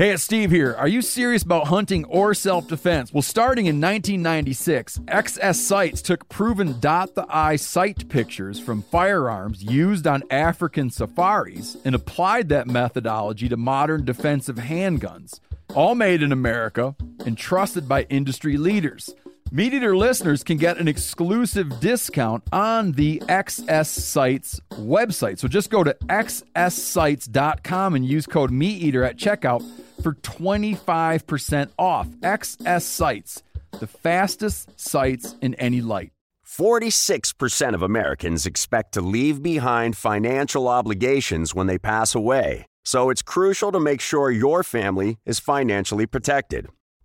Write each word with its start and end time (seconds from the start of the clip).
Hey, 0.00 0.12
it's 0.12 0.22
Steve 0.22 0.50
here. 0.50 0.74
Are 0.78 0.88
you 0.88 1.02
serious 1.02 1.42
about 1.42 1.66
hunting 1.66 2.06
or 2.06 2.32
self 2.32 2.66
defense? 2.66 3.12
Well, 3.12 3.20
starting 3.20 3.66
in 3.66 3.82
1996, 3.82 4.98
XS 5.00 5.56
Sights 5.56 6.00
took 6.00 6.26
proven 6.30 6.80
dot 6.80 7.14
the 7.14 7.26
eye 7.28 7.56
sight 7.56 8.08
pictures 8.08 8.58
from 8.58 8.80
firearms 8.80 9.62
used 9.62 10.06
on 10.06 10.22
African 10.30 10.88
safaris 10.88 11.76
and 11.84 11.94
applied 11.94 12.48
that 12.48 12.66
methodology 12.66 13.46
to 13.50 13.58
modern 13.58 14.06
defensive 14.06 14.56
handguns. 14.56 15.38
All 15.74 15.94
made 15.94 16.22
in 16.22 16.32
America 16.32 16.96
and 17.26 17.36
trusted 17.36 17.86
by 17.86 18.04
industry 18.04 18.56
leaders. 18.56 19.10
MeatEater 19.52 19.96
listeners 19.96 20.44
can 20.44 20.58
get 20.58 20.78
an 20.78 20.86
exclusive 20.86 21.80
discount 21.80 22.44
on 22.52 22.92
the 22.92 23.18
XS 23.26 23.86
Sights 23.86 24.60
website. 24.74 25.40
So 25.40 25.48
just 25.48 25.70
go 25.70 25.82
to 25.82 25.92
xssights.com 26.08 27.96
and 27.96 28.06
use 28.06 28.26
code 28.28 28.52
MeatEater 28.52 29.04
at 29.04 29.16
checkout 29.16 29.64
for 30.04 30.14
25% 30.14 31.70
off. 31.76 32.06
XS 32.06 32.82
Sights, 32.82 33.42
the 33.80 33.88
fastest 33.88 34.78
sights 34.78 35.34
in 35.40 35.54
any 35.56 35.80
light. 35.80 36.12
46% 36.46 37.74
of 37.74 37.82
Americans 37.82 38.46
expect 38.46 38.92
to 38.92 39.00
leave 39.00 39.42
behind 39.42 39.96
financial 39.96 40.68
obligations 40.68 41.56
when 41.56 41.66
they 41.66 41.78
pass 41.78 42.14
away. 42.14 42.66
So 42.84 43.10
it's 43.10 43.22
crucial 43.22 43.72
to 43.72 43.80
make 43.80 44.00
sure 44.00 44.30
your 44.30 44.62
family 44.62 45.18
is 45.26 45.40
financially 45.40 46.06
protected. 46.06 46.68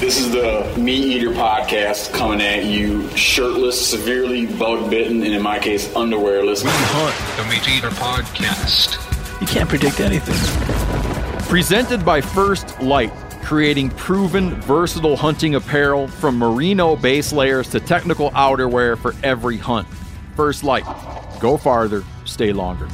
This 0.00 0.20
is 0.20 0.30
the 0.30 0.80
Meat 0.80 1.16
Eater 1.16 1.30
podcast 1.30 2.14
coming 2.14 2.40
at 2.40 2.64
you 2.64 3.08
shirtless, 3.16 3.90
severely 3.90 4.46
bug 4.46 4.88
bitten, 4.88 5.24
and 5.24 5.34
in 5.34 5.42
my 5.42 5.58
case, 5.58 5.88
underwearless. 5.88 6.62
We 6.62 6.70
hunt 6.72 7.36
the 7.36 7.42
MeatEater 7.52 7.90
podcast. 7.96 9.40
You 9.40 9.48
can't 9.48 9.68
predict 9.68 9.98
anything. 9.98 10.36
Presented 11.48 12.04
by 12.04 12.20
First 12.20 12.80
Light, 12.80 13.12
creating 13.42 13.90
proven, 13.90 14.50
versatile 14.60 15.16
hunting 15.16 15.56
apparel 15.56 16.06
from 16.06 16.38
merino 16.38 16.94
base 16.94 17.32
layers 17.32 17.68
to 17.70 17.80
technical 17.80 18.30
outerwear 18.30 18.96
for 18.96 19.16
every 19.24 19.56
hunt. 19.56 19.88
First 20.36 20.62
Light. 20.62 20.84
Go 21.40 21.56
farther, 21.56 22.04
stay 22.24 22.52
longer. 22.52 22.88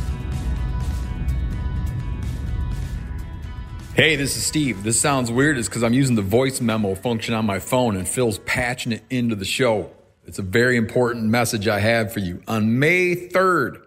Hey, 3.94 4.16
this 4.16 4.36
is 4.36 4.44
Steve. 4.44 4.82
This 4.82 5.00
sounds 5.00 5.30
weird. 5.30 5.56
It's 5.56 5.68
because 5.68 5.84
I'm 5.84 5.92
using 5.92 6.16
the 6.16 6.22
voice 6.22 6.60
memo 6.60 6.96
function 6.96 7.32
on 7.32 7.46
my 7.46 7.60
phone 7.60 7.96
and 7.96 8.08
Phil's 8.08 8.40
patching 8.40 8.90
it 8.90 9.04
into 9.08 9.36
the 9.36 9.44
show. 9.44 9.92
It's 10.26 10.40
a 10.40 10.42
very 10.42 10.76
important 10.76 11.26
message 11.26 11.68
I 11.68 11.78
have 11.78 12.12
for 12.12 12.18
you. 12.18 12.42
On 12.48 12.80
May 12.80 13.14
3rd, 13.14 13.80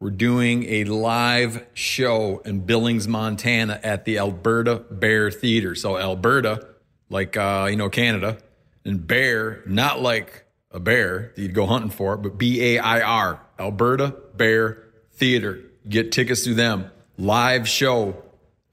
we're 0.00 0.10
doing 0.10 0.64
a 0.68 0.82
live 0.86 1.64
show 1.72 2.38
in 2.38 2.62
Billings, 2.62 3.06
Montana 3.06 3.78
at 3.84 4.04
the 4.04 4.18
Alberta 4.18 4.82
Bair 4.90 5.30
Theater. 5.30 5.76
So, 5.76 5.96
Alberta, 5.96 6.66
like, 7.08 7.36
uh, 7.36 7.68
you 7.70 7.76
know, 7.76 7.88
Canada, 7.88 8.38
and 8.84 9.06
bear, 9.06 9.62
not 9.66 10.02
like 10.02 10.46
a 10.72 10.80
bear 10.80 11.32
that 11.36 11.40
you'd 11.40 11.54
go 11.54 11.66
hunting 11.66 11.90
for, 11.90 12.16
but 12.16 12.38
B 12.38 12.74
A 12.74 12.80
I 12.80 13.02
R, 13.02 13.40
Alberta 13.60 14.16
Bair 14.36 14.82
Theater. 15.12 15.60
Get 15.88 16.10
tickets 16.10 16.42
through 16.42 16.54
them. 16.54 16.90
Live 17.16 17.68
show 17.68 18.23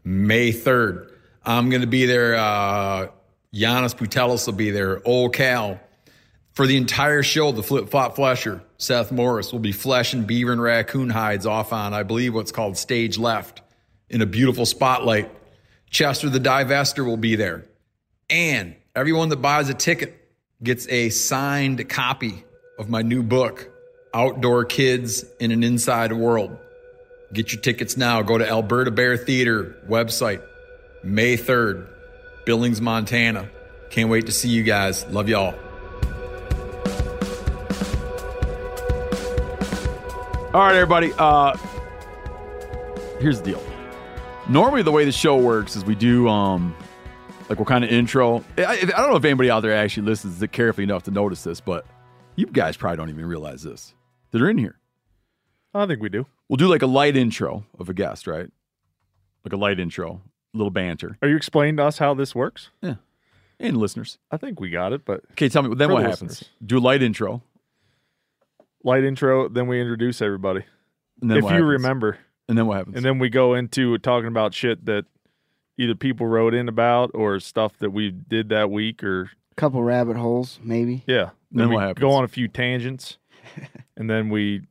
May 0.04 0.52
3rd. 0.52 1.10
I'm 1.44 1.70
going 1.70 1.82
to 1.82 1.88
be 1.88 2.06
there. 2.06 2.36
Uh, 2.36 3.08
Janis 3.54 3.94
Putelis 3.94 4.46
will 4.46 4.54
be 4.54 4.72
there. 4.72 5.02
Old 5.06 5.34
Cal. 5.34 5.80
For 6.54 6.68
the 6.68 6.78
entire 6.78 7.24
show, 7.24 7.52
the 7.52 7.64
flip 7.64 7.90
flop 7.90 8.16
flesher, 8.16 8.62
Seth 8.78 9.12
Morris, 9.12 9.52
will 9.52 9.60
be 9.60 9.72
fleshing 9.72 10.24
beaver 10.24 10.52
and 10.52 10.62
raccoon 10.62 11.10
hides 11.10 11.46
off 11.46 11.72
on, 11.72 11.94
I 11.94 12.04
believe, 12.04 12.34
what's 12.34 12.52
called 12.52 12.78
stage 12.78 13.18
left 13.18 13.62
in 14.10 14.22
a 14.22 14.26
beautiful 14.26 14.66
spotlight. 14.66 15.32
Chester 15.90 16.30
the 16.30 16.40
divester 16.40 17.06
will 17.06 17.18
be 17.18 17.36
there. 17.36 17.66
And 18.30 18.76
everyone 18.96 19.30
that 19.30 19.38
buys 19.38 19.70
a 19.70 19.74
ticket 19.74 20.30
gets 20.62 20.88
a 20.90 21.10
signed 21.10 21.88
copy 21.90 22.44
of 22.78 22.90
my 22.90 23.02
new 23.02 23.24
book, 23.24 23.70
Outdoor 24.14 24.66
Kids 24.66 25.26
in 25.40 25.52
an 25.52 25.64
Inside 25.64 26.12
World. 26.12 26.58
Get 27.34 27.54
your 27.54 27.62
tickets 27.62 27.96
now. 27.96 28.22
Go 28.22 28.38
to 28.38 28.48
Alberta 28.48 28.92
Bair 28.92 29.16
Theater 29.16 29.78
website, 29.88 30.42
May 31.04 31.38
3rd, 31.38 31.88
Billings, 32.46 32.82
Montana. 32.82 33.50
Can't 33.90 34.10
wait 34.10 34.26
to 34.26 34.32
see 34.32 34.50
you 34.50 34.64
guys. 34.64 35.06
Love 35.08 35.30
y'all. 35.30 35.56
All 40.54 40.62
right, 40.62 40.76
everybody. 40.76 41.14
Uh, 41.18 41.56
here's 43.20 43.40
the 43.40 43.52
deal. 43.52 43.64
Normally, 44.50 44.82
the 44.82 44.92
way 44.92 45.06
the 45.06 45.12
show 45.14 45.38
works 45.38 45.78
is 45.78 45.86
we 45.86 45.96
do 45.96 46.28
um, 46.28 46.76
like 47.48 47.58
what 47.58 47.70
kind 47.70 47.86
of 47.86 47.90
intro. 47.90 48.44
I, 48.58 48.64
I 48.64 48.86
don't 48.86 49.12
know 49.12 49.16
if 49.16 49.24
anybody 49.24 49.50
out 49.50 49.62
there 49.62 49.74
actually 49.74 50.08
listens 50.08 50.44
carefully 50.52 50.84
enough 50.84 51.04
to 51.04 51.12
notice 51.12 51.46
this, 51.46 51.62
but 51.62 51.86
you 52.36 52.48
guys 52.48 52.76
probably 52.76 52.98
don't 52.98 53.10
even 53.10 53.26
realize 53.26 53.64
this. 53.64 53.94
That 54.32 54.42
are 54.42 54.50
in 54.50 54.58
here. 54.58 54.78
I 55.74 55.86
think 55.86 56.02
we 56.02 56.10
do. 56.10 56.26
We'll 56.52 56.58
do 56.58 56.68
like 56.68 56.82
a 56.82 56.88
light 56.88 57.16
intro 57.16 57.64
of 57.80 57.88
a 57.88 57.94
guest, 57.94 58.28
right? 58.28 58.50
Like 59.46 59.54
a 59.54 59.58
light 59.58 59.80
intro, 59.80 60.22
a 60.54 60.58
little 60.58 60.70
banter. 60.70 61.18
Are 61.22 61.30
you 61.30 61.38
explaining 61.38 61.78
to 61.78 61.86
us 61.86 61.98
how 61.98 62.14
this 62.14 62.36
works? 62.36 62.72
Yeah. 62.82 62.96
And 63.58 63.78
listeners. 63.78 64.18
I 64.32 64.36
think 64.36 64.60
we 64.60 64.70
got 64.70 64.92
it, 64.92 65.06
but 65.06 65.22
Okay, 65.32 65.48
tell 65.48 65.64
me 65.64 65.74
then 65.76 65.88
For 65.88 65.94
what 65.94 66.04
the 66.04 66.10
happens. 66.10 66.32
listeners. 66.32 66.50
Do 66.66 66.78
a 66.78 66.82
light 66.82 67.02
intro. 67.02 67.42
light 68.84 69.06
intro, 69.06 69.48
then 69.48 69.68
we 69.68 69.80
introduce 69.80 70.22
everybody. 70.22 70.66
And 71.22 71.32
then 71.32 71.38
if 71.38 71.44
what 71.46 71.52
you 71.52 71.56
happens? 71.64 71.72
remember. 71.72 72.18
And 72.50 72.58
then 72.58 72.68
what 72.68 72.76
happens? 72.80 72.98
And 72.98 73.06
then 73.06 73.18
we 73.18 73.30
go 73.30 73.54
into 73.54 73.98
talking 74.00 74.28
about 74.28 74.54
shit 74.54 74.86
that 74.88 75.06
either 75.78 75.96
people 75.96 76.28
wrote 76.28 76.54
in 76.54 76.68
about 76.68 77.12
or 77.14 77.40
stuff 77.40 77.78
that 77.80 77.92
we 77.92 78.12
did 78.12 78.50
that 78.50 78.70
week 78.70 79.06
or 79.06 79.32
couple 79.56 79.82
rabbit 79.84 80.18
holes, 80.18 80.60
maybe. 80.62 81.06
yeah. 81.08 81.30
Then 81.52 81.70
we 81.70 81.76
what 81.76 81.82
happens? 81.84 82.02
go 82.02 82.12
on 82.12 82.26
a 82.26 82.28
few 82.28 82.50
tangents 82.50 83.18
and 83.96 84.10
then 84.10 84.30
we 84.30 84.64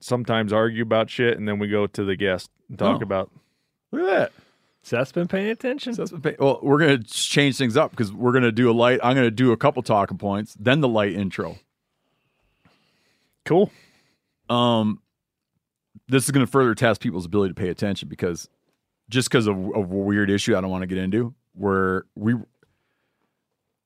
sometimes 0.00 0.52
argue 0.52 0.82
about 0.82 1.10
shit 1.10 1.36
and 1.38 1.46
then 1.48 1.58
we 1.58 1.68
go 1.68 1.86
to 1.86 2.04
the 2.04 2.16
guest 2.16 2.50
and 2.68 2.78
talk 2.78 3.00
Oh. 3.00 3.02
about 3.02 3.30
Look 3.90 4.02
at 4.02 4.06
that. 4.18 4.32
Seth's 4.82 5.12
been 5.12 5.26
paying 5.28 5.50
attention. 5.50 5.94
So 5.94 6.02
that's 6.02 6.12
what 6.12 6.22
pay- 6.22 6.36
well, 6.38 6.60
we're 6.62 6.78
gonna 6.78 7.02
change 7.02 7.56
things 7.58 7.76
up 7.76 7.90
because 7.90 8.12
we're 8.12 8.32
gonna 8.32 8.52
do 8.52 8.70
a 8.70 8.72
light. 8.72 9.00
I'm 9.02 9.14
gonna 9.16 9.30
do 9.30 9.52
a 9.52 9.56
couple 9.56 9.82
talking 9.82 10.18
points, 10.18 10.56
then 10.58 10.80
the 10.80 10.88
light 10.88 11.12
intro. 11.14 11.56
cool. 13.44 13.70
Um, 14.50 15.00
this 16.08 16.24
is 16.24 16.30
gonna 16.30 16.46
further 16.46 16.74
test 16.74 17.00
people's 17.00 17.26
ability 17.26 17.54
to 17.54 17.60
pay 17.60 17.68
attention 17.68 18.08
because 18.08 18.48
just 19.08 19.28
because 19.30 19.46
of, 19.46 19.56
of 19.74 19.90
a 19.90 19.96
weird 19.96 20.30
issue 20.30 20.56
I 20.56 20.60
don't 20.60 20.70
want 20.70 20.82
to 20.82 20.86
get 20.86 20.98
into, 20.98 21.34
where 21.54 22.04
we 22.14 22.34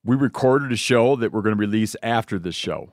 we 0.05 0.15
recorded 0.17 0.71
a 0.71 0.75
show 0.75 1.15
that 1.15 1.31
we're 1.31 1.41
gonna 1.41 1.55
release 1.55 1.95
after 2.03 2.37
this 2.39 2.55
show. 2.55 2.91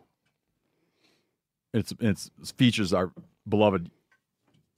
It's 1.72 1.93
it's 2.00 2.31
it 2.40 2.52
features 2.56 2.93
our 2.93 3.12
beloved 3.49 3.90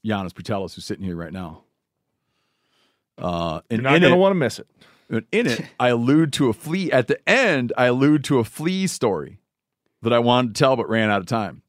Janis 0.04 0.32
Putelis 0.32 0.74
who's 0.74 0.84
sitting 0.84 1.04
here 1.04 1.16
right 1.16 1.32
now. 1.32 1.62
Uh, 3.18 3.60
and 3.70 3.82
You're 3.82 3.90
not 3.90 3.90
going 4.00 4.02
to 4.02 4.08
it- 4.12 4.16
want 4.20 4.30
to 4.32 4.36
miss 4.38 4.58
it. 4.58 4.66
And 5.08 5.26
in 5.30 5.46
it, 5.46 5.60
I 5.78 5.88
allude 5.88 6.32
to 6.34 6.48
a 6.48 6.52
flea 6.54 6.90
at 6.90 7.06
the 7.06 7.18
end. 7.28 7.72
I 7.76 7.86
allude 7.86 8.24
to 8.24 8.38
a 8.38 8.44
flea 8.44 8.86
story 8.86 9.38
that 10.00 10.12
I 10.12 10.18
wanted 10.18 10.54
to 10.54 10.58
tell 10.58 10.74
but 10.74 10.88
ran 10.88 11.10
out 11.10 11.20
of 11.20 11.26
time. 11.26 11.60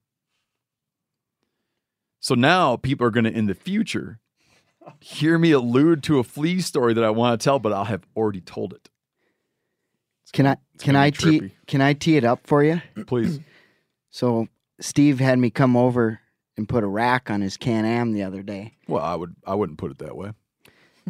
So 2.22 2.36
now 2.36 2.78
people 2.78 3.06
are 3.06 3.10
going 3.12 3.26
to, 3.26 3.32
in 3.32 3.48
the 3.48 3.54
future, 3.54 4.20
hear 5.02 5.38
me 5.38 5.52
allude 5.52 6.04
to 6.04 6.20
a 6.20 6.24
flea 6.24 6.62
story 6.62 6.94
that 6.94 7.04
I 7.04 7.10
want 7.10 7.40
to 7.40 7.44
tell, 7.44 7.60
but 7.60 7.74
I'll 7.74 7.84
have 7.84 8.04
already 8.16 8.40
told 8.40 8.74
it. 8.74 8.90
Can 10.32 10.48
I 10.48 10.56
can 10.80 10.94
gonna 10.94 11.00
I 11.00 11.10
be 11.12 11.18
tee 11.18 11.40
trippy. 11.42 11.52
can 11.68 11.82
I 11.82 11.94
tee 11.94 12.16
it 12.18 12.24
up 12.24 12.48
for 12.48 12.64
you? 12.64 12.82
Please. 13.06 13.40
So 14.10 14.48
Steve 14.84 15.22
had 15.22 15.40
me 15.40 15.50
come 15.50 15.78
over 15.78 16.20
and 16.58 16.68
put 16.68 16.84
a 16.84 16.88
rack 16.88 17.32
on 17.32 17.40
his 17.40 17.56
Can 17.56 17.86
Am 17.86 18.12
the 18.12 18.24
other 18.24 18.44
day. 18.44 18.74
Well, 18.86 19.02
I 19.02 19.16
would 19.16 19.34
I 19.48 19.56
wouldn't 19.56 19.78
put 19.80 19.92
it 19.92 20.00
that 20.00 20.16
way. 20.16 20.32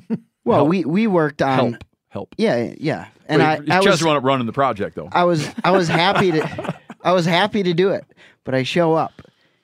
Well, 0.45 0.57
Help. 0.57 0.69
we 0.69 0.83
we 0.83 1.07
worked 1.07 1.41
on 1.41 1.57
Help. 1.71 1.83
Help. 2.09 2.35
Yeah, 2.37 2.73
yeah. 2.77 3.07
And 3.27 3.41
Wait, 3.41 3.47
I, 3.47 3.53
is 3.59 3.69
I 3.69 3.77
was 3.77 3.85
Chester 3.85 4.05
wound 4.07 4.17
up 4.17 4.25
running 4.25 4.45
the 4.45 4.51
project 4.51 4.93
though. 4.93 5.07
I 5.13 5.23
was 5.23 5.49
I 5.63 5.71
was 5.71 5.87
happy 5.87 6.31
to 6.31 6.75
I 7.01 7.13
was 7.13 7.25
happy 7.25 7.63
to 7.63 7.73
do 7.73 7.91
it, 7.91 8.03
but 8.43 8.53
I 8.53 8.63
show 8.63 8.93
up. 8.93 9.21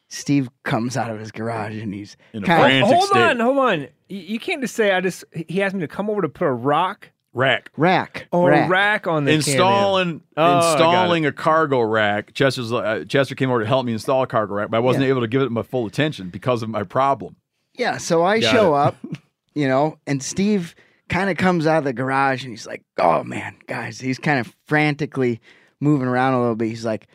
Steve 0.08 0.50
comes 0.64 0.96
out 0.96 1.12
of 1.12 1.20
his 1.20 1.32
garage 1.34 1.76
and 1.78 1.94
he's 1.94 2.16
In 2.32 2.44
a 2.44 2.48
kind 2.48 2.82
of 2.82 2.88
hold 2.90 3.04
state. 3.10 3.20
on, 3.20 3.40
hold 3.42 3.58
on. 3.58 3.82
You, 4.08 4.20
you 4.20 4.40
can't 4.40 4.62
just 4.62 4.74
say 4.74 4.94
I 4.94 5.02
just. 5.02 5.26
He 5.50 5.62
asked 5.62 5.76
me 5.76 5.82
to 5.82 5.88
come 5.90 6.10
over 6.10 6.22
to 6.22 6.30
put 6.30 6.46
a 6.46 6.54
rock 6.54 7.12
Rack. 7.34 7.70
rack. 7.78 8.28
or 8.32 8.50
rack. 8.50 8.70
rack 8.70 9.08
on 9.08 9.26
the 9.26 9.32
installing 9.34 10.22
Can-Am. 10.36 10.52
Oh, 10.62 10.72
installing 10.72 11.26
a 11.26 11.32
cargo 11.32 11.80
rack. 11.82 12.34
Chester's 12.34 12.72
uh, 12.74 13.06
Chester 13.08 13.36
came 13.36 13.50
over 13.52 13.60
to 13.62 13.68
help 13.68 13.86
me 13.86 13.94
install 13.94 14.24
a 14.24 14.28
cargo 14.28 14.56
rack, 14.56 14.72
but 14.72 14.78
I 14.78 14.80
wasn't 14.80 15.04
Yeah. 15.06 15.10
able 15.12 15.22
to 15.22 15.28
give 15.28 15.42
it 15.44 15.52
my 15.52 15.62
full 15.62 15.86
attention 15.86 16.30
because 16.30 16.64
of 16.64 16.70
my 16.70 16.84
problem. 16.84 17.36
Yeah, 17.76 17.98
so 17.98 18.24
I 18.24 18.40
Got 18.40 18.52
show 18.52 18.76
it. 18.76 18.80
up, 18.80 18.96
you 19.54 19.68
know, 19.68 19.98
and 20.08 20.22
Steve 20.24 20.76
kind 21.08 21.30
of 21.30 21.38
comes 21.38 21.66
out 21.68 21.78
of 21.80 21.84
the 21.86 21.94
garage 21.94 22.44
and 22.44 22.52
he's 22.52 22.66
like, 22.68 22.84
"Oh 22.98 23.24
man, 23.24 23.56
guys," 23.68 24.00
he's 24.02 24.20
kind 24.20 24.40
of 24.40 24.54
frantically 24.66 25.40
moving 25.80 26.08
around 26.08 26.34
a 26.34 26.40
little 26.42 26.56
bit. 26.56 26.68
He's 26.68 26.84
like, 26.86 27.08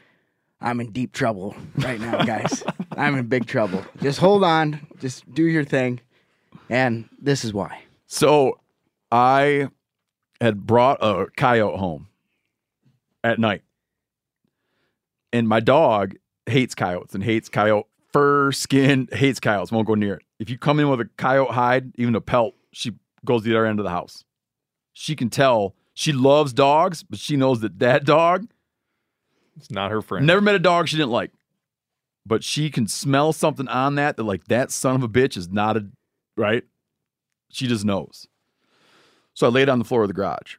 "I'm 0.61 0.81
in 0.81 0.91
deep 0.93 1.13
trouble 1.13 1.55
right 1.79 2.01
now, 2.01 2.25
guys. 2.25 2.63
I'm 2.97 3.17
in 3.17 3.27
big 3.27 3.47
trouble. 3.47 3.85
Just 4.01 4.21
hold 4.21 4.45
on, 4.45 4.81
just 5.01 5.33
do 5.35 5.43
your 5.45 5.65
thing." 5.65 6.01
And 6.71 7.09
this 7.21 7.45
is 7.45 7.53
why. 7.53 7.83
So 8.07 8.59
I 9.13 9.69
had 10.45 10.67
brought 10.67 10.99
a 11.03 11.27
coyote 11.37 11.79
home 11.79 12.09
at 13.25 13.39
night. 13.39 13.63
And 15.33 15.49
my 15.49 15.59
dog 15.61 16.17
hates 16.47 16.75
coyotes 16.75 17.15
and 17.15 17.25
hates 17.25 17.49
coyote 17.49 17.87
fur, 18.13 18.53
skin, 18.53 19.09
hates 19.11 19.41
coyotes, 19.41 19.73
won't 19.73 19.87
go 19.87 19.95
near 19.95 20.15
it. 20.15 20.23
If 20.39 20.51
you 20.51 20.59
come 20.59 20.79
in 20.79 20.89
with 20.89 21.01
a 21.01 21.09
coyote 21.17 21.53
hide, 21.53 21.93
even 21.97 22.15
a 22.15 22.21
pelt, 22.21 22.55
she 22.73 22.93
goes 23.25 23.43
to 23.43 23.49
the 23.49 23.57
other 23.57 23.67
end 23.67 23.81
of 23.81 23.85
the 23.85 23.91
house. 23.91 24.25
She 24.93 25.17
can 25.17 25.31
tell 25.31 25.75
she 25.95 26.13
loves 26.13 26.53
dogs, 26.53 27.03
but 27.03 27.19
she 27.19 27.37
knows 27.37 27.61
that 27.61 27.79
that 27.79 28.05
dog 28.05 28.47
It's 29.57 29.71
not 29.71 29.91
her 29.91 30.03
friend. 30.03 30.27
Never 30.27 30.41
met 30.41 30.55
a 30.55 30.61
dog 30.61 30.89
she 30.89 30.97
didn't 30.97 31.11
like. 31.11 31.33
But 32.27 32.45
she 32.45 32.71
can 32.71 32.87
smell 32.87 33.33
something 33.33 33.69
on 33.69 33.95
that 33.97 34.17
that 34.17 34.25
like 34.25 34.45
that 34.45 34.71
son 34.71 34.97
of 34.97 35.03
a 35.03 35.09
bitch 35.09 35.37
is 35.37 35.49
not 35.49 35.77
a 35.77 35.87
right. 36.37 36.65
She 37.51 37.67
just 37.67 37.85
knows. 37.85 38.29
So 39.35 39.47
I 39.47 39.51
laid 39.51 39.69
on 39.69 39.79
the 39.79 39.85
floor 39.85 40.03
of 40.03 40.09
the 40.09 40.15
garage 40.15 40.57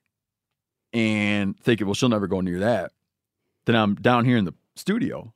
and 0.93 1.59
thinking, 1.59 1.87
well, 1.87 1.93
she'll 1.93 2.09
never 2.09 2.27
go 2.27 2.41
near 2.41 2.59
that. 2.59 2.91
Then 3.65 3.75
I'm 3.75 3.95
down 3.95 4.25
here 4.25 4.37
in 4.37 4.45
the 4.45 4.53
studio 4.75 5.33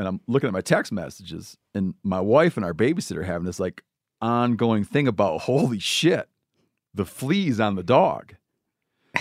and 0.00 0.08
I'm 0.08 0.20
looking 0.26 0.46
at 0.46 0.54
my 0.54 0.62
text 0.62 0.92
messages, 0.92 1.58
and 1.74 1.92
my 2.02 2.20
wife 2.20 2.56
and 2.56 2.64
our 2.64 2.72
babysitter 2.72 3.26
having 3.26 3.44
this 3.44 3.60
like 3.60 3.84
ongoing 4.22 4.82
thing 4.82 5.06
about 5.06 5.42
holy 5.42 5.78
shit, 5.78 6.26
the 6.94 7.04
fleas 7.04 7.60
on 7.60 7.74
the 7.74 7.82
dog. 7.82 8.36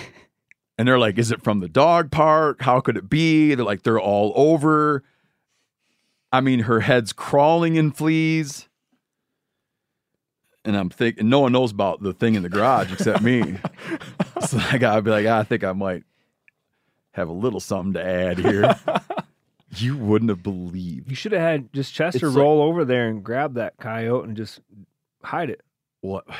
And 0.77 0.87
they're 0.87 0.97
like, 0.97 1.17
is 1.17 1.29
it 1.29 1.43
from 1.43 1.59
the 1.59 1.67
dog 1.67 2.09
park? 2.09 2.61
How 2.61 2.79
could 2.79 2.95
it 2.95 3.09
be? 3.09 3.53
They're 3.53 3.65
like, 3.65 3.83
they're 3.83 3.99
all 3.99 4.31
over. 4.33 5.03
I 6.31 6.39
mean, 6.39 6.61
her 6.61 6.79
head's 6.79 7.11
crawling 7.11 7.75
in 7.75 7.91
fleas. 7.91 8.68
And 10.69 10.77
I'm 10.77 10.89
thinking, 10.89 11.27
no 11.29 11.39
one 11.39 11.51
knows 11.51 11.71
about 11.71 12.01
the 12.03 12.13
thing 12.13 12.35
in 12.35 12.43
the 12.43 12.49
garage 12.49 12.93
except 12.93 13.23
me. 13.23 13.57
so 14.47 14.59
I 14.59 14.77
gotta 14.77 15.01
be 15.01 15.09
like, 15.09 15.25
I 15.25 15.43
think 15.43 15.63
I 15.63 15.73
might 15.73 16.03
have 17.13 17.27
a 17.27 17.33
little 17.33 17.59
something 17.59 17.93
to 17.93 18.05
add 18.05 18.37
here. 18.37 18.75
you 19.75 19.97
wouldn't 19.97 20.29
have 20.29 20.43
believed 20.43 21.09
You 21.09 21.15
should 21.15 21.31
have 21.31 21.41
had 21.41 21.73
just 21.73 21.93
Chester 21.93 22.27
It's 22.27 22.35
like- 22.35 22.41
roll 22.41 22.61
over 22.61 22.85
there 22.85 23.07
and 23.09 23.23
grab 23.23 23.55
that 23.55 23.77
coyote 23.77 24.27
and 24.27 24.37
just 24.37 24.59
hide 25.23 25.49
it. 25.49 25.61
what. 26.01 26.25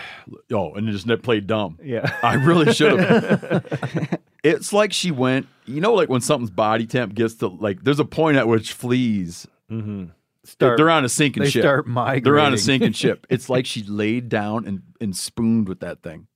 Oh, 0.52 0.74
and 0.76 0.88
just 0.90 1.08
play 1.24 1.40
dumb. 1.40 1.80
Yeah. 1.84 2.16
I 2.22 2.36
really 2.36 2.72
should 2.74 3.00
have. 3.00 4.20
it's 4.44 4.72
like 4.74 4.94
she 4.94 5.10
went, 5.12 5.48
you 5.66 5.82
know, 5.82 5.94
like 5.96 6.08
when 6.10 6.22
something's 6.22 6.52
body 6.52 6.86
temp 6.86 7.16
gets 7.16 7.34
to 7.36 7.48
like, 7.48 7.84
there's 7.84 8.00
a 8.00 8.06
point 8.06 8.38
at 8.38 8.48
which 8.48 8.74
fleas, 8.74 9.48
mm-hmm. 9.72 10.06
Start- 10.50 10.78
they're 10.78 10.90
on 10.90 11.06
a 11.06 11.10
sinking 11.10 11.44
they 11.44 11.50
ship. 11.50 11.64
start 11.64 11.88
They're 12.24 12.40
on 12.40 12.54
a 12.54 12.58
sinking 12.58 12.94
ship. 12.94 13.26
It's 13.30 13.50
like 13.50 13.66
she 13.66 13.84
laid 13.84 14.30
down 14.30 14.66
and, 14.66 14.82
and 15.00 15.16
spooned 15.16 15.68
with 15.68 15.80
that 15.82 16.02
thing. 16.02 16.28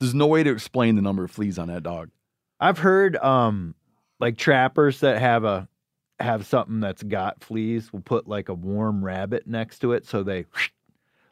There's 0.00 0.14
no 0.14 0.26
way 0.26 0.42
to 0.42 0.50
explain 0.50 0.96
the 0.96 1.02
number 1.02 1.24
of 1.24 1.30
fleas 1.30 1.58
on 1.58 1.68
that 1.68 1.82
dog. 1.82 2.10
I've 2.60 2.78
heard 2.78 3.16
um 3.16 3.74
like 4.20 4.36
trappers 4.36 5.00
that 5.00 5.18
have 5.18 5.44
a 5.44 5.68
have 6.18 6.46
something 6.46 6.80
that's 6.80 7.02
got 7.02 7.44
fleas 7.44 7.92
will 7.92 8.00
put 8.00 8.26
like 8.26 8.48
a 8.48 8.54
warm 8.54 9.04
rabbit 9.04 9.46
next 9.46 9.80
to 9.80 9.92
it 9.92 10.06
so 10.06 10.22
they 10.22 10.46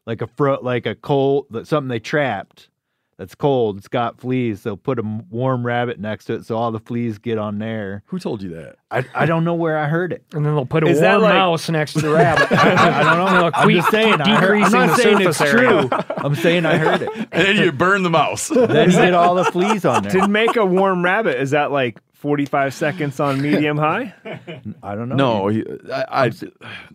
like 0.07 0.21
a 0.21 0.27
fro 0.27 0.59
like 0.61 0.85
a 0.85 0.95
cold 0.95 1.47
that 1.51 1.67
something 1.67 1.89
they 1.89 1.99
trapped 2.01 2.69
that's 3.17 3.35
cold. 3.35 3.79
It's 3.79 3.89
got 3.89 4.19
fleas. 4.21 4.63
They'll 4.63 4.77
put 4.77 4.99
a 4.99 5.03
warm 5.31 5.65
rabbit 5.65 6.01
next 6.01 6.25
to 6.27 6.35
it 6.35 6.47
so 6.47 6.57
all 6.57 6.73
the 6.73 6.81
fleas 6.81 7.19
get 7.19 7.39
on 7.39 7.59
there. 7.59 8.03
Who 8.07 8.19
told 8.19 8.43
you 8.43 8.51
that? 8.51 8.77
I, 8.91 9.05
I 9.15 9.27
don't 9.27 9.45
know 9.45 9.55
where 9.55 9.79
I 9.79 9.87
heard 9.89 10.13
it. 10.13 10.25
And 10.33 10.45
then 10.45 10.55
they'll 10.55 10.67
put 10.67 10.85
a 10.85 10.89
Is 10.89 11.01
that 11.01 11.13
warm 11.13 11.23
like- 11.23 11.35
mouse 11.35 11.69
next 11.71 11.93
to 11.95 12.01
the 12.01 12.11
rabbit. 12.15 12.51
I, 12.53 13.01
I, 13.01 13.17
don't 13.17 13.33
know. 13.41 13.51
I'm 13.55 13.69
keep 13.69 13.77
just 13.79 13.91
saying 13.91 14.21
I 14.21 14.41
heard, 14.41 14.63
I'm 14.63 14.73
not 14.73 14.99
saying 14.99 15.21
it's 15.21 15.41
area. 15.41 15.89
true. 15.89 15.99
I'm 16.19 16.35
saying 16.35 16.67
I 16.67 16.77
heard 16.77 17.03
it. 17.03 17.11
And 17.35 17.47
then 17.49 17.57
you 17.57 17.73
burn 17.73 18.03
the 18.05 18.11
mouse. 18.11 18.49
then 18.49 18.91
you 18.91 18.97
get 18.97 19.15
all 19.15 19.35
the 19.35 19.45
fleas 19.45 19.85
on 19.85 20.05
there. 20.05 20.13
To 20.13 20.29
make 20.29 20.55
a 20.57 20.65
warm 20.65 21.05
rabbit, 21.05 21.41
is 21.41 21.51
that 21.51 21.73
like 21.73 21.99
45 22.25 22.73
seconds 22.73 23.21
on 23.21 23.43
medium 23.43 23.77
high? 23.77 24.15
I 24.83 24.95
don't 24.95 25.11
know 25.11 25.15
no, 25.17 25.49
he, 25.49 25.63
I, 25.93 26.25
I, 26.27 26.31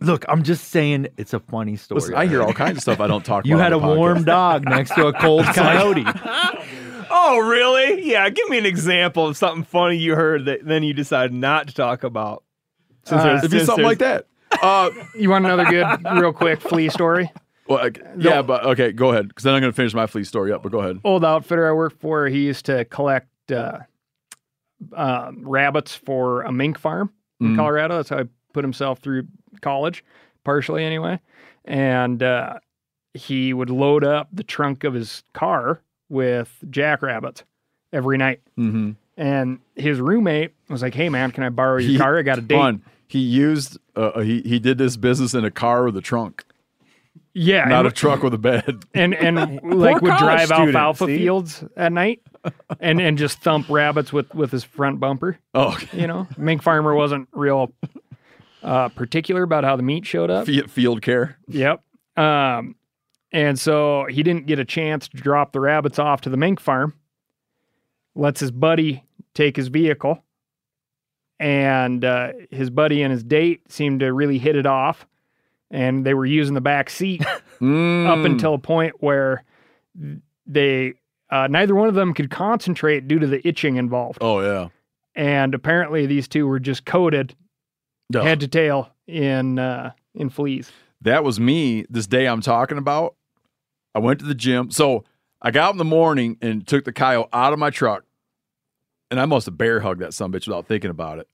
look 0.00 0.24
I'm 0.28 0.42
just 0.42 0.70
saying 0.70 1.06
it's 1.16 1.32
a 1.32 1.38
funny 1.38 1.76
story 1.76 2.00
listen, 2.00 2.16
I 2.16 2.26
hear 2.26 2.42
all 2.42 2.52
kinds 2.52 2.78
of 2.78 2.82
stuff 2.82 2.98
I 2.98 3.06
don't 3.06 3.24
talk 3.24 3.46
You 3.46 3.54
about. 3.54 3.62
had 3.62 3.72
a 3.72 3.76
on 3.76 3.82
the 3.82 3.86
podcast. 3.88 3.96
warm 3.96 4.24
dog 4.24 4.64
next 4.64 4.92
to 4.96 5.06
a 5.06 5.12
cold 5.12 5.44
coyote. 5.54 6.04
Oh, 7.12 7.38
really? 7.40 8.08
Yeah. 8.08 8.28
Give 8.30 8.48
me 8.48 8.58
an 8.58 8.66
example 8.66 9.26
of 9.26 9.36
something 9.36 9.64
funny 9.64 9.96
you 9.96 10.14
heard 10.14 10.44
that 10.46 10.64
then 10.64 10.82
you 10.84 10.94
decided 10.94 11.32
not 11.32 11.66
to 11.68 11.74
talk 11.74 12.04
about. 12.04 12.44
Since 13.04 13.22
Uh, 13.22 13.34
It'd 13.38 13.50
be 13.50 13.64
something 13.64 13.84
like 13.84 13.98
that. 13.98 14.26
Uh, 14.62 14.90
You 15.16 15.30
want 15.30 15.44
another 15.44 15.64
good, 15.64 15.86
real 16.20 16.32
quick 16.32 16.60
flea 16.60 16.88
story? 16.88 17.30
well, 17.68 17.78
like, 17.78 18.00
yeah, 18.18 18.42
but 18.42 18.64
okay, 18.64 18.90
go 18.92 19.10
ahead. 19.10 19.26
Because 19.28 19.42
then 19.44 19.54
I'm 19.54 19.60
going 19.60 19.72
to 19.72 19.76
finish 19.76 19.92
my 19.94 20.06
flea 20.06 20.22
story 20.24 20.52
up. 20.52 20.62
But 20.62 20.70
go 20.72 20.80
ahead. 20.80 20.98
Old 21.04 21.24
outfitter 21.24 21.68
I 21.68 21.72
worked 21.72 22.00
for, 22.00 22.26
he 22.28 22.46
used 22.46 22.64
to 22.66 22.84
collect 22.84 23.28
uh, 23.52 23.78
uh, 24.94 25.32
rabbits 25.38 25.94
for 25.94 26.42
a 26.42 26.52
mink 26.52 26.78
farm 26.78 27.10
in 27.40 27.48
Mhm. 27.48 27.56
Colorado. 27.56 27.96
That's 27.96 28.08
how 28.08 28.18
he 28.18 28.28
put 28.52 28.64
himself 28.64 28.98
through 29.00 29.26
college, 29.60 30.04
partially 30.44 30.84
anyway. 30.84 31.20
And 31.64 32.22
uh, 32.22 32.58
he 33.14 33.52
would 33.52 33.70
load 33.70 34.04
up 34.04 34.28
the 34.32 34.42
trunk 34.44 34.84
of 34.84 34.94
his 34.94 35.22
car 35.34 35.80
with 36.08 36.64
jackrabbits 36.70 37.44
every 37.92 38.16
night. 38.18 38.40
Mm-hmm. 38.58 38.92
And 39.16 39.58
his 39.76 40.00
roommate 40.00 40.52
was 40.68 40.80
like, 40.82 40.94
"Hey 40.94 41.08
man, 41.10 41.30
can 41.30 41.44
I 41.44 41.50
borrow 41.50 41.76
your 41.78 41.90
He- 41.92 41.98
car? 41.98 42.18
I 42.18 42.22
got 42.22 42.38
a 42.38 42.40
date." 42.42 42.56
Fun. 42.56 42.82
He 43.06 43.18
used. 43.18 43.78
Uh, 43.96 44.20
he 44.20 44.40
he 44.42 44.58
did 44.58 44.78
this 44.78 44.96
business 44.96 45.34
in 45.34 45.44
a 45.44 45.50
car 45.50 45.84
with 45.84 45.96
a 45.96 46.00
trunk, 46.00 46.44
Yeah, 47.34 47.64
not 47.66 47.80
and- 47.80 47.88
a 47.88 47.90
truck 47.90 48.22
with 48.22 48.32
a 48.34 48.38
bed. 48.38 48.84
and 48.94 49.14
and 49.14 49.36
like 49.62 50.00
would 50.00 50.16
drive 50.16 50.46
student, 50.46 50.68
alfalfa 50.68 51.06
see? 51.06 51.18
fields 51.18 51.64
at 51.76 51.92
night 51.92 52.22
and 52.80 53.00
and 53.00 53.18
just 53.18 53.40
thump 53.40 53.68
rabbits 53.68 54.12
with 54.12 54.34
with 54.34 54.50
his 54.50 54.64
front 54.64 54.98
bumper 55.00 55.38
Oh, 55.54 55.76
you 55.92 56.06
know? 56.06 56.26
Mink 56.38 56.62
farmer 56.62 56.94
wasn't 56.94 57.28
real 57.32 57.72
uh 58.62 58.88
particular 58.90 59.42
about 59.42 59.64
how 59.64 59.76
the 59.76 59.82
meat 59.82 60.06
showed 60.06 60.30
up. 60.30 60.46
Fiat 60.46 60.70
field 60.70 61.02
care. 61.02 61.36
yep. 61.48 61.82
Um 62.16 62.74
and 63.32 63.58
so 63.58 64.06
he 64.06 64.22
didn't 64.22 64.46
get 64.46 64.58
a 64.58 64.64
chance 64.64 65.06
to 65.08 65.16
drop 65.16 65.52
the 65.52 65.60
rabbits 65.60 65.98
off 65.98 66.20
to 66.22 66.30
the 66.30 66.36
mink 66.36 66.58
farm. 66.60 66.94
Lets 68.14 68.40
his 68.40 68.50
buddy 68.50 69.04
take 69.34 69.56
his 69.56 69.68
vehicle 69.68 70.24
and 71.38 72.04
uh, 72.04 72.32
his 72.50 72.68
buddy 72.70 73.02
and 73.02 73.12
his 73.12 73.22
date 73.22 73.70
seemed 73.70 74.00
to 74.00 74.12
really 74.12 74.38
hit 74.38 74.56
it 74.56 74.66
off 74.66 75.06
and 75.70 76.04
they 76.04 76.12
were 76.14 76.26
using 76.26 76.54
the 76.54 76.60
back 76.60 76.90
seat 76.90 77.22
Mm. 77.60 78.06
up 78.08 78.24
until 78.24 78.54
a 78.54 78.58
point 78.58 78.94
where 79.00 79.44
they 80.46 80.94
uh, 81.30 81.46
neither 81.48 81.74
one 81.74 81.88
of 81.88 81.94
them 81.94 82.14
could 82.14 82.30
concentrate 82.30 83.08
due 83.08 83.18
to 83.18 83.26
the 83.26 83.46
itching 83.46 83.76
involved. 83.76 84.18
Oh 84.20 84.40
yeah. 84.40 84.68
And 85.14 85.54
apparently, 85.54 86.06
these 86.06 86.28
two 86.28 86.46
were 86.46 86.60
just 86.60 86.84
coated 86.84 87.34
head 88.12 88.40
to 88.40 88.48
tail 88.48 88.90
in 89.06 89.58
uh, 89.58 89.92
in 90.14 90.30
fleas. 90.30 90.70
That 91.02 91.24
was 91.24 91.40
me 91.40 91.86
this 91.88 92.06
day 92.06 92.26
I'm 92.26 92.40
talking 92.40 92.78
about. 92.78 93.16
I 93.94 93.98
went 93.98 94.20
to 94.20 94.26
the 94.26 94.34
gym. 94.34 94.70
So 94.70 95.04
I 95.42 95.50
got 95.50 95.70
up 95.70 95.74
in 95.74 95.78
the 95.78 95.84
morning 95.84 96.36
and 96.40 96.66
took 96.66 96.84
the 96.84 96.92
coyote 96.92 97.28
out 97.32 97.52
of 97.52 97.58
my 97.58 97.70
truck. 97.70 98.04
And 99.10 99.18
I 99.18 99.26
must 99.26 99.46
have 99.46 99.58
bear 99.58 99.80
hugged 99.80 100.00
that 100.00 100.14
son 100.14 100.30
bitch 100.30 100.46
without 100.46 100.66
thinking 100.66 100.90
about 100.90 101.18
it. 101.18 101.28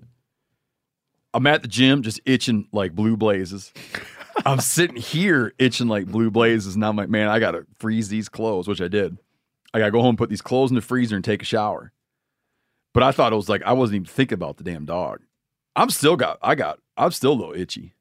I'm 1.35 1.47
at 1.47 1.61
the 1.61 1.69
gym 1.69 2.03
just 2.03 2.21
itching 2.25 2.69
like 2.73 2.95
blue 2.95 3.17
blazes. 3.17 3.73
I'm 4.47 4.61
sitting 4.61 4.97
here 4.97 5.53
itching 5.59 5.89
like 5.89 6.07
blue 6.07 6.31
blazes, 6.31 6.75
and 6.75 6.85
I'm 6.85 6.97
like, 6.97 7.09
man, 7.09 7.29
I 7.29 7.39
gotta 7.39 7.67
freeze 7.79 8.09
these 8.09 8.29
clothes, 8.29 8.69
which 8.69 8.81
I 8.81 8.89
did. 8.89 9.19
I 9.75 9.79
gotta 9.79 9.91
go 9.91 10.01
home, 10.03 10.17
put 10.17 10.31
these 10.31 10.43
clothes 10.43 10.71
in 10.71 10.75
the 10.75 10.81
freezer, 10.81 11.17
and 11.17 11.25
take 11.25 11.43
a 11.43 11.45
shower. 11.47 11.93
But 12.95 13.03
I 13.03 13.13
thought 13.13 13.33
it 13.33 13.37
was 13.37 13.49
like 13.49 13.63
I 13.65 13.73
wasn't 13.73 13.97
even 13.97 14.07
thinking 14.07 14.37
about 14.37 14.57
the 14.57 14.65
damn 14.65 14.85
dog. 14.87 15.21
I'm 15.75 15.91
still 15.91 16.17
got, 16.17 16.39
I 16.43 16.55
got, 16.55 16.79
I'm 16.97 17.11
still 17.11 17.33
a 17.33 17.35
little 17.35 17.55
itchy. 17.55 17.95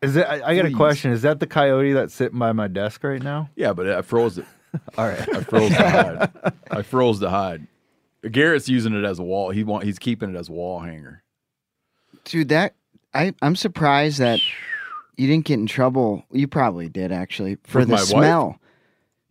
Is 0.00 0.16
it? 0.16 0.22
I, 0.26 0.36
I 0.36 0.56
got 0.56 0.64
a 0.64 0.68
Please. 0.68 0.76
question. 0.76 1.12
Is 1.12 1.22
that 1.22 1.40
the 1.40 1.46
coyote 1.46 1.92
that's 1.92 2.14
sitting 2.14 2.38
by 2.38 2.52
my 2.52 2.68
desk 2.68 3.04
right 3.04 3.22
now? 3.22 3.50
Yeah, 3.56 3.72
but 3.74 3.88
I 3.88 4.00
froze 4.02 4.38
it. 4.38 4.46
All 4.98 5.06
right. 5.08 5.34
I 5.34 5.42
froze 5.42 5.70
the 5.70 5.88
hide. 5.88 6.32
I 6.70 6.82
froze 6.82 7.20
the 7.20 7.30
hide. 7.30 7.66
Garrett's 8.30 8.68
using 8.68 8.94
it 8.94 9.04
as 9.04 9.18
a 9.18 9.22
wall. 9.22 9.50
He 9.50 9.64
want 9.64 9.84
he's 9.84 9.98
keeping 9.98 10.34
it 10.34 10.38
as 10.38 10.48
a 10.48 10.52
wall 10.52 10.80
hanger. 10.80 11.22
Dude, 12.24 12.48
that 12.48 12.74
I 13.12 13.34
I'm 13.42 13.54
surprised 13.56 14.18
that 14.18 14.40
you 15.16 15.26
didn't 15.26 15.44
get 15.44 15.58
in 15.58 15.66
trouble. 15.66 16.24
You 16.32 16.48
probably 16.48 16.88
did 16.88 17.12
actually 17.12 17.58
for 17.64 17.80
With 17.80 17.88
the 17.88 17.94
my 17.94 18.00
wife? 18.00 18.08
smell. 18.08 18.58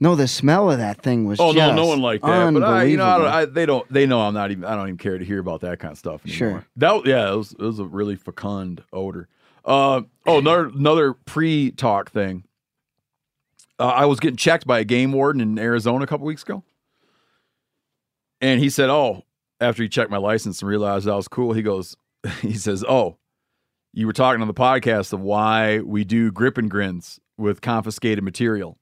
No, 0.04 0.16
the 0.16 0.28
smell 0.28 0.70
of 0.70 0.80
that 0.80 1.02
thing 1.02 1.24
was. 1.24 1.40
Oh 1.40 1.54
no, 1.54 1.74
no 1.74 1.86
one 1.86 2.02
like 2.02 2.20
that. 2.24 2.54
But 2.54 2.62
I, 2.62 2.84
you 2.84 2.98
know, 2.98 3.06
I 3.06 3.18
don't. 3.18 3.28
I, 3.28 3.46
they 3.46 3.66
don't. 3.66 3.90
They 3.90 4.06
know 4.06 4.20
I'm 4.20 4.34
not 4.34 4.52
even. 4.52 4.66
I 4.66 4.76
don't 4.76 4.90
even 4.90 4.98
care 4.98 5.18
to 5.18 5.24
hear 5.24 5.40
about 5.40 5.62
that 5.62 5.80
kind 5.80 5.94
of 5.94 5.98
stuff 5.98 6.26
anymore. 6.26 6.38
Sure. 6.38 6.66
That 6.76 6.92
was 6.92 7.04
yeah, 7.06 7.32
it 7.32 7.38
was, 7.38 7.54
it 7.54 7.62
was 7.62 7.80
a 7.80 7.86
really 7.86 8.18
fecund 8.18 8.84
odor. 8.92 9.30
Uh, 9.64 10.02
oh, 10.26 10.40
another 10.40 10.66
another 10.66 11.14
pre-talk 11.14 12.12
thing. 12.12 12.44
Uh, 13.80 13.86
I 13.86 14.04
was 14.04 14.20
getting 14.20 14.36
checked 14.36 14.68
by 14.68 14.80
a 14.80 14.84
game 14.84 15.14
warden 15.14 15.40
in 15.40 15.58
Arizona 15.58 16.04
a 16.04 16.08
couple 16.08 16.26
weeks 16.26 16.44
ago, 16.44 16.66
and 18.42 18.60
he 18.60 18.70
said, 18.70 18.90
"Oh," 18.90 19.24
after 19.62 19.84
he 19.84 19.88
checked 19.88 20.12
my 20.12 20.18
license 20.18 20.62
and 20.62 20.68
realized 20.68 21.08
I 21.08 21.16
was 21.16 21.30
cool, 21.30 21.54
he 21.54 21.62
goes, 21.62 21.96
he 22.42 22.56
says, 22.56 22.84
"Oh, 22.84 23.20
you 23.94 24.06
were 24.06 24.12
talking 24.12 24.42
on 24.42 24.50
the 24.50 24.54
podcast 24.54 25.14
of 25.14 25.22
why 25.22 25.80
we 25.80 26.04
do 26.04 26.30
grip 26.30 26.58
and 26.58 26.70
grins 26.70 27.22
with 27.38 27.62
confiscated 27.62 28.22
material." 28.22 28.80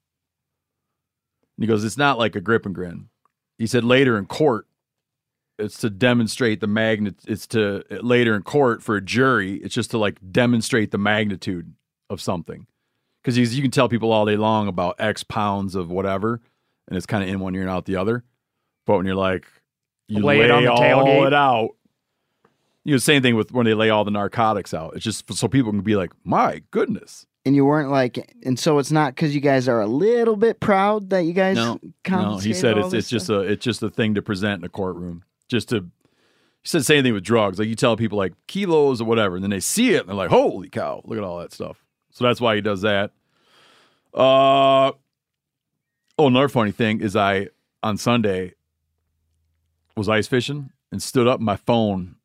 He 1.62 1.68
goes, 1.68 1.84
It's 1.84 1.98
not 1.98 2.18
like 2.18 2.36
a 2.36 2.41
grip 2.41 2.65
and 2.65 2.75
grin. 2.75 3.10
He 3.58 3.68
said 3.68 3.84
later 3.84 4.18
in 4.18 4.25
court, 4.25 4.68
it's 5.60 5.77
to 5.80 5.89
demonstrate 5.89 6.60
the 6.60 6.68
magnet. 6.68 7.15
It's 7.27 7.46
to 7.48 7.84
later 8.01 8.36
in 8.36 8.41
court 8.41 8.82
for 8.82 8.96
a 8.96 9.01
jury. 9.01 9.56
It's 9.58 9.75
just 9.75 9.91
to 9.91 9.98
like 9.98 10.18
demonstrate 10.32 10.91
the 10.91 10.98
magnitude 10.98 11.74
of 12.10 12.20
something. 12.22 12.65
Because 13.24 13.38
you 13.38 13.62
can 13.62 13.70
tell 13.70 13.88
people 13.88 14.12
all 14.12 14.25
day 14.25 14.38
long 14.38 14.68
about 14.68 14.96
X 14.98 15.24
pounds 15.24 15.75
of 15.75 15.91
whatever, 15.91 16.41
and 16.88 16.98
it's 16.98 17.06
kind 17.06 17.24
of 17.24 17.30
in 17.30 17.39
one 17.39 17.53
ear 17.53 17.62
and 17.62 17.70
out 17.70 17.86
the 17.86 17.98
other. 17.98 18.24
But 18.88 18.98
when 18.98 19.06
you're 19.06 19.13
like, 19.13 19.46
you 20.08 20.24
Lay 20.24 20.39
lay, 20.39 20.46
it 20.46 20.51
on 20.51 20.63
the 20.63 20.72
all 20.72 20.80
tailgate. 20.80 21.27
it 21.27 21.34
out. 21.34 21.70
You 22.84 22.96
know, 22.96 22.98
same 22.98 23.22
thing 23.22 23.36
with 23.36 23.51
when 23.51 23.68
they 23.68 23.75
lay 23.75 23.91
all 23.91 24.03
the 24.03 24.12
narcotics 24.12 24.74
out. 24.74 24.96
It's 24.96 25.06
just 25.06 25.32
so 25.32 25.48
people 25.48 25.72
can 25.72 25.82
be 25.82 25.96
like, 25.96 26.12
my 26.24 26.63
goodness. 26.72 27.27
And 27.45 27.55
you 27.55 27.65
weren't 27.65 27.89
like, 27.89 28.36
and 28.43 28.57
so 28.60 28.77
it's 28.77 28.91
not 28.91 29.15
because 29.15 29.33
you 29.33 29.41
guys 29.41 29.67
are 29.67 29.81
a 29.81 29.88
little 29.88 30.36
bit 30.36 30.60
proud 30.60 31.10
that 31.10 31.21
you 31.21 31.33
guys. 31.33 31.55
No, 31.55 31.79
no. 32.07 32.38
He 32.38 32.53
said 32.53 32.77
it's 32.77 32.93
it's 32.93 33.10
just 33.10 33.25
stuff? 33.25 33.43
a 33.43 33.51
it's 33.51 33.63
just 33.63 33.81
a 33.81 33.89
thing 33.89 34.15
to 34.15 34.21
present 34.21 34.62
in 34.62 34.65
a 34.65 34.69
courtroom. 34.69 35.24
Just 35.48 35.69
to 35.69 35.81
he 36.62 36.67
said 36.67 36.81
the 36.81 36.86
same 36.86 37.03
thing 37.03 37.13
with 37.13 37.24
drugs. 37.24 37.57
Like 37.57 37.67
you 37.67 37.75
tell 37.75 37.98
people 37.98 38.17
like 38.17 38.33
kilos 38.48 39.01
or 39.01 39.05
whatever, 39.05 39.36
and 39.36 39.43
then 39.43 39.50
they 39.50 39.60
see 39.60 39.93
it 39.93 40.01
and 40.01 40.10
they're 40.10 40.15
like, 40.15 40.29
"Holy 40.29 40.69
cow! 40.69 41.01
Look 41.05 41.17
at 41.17 41.24
all 41.24 41.39
that 41.39 41.51
stuff." 41.51 41.83
So 42.12 42.24
that's 42.24 42.39
why 42.39 42.55
he 42.55 42.62
does 42.62 42.81
that. 42.81 43.12
Uh 44.13 44.91
oh, 46.17 46.27
another 46.27 46.50
funny 46.50 46.71
thing 46.71 47.01
is 47.01 47.15
I 47.15 47.48
on 47.81 47.98
Sunday 47.98 48.53
was 49.95 50.07
ice 50.10 50.27
fishing 50.27 50.71
and 50.91 51.01
stood 51.01 51.27
up. 51.27 51.39
My 51.39 51.55
phone, 51.55 52.15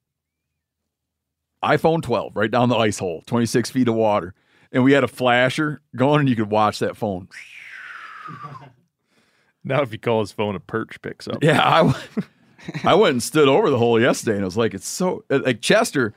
iPhone 1.62 2.02
12, 2.02 2.36
right 2.36 2.50
down 2.50 2.68
the 2.68 2.76
ice 2.76 2.98
hole, 2.98 3.22
26 3.26 3.70
feet 3.70 3.88
of 3.88 3.94
water, 3.94 4.34
and 4.76 4.84
we 4.84 4.92
had 4.92 5.02
a 5.04 5.08
flasher 5.08 5.80
going, 5.96 6.20
and 6.20 6.28
you 6.28 6.36
could 6.36 6.50
watch 6.50 6.80
that 6.80 6.96
phone. 6.96 7.28
Now, 9.64 9.82
if 9.82 9.90
you 9.90 9.98
call 9.98 10.20
his 10.20 10.30
phone, 10.30 10.54
a 10.54 10.60
perch 10.60 11.02
picks 11.02 11.26
up. 11.26 11.42
Yeah, 11.42 11.60
I, 11.60 11.92
I 12.84 12.94
went 12.94 13.14
and 13.14 13.22
stood 13.22 13.48
over 13.48 13.68
the 13.68 13.78
hole 13.78 14.00
yesterday, 14.00 14.36
and 14.36 14.42
I 14.42 14.44
was 14.44 14.56
like, 14.56 14.74
it's 14.74 14.86
so 14.86 15.24
uh, 15.28 15.40
like 15.44 15.60
Chester 15.60 16.14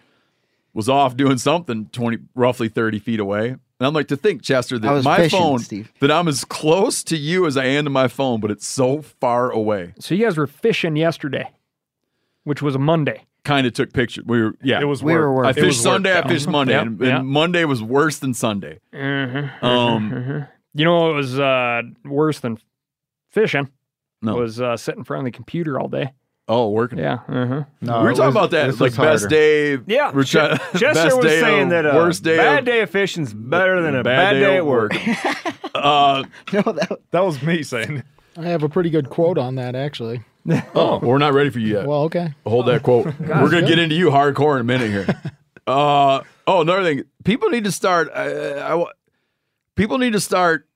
was 0.76 0.88
off 0.88 1.18
doing 1.18 1.40
something 1.40 1.88
twenty, 1.88 2.20
roughly 2.36 2.70
thirty 2.70 3.00
feet 3.00 3.20
away, 3.20 3.48
and 3.48 3.60
I'm 3.80 3.94
like, 3.96 4.08
to 4.10 4.18
think, 4.18 4.44
Chester, 4.44 4.78
that 4.78 4.92
was 4.92 5.04
my 5.04 5.18
fishing, 5.18 5.40
phone, 5.40 5.58
Steve. 5.58 5.92
that 6.00 6.12
I'm 6.12 6.28
as 6.28 6.46
close 6.46 7.04
to 7.06 7.18
you 7.18 7.48
as 7.48 7.58
I 7.58 7.66
am 7.66 7.86
to 7.86 7.90
my 7.90 8.08
phone, 8.08 8.40
but 8.40 8.52
it's 8.52 8.68
so 8.68 9.02
far 9.02 9.50
away. 9.50 9.96
So 10.00 10.14
you 10.14 10.26
guys 10.26 10.38
were 10.38 10.46
fishing 10.46 10.96
yesterday, 10.96 11.50
which 12.44 12.62
was 12.62 12.76
a 12.76 12.80
Monday. 12.80 13.26
Kind 13.50 13.66
of 13.68 13.74
took 13.74 13.92
pictures. 13.94 14.24
We 14.26 14.42
were, 14.44 14.54
yeah, 14.64 14.80
It 14.80 14.86
was 14.86 15.02
We 15.02 15.14
were 15.14 15.34
work. 15.34 15.46
I 15.46 15.48
working. 15.50 15.64
It 15.64 15.66
fished 15.68 15.80
was 15.80 15.86
work, 15.88 15.94
Sunday. 15.96 16.18
I 16.20 16.28
fished 16.28 16.48
Monday, 16.48 16.74
Yep, 16.74 16.86
and, 16.86 17.00
yep. 17.02 17.22
Monday 17.24 17.66
was 17.66 17.82
worse 17.82 18.20
than 18.20 18.34
Sunday. 18.36 18.80
Mm-hmm. 18.94 19.66
Um, 19.66 20.46
You 20.76 20.86
know 20.86 21.02
what 21.02 21.16
was 21.16 21.40
uh, 21.40 21.82
worse 22.06 22.40
than 22.40 22.60
fishing? 23.32 23.70
No. 24.22 24.36
Was 24.36 24.62
uh, 24.62 24.78
sitting 24.78 25.00
in 25.00 25.04
front 25.04 25.22
of 25.22 25.26
the 25.26 25.36
computer 25.36 25.80
all 25.80 25.88
day. 25.88 26.12
oh, 26.48 26.70
working. 26.70 27.00
Yeah. 27.00 27.20
Uh-huh. 27.28 27.64
No, 27.82 27.98
we 28.00 28.04
were 28.06 28.10
talking 28.12 28.26
was- 28.28 28.36
about 28.36 28.52
that, 28.52 28.68
this 28.68 28.80
like 28.80 28.96
best 28.96 29.30
day. 29.30 29.78
Yeah, 29.88 30.12
we're 30.14 30.24
Ch- 30.26 30.32
trying- 30.32 30.58
Chester 30.78 30.94
best 30.94 31.16
was 31.18 31.26
day 31.26 31.42
saying 31.42 31.64
of- 31.64 31.70
that 31.72 31.86
a 31.88 31.96
worst 31.96 32.24
day 32.24 32.38
bad 32.38 32.60
of- 32.60 32.66
day 32.66 32.82
of 32.82 32.90
fishing's 32.92 33.34
better 33.34 33.82
than 33.82 33.96
a 33.96 34.04
Bad 34.04 34.04
bad, 34.04 34.34
day 34.34 34.40
day, 34.42 34.54
at 34.54 34.58
at 34.58 34.66
work. 34.66 34.94
Uh, 35.76 36.24
no, 36.54 36.62
that, 36.62 37.00
That 37.12 37.24
was 37.24 37.42
me 37.42 37.64
saying. 37.64 38.04
I 38.38 38.44
have 38.44 38.64
a 38.64 38.70
pretty 38.70 38.90
good 38.90 39.10
quote 39.10 39.38
on 39.38 39.56
that, 39.56 39.76
actually. 39.76 40.24
oh, 40.76 41.00
we're 41.00 41.18
not 41.18 41.34
ready 41.34 41.50
for 41.50 41.60
you 41.60 41.74
yet. 41.74 41.86
Well, 41.86 42.04
okay. 42.04 42.34
Hold 42.46 42.68
that 42.68 42.84
quote. 42.84 43.06
We're 43.20 43.50
gonna 43.50 43.68
get 43.68 43.78
into 43.80 43.96
you 43.96 44.10
hardcore 44.10 44.56
in 44.56 44.62
a 44.62 44.64
minute 44.64 44.90
here. 44.90 45.22
Uh 45.68 46.24
oh, 46.48 46.62
another 46.62 46.84
thing. 46.84 47.04
People 47.26 47.50
need 47.50 47.66
to 47.66 47.72
start. 47.72 48.10
Uh, 48.12 48.60
I, 48.60 48.92
people 49.76 50.00
need 50.00 50.14
to 50.14 50.20
start. 50.20 50.68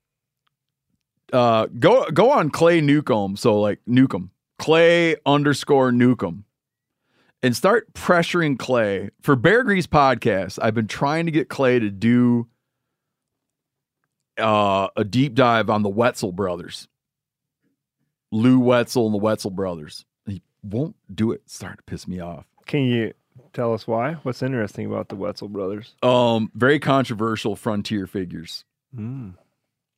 Uh, 1.31 1.65
go 1.79 2.07
go 2.11 2.29
on 2.29 2.51
Clay 2.51 2.79
Newcomb. 2.79 3.35
So 3.35 3.59
like 3.59 3.79
Newcomb, 3.87 4.29
Clay 4.59 5.15
underscore 5.25 5.91
Newcomb, 5.91 6.45
and 7.41 7.55
start 7.55 7.91
pressuring 7.95 8.59
Clay 8.59 9.09
for 9.23 9.35
Bear 9.35 9.63
Grease 9.63 9.87
podcast. 9.87 10.59
I've 10.61 10.75
been 10.75 10.87
trying 10.87 11.25
to 11.25 11.31
get 11.31 11.49
Clay 11.49 11.79
to 11.79 11.89
do 11.89 12.47
uh, 14.37 14.89
a 14.95 15.03
deep 15.03 15.33
dive 15.33 15.71
on 15.71 15.81
the 15.81 15.89
Wetzel 15.89 16.33
brothers, 16.33 16.87
Lou 18.33 18.59
Wetzel 18.59 19.05
and 19.05 19.13
the 19.13 19.19
Wetzel 19.19 19.51
brothers. 19.51 20.05
He 20.25 20.41
won't 20.63 20.95
do 21.13 21.31
it. 21.31 21.41
It's 21.45 21.55
starting 21.55 21.77
to 21.77 21.83
piss 21.83 22.07
me 22.07 22.19
off. 22.19 22.45
Can 22.65 22.83
you 22.85 23.13
tell 23.53 23.73
us 23.73 23.85
why? 23.85 24.13
What's 24.23 24.41
interesting 24.41 24.87
about 24.87 25.09
the 25.09 25.15
Wetzel 25.15 25.49
brothers? 25.49 25.93
Um, 26.01 26.51
very 26.55 26.79
controversial 26.79 27.55
frontier 27.55 28.07
figures. 28.07 28.65
Mm. 28.97 29.35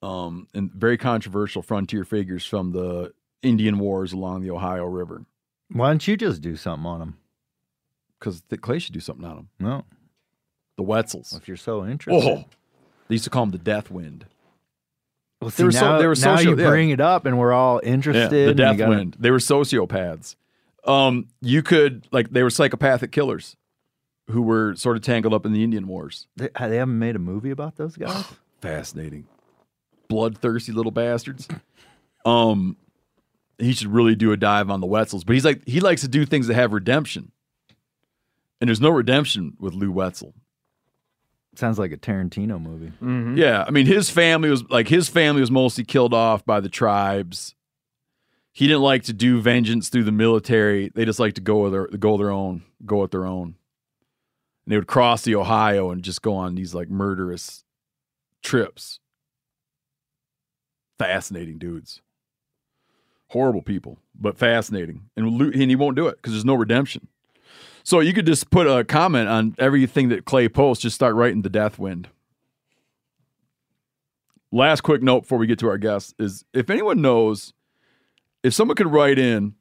Um, 0.02 0.48
and 0.54 0.72
very 0.74 0.98
controversial 0.98 1.62
frontier 1.62 2.04
figures 2.04 2.46
from 2.46 2.72
the 2.72 3.14
Indian 3.42 3.80
Wars 3.80 4.12
along 4.12 4.42
the 4.42 4.52
Ohio 4.52 4.84
River. 4.86 5.26
Why 5.72 5.88
don't 5.90 6.06
you 6.08 6.18
just 6.18 6.42
do 6.42 6.56
something 6.58 6.86
on 6.86 7.00
them? 7.00 7.18
Because 8.20 8.44
Clay 8.62 8.80
should 8.80 8.94
do 8.94 9.00
something 9.00 9.26
on 9.26 9.36
them. 9.36 9.50
No, 9.60 9.84
The 10.78 10.84
Wetzels. 10.84 11.36
if 11.38 11.48
you're 11.48 11.58
so 11.58 11.86
interested. 11.86 12.30
Oh, 12.30 12.46
they 13.08 13.16
used 13.16 13.24
to 13.24 13.30
call 13.30 13.44
them 13.46 13.52
the 13.52 13.58
Death 13.58 13.90
Wind. 13.90 14.26
Well, 15.42 15.50
They 15.50 15.56
see, 15.58 15.64
were 15.66 15.72
so- 15.72 15.82
now, 15.82 15.98
they 16.00 16.08
were 16.08 16.16
now 16.16 16.36
social- 16.38 16.58
you 16.58 16.64
yeah. 16.64 16.70
bring 16.70 16.90
it 16.92 17.02
up, 17.02 17.26
and 17.26 17.38
we're 17.38 17.52
all 17.54 17.80
Yeah, 17.84 17.90
interested. 17.90 18.50
the 18.50 18.54
Death 18.54 18.78
gotta- 18.78 18.90
Wind. 18.90 19.16
They 19.20 19.32
were 19.32 19.38
sociopaths. 19.40 20.36
Um, 20.86 21.28
you 21.42 21.62
could 21.64 22.08
like 22.12 22.30
they 22.30 22.44
were 22.44 22.50
psychopathic 22.50 23.12
killers 23.12 23.56
who 24.30 24.42
were 24.42 24.76
sort 24.76 24.96
of 24.98 25.04
tangled 25.04 25.34
up 25.34 25.46
in 25.46 25.52
the 25.54 25.64
Indian 25.64 25.88
Wars. 25.88 26.28
They, 26.36 26.50
they 26.60 26.78
haven't 26.78 26.98
made 27.00 27.16
a 27.16 27.20
movie 27.20 27.52
about 27.52 27.76
those 27.76 27.96
guys. 27.98 28.26
Fascinating, 28.62 29.26
bloodthirsty 30.08 30.72
little 30.72 30.92
bastards. 30.92 31.48
Um, 32.26 32.76
he 33.60 33.72
should 33.74 33.90
really 33.90 34.16
do 34.16 34.32
a 34.32 34.38
dive 34.38 34.72
on 34.72 34.82
the 34.82 34.88
Wetzels, 34.88 35.24
but 35.24 35.34
he's 35.34 35.46
like 35.46 35.62
he 35.68 35.80
likes 35.80 36.02
to 36.02 36.08
do 36.08 36.26
things 36.26 36.48
that 36.48 36.56
have 36.56 36.74
redemption, 36.74 37.32
and 38.60 38.68
there's 38.68 38.82
no 38.82 38.90
redemption 38.90 39.56
with 39.60 39.76
Lou 39.76 39.92
Wetzel. 39.92 40.34
Sounds 41.58 41.80
like 41.80 41.92
a 41.92 41.98
Tarantino 41.98 42.62
movie. 42.62 42.92
Mm-hmm. 43.02 43.38
Yeah, 43.38 43.64
I 43.68 43.72
mean 43.72 43.86
his 43.86 44.10
family 44.10 44.50
was 44.50 44.64
like 44.70 44.88
his 44.88 45.10
family 45.10 45.42
was 45.42 45.52
mostly 45.52 45.84
killed 45.84 46.14
off 46.14 46.46
by 46.46 46.60
the 46.60 46.70
tribes. 46.70 47.56
He 48.52 48.68
didn't 48.68 48.84
like 48.84 49.04
to 49.04 49.14
do 49.14 49.42
vengeance 49.42 49.90
through 49.90 50.06
the 50.06 50.12
military. 50.12 50.90
They 50.94 51.04
just 51.06 51.20
like 51.20 51.34
to 51.34 51.42
go 51.42 51.64
with 51.64 51.74
their 51.74 51.88
go 51.88 52.18
their 52.18 52.32
own, 52.32 52.64
go 52.86 53.04
at 53.04 53.12
their 53.12 53.26
own. 53.26 53.56
And 54.66 54.72
they 54.72 54.78
would 54.78 54.88
cross 54.88 55.24
the 55.24 55.36
Ohio 55.36 55.92
and 55.92 56.04
just 56.04 56.22
go 56.22 56.36
on 56.36 56.56
these 56.56 56.74
like 56.74 56.90
murderous 56.90 57.64
trips. 58.42 59.00
Fascinating 60.98 61.58
dudes. 61.58 62.02
Horrible 63.28 63.62
people, 63.62 64.00
but 64.18 64.38
fascinating. 64.38 65.10
And 65.18 65.42
and 65.42 65.70
he 65.70 65.76
won't 65.76 65.98
do 65.98 66.08
it 66.08 66.18
because 66.18 66.34
there's 66.34 66.46
no 66.46 66.56
redemption. 66.56 67.08
So 67.86 68.00
you 68.00 68.14
could 68.14 68.26
just 68.26 68.50
put 68.50 68.66
a 68.66 68.84
comment 68.84 69.30
on 69.30 69.56
everything 69.60 70.10
that 70.10 70.26
Clay 70.26 70.50
posts, 70.50 70.82
just 70.82 70.96
start 70.96 71.14
writing 71.14 71.44
the 71.44 71.52
death 71.52 71.78
wind. 71.78 72.10
Last 74.52 74.82
quick 74.82 75.04
note 75.04 75.22
before 75.22 75.38
we 75.38 75.46
get 75.46 75.60
to 75.60 75.68
our 75.70 75.78
guests 75.78 76.16
is 76.18 76.46
if 76.52 76.72
anyone 76.72 77.00
knows, 77.00 77.54
if 78.42 78.56
someone 78.56 78.76
could 78.76 78.92
write 78.92 79.20
in, 79.20 79.54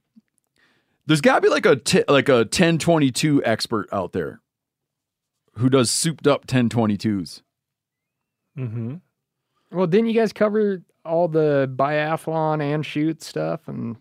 there's 1.04 1.21
got 1.21 1.35
to 1.35 1.40
be 1.43 1.50
like 1.50 1.66
a 1.66 1.76
t- 1.76 2.04
like 2.09 2.31
a 2.31 2.38
1022 2.38 3.45
expert 3.45 3.90
out 3.93 4.12
there 4.12 4.40
who 5.59 5.69
does 5.69 5.90
souped 5.90 6.26
up 6.26 6.47
1022s. 6.47 7.43
Mm-hmm. 8.57 8.95
Well, 9.71 9.87
didn't 9.87 10.07
you 10.07 10.14
guys 10.14 10.33
cover 10.33 10.83
all 11.04 11.28
the 11.28 11.71
biathlon 11.76 12.62
and 12.62 12.87
shoot 12.87 13.23
stuff 13.23 13.69
and 13.69 13.97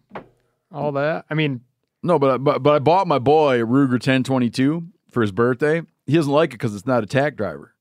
all 0.71 0.93
that? 0.93 1.25
I 1.29 1.33
mean, 1.33 1.59
No, 2.03 2.19
but 2.19 2.29
I- 2.31 2.37
but 2.37 2.59
but 2.63 2.73
I 2.75 2.79
bought 2.79 3.07
my 3.07 3.19
boy 3.19 3.61
a 3.63 3.65
Ruger 3.65 3.93
1022 3.93 4.83
for 5.11 5.21
his 5.21 5.31
birthday. 5.31 5.81
He 6.05 6.13
doesn't 6.13 6.31
like 6.31 6.49
it 6.51 6.53
because 6.55 6.75
it's 6.75 6.85
not 6.85 7.01
a 7.03 7.05
tack 7.05 7.35
driver. 7.37 7.73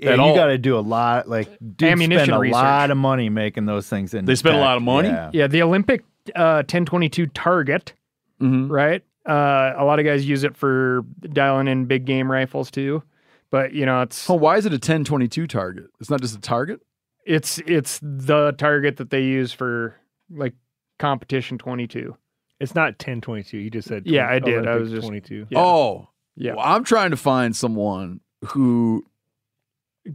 Yeah, 0.00 0.14
you 0.16 0.20
all. 0.20 0.34
got 0.34 0.46
to 0.46 0.58
do 0.58 0.76
a 0.76 0.80
lot, 0.80 1.28
like 1.28 1.48
dudes 1.60 1.84
Ammunition 1.92 2.24
spend 2.26 2.36
a 2.36 2.40
research. 2.40 2.54
lot 2.54 2.90
of 2.90 2.96
money 2.96 3.28
making 3.28 3.66
those 3.66 3.88
things. 3.88 4.12
In 4.12 4.24
They 4.24 4.34
spend 4.34 4.56
a 4.56 4.60
lot 4.60 4.76
of 4.76 4.82
money? 4.82 5.08
Yeah. 5.08 5.30
yeah, 5.32 5.46
the 5.46 5.62
Olympic 5.62 6.02
uh, 6.34 6.62
1022 6.66 7.26
target, 7.28 7.92
Mm-hmm. 8.40 8.70
right? 8.72 9.04
Uh, 9.28 9.74
a 9.76 9.84
lot 9.84 9.98
of 10.00 10.04
guys 10.04 10.28
use 10.28 10.42
it 10.44 10.56
for 10.56 11.04
dialing 11.32 11.68
in 11.68 11.84
big 11.86 12.04
game 12.06 12.30
rifles 12.30 12.70
too. 12.72 13.02
But 13.50 13.72
you 13.72 13.86
know, 13.86 14.02
it's 14.02 14.28
Oh, 14.28 14.34
why 14.34 14.56
is 14.56 14.66
it 14.66 14.72
a 14.72 14.76
1022 14.76 15.46
target? 15.46 15.86
It's 16.00 16.10
not 16.10 16.20
just 16.20 16.36
a 16.36 16.40
target. 16.40 16.80
it's 17.24 17.58
it's 17.66 18.00
the 18.02 18.52
target 18.58 18.96
that 18.96 19.10
they 19.10 19.22
use 19.22 19.52
for 19.52 19.94
like 20.30 20.54
competition 20.98 21.56
22. 21.58 22.16
It's 22.60 22.74
not 22.74 22.92
1022. 22.94 23.56
You 23.58 23.70
just 23.70 23.88
said 23.88 24.06
Yeah, 24.06 24.28
I 24.28 24.38
did. 24.38 24.66
I 24.66 24.76
was 24.76 24.90
just 24.90 25.06
22. 25.06 25.46
Yeah. 25.50 25.58
Oh, 25.58 26.08
Yeah. 26.36 26.54
Well, 26.54 26.64
I'm 26.66 26.84
trying 26.84 27.10
to 27.10 27.16
find 27.16 27.54
someone 27.54 28.20
who 28.46 29.04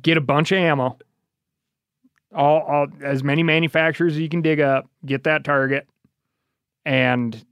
get 0.02 0.18
a 0.18 0.22
bunch 0.22 0.52
of 0.52 0.58
ammo. 0.58 0.98
All, 2.36 2.62
all 2.62 2.88
as 3.04 3.24
many 3.24 3.44
manufacturers 3.44 4.14
as 4.14 4.20
you 4.20 4.28
can 4.28 4.42
dig 4.42 4.60
up, 4.60 4.90
get 5.06 5.26
that 5.26 5.44
target, 5.44 5.88
and 6.84 7.46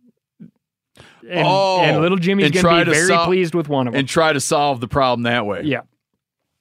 and, 1.30 1.48
oh, 1.48 1.82
and 1.82 2.02
little 2.02 2.18
Jimmy's 2.18 2.48
and 2.48 2.56
gonna 2.56 2.80
be 2.80 2.86
to 2.86 2.92
very 2.92 3.08
sol- 3.08 3.26
pleased 3.26 3.54
with 3.54 3.70
one 3.70 3.86
of 3.88 3.94
them. 3.94 4.00
and 4.00 4.10
try 4.10 4.34
to 4.34 4.40
solve 4.40 4.80
the 4.82 4.88
problem 4.88 5.24
that 5.24 5.46
way. 5.46 5.62
yeah, 5.66 5.82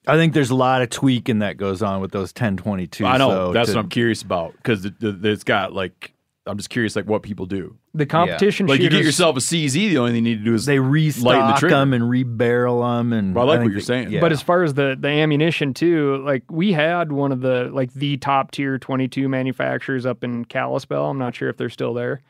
I 0.07 0.17
think 0.17 0.35
there's 0.35 0.51
a 0.51 0.55
lot 0.55 0.83
of 0.83 0.91
tweaking 0.91 1.39
that 1.39 1.57
goes 1.57 1.81
on 1.83 2.03
with 2.03 2.11
those 2.13 2.29
1022. 2.35 3.07
I 3.07 3.17
know 3.17 3.31
so 3.31 3.53
that's 3.55 3.71
to- 3.71 3.77
what 3.77 3.85
I'm 3.85 3.89
curious 3.89 4.21
about 4.21 4.53
because 4.57 4.85
it's 5.01 5.45
got 5.45 5.73
like 5.73 6.13
I'm 6.47 6.59
just 6.59 6.69
curious 6.69 6.97
like 6.97 7.07
what 7.07 7.23
people 7.23 7.47
do. 7.47 7.79
The 7.93 8.07
competition 8.07 8.67
Like 8.67 8.81
you 8.81 8.89
get 8.89 9.05
yourself 9.05 9.37
a 9.37 9.41
CZ, 9.41 9.73
the 9.73 9.99
only 9.99 10.13
thing 10.13 10.25
you 10.27 10.37
need 10.37 10.39
to 10.39 10.45
do 10.45 10.55
is 10.55 10.65
They 10.65 10.79
lighten 10.79 11.23
the 11.23 11.29
restock 11.29 11.59
trigger. 11.59 11.75
them 11.77 11.93
and 11.93 12.05
rebarrel 12.05 12.83
them, 12.99 13.13
and 13.13 13.35
Well, 13.35 13.45
I 13.51 13.55
like 13.57 13.61
what 13.63 13.73
you're 13.73 13.81
they- 13.81 13.85
saying. 13.85 14.11
Yeah. 14.13 14.21
But 14.21 14.31
as 14.33 14.41
far 14.43 14.63
as 14.63 14.75
the 14.75 14.97
the 14.99 15.09
ammunition 15.09 15.75
too, 15.75 16.23
like 16.25 16.45
we 16.51 16.73
had 16.73 17.11
one 17.11 17.33
of 17.33 17.41
the 17.41 17.69
like 17.73 17.93
the 17.95 18.17
top 18.19 18.53
tier 18.53 18.79
22 18.79 19.29
manufacturers 19.29 20.07
up 20.07 20.23
in 20.23 20.45
Kalispell. 20.45 21.11
I'm 21.11 21.19
not 21.19 21.35
sure 21.35 21.49
if 21.49 21.57
they're 21.57 21.69
still 21.69 21.93
there. 21.95 22.23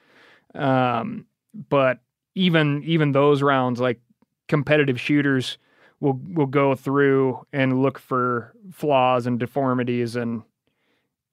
Um, 0.54 1.26
but 1.68 1.98
even 2.34 2.82
even 2.84 3.12
those 3.12 3.42
rounds, 3.42 3.80
like 3.80 4.00
competitive 4.48 5.00
shooters 5.00 5.58
will 6.00 6.18
will 6.28 6.46
go 6.46 6.74
through 6.74 7.44
and 7.52 7.82
look 7.82 7.98
for 7.98 8.54
flaws 8.72 9.26
and 9.26 9.38
deformities 9.38 10.16
and 10.16 10.42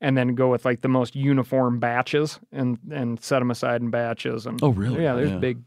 and 0.02 0.18
then 0.18 0.36
go 0.36 0.50
with 0.50 0.64
like 0.66 0.82
the 0.82 0.88
most 0.88 1.16
uniform 1.16 1.80
batches 1.80 2.40
and 2.52 2.78
and 2.92 3.22
set 3.24 3.40
them 3.40 3.52
aside 3.52 3.82
in 3.82 3.90
batches 3.90 4.46
and 4.46 4.62
Oh, 4.64 4.70
really? 4.70 5.04
yeah 5.04 5.16
there's 5.16 5.32
Yeah. 5.32 5.38
big 5.38 5.62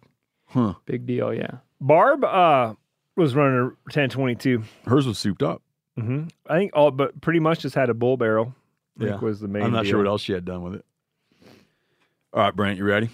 Huh. 0.46 0.75
big 0.87 1.06
deal 1.06 1.32
yeah 1.34 1.58
Barb 1.80 2.25
uh, 2.25 2.75
was 3.16 3.34
running 3.34 3.58
a 3.58 3.64
1022. 3.87 4.62
Hers 4.87 5.06
was 5.06 5.18
souped 5.18 5.42
up. 5.42 5.62
Mm-hmm. 5.99 6.25
I 6.46 6.58
think 6.58 6.72
all, 6.75 6.90
but 6.90 7.18
pretty 7.22 7.40
much 7.40 7.60
just 7.60 7.75
had 7.75 7.88
a 7.88 7.94
bull 7.94 8.16
barrel. 8.18 8.54
I 9.00 9.04
think 9.04 9.22
was 9.22 9.40
the 9.40 9.49
main. 9.49 9.62
I'm 9.62 9.72
not 9.72 9.84
deal. 9.84 9.92
sure 9.92 9.99
what 10.00 10.06
else 10.06 10.20
she 10.20 10.32
had 10.34 10.44
done 10.44 10.62
with 10.62 10.75
it. 10.75 10.84
All 12.34 12.42
right, 12.42 12.54
Brent, 12.54 12.76
you 12.78 12.84
ready? 12.84 13.08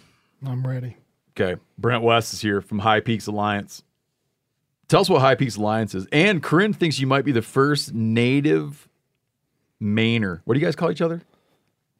I'm 0.44 0.66
ready. 0.66 0.96
Okay. 1.38 1.60
Brent 1.78 2.02
West 2.02 2.32
is 2.34 2.40
here 2.40 2.60
from 2.60 2.80
High 2.80 2.98
Peaks 3.00 3.26
Alliance. 3.28 3.82
Tell 4.88 5.00
us 5.00 5.08
what 5.08 5.20
High 5.20 5.34
Peaks 5.36 5.56
Alliance 5.56 5.94
is. 5.94 6.06
And 6.12 6.42
Corinne 6.42 6.72
thinks 6.72 6.98
you 6.98 7.06
might 7.06 7.24
be 7.24 7.32
the 7.32 7.42
first 7.42 7.94
native 7.94 8.88
Mainer. 9.82 10.40
What 10.44 10.54
do 10.54 10.60
you 10.60 10.66
guys 10.66 10.76
call 10.76 10.90
each 10.90 11.00
other? 11.02 11.22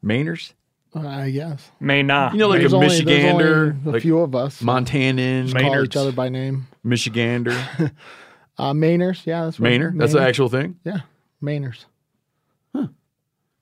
Mainers? 0.03 0.53
Uh, 0.95 1.05
I 1.07 1.29
guess. 1.31 1.69
may 1.79 2.01
not 2.01 2.33
You 2.33 2.39
know, 2.39 2.47
like 2.47 2.59
There's 2.61 2.73
a 2.73 2.77
only- 2.77 2.87
there's 2.87 3.01
Michigander, 3.01 3.69
only 3.71 3.89
a 3.89 3.91
like 3.93 4.01
few 4.01 4.19
of 4.19 4.33
us. 4.35 4.61
Montanan, 4.61 5.43
Just 5.45 5.57
call 5.57 5.83
each 5.83 5.95
other 5.97 6.11
by 6.11 6.29
name. 6.29 6.67
Michigander, 6.85 7.91
Uh, 8.59 8.73
Mainers, 8.73 9.23
yeah, 9.27 9.43
that's 9.45 9.59
right. 9.59 9.79
Mainer. 9.79 9.95
That's 9.95 10.13
the 10.13 10.19
Mainer. 10.19 10.27
actual 10.27 10.49
thing. 10.49 10.79
Yeah, 10.83 11.01
Mainers. 11.43 11.85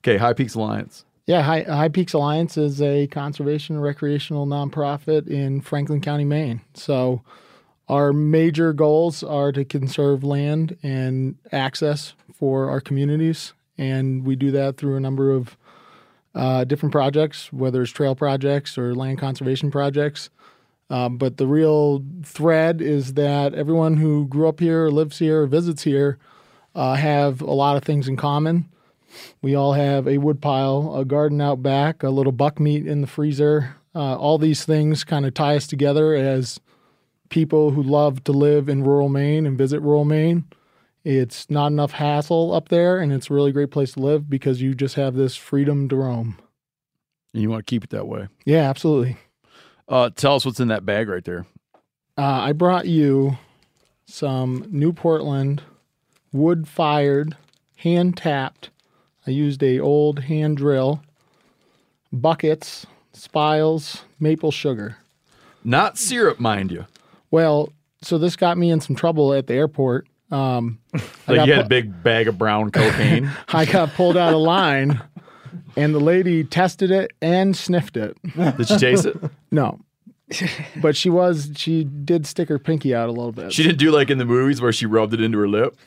Okay, 0.00 0.16
High 0.18 0.32
Peaks 0.34 0.54
Alliance. 0.54 1.04
Yeah, 1.26 1.42
High, 1.42 1.62
High 1.62 1.88
Peaks 1.88 2.12
Alliance 2.12 2.56
is 2.56 2.80
a 2.80 3.08
conservation 3.08 3.74
and 3.74 3.82
recreational 3.84 4.46
nonprofit 4.46 5.26
in 5.26 5.60
Franklin 5.60 6.00
County, 6.00 6.24
Maine. 6.24 6.60
So, 6.74 7.22
our 7.88 8.12
major 8.12 8.72
goals 8.72 9.24
are 9.24 9.50
to 9.52 9.64
conserve 9.64 10.22
land 10.22 10.76
and 10.82 11.36
access 11.50 12.14
for 12.32 12.70
our 12.70 12.80
communities, 12.80 13.52
and 13.78 14.24
we 14.24 14.36
do 14.36 14.50
that 14.52 14.76
through 14.76 14.96
a 14.96 15.00
number 15.00 15.30
of 15.30 15.56
uh, 16.34 16.64
different 16.64 16.92
projects, 16.92 17.52
whether 17.52 17.82
it's 17.82 17.90
trail 17.90 18.14
projects 18.14 18.76
or 18.76 18.94
land 18.94 19.18
conservation 19.18 19.70
projects. 19.70 20.30
Um, 20.88 21.16
but 21.16 21.36
the 21.36 21.46
real 21.46 22.04
thread 22.22 22.80
is 22.80 23.14
that 23.14 23.54
everyone 23.54 23.96
who 23.96 24.26
grew 24.26 24.48
up 24.48 24.60
here, 24.60 24.88
lives 24.88 25.18
here, 25.18 25.46
visits 25.46 25.82
here 25.82 26.18
uh, 26.74 26.94
have 26.94 27.40
a 27.40 27.52
lot 27.52 27.76
of 27.76 27.82
things 27.82 28.06
in 28.06 28.16
common. 28.16 28.68
We 29.40 29.54
all 29.54 29.72
have 29.72 30.06
a 30.06 30.18
wood 30.18 30.40
pile, 30.42 30.94
a 30.94 31.04
garden 31.04 31.40
out 31.40 31.62
back, 31.62 32.02
a 32.02 32.10
little 32.10 32.32
buck 32.32 32.60
meat 32.60 32.86
in 32.86 33.00
the 33.00 33.06
freezer. 33.06 33.76
Uh, 33.94 34.16
all 34.16 34.36
these 34.36 34.64
things 34.64 35.04
kind 35.04 35.24
of 35.24 35.32
tie 35.32 35.56
us 35.56 35.66
together 35.66 36.14
as 36.14 36.60
people 37.30 37.70
who 37.70 37.82
love 37.82 38.22
to 38.24 38.32
live 38.32 38.68
in 38.68 38.84
rural 38.84 39.08
Maine 39.08 39.46
and 39.46 39.56
visit 39.56 39.80
rural 39.80 40.04
Maine. 40.04 40.44
It's 41.06 41.48
not 41.48 41.68
enough 41.68 41.92
hassle 41.92 42.52
up 42.52 42.68
there, 42.68 42.98
and 42.98 43.12
it's 43.12 43.30
a 43.30 43.32
really 43.32 43.52
great 43.52 43.70
place 43.70 43.92
to 43.92 44.00
live 44.00 44.28
because 44.28 44.60
you 44.60 44.74
just 44.74 44.96
have 44.96 45.14
this 45.14 45.36
freedom 45.36 45.88
to 45.88 45.94
roam. 45.94 46.36
And 47.32 47.40
you 47.40 47.48
want 47.48 47.64
to 47.64 47.70
keep 47.70 47.84
it 47.84 47.90
that 47.90 48.08
way. 48.08 48.26
Yeah, 48.44 48.68
absolutely. 48.68 49.16
Uh, 49.88 50.10
tell 50.10 50.34
us 50.34 50.44
what's 50.44 50.58
in 50.58 50.66
that 50.66 50.84
bag 50.84 51.08
right 51.08 51.24
there. 51.24 51.46
Uh, 52.18 52.22
I 52.22 52.52
brought 52.54 52.88
you 52.88 53.38
some 54.06 54.66
New 54.68 54.92
Portland 54.92 55.62
wood 56.32 56.66
fired, 56.66 57.36
hand 57.76 58.16
tapped. 58.16 58.70
I 59.28 59.30
used 59.30 59.62
a 59.62 59.78
old 59.78 60.24
hand 60.24 60.56
drill, 60.56 61.04
buckets, 62.12 62.84
spiles, 63.12 64.02
maple 64.18 64.50
sugar. 64.50 64.96
Not 65.62 65.98
syrup, 65.98 66.40
mind 66.40 66.72
you. 66.72 66.86
Well, 67.30 67.72
so 68.02 68.18
this 68.18 68.34
got 68.34 68.58
me 68.58 68.72
in 68.72 68.80
some 68.80 68.96
trouble 68.96 69.32
at 69.32 69.46
the 69.46 69.54
airport. 69.54 70.08
Um, 70.30 70.78
Like 71.28 71.46
you 71.46 71.52
had 71.54 71.66
a 71.66 71.68
big 71.68 72.02
bag 72.02 72.28
of 72.28 72.36
brown 72.38 72.70
cocaine. 72.70 73.30
I 73.48 73.64
got 73.64 73.92
pulled 73.94 74.16
out 74.16 74.34
of 74.34 74.40
line, 74.40 75.00
and 75.76 75.94
the 75.94 76.00
lady 76.00 76.42
tested 76.44 76.90
it 76.90 77.12
and 77.22 77.56
sniffed 77.56 77.96
it. 77.96 78.16
Did 78.34 78.68
she 78.68 78.76
taste 78.78 79.06
it? 79.06 79.16
No, 79.50 79.80
but 80.82 80.96
she 80.96 81.10
was. 81.10 81.52
She 81.56 81.84
did 81.84 82.26
stick 82.26 82.48
her 82.48 82.58
pinky 82.58 82.94
out 82.94 83.08
a 83.08 83.12
little 83.12 83.32
bit. 83.32 83.52
She 83.52 83.62
didn't 83.62 83.78
do 83.78 83.90
like 83.92 84.10
in 84.10 84.18
the 84.18 84.24
movies 84.24 84.60
where 84.60 84.72
she 84.72 84.86
rubbed 84.86 85.14
it 85.14 85.20
into 85.20 85.38
her 85.38 85.48
lip. 85.48 85.76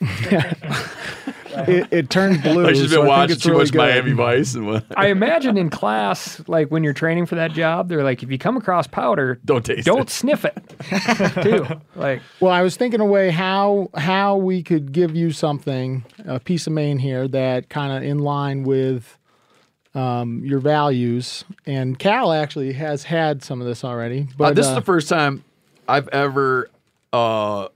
It, 1.52 1.88
it 1.90 2.10
turned 2.10 2.42
blue. 2.42 2.64
Like 2.64 2.74
she's 2.74 2.90
so 2.90 3.02
been 3.02 3.06
I 3.06 3.08
watching 3.08 3.36
too 3.36 3.50
really 3.50 3.62
much 3.62 3.72
good. 3.72 3.78
Miami 3.78 4.12
Vice 4.12 4.54
and 4.54 4.66
what. 4.66 4.84
I 4.96 5.08
imagine 5.08 5.56
in 5.56 5.70
class, 5.70 6.42
like 6.46 6.68
when 6.68 6.84
you're 6.84 6.92
training 6.92 7.26
for 7.26 7.34
that 7.36 7.52
job, 7.52 7.88
they're 7.88 8.04
like, 8.04 8.22
if 8.22 8.30
you 8.30 8.38
come 8.38 8.56
across 8.56 8.86
powder, 8.86 9.40
don't 9.44 9.64
taste 9.64 9.80
it. 9.80 9.84
don't 9.84 10.02
it. 10.02 10.10
sniff 10.10 10.44
it. 10.44 10.62
too. 11.42 11.66
Like, 11.96 12.22
Well, 12.40 12.52
I 12.52 12.62
was 12.62 12.76
thinking 12.76 13.00
a 13.00 13.06
way 13.06 13.30
how 13.30 13.90
how 13.94 14.36
we 14.36 14.62
could 14.62 14.92
give 14.92 15.14
you 15.14 15.32
something, 15.32 16.04
a 16.24 16.40
piece 16.40 16.66
of 16.66 16.72
Maine 16.72 16.98
here 16.98 17.28
that 17.28 17.68
kind 17.68 17.92
of 17.92 18.08
in 18.08 18.18
line 18.18 18.62
with 18.64 19.18
um, 19.94 20.44
your 20.44 20.60
values. 20.60 21.44
And 21.66 21.98
Cal 21.98 22.32
actually 22.32 22.72
has 22.74 23.04
had 23.04 23.42
some 23.42 23.60
of 23.60 23.66
this 23.66 23.84
already. 23.84 24.28
But 24.36 24.44
uh, 24.44 24.52
this 24.54 24.66
is 24.66 24.72
uh, 24.72 24.76
the 24.76 24.84
first 24.84 25.08
time 25.08 25.44
I've 25.88 26.08
ever 26.08 26.70
uh, 27.12 27.68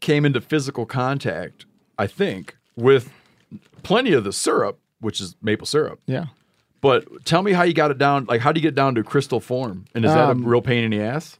came 0.00 0.24
into 0.24 0.40
physical 0.40 0.86
contact, 0.86 1.64
I 1.98 2.06
think, 2.06 2.56
with 2.76 3.10
plenty 3.82 4.12
of 4.12 4.24
the 4.24 4.32
syrup, 4.32 4.78
which 5.00 5.20
is 5.20 5.36
maple 5.42 5.66
syrup. 5.66 6.00
yeah. 6.06 6.26
But 6.80 7.24
tell 7.24 7.42
me 7.42 7.52
how 7.52 7.62
you 7.62 7.74
got 7.74 7.92
it 7.92 7.98
down. 7.98 8.24
Like, 8.24 8.40
how 8.40 8.50
do 8.50 8.58
you 8.58 8.62
get 8.62 8.74
down 8.74 8.96
to 8.96 9.04
crystal 9.04 9.38
form? 9.38 9.84
And 9.94 10.04
is 10.04 10.12
that 10.12 10.30
Um, 10.30 10.44
a 10.44 10.48
real 10.48 10.62
pain 10.62 10.82
in 10.82 10.90
the 10.90 11.00
ass? 11.00 11.38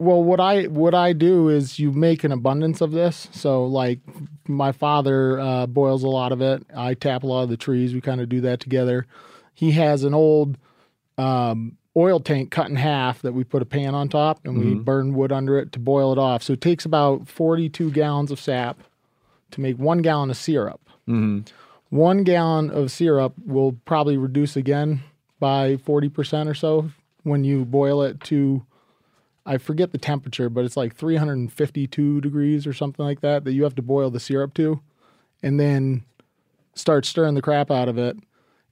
Well, 0.00 0.24
what 0.24 0.40
I 0.40 0.64
what 0.64 0.92
I 0.92 1.12
do 1.12 1.48
is 1.48 1.78
you 1.78 1.92
make 1.92 2.24
an 2.24 2.32
abundance 2.32 2.80
of 2.80 2.90
this. 2.90 3.28
So, 3.32 3.64
like 3.66 4.00
my 4.48 4.72
father 4.72 5.38
uh, 5.38 5.66
boils 5.66 6.02
a 6.02 6.08
lot 6.08 6.32
of 6.32 6.40
it. 6.40 6.64
I 6.74 6.94
tap 6.94 7.22
a 7.22 7.26
lot 7.28 7.42
of 7.44 7.48
the 7.48 7.56
trees. 7.56 7.94
We 7.94 8.00
kind 8.00 8.20
of 8.20 8.28
do 8.28 8.40
that 8.40 8.58
together. 8.58 9.06
He 9.54 9.70
has 9.72 10.02
an 10.02 10.14
old 10.14 10.56
um, 11.18 11.76
oil 11.96 12.18
tank 12.18 12.50
cut 12.50 12.70
in 12.70 12.76
half 12.76 13.22
that 13.22 13.32
we 13.34 13.44
put 13.44 13.62
a 13.62 13.66
pan 13.66 13.94
on 13.94 14.08
top 14.08 14.40
and 14.44 14.58
we 14.58 14.74
Mhm. 14.74 14.84
burn 14.84 15.14
wood 15.14 15.30
under 15.32 15.58
it 15.58 15.70
to 15.72 15.78
boil 15.78 16.10
it 16.12 16.18
off. 16.18 16.42
So 16.42 16.54
it 16.54 16.60
takes 16.60 16.84
about 16.84 17.28
forty 17.28 17.68
two 17.68 17.90
gallons 17.92 18.30
of 18.32 18.40
sap 18.40 18.80
to 19.52 19.60
make 19.60 19.78
one 19.78 19.98
gallon 19.98 20.30
of 20.30 20.36
syrup. 20.36 20.80
Mm-hmm. 21.08 21.40
One 21.90 22.22
gallon 22.22 22.70
of 22.70 22.90
syrup 22.90 23.34
will 23.44 23.72
probably 23.84 24.16
reduce 24.16 24.56
again 24.56 25.02
by 25.40 25.76
40% 25.76 26.48
or 26.48 26.54
so 26.54 26.90
when 27.22 27.44
you 27.44 27.64
boil 27.64 28.02
it 28.02 28.20
to, 28.20 28.64
I 29.44 29.58
forget 29.58 29.92
the 29.92 29.98
temperature, 29.98 30.48
but 30.48 30.64
it's 30.64 30.76
like 30.76 30.94
352 30.94 32.20
degrees 32.20 32.66
or 32.66 32.72
something 32.72 33.04
like 33.04 33.20
that, 33.20 33.44
that 33.44 33.52
you 33.52 33.64
have 33.64 33.74
to 33.76 33.82
boil 33.82 34.10
the 34.10 34.20
syrup 34.20 34.54
to. 34.54 34.80
And 35.42 35.58
then 35.58 36.04
start 36.74 37.04
stirring 37.06 37.34
the 37.34 37.42
crap 37.42 37.70
out 37.70 37.88
of 37.88 37.98
it, 37.98 38.16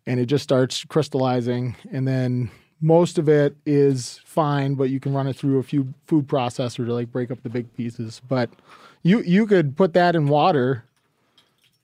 and 0.06 0.20
it 0.20 0.26
just 0.26 0.44
starts 0.44 0.84
crystallizing. 0.84 1.76
And 1.90 2.06
then 2.06 2.50
most 2.80 3.18
of 3.18 3.28
it 3.28 3.56
is 3.66 4.20
fine, 4.24 4.74
but 4.74 4.90
you 4.90 5.00
can 5.00 5.12
run 5.12 5.26
it 5.26 5.36
through 5.36 5.58
a 5.58 5.62
few 5.62 5.94
food 6.06 6.28
processor 6.28 6.86
to 6.86 6.94
like 6.94 7.10
break 7.10 7.30
up 7.30 7.42
the 7.42 7.48
big 7.48 7.74
pieces. 7.74 8.20
But 8.28 8.50
you 9.02 9.20
you 9.22 9.46
could 9.46 9.76
put 9.76 9.92
that 9.94 10.14
in 10.16 10.26
water 10.28 10.84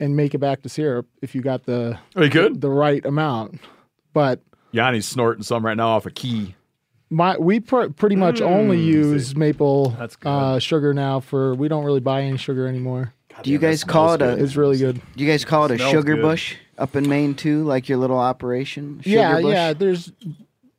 and 0.00 0.16
make 0.16 0.34
it 0.34 0.38
back 0.38 0.62
to 0.62 0.68
syrup 0.68 1.06
if 1.22 1.34
you 1.34 1.40
got 1.40 1.64
the 1.64 1.98
Oh, 2.16 2.22
you 2.22 2.30
could? 2.30 2.60
the 2.60 2.70
right 2.70 3.04
amount. 3.06 3.60
But 4.12 4.40
Yanni's 4.72 5.06
snorting 5.06 5.42
some 5.42 5.64
right 5.64 5.76
now 5.76 5.88
off 5.88 6.06
a 6.06 6.10
key. 6.10 6.54
my 7.10 7.36
we 7.38 7.60
pr- 7.60 7.88
pretty 7.94 8.16
much 8.16 8.40
Mm, 8.40 8.46
only 8.46 8.80
use 8.80 9.34
maple 9.36 9.96
uh, 10.24 10.58
sugar 10.58 10.92
now 10.94 11.20
for 11.20 11.54
we 11.54 11.68
don't 11.68 11.84
really 11.84 12.00
buy 12.00 12.22
any 12.22 12.36
sugar 12.36 12.66
anymore. 12.66 13.14
Do 13.42 13.50
you 13.50 13.58
guys 13.58 13.82
call 13.84 14.12
it 14.14 14.22
a? 14.22 14.32
It's 14.42 14.54
really 14.56 14.78
good. 14.78 15.00
Do 15.16 15.24
you 15.24 15.28
guys 15.30 15.44
call 15.44 15.64
it 15.66 15.72
a 15.72 15.78
sugar 15.78 16.14
good. 16.14 16.22
bush 16.22 16.56
up 16.78 16.94
in 16.94 17.08
Maine 17.08 17.34
too, 17.34 17.64
like 17.64 17.88
your 17.88 17.98
little 17.98 18.18
operation? 18.18 19.00
Sugar 19.02 19.16
yeah, 19.16 19.40
bush? 19.40 19.52
yeah. 19.52 19.72
There's 19.72 20.12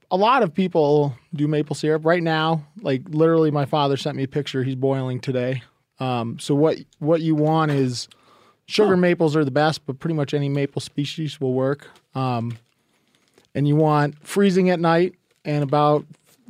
a 0.10 0.16
lot 0.18 0.42
of 0.44 0.54
people 0.54 1.14
do 1.34 1.48
maple 1.50 1.76
syrup 1.76 2.06
right 2.06 2.24
now. 2.24 2.66
Like 2.82 3.02
literally, 3.10 3.52
my 3.52 3.66
father 3.66 3.98
sent 3.98 4.16
me 4.16 4.24
a 4.24 4.28
picture. 4.28 4.64
He's 4.64 4.76
boiling 4.76 5.20
today. 5.20 5.64
Um, 6.00 6.40
so 6.40 6.56
what 6.56 6.78
what 7.00 7.22
you 7.22 7.36
want 7.36 7.72
is 7.72 8.08
sugar 8.66 8.98
maples 8.98 9.36
are 9.36 9.46
the 9.46 9.52
best, 9.52 9.86
but 9.86 10.00
pretty 10.00 10.16
much 10.16 10.34
any 10.34 10.50
maple 10.50 10.82
species 10.82 11.40
will 11.40 11.54
work. 11.54 11.88
Um, 12.14 12.58
and 13.54 13.68
you 13.68 13.76
want 13.76 14.16
freezing 14.26 14.70
at 14.70 14.80
night 14.80 15.16
and 15.46 15.64
about 15.64 16.06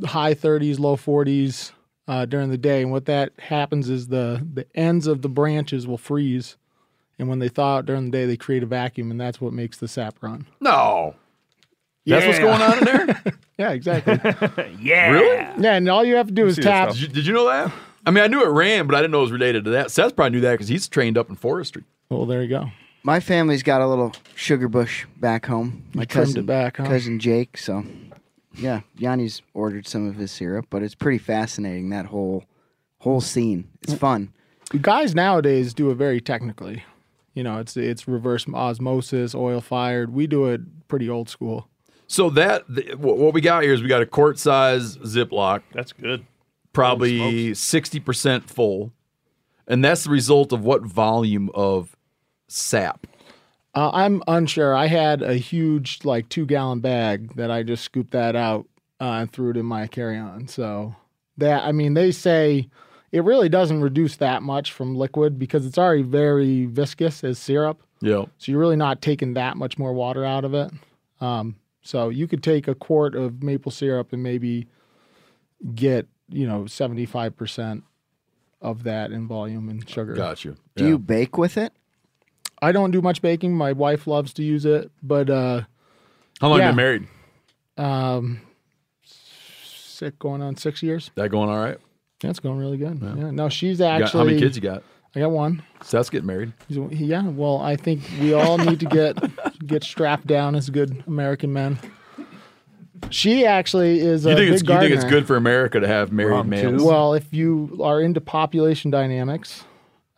high 0.06 0.34
30s, 0.34 0.80
low 0.80 0.96
40s 0.96 1.72
uh, 2.08 2.26
during 2.26 2.50
the 2.50 2.58
day. 2.58 2.82
And 2.82 2.92
what 2.92 3.06
that 3.06 3.32
happens 3.40 3.90
is 3.90 4.08
the 4.08 4.46
the 4.54 4.66
ends 4.76 5.08
of 5.08 5.22
the 5.22 5.30
branches 5.30 5.88
will 5.88 5.98
freeze, 5.98 6.58
and 7.20 7.30
when 7.30 7.40
they 7.40 7.50
thaw 7.50 7.78
out 7.78 7.86
during 7.86 8.06
the 8.06 8.12
day, 8.12 8.26
they 8.26 8.38
create 8.38 8.64
a 8.64 8.68
vacuum, 8.68 9.12
and 9.12 9.20
that's 9.20 9.40
what 9.40 9.54
makes 9.54 9.78
the 9.78 9.88
sap 9.88 10.16
run. 10.22 10.48
No. 10.60 11.16
That's 12.08 12.26
what's 12.28 12.40
going 12.40 12.62
on 12.62 12.78
in 12.78 12.84
there? 12.86 13.24
yeah, 13.58 13.72
exactly. 13.72 14.20
yeah. 14.80 15.10
Really? 15.10 15.64
Yeah, 15.64 15.76
and 15.76 15.90
all 15.90 16.06
you 16.06 16.16
have 16.16 16.28
to 16.28 16.34
do 16.34 16.46
is 16.46 16.56
tap. 16.58 16.90
Did 16.90 17.02
you, 17.02 17.08
did 17.08 17.26
you 17.26 17.34
know 17.34 17.48
that? 17.48 17.72
I 18.06 18.12
mean, 18.12 18.24
I 18.24 18.28
knew 18.28 18.44
it 18.44 18.50
ran, 18.50 18.88
but 18.88 18.96
I 18.96 19.02
didn't 19.02 19.12
know 19.12 19.20
it 19.20 19.24
was 19.24 19.32
related 19.32 19.66
to 19.66 19.72
that. 19.72 19.92
Seth 19.92 20.16
probably 20.16 20.32
knew 20.38 20.42
that 20.42 20.52
because 20.52 20.68
he's 20.68 20.88
trained 20.88 21.18
up 21.18 21.30
in 21.30 21.36
forestry. 21.36 21.84
Well, 22.10 22.26
there 22.26 22.42
you 22.44 22.50
go. 22.50 22.70
My 23.04 23.20
family's 23.20 23.64
got 23.64 23.82
a 23.82 23.88
little 23.88 24.14
sugar 24.36 24.68
bush 24.68 25.06
back 25.18 25.46
home. 25.46 25.84
My 25.94 26.04
You 26.04 26.06
trimmed 26.06 26.28
cousin, 26.28 26.40
it 26.42 26.46
back, 26.46 26.78
huh? 26.78 26.86
cousin 26.86 27.20
Jake. 27.20 27.58
So, 27.58 27.84
yeah, 28.56 28.82
Yanni's 28.98 29.42
ordered 29.54 29.88
some 29.88 30.08
of 30.08 30.16
his 30.16 30.32
syrup, 30.32 30.68
but 30.70 30.84
it's 30.84 30.96
pretty 30.96 31.20
fascinating 31.20 31.90
that 31.90 32.08
whole 32.08 32.46
whole 33.00 33.22
scene. 33.22 33.70
It's 33.84 33.94
mm. 33.94 34.00
fun. 34.00 34.34
Guys 34.82 35.14
nowadays 35.14 35.74
do 35.74 35.92
it 35.92 35.96
very 35.96 36.20
technically. 36.20 36.84
You 37.36 37.44
know, 37.44 37.60
it's 37.60 37.78
it's 37.78 38.08
reverse 38.08 38.46
osmosis, 38.52 39.36
oil 39.36 39.62
fired. 39.62 40.14
We 40.14 40.26
do 40.26 40.46
it 40.46 40.88
pretty 40.88 41.10
old 41.10 41.30
school. 41.30 41.68
So 42.08 42.30
that 42.32 42.64
th- 42.74 42.94
wh- 42.94 43.18
what 43.18 43.34
we 43.34 43.42
got 43.42 43.64
here 43.64 43.74
is 43.74 43.82
we 43.82 43.88
got 43.88 44.02
a 44.02 44.06
quart 44.06 44.40
size 44.40 44.98
Ziploc. 44.98 45.62
That's 45.74 45.92
good. 45.92 46.26
Probably 46.76 47.54
sixty 47.54 48.00
percent 48.00 48.50
full, 48.50 48.92
and 49.68 49.84
that's 49.84 50.04
the 50.04 50.10
result 50.10 50.54
of 50.54 50.64
what 50.64 50.84
volume 50.84 51.50
of 51.54 51.96
sap? 52.48 53.08
Uh, 53.74 53.92
I'm 53.94 54.22
unsure. 54.28 54.76
I 54.76 54.88
had 54.88 55.22
a 55.22 55.36
huge 55.36 56.00
like 56.04 56.30
two 56.30 56.46
gallon 56.46 56.80
bag 56.80 57.36
that 57.36 57.52
I 57.52 57.64
just 57.64 57.84
scooped 57.84 58.12
that 58.12 58.36
out 58.36 58.68
uh, 59.02 59.20
and 59.20 59.32
threw 59.32 59.52
it 59.52 59.58
in 59.58 59.66
my 59.66 59.88
carry 59.88 60.18
on. 60.18 60.48
So 60.48 60.96
that 61.38 61.64
I 61.64 61.72
mean, 61.72 61.94
they 61.94 62.12
say 62.12 62.70
it 63.12 63.24
really 63.24 63.50
doesn't 63.50 63.82
reduce 63.82 64.18
that 64.18 64.44
much 64.44 64.72
from 64.72 64.96
liquid 64.96 65.40
because 65.40 65.66
it's 65.66 65.78
already 65.78 66.04
very 66.04 66.66
viscous 66.66 67.24
as 67.24 67.40
syrup. 67.40 67.82
Yeah. 68.02 68.26
So 68.38 68.52
you're 68.52 68.60
really 68.60 68.76
not 68.76 69.02
taking 69.02 69.34
that 69.34 69.58
much 69.58 69.78
more 69.78 69.94
water 69.94 70.26
out 70.26 70.46
of 70.46 70.54
it. 70.54 70.72
Um, 71.22 71.56
so 71.82 72.10
you 72.10 72.28
could 72.28 72.44
take 72.44 72.68
a 72.68 72.76
quart 72.76 73.16
of 73.16 73.42
maple 73.42 73.72
syrup 73.72 74.12
and 74.12 74.22
maybe 74.22 74.68
get 75.74 76.08
you 76.30 76.48
know 76.48 76.66
75 76.66 77.36
percent 77.38 77.84
of 78.62 78.84
that 78.84 79.12
in 79.12 79.28
volume 79.28 79.70
and 79.70 79.88
sugar. 79.88 80.14
Got 80.14 80.44
you. 80.46 80.56
Do 80.76 80.88
you 80.88 80.98
bake 80.98 81.38
with 81.38 81.58
it? 81.58 81.72
I 82.62 82.72
don't 82.72 82.92
do 82.92 83.02
much 83.02 83.22
baking. 83.22 83.56
My 83.56 83.74
wife 83.74 84.08
loves 84.08 84.34
to 84.34 84.44
use 84.44 84.66
it, 84.66 84.90
but 85.04 85.30
uh, 85.30 85.62
How 86.42 86.48
long 86.48 86.60
yeah. 86.60 86.66
you 86.66 86.70
been 86.72 86.76
married? 86.78 87.08
Um, 87.78 88.42
sick 89.04 90.18
going 90.20 90.42
on 90.42 90.56
six 90.58 90.82
years. 90.82 91.12
That 91.16 91.30
going 91.30 91.50
all 91.50 91.60
right? 91.60 91.78
Yeah, 92.24 92.30
it's 92.30 92.40
going 92.40 92.58
really 92.58 92.78
good. 92.78 93.00
Yeah. 93.02 93.32
No, 93.32 93.50
she's 93.50 93.80
You 93.80 93.86
got- 93.86 94.02
actually. 94.02 94.20
how 94.20 94.26
many 94.26 94.40
kids 94.40 94.56
you 94.56 94.62
got? 94.62 94.84
I 95.16 95.20
got 95.22 95.32
one. 95.32 95.64
Seth's 95.82 96.10
getting 96.10 96.28
married. 96.28 96.52
He's, 96.68 96.78
yeah. 97.00 97.26
Well, 97.26 97.60
I 97.62 97.78
think 97.78 98.02
we 98.20 98.34
all 98.34 98.58
need 98.58 98.82
to 98.82 98.86
get 98.86 99.18
get 99.66 99.84
strapped 99.84 100.28
down 100.28 100.56
as 100.56 100.70
good 100.70 101.04
American 101.08 101.54
men. 101.54 101.78
She 103.10 103.46
actually 103.46 104.00
is 104.00 104.26
a 104.26 104.30
You 104.32 104.36
think 104.36 104.46
big 104.48 104.54
it's 104.54 104.62
you 104.70 104.80
think 104.80 104.94
it's 104.94 105.04
good 105.06 105.28
for 105.28 105.36
America 105.36 105.80
to 105.80 105.88
have 105.88 106.12
married 106.12 106.46
males? 106.48 106.84
Well, 106.84 107.14
if 107.14 107.34
you 107.34 107.80
are 107.84 108.02
into 108.02 108.22
population 108.22 108.92
dynamics, 108.92 109.64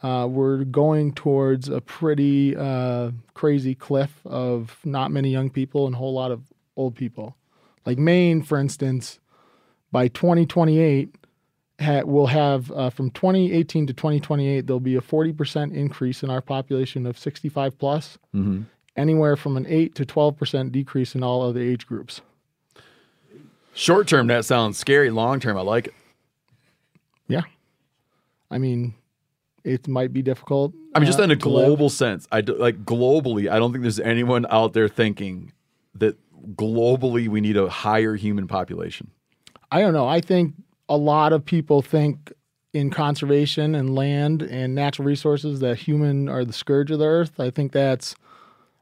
uh, 0.04 0.28
we're 0.30 0.64
going 0.64 1.14
towards 1.14 1.70
a 1.70 1.82
pretty 1.82 2.56
uh, 2.56 3.12
crazy 3.34 3.76
cliff 3.76 4.22
of 4.26 4.78
not 4.86 5.12
many 5.12 5.30
young 5.30 5.50
people 5.50 5.86
and 5.88 5.96
a 5.96 5.98
whole 5.98 6.14
lot 6.14 6.32
of 6.32 6.42
old 6.76 6.96
people. 6.96 7.36
Like 7.86 7.98
Maine, 7.98 8.42
for 8.44 8.60
instance, 8.60 9.20
by 9.92 10.08
2028, 10.10 11.16
ha- 11.82 12.02
we'll 12.06 12.28
have 12.28 12.72
uh, 12.72 12.90
from 12.90 13.10
2018 13.12 13.88
to 13.88 13.94
2028, 13.94 14.68
there'll 14.68 14.80
be 14.80 14.96
a 14.96 15.02
40% 15.02 15.74
increase 15.74 16.22
in 16.24 16.30
our 16.30 16.42
population 16.42 17.06
of 17.06 17.18
65 17.18 17.78
plus, 17.80 18.18
Mhm. 18.36 18.66
anywhere 18.96 19.36
from 19.36 19.58
an 19.58 19.66
8 19.68 19.96
to 19.96 20.06
12% 20.06 20.72
decrease 20.72 21.16
in 21.16 21.24
all 21.24 21.42
other 21.42 21.62
age 21.62 21.88
groups. 21.88 22.22
Short 23.78 24.08
term, 24.08 24.26
that 24.26 24.44
sounds 24.44 24.76
scary. 24.76 25.12
Long 25.12 25.40
term, 25.40 25.56
I 25.56 25.62
like 25.62 25.86
it. 25.86 25.94
Yeah. 27.28 27.44
I 28.50 28.58
mean, 28.58 28.96
it 29.64 29.88
might 29.88 30.12
be 30.12 30.24
difficult. 30.24 30.74
I 30.96 31.00
mean, 31.00 31.06
just 31.06 31.20
uh, 31.20 31.24
in 31.24 31.30
a 31.30 31.34
live. 31.34 31.42
global 31.42 31.92
sense, 31.92 32.28
I 32.32 32.42
do, 32.42 32.58
like 32.58 32.86
globally. 32.86 33.48
I 33.52 33.60
don't 33.60 33.72
think 33.72 33.84
there's 33.84 34.00
anyone 34.00 34.48
out 34.50 34.74
there 34.74 34.88
thinking 34.88 35.54
that 35.94 36.18
globally 36.56 37.28
we 37.28 37.40
need 37.40 37.56
a 37.56 37.70
higher 37.70 38.16
human 38.16 38.48
population. 38.48 39.12
I 39.72 39.82
don't 39.82 39.94
know. 39.94 40.08
I 40.08 40.22
think 40.22 40.56
a 40.90 40.98
lot 40.98 41.32
of 41.32 41.46
people 41.46 41.84
think 41.84 42.34
in 42.74 42.90
conservation 42.90 43.76
and 43.76 43.94
land 43.94 44.42
and 44.42 44.74
natural 44.74 45.06
resources 45.06 45.60
that 45.60 45.78
human 45.78 46.30
are 46.30 46.44
the 46.44 46.54
scourge 46.54 46.90
of 46.90 46.98
the 46.98 47.06
earth. 47.06 47.40
I 47.40 47.52
think 47.52 47.74
that's 47.74 48.16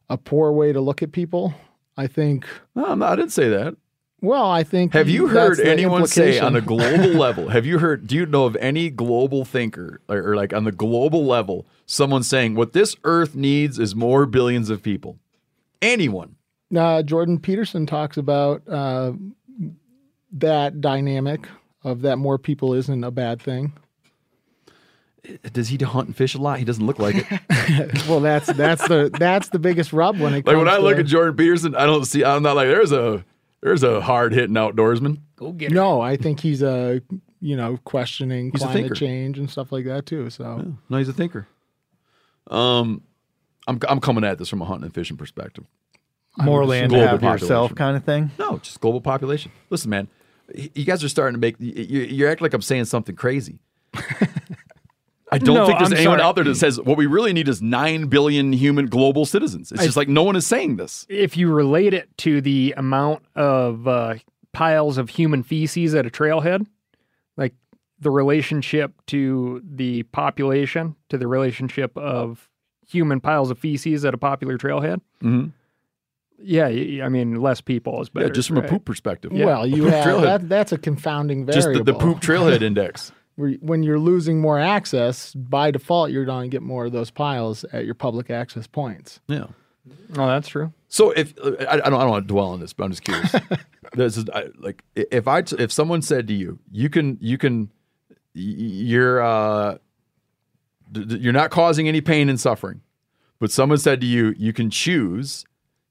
a 0.09 0.17
poor 0.17 0.53
way 0.53 0.71
to 0.71 0.79
look 0.79 1.03
at 1.03 1.11
people. 1.11 1.53
I 1.97 2.07
think. 2.07 2.47
No, 2.75 2.95
not, 2.95 3.11
I 3.11 3.15
didn't 3.17 3.33
say 3.33 3.49
that. 3.49 3.75
Well, 4.21 4.49
I 4.49 4.63
think. 4.63 4.93
Have 4.93 5.09
you 5.09 5.27
heard 5.27 5.59
anyone 5.59 6.07
say 6.07 6.39
on 6.39 6.55
a 6.55 6.61
global 6.61 7.09
level? 7.19 7.49
Have 7.49 7.65
you 7.65 7.79
heard? 7.79 8.07
Do 8.07 8.15
you 8.15 8.25
know 8.25 8.45
of 8.45 8.55
any 8.57 8.89
global 8.89 9.45
thinker 9.45 10.01
or, 10.07 10.31
or 10.31 10.35
like 10.35 10.53
on 10.53 10.63
the 10.63 10.71
global 10.71 11.25
level, 11.25 11.65
someone 11.85 12.23
saying 12.23 12.55
what 12.55 12.73
this 12.73 12.95
Earth 13.03 13.35
needs 13.35 13.77
is 13.77 13.95
more 13.95 14.25
billions 14.25 14.69
of 14.69 14.81
people? 14.81 15.19
Anyone? 15.81 16.35
Uh, 16.75 17.03
Jordan 17.03 17.39
Peterson 17.39 17.85
talks 17.85 18.17
about 18.17 18.67
uh, 18.67 19.13
that 20.31 20.81
dynamic 20.81 21.47
of 21.83 22.01
that 22.01 22.17
more 22.17 22.37
people 22.37 22.73
isn't 22.73 23.03
a 23.03 23.11
bad 23.11 23.41
thing. 23.41 23.73
Does 25.53 25.69
he 25.69 25.77
hunt 25.77 26.07
and 26.07 26.15
fish 26.15 26.35
a 26.35 26.37
lot? 26.37 26.59
He 26.59 26.65
doesn't 26.65 26.85
look 26.85 26.99
like 26.99 27.15
it. 27.29 28.07
well, 28.07 28.19
that's 28.19 28.47
that's 28.53 28.87
the 28.87 29.09
that's 29.17 29.49
the 29.49 29.59
biggest 29.59 29.91
rub 29.91 30.19
when 30.19 30.33
it 30.33 30.37
like 30.37 30.45
comes. 30.45 30.57
when 30.57 30.67
I 30.67 30.77
look 30.77 30.97
at 30.97 31.05
Jordan 31.05 31.35
Peterson, 31.35 31.75
I 31.75 31.85
don't 31.85 32.05
see. 32.05 32.23
I'm 32.23 32.43
not 32.43 32.55
like 32.55 32.67
there's 32.67 32.91
a 32.91 33.25
there's 33.65 33.81
a 33.81 33.99
hard 33.99 34.31
hitting 34.31 34.55
outdoorsman. 34.55 35.17
Go 35.37 35.51
get 35.51 35.71
No, 35.71 35.99
I 35.99 36.17
think 36.17 36.39
he's 36.39 36.61
a 36.61 37.01
you 37.41 37.57
know 37.57 37.79
questioning 37.83 38.51
He's 38.51 38.61
climate 38.61 38.95
change 38.95 39.39
and 39.39 39.49
stuff 39.49 39.71
like 39.71 39.85
that 39.85 40.05
too. 40.05 40.29
So 40.29 40.75
No, 40.87 40.97
he's 40.97 41.09
a 41.09 41.13
thinker. 41.13 41.47
Um, 42.47 43.01
I'm 43.67 43.79
I'm 43.89 43.99
coming 43.99 44.23
at 44.23 44.37
this 44.37 44.49
from 44.49 44.61
a 44.61 44.65
hunting 44.65 44.85
and 44.85 44.93
fishing 44.93 45.17
perspective. 45.17 45.65
More 46.37 46.63
land 46.63 46.91
to 46.91 47.07
have 47.07 47.23
yourself 47.23 47.73
kind 47.73 47.97
of 47.97 48.03
thing. 48.03 48.29
No, 48.37 48.59
just 48.59 48.79
global 48.81 49.01
population. 49.01 49.51
Listen, 49.71 49.89
man, 49.89 50.09
you 50.53 50.85
guys 50.85 51.03
are 51.03 51.09
starting 51.09 51.33
to 51.33 51.39
make. 51.39 51.55
You, 51.59 52.01
you 52.01 52.27
act 52.27 52.41
like 52.41 52.53
I'm 52.53 52.61
saying 52.61 52.85
something 52.85 53.15
crazy. 53.15 53.57
I 55.31 55.39
don't 55.39 55.55
No, 55.55 55.65
think 55.65 55.79
there's 55.79 55.91
I'm 55.91 55.97
anyone 55.97 56.17
sorry. 56.19 56.27
out 56.27 56.35
there 56.35 56.43
that 56.43 56.55
says 56.55 56.79
what 56.79 56.97
we 56.97 57.07
really 57.07 57.33
need 57.33 57.47
is 57.47 57.61
nine 57.61 58.07
billion 58.07 58.53
human 58.53 58.85
global 58.85 59.25
citizens. 59.25 59.71
It's 59.71 59.81
I- 59.81 59.85
just 59.85 59.97
like 59.97 60.07
no 60.07 60.23
one 60.23 60.35
is 60.35 60.45
saying 60.45 60.75
this. 60.77 61.05
if 61.09 61.35
you 61.35 61.51
relate 61.51 61.93
it 61.93 62.15
to 62.19 62.41
the 62.41 62.73
amount 62.77 63.23
of 63.35 63.87
uh, 63.87 64.15
piles 64.53 64.97
of 64.99 65.09
human 65.09 65.41
feces 65.43 65.95
at 65.95 66.05
a 66.05 66.09
trailhead, 66.09 66.67
like 67.37 67.53
the 67.99 68.11
relationship 68.11 68.93
to 69.07 69.61
the 69.65 70.03
population 70.03 70.95
to 71.09 71.17
the 71.17 71.27
relationship 71.27 71.97
of 71.97 72.47
human 72.87 73.19
piles 73.19 73.49
of 73.49 73.57
feces 73.57 74.05
at 74.05 74.13
a 74.13 74.17
popular 74.19 74.59
trailhead. 74.59 75.01
Mhm. 75.23 75.51
Yeah, 76.37 76.67
I 76.67 77.09
mean, 77.09 77.35
less 77.41 77.61
people 77.61 78.01
is 78.01 78.09
better. 78.09 78.27
Yeah, 78.27 78.31
just 78.33 78.49
from 78.49 78.57
a 78.57 78.61
poop 78.67 78.83
perspective. 78.85 79.31
well, 79.33 79.65
you 79.65 79.85
have 79.85 80.05
trailhead. 80.05 80.23
that, 80.23 80.49
that's 80.49 80.71
a 80.73 80.77
confounding 80.77 81.45
just 81.47 81.67
the, 81.67 81.81
variable. 81.81 81.93
the 81.93 81.99
poop 81.99 82.19
trailhead 82.19 82.61
index. 82.69 83.11
Where- 83.35 83.53
When 83.61 83.83
you're 83.83 83.99
losing 83.99 84.39
more 84.41 84.59
access, 84.59 85.33
by 85.33 85.71
default, 85.71 86.11
you're 86.11 86.25
going 86.25 86.49
to 86.49 86.55
get 86.55 86.61
more 86.61 86.85
of 86.85 86.91
those 86.91 87.11
piles 87.11 87.63
at 87.73 87.85
your 87.85 87.95
public 87.95 88.29
access 88.29 88.67
points. 88.67 89.19
Yeah. 89.27 89.47
Oh, 90.17 90.27
that's 90.27 90.47
true. 90.47 90.71
So 90.87 91.11
if 91.11 91.33
I, 91.43 91.47
I 91.49 91.75
don't, 91.77 91.93
I 91.93 92.01
don't 92.01 92.09
want 92.09 92.27
to 92.27 92.33
dwell 92.33 92.47
on 92.47 92.59
this, 92.59 92.73
but 92.73 92.85
I'm 92.85 92.91
just 92.91 93.03
curious. 93.03 93.35
this 93.93 94.17
is 94.17 94.25
I, 94.33 94.45
like 94.57 94.83
if 94.95 95.27
I 95.27 95.43
if 95.59 95.71
someone 95.71 96.01
said 96.01 96.27
to 96.29 96.33
you, 96.33 96.57
you 96.71 96.89
can 96.89 97.17
you 97.21 97.37
can 97.37 97.69
you're 98.33 99.21
uh 99.21 99.77
d- 100.91 101.05
d- 101.05 101.17
you're 101.17 101.33
not 101.33 101.51
causing 101.51 101.87
any 101.87 102.01
pain 102.01 102.29
and 102.29 102.39
suffering, 102.39 102.81
but 103.39 103.51
someone 103.51 103.77
said 103.77 104.01
to 104.01 104.07
you, 104.07 104.33
you 104.37 104.53
can 104.53 104.69
choose 104.69 105.45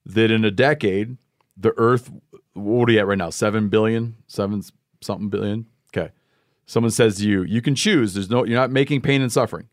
that 0.06 0.30
in 0.30 0.44
a 0.44 0.50
decade 0.50 1.16
the 1.56 1.72
Earth. 1.76 2.10
What 2.54 2.88
are 2.88 2.92
you 2.92 2.98
at 3.00 3.06
right 3.06 3.18
now? 3.18 3.30
Seven 3.30 3.68
billion, 3.68 4.16
seven 4.26 4.62
something 5.02 5.28
billion. 5.28 5.66
Someone 6.66 6.90
says 6.90 7.18
to 7.18 7.28
you, 7.28 7.42
you 7.42 7.60
can 7.60 7.74
choose. 7.74 8.14
There's 8.14 8.30
no, 8.30 8.44
you're 8.44 8.58
not 8.58 8.70
making 8.70 9.02
pain 9.02 9.20
and 9.22 9.30
suffering. 9.30 9.68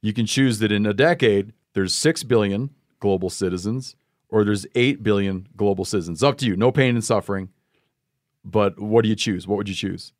You 0.00 0.12
can 0.12 0.26
choose 0.26 0.58
that 0.58 0.72
in 0.72 0.84
a 0.86 0.92
decade 0.92 1.52
there's 1.74 1.94
six 1.94 2.22
billion 2.22 2.70
global 3.00 3.30
citizens, 3.30 3.96
or 4.28 4.44
there's 4.44 4.66
eight 4.74 5.02
billion 5.02 5.48
global 5.56 5.84
citizens. 5.84 6.22
Up 6.22 6.38
to 6.38 6.46
you. 6.46 6.56
No 6.56 6.70
pain 6.72 6.94
and 6.94 7.04
suffering. 7.04 7.48
But 8.44 8.78
what 8.80 9.02
do 9.02 9.08
you 9.08 9.16
choose? 9.16 9.46
What 9.46 9.56
would 9.56 9.68
you 9.68 9.74
choose? 9.74 10.12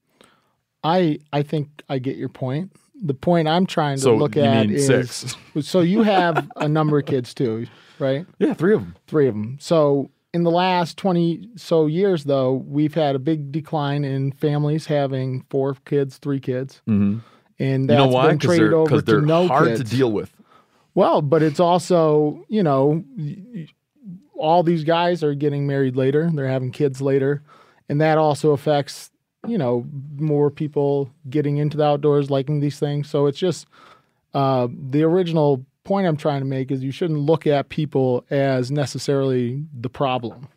I 0.84 1.18
I 1.32 1.42
think 1.42 1.82
I 1.88 1.98
get 1.98 2.16
your 2.16 2.28
point. 2.28 2.72
The 2.94 3.14
point 3.14 3.48
I'm 3.48 3.66
trying 3.66 3.96
to 3.96 4.02
So 4.02 4.16
look 4.16 4.36
you 4.36 4.42
at 4.42 4.66
mean 4.66 4.76
is 4.76 4.86
six. 4.86 5.36
so 5.60 5.80
you 5.80 6.02
have 6.02 6.48
a 6.56 6.68
number 6.68 6.98
of 6.98 7.06
kids 7.06 7.34
too, 7.34 7.66
right? 7.98 8.26
Yeah, 8.38 8.54
three 8.54 8.74
of 8.74 8.80
them. 8.80 8.96
Three 9.06 9.26
of 9.28 9.34
them. 9.34 9.58
So 9.60 10.10
in 10.34 10.44
the 10.44 10.50
last 10.50 10.96
20 10.96 11.48
so 11.56 11.86
years 11.86 12.24
though, 12.24 12.52
we've 12.52 12.94
had 12.94 13.14
a 13.14 13.18
big 13.18 13.52
decline 13.52 14.04
in 14.04 14.32
families 14.32 14.86
having 14.86 15.44
four 15.50 15.76
kids, 15.84 16.18
three 16.18 16.40
kids. 16.40 16.80
Mm-hmm. 16.88 17.18
And 17.58 17.82
You 17.82 17.86
that's 17.86 17.98
know 17.98 18.06
why? 18.08 18.28
been 18.28 18.38
traded 18.38 18.70
they're, 18.70 18.76
over 18.78 18.96
to 18.96 19.02
they're 19.02 19.20
no 19.20 19.46
hard 19.46 19.68
kids. 19.68 19.90
to 19.90 19.96
deal 19.96 20.10
with. 20.10 20.34
Well, 20.94 21.22
but 21.22 21.42
it's 21.42 21.60
also, 21.60 22.44
you 22.48 22.62
know, 22.62 23.04
all 24.34 24.62
these 24.62 24.84
guys 24.84 25.22
are 25.22 25.34
getting 25.34 25.66
married 25.66 25.96
later, 25.96 26.30
they're 26.32 26.48
having 26.48 26.70
kids 26.72 27.00
later, 27.00 27.42
and 27.88 28.00
that 28.00 28.18
also 28.18 28.50
affects, 28.52 29.10
you 29.46 29.56
know, 29.56 29.86
more 30.16 30.50
people 30.50 31.10
getting 31.30 31.58
into 31.58 31.76
the 31.76 31.84
outdoors, 31.84 32.30
liking 32.30 32.60
these 32.60 32.78
things. 32.78 33.08
So 33.08 33.26
it's 33.26 33.38
just 33.38 33.66
uh, 34.34 34.68
the 34.90 35.02
original 35.04 35.64
point 35.84 36.06
I'm 36.06 36.16
trying 36.16 36.40
to 36.40 36.46
make 36.46 36.70
is 36.70 36.82
you 36.82 36.92
shouldn't 36.92 37.20
look 37.20 37.46
at 37.46 37.68
people 37.68 38.24
as 38.30 38.70
necessarily 38.70 39.64
the 39.72 39.90
problem 39.90 40.48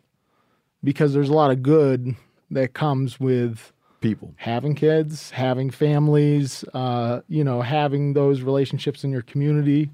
because 0.84 1.12
there's 1.14 1.28
a 1.28 1.34
lot 1.34 1.50
of 1.50 1.62
good 1.62 2.14
that 2.50 2.74
comes 2.74 3.18
with 3.18 3.72
people 4.00 4.34
having 4.36 4.74
kids, 4.74 5.30
having 5.30 5.70
families, 5.70 6.64
uh, 6.74 7.20
you 7.28 7.42
know, 7.42 7.60
having 7.62 8.12
those 8.12 8.42
relationships 8.42 9.02
in 9.04 9.10
your 9.10 9.22
community. 9.22 9.90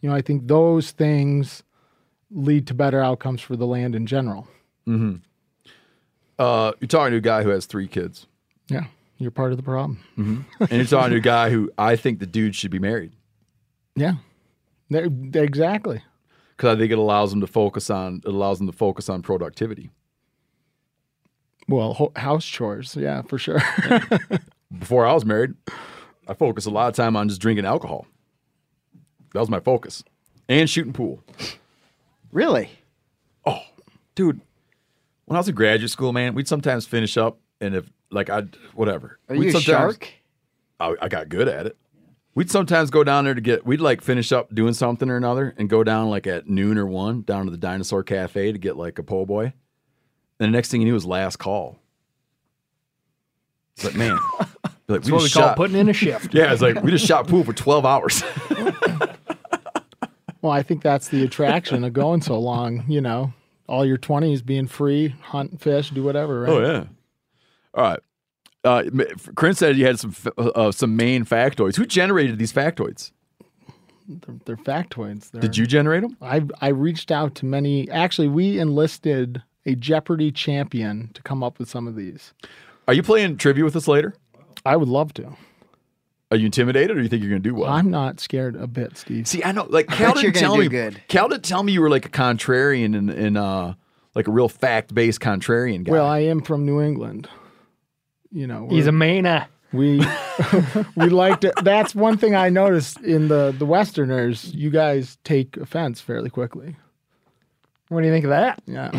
You 0.00 0.08
know, 0.10 0.16
I 0.16 0.22
think 0.22 0.48
those 0.48 0.90
things 0.90 1.62
lead 2.30 2.66
to 2.66 2.74
better 2.74 3.00
outcomes 3.00 3.40
for 3.40 3.56
the 3.56 3.66
land 3.66 3.94
in 3.94 4.06
general. 4.06 4.48
Mm-hmm. 4.88 5.16
Uh, 6.38 6.72
you're 6.80 6.88
talking 6.88 7.12
to 7.12 7.18
a 7.18 7.20
guy 7.20 7.42
who 7.42 7.50
has 7.50 7.66
three 7.66 7.86
kids. 7.86 8.26
Yeah, 8.68 8.84
you're 9.18 9.30
part 9.30 9.52
of 9.52 9.58
the 9.58 9.62
problem. 9.62 10.02
hmm 10.16 10.40
and 10.58 10.72
you're 10.72 10.84
talking 10.84 11.10
to 11.10 11.16
a 11.18 11.20
guy 11.20 11.50
who 11.50 11.70
I 11.78 11.94
think 11.94 12.18
the 12.18 12.26
dude 12.26 12.56
should 12.56 12.70
be 12.70 12.78
married 12.78 13.12
Yeah, 13.96 14.14
exactly. 14.94 16.02
because 16.56 16.76
I 16.76 16.78
think 16.78 16.92
it 16.92 16.98
allows 16.98 17.30
them 17.30 17.40
to 17.40 17.46
focus 17.46 17.90
on 17.90 18.20
it 18.24 18.28
allows 18.28 18.58
them 18.58 18.66
to 18.66 18.72
focus 18.72 19.08
on 19.08 19.22
productivity. 19.22 19.90
Well, 21.68 21.94
ho- 21.94 22.12
house 22.16 22.44
chores, 22.44 22.96
yeah, 22.96 23.22
for 23.22 23.38
sure. 23.38 23.62
Before 24.78 25.06
I 25.06 25.12
was 25.12 25.24
married, 25.24 25.54
I 26.26 26.34
focused 26.34 26.66
a 26.66 26.70
lot 26.70 26.88
of 26.88 26.94
time 26.94 27.16
on 27.16 27.28
just 27.28 27.40
drinking 27.40 27.66
alcohol. 27.66 28.06
That 29.32 29.40
was 29.40 29.48
my 29.50 29.60
focus, 29.60 30.02
and 30.48 30.68
shooting 30.68 30.92
pool. 30.92 31.22
Really? 32.32 32.70
Oh, 33.46 33.62
dude, 34.14 34.40
when 35.26 35.36
I 35.36 35.40
was 35.40 35.48
in 35.48 35.54
graduate 35.54 35.90
school, 35.90 36.12
man, 36.12 36.34
we'd 36.34 36.48
sometimes 36.48 36.86
finish 36.86 37.16
up, 37.16 37.38
and 37.60 37.74
if 37.74 37.90
like 38.10 38.28
I 38.28 38.42
whatever, 38.74 39.18
Are 39.28 39.36
we'd 39.36 39.52
you 39.52 39.58
a 39.58 39.60
shark? 39.60 40.08
I, 40.80 40.94
I 41.00 41.08
got 41.08 41.28
good 41.28 41.48
at 41.48 41.66
it. 41.66 41.76
We'd 42.34 42.50
sometimes 42.50 42.90
go 42.90 43.04
down 43.04 43.24
there 43.24 43.34
to 43.34 43.40
get. 43.40 43.66
We'd 43.66 43.80
like 43.80 44.00
finish 44.00 44.32
up 44.32 44.54
doing 44.54 44.72
something 44.72 45.10
or 45.10 45.16
another, 45.16 45.54
and 45.58 45.68
go 45.68 45.84
down 45.84 46.08
like 46.08 46.26
at 46.26 46.48
noon 46.48 46.78
or 46.78 46.86
one 46.86 47.22
down 47.22 47.44
to 47.44 47.50
the 47.50 47.58
Dinosaur 47.58 48.02
Cafe 48.02 48.52
to 48.52 48.58
get 48.58 48.76
like 48.76 48.98
a 48.98 49.02
po' 49.02 49.26
boy. 49.26 49.44
And 49.44 49.52
the 50.38 50.56
next 50.56 50.70
thing 50.70 50.80
you 50.80 50.86
knew 50.86 50.94
was 50.94 51.04
last 51.04 51.36
call. 51.36 51.78
It's 53.76 53.84
like 53.84 53.94
man, 53.94 54.18
like 54.38 54.48
That's 54.86 55.10
what 55.10 55.18
we 55.18 55.28
just 55.28 55.34
call 55.34 55.42
shot- 55.48 55.56
putting 55.56 55.76
in 55.76 55.88
a 55.88 55.92
shift. 55.92 56.32
Yeah, 56.34 56.52
it's 56.52 56.62
like 56.62 56.82
we 56.82 56.90
just 56.90 57.06
shot 57.06 57.28
pool 57.28 57.44
for 57.44 57.52
twelve 57.52 57.84
hours. 57.84 58.22
well, 60.40 60.52
I 60.52 60.62
think 60.62 60.82
that's 60.82 61.08
the 61.08 61.24
attraction 61.24 61.84
of 61.84 61.92
going 61.92 62.22
so 62.22 62.38
long. 62.38 62.84
You 62.88 63.02
know, 63.02 63.32
all 63.68 63.84
your 63.84 63.98
20s 63.98 64.44
being 64.44 64.66
free, 64.66 65.14
hunt, 65.22 65.60
fish, 65.60 65.90
do 65.90 66.02
whatever. 66.02 66.40
Right? 66.42 66.50
Oh 66.50 66.60
yeah. 66.60 66.84
All 67.74 67.84
right. 67.84 68.00
Uh, 68.64 68.84
Corinne 69.34 69.54
said 69.54 69.76
you 69.76 69.86
had 69.86 69.98
some 69.98 70.14
uh, 70.38 70.70
some 70.70 70.96
Maine 70.96 71.24
factoids. 71.24 71.76
Who 71.76 71.86
generated 71.86 72.38
these 72.38 72.52
factoids? 72.52 73.12
They're, 74.08 74.36
they're 74.44 74.56
factoids. 74.56 75.30
They're, 75.30 75.40
Did 75.40 75.56
you 75.56 75.66
generate 75.66 76.02
them? 76.02 76.16
I 76.20 76.42
I 76.60 76.68
reached 76.68 77.10
out 77.10 77.34
to 77.36 77.46
many. 77.46 77.90
Actually, 77.90 78.28
we 78.28 78.58
enlisted 78.58 79.42
a 79.66 79.74
Jeopardy 79.74 80.30
champion 80.30 81.10
to 81.14 81.22
come 81.22 81.42
up 81.42 81.58
with 81.58 81.68
some 81.68 81.86
of 81.86 81.96
these. 81.96 82.32
Are 82.88 82.94
you 82.94 83.02
playing 83.02 83.36
trivia 83.36 83.64
with 83.64 83.76
us 83.76 83.86
later? 83.88 84.14
I 84.64 84.76
would 84.76 84.88
love 84.88 85.12
to. 85.14 85.32
Are 86.30 86.36
you 86.36 86.46
intimidated, 86.46 86.92
or 86.92 86.94
do 86.94 87.02
you 87.02 87.08
think 87.08 87.22
you're 87.22 87.30
going 87.30 87.42
to 87.42 87.48
do 87.48 87.54
well? 87.54 87.70
I'm 87.70 87.90
not 87.90 88.18
scared 88.18 88.56
a 88.56 88.66
bit, 88.66 88.96
Steve. 88.96 89.28
See, 89.28 89.44
I 89.44 89.52
know. 89.52 89.66
Like 89.68 89.88
Cal 89.88 90.14
bet 90.14 90.22
you're 90.22 90.32
didn't 90.32 90.42
tell 90.42 90.56
me. 90.56 90.68
good. 90.68 91.02
Cal 91.08 91.28
didn't 91.28 91.44
tell 91.44 91.62
me 91.62 91.72
you 91.72 91.82
were 91.82 91.90
like 91.90 92.06
a 92.06 92.08
contrarian 92.08 92.96
and, 92.96 93.10
and 93.10 93.36
uh, 93.36 93.74
like 94.14 94.28
a 94.28 94.30
real 94.30 94.48
fact 94.48 94.94
based 94.94 95.20
contrarian 95.20 95.84
guy. 95.84 95.92
Well, 95.92 96.06
I 96.06 96.20
am 96.20 96.40
from 96.40 96.64
New 96.64 96.80
England. 96.80 97.28
You 98.32 98.46
know, 98.46 98.68
He's 98.70 98.86
a 98.86 98.90
we're- 98.90 98.96
We 99.72 100.04
we 100.96 101.08
like 101.08 101.40
to. 101.42 101.52
That's 101.62 101.94
one 101.94 102.18
thing 102.18 102.34
I 102.34 102.48
noticed 102.50 103.00
in 103.00 103.28
the 103.28 103.54
the 103.56 103.64
Westerners. 103.66 104.52
You 104.54 104.70
guys 104.70 105.16
take 105.24 105.56
offense 105.56 106.00
fairly 106.00 106.28
quickly. 106.30 106.76
What 107.88 108.00
do 108.00 108.06
you 108.06 108.12
think 108.12 108.24
of 108.24 108.30
that? 108.30 108.62
Yeah, 108.66 108.90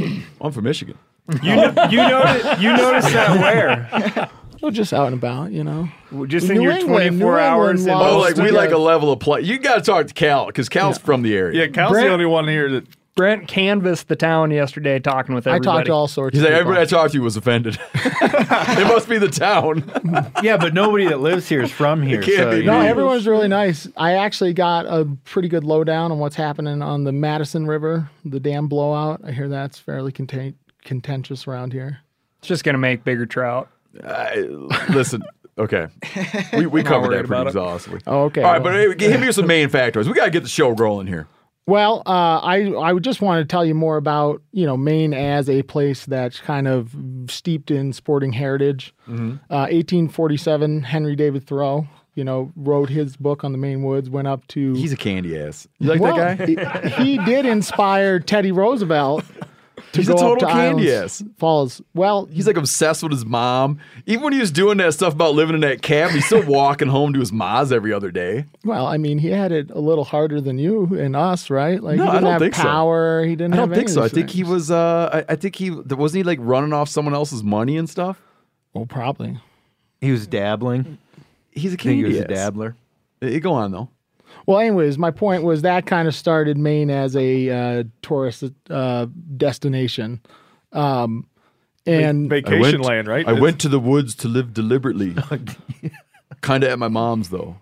I'm 0.41 0.51
from 0.51 0.63
Michigan. 0.65 0.97
You 1.41 1.55
know, 1.55 1.73
you 1.89 1.97
noticed 1.97 2.61
you 2.61 2.75
noticed 2.75 3.13
that 3.13 3.39
where? 3.39 4.29
well, 4.61 4.71
just 4.71 4.93
out 4.93 5.07
and 5.07 5.15
about. 5.15 5.51
You 5.51 5.63
know, 5.63 5.89
Just 6.27 6.49
in 6.49 6.57
New 6.57 6.63
your 6.63 6.71
England- 6.73 7.19
24 7.19 7.31
New 7.31 7.37
hours. 7.39 7.79
England 7.81 8.01
in 8.01 8.07
laws 8.07 8.13
Oh, 8.13 8.19
like 8.19 8.35
we 8.35 8.45
Yeah. 8.51 8.57
like 8.57 8.71
a 8.71 8.77
level 8.77 9.11
of 9.11 9.19
play. 9.19 9.41
You 9.41 9.57
got 9.59 9.75
to 9.75 9.81
talk 9.81 10.07
to 10.07 10.13
Cal 10.13 10.47
because 10.47 10.69
Cal's 10.69 10.97
from 10.97 11.21
the 11.21 11.35
area. 11.35 11.61
Yeah, 11.61 11.67
Cal's 11.67 11.91
Brent- 11.91 12.07
the 12.07 12.13
only 12.13 12.25
one 12.25 12.47
here 12.47 12.69
that 12.71 12.85
Brent 13.15 13.47
canvassed 13.47 14.07
the 14.07 14.15
town 14.15 14.49
yesterday 14.49 14.97
talking 14.97 15.35
with 15.35 15.45
everybody. 15.45 15.69
I 15.69 15.73
talked 15.73 15.85
to 15.85 15.93
all 15.93 16.07
sorts. 16.07 16.35
He's 16.35 16.41
of 16.43 16.49
like 16.49 16.59
people. 16.59 16.71
everybody 16.71 16.81
I 16.81 16.85
talked 16.99 17.13
to 17.13 17.19
was 17.19 17.37
offended. 17.37 17.77
it 17.93 18.87
must 18.87 19.07
be 19.07 19.19
the 19.19 19.29
town. 19.29 19.83
yeah, 20.43 20.57
but 20.57 20.73
nobody 20.73 21.05
that 21.05 21.19
lives 21.19 21.47
here 21.47 21.61
is 21.61 21.71
from 21.71 22.01
here. 22.01 22.23
can't 22.23 22.37
so 22.37 22.51
be 22.51 22.65
No, 22.65 22.81
me. 22.81 22.87
everyone's 22.87 23.27
really 23.27 23.47
nice. 23.47 23.87
I 23.97 24.13
actually 24.13 24.53
got 24.53 24.87
a 24.87 25.05
pretty 25.25 25.47
good 25.47 25.63
lowdown 25.63 26.11
on 26.11 26.17
what's 26.17 26.35
happening 26.35 26.81
on 26.81 27.03
the 27.03 27.11
Madison 27.11 27.67
River, 27.67 28.09
the 28.25 28.39
dam 28.39 28.67
blowout. 28.67 29.21
I 29.23 29.31
hear 29.31 29.47
that's 29.47 29.77
fairly 29.77 30.11
contain- 30.11 30.55
contentious 30.83 31.47
around 31.47 31.71
here. 31.71 31.99
It's 32.39 32.47
just 32.47 32.63
going 32.63 32.73
to 32.73 32.79
make 32.79 33.03
bigger 33.03 33.27
trout. 33.27 33.69
I, 34.03 34.37
listen, 34.89 35.21
okay, 35.59 35.87
we, 36.51 36.65
we 36.65 36.81
covered 36.83 37.11
that 37.13 37.27
pretty 37.27 37.45
exhaustively. 37.45 38.01
Oh, 38.07 38.23
okay. 38.23 38.41
All 38.41 38.53
right, 38.53 38.63
but 38.63 38.73
hey, 38.73 38.91
give 38.95 39.21
me 39.21 39.31
some 39.31 39.45
Maine 39.45 39.69
factors. 39.69 40.07
We 40.07 40.15
got 40.15 40.25
to 40.25 40.31
get 40.31 40.41
the 40.41 40.49
show 40.49 40.69
rolling 40.71 41.05
here. 41.05 41.27
Well, 41.65 42.03
uh, 42.05 42.39
I 42.39 42.71
I 42.73 42.91
would 42.91 43.03
just 43.03 43.21
want 43.21 43.41
to 43.41 43.45
tell 43.49 43.65
you 43.65 43.73
more 43.73 43.95
about 43.97 44.41
you 44.51 44.65
know 44.65 44.75
Maine 44.75 45.13
as 45.13 45.49
a 45.49 45.63
place 45.63 46.05
that's 46.05 46.39
kind 46.39 46.67
of 46.67 46.93
steeped 47.29 47.71
in 47.71 47.93
sporting 47.93 48.33
heritage. 48.33 48.93
Mm-hmm. 49.07 49.35
Uh, 49.49 49.67
1847, 49.71 50.83
Henry 50.83 51.15
David 51.15 51.47
Thoreau, 51.47 51.87
you 52.15 52.23
know, 52.25 52.51
wrote 52.57 52.89
his 52.89 53.15
book 53.15 53.43
on 53.45 53.53
the 53.53 53.57
Maine 53.57 53.81
woods. 53.83 54.09
Went 54.09 54.27
up 54.27 54.45
to 54.49 54.73
He's 54.73 54.91
a 54.91 54.97
candy 54.97 55.39
ass. 55.39 55.67
You 55.79 55.89
like 55.89 56.01
Well, 56.01 56.15
that 56.17 56.37
guy? 56.39 56.89
He, 56.89 57.17
he 57.17 57.17
did 57.25 57.45
inspire 57.45 58.19
Teddy 58.19 58.51
Roosevelt 58.51 59.23
to 59.75 59.99
He's 59.99 60.07
go 60.07 60.13
a 60.13 60.17
total 60.17 60.33
up 60.33 60.39
to 60.39 60.45
candy 60.47 60.91
ass. 60.93 61.23
Falls. 61.37 61.81
Well, 61.93 62.25
He's 62.25 62.47
like 62.47 62.57
obsessed 62.57 63.01
with 63.03 63.11
his 63.11 63.25
mom. 63.25 63.79
Even 64.05 64.23
when 64.23 64.33
he 64.33 64.39
was 64.39 64.51
doing 64.51 64.77
that 64.77 64.93
stuff 64.93 65.13
about 65.13 65.33
living 65.35 65.55
in 65.55 65.61
that 65.61 65.81
cabin, 65.81 66.15
he's 66.15 66.25
still 66.25 66.45
walking 66.47 66.87
home 66.87 67.13
to 67.13 67.19
his 67.19 67.31
ma's 67.31 67.71
every 67.71 67.91
other 67.93 68.11
day. 68.11 68.45
well, 68.63 68.85
I 68.85 68.97
mean, 68.97 69.17
he 69.19 69.29
had 69.29 69.51
it 69.51 69.71
a 69.71 69.79
little 69.79 70.03
harder 70.03 70.39
than 70.41 70.57
you 70.59 70.85
and 70.99 71.15
us, 71.15 71.49
right? 71.49 71.81
Like 71.81 71.97
No, 71.97 72.03
he 72.03 72.09
I 72.09 72.13
didn't 72.13 72.23
don't 72.23 72.31
have 72.33 72.41
think 72.41 72.55
so. 72.55 72.63
power. 72.63 73.23
He 73.25 73.35
didn't. 73.35 73.53
I 73.53 73.57
don't 73.57 73.69
have 73.69 73.75
think 73.77 73.89
any 73.89 73.93
so. 73.95 74.01
I 74.01 74.03
these 74.05 74.11
think 74.13 74.29
he 74.29 74.43
was. 74.43 74.69
Uh, 74.71 75.23
I, 75.29 75.33
I 75.33 75.35
think 75.35 75.55
he 75.55 75.69
wasn't 75.71 76.17
he 76.19 76.23
like 76.23 76.39
running 76.41 76.73
off 76.73 76.89
someone 76.89 77.13
else's 77.13 77.43
money 77.43 77.77
and 77.77 77.89
stuff. 77.89 78.21
Well, 78.73 78.85
probably. 78.85 79.37
He 80.01 80.11
was 80.11 80.27
dabbling. 80.27 80.97
He's 81.51 81.73
a 81.73 81.77
think 81.77 81.81
he 81.81 81.87
candy 82.01 82.03
was 82.09 82.17
a 82.17 82.23
ass. 82.23 82.27
dabbler. 82.27 82.75
Eh, 83.21 83.39
Go 83.39 83.53
on 83.53 83.71
though. 83.71 83.89
Well, 84.45 84.59
anyways, 84.59 84.97
my 84.97 85.11
point 85.11 85.43
was 85.43 85.61
that 85.61 85.85
kind 85.85 86.07
of 86.07 86.15
started 86.15 86.57
Maine 86.57 86.89
as 86.89 87.15
a 87.15 87.49
uh, 87.49 87.83
tourist 88.01 88.43
uh, 88.69 89.07
destination, 89.37 90.21
um, 90.71 91.27
and 91.85 92.29
vacation 92.29 92.81
land, 92.81 93.07
right? 93.07 93.27
I 93.27 93.33
went 93.33 93.59
to 93.61 93.69
the 93.69 93.79
woods 93.79 94.15
to 94.15 94.27
live 94.27 94.53
deliberately. 94.53 95.15
kind 96.41 96.63
of 96.63 96.69
at 96.69 96.79
my 96.79 96.87
mom's 96.87 97.29
though. 97.29 97.57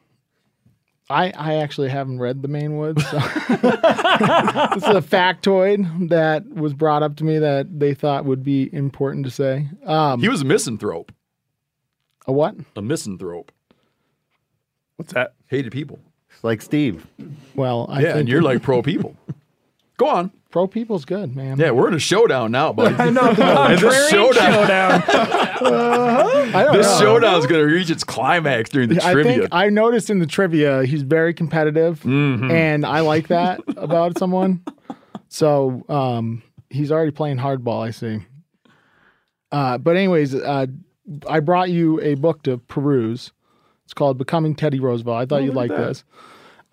I, 1.11 1.33
I 1.37 1.55
actually 1.55 1.89
haven't 1.89 2.19
read 2.19 2.41
The 2.41 2.47
Maine 2.47 2.77
Woods. 2.77 3.05
So. 3.05 3.17
this 3.17 4.83
is 4.83 4.95
a 4.95 5.03
factoid 5.03 6.07
that 6.09 6.47
was 6.47 6.73
brought 6.73 7.03
up 7.03 7.17
to 7.17 7.25
me 7.25 7.37
that 7.37 7.79
they 7.79 7.93
thought 7.93 8.23
would 8.23 8.43
be 8.45 8.73
important 8.73 9.25
to 9.25 9.31
say. 9.31 9.67
Um, 9.85 10.21
He 10.21 10.29
was 10.29 10.41
a 10.41 10.45
misanthrope. 10.45 11.11
a 12.25 12.31
what? 12.31 12.55
A 12.77 12.81
misanthrope. 12.81 13.51
What's 14.95 15.13
that? 15.13 15.33
Hated 15.47 15.73
people. 15.73 15.99
Like 16.43 16.61
Steve. 16.61 17.05
Well, 17.55 17.85
I 17.89 17.99
yeah, 18.01 18.07
think 18.09 18.19
and 18.21 18.29
you're 18.29 18.41
like 18.41 18.61
pro 18.61 18.81
people. 18.81 19.15
Go 19.97 20.07
on. 20.07 20.31
pro 20.49 20.65
people's 20.67 21.05
good, 21.05 21.35
man. 21.35 21.59
Yeah, 21.59 21.71
we're 21.71 21.87
in 21.87 21.93
a 21.93 21.99
showdown 21.99 22.51
now, 22.51 22.73
buddy. 22.73 22.95
I 22.99 23.09
know. 23.11 23.21
And 23.29 23.37
this 23.79 23.83
Contrarian 23.83 24.09
showdown, 24.09 25.03
I 25.07 26.63
don't 26.63 26.75
this 26.77 26.87
know. 26.87 26.99
showdown 26.99 27.39
is 27.39 27.45
going 27.45 27.65
to 27.67 27.73
reach 27.73 27.89
its 27.89 28.03
climax 28.03 28.69
during 28.71 28.89
the 28.89 29.05
I 29.05 29.13
trivia. 29.13 29.33
think 29.41 29.47
I 29.51 29.69
noticed 29.69 30.09
in 30.09 30.19
the 30.19 30.25
trivia 30.25 30.83
he's 30.85 31.03
very 31.03 31.33
competitive, 31.33 32.01
Mhm. 32.01 32.51
and 32.51 32.85
I 32.85 33.01
like 33.01 33.27
that 33.27 33.61
about 33.77 34.17
someone. 34.17 34.63
So 35.29 35.83
um, 35.87 36.41
he's 36.69 36.91
already 36.91 37.11
playing 37.11 37.37
hardball. 37.37 37.85
I 37.85 37.91
see. 37.91 38.19
Uh, 39.51 39.77
but 39.77 39.95
anyways, 39.97 40.33
uh, 40.33 40.65
I 41.29 41.39
brought 41.41 41.69
you 41.69 41.99
a 42.01 42.15
book 42.15 42.41
to 42.43 42.57
peruse. 42.57 43.31
It's 43.85 43.93
called 43.93 44.17
"Becoming 44.17 44.55
Teddy 44.55 44.79
Roosevelt." 44.79 45.17
I 45.17 45.25
thought 45.25 45.41
Oh, 45.41 45.45
you'd 45.45 45.53
like 45.55 45.69
that. 45.69 45.87
this. 45.87 46.03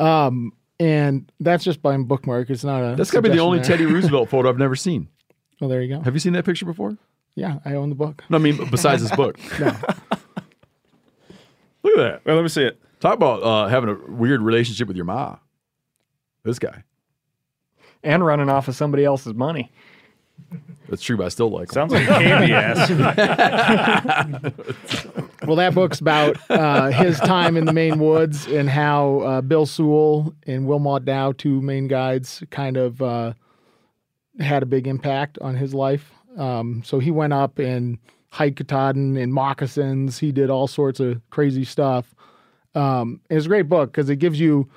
Um, 0.00 0.52
and 0.80 1.30
that's 1.40 1.64
just 1.64 1.82
by 1.82 1.96
bookmark. 1.96 2.50
It's 2.50 2.64
not 2.64 2.82
a. 2.82 2.96
That's 2.96 3.10
got 3.10 3.18
to 3.24 3.28
be 3.28 3.34
the 3.36 3.40
only 3.42 3.58
suggestion 3.58 3.86
Teddy. 3.86 3.94
Roosevelt 4.00 4.28
photo 4.30 4.48
I've 4.48 4.58
never 4.58 4.76
seen. 4.76 5.08
Well, 5.60 5.68
there 5.68 5.82
you 5.82 5.96
go. 5.96 6.00
Have 6.02 6.14
you 6.14 6.20
seen 6.20 6.34
that 6.34 6.44
picture 6.44 6.64
before? 6.66 6.96
Yeah, 7.34 7.58
I 7.64 7.74
own 7.74 7.88
the 7.88 7.94
book. 7.94 8.22
No, 8.28 8.36
I 8.36 8.40
mean 8.40 8.68
besides 8.70 9.02
this 9.02 9.14
book. 9.14 9.38
No. 9.60 9.74
Look 11.84 11.96
at 11.96 12.02
that. 12.02 12.24
Well, 12.24 12.36
let 12.36 12.42
me 12.42 12.48
see 12.48 12.64
it. 12.64 12.80
Talk 13.00 13.14
about 13.14 13.42
uh, 13.42 13.68
having 13.68 13.88
a 13.88 13.94
weird 14.12 14.42
relationship 14.42 14.88
with 14.88 14.96
your 14.96 15.04
ma. 15.06 15.36
This 16.44 16.58
guy. 16.58 16.82
and 18.02 18.24
running 18.24 18.48
off 18.48 18.66
of 18.68 18.74
somebody 18.74 19.04
else's 19.04 19.34
money. 19.34 19.70
That's 20.88 21.02
true, 21.02 21.18
but 21.18 21.26
I 21.26 21.28
still 21.28 21.50
like 21.50 21.68
him. 21.68 21.74
Sounds 21.74 21.92
like 21.92 22.04
a 22.04 22.06
candy 22.06 22.52
ass. 22.54 22.88
Well, 25.46 25.56
that 25.56 25.74
book's 25.74 26.00
about 26.00 26.36
uh, 26.50 26.88
his 26.88 27.18
time 27.20 27.56
in 27.56 27.64
the 27.64 27.72
Maine 27.72 27.98
woods 27.98 28.46
and 28.46 28.68
how 28.68 29.20
uh, 29.20 29.40
Bill 29.40 29.66
Sewell 29.66 30.34
and 30.46 30.66
Wilmot 30.66 31.04
Dow, 31.04 31.32
two 31.32 31.60
Maine 31.62 31.88
guides, 31.88 32.42
kind 32.50 32.76
of 32.76 33.00
uh, 33.00 33.32
had 34.40 34.62
a 34.62 34.66
big 34.66 34.86
impact 34.86 35.38
on 35.40 35.54
his 35.56 35.74
life. 35.74 36.10
Um, 36.36 36.82
so 36.84 36.98
he 36.98 37.10
went 37.10 37.32
up 37.32 37.58
and 37.58 37.98
hiked 38.30 38.58
Katahdin 38.58 39.16
in 39.16 39.32
moccasins. 39.32 40.18
He 40.18 40.32
did 40.32 40.50
all 40.50 40.66
sorts 40.66 41.00
of 41.00 41.20
crazy 41.30 41.64
stuff. 41.64 42.14
Um, 42.74 43.20
it's 43.30 43.46
a 43.46 43.48
great 43.48 43.68
book 43.68 43.90
because 43.90 44.10
it 44.10 44.16
gives 44.16 44.38
you, 44.38 44.68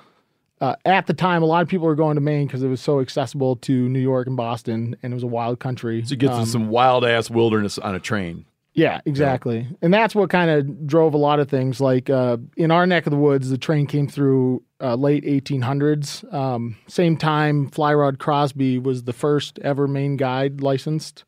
uh, 0.62 0.76
at 0.84 1.06
the 1.06 1.12
time, 1.14 1.42
a 1.42 1.46
lot 1.46 1.60
of 1.62 1.68
people 1.68 1.86
were 1.86 1.94
going 1.94 2.14
to 2.14 2.20
Maine 2.20 2.46
because 2.46 2.62
it 2.62 2.68
was 2.68 2.80
so 2.80 3.00
accessible 3.00 3.56
to 3.56 3.88
New 3.88 3.98
York 4.00 4.26
and 4.26 4.36
Boston, 4.36 4.96
and 5.02 5.12
it 5.12 5.14
was 5.14 5.22
a 5.24 5.26
wild 5.26 5.58
country. 5.60 6.02
So 6.04 6.10
you 6.12 6.16
get 6.16 6.28
to 6.28 6.34
Um, 6.34 6.46
some 6.46 6.68
wild 6.68 7.04
ass 7.04 7.28
wilderness 7.30 7.78
on 7.78 7.94
a 7.94 8.00
train. 8.00 8.44
yeah, 8.74 9.00
exactly. 9.04 9.66
And 9.82 9.92
that's 9.92 10.14
what 10.14 10.30
kind 10.30 10.50
of 10.50 10.86
drove 10.86 11.12
a 11.12 11.18
lot 11.18 11.40
of 11.40 11.48
things. 11.50 11.80
Like 11.80 12.08
uh, 12.08 12.38
in 12.56 12.70
our 12.70 12.86
neck 12.86 13.06
of 13.06 13.10
the 13.10 13.18
woods, 13.18 13.50
the 13.50 13.58
train 13.58 13.86
came 13.86 14.08
through 14.08 14.62
uh, 14.80 14.94
late 14.94 15.24
1800s. 15.24 16.32
Um, 16.32 16.76
same 16.86 17.16
time, 17.18 17.68
Fly 17.68 17.92
Rod 17.92 18.18
Crosby 18.18 18.78
was 18.78 19.02
the 19.04 19.12
first 19.12 19.58
ever 19.58 19.86
Maine 19.86 20.16
guide 20.16 20.60
licensed. 20.62 21.24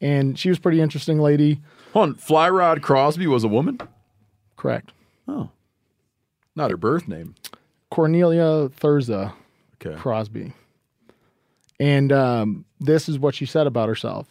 And 0.00 0.38
she 0.38 0.48
was 0.48 0.58
a 0.58 0.60
pretty 0.60 0.80
interesting 0.80 1.18
lady. 1.18 1.60
Hold 1.92 2.10
on, 2.10 2.14
Flyrod 2.14 2.80
Crosby 2.82 3.26
was 3.26 3.42
a 3.44 3.48
woman? 3.48 3.80
Correct. 4.56 4.92
Oh. 5.26 5.50
Not 6.54 6.70
her 6.70 6.76
birth 6.76 7.08
name. 7.08 7.34
Cornelia 7.90 8.68
Thurza 8.68 9.32
Okay. 9.84 9.94
Crosby. 9.96 10.52
And 11.78 12.10
um, 12.12 12.64
this 12.80 13.08
is 13.08 13.18
what 13.18 13.34
she 13.36 13.46
said 13.46 13.66
about 13.68 13.88
herself 13.88 14.26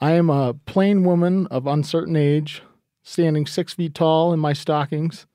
I 0.00 0.12
am 0.12 0.28
a 0.30 0.54
plain 0.66 1.04
woman 1.04 1.46
of 1.48 1.66
uncertain 1.66 2.16
age, 2.16 2.62
standing 3.02 3.46
six 3.46 3.72
feet 3.74 3.94
tall 3.94 4.32
in 4.32 4.40
my 4.40 4.52
stockings. 4.52 5.26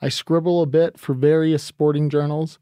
I 0.00 0.08
scribble 0.08 0.62
a 0.62 0.66
bit 0.66 0.98
for 0.98 1.14
various 1.14 1.62
sporting 1.62 2.08
journals, 2.10 2.58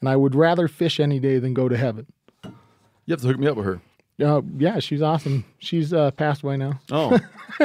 and 0.00 0.08
I 0.08 0.16
would 0.16 0.34
rather 0.34 0.68
fish 0.68 1.00
any 1.00 1.18
day 1.20 1.38
than 1.38 1.54
go 1.54 1.68
to 1.68 1.76
heaven. 1.76 2.06
You 2.44 3.12
have 3.12 3.20
to 3.22 3.28
hook 3.28 3.38
me 3.38 3.46
up 3.46 3.56
with 3.56 3.66
her. 3.66 3.80
Uh, 4.22 4.42
yeah, 4.58 4.78
she's 4.80 5.00
awesome. 5.00 5.44
She's 5.58 5.92
uh, 5.94 6.10
passed 6.10 6.42
away 6.42 6.58
now. 6.58 6.78
Oh. 6.92 7.18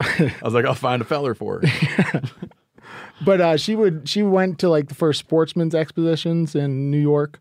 I 0.00 0.34
was 0.42 0.52
like, 0.52 0.66
I'll 0.66 0.74
find 0.74 1.00
a 1.00 1.04
feller 1.06 1.34
for 1.34 1.60
her. 1.62 2.22
but 3.20 3.40
uh, 3.40 3.56
she 3.56 3.74
would 3.74 4.08
she 4.08 4.22
went 4.22 4.58
to 4.60 4.68
like 4.68 4.88
the 4.88 4.94
first 4.94 5.20
sportsman's 5.20 5.74
expositions 5.74 6.54
in 6.54 6.90
New 6.90 7.00
York, 7.00 7.40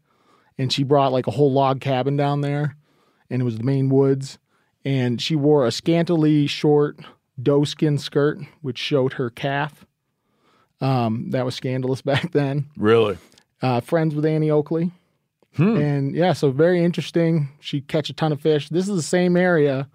and 0.58 0.72
she 0.72 0.84
brought 0.84 1.12
like 1.12 1.28
a 1.28 1.32
whole 1.32 1.52
log 1.52 1.82
cabin 1.82 2.16
down 2.16 2.42
there, 2.42 2.76
and 3.30 3.42
it 3.42 3.46
was 3.46 3.58
the 3.58 3.64
Maine 3.64 3.90
woods, 3.90 4.38
and 4.84 5.22
she 5.22 5.36
wore 5.36 5.66
a 5.66 5.72
scantily 5.72 6.48
short 6.48 7.00
doe 7.42 7.66
skin 7.66 7.98
skirt 7.98 8.40
which 8.62 8.78
showed 8.78 9.14
her 9.14 9.30
calf. 9.30 9.86
Um, 10.82 11.32
that 11.32 11.46
was 11.46 11.56
scandalous 11.56 12.02
back 12.04 12.32
then. 12.32 12.68
Really? 12.78 13.18
Uh, 13.62 13.82
friends 13.82 14.14
with 14.16 14.26
Annie 14.26 14.52
Oakley, 14.52 14.92
and 15.78 16.16
yeah, 16.16 16.34
so 16.34 16.52
very 16.52 16.84
interesting. 16.84 17.50
She 17.60 17.82
catch 17.82 18.10
a 18.10 18.14
ton 18.14 18.32
of 18.32 18.42
fish. 18.42 18.70
This 18.70 18.88
is 18.88 18.96
the 18.96 19.02
same 19.02 19.38
area. 19.38 19.88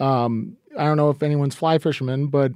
Um, 0.00 0.56
I 0.76 0.84
don't 0.84 0.96
know 0.96 1.10
if 1.10 1.22
anyone's 1.22 1.54
fly 1.54 1.78
fisherman, 1.78 2.26
but 2.28 2.52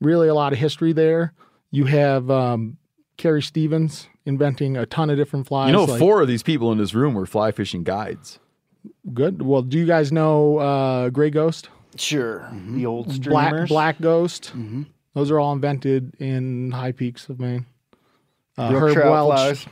really 0.00 0.28
a 0.28 0.34
lot 0.34 0.52
of 0.52 0.58
history 0.58 0.92
there. 0.92 1.32
You 1.72 1.86
have 1.86 2.30
um, 2.30 2.76
Carrie 3.16 3.42
Stevens 3.42 4.06
inventing 4.24 4.76
a 4.76 4.86
ton 4.86 5.10
of 5.10 5.16
different 5.16 5.48
flies. 5.48 5.66
You 5.68 5.72
know, 5.72 5.84
like- 5.84 5.98
four 5.98 6.20
of 6.22 6.28
these 6.28 6.44
people 6.44 6.70
in 6.70 6.78
this 6.78 6.94
room 6.94 7.14
were 7.14 7.26
fly 7.26 7.50
fishing 7.50 7.82
guides. 7.82 8.38
Good. 9.12 9.42
Well, 9.42 9.62
do 9.62 9.78
you 9.78 9.86
guys 9.86 10.12
know 10.12 10.58
uh, 10.58 11.08
Gray 11.08 11.30
Ghost? 11.30 11.68
Sure. 11.96 12.48
The 12.70 12.86
old 12.86 13.06
Black 13.06 13.16
streamers. 13.16 13.68
Black 13.68 13.68
Black 13.68 14.00
Ghost. 14.00 14.52
Those 15.14 15.30
are 15.30 15.38
all 15.40 15.52
invented 15.52 16.14
in 16.18 16.70
high 16.70 16.92
peaks 16.92 17.28
of 17.28 17.38
Maine. 17.40 17.66
Uh, 18.56 18.70
Herb 18.70 18.96
Welch. 18.96 19.36
flies. 19.36 19.66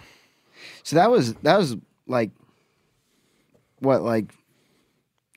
So 0.82 0.96
that 0.96 1.10
was 1.10 1.32
that 1.36 1.56
was 1.58 1.76
like 2.06 2.30
what 3.78 4.02
like 4.02 4.34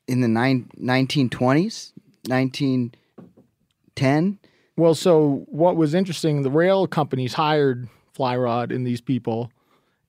in 0.08 0.20
the 0.22 0.28
nine, 0.28 0.70
1920s, 0.80 1.92
1910. 2.28 4.40
Well, 4.76 4.96
so 4.96 5.46
what 5.48 5.76
was 5.76 5.94
interesting, 5.94 6.42
the 6.42 6.50
rail 6.50 6.88
companies 6.88 7.34
hired 7.34 7.88
Fly 8.14 8.36
Rod 8.36 8.72
and 8.72 8.86
these 8.88 9.02
people, 9.02 9.52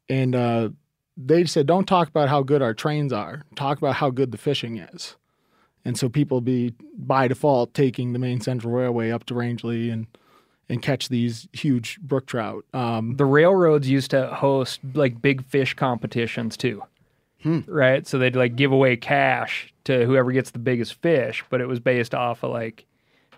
and 0.08 0.34
uh, 0.34 0.70
they 1.16 1.44
said, 1.44 1.66
don't 1.66 1.86
talk 1.86 2.08
about 2.08 2.28
how 2.28 2.42
good 2.42 2.62
our 2.62 2.74
trains 2.74 3.12
are. 3.12 3.44
Talk 3.56 3.78
about 3.78 3.96
how 3.96 4.10
good 4.10 4.32
the 4.32 4.38
fishing 4.38 4.78
is. 4.78 5.16
And 5.84 5.98
so 5.98 6.08
people 6.08 6.40
be 6.40 6.72
by 6.96 7.28
default 7.28 7.74
taking 7.74 8.14
the 8.14 8.18
Maine 8.18 8.40
Central 8.40 8.72
Railway 8.72 9.10
up 9.10 9.24
to 9.26 9.34
Rangeley 9.34 9.90
and 9.90 10.06
and 10.70 10.80
catch 10.80 11.10
these 11.10 11.46
huge 11.52 12.00
brook 12.00 12.24
trout. 12.24 12.64
Um, 12.72 13.16
The 13.16 13.26
railroads 13.26 13.86
used 13.86 14.12
to 14.12 14.28
host 14.28 14.80
like 14.94 15.20
big 15.20 15.44
fish 15.44 15.74
competitions 15.74 16.56
too. 16.56 16.82
Right? 17.66 18.06
So 18.06 18.16
they'd 18.18 18.34
like 18.34 18.56
give 18.56 18.72
away 18.72 18.96
cash 18.96 19.74
to 19.84 20.06
whoever 20.06 20.32
gets 20.32 20.52
the 20.52 20.58
biggest 20.58 20.94
fish, 21.02 21.44
but 21.50 21.60
it 21.60 21.66
was 21.66 21.80
based 21.80 22.14
off 22.14 22.42
of 22.42 22.50
like 22.50 22.86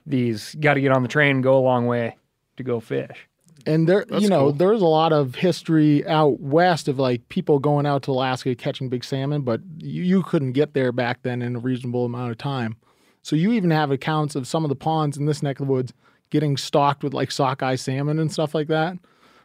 these 0.06 0.54
got 0.60 0.74
to 0.74 0.80
get 0.80 0.92
on 0.92 1.02
the 1.02 1.08
train 1.08 1.36
and 1.36 1.42
go 1.42 1.58
a 1.58 1.60
long 1.60 1.86
way 1.86 2.16
to 2.56 2.62
go 2.62 2.80
fish. 2.80 3.28
And 3.66 3.88
there, 3.88 4.04
That's 4.08 4.22
you 4.22 4.28
know, 4.28 4.44
cool. 4.44 4.52
there's 4.52 4.80
a 4.80 4.86
lot 4.86 5.12
of 5.12 5.34
history 5.34 6.06
out 6.06 6.38
west 6.40 6.86
of 6.86 7.00
like 7.00 7.28
people 7.28 7.58
going 7.58 7.84
out 7.84 8.04
to 8.04 8.12
Alaska 8.12 8.54
catching 8.54 8.88
big 8.88 9.02
salmon, 9.02 9.42
but 9.42 9.60
you, 9.78 10.02
you 10.04 10.22
couldn't 10.22 10.52
get 10.52 10.72
there 10.72 10.92
back 10.92 11.22
then 11.22 11.42
in 11.42 11.56
a 11.56 11.58
reasonable 11.58 12.04
amount 12.04 12.30
of 12.30 12.38
time. 12.38 12.76
So 13.22 13.34
you 13.34 13.52
even 13.52 13.72
have 13.72 13.90
accounts 13.90 14.36
of 14.36 14.46
some 14.46 14.64
of 14.64 14.68
the 14.68 14.76
ponds 14.76 15.16
in 15.16 15.26
this 15.26 15.42
neck 15.42 15.58
of 15.58 15.66
the 15.66 15.72
woods 15.72 15.92
getting 16.30 16.56
stocked 16.56 17.02
with 17.02 17.12
like 17.12 17.32
sockeye 17.32 17.74
salmon 17.74 18.20
and 18.20 18.32
stuff 18.32 18.54
like 18.54 18.68
that. 18.68 18.98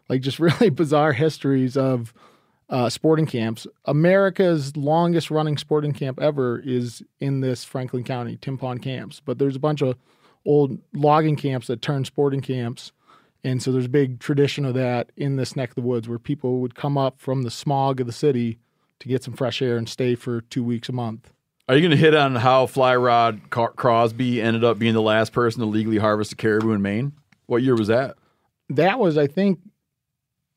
Like 0.08 0.21
just 0.21 0.39
really 0.39 0.69
bizarre 0.69 1.13
histories 1.13 1.76
of 1.76 2.13
uh, 2.69 2.89
sporting 2.89 3.26
camps. 3.26 3.65
America's 3.86 4.78
longest 4.78 5.32
running 5.32 5.58
sporting 5.58 5.93
camp 5.93 6.19
ever 6.21 6.60
is 6.60 7.02
in 7.19 7.42
this 7.42 7.63
Franklin 7.63 8.04
County, 8.04 8.38
Tim 8.40 8.58
Pond 8.58 8.83
camps. 8.83 9.19
But 9.23 9.40
there's 9.40 9.56
a 9.56 9.60
bunch 9.60 9.81
of 9.81 9.98
old 10.46 10.79
logging 10.94 11.35
camps 11.35 11.67
that 11.67 11.81
turned 11.81 12.08
sporting 12.08 12.42
camps. 12.42 12.92
And 13.44 13.62
so 13.62 13.71
there's 13.71 13.85
a 13.85 13.89
big 13.89 14.19
tradition 14.19 14.65
of 14.65 14.73
that 14.75 15.12
in 15.17 15.35
this 15.35 15.56
neck 15.56 15.69
of 15.69 15.75
the 15.75 15.81
woods 15.81 16.08
where 16.08 16.19
people 16.19 16.60
would 16.60 16.75
come 16.75 16.98
up 16.98 17.19
from 17.19 17.44
the 17.44 17.52
smog 17.52 18.00
of 18.00 18.08
the 18.08 18.13
city 18.13 18.60
to 19.00 19.08
get 19.08 19.23
some 19.23 19.33
fresh 19.33 19.62
air 19.62 19.77
and 19.77 19.89
stay 19.89 20.15
for 20.15 20.42
two 20.42 20.63
weeks 20.63 20.89
a 20.89 20.92
month. 20.92 21.31
Are 21.67 21.75
you 21.75 21.81
going 21.81 21.92
to 21.92 21.98
hit 21.98 22.13
on 22.13 22.35
how 22.35 22.65
Fly 22.65 22.96
Rod 22.96 23.50
Car- 23.50 23.71
Crosby 23.71 24.42
ended 24.42 24.63
up 24.63 24.77
being 24.77 24.94
the 24.94 25.02
last 25.02 25.31
person 25.31 25.62
to 25.62 25.65
legally 25.65 25.98
harvest 25.98 26.33
a 26.33 26.35
caribou 26.35 26.71
in 26.71 26.81
Maine? 26.81 27.13
What 27.48 27.63
year 27.63 27.75
was 27.75 27.87
that? 27.87 28.17
That 28.69 29.00
was, 29.00 29.17
I 29.17 29.27
think, 29.27 29.60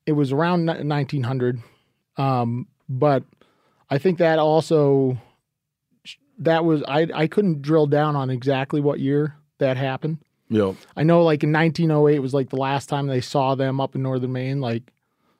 it 0.05 0.11
was 0.11 0.31
around 0.31 0.65
1900. 0.65 1.59
Um, 2.17 2.67
but 2.87 3.23
I 3.89 3.97
think 3.97 4.19
that 4.19 4.39
also, 4.39 5.17
that 6.39 6.63
was, 6.63 6.83
I, 6.87 7.07
I 7.13 7.27
couldn't 7.27 7.61
drill 7.61 7.87
down 7.87 8.15
on 8.15 8.29
exactly 8.29 8.79
what 8.79 8.99
year 8.99 9.35
that 9.59 9.77
happened. 9.77 10.19
Yeah. 10.49 10.73
I 10.95 11.03
know 11.03 11.23
like 11.23 11.43
in 11.43 11.51
1908 11.51 12.19
was 12.19 12.33
like 12.33 12.49
the 12.49 12.55
last 12.57 12.87
time 12.87 13.07
they 13.07 13.21
saw 13.21 13.55
them 13.55 13.81
up 13.81 13.95
in 13.95 14.01
northern 14.03 14.31
Maine. 14.31 14.61
Like, 14.61 14.91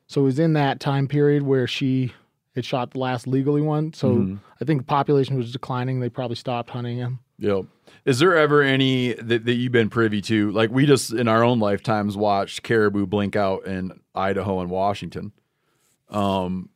So 0.08 0.20
it 0.22 0.24
was 0.24 0.38
in 0.38 0.52
that 0.54 0.78
time 0.80 1.08
period 1.08 1.42
where 1.42 1.66
she 1.66 2.12
had 2.54 2.64
shot 2.64 2.92
the 2.92 2.98
last 2.98 3.26
legally 3.26 3.60
one. 3.60 3.92
So 3.92 4.16
Mhm. 4.16 4.38
I 4.60 4.64
think 4.64 4.80
the 4.80 4.86
population 4.86 5.36
was 5.36 5.52
declining. 5.52 6.00
They 6.00 6.08
probably 6.08 6.36
stopped 6.36 6.70
hunting 6.70 6.96
him. 6.96 7.18
Yeah. 7.38 7.62
Is 8.04 8.18
there 8.20 8.34
ever 8.36 8.62
any 8.62 9.12
that, 9.14 9.44
that 9.44 9.54
you've 9.54 9.72
been 9.72 9.90
privy 9.90 10.20
to? 10.22 10.50
Like 10.52 10.70
we 10.70 10.86
just 10.86 11.12
in 11.12 11.28
our 11.28 11.42
own 11.44 11.58
lifetimes 11.58 12.16
watched 12.16 12.62
caribou 12.62 13.06
blink 13.06 13.36
out 13.36 13.66
in 13.66 14.00
Idaho 14.14 14.60
and 14.60 14.70
Washington. 14.70 15.32
Um, 16.08 16.70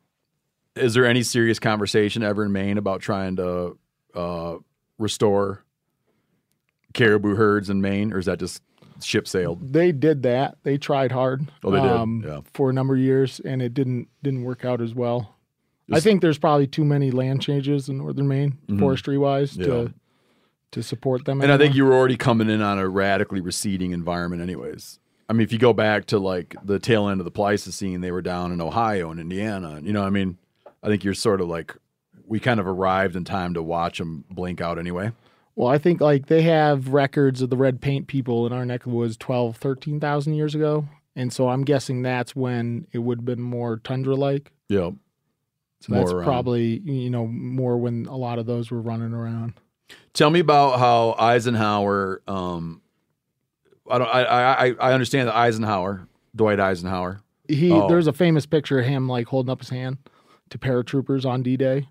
is 0.77 0.95
there 0.95 1.07
any 1.07 1.23
serious 1.23 1.59
conversation 1.59 2.23
ever 2.23 2.45
in 2.45 2.53
Maine 2.53 2.79
about 2.79 3.01
trying 3.01 3.37
to 3.37 3.79
uh, 4.15 4.57
restore 4.99 5.65
caribou 6.95 7.35
herds 7.37 7.71
in 7.71 7.81
Maine, 7.81 8.13
or 8.13 8.19
is 8.19 8.27
that 8.27 8.39
just 8.39 8.63
ship 9.03 9.27
sailed? 9.29 9.73
They 9.73 9.93
did 9.93 10.23
that. 10.25 10.59
They 10.63 10.77
tried 10.79 11.13
hard. 11.13 11.49
Oh, 11.65 11.71
they 11.71 11.81
did? 11.81 12.29
Yeah. 12.29 12.41
For 12.55 12.71
a 12.71 12.73
number 12.73 12.95
of 12.95 13.01
years, 13.01 13.41
and 13.41 13.63
it 13.63 13.75
didn't 13.75 14.09
didn't 14.23 14.45
work 14.45 14.65
out 14.65 14.81
as 14.81 14.95
well. 14.95 15.35
I 15.93 15.99
think 15.99 16.23
there's 16.23 16.39
probably 16.39 16.69
too 16.69 16.85
many 16.85 17.11
land 17.11 17.43
changes 17.43 17.89
in 17.89 17.99
northern 17.99 18.29
Maine, 18.29 18.59
Mhm. 18.69 18.79
forestry 18.79 19.19
wise, 19.19 19.57
Yeah. 19.57 19.67
to 19.67 19.95
to 20.73 20.83
support 20.85 21.25
them. 21.25 21.41
And 21.41 21.51
I 21.51 21.59
think 21.59 21.75
you 21.75 21.85
were 21.85 21.93
already 21.95 22.17
coming 22.17 22.49
in 22.49 22.63
on 22.63 22.79
a 22.79 22.89
radically 22.89 23.41
receding 23.41 23.91
environment, 23.91 24.41
anyways. 24.41 25.01
I 25.29 25.33
mean, 25.33 25.43
if 25.43 25.53
you 25.53 25.59
go 25.59 25.73
back 25.73 26.07
to 26.07 26.19
like 26.21 26.55
the 26.65 26.79
tail 26.79 27.09
end 27.09 27.21
of 27.21 27.25
the 27.25 27.31
Pleistocene, 27.33 28.03
they 28.03 28.13
were 28.13 28.23
down 28.23 28.53
in 28.53 28.61
Ohio 28.61 29.11
and 29.11 29.19
Indiana. 29.19 29.71
and 29.71 29.85
You 29.87 29.93
know, 29.93 30.05
I 30.05 30.11
mean, 30.11 30.39
I 30.81 30.87
think 30.87 31.03
you're 31.03 31.15
sort 31.15 31.41
of 31.41 31.49
like 31.49 31.77
we 32.25 32.39
kind 32.39 32.61
of 32.61 32.69
arrived 32.69 33.17
in 33.17 33.25
time 33.25 33.53
to 33.55 33.63
watch 33.65 33.99
them 33.99 34.25
blink 34.31 34.61
out 34.61 34.79
anyway. 34.79 35.11
Well, 35.61 35.69
I 35.69 35.77
think 35.77 36.01
like 36.01 36.25
they 36.29 36.41
have 36.41 36.89
records 36.95 37.43
of 37.43 37.51
the 37.51 37.57
red 37.59 37.83
paint 37.83 38.07
people 38.07 38.47
in 38.47 38.53
our 38.55 38.65
neck 38.65 38.87
of 38.87 38.93
the 38.93 38.97
woods 38.97 39.19
12, 39.19 39.59
13,000 39.59 40.33
years 40.33 40.55
ago. 40.55 40.89
And 41.15 41.31
so 41.31 41.51
I'm 41.51 41.65
guessing 41.65 42.01
that's 42.01 42.35
when 42.35 42.87
it 42.93 43.01
would 43.01 43.19
have 43.19 43.25
been 43.27 43.43
more 43.43 43.77
tundra 43.77 44.15
like. 44.15 44.53
Yep. 44.71 44.95
So 45.83 45.93
that's 45.93 46.13
More, 46.13 46.21
um, 46.21 46.25
probably, 46.25 46.79
you 46.79 47.11
know, 47.11 47.27
more 47.27 47.77
when 47.77 48.07
a 48.07 48.17
lot 48.17 48.39
of 48.39 48.47
those 48.47 48.71
were 48.71 48.81
running 48.81 49.13
around. 49.13 49.53
Tell 50.15 50.31
me 50.31 50.41
about 50.41 50.79
how 50.79 51.15
Eisenhower. 51.19 52.23
Um, 52.27 52.81
I 53.91 53.99
don't. 53.99 54.09
I, 54.09 54.23
I 54.23 54.67
I- 54.69 54.77
I 54.81 54.93
understand 54.95 55.29
that 55.29 55.37
Eisenhower, 55.37 56.09
Dwight 56.35 56.59
Eisenhower. 56.59 57.21
He 57.49 57.71
Oh, 57.71 57.87
there's 57.87 58.07
a 58.07 58.15
famous 58.15 58.47
picture 58.47 58.79
of 58.79 58.87
him 58.87 59.11
like 59.11 59.27
holding 59.27 59.51
up 59.51 59.59
his 59.61 59.69
hand 59.69 59.99
to 60.49 60.57
paratroopers 60.57 61.27
on 61.27 61.43
D 61.43 61.59
Day. 61.59 61.87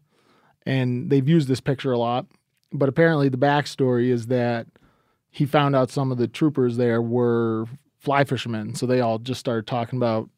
And 0.66 1.12
they've 1.12 1.30
used 1.30 1.48
this 1.48 1.62
picture 1.62 1.92
a 1.92 2.00
lot. 2.00 2.26
But 2.72 2.90
apparently 2.90 3.30
the 3.30 3.38
backstory 3.38 4.10
is 4.10 4.28
that 4.28 4.68
he 5.32 5.46
found 5.46 5.76
out 5.76 5.90
some 5.90 6.12
of 6.12 6.18
the 6.18 6.28
troopers 6.28 6.78
there 6.78 7.02
were 7.02 7.66
fly 8.00 8.24
fishermen. 8.24 8.76
So 8.76 8.86
they 8.86 9.02
all 9.02 9.20
just 9.20 9.40
started 9.40 9.68
talking 9.68 9.98
about 9.98 10.30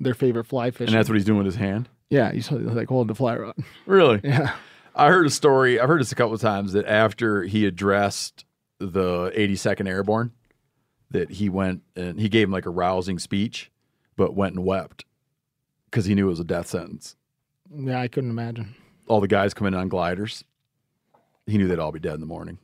their 0.00 0.14
favorite 0.14 0.44
fly 0.44 0.70
fishing. 0.70 0.88
and 0.88 0.96
that's 0.96 1.08
what 1.08 1.16
he's 1.16 1.24
doing 1.24 1.38
with 1.38 1.46
his 1.46 1.56
hand. 1.56 1.88
Yeah, 2.10 2.30
he's 2.32 2.50
like 2.50 2.88
holding 2.88 3.08
the 3.08 3.14
fly 3.14 3.36
rod. 3.36 3.54
Really? 3.86 4.20
Yeah. 4.24 4.54
I 4.94 5.08
heard 5.10 5.26
a 5.26 5.30
story. 5.30 5.78
I've 5.78 5.88
heard 5.88 6.00
this 6.00 6.10
a 6.10 6.16
couple 6.16 6.34
of 6.34 6.40
times 6.40 6.72
that 6.72 6.84
after 6.86 7.44
he 7.44 7.66
addressed 7.66 8.44
the 8.80 9.30
82nd 9.30 9.86
Airborne, 9.86 10.32
that 11.10 11.30
he 11.30 11.48
went 11.48 11.82
and 11.94 12.18
he 12.20 12.28
gave 12.28 12.48
him 12.48 12.52
like 12.52 12.66
a 12.66 12.70
rousing 12.70 13.18
speech, 13.20 13.70
but 14.16 14.34
went 14.34 14.56
and 14.56 14.64
wept 14.64 15.04
because 15.90 16.06
he 16.06 16.14
knew 16.16 16.26
it 16.26 16.30
was 16.30 16.40
a 16.40 16.44
death 16.44 16.66
sentence. 16.66 17.14
Yeah, 17.72 18.00
I 18.00 18.08
couldn't 18.08 18.30
imagine. 18.30 18.74
All 19.06 19.20
the 19.20 19.28
guys 19.28 19.54
coming 19.54 19.72
in 19.74 19.78
on 19.80 19.88
gliders, 19.88 20.42
he 21.48 21.58
knew 21.58 21.66
they'd 21.68 21.78
all 21.78 21.92
be 21.92 22.00
dead 22.00 22.14
in 22.14 22.20
the 22.20 22.26
morning, 22.26 22.58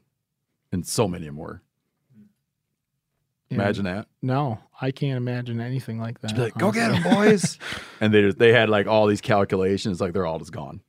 and 0.72 0.86
so 0.86 1.08
many 1.08 1.26
of 1.26 1.34
them 1.34 1.42
were. 1.42 1.62
Yeah. 3.50 3.56
Imagine 3.56 3.84
that. 3.84 4.06
No, 4.22 4.58
I 4.80 4.90
can't 4.90 5.16
imagine 5.16 5.60
anything 5.60 5.98
like 5.98 6.20
that. 6.20 6.28
Just 6.28 6.36
be 6.36 6.42
like, 6.42 6.54
go 6.58 6.72
get 6.72 6.90
them, 6.90 7.02
boys. 7.02 7.58
and 8.00 8.12
they 8.12 8.22
just, 8.22 8.38
they 8.38 8.52
had 8.52 8.68
like 8.68 8.86
all 8.86 9.06
these 9.06 9.20
calculations, 9.20 10.00
like 10.00 10.12
they're 10.12 10.26
all 10.26 10.38
just 10.38 10.52
gone. 10.52 10.80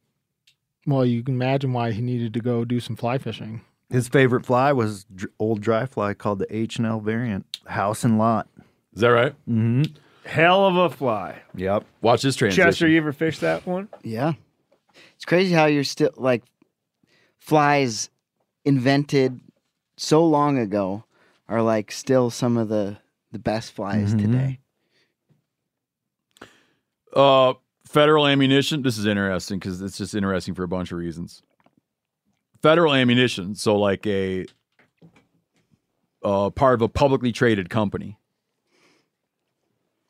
well, 0.87 1.05
you 1.05 1.21
can 1.23 1.35
imagine 1.35 1.73
why 1.73 1.91
he 1.91 2.01
needed 2.01 2.33
to 2.33 2.39
go 2.39 2.63
do 2.65 2.79
some 2.79 2.95
fly 2.95 3.17
fishing. 3.17 3.61
His 3.89 4.07
favorite 4.07 4.45
fly 4.45 4.71
was 4.71 5.03
dr- 5.13 5.31
old 5.37 5.61
dry 5.61 5.85
fly 5.85 6.13
called 6.13 6.39
the 6.39 6.55
H 6.55 6.77
and 6.77 6.87
L 6.87 6.99
variant, 6.99 7.45
house 7.67 8.03
and 8.03 8.17
lot. 8.17 8.47
Is 8.93 9.01
that 9.01 9.09
right? 9.09 9.33
Mm-hmm. 9.47 9.83
Hell 10.25 10.65
of 10.65 10.75
a 10.75 10.89
fly. 10.89 11.41
Yep. 11.55 11.85
Watch 12.01 12.23
this 12.23 12.35
transition. 12.35 12.65
Chester, 12.65 12.87
you 12.87 12.97
ever 12.97 13.13
fish 13.13 13.39
that 13.39 13.67
one? 13.67 13.89
Yeah. 14.01 14.33
It's 15.15 15.25
crazy 15.25 15.53
how 15.53 15.65
you're 15.65 15.83
still 15.83 16.11
like 16.15 16.43
flies 17.45 18.09
invented 18.65 19.39
so 19.97 20.25
long 20.25 20.57
ago 20.57 21.03
are 21.47 21.61
like 21.61 21.91
still 21.91 22.29
some 22.31 22.57
of 22.57 22.69
the 22.69 22.97
the 23.31 23.39
best 23.39 23.71
flies 23.73 24.15
Mhm. 24.15 24.19
today. 24.21 24.59
Uh, 27.13 27.53
federal 27.85 28.25
ammunition. 28.27 28.81
This 28.81 28.97
is 28.97 29.05
interesting 29.05 29.59
because 29.59 29.81
it's 29.81 29.97
just 29.97 30.15
interesting 30.15 30.53
for 30.55 30.63
a 30.63 30.67
bunch 30.67 30.91
of 30.91 30.97
reasons. 30.97 31.41
Federal 32.61 32.93
ammunition, 32.93 33.53
so 33.55 33.77
like 33.77 34.05
a 34.07 34.45
uh, 36.23 36.49
part 36.49 36.73
of 36.73 36.81
a 36.81 36.87
publicly 36.89 37.31
traded 37.31 37.69
company. 37.69 38.17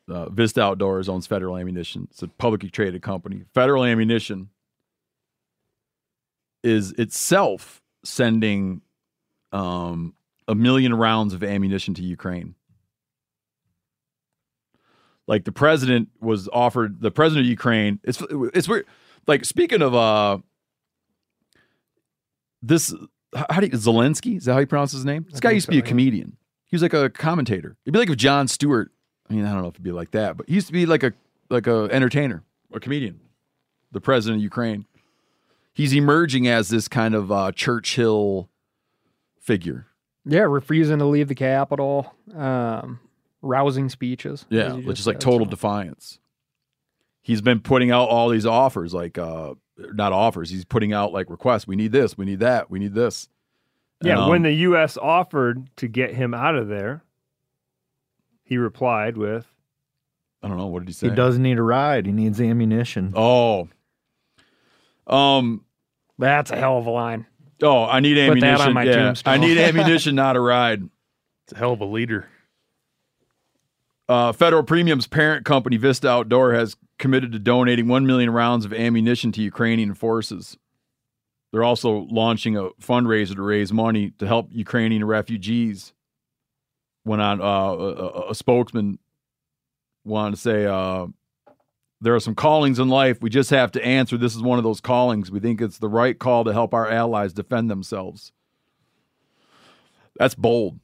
Uh, 0.07 0.29
Vista 0.29 0.61
Outdoors 0.61 1.09
owns 1.09 1.27
Federal 1.27 1.57
Ammunition. 1.57 2.07
It's 2.11 2.21
a 2.21 2.27
publicly 2.27 2.69
traded 2.69 3.01
company. 3.01 3.43
Federal 3.53 3.83
Ammunition 3.83 4.49
is 6.65 6.91
itself 6.93 7.81
sending 8.03 8.81
um, 9.51 10.13
a 10.47 10.55
million 10.55 10.93
rounds 10.93 11.33
of 11.33 11.43
ammunition 11.43 11.93
to 11.95 12.03
Ukraine 12.03 12.55
like 15.27 15.43
the 15.43 15.51
president 15.51 16.09
was 16.19 16.47
offered 16.51 17.01
the 17.01 17.11
president 17.11 17.45
of 17.45 17.49
Ukraine. 17.49 17.99
It's 18.03 18.21
it's 18.29 18.67
weird. 18.67 18.85
Like 19.27 19.45
speaking 19.45 19.81
of 19.81 19.95
uh 19.95 20.37
this 22.61 22.93
how 23.35 23.59
do 23.59 23.65
you 23.65 23.71
Zelensky? 23.73 24.37
Is 24.37 24.45
that 24.45 24.53
how 24.53 24.59
you 24.59 24.67
pronounce 24.67 24.91
his 24.91 25.05
name? 25.05 25.25
This 25.29 25.39
guy 25.39 25.49
think 25.49 25.55
used 25.55 25.65
to 25.65 25.71
be 25.71 25.77
a 25.77 25.81
yeah. 25.81 25.87
comedian. 25.87 26.37
He 26.65 26.75
was 26.75 26.81
like 26.81 26.93
a 26.93 27.09
commentator. 27.09 27.75
It'd 27.85 27.93
be 27.93 27.99
like 27.99 28.09
if 28.09 28.17
Jon 28.17 28.47
Stewart. 28.47 28.91
I 29.29 29.33
mean, 29.33 29.45
I 29.45 29.53
don't 29.53 29.63
know 29.63 29.69
if 29.69 29.75
it'd 29.75 29.83
be 29.83 29.91
like 29.91 30.11
that, 30.11 30.37
but 30.37 30.47
he 30.47 30.55
used 30.55 30.67
to 30.67 30.73
be 30.73 30.85
like 30.85 31.03
a 31.03 31.13
like 31.49 31.67
a 31.67 31.89
entertainer, 31.91 32.43
a 32.73 32.79
comedian. 32.79 33.19
The 33.91 34.01
president 34.01 34.39
of 34.39 34.43
Ukraine. 34.43 34.85
He's 35.75 35.93
emerging 35.93 36.47
as 36.47 36.69
this 36.69 36.87
kind 36.87 37.13
of 37.13 37.29
uh, 37.33 37.51
Churchill 37.51 38.49
figure. 39.41 39.87
Yeah, 40.23 40.43
refusing 40.43 40.99
to 40.99 41.05
leave 41.05 41.27
the 41.27 41.35
capital, 41.35 42.15
um, 42.33 43.01
rousing 43.41 43.89
speeches. 43.89 44.45
Yeah, 44.49 44.71
which 44.71 44.99
is 45.01 45.05
like 45.05 45.19
total 45.19 45.45
so. 45.45 45.51
defiance. 45.51 46.19
He's 47.21 47.41
been 47.41 47.59
putting 47.59 47.91
out 47.91 48.07
all 48.07 48.29
these 48.29 48.45
offers, 48.45 48.93
like 48.93 49.17
uh 49.17 49.55
not 49.77 50.13
offers. 50.13 50.49
He's 50.49 50.63
putting 50.63 50.93
out 50.93 51.11
like 51.11 51.29
requests. 51.29 51.67
We 51.67 51.75
need 51.75 51.91
this. 51.91 52.17
We 52.17 52.23
need 52.23 52.39
that. 52.39 52.71
We 52.71 52.79
need 52.79 52.93
this. 52.93 53.27
Yeah, 54.01 54.23
Um, 54.23 54.29
when 54.29 54.43
the 54.43 54.53
U.S. 54.53 54.97
offered 54.97 55.69
to 55.75 55.89
get 55.89 56.13
him 56.13 56.33
out 56.33 56.55
of 56.55 56.69
there, 56.69 57.03
he 58.43 58.57
replied 58.57 59.17
with, 59.17 59.45
I 60.41 60.47
don't 60.47 60.57
know 60.57 60.67
what 60.67 60.79
did 60.79 60.89
he 60.89 60.93
say. 60.93 61.09
He 61.09 61.15
doesn't 61.15 61.43
need 61.43 61.57
a 61.57 61.63
ride. 61.63 62.05
He 62.05 62.13
needs 62.13 62.39
ammunition. 62.39 63.11
Oh, 63.15 63.67
um, 65.07 65.64
that's 66.17 66.51
a 66.51 66.55
hell 66.55 66.77
of 66.77 66.85
a 66.85 66.91
line. 66.91 67.25
Oh, 67.61 67.83
I 67.85 67.99
need 67.99 68.15
Put 68.15 68.39
that 68.41 68.43
ammunition. 68.43 68.67
on 68.67 68.73
my 68.73 68.83
yeah. 68.83 68.95
tombstone. 68.95 69.33
I 69.33 69.37
need 69.37 69.57
ammunition, 69.59 70.15
not 70.15 70.35
a 70.35 70.39
ride. 70.41 70.83
It's 71.45 71.53
a 71.53 71.57
hell 71.57 71.73
of 71.73 71.81
a 71.81 71.85
leader. 71.85 72.27
Uh, 74.07 74.31
Federal 74.33 74.63
Premium's 74.63 75.07
parent 75.07 75.45
company, 75.45 75.77
Vista 75.77 76.07
Outdoor, 76.09 76.53
has 76.53 76.75
committed 76.99 77.31
to 77.31 77.39
donating 77.39 77.87
1 77.87 78.05
million 78.05 78.29
rounds 78.29 78.63
of 78.65 78.73
ammunition 78.73 79.31
to 79.33 79.41
Ukrainian 79.41 79.93
forces. 79.95 80.57
They're 81.51 81.63
also 81.63 82.05
launching 82.11 82.55
a 82.57 82.69
fundraiser 82.81 83.35
to 83.35 83.41
raise 83.41 83.71
money 83.73 84.11
to 84.19 84.27
help 84.27 84.49
Ukrainian 84.51 85.05
refugees. 85.05 85.93
Went 87.05 87.21
on, 87.21 87.41
uh, 87.41 87.45
a, 87.45 87.77
a- 87.93 88.29
a 88.31 88.35
spokesman 88.35 88.99
wanted 90.03 90.35
to 90.35 90.41
say, 90.41 90.65
uh, 90.65 91.07
there 92.01 92.15
are 92.15 92.19
some 92.19 92.35
callings 92.35 92.79
in 92.79 92.89
life. 92.89 93.21
We 93.21 93.29
just 93.29 93.49
have 93.49 93.71
to 93.73 93.85
answer. 93.85 94.17
This 94.17 94.35
is 94.35 94.41
one 94.41 94.57
of 94.57 94.63
those 94.63 94.81
callings. 94.81 95.31
We 95.31 95.39
think 95.39 95.61
it's 95.61 95.77
the 95.77 95.89
right 95.89 96.17
call 96.17 96.43
to 96.43 96.53
help 96.53 96.73
our 96.73 96.89
allies 96.89 97.33
defend 97.33 97.69
themselves. 97.69 98.31
That's 100.17 100.35
bold. 100.35 100.79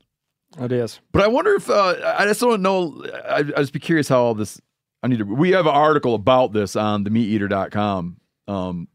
It 0.60 0.72
is. 0.72 1.00
But 1.12 1.24
I 1.24 1.28
wonder 1.28 1.54
if 1.56 1.70
uh, 1.70 1.96
I 2.18 2.26
just 2.26 2.42
don't 2.42 2.62
know. 2.62 3.06
I, 3.26 3.38
I 3.38 3.44
just 3.44 3.74
be 3.74 3.80
curious 3.80 4.10
how 4.10 4.22
all 4.22 4.36
this. 4.36 4.60
I 5.04 5.08
need 5.08 5.20
to. 5.20 5.24
We 5.26 5.52
have 5.52 5.66
an 5.66 5.74
article 5.74 6.14
about 6.14 6.54
this 6.54 6.76
on 6.76 7.06
themeateater.com 7.06 8.18
um, 8.48 8.88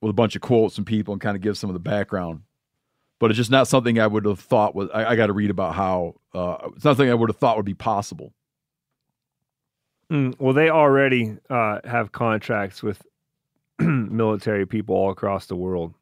with 0.00 0.10
a 0.10 0.14
bunch 0.14 0.34
of 0.34 0.42
quotes 0.42 0.74
from 0.74 0.84
people 0.84 1.14
and 1.14 1.20
kind 1.20 1.36
of 1.36 1.42
give 1.42 1.56
some 1.56 1.70
of 1.70 1.74
the 1.74 1.80
background. 1.80 2.40
But 3.18 3.30
it's 3.30 3.38
just 3.38 3.50
not 3.50 3.68
something 3.68 3.98
I 3.98 4.06
would 4.06 4.26
have 4.26 4.40
thought 4.40 4.74
was. 4.74 4.90
I, 4.92 5.12
I 5.12 5.16
got 5.16 5.28
to 5.28 5.32
read 5.32 5.50
about 5.50 5.74
how 5.74 6.16
uh, 6.34 6.70
it's 6.74 6.84
not 6.84 6.96
something 6.96 7.10
I 7.10 7.14
would 7.14 7.30
have 7.30 7.38
thought 7.38 7.56
would 7.56 7.64
be 7.64 7.74
possible. 7.74 8.34
Mm, 10.10 10.34
well, 10.38 10.54
they 10.54 10.70
already 10.70 11.36
uh, 11.50 11.80
have 11.84 12.12
contracts 12.12 12.82
with 12.82 13.02
military 13.78 14.66
people 14.66 14.94
all 14.94 15.10
across 15.10 15.46
the 15.46 15.56
world. 15.56 15.94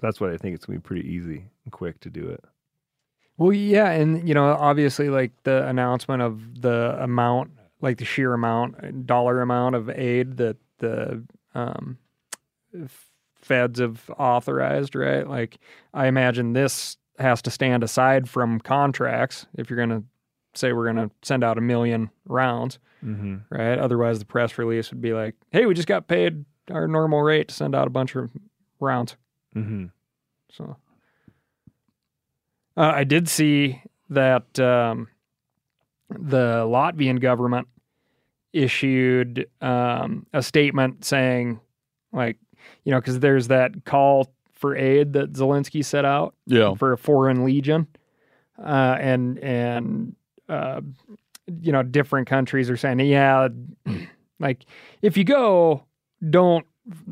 That's 0.00 0.20
why 0.20 0.32
I 0.32 0.36
think 0.36 0.54
it's 0.54 0.66
going 0.66 0.78
to 0.78 0.82
be 0.82 0.86
pretty 0.86 1.08
easy 1.08 1.46
and 1.64 1.72
quick 1.72 2.00
to 2.00 2.10
do 2.10 2.28
it. 2.28 2.44
Well, 3.38 3.52
yeah, 3.52 3.90
and 3.90 4.26
you 4.26 4.34
know, 4.34 4.46
obviously, 4.46 5.08
like 5.10 5.32
the 5.42 5.66
announcement 5.66 6.22
of 6.22 6.62
the 6.62 6.96
amount 7.00 7.50
like 7.80 7.98
the 7.98 8.04
sheer 8.04 8.34
amount, 8.34 9.06
dollar 9.06 9.40
amount 9.40 9.74
of 9.74 9.90
aid 9.90 10.36
that 10.38 10.56
the 10.78 11.22
um, 11.54 11.98
feds 13.34 13.80
have 13.80 14.10
authorized, 14.18 14.94
right? 14.94 15.28
Like, 15.28 15.58
I 15.94 16.06
imagine 16.06 16.52
this 16.52 16.96
has 17.18 17.40
to 17.42 17.50
stand 17.50 17.82
aside 17.82 18.28
from 18.28 18.60
contracts 18.60 19.46
if 19.56 19.70
you're 19.70 19.76
going 19.76 19.90
to 19.90 20.04
say 20.56 20.72
we're 20.72 20.92
going 20.92 21.08
to 21.08 21.14
send 21.22 21.44
out 21.44 21.58
a 21.58 21.60
million 21.60 22.10
rounds, 22.26 22.78
Mhm. 23.04 23.42
right? 23.50 23.78
Otherwise, 23.78 24.18
the 24.18 24.24
press 24.24 24.56
release 24.58 24.90
would 24.90 25.00
be 25.00 25.12
like, 25.12 25.34
"Hey, 25.50 25.66
we 25.66 25.74
just 25.74 25.88
got 25.88 26.08
paid 26.08 26.44
our 26.70 26.88
normal 26.88 27.22
rate 27.22 27.48
to 27.48 27.54
send 27.54 27.74
out 27.74 27.86
a 27.86 27.90
bunch 27.90 28.14
of 28.16 28.30
rounds." 28.80 29.16
Mhm. 29.54 29.90
So, 30.50 30.76
uh, 32.76 32.92
I 32.94 33.04
did 33.04 33.28
see 33.28 33.82
that 34.10 34.58
um, 34.58 35.08
the 36.10 36.64
Latvian 36.66 37.20
government 37.20 37.68
issued 38.52 39.48
um, 39.60 40.26
a 40.32 40.42
statement 40.42 41.04
saying, 41.04 41.60
like, 42.12 42.38
you 42.84 42.92
know, 42.92 43.00
because 43.00 43.20
there's 43.20 43.48
that 43.48 43.84
call 43.84 44.32
for 44.52 44.74
aid 44.76 45.12
that 45.12 45.32
Zelensky 45.34 45.84
set 45.84 46.04
out 46.04 46.34
Yeah. 46.46 46.74
for 46.74 46.92
a 46.92 46.98
foreign 46.98 47.44
legion, 47.44 47.86
uh, 48.58 48.96
and 48.98 49.38
and 49.40 50.16
uh, 50.48 50.80
you 51.60 51.72
know, 51.72 51.82
different 51.82 52.26
countries 52.26 52.70
are 52.70 52.76
saying, 52.76 53.00
yeah, 53.00 53.48
like 54.40 54.64
if 55.02 55.16
you 55.16 55.24
go, 55.24 55.84
don't 56.28 56.66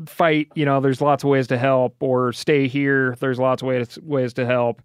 fight. 0.05 0.49
You 0.55 0.65
know, 0.65 0.79
there's 0.79 1.01
lots 1.01 1.23
of 1.23 1.29
ways 1.29 1.47
to 1.47 1.57
help, 1.57 1.95
or 2.01 2.33
stay 2.33 2.67
here. 2.67 3.15
There's 3.19 3.39
lots 3.39 3.61
of 3.61 3.67
ways 3.67 3.97
ways 3.99 4.33
to 4.33 4.45
help. 4.45 4.81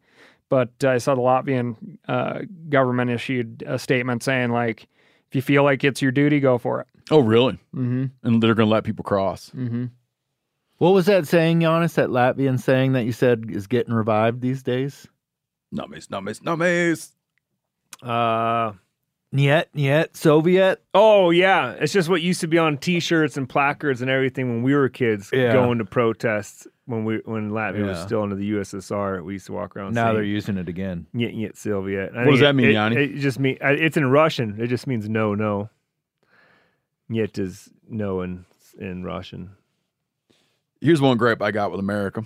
But 0.49 0.71
I 0.83 0.99
saw 0.99 1.15
the 1.15 1.21
Latvian 1.21 1.77
uh, 2.09 2.41
government 2.69 3.11
issued 3.11 3.63
a 3.67 3.79
statement 3.79 4.25
saying, 4.25 4.51
like, 4.51 4.89
if 5.29 5.37
you 5.37 5.43
feel 5.43 5.63
like 5.63 5.85
it's 5.85 6.03
your 6.03 6.11
duty, 6.11 6.41
go 6.41 6.59
for 6.59 6.81
it. 6.81 6.89
Oh, 7.11 7.21
really? 7.21 7.55
Mm-hmm. 7.75 8.07
And 8.25 8.43
they're 8.43 8.55
going 8.55 8.69
to 8.69 8.73
let 8.73 8.83
people 8.83 9.05
cross. 9.05 9.51
Mm-hmm. 9.51 9.87
What 10.79 10.91
was 10.91 11.07
that 11.07 11.29
saying, 11.29 11.61
Janis? 11.61 11.95
That 11.95 12.09
Latvian 12.09 12.59
saying 12.59 12.95
that 12.95 13.05
you 13.05 13.13
said 13.13 13.45
is 13.49 13.69
getting 13.69 13.95
revived 13.95 14.41
these 14.41 14.65
days? 14.65 15.07
Nummies, 15.73 16.09
nummies, 16.09 16.41
nummies. 16.41 17.13
Uh, 18.03 18.73
Niet, 19.33 19.67
niet, 19.75 20.09
Soviet. 20.17 20.81
oh 20.93 21.31
yeah, 21.31 21.75
it's 21.81 21.93
just 21.93 22.09
what 22.09 22.21
used 22.21 22.41
to 22.41 22.49
be 22.49 22.59
on 22.59 22.77
T-shirts 22.79 23.37
and 23.37 23.49
placards 23.49 24.01
and 24.03 24.11
everything 24.11 24.49
when 24.49 24.63
we 24.65 24.75
were 24.75 24.89
kids 24.89 25.31
Yeah. 25.33 25.53
going 25.53 25.79
to 25.79 25.85
protests 25.85 26.67
when 26.87 27.05
we 27.05 27.19
when 27.25 27.51
Latvia 27.53 27.87
was 27.87 28.01
still 28.01 28.23
under 28.23 28.35
the 28.35 28.51
USSR. 28.51 29.23
We 29.23 29.35
used 29.35 29.47
to 29.47 29.53
walk 29.53 29.77
around. 29.77 29.95
Now 29.95 30.07
saying, 30.07 30.15
they're 30.17 30.25
using 30.25 30.59
it 30.59 30.69
again. 30.69 31.07
Yet, 31.15 31.35
yet, 31.35 31.57
Soviet. 31.57 32.11
I 32.13 32.25
What 32.25 32.33
does 32.33 32.41
that 32.41 32.57
mean, 32.57 32.71
it, 32.71 32.73
Jani? 32.73 32.97
It, 32.97 33.11
it 33.13 33.19
just 33.19 33.39
mean 33.39 33.57
uh, 33.63 33.69
it's 33.69 33.97
in 33.97 34.11
Russian. 34.11 34.61
It 34.61 34.67
just 34.67 34.89
means 34.89 35.09
no, 35.09 35.37
no. 35.37 35.71
Yet 37.09 37.39
is 37.39 37.71
no 37.89 38.23
in 38.23 38.47
in 38.81 39.05
Russian. 39.05 39.51
Here's 40.81 41.01
one 41.01 41.17
gripe 41.19 41.41
I 41.41 41.53
got 41.53 41.71
with 41.71 41.79
America. 41.79 42.25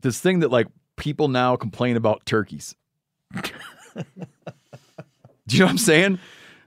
This 0.00 0.18
thing 0.18 0.40
that 0.40 0.50
like 0.50 0.66
people 0.96 1.28
now 1.28 1.54
complain 1.54 1.96
about 1.96 2.26
turkeys. 2.26 2.74
Do 5.52 5.58
you 5.58 5.60
know 5.60 5.66
what 5.66 5.72
I'm 5.72 5.78
saying? 5.78 6.18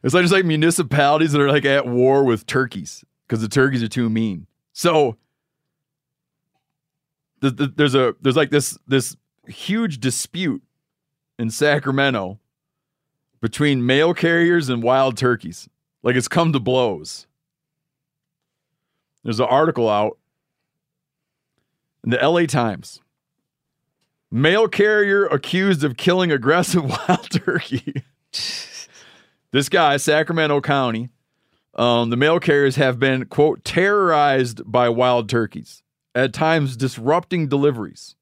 It's 0.03 0.13
like 0.13 0.21
just 0.21 0.33
like 0.33 0.45
municipalities 0.45 1.31
that 1.31 1.41
are 1.41 1.49
like 1.49 1.65
at 1.65 1.87
war 1.87 2.23
with 2.23 2.45
turkeys 2.45 3.03
because 3.27 3.41
the 3.41 3.47
turkeys 3.49 3.81
are 3.81 3.87
too 3.87 4.11
mean. 4.11 4.45
So 4.73 5.17
the, 7.39 7.49
the, 7.49 7.67
there's 7.75 7.95
a 7.95 8.15
there's 8.21 8.35
like 8.35 8.51
this 8.51 8.77
this 8.87 9.17
huge 9.47 9.99
dispute 9.99 10.61
in 11.39 11.49
Sacramento 11.49 12.39
between 13.41 13.87
mail 13.87 14.13
carriers 14.13 14.69
and 14.69 14.83
wild 14.83 15.17
turkeys. 15.17 15.67
Like 16.03 16.15
it's 16.15 16.27
come 16.27 16.53
to 16.53 16.59
blows. 16.59 17.25
There's 19.23 19.39
an 19.39 19.47
article 19.47 19.89
out 19.89 20.19
in 22.03 22.11
the 22.11 22.17
LA 22.17 22.45
Times. 22.45 23.01
Mail 24.29 24.67
carrier 24.67 25.25
accused 25.25 25.83
of 25.83 25.97
killing 25.97 26.31
aggressive 26.31 26.83
wild 27.09 27.31
turkey. 27.31 28.03
this 29.55 29.69
guy, 29.69 29.95
Sacramento 29.95 30.59
County, 30.59 31.07
um, 31.75 32.09
the 32.09 32.17
mail 32.17 32.41
carriers 32.41 32.75
have 32.75 32.99
been, 32.99 33.25
quote, 33.25 33.63
terrorized 33.63 34.69
by 34.69 34.89
wild 34.89 35.29
turkeys, 35.29 35.81
at 36.13 36.33
times 36.33 36.75
disrupting 36.75 37.47
deliveries. 37.47 38.15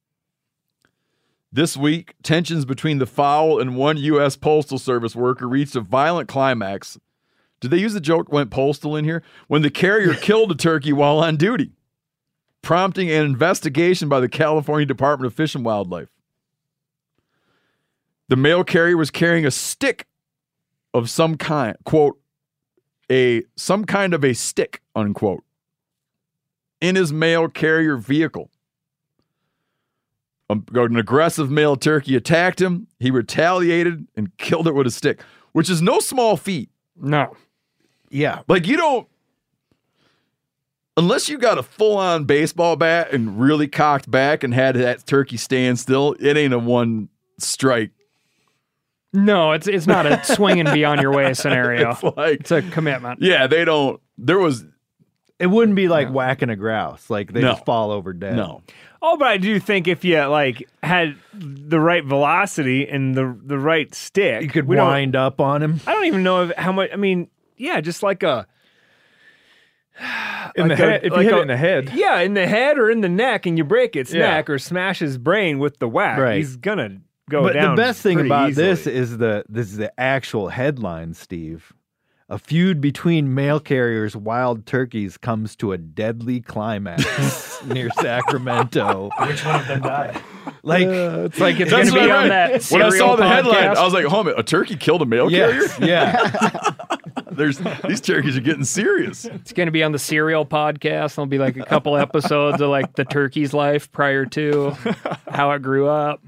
This 1.52 1.76
week, 1.76 2.14
tensions 2.22 2.66
between 2.66 3.00
the 3.00 3.08
fowl 3.08 3.60
and 3.60 3.76
one 3.76 3.98
U.S. 3.98 4.36
Postal 4.36 4.78
Service 4.78 5.16
worker 5.16 5.48
reached 5.48 5.76
a 5.76 5.82
violent 5.82 6.30
climax. 6.30 7.00
Did 7.60 7.72
they 7.72 7.78
use 7.80 7.94
the 7.94 8.00
joke 8.00 8.32
went 8.32 8.52
postal 8.52 8.96
in 8.96 9.04
here? 9.04 9.24
When 9.48 9.64
the 9.64 9.72
carrier 9.72 10.14
killed 10.22 10.52
a 10.52 10.56
turkey 10.56 10.94
while 10.94 11.18
on 11.18 11.38
duty 11.38 11.72
prompting 12.62 13.12
an 13.12 13.26
investigation 13.26 14.08
by 14.08 14.20
the 14.20 14.30
California 14.30 14.86
Department 14.86 15.28
of 15.28 15.36
Fish 15.36 15.54
and 15.54 15.66
Wildlife. 15.66 16.10
The 18.30 18.38
mail 18.38 18.64
carrier 18.64 18.96
was 18.96 19.12
carrying 19.12 19.46
a 19.46 19.52
stick 19.52 20.08
of 20.94 21.10
some 21.10 21.38
kind, 21.38 21.76
quote, 21.84 22.20
a 23.12 23.44
some 23.56 23.86
kind 23.86 24.14
of 24.14 24.24
a 24.24 24.34
stick, 24.34 24.82
unquote, 24.96 25.44
in 26.82 26.96
his 26.96 27.12
mail 27.12 27.48
carrier 27.48 27.98
vehicle. 27.98 28.50
Um, 30.50 30.66
An 30.74 30.98
aggressive 30.98 31.50
male 31.50 31.76
turkey 31.76 32.16
attacked 32.16 32.62
him. 32.62 32.88
He 33.00 33.12
retaliated 33.12 34.08
and 34.16 34.36
killed 34.38 34.68
it 34.68 34.76
with 34.76 34.88
a 34.88 34.91
stick, 34.91 35.22
which 35.54 35.70
is 35.70 35.82
no 35.82 36.00
small 36.00 36.38
feat. 36.38 36.70
No. 36.96 37.36
Yeah. 38.10 38.41
Like 38.48 38.68
you 38.68 38.78
don't 38.78 39.08
unless 40.98 41.30
you 41.30 41.38
got 41.38 41.58
a 41.58 41.64
full-on 41.64 42.26
baseball 42.26 42.76
bat 42.76 43.12
and 43.12 43.39
really 43.39 43.68
cocked 43.68 44.10
back 44.10 44.44
and 44.44 44.54
had 44.54 44.76
that 44.76 45.06
turkey 45.06 45.38
stand 45.38 45.80
still, 45.80 46.16
it 46.20 46.38
ain't 46.38 46.54
a 46.54 46.60
one 46.60 47.10
strike. 47.39 47.91
No, 49.14 49.51
it's 49.51 49.68
it's 49.68 49.86
not 49.88 50.05
a 50.05 50.24
swinging 50.36 50.66
beyond 50.66 51.01
your 51.01 51.11
way 51.14 51.34
scenario. 51.34 51.91
It's 51.91 52.03
like 52.03 52.39
it's 52.41 52.51
a 52.51 52.61
commitment. 52.61 53.22
Yeah, 53.22 53.47
they 53.47 53.64
don't 53.66 54.01
there 54.18 54.39
was 54.39 54.66
It 55.39 55.47
wouldn't 55.47 55.76
be 55.76 55.88
like 55.88 56.09
whacking 56.09 56.49
a 56.49 56.55
grouse. 56.55 57.09
Like 57.09 57.32
they 57.34 57.41
No. 57.41 57.53
just 57.53 57.66
fall 57.66 57.91
over 57.91 58.14
dead. 58.14 58.36
no. 58.36 58.61
Oh, 59.05 59.18
but 59.18 59.28
I 59.28 59.38
do 59.38 59.59
think 59.59 59.88
if 59.89 60.05
you 60.05 60.18
like 60.28 60.68
had 60.82 61.18
the 61.34 61.80
right 61.80 62.03
velocity 62.05 62.88
and 62.88 63.14
the 63.16 63.38
the 63.43 63.59
right 63.59 63.93
stick, 63.93 64.41
You 64.43 64.47
could 64.49 64.66
wind 64.68 65.16
up 65.16 65.41
on 65.41 65.61
him. 65.61 65.82
I 65.86 65.93
don't 65.93 66.05
even 66.05 66.24
know 66.24 66.43
if, 66.45 66.55
how 66.55 66.72
much. 66.72 66.89
I 66.93 66.95
mean, 66.95 67.28
yeah, 67.57 67.82
just 67.82 68.01
like 68.01 68.24
a 68.24 68.47
In 70.55 70.68
like 70.70 70.78
the 70.78 70.84
a- 70.86 70.89
head- 70.89 71.03
if 71.03 71.11
you 71.11 71.18
like 71.18 71.24
hit 71.26 71.34
a- 71.34 71.38
it 71.38 71.41
in 71.41 71.47
the 71.49 71.57
head. 71.57 71.91
yeah, 71.93 72.20
in 72.20 72.34
the 72.34 72.47
head 72.47 72.78
or 72.80 72.89
in 72.89 73.01
the 73.01 73.09
neck, 73.09 73.45
and 73.45 73.57
you 73.57 73.64
break 73.64 73.95
its 73.95 74.14
Yeah. 74.14 74.22
neck 74.32 74.49
or 74.49 74.57
smash 74.57 74.99
his 74.99 75.18
brain 75.18 75.59
with 75.59 75.80
the 75.80 75.88
whack, 75.88 76.18
Right. 76.20 76.38
he's 76.38 76.55
gonna 76.55 76.99
go 77.34 77.44
but 77.44 77.54
down. 77.54 77.76
the 77.76 77.82
best 77.82 78.02
thing 78.02 78.20
about 78.20 78.52
easily. 78.52 78.68
this 78.68 78.88
is 78.88 79.18
the 79.18 79.44
this 79.50 79.68
is 79.68 79.78
the 79.78 79.98
actual 80.00 80.50
headline, 80.50 81.14
Steve. 81.14 81.74
A 82.30 82.38
feud 82.38 82.80
between 82.80 83.36
mail 83.36 83.60
carriers, 83.60 84.16
wild 84.16 84.66
turkeys, 84.66 85.18
comes 85.18 85.56
to 85.58 85.74
a 85.74 85.78
deadly 85.78 86.40
climax 86.40 87.64
near 87.66 87.90
Sacramento. 88.00 89.10
Which 89.28 89.46
one 89.46 89.60
of 89.60 89.68
them 89.68 89.82
died? 89.82 90.22
Like 90.64 90.88
it's 90.88 91.40
like 91.40 91.60
it's 91.60 91.70
That's 91.70 91.92
going 91.92 91.94
to 91.94 91.94
be 91.94 92.00
what 92.00 92.12
I 92.12 92.24
on 92.24 92.30
that 92.30 92.64
When 92.72 92.82
I 92.82 92.90
saw 92.90 92.90
serial 92.90 93.18
the 93.18 93.28
headline. 93.28 93.78
I 93.78 93.84
was 93.84 93.94
like, 93.94 94.06
"Oh, 94.12 94.22
a 94.30 94.44
turkey 94.44 94.78
killed 94.78 95.02
a 95.02 95.06
mail 95.06 95.30
carrier." 95.30 95.64
yeah. 95.82 96.72
There's 97.32 97.60
these 97.88 98.02
turkeys 98.02 98.38
are 98.38 98.42
getting 98.42 98.64
serious. 98.64 99.26
It's 99.26 99.54
going 99.54 99.68
to 99.68 99.72
be 99.72 99.84
on 99.84 99.92
the 99.92 100.00
Serial 100.00 100.46
podcast. 100.46 101.16
There'll 101.16 101.26
be 101.28 101.40
like 101.40 101.58
a 101.58 101.66
couple 101.66 101.98
episodes 101.98 102.62
of 102.62 102.70
like 102.70 102.96
the 102.96 103.06
turkey's 103.06 103.54
life 103.54 103.92
prior 103.92 104.26
to 104.28 104.72
how 105.28 105.52
it 105.52 105.62
grew 105.62 105.88
up. 105.88 106.22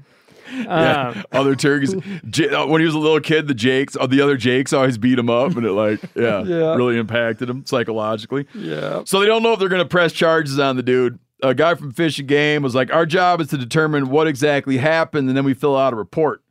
Yeah. 0.52 1.08
Um, 1.16 1.24
Other 1.32 1.54
turkeys. 1.56 1.94
Uh, 1.94 2.66
when 2.66 2.80
he 2.80 2.86
was 2.86 2.94
a 2.94 2.98
little 2.98 3.20
kid, 3.20 3.48
the 3.48 3.54
Jakes, 3.54 3.96
uh, 3.98 4.06
the 4.06 4.20
other 4.20 4.36
Jakes 4.36 4.72
always 4.72 4.98
beat 4.98 5.18
him 5.18 5.28
up, 5.30 5.56
and 5.56 5.66
it 5.66 5.72
like, 5.72 6.00
yeah, 6.14 6.42
Yeah. 6.44 6.74
really 6.74 6.98
impacted 6.98 7.48
him 7.50 7.64
psychologically. 7.66 8.46
yeah. 8.54 9.02
So 9.04 9.20
they 9.20 9.26
don't 9.26 9.42
know 9.42 9.52
if 9.52 9.58
they're 9.58 9.68
going 9.68 9.82
to 9.82 9.88
press 9.88 10.12
charges 10.12 10.58
on 10.58 10.76
the 10.76 10.82
dude. 10.82 11.18
A 11.42 11.54
guy 11.54 11.74
from 11.74 11.92
Fish 11.92 12.18
and 12.18 12.26
Game 12.28 12.62
was 12.62 12.74
like, 12.74 12.92
"Our 12.92 13.04
job 13.06 13.40
is 13.42 13.48
to 13.48 13.58
determine 13.58 14.08
what 14.08 14.26
exactly 14.26 14.78
happened, 14.78 15.28
and 15.28 15.36
then 15.36 15.44
we 15.44 15.52
fill 15.54 15.76
out 15.76 15.92
a 15.92 15.96
report. 15.96 16.42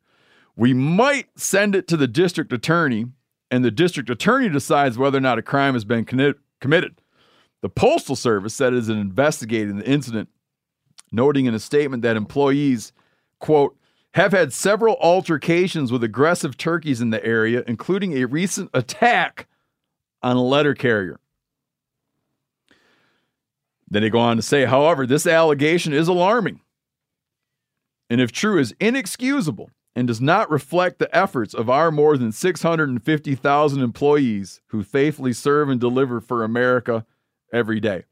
We 0.56 0.74
might 0.74 1.28
send 1.36 1.76
it 1.76 1.88
to 1.88 1.98
the 1.98 2.08
district 2.08 2.54
attorney, 2.54 3.08
and 3.50 3.66
the 3.66 3.72
district 3.72 4.10
attorney 4.12 4.48
decides 4.50 4.98
whether 4.98 5.18
or 5.18 5.22
not 5.22 5.39
a 5.39 5.41
crime 5.41 5.74
has 5.74 5.86
been 5.86 6.06
commit- 6.06 6.38
committed." 6.62 7.02
The 7.62 7.70
Postal 7.70 8.16
Service 8.16 8.54
said 8.54 8.74
it 8.74 8.78
is 8.80 8.89
investigating 8.89 9.78
the 9.78 9.89
incident, 9.89 10.30
noting 11.12 11.46
in 11.48 11.56
a 11.56 11.60
statement 11.60 12.04
that 12.04 12.16
employees, 12.16 12.93
quote, 13.39 13.76
have 14.16 14.32
had 14.32 14.53
several 14.53 14.95
altercations 15.01 15.91
with 15.91 16.01
aggressive 16.01 16.55
turkeys 16.55 17.01
in 17.01 17.09
the 17.09 17.24
area, 17.26 17.63
including 17.68 18.13
a 18.13 18.26
recent 18.26 18.70
attack 18.74 19.47
on 20.24 20.38
a 20.38 20.41
letter 20.41 20.74
carrier. 20.74 21.20
Then 23.89 24.01
they 24.01 24.09
go 24.09 24.20
on 24.20 24.38
to 24.38 24.41
say, 24.41 24.66
however, 24.66 25.05
this 25.05 25.28
allegation 25.28 25.91
is 25.91 26.07
alarming 26.07 26.61
and, 28.09 28.22
if 28.22 28.32
true, 28.32 28.57
is 28.57 28.74
inexcusable 28.80 29.70
and 29.97 30.07
does 30.07 30.22
not 30.22 30.49
reflect 30.49 30.97
the 30.97 31.13
efforts 31.16 31.53
of 31.53 31.70
our 31.70 31.91
more 31.91 32.18
than 32.18 32.32
650,000 32.32 33.82
employees 33.82 34.61
who 34.68 34.82
faithfully 34.82 35.34
serve 35.34 35.68
and 35.68 35.82
deliver 35.82 36.22
for 36.22 36.45
America 36.45 37.05
every 37.51 37.82
day. 37.82 38.05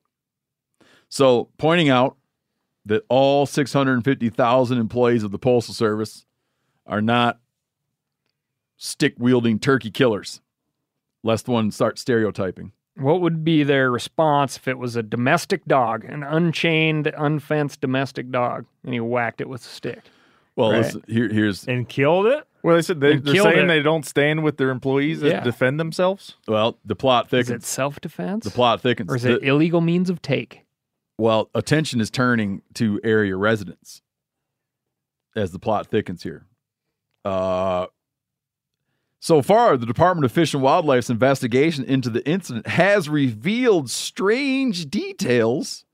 So, 1.08 1.50
pointing 1.58 1.88
out 1.88 2.18
that 2.86 3.04
all 3.10 3.46
650,000 3.46 4.78
employees 4.78 5.24
of 5.24 5.32
the 5.32 5.40
Postal 5.40 5.74
Service 5.74 6.26
are 6.86 7.02
not 7.02 7.40
stick 8.78 9.16
wielding 9.18 9.60
turkey 9.60 9.92
killers, 9.92 10.42
lest 11.24 11.48
one 11.48 11.72
start 11.72 11.98
stereotyping. 12.00 12.72
What 12.98 13.22
would 13.22 13.44
be 13.44 13.64
their 13.64 13.90
response 13.90 14.58
if 14.58 14.68
it 14.68 14.78
was 14.78 14.96
a 14.96 15.02
domestic 15.04 15.66
dog, 15.66 16.04
an 16.06 16.22
unchained, 16.24 17.08
unfenced 17.18 17.82
domestic 17.82 18.30
dog, 18.30 18.66
and 18.84 18.94
he 18.94 19.00
whacked 19.00 19.42
it 19.42 19.50
with 19.50 19.62
a 19.62 19.70
stick? 19.70 20.02
Well, 20.56 20.72
Right. 20.72 20.78
listen, 20.84 21.04
here, 21.08 21.28
here's 21.30 21.68
and 21.68 21.90
killed 21.90 22.28
it. 22.28 22.44
Well, 22.62 22.76
they 22.76 22.84
said 22.84 23.00
they, 23.02 23.18
they're 23.18 23.42
saying 23.42 23.66
it. 23.66 23.68
they 23.68 23.82
don't 23.82 24.06
stand 24.06 24.44
with 24.44 24.58
their 24.58 24.70
employees 24.70 25.22
to 25.22 25.30
Yeah. 25.30 25.40
defend 25.44 25.80
themselves. 25.80 26.36
well, 26.48 26.78
the 26.86 26.96
plot 26.96 27.26
Is 27.26 27.30
thickens. 27.32 27.64
it 27.64 27.68
self 27.68 28.00
defense? 28.00 28.44
The 28.46 28.52
plot 28.52 28.80
thickens. 28.82 29.12
Or 29.12 29.16
is 29.16 29.26
it 29.26 29.42
The- 29.42 29.48
illegal 29.48 29.82
means 29.82 30.10
of 30.12 30.22
take? 30.22 30.62
Well, 31.18 31.50
attention 31.54 32.02
is 32.02 32.10
turning 32.10 32.62
to 32.76 33.00
area 33.04 33.36
residents 33.36 34.02
as 35.36 35.52
the 35.52 35.60
plot 35.60 35.88
thickens 35.88 36.24
here. 36.24 36.46
Uh, 37.24 37.88
so 39.20 39.42
far, 39.42 39.78
the 39.78 39.86
Department 39.86 40.26
of 40.26 40.34
Fish 40.34 40.54
and 40.54 40.62
Wildlife's 40.62 41.10
investigation 41.10 41.86
into 41.86 42.10
the 42.10 42.28
incident 42.28 42.68
has 42.68 43.08
revealed 43.08 43.90
strange 43.90 44.90
details 44.90 45.86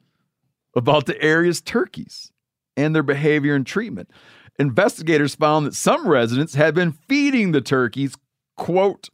about 0.75 1.05
the 1.05 1.21
area's 1.21 1.61
turkeys 1.61 2.31
and 2.75 2.95
their 2.95 3.03
behavior 3.03 3.53
and 3.53 3.67
treatment. 3.67 4.09
Investigators 4.57 5.35
found 5.35 5.67
that 5.67 5.75
some 5.75 6.07
residents 6.07 6.55
had 6.55 6.73
been 6.73 6.91
feeding 6.91 7.51
the 7.51 7.61
turkeys, 7.61 8.15
quote, 8.57 9.09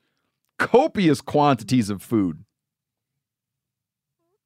copious 0.58 1.20
quantities 1.20 1.90
of 1.90 2.02
food, 2.02 2.45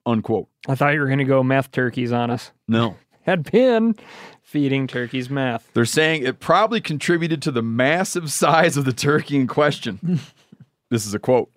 unquote. 0.10 0.48
I 0.68 0.76
thought 0.76 0.94
you 0.94 1.00
were 1.00 1.08
going 1.08 1.20
to 1.20 1.26
go 1.26 1.44
meth 1.44 1.72
turkeys 1.72 2.12
on 2.12 2.30
us. 2.30 2.52
No. 2.68 2.98
Had 3.22 3.50
been 3.52 3.96
feeding 4.42 4.88
turkeys 4.88 5.30
meth. 5.30 5.70
They're 5.74 5.86
saying 5.86 6.24
it 6.24 6.40
probably 6.40 6.82
contributed 6.82 7.42
to 7.44 7.52
the 7.52 7.62
massive 7.62 8.32
size 8.32 8.78
of 8.78 8.86
the 8.86 8.94
turkey 8.94 9.36
in 9.36 9.48
question. 9.48 10.20
this 10.90 11.06
is 11.06 11.14
a 11.14 11.20
quote. 11.20 11.52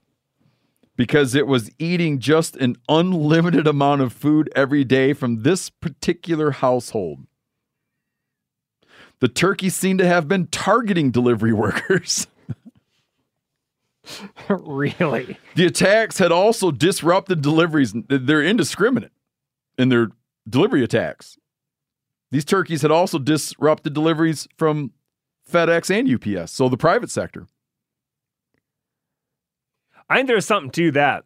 Because 0.94 1.34
it 1.34 1.46
was 1.46 1.70
eating 1.78 2.18
just 2.18 2.54
an 2.56 2.76
unlimited 2.88 3.66
amount 3.66 4.02
of 4.02 4.12
food 4.12 4.50
every 4.54 4.84
day 4.84 5.14
from 5.14 5.42
this 5.42 5.70
particular 5.70 6.50
household. 6.50 7.20
The 9.20 9.28
turkeys 9.28 9.74
seem 9.74 9.98
to 9.98 10.06
have 10.06 10.28
been 10.28 10.48
targeting 10.48 11.10
delivery 11.10 11.52
workers. 11.54 12.26
really? 14.48 15.38
The 15.54 15.66
attacks 15.66 16.18
had 16.18 16.32
also 16.32 16.70
disrupted 16.70 17.42
deliveries. 17.42 17.94
They're 18.08 18.42
indiscriminate 18.42 19.12
in 19.78 19.88
their 19.88 20.08
delivery 20.48 20.82
attacks. 20.82 21.38
These 22.30 22.44
turkeys 22.44 22.82
had 22.82 22.90
also 22.90 23.18
disrupted 23.18 23.92
deliveries 23.92 24.48
from 24.56 24.92
FedEx 25.50 25.90
and 25.90 26.08
UPS, 26.08 26.52
so 26.52 26.68
the 26.68 26.76
private 26.76 27.10
sector. 27.10 27.46
I 30.08 30.16
think 30.16 30.28
there's 30.28 30.46
something 30.46 30.70
to 30.72 30.90
that. 30.92 31.24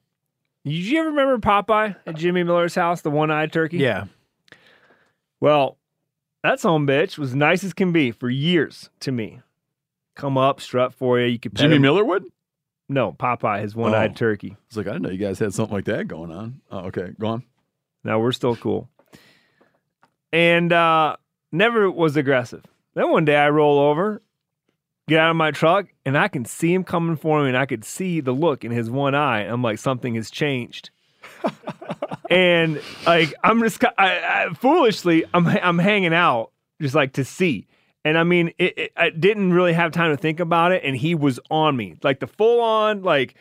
Did 0.64 0.72
you 0.72 1.00
ever 1.00 1.10
remember 1.10 1.38
Popeye 1.38 1.94
at 2.06 2.16
Jimmy 2.16 2.42
Miller's 2.42 2.74
house, 2.74 3.00
the 3.02 3.10
one-eyed 3.10 3.52
turkey? 3.52 3.78
Yeah. 3.78 4.06
Well, 5.40 5.78
that 6.42 6.60
son 6.60 6.86
bitch 6.86 7.18
was 7.18 7.34
nice 7.34 7.62
as 7.62 7.72
can 7.72 7.92
be 7.92 8.10
for 8.10 8.28
years 8.28 8.90
to 9.00 9.12
me. 9.12 9.40
Come 10.16 10.36
up, 10.38 10.60
strut 10.60 10.92
for 10.94 11.20
you. 11.20 11.26
You 11.26 11.38
could 11.38 11.52
pet 11.54 11.62
Jimmy 11.62 11.76
him. 11.76 11.82
Miller 11.82 12.04
would? 12.04 12.24
No, 12.88 13.12
Popeye, 13.12 13.62
his 13.62 13.74
one-eyed 13.74 14.12
Oh. 14.12 14.14
turkey. 14.14 14.56
It's 14.68 14.76
like, 14.76 14.86
I 14.86 14.90
didn't 14.92 15.02
know 15.02 15.10
you 15.10 15.18
guys 15.18 15.38
had 15.40 15.52
something 15.54 15.74
like 15.74 15.86
that 15.86 16.06
going 16.06 16.30
on. 16.30 16.60
Oh, 16.70 16.86
okay, 16.86 17.10
go 17.18 17.26
on. 17.28 17.42
Now 18.04 18.20
we're 18.20 18.32
still 18.32 18.54
cool. 18.56 18.88
And 20.32 20.72
uh 20.72 21.16
never 21.52 21.90
was 21.90 22.16
aggressive. 22.16 22.64
Then 22.94 23.10
one 23.10 23.24
day 23.24 23.36
I 23.36 23.50
roll 23.50 23.78
over, 23.78 24.22
get 25.08 25.18
out 25.18 25.30
of 25.30 25.36
my 25.36 25.50
truck, 25.50 25.86
and 26.04 26.16
I 26.16 26.28
can 26.28 26.44
see 26.44 26.72
him 26.72 26.84
coming 26.84 27.16
for 27.16 27.42
me, 27.42 27.48
and 27.48 27.56
I 27.58 27.66
could 27.66 27.84
see 27.84 28.20
the 28.20 28.32
look 28.32 28.64
in 28.64 28.70
his 28.70 28.88
one 28.90 29.14
eye. 29.14 29.40
I'm 29.42 29.62
like, 29.62 29.78
something 29.78 30.14
has 30.14 30.30
changed. 30.30 30.90
and 32.30 32.80
like 33.06 33.34
I'm 33.42 33.60
just 33.62 33.82
I, 33.84 33.90
I, 34.48 34.54
foolishly 34.54 35.24
I'm 35.34 35.46
I'm 35.46 35.78
hanging 35.78 36.14
out 36.14 36.50
just 36.80 36.94
like 36.94 37.14
to 37.14 37.24
see. 37.24 37.66
And 38.06 38.16
I 38.16 38.22
mean, 38.22 38.52
it, 38.58 38.78
it, 38.78 38.92
I 38.96 39.10
didn't 39.10 39.52
really 39.52 39.72
have 39.72 39.90
time 39.90 40.12
to 40.12 40.16
think 40.16 40.38
about 40.38 40.70
it, 40.70 40.82
and 40.84 40.96
he 40.96 41.14
was 41.16 41.40
on 41.50 41.76
me, 41.76 41.96
like 42.04 42.20
the 42.20 42.26
full 42.28 42.60
on 42.60 43.02
like 43.02 43.34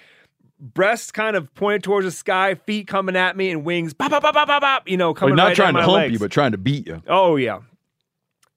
breasts 0.60 1.12
kind 1.12 1.36
of 1.36 1.54
pointed 1.54 1.84
towards 1.84 2.06
the 2.06 2.12
sky, 2.12 2.56
feet 2.56 2.88
coming 2.88 3.16
at 3.16 3.38
me, 3.38 3.52
and 3.52 3.64
wings 3.64 3.94
pop 3.94 4.10
pop 4.10 4.24
pop 4.24 4.34
pop 4.34 4.48
pop 4.48 4.62
pop. 4.62 4.90
You 4.90 4.98
know, 4.98 5.10
Like 5.10 5.18
coming 5.18 5.36
not 5.36 5.44
right 5.50 5.56
trying 5.56 5.74
to 5.76 5.82
hump 5.82 5.94
legs. 5.94 6.14
you, 6.14 6.20
but 6.20 6.32
trying 6.32 6.54
to 6.54 6.58
beat 6.58 6.88
you. 6.88 7.04
Oh 7.08 7.36
yeah. 7.36 7.60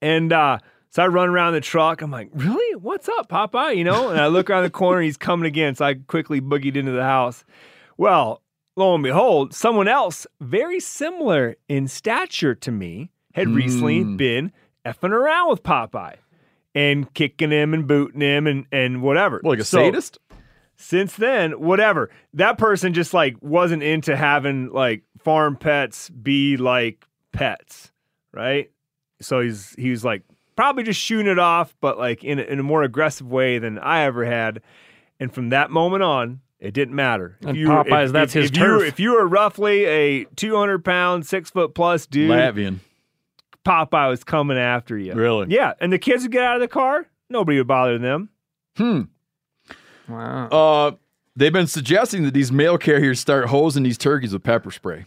And 0.00 0.32
uh 0.32 0.58
so 0.90 1.02
I 1.02 1.08
run 1.08 1.28
around 1.28 1.52
the 1.52 1.60
truck. 1.60 2.00
I'm 2.00 2.10
like, 2.10 2.30
really? 2.32 2.74
What's 2.76 3.08
up, 3.10 3.28
Popeye? 3.28 3.76
You 3.76 3.84
know? 3.84 4.08
And 4.08 4.18
I 4.18 4.28
look 4.28 4.48
around 4.48 4.62
the 4.62 4.70
corner. 4.70 5.02
He's 5.02 5.18
coming 5.18 5.46
again. 5.46 5.74
So 5.74 5.84
I 5.84 5.94
quickly 5.94 6.40
boogied 6.40 6.76
into 6.76 6.92
the 6.92 7.02
house. 7.04 7.44
Well, 7.98 8.40
lo 8.76 8.94
and 8.94 9.04
behold, 9.04 9.52
someone 9.52 9.88
else 9.88 10.26
very 10.40 10.80
similar 10.80 11.56
in 11.68 11.86
stature 11.88 12.54
to 12.54 12.70
me 12.72 13.10
had 13.34 13.48
recently 13.48 14.00
Hmm. 14.00 14.16
been 14.16 14.52
effing 14.92 15.10
around 15.10 15.50
with 15.50 15.62
Popeye 15.62 16.16
and 16.74 17.12
kicking 17.14 17.50
him 17.50 17.74
and 17.74 17.86
booting 17.86 18.20
him 18.20 18.46
and 18.46 18.66
and 18.72 19.02
whatever. 19.02 19.40
Like 19.44 19.58
a 19.60 19.64
So- 19.64 19.78
sadist? 19.78 20.18
since 20.80 21.16
then, 21.16 21.52
whatever. 21.60 22.08
That 22.34 22.56
person 22.58 22.92
just 22.94 23.12
like 23.12 23.36
wasn't 23.40 23.82
into 23.82 24.16
having 24.16 24.70
like 24.70 25.02
farm 25.18 25.56
pets 25.56 26.08
be 26.10 26.56
like 26.56 27.04
pets, 27.32 27.90
right? 28.32 28.70
So 29.20 29.40
he's 29.40 29.74
he 29.76 29.90
was 29.90 30.04
like 30.04 30.22
probably 30.56 30.84
just 30.84 31.00
shooting 31.00 31.26
it 31.30 31.38
off, 31.38 31.74
but 31.80 31.98
like 31.98 32.22
in 32.24 32.38
a, 32.38 32.42
in 32.42 32.58
a 32.60 32.62
more 32.62 32.82
aggressive 32.82 33.28
way 33.30 33.58
than 33.58 33.78
I 33.78 34.02
ever 34.02 34.24
had. 34.24 34.60
And 35.20 35.32
from 35.34 35.48
that 35.48 35.70
moment 35.72 36.04
on, 36.04 36.40
it 36.60 36.74
didn't 36.74 36.94
matter. 36.94 37.36
If 37.40 37.48
And 37.48 37.56
you 37.56 37.68
were- 37.70 37.82
Popeyes, 37.84 38.06
if- 38.06 38.12
that's 38.12 38.36
if, 38.36 38.42
his 38.42 38.50
if 38.52 38.56
you, 38.58 38.80
if 38.82 39.00
you 39.00 39.12
were 39.14 39.26
roughly 39.26 39.84
a 39.84 40.24
two 40.36 40.54
hundred 40.56 40.84
pound, 40.84 41.26
six 41.26 41.50
foot 41.50 41.74
plus 41.74 42.06
dude, 42.06 42.30
Latvian. 42.30 42.78
Popeye 43.68 44.08
was 44.08 44.24
coming 44.24 44.56
after 44.58 44.96
you. 44.96 45.12
Really? 45.14 45.46
Yeah, 45.50 45.74
and 45.80 45.92
the 45.92 45.98
kids 45.98 46.22
would 46.22 46.32
get 46.32 46.42
out 46.42 46.56
of 46.56 46.60
the 46.60 46.68
car. 46.68 47.06
Nobody 47.28 47.58
would 47.58 47.66
bother 47.66 47.98
them. 47.98 48.30
Hmm. 48.76 49.02
Wow. 50.08 50.48
Uh, 50.48 50.90
they've 51.36 51.52
been 51.52 51.66
suggesting 51.66 52.22
that 52.22 52.32
these 52.32 52.50
mail 52.50 52.78
carriers 52.78 53.20
start 53.20 53.46
hosing 53.46 53.82
these 53.82 53.98
turkeys 53.98 54.32
with 54.32 54.42
pepper 54.42 54.70
spray. 54.70 55.04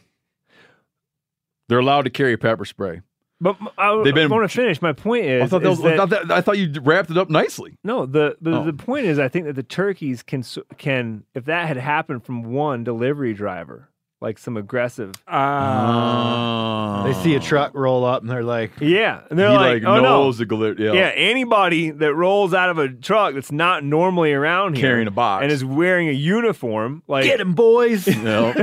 They're 1.68 1.80
allowed 1.80 2.04
to 2.04 2.10
carry 2.10 2.38
pepper 2.38 2.66
spray. 2.66 3.02
But 3.40 3.58
I, 3.78 4.00
They've 4.04 4.14
been- 4.14 4.30
want 4.30 4.44
to 4.50 4.56
finish. 4.56 4.80
My 4.84 4.94
point 4.94 5.26
is, 5.26 5.42
I 5.44 5.48
thought, 5.48 5.64
that 5.64 5.72
is 5.72 5.80
was, 5.80 5.86
I, 5.86 5.90
that- 5.90 5.98
thought 5.98 6.10
that- 6.28 6.32
I 6.32 6.42
thought 6.42 6.58
you 6.60 6.80
wrapped 6.82 7.10
it 7.10 7.18
up 7.18 7.32
nicely. 7.32 7.78
No, 7.84 8.06
the 8.06 8.38
the, 8.40 8.52
Oh. 8.60 8.64
the 8.66 8.74
point 8.74 9.08
is, 9.08 9.18
I 9.18 9.30
think 9.30 9.46
that 9.48 9.56
the 9.56 9.64
turkeys 9.64 10.22
can 10.22 10.42
s- 10.42 10.60
can 10.78 11.24
if 11.34 11.46
that 11.46 11.68
had 11.68 11.78
happened 11.78 12.24
from 12.24 12.44
one 12.54 12.84
delivery 12.84 13.34
driver, 13.34 13.90
like 14.22 14.38
some 14.38 14.56
aggressive, 14.56 15.12
Uh, 15.28 17.04
They 17.04 17.14
see 17.24 17.36
a 17.36 17.40
truck 17.40 17.74
roll 17.74 18.06
up 18.06 18.22
and 18.22 18.30
they're 18.30 18.44
like, 18.44 18.72
yeah, 18.80 19.22
and 19.30 19.38
they're 19.40 19.50
he 19.50 19.56
like, 19.56 19.84
like 19.84 19.84
oh 19.84 19.96
no, 19.96 20.02
knows 20.04 20.38
the 20.38 20.46
glit- 20.46 20.78
yeah. 20.80 20.94
yeah, 20.94 21.12
anybody 21.16 21.90
that 21.92 22.14
rolls 22.14 22.54
out 22.54 22.70
of 22.70 22.78
a 22.78 22.88
truck 22.90 23.34
that's 23.34 23.52
not 23.52 23.84
normally 23.84 24.32
around 24.32 24.76
here 24.78 24.90
Carrying 24.90 25.08
a 25.08 25.12
box. 25.12 25.44
and 25.44 25.52
is 25.52 25.66
wearing 25.66 26.08
a 26.08 26.14
uniform, 26.14 27.02
like 27.08 27.26
get 27.26 27.40
him, 27.42 27.54
boys. 27.54 28.08
No. 28.22 28.54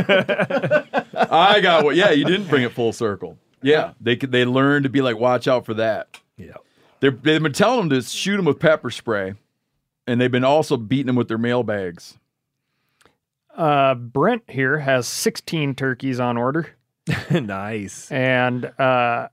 I 1.15 1.61
got 1.61 1.85
what. 1.85 1.97
Yeah, 1.97 2.11
you 2.11 2.25
didn't 2.25 2.49
bring 2.49 2.63
it 2.63 2.73
full 2.73 2.93
circle. 2.93 3.37
Yeah, 3.61 3.93
they 4.01 4.15
could. 4.17 4.31
They 4.31 4.45
learned 4.45 4.85
to 4.85 4.89
be 4.89 5.01
like, 5.03 5.19
watch 5.19 5.49
out 5.49 5.67
for 5.67 5.75
that. 5.75 6.21
Yeah. 6.37 6.53
They're, 7.01 7.11
they've 7.11 7.43
been 7.43 7.53
telling 7.53 7.89
them 7.89 7.91
to 7.91 8.03
shoot 8.09 8.37
them 8.37 8.45
with 8.45 8.61
pepper 8.61 8.91
spray, 8.91 9.35
and 10.07 10.21
they've 10.21 10.31
been 10.31 10.45
also 10.45 10.77
beating 10.77 11.07
them 11.07 11.17
with 11.17 11.27
their 11.29 11.39
mail 11.39 11.63
bags. 11.65 12.17
Uh, 13.59 13.95
Brent 13.97 14.45
here 14.49 14.79
has 14.79 15.09
16 15.09 15.75
turkeys 15.75 16.21
on 16.21 16.37
order, 16.37 16.69
nice. 17.31 18.11
and 18.11 18.67
uh, 18.79 19.29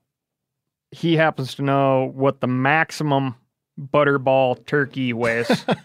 he 0.89 1.15
happens 1.15 1.53
to 1.55 1.61
know 1.61 2.11
what 2.15 2.41
the 2.41 2.47
maximum 2.47 3.35
butterball 3.79 4.65
turkey 4.65 5.13
weighs. 5.13 5.65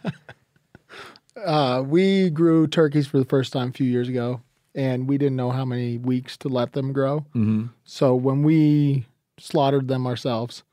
Uh, 1.44 1.82
we 1.86 2.28
grew 2.28 2.66
turkeys 2.66 3.06
for 3.06 3.18
the 3.18 3.24
first 3.24 3.52
time 3.52 3.68
a 3.68 3.72
few 3.72 3.86
years 3.86 4.08
ago, 4.08 4.40
and 4.74 5.08
we 5.08 5.16
didn't 5.16 5.36
know 5.36 5.50
how 5.50 5.64
many 5.64 5.96
weeks 5.96 6.36
to 6.36 6.48
let 6.48 6.72
them 6.72 6.92
grow. 6.92 7.20
Mm-hmm. 7.34 7.66
So 7.84 8.14
when 8.14 8.42
we 8.42 9.06
slaughtered 9.38 9.88
them 9.88 10.06
ourselves, 10.06 10.64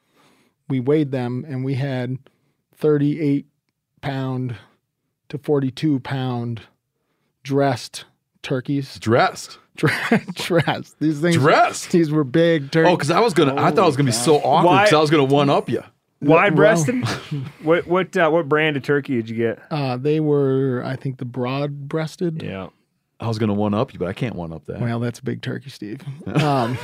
we 0.68 0.80
weighed 0.80 1.12
them, 1.12 1.46
and 1.48 1.64
we 1.64 1.76
had 1.76 2.18
38 2.76 3.46
pound 4.02 4.56
to 5.30 5.38
42 5.38 6.00
pound 6.02 6.62
dressed 7.48 8.04
turkeys. 8.44 9.00
Dressed. 9.00 9.58
dressed. 10.34 11.00
These 11.00 11.22
things. 11.22 11.38
Dressed? 11.38 11.92
These 11.92 12.12
were 12.12 12.24
big 12.24 12.72
turkeys. 12.72 12.92
Oh, 12.92 12.96
because 12.96 13.12
I 13.12 13.22
was 13.22 13.34
gonna. 13.34 13.56
I 13.56 13.72
thought 13.72 13.84
it 13.84 13.86
was 13.86 13.96
gonna 13.96 14.08
be 14.08 14.12
so 14.12 14.38
awkward 14.38 14.84
because 14.84 14.94
I 14.94 15.00
was 15.00 15.10
gonna 15.10 15.24
one 15.24 15.50
up 15.50 15.70
you. 15.70 15.84
Wide 16.22 16.56
breasted. 16.56 17.04
What 17.62 17.86
what 17.88 18.16
uh, 18.18 18.30
what 18.30 18.50
brand 18.50 18.76
of 18.78 18.84
turkey 18.84 19.16
did 19.16 19.30
you 19.30 19.36
get? 19.36 19.60
Uh, 19.70 19.98
they 19.98 20.20
were, 20.20 20.82
I 20.86 20.96
think, 20.96 21.18
the 21.18 21.26
broad 21.26 21.88
breasted. 21.88 22.42
Yeah. 22.42 22.70
I 23.20 23.28
was 23.28 23.40
going 23.40 23.48
to 23.48 23.56
one 23.56 23.74
up 23.74 23.94
you, 23.94 24.00
but 24.00 24.08
I 24.08 24.14
can't 24.14 24.36
one 24.36 24.54
up 24.54 24.66
that. 24.66 24.80
Well, 24.80 25.00
that's 25.00 25.18
a 25.18 25.24
big 25.24 25.42
turkey, 25.42 25.72
Steve. 25.72 26.02
Um, 26.44 26.78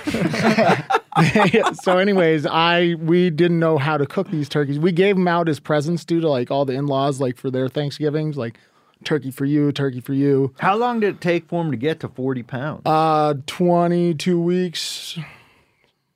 so, 1.84 2.00
anyways, 2.00 2.48
I 2.48 2.96
we 3.00 3.30
didn't 3.30 3.60
know 3.60 3.78
how 3.78 3.98
to 3.98 4.08
cook 4.08 4.32
these 4.32 4.50
turkeys. 4.50 4.80
We 4.80 4.92
gave 4.92 5.16
them 5.16 5.28
out 5.28 5.48
as 5.48 5.60
presents 5.60 6.04
due 6.04 6.20
to 6.22 6.28
like 6.28 6.50
all 6.50 6.66
the 6.66 6.74
in 6.74 6.88
laws, 6.88 7.22
like 7.22 7.38
for 7.38 7.52
their 7.52 7.70
Thanksgivings, 7.70 8.36
like 8.36 8.58
turkey 9.06 9.32
for 9.32 9.46
you, 9.46 9.72
turkey 9.72 10.00
for 10.00 10.14
you. 10.14 10.54
How 10.60 10.76
long 10.76 11.00
did 11.00 11.16
it 11.16 11.22
take 11.22 11.48
for 11.48 11.62
them 11.64 11.72
to 11.72 11.78
get 11.78 12.00
to 12.02 12.08
40 12.10 12.44
pounds? 12.44 12.82
Uh, 12.86 13.36
twenty 13.48 14.14
two 14.14 14.42
weeks, 14.42 15.18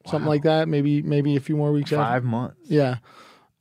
something 0.06 0.28
like 0.28 0.44
that. 0.44 0.68
Maybe 0.68 1.02
maybe 1.02 1.36
a 1.36 1.40
few 1.40 1.56
more 1.58 1.72
weeks. 1.72 1.92
after. 1.92 2.04
Five 2.04 2.24
months. 2.24 2.58
Yeah. 2.64 2.98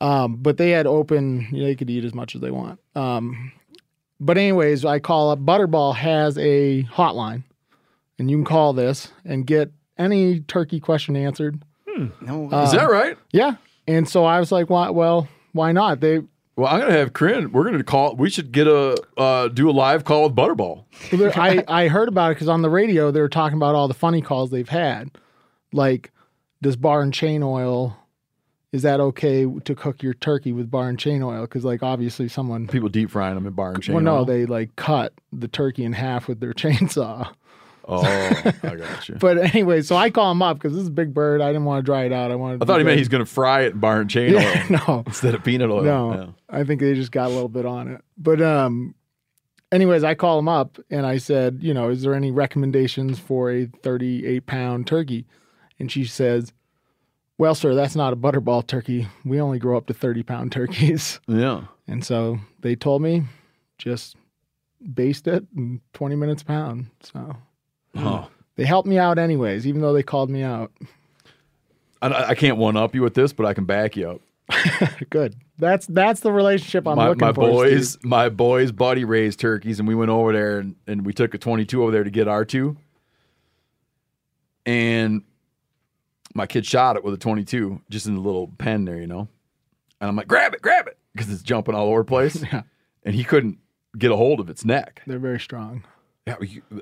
Um, 0.00 0.36
but 0.36 0.58
they 0.58 0.70
had 0.70 0.86
open, 0.86 1.48
you 1.50 1.60
know, 1.60 1.64
they 1.66 1.74
could 1.74 1.88
eat 1.88 2.04
as 2.04 2.12
much 2.14 2.34
as 2.34 2.42
they 2.42 2.50
want. 2.50 2.78
Um, 2.94 3.52
but 4.20 4.36
anyways, 4.36 4.84
I 4.84 4.98
call 4.98 5.30
up 5.30 5.38
Butterball 5.38 5.94
has 5.94 6.36
a 6.36 6.82
hotline 6.84 7.44
and 8.18 8.30
you 8.30 8.36
can 8.36 8.44
call 8.44 8.74
this 8.74 9.10
and 9.24 9.46
get 9.46 9.72
any 9.96 10.40
turkey 10.40 10.80
question 10.80 11.16
answered. 11.16 11.62
No, 12.20 12.50
Uh, 12.52 12.64
Is 12.64 12.72
that 12.72 12.90
right? 12.90 13.16
Yeah. 13.32 13.54
And 13.88 14.06
so 14.06 14.26
I 14.26 14.38
was 14.38 14.52
like, 14.52 14.68
why, 14.68 14.90
well, 14.90 15.28
why 15.52 15.72
not? 15.72 16.00
They, 16.00 16.20
Well, 16.56 16.72
I'm 16.72 16.80
gonna 16.80 16.92
have 16.92 17.12
Corinne. 17.12 17.52
We're 17.52 17.64
gonna 17.64 17.84
call. 17.84 18.16
We 18.16 18.30
should 18.30 18.50
get 18.50 18.66
a 18.66 18.96
uh, 19.18 19.48
do 19.48 19.68
a 19.68 19.72
live 19.72 20.04
call 20.04 20.24
with 20.24 20.34
Butterball. 20.34 20.84
I, 21.36 21.62
I 21.68 21.88
heard 21.88 22.08
about 22.08 22.32
it 22.32 22.34
because 22.36 22.48
on 22.48 22.62
the 22.62 22.70
radio 22.70 23.10
they 23.10 23.20
were 23.20 23.28
talking 23.28 23.58
about 23.58 23.74
all 23.74 23.88
the 23.88 23.94
funny 23.94 24.22
calls 24.22 24.50
they've 24.50 24.68
had. 24.68 25.10
Like, 25.72 26.12
does 26.62 26.76
bar 26.76 27.02
and 27.02 27.12
chain 27.12 27.42
oil, 27.42 27.98
is 28.72 28.82
that 28.82 29.00
okay 29.00 29.46
to 29.64 29.74
cook 29.74 30.02
your 30.02 30.14
turkey 30.14 30.52
with 30.52 30.70
bar 30.70 30.88
and 30.88 30.98
chain 30.98 31.22
oil? 31.22 31.42
Because, 31.42 31.64
like, 31.64 31.82
obviously 31.82 32.28
someone. 32.28 32.68
People 32.68 32.88
deep 32.88 33.10
frying 33.10 33.34
them 33.34 33.46
in 33.46 33.52
bar 33.52 33.72
and 33.72 33.82
chain. 33.82 33.94
Oil. 33.94 34.02
Well, 34.02 34.14
no, 34.14 34.18
oil. 34.20 34.24
they 34.24 34.46
like 34.46 34.74
cut 34.76 35.12
the 35.32 35.48
turkey 35.48 35.84
in 35.84 35.92
half 35.92 36.26
with 36.26 36.40
their 36.40 36.52
chainsaw. 36.54 37.34
Oh, 37.88 38.02
I 38.04 38.52
got 38.76 39.08
you. 39.08 39.14
But 39.14 39.38
anyway, 39.38 39.82
so 39.82 39.94
I 39.96 40.10
call 40.10 40.32
him 40.32 40.42
up 40.42 40.56
because 40.58 40.72
this 40.72 40.82
is 40.82 40.88
a 40.88 40.92
big 40.92 41.14
bird. 41.14 41.40
I 41.40 41.46
didn't 41.48 41.64
want 41.66 41.78
to 41.78 41.82
dry 41.84 42.04
it 42.04 42.12
out. 42.12 42.30
I 42.30 42.34
wanted. 42.34 42.62
I 42.62 42.66
thought 42.66 42.78
he 42.78 42.84
meant 42.84 42.98
he's 42.98 43.08
gonna 43.08 43.24
fry 43.26 43.62
it 43.62 43.74
in 43.74 43.78
bar 43.80 44.00
and 44.00 44.10
chain 44.10 44.32
Yeah, 44.32 44.64
oil 44.70 44.80
no. 44.88 45.02
instead 45.06 45.34
of 45.34 45.44
peanut 45.44 45.70
oil. 45.70 45.82
No, 45.82 46.12
Yeah. 46.14 46.26
I 46.60 46.64
think 46.64 46.80
they 46.80 46.94
just 46.94 47.12
got 47.12 47.26
a 47.26 47.34
little 47.34 47.48
bit 47.48 47.64
on 47.64 47.88
it. 47.88 48.02
But 48.18 48.42
um, 48.42 48.94
anyways, 49.70 50.02
I 50.04 50.14
call 50.14 50.38
him 50.38 50.48
up 50.48 50.78
and 50.90 51.06
I 51.06 51.18
said, 51.18 51.58
you 51.60 51.72
know, 51.74 51.90
is 51.90 52.02
there 52.02 52.14
any 52.14 52.30
recommendations 52.32 53.18
for 53.18 53.50
a 53.52 53.66
38 53.82 54.46
pound 54.46 54.86
turkey? 54.86 55.26
And 55.78 55.92
she 55.92 56.04
says, 56.06 56.52
well, 57.38 57.54
sir, 57.54 57.74
that's 57.74 57.94
not 57.94 58.12
a 58.12 58.16
butterball 58.16 58.66
turkey. 58.66 59.06
We 59.24 59.40
only 59.40 59.58
grow 59.58 59.76
up 59.76 59.86
to 59.86 59.94
30 59.94 60.22
pound 60.24 60.50
turkeys. 60.52 61.20
Yeah. 61.28 61.64
And 61.86 62.04
so 62.04 62.38
they 62.62 62.74
told 62.74 63.02
me 63.02 63.24
just 63.78 64.16
baste 64.94 65.28
it 65.28 65.44
in 65.56 65.80
20 65.92 66.16
minutes 66.16 66.42
a 66.42 66.46
pound. 66.46 66.86
So 67.02 67.36
Huh. 67.96 68.26
they 68.56 68.64
helped 68.64 68.88
me 68.88 68.98
out 68.98 69.18
anyways, 69.18 69.66
even 69.66 69.80
though 69.80 69.92
they 69.92 70.02
called 70.02 70.30
me 70.30 70.42
out. 70.42 70.72
I, 72.02 72.30
I 72.30 72.34
can't 72.34 72.56
one 72.56 72.76
up 72.76 72.94
you 72.94 73.02
with 73.02 73.14
this, 73.14 73.32
but 73.32 73.46
I 73.46 73.54
can 73.54 73.64
back 73.64 73.96
you 73.96 74.10
up. 74.10 74.20
Good. 75.10 75.34
That's 75.58 75.86
that's 75.86 76.20
the 76.20 76.30
relationship 76.30 76.86
I'm 76.86 76.96
my 76.96 77.08
looking 77.08 77.26
my 77.26 77.32
for. 77.32 77.50
boys, 77.50 77.92
Steve. 77.92 78.04
my 78.04 78.28
boys' 78.28 78.70
buddy 78.70 79.04
raised 79.04 79.40
turkeys, 79.40 79.78
and 79.78 79.88
we 79.88 79.94
went 79.94 80.10
over 80.10 80.32
there 80.32 80.58
and, 80.58 80.76
and 80.86 81.04
we 81.04 81.12
took 81.12 81.34
a 81.34 81.38
22 81.38 81.82
over 81.82 81.90
there 81.90 82.04
to 82.04 82.10
get 82.10 82.28
our 82.28 82.44
two. 82.44 82.76
And 84.66 85.22
my 86.34 86.46
kid 86.46 86.66
shot 86.66 86.96
it 86.96 87.04
with 87.04 87.14
a 87.14 87.18
22 87.18 87.80
just 87.88 88.06
in 88.06 88.14
the 88.14 88.20
little 88.20 88.48
pen 88.58 88.84
there, 88.84 89.00
you 89.00 89.06
know. 89.06 89.28
And 90.00 90.08
I'm 90.10 90.16
like, 90.16 90.28
grab 90.28 90.52
it, 90.54 90.60
grab 90.60 90.86
it, 90.86 90.98
because 91.14 91.30
it's 91.32 91.42
jumping 91.42 91.74
all 91.74 91.88
over 91.88 92.00
the 92.00 92.04
place. 92.04 92.42
Yeah. 92.52 92.62
And 93.04 93.14
he 93.14 93.22
couldn't 93.22 93.58
get 93.96 94.10
a 94.10 94.16
hold 94.16 94.40
of 94.40 94.50
its 94.50 94.64
neck. 94.64 95.00
They're 95.06 95.20
very 95.20 95.38
strong. 95.38 95.84
Yeah, 96.26 96.36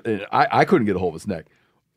uh, 0.05 0.17
I, 0.31 0.47
I 0.61 0.65
couldn't 0.65 0.85
get 0.87 0.95
a 0.95 0.99
hold 0.99 1.13
of 1.13 1.17
its 1.17 1.27
neck. 1.27 1.45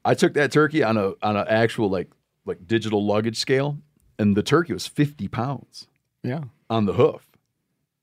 I 0.05 0.15
took 0.15 0.35
that 0.35 0.53
turkey 0.53 0.83
on 0.83 0.97
a 0.97 1.13
on 1.23 1.37
an 1.37 1.47
actual 1.49 1.89
like 1.89 2.11
like 2.45 2.67
digital 2.67 3.05
luggage 3.05 3.37
scale, 3.39 3.79
and 4.19 4.37
the 4.37 4.43
turkey 4.43 4.73
was 4.73 4.87
50 4.87 5.29
pounds 5.29 5.87
Yeah. 6.23 6.45
on 6.71 6.87
the 6.87 6.95
hoof. 6.95 7.27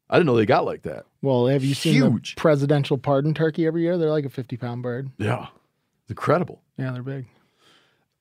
I 0.09 0.17
didn't 0.17 0.27
know 0.27 0.35
they 0.35 0.45
got 0.45 0.65
like 0.65 0.83
that. 0.83 1.05
Well, 1.21 1.47
have 1.47 1.63
you 1.63 1.73
seen 1.73 1.93
Huge. 1.95 2.35
the 2.35 2.41
presidential 2.41 2.97
pardon 2.97 3.33
turkey 3.33 3.65
every 3.65 3.81
year? 3.83 3.97
They're 3.97 4.11
like 4.11 4.25
a 4.25 4.29
50 4.29 4.57
pound 4.57 4.83
bird. 4.83 5.09
Yeah. 5.17 5.47
It's 6.03 6.11
incredible. 6.11 6.61
Yeah, 6.77 6.91
they're 6.91 7.01
big. 7.01 7.25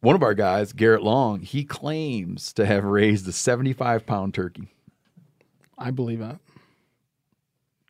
One 0.00 0.14
of 0.14 0.22
our 0.22 0.34
guys, 0.34 0.72
Garrett 0.72 1.02
Long, 1.02 1.40
he 1.40 1.64
claims 1.64 2.52
to 2.54 2.64
have 2.66 2.84
raised 2.84 3.26
a 3.28 3.32
75 3.32 4.06
pound 4.06 4.32
turkey. 4.34 4.68
I 5.78 5.90
believe 5.90 6.20
it. 6.22 6.36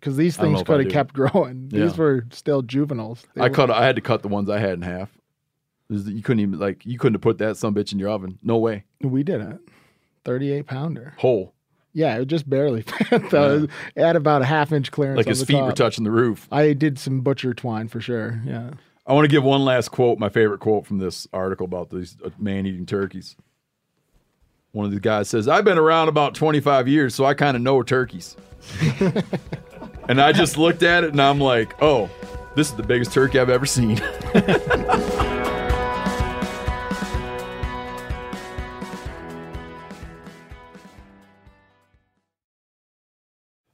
Because 0.04 0.18
these 0.18 0.38
I 0.38 0.42
don't 0.42 0.52
know 0.52 0.58
things 0.58 0.66
could 0.66 0.80
have 0.84 0.92
kept 0.92 1.14
growing. 1.32 1.68
These 1.70 1.92
Yeah. 1.92 1.96
were 1.96 2.26
still 2.30 2.60
juveniles. 2.60 3.24
They 3.34 3.40
I 3.40 3.48
were- 3.48 3.54
cut. 3.54 3.70
I 3.70 3.86
had 3.86 3.96
to 3.96 4.02
cut 4.02 4.20
the 4.20 4.28
ones 4.28 4.50
I 4.50 4.58
had 4.58 4.74
in 4.74 4.82
half. 4.82 5.08
You 5.88 6.20
couldn't 6.22 6.40
even 6.40 6.58
like 6.58 6.84
you 6.84 6.98
couldn't 6.98 7.14
have 7.14 7.22
put 7.22 7.38
that 7.38 7.56
some 7.56 7.74
bitch 7.74 7.92
in 7.92 7.98
your 7.98 8.10
oven. 8.10 8.38
No 8.42 8.58
way. 8.58 8.84
We 9.00 9.22
didn't. 9.22 9.60
38 10.26 10.66
pounder. 10.66 11.14
Whole. 11.16 11.54
Yeah, 11.94 12.16
it 12.18 12.26
just 12.26 12.48
barely 12.50 12.82
fit. 13.08 13.30
though. 13.30 13.66
It 13.96 14.02
had 14.02 14.16
about 14.16 14.42
a 14.42 14.44
half 14.44 14.72
inch 14.72 14.90
clearance. 14.90 15.16
Like 15.16 15.26
his 15.26 15.42
feet 15.44 15.62
were 15.62 15.72
touching 15.72 16.04
the 16.04 16.10
roof. 16.10 16.48
I 16.52 16.74
did 16.74 16.98
some 16.98 17.20
butcher 17.22 17.54
twine 17.54 17.88
for 17.88 18.00
sure. 18.02 18.42
Yeah. 18.44 18.72
I 19.06 19.14
want 19.14 19.24
to 19.24 19.28
give 19.30 19.42
one 19.44 19.64
last 19.64 19.90
quote, 19.90 20.18
my 20.18 20.28
favorite 20.28 20.60
quote 20.60 20.86
from 20.86 20.98
this 20.98 21.26
article 21.32 21.64
about 21.64 21.88
these 21.90 22.16
uh, 22.22 22.28
man 22.38 22.66
eating 22.66 22.84
turkeys. 22.86 23.36
One 24.72 24.84
of 24.86 24.92
the 24.92 25.00
guys 25.00 25.28
says, 25.28 25.46
I've 25.48 25.64
been 25.64 25.78
around 25.78 26.08
about 26.08 26.34
25 26.34 26.88
years, 26.88 27.14
so 27.14 27.24
I 27.24 27.32
kind 27.34 27.56
of 27.56 27.62
know 27.62 27.82
turkeys. 27.82 28.36
and 30.08 30.20
I 30.20 30.32
just 30.32 30.58
looked 30.58 30.82
at 30.82 31.04
it 31.04 31.10
and 31.10 31.20
I'm 31.20 31.40
like, 31.40 31.80
oh, 31.82 32.10
this 32.54 32.68
is 32.70 32.74
the 32.76 32.82
biggest 32.82 33.12
turkey 33.12 33.38
I've 33.38 33.50
ever 33.50 33.66
seen. 33.66 34.00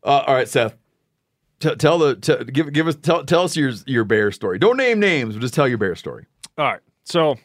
Uh, 0.02 0.24
all 0.26 0.34
right, 0.34 0.48
Seth. 0.48 0.76
T- 1.60 1.74
tell 1.76 1.98
the 1.98 2.16
t- 2.16 2.44
give 2.50 2.72
give 2.72 2.88
us 2.88 2.96
tell 2.96 3.24
tell 3.24 3.42
us 3.42 3.54
your 3.54 3.72
your 3.86 4.04
bear 4.04 4.30
story. 4.32 4.58
Don't 4.58 4.78
name 4.78 4.98
names, 4.98 5.34
but 5.34 5.40
just 5.40 5.52
tell 5.52 5.68
your 5.68 5.76
bear 5.76 5.94
story. 5.94 6.24
All 6.56 6.64
right. 6.64 6.80
So, 7.04 7.36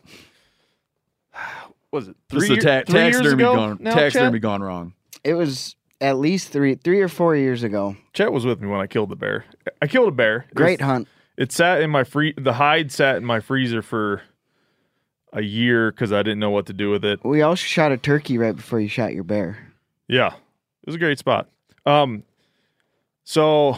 was 1.91 2.07
it 2.07 2.15
This 2.29 2.47
three, 2.47 2.57
is 2.57 2.63
the 2.63 2.69
year- 2.69 2.83
ta- 2.83 2.89
three 2.91 3.01
years 3.09 3.33
ago? 3.33 3.55
gone 3.55 3.77
now, 3.81 3.93
taxidermy 3.93 4.37
Chet? 4.37 4.41
gone 4.41 4.63
wrong. 4.63 4.93
It 5.25 5.33
was 5.33 5.75
at 6.01 6.17
least 6.17 6.49
three, 6.49 6.75
three 6.75 7.01
or 7.01 7.07
four 7.07 7.35
years 7.35 7.63
ago. 7.63 7.95
Chet 8.13 8.31
was 8.31 8.45
with 8.45 8.61
me 8.61 8.67
when 8.67 8.79
I 8.81 8.87
killed 8.87 9.09
the 9.09 9.15
bear. 9.15 9.45
I 9.81 9.87
killed 9.87 10.07
a 10.09 10.11
bear. 10.11 10.45
It 10.49 10.55
Great 10.55 10.79
was- 10.79 10.85
hunt. 10.85 11.07
It 11.37 11.51
sat 11.51 11.81
in 11.81 11.89
my 11.89 12.05
free. 12.05 12.33
The 12.37 12.53
hide 12.53 12.91
sat 12.93 13.17
in 13.17 13.25
my 13.25 13.41
freezer 13.41 13.81
for 13.81 14.21
a 15.33 15.41
year 15.41 15.91
because 15.91 16.13
I 16.13 16.23
didn't 16.23 16.39
know 16.39 16.49
what 16.49 16.65
to 16.67 16.73
do 16.73 16.89
with 16.89 17.03
it. 17.03 17.19
We 17.25 17.41
also 17.41 17.65
shot 17.65 17.91
a 17.91 17.97
turkey 17.97 18.37
right 18.37 18.55
before 18.55 18.79
you 18.79 18.87
shot 18.87 19.13
your 19.13 19.25
bear. 19.25 19.73
Yeah, 20.07 20.27
it 20.27 20.85
was 20.85 20.95
a 20.95 20.97
great 20.99 21.19
spot. 21.19 21.49
Um, 21.85 22.23
so 23.25 23.77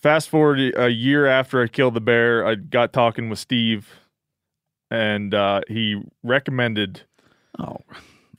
fast 0.00 0.28
forward 0.28 0.60
a 0.76 0.88
year 0.90 1.26
after 1.26 1.60
I 1.62 1.66
killed 1.66 1.94
the 1.94 2.00
bear, 2.00 2.46
I 2.46 2.54
got 2.54 2.92
talking 2.92 3.28
with 3.28 3.40
Steve, 3.40 3.88
and 4.92 5.34
uh, 5.34 5.62
he 5.68 6.00
recommended. 6.22 7.02
Oh, 7.58 7.78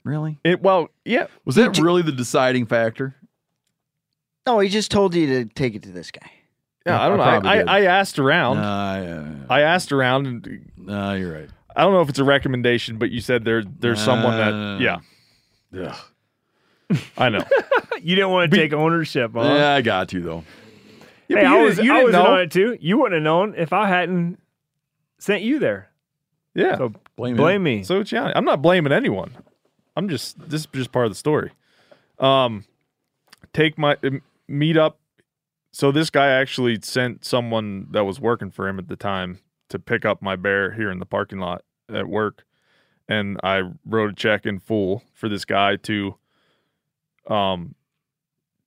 really? 0.05 0.39
It 0.45 0.61
well, 0.61 0.87
yeah. 1.03 1.27
Was 1.43 1.55
that 1.55 1.77
really 1.77 2.01
the 2.01 2.13
deciding 2.13 2.67
factor? 2.67 3.15
No, 4.47 4.59
he 4.59 4.69
just 4.69 4.91
told 4.91 5.13
you 5.13 5.27
to 5.27 5.45
take 5.53 5.75
it 5.75 5.83
to 5.83 5.91
this 5.91 6.11
guy. 6.11 6.31
Yeah, 6.85 7.01
I 7.01 7.09
don't 7.09 7.19
I 7.19 7.39
know. 7.39 7.49
I. 7.49 7.57
I, 7.57 7.79
I 7.79 7.81
asked 7.85 8.19
around. 8.19 8.57
Nah, 8.57 9.01
yeah, 9.01 9.25
I 9.49 9.61
asked 9.61 9.91
around, 9.91 10.27
and 10.27 10.71
No, 10.77 11.13
you're 11.13 11.33
right. 11.33 11.49
I 11.75 11.81
don't 11.81 11.91
know 11.91 12.01
if 12.01 12.09
it's 12.09 12.19
a 12.19 12.23
recommendation, 12.23 12.97
but 12.97 13.11
you 13.11 13.19
said 13.19 13.43
there 13.43 13.63
there's 13.63 13.99
someone 14.01 14.37
that 14.37 14.81
yeah. 14.81 14.99
Yeah. 15.71 16.97
I 17.17 17.29
know. 17.29 17.43
you 18.01 18.15
didn't 18.15 18.29
want 18.29 18.51
to 18.51 18.57
take 18.57 18.71
ownership, 18.71 19.31
huh? 19.33 19.41
Yeah, 19.41 19.73
I 19.73 19.81
got 19.81 20.13
you 20.13 20.21
though. 20.21 20.43
Yeah, 21.27 21.37
hey, 21.37 21.43
but 21.43 21.45
I 21.45 21.57
you 21.57 21.63
was, 21.65 21.77
you 21.79 21.91
I 21.91 21.95
didn't 21.95 22.05
was 22.05 22.13
know. 22.13 22.25
on 22.27 22.39
it 22.41 22.51
too. 22.51 22.77
You 22.79 22.99
wouldn't 22.99 23.15
have 23.15 23.23
known 23.23 23.55
if 23.57 23.73
I 23.73 23.87
hadn't 23.87 24.39
sent 25.17 25.41
you 25.41 25.57
there. 25.57 25.89
Yeah. 26.53 26.77
So 26.77 26.93
Blame 27.15 27.35
blame 27.35 27.63
me. 27.63 27.83
So 27.83 28.01
it's 28.01 28.11
yeah, 28.11 28.31
I'm 28.35 28.45
not 28.45 28.61
blaming 28.61 28.93
anyone. 28.93 29.35
I'm 29.95 30.09
just 30.09 30.37
this 30.49 30.61
is 30.61 30.67
just 30.73 30.91
part 30.91 31.05
of 31.05 31.11
the 31.11 31.15
story. 31.15 31.51
Um, 32.19 32.65
take 33.53 33.77
my 33.77 33.97
um, 34.03 34.21
meet 34.47 34.77
up. 34.77 34.99
So 35.71 35.91
this 35.91 36.09
guy 36.09 36.29
actually 36.29 36.79
sent 36.81 37.25
someone 37.25 37.87
that 37.91 38.05
was 38.05 38.19
working 38.19 38.49
for 38.51 38.67
him 38.67 38.79
at 38.79 38.87
the 38.87 38.95
time 38.95 39.39
to 39.69 39.79
pick 39.79 40.05
up 40.05 40.21
my 40.21 40.35
bear 40.35 40.71
here 40.71 40.89
in 40.89 40.99
the 40.99 41.05
parking 41.05 41.39
lot 41.39 41.63
at 41.93 42.07
work, 42.07 42.45
and 43.09 43.39
I 43.43 43.63
wrote 43.85 44.11
a 44.11 44.15
check 44.15 44.45
in 44.45 44.59
full 44.59 45.03
for 45.13 45.27
this 45.27 45.45
guy 45.45 45.75
to 45.77 46.15
um 47.27 47.75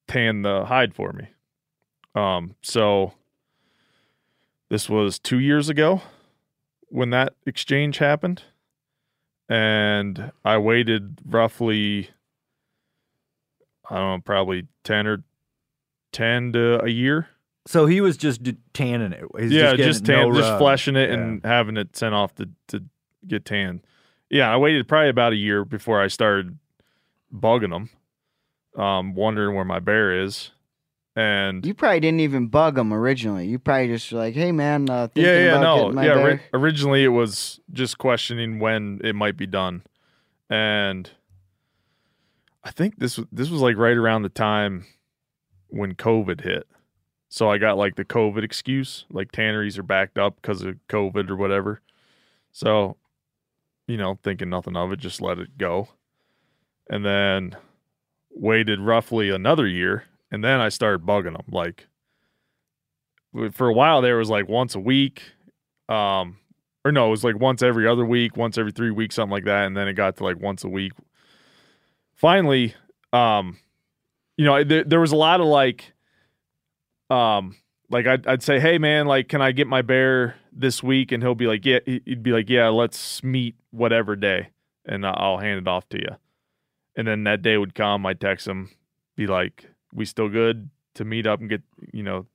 tan 0.07 0.43
the 0.43 0.65
hide 0.65 0.95
for 0.95 1.13
me. 1.13 1.29
Um, 2.15 2.57
so 2.63 3.13
this 4.71 4.89
was 4.89 5.19
two 5.19 5.39
years 5.39 5.69
ago 5.69 6.03
when 6.89 7.11
that 7.11 7.35
exchange 7.47 7.99
happened 7.99 8.43
and 9.49 10.33
I 10.45 10.59
waited 10.59 11.21
roughly 11.27 12.11
I 13.91 13.95
don't 13.97 14.19
know, 14.19 14.23
probably 14.25 14.67
ten 14.85 15.07
or 15.07 15.25
ten 16.13 16.53
to 16.53 16.83
a 16.85 16.89
year. 16.89 17.29
So 17.67 17.87
he 17.87 18.01
was 18.01 18.17
just 18.17 18.41
tanning 18.73 19.13
it. 19.13 19.25
He's 19.39 19.53
yeah, 19.53 19.75
just 19.77 20.05
tan, 20.07 20.29
no 20.29 20.35
just 20.35 20.49
rub. 20.51 20.59
fleshing 20.59 20.97
it 20.97 21.09
Yeah. 21.11 21.15
and 21.17 21.45
having 21.45 21.77
it 21.77 21.97
sent 21.97 22.15
off 22.15 22.35
to 22.37 22.49
to 22.69 22.85
get 23.27 23.45
tan. 23.45 23.83
Yeah, 24.31 24.53
I 24.53 24.57
waited 24.59 24.87
probably 24.89 25.09
about 25.09 25.33
a 25.33 25.37
year 25.37 25.65
before 25.65 26.03
I 26.03 26.09
started 26.09 26.59
bugging 27.35 27.71
them, 27.71 28.83
um, 28.83 29.15
wondering 29.15 29.55
where 29.57 29.65
my 29.65 29.79
bear 29.79 30.23
is, 30.23 30.51
and 31.17 31.65
You 31.65 31.75
probably 31.75 32.01
didn't 32.01 32.21
even 32.21 32.47
bug 32.47 32.77
them 32.77 32.93
originally. 32.93 33.47
You 33.47 33.59
probably 33.59 33.89
just 33.89 34.13
were 34.13 34.19
like, 34.19 34.35
"Hey, 34.35 34.53
man, 34.53 34.89
uh, 34.89 35.09
thinking 35.09 35.25
yeah, 35.25 35.39
yeah, 35.39 35.51
about 35.57 35.63
no, 35.63 35.77
getting 35.77 35.95
my 35.95 36.07
yeah. 36.07 36.15
bear." 36.15 36.27
ri- 36.27 36.41
originally, 36.55 37.05
it 37.05 37.09
was 37.09 37.61
just 37.73 37.99
questioning 37.99 38.59
when 38.59 39.01
it 39.03 39.15
might 39.15 39.37
be 39.37 39.47
done, 39.47 39.83
and 40.49 41.11
I 42.65 42.71
think 42.71 42.99
this 42.99 43.19
this 43.33 43.51
was 43.51 43.61
like 43.61 43.77
right 43.77 43.97
around 43.97 44.23
the 44.23 44.29
time 44.29 44.85
when 45.69 45.95
COVID 45.95 46.43
hit. 46.43 46.67
So 47.29 47.51
I 47.51 47.59
got 47.59 47.77
like 47.77 47.97
the 47.97 48.05
COVID 48.05 48.43
excuse, 48.43 49.05
like 49.11 49.33
tanneries 49.33 49.79
are 49.79 49.83
backed 49.83 50.19
up 50.19 50.37
because 50.37 50.63
of 50.63 50.77
COVID 50.89 51.29
or 51.29 51.37
whatever. 51.37 51.83
So, 52.53 52.97
you 53.87 53.97
know, 53.97 54.19
thinking 54.23 54.49
nothing 54.51 54.77
of 54.77 54.93
it, 54.93 54.99
just 54.99 55.21
let 55.21 55.39
it 55.39 55.59
go, 55.59 55.89
and 56.89 57.05
then 57.05 57.57
waited 58.31 58.81
roughly 58.81 59.31
another 59.31 59.67
year, 59.67 60.05
and 60.31 60.43
then 60.45 60.61
I 60.61 60.69
started 60.69 61.07
bugging 61.07 61.37
them 61.37 61.47
like 61.51 61.87
for 63.53 63.69
a 63.69 63.73
while 63.73 64.01
there 64.03 64.17
was 64.17 64.31
like 64.31 64.49
once 64.49 64.75
a 64.75 64.81
week 64.81 65.23
um 65.89 66.39
or 66.85 66.93
no 66.93 67.09
it 67.09 67.11
was 67.11 67.25
like 67.25 67.39
once 67.39 67.63
every 67.63 67.87
other 67.87 68.05
week 68.05 68.37
once 68.37 68.57
every 68.59 68.73
three 68.73 68.91
weeks 68.91 69.15
something 69.15 69.33
like 69.33 69.45
that 69.45 69.67
and 69.67 69.77
then 69.77 69.87
it 69.89 69.95
got 69.95 70.17
to 70.17 70.25
like 70.25 70.41
once 70.41 70.65
a 70.65 70.69
week. 70.69 70.93
Finally 72.15 72.75
um 73.13 73.59
you 74.37 74.45
know 74.45 74.63
there, 74.65 74.85
there 74.85 75.01
was 75.01 75.13
a 75.13 75.17
lot 75.17 75.41
of 75.41 75.47
like 75.47 75.93
um 77.11 77.57
like 77.91 78.07
I'd, 78.07 78.27
I'd 78.27 78.43
say 78.43 78.61
hey 78.61 78.79
man 78.79 79.07
like 79.07 79.29
can 79.29 79.41
i 79.41 79.53
get 79.53 79.67
my 79.67 79.83
bear 79.83 80.37
this 80.53 80.83
week? 80.83 81.13
And 81.13 81.23
he'll 81.23 81.35
be 81.35 81.47
like 81.47 81.65
yeah 81.65 81.79
he'd 81.85 82.23
be 82.23 82.33
like 82.33 82.49
yeah 82.49 82.69
let's 82.69 83.23
meet 83.23 83.55
whatever 83.71 84.17
day 84.17 84.49
and 84.85 85.07
I- 85.07 85.11
i'll 85.11 85.39
hand 85.39 85.59
it 85.59 85.69
off 85.69 85.89
to 85.91 85.99
you 85.99 86.17
and 86.97 87.07
then 87.07 87.25
that 87.25 87.43
day 87.43 87.57
would 87.59 87.75
come 87.75 88.05
i'd 88.07 88.21
text 88.21 88.47
him 88.49 88.71
be 89.17 89.27
like 89.27 89.71
we 89.93 90.05
still 90.05 90.29
good 90.29 90.71
to 90.95 91.05
meet 91.05 91.27
up 91.27 91.41
and 91.41 91.49
get 91.49 91.63
you 91.93 92.03
know 92.03 92.27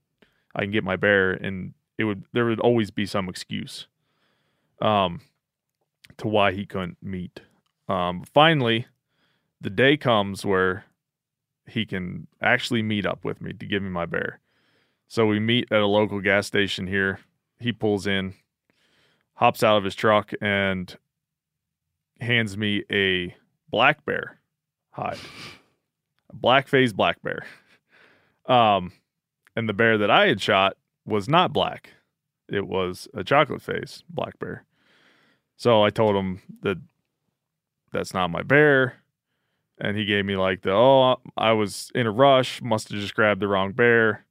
I 0.56 0.62
can 0.62 0.72
get 0.72 0.84
my 0.84 0.96
bear, 0.96 1.32
and 1.32 1.74
it 1.98 2.04
would 2.04 2.26
there 2.34 2.46
would 2.46 2.60
always 2.60 2.92
be 2.92 3.06
some 3.06 3.30
excuse, 3.30 3.88
um, 4.82 5.22
to 6.18 6.28
why 6.28 6.52
he 6.52 6.66
couldn't 6.66 6.98
meet. 7.02 7.42
Um, 7.88 8.24
finally, 8.34 8.88
the 9.62 9.70
day 9.70 9.98
comes 9.98 10.46
where 10.46 10.86
he 11.68 11.86
can 11.86 12.28
actually 12.42 12.82
meet 12.82 13.06
up 13.06 13.24
with 13.24 13.42
me 13.42 13.54
to 13.54 13.66
give 13.66 13.82
me 13.82 13.90
my 13.90 14.06
bear. 14.06 14.40
So 15.08 15.26
we 15.26 15.40
meet 15.40 15.72
at 15.72 15.80
a 15.80 15.88
local 15.88 16.22
gas 16.22 16.48
station 16.48 16.88
here. 16.88 17.20
He 17.60 17.72
pulls 17.72 18.08
in, 18.08 18.34
hops 19.36 19.64
out 19.64 19.78
of 19.78 19.84
his 19.84 19.96
truck, 19.96 20.32
and 20.42 20.96
hands 22.20 22.58
me 22.58 22.84
a 22.92 23.36
black 23.70 24.06
bear 24.06 24.40
hide, 24.92 25.20
black 26.34 26.68
phase 26.68 26.94
black 26.94 27.22
bear. 27.22 27.46
Um, 28.46 28.92
and 29.56 29.70
the 29.70 29.74
bear 29.74 29.98
that 29.98 30.12
I 30.12 30.28
had 30.28 30.42
shot 30.42 30.78
was 31.06 31.30
not 31.30 31.54
black. 31.54 31.92
It 32.50 32.68
was 32.68 33.08
a 33.14 33.24
chocolate 33.24 33.62
phase 33.62 34.04
black 34.10 34.38
bear. 34.40 34.66
So 35.56 35.84
I 35.84 35.90
told 35.90 36.16
him 36.16 36.42
that 36.62 36.78
that's 37.92 38.14
not 38.14 38.32
my 38.32 38.42
bear. 38.42 38.96
And 39.80 39.98
he 39.98 40.06
gave 40.06 40.26
me 40.26 40.36
like 40.36 40.62
the, 40.62 40.72
oh, 40.72 41.20
I 41.38 41.54
was 41.54 41.92
in 41.96 42.06
a 42.06 42.12
rush, 42.12 42.62
must 42.62 42.90
have 42.90 43.00
just 43.00 43.16
grabbed 43.16 43.42
the 43.42 43.48
wrong 43.48 43.72
bear. 43.72 44.26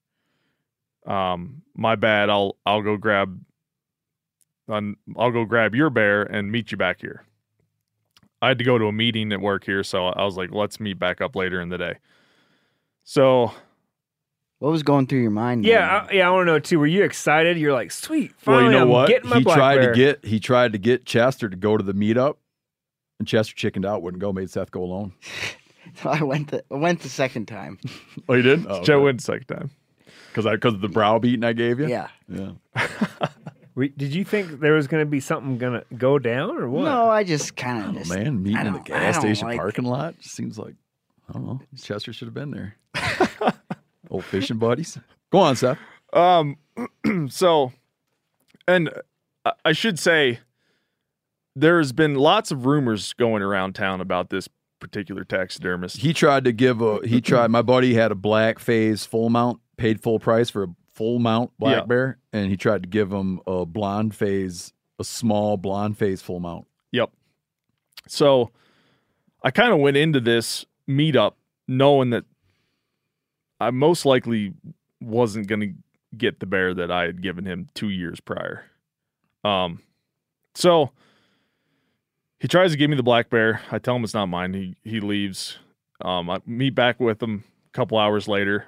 Um, 1.06 1.62
my 1.74 1.96
bad. 1.96 2.30
I'll 2.30 2.56
I'll 2.64 2.82
go 2.82 2.96
grab 2.96 3.40
I'll 4.68 5.30
go 5.30 5.44
grab 5.44 5.74
your 5.74 5.90
bear 5.90 6.22
and 6.22 6.52
meet 6.52 6.70
you 6.70 6.78
back 6.78 7.00
here. 7.00 7.24
I 8.42 8.48
had 8.48 8.58
to 8.58 8.64
go 8.64 8.76
to 8.76 8.86
a 8.86 8.92
meeting 8.92 9.32
at 9.32 9.40
work 9.40 9.64
here, 9.64 9.82
so 9.84 10.06
I 10.08 10.24
was 10.24 10.36
like, 10.36 10.50
let's 10.52 10.80
meet 10.80 10.98
back 10.98 11.20
up 11.20 11.34
later 11.36 11.60
in 11.60 11.68
the 11.70 11.78
day. 11.78 11.94
So 13.04 13.52
What 14.58 14.70
was 14.70 14.82
going 14.82 15.06
through 15.06 15.22
your 15.22 15.30
mind? 15.30 15.64
Yeah, 15.64 16.06
I, 16.08 16.12
yeah. 16.12 16.26
I 16.28 16.30
want 16.30 16.46
to 16.48 16.52
know 16.52 16.58
too. 16.58 16.78
Were 16.78 16.86
you 16.86 17.04
excited? 17.04 17.56
You're 17.56 17.72
like, 17.72 17.90
sweet. 17.92 18.32
Well, 18.44 18.56
Finally, 18.58 18.64
you 18.64 18.70
know 18.72 18.82
I'm 18.82 18.88
what? 18.88 19.08
Getting 19.08 19.30
my 19.30 19.38
He 19.38 19.44
black 19.44 19.56
tried 19.56 19.76
bear. 19.78 19.92
to 19.92 19.96
get 19.96 20.24
he 20.24 20.40
tried 20.40 20.72
to 20.72 20.78
get 20.78 21.04
Chester 21.06 21.48
to 21.48 21.56
go 21.56 21.76
to 21.76 21.82
the 21.84 21.94
meetup, 21.94 22.36
and 23.18 23.26
Chester 23.28 23.54
chickened 23.54 23.86
out, 23.86 24.02
wouldn't 24.02 24.20
go, 24.20 24.32
made 24.32 24.50
Seth 24.50 24.70
go 24.70 24.82
alone. 24.82 25.12
I 26.04 26.22
went 26.22 26.50
the 26.50 26.64
I 26.70 26.74
went 26.76 27.00
the 27.00 27.08
second 27.08 27.46
time. 27.46 27.78
Oh, 28.28 28.34
you 28.34 28.42
did? 28.42 28.66
Oh, 28.68 28.82
Joe 28.82 29.02
went 29.02 29.20
second 29.20 29.46
time 29.46 29.70
because 30.28 30.46
I 30.46 30.54
because 30.54 30.74
of 30.74 30.80
the 30.80 30.88
browbeating 30.88 31.44
I 31.44 31.52
gave 31.52 31.78
you. 31.80 31.88
Yeah. 31.88 32.08
yeah. 32.28 32.52
Were- 33.74 33.88
Did 33.88 34.14
you 34.14 34.24
think 34.24 34.60
there 34.60 34.74
was 34.74 34.86
going 34.86 35.00
to 35.02 35.10
be 35.10 35.20
something 35.20 35.58
going 35.58 35.80
to 35.80 35.94
go 35.94 36.18
down 36.18 36.56
or 36.58 36.68
what? 36.68 36.84
No, 36.84 37.08
I 37.08 37.24
just 37.24 37.56
kind 37.56 37.84
of 37.84 37.90
Oh 37.90 37.98
just 37.98 38.10
man, 38.14 38.42
meeting 38.42 38.66
in 38.66 38.72
the 38.74 38.78
gas 38.80 39.18
station 39.18 39.48
like- 39.48 39.58
parking 39.58 39.84
lot 39.84 40.14
seems 40.20 40.58
like 40.58 40.74
I 41.28 41.32
don't 41.34 41.46
know. 41.46 41.60
Chester 41.80 42.12
should 42.12 42.26
have 42.28 42.34
been 42.34 42.50
there. 42.50 42.76
Old 44.10 44.24
fishing 44.24 44.58
buddies. 44.58 44.98
Go 45.30 45.38
on, 45.38 45.56
Seth. 45.56 45.78
Um, 46.12 46.56
so, 47.28 47.72
and 48.68 48.90
I- 49.46 49.52
I 49.64 49.72
should 49.72 49.98
say, 49.98 50.40
there's 51.56 51.92
been 51.92 52.14
lots 52.16 52.50
of 52.50 52.66
rumors 52.66 53.12
going 53.14 53.42
around 53.42 53.74
town 53.74 54.00
about 54.00 54.30
this 54.30 54.48
particular 54.80 55.24
taxidermist. 55.24 55.98
He 55.98 56.12
tried 56.12 56.44
to 56.44 56.52
give 56.52 56.80
a 56.82 56.98
he 57.06 57.20
tried 57.20 57.50
my 57.50 57.62
buddy 57.62 57.94
had 57.94 58.10
a 58.10 58.14
black 58.16 58.58
phase 58.58 59.06
full 59.06 59.30
mount, 59.30 59.60
paid 59.76 60.00
full 60.02 60.18
price 60.18 60.50
for 60.50 60.64
a 60.64 60.68
full 60.94 61.18
mount 61.18 61.50
black 61.58 61.76
Yeah. 61.82 61.84
bear, 61.86 62.18
and 62.32 62.50
he 62.50 62.56
tried 62.56 62.82
to 62.84 62.88
give 62.88 63.12
him 63.12 63.40
a 63.46 63.64
blonde 63.66 64.14
phase, 64.14 64.72
a 64.98 65.04
small 65.04 65.56
blonde 65.56 65.96
phase 65.98 66.20
full 66.22 66.40
mount. 66.40 66.66
Yep. 66.92 67.10
So, 68.08 68.50
I 69.42 69.50
kind 69.50 69.72
of 69.72 69.78
went 69.78 69.96
into 69.96 70.20
this 70.20 70.64
meetup 70.88 71.32
knowing 71.66 72.10
that 72.10 72.24
I 73.60 73.70
most 73.70 74.04
likely 74.04 74.52
wasn't 75.00 75.46
going 75.46 75.60
to 75.60 75.72
get 76.16 76.40
the 76.40 76.46
bear 76.46 76.74
that 76.74 76.90
I 76.90 77.04
had 77.04 77.22
given 77.22 77.44
him 77.46 77.68
two 77.74 77.88
years 77.88 78.20
prior. 78.20 78.64
Um, 79.44 79.80
so 80.54 80.90
he 82.38 82.48
tries 82.48 82.72
to 82.72 82.76
give 82.76 82.90
me 82.90 82.96
the 82.96 83.02
black 83.02 83.30
bear. 83.30 83.60
I 83.70 83.78
tell 83.78 83.96
him 83.96 84.04
it's 84.04 84.14
not 84.14 84.26
mine. 84.26 84.52
He 84.54 84.74
he 84.84 85.00
leaves. 85.00 85.58
Um, 86.00 86.28
I 86.28 86.40
meet 86.44 86.74
back 86.74 87.00
with 87.00 87.22
him 87.22 87.44
a 87.68 87.70
couple 87.72 87.98
hours 87.98 88.28
later, 88.28 88.66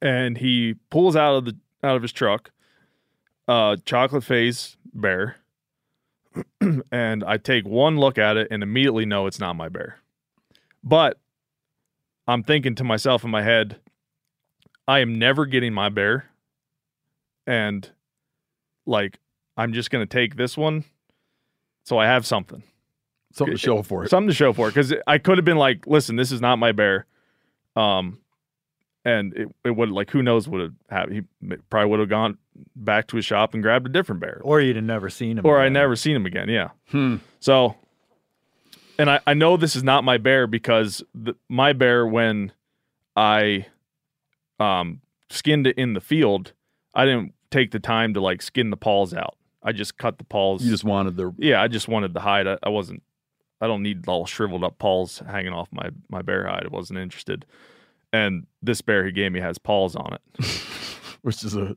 and 0.00 0.38
he 0.38 0.74
pulls 0.90 1.16
out 1.16 1.36
of 1.36 1.44
the 1.44 1.56
out 1.82 1.96
of 1.96 2.02
his 2.02 2.12
truck, 2.12 2.50
uh, 3.48 3.76
chocolate 3.84 4.24
phase 4.24 4.76
bear, 4.92 5.36
and 6.92 7.24
I 7.24 7.36
take 7.36 7.66
one 7.66 7.98
look 7.98 8.18
at 8.18 8.36
it 8.36 8.48
and 8.50 8.62
immediately 8.62 9.06
know 9.06 9.26
it's 9.26 9.38
not 9.38 9.54
my 9.54 9.68
bear. 9.68 9.98
But 10.82 11.18
I'm 12.26 12.42
thinking 12.42 12.74
to 12.76 12.84
myself 12.84 13.24
in 13.24 13.30
my 13.30 13.42
head, 13.42 13.80
I 14.86 15.00
am 15.00 15.18
never 15.18 15.46
getting 15.46 15.72
my 15.72 15.88
bear. 15.88 16.26
And 17.46 17.90
like, 18.86 19.18
I'm 19.56 19.72
just 19.72 19.90
going 19.90 20.06
to 20.06 20.12
take 20.12 20.36
this 20.36 20.56
one. 20.56 20.84
So 21.84 21.98
I 21.98 22.06
have 22.06 22.26
something. 22.26 22.62
Something 23.32 23.54
to 23.54 23.58
show 23.58 23.82
for 23.82 24.04
it. 24.04 24.10
Something 24.10 24.28
to 24.28 24.34
show 24.34 24.52
for 24.52 24.68
it. 24.68 24.74
Cause 24.74 24.94
I 25.06 25.18
could 25.18 25.38
have 25.38 25.44
been 25.44 25.56
like, 25.56 25.86
listen, 25.86 26.16
this 26.16 26.32
is 26.32 26.40
not 26.40 26.58
my 26.58 26.72
bear. 26.72 27.06
Um, 27.76 28.18
and 29.04 29.34
it, 29.34 29.48
it 29.64 29.70
would 29.70 29.90
like, 29.90 30.10
who 30.10 30.22
knows 30.22 30.48
what 30.48 30.60
would 30.60 30.62
have 30.62 30.98
happened. 30.98 31.26
He 31.42 31.56
probably 31.70 31.90
would 31.90 32.00
have 32.00 32.08
gone 32.08 32.38
back 32.74 33.06
to 33.08 33.16
his 33.16 33.24
shop 33.24 33.54
and 33.54 33.62
grabbed 33.62 33.86
a 33.86 33.90
different 33.90 34.20
bear. 34.20 34.40
Or 34.42 34.60
you'd 34.60 34.76
have 34.76 34.84
never 34.84 35.10
seen 35.10 35.38
him. 35.38 35.46
Or 35.46 35.58
I 35.58 35.64
again. 35.64 35.74
never 35.74 35.96
seen 35.96 36.16
him 36.16 36.26
again. 36.26 36.48
Yeah. 36.48 36.70
Hmm. 36.90 37.16
So, 37.40 37.76
and 38.98 39.10
I, 39.10 39.20
I 39.26 39.34
know 39.34 39.56
this 39.56 39.76
is 39.76 39.82
not 39.82 40.04
my 40.04 40.18
bear 40.18 40.46
because 40.46 41.02
the, 41.14 41.34
my 41.48 41.72
bear, 41.72 42.06
when 42.06 42.52
I 43.16 43.66
um, 44.58 45.00
skinned 45.30 45.66
it 45.66 45.76
in 45.76 45.94
the 45.94 46.00
field, 46.00 46.52
I 46.94 47.04
didn't 47.04 47.34
take 47.50 47.72
the 47.72 47.80
time 47.80 48.14
to 48.14 48.20
like 48.20 48.40
skin 48.40 48.70
the 48.70 48.76
paws 48.76 49.12
out. 49.12 49.36
I 49.62 49.72
just 49.72 49.96
cut 49.96 50.18
the 50.18 50.24
paws. 50.24 50.62
You 50.64 50.70
just 50.70 50.84
wanted 50.84 51.16
the 51.16 51.34
yeah, 51.38 51.62
I 51.62 51.68
just 51.68 51.88
wanted 51.88 52.12
the 52.12 52.20
hide. 52.20 52.46
I, 52.46 52.58
I 52.62 52.68
wasn't. 52.68 53.02
I 53.60 53.66
don't 53.66 53.82
need 53.82 54.06
all 54.08 54.26
shriveled 54.26 54.62
up 54.62 54.78
paws 54.78 55.22
hanging 55.26 55.54
off 55.54 55.68
my 55.72 55.88
my 56.10 56.20
bear 56.20 56.46
hide. 56.46 56.66
I 56.66 56.68
wasn't 56.68 56.98
interested. 56.98 57.46
And 58.14 58.46
this 58.62 58.80
bear 58.80 59.04
he 59.04 59.10
gave 59.12 59.32
me 59.32 59.40
has 59.40 59.58
paws 59.58 59.96
on 59.96 60.14
it, 60.14 60.44
which 61.22 61.42
is 61.42 61.56
a. 61.56 61.74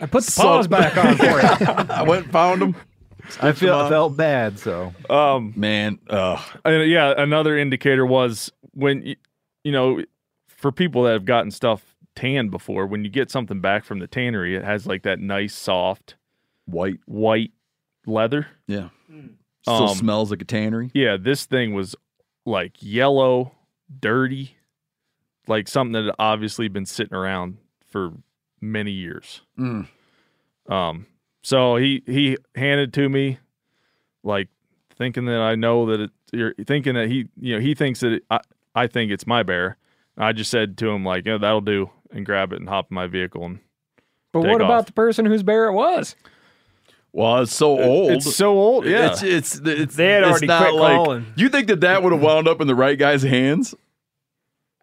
I 0.00 0.06
put 0.06 0.24
the 0.24 0.34
paws 0.36 0.66
back 0.68 0.96
on 0.96 1.16
for 1.16 1.24
you. 1.24 1.88
I 1.90 2.02
went 2.02 2.24
and 2.24 2.32
found 2.32 2.60
them. 2.62 2.76
I 3.40 3.52
feel 3.52 3.88
felt 3.88 4.16
bad. 4.16 4.58
So 4.58 4.92
Um, 5.08 5.52
man, 5.56 5.98
uh, 6.08 6.42
yeah, 6.66 7.14
another 7.16 7.56
indicator 7.56 8.04
was 8.04 8.50
when 8.72 9.02
you, 9.02 9.16
you 9.64 9.72
know, 9.72 10.02
for 10.48 10.72
people 10.72 11.04
that 11.04 11.12
have 11.12 11.24
gotten 11.24 11.50
stuff 11.50 11.96
tanned 12.16 12.50
before, 12.50 12.86
when 12.86 13.04
you 13.04 13.10
get 13.10 13.30
something 13.30 13.60
back 13.60 13.84
from 13.84 13.98
the 13.98 14.06
tannery, 14.06 14.54
it 14.56 14.64
has 14.64 14.86
like 14.86 15.02
that 15.04 15.20
nice 15.20 15.54
soft 15.54 16.16
white 16.66 16.98
white 17.06 17.52
leather. 18.06 18.46
Yeah. 18.66 18.88
Still 19.62 19.88
Um, 19.88 19.96
smells 19.96 20.30
like 20.30 20.42
a 20.42 20.46
tannery. 20.46 20.90
Yeah, 20.94 21.16
this 21.20 21.44
thing 21.46 21.72
was 21.74 21.94
like 22.46 22.74
yellow, 22.80 23.52
dirty. 24.00 24.56
Like 25.50 25.66
something 25.66 25.92
that 25.92 26.04
had 26.04 26.14
obviously 26.18 26.68
been 26.68 26.86
sitting 26.86 27.12
around 27.12 27.58
for 27.90 28.12
many 28.60 28.92
years. 28.92 29.42
Mm. 29.58 29.88
Um, 30.68 31.06
so 31.42 31.76
he 31.76 32.02
he 32.06 32.38
handed 32.54 32.94
to 32.94 33.08
me, 33.08 33.38
like 34.22 34.48
thinking 34.96 35.24
that 35.26 35.40
I 35.40 35.56
know 35.56 35.86
that 35.86 36.00
it. 36.00 36.10
You're 36.32 36.54
thinking 36.54 36.94
that 36.94 37.08
he, 37.08 37.26
you 37.40 37.56
know, 37.56 37.60
he 37.60 37.74
thinks 37.74 37.98
that 38.00 38.12
it, 38.12 38.24
I, 38.30 38.38
I 38.76 38.86
think 38.86 39.10
it's 39.10 39.26
my 39.26 39.42
bear. 39.42 39.76
I 40.16 40.32
just 40.32 40.48
said 40.48 40.78
to 40.78 40.90
him 40.90 41.04
like, 41.04 41.26
yeah, 41.26 41.38
that'll 41.38 41.60
do, 41.60 41.90
and 42.12 42.24
grab 42.24 42.52
it 42.52 42.60
and 42.60 42.68
hop 42.68 42.86
in 42.90 42.94
my 42.94 43.08
vehicle 43.08 43.44
and. 43.44 43.58
But 44.32 44.42
what 44.42 44.62
off. 44.62 44.66
about 44.66 44.86
the 44.86 44.92
person 44.92 45.26
whose 45.26 45.42
bear 45.42 45.64
it 45.64 45.72
was? 45.72 46.14
Well, 47.12 47.38
it's 47.38 47.52
so 47.52 47.80
old. 47.80 48.12
it's 48.12 48.36
so 48.36 48.52
old, 48.56 48.86
yeah. 48.86 49.10
It's 49.10 49.24
it's 49.24 49.60
it's 49.64 49.96
They 49.96 50.12
had 50.12 50.22
it's 50.22 50.30
already 50.30 50.46
not 50.46 50.62
quit 50.62 50.74
like, 50.74 50.94
calling. 50.94 51.26
You 51.34 51.48
think 51.48 51.66
that 51.66 51.80
that 51.80 52.04
would 52.04 52.12
have 52.12 52.22
wound 52.22 52.46
up 52.46 52.60
in 52.60 52.68
the 52.68 52.76
right 52.76 52.96
guy's 52.96 53.24
hands? 53.24 53.74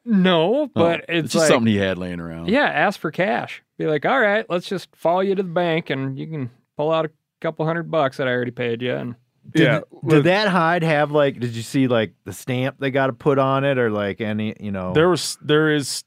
No, 0.08 0.70
but 0.74 1.02
Oh, 1.02 1.06
it's, 1.10 1.34
just 1.34 1.44
like, 1.44 1.48
something 1.50 1.72
he 1.72 1.78
had 1.78 1.98
laying 1.98 2.20
around. 2.22 2.48
Yeah, 2.50 2.66
ask 2.66 3.00
for 3.00 3.12
cash. 3.12 3.62
Be 3.78 3.88
like, 3.88 4.06
all 4.06 4.20
right, 4.20 4.46
let's 4.50 4.68
just 4.68 4.88
follow 4.96 5.20
you 5.20 5.36
to 5.36 5.44
the 5.44 5.50
bank, 5.50 5.90
and 5.90 6.18
you 6.18 6.28
can 6.28 6.50
pull 6.78 6.92
out 6.92 7.06
a 7.06 7.12
couple 7.42 7.66
hundred 7.66 7.92
bucks 7.92 8.18
that 8.18 8.28
I 8.28 8.32
already 8.32 8.52
paid 8.52 8.82
you. 8.82 8.96
And 8.96 9.16
Did, 9.52 9.84
did 10.08 10.24
that 10.24 10.48
hide 10.48 10.84
have 10.84 11.12
like? 11.12 11.40
Did 11.40 11.56
you 11.56 11.62
see 11.62 11.88
like 11.88 12.14
the 12.24 12.34
stamp 12.34 12.78
they 12.80 12.90
got 12.90 13.08
to 13.08 13.14
put 13.14 13.38
on 13.38 13.66
it, 13.66 13.78
or 13.78 13.92
like 13.92 14.22
any? 14.22 14.56
You 14.60 14.72
know, 14.72 14.94
There 14.94 15.10
was 15.10 15.38
there 15.42 15.74
is 15.74 16.04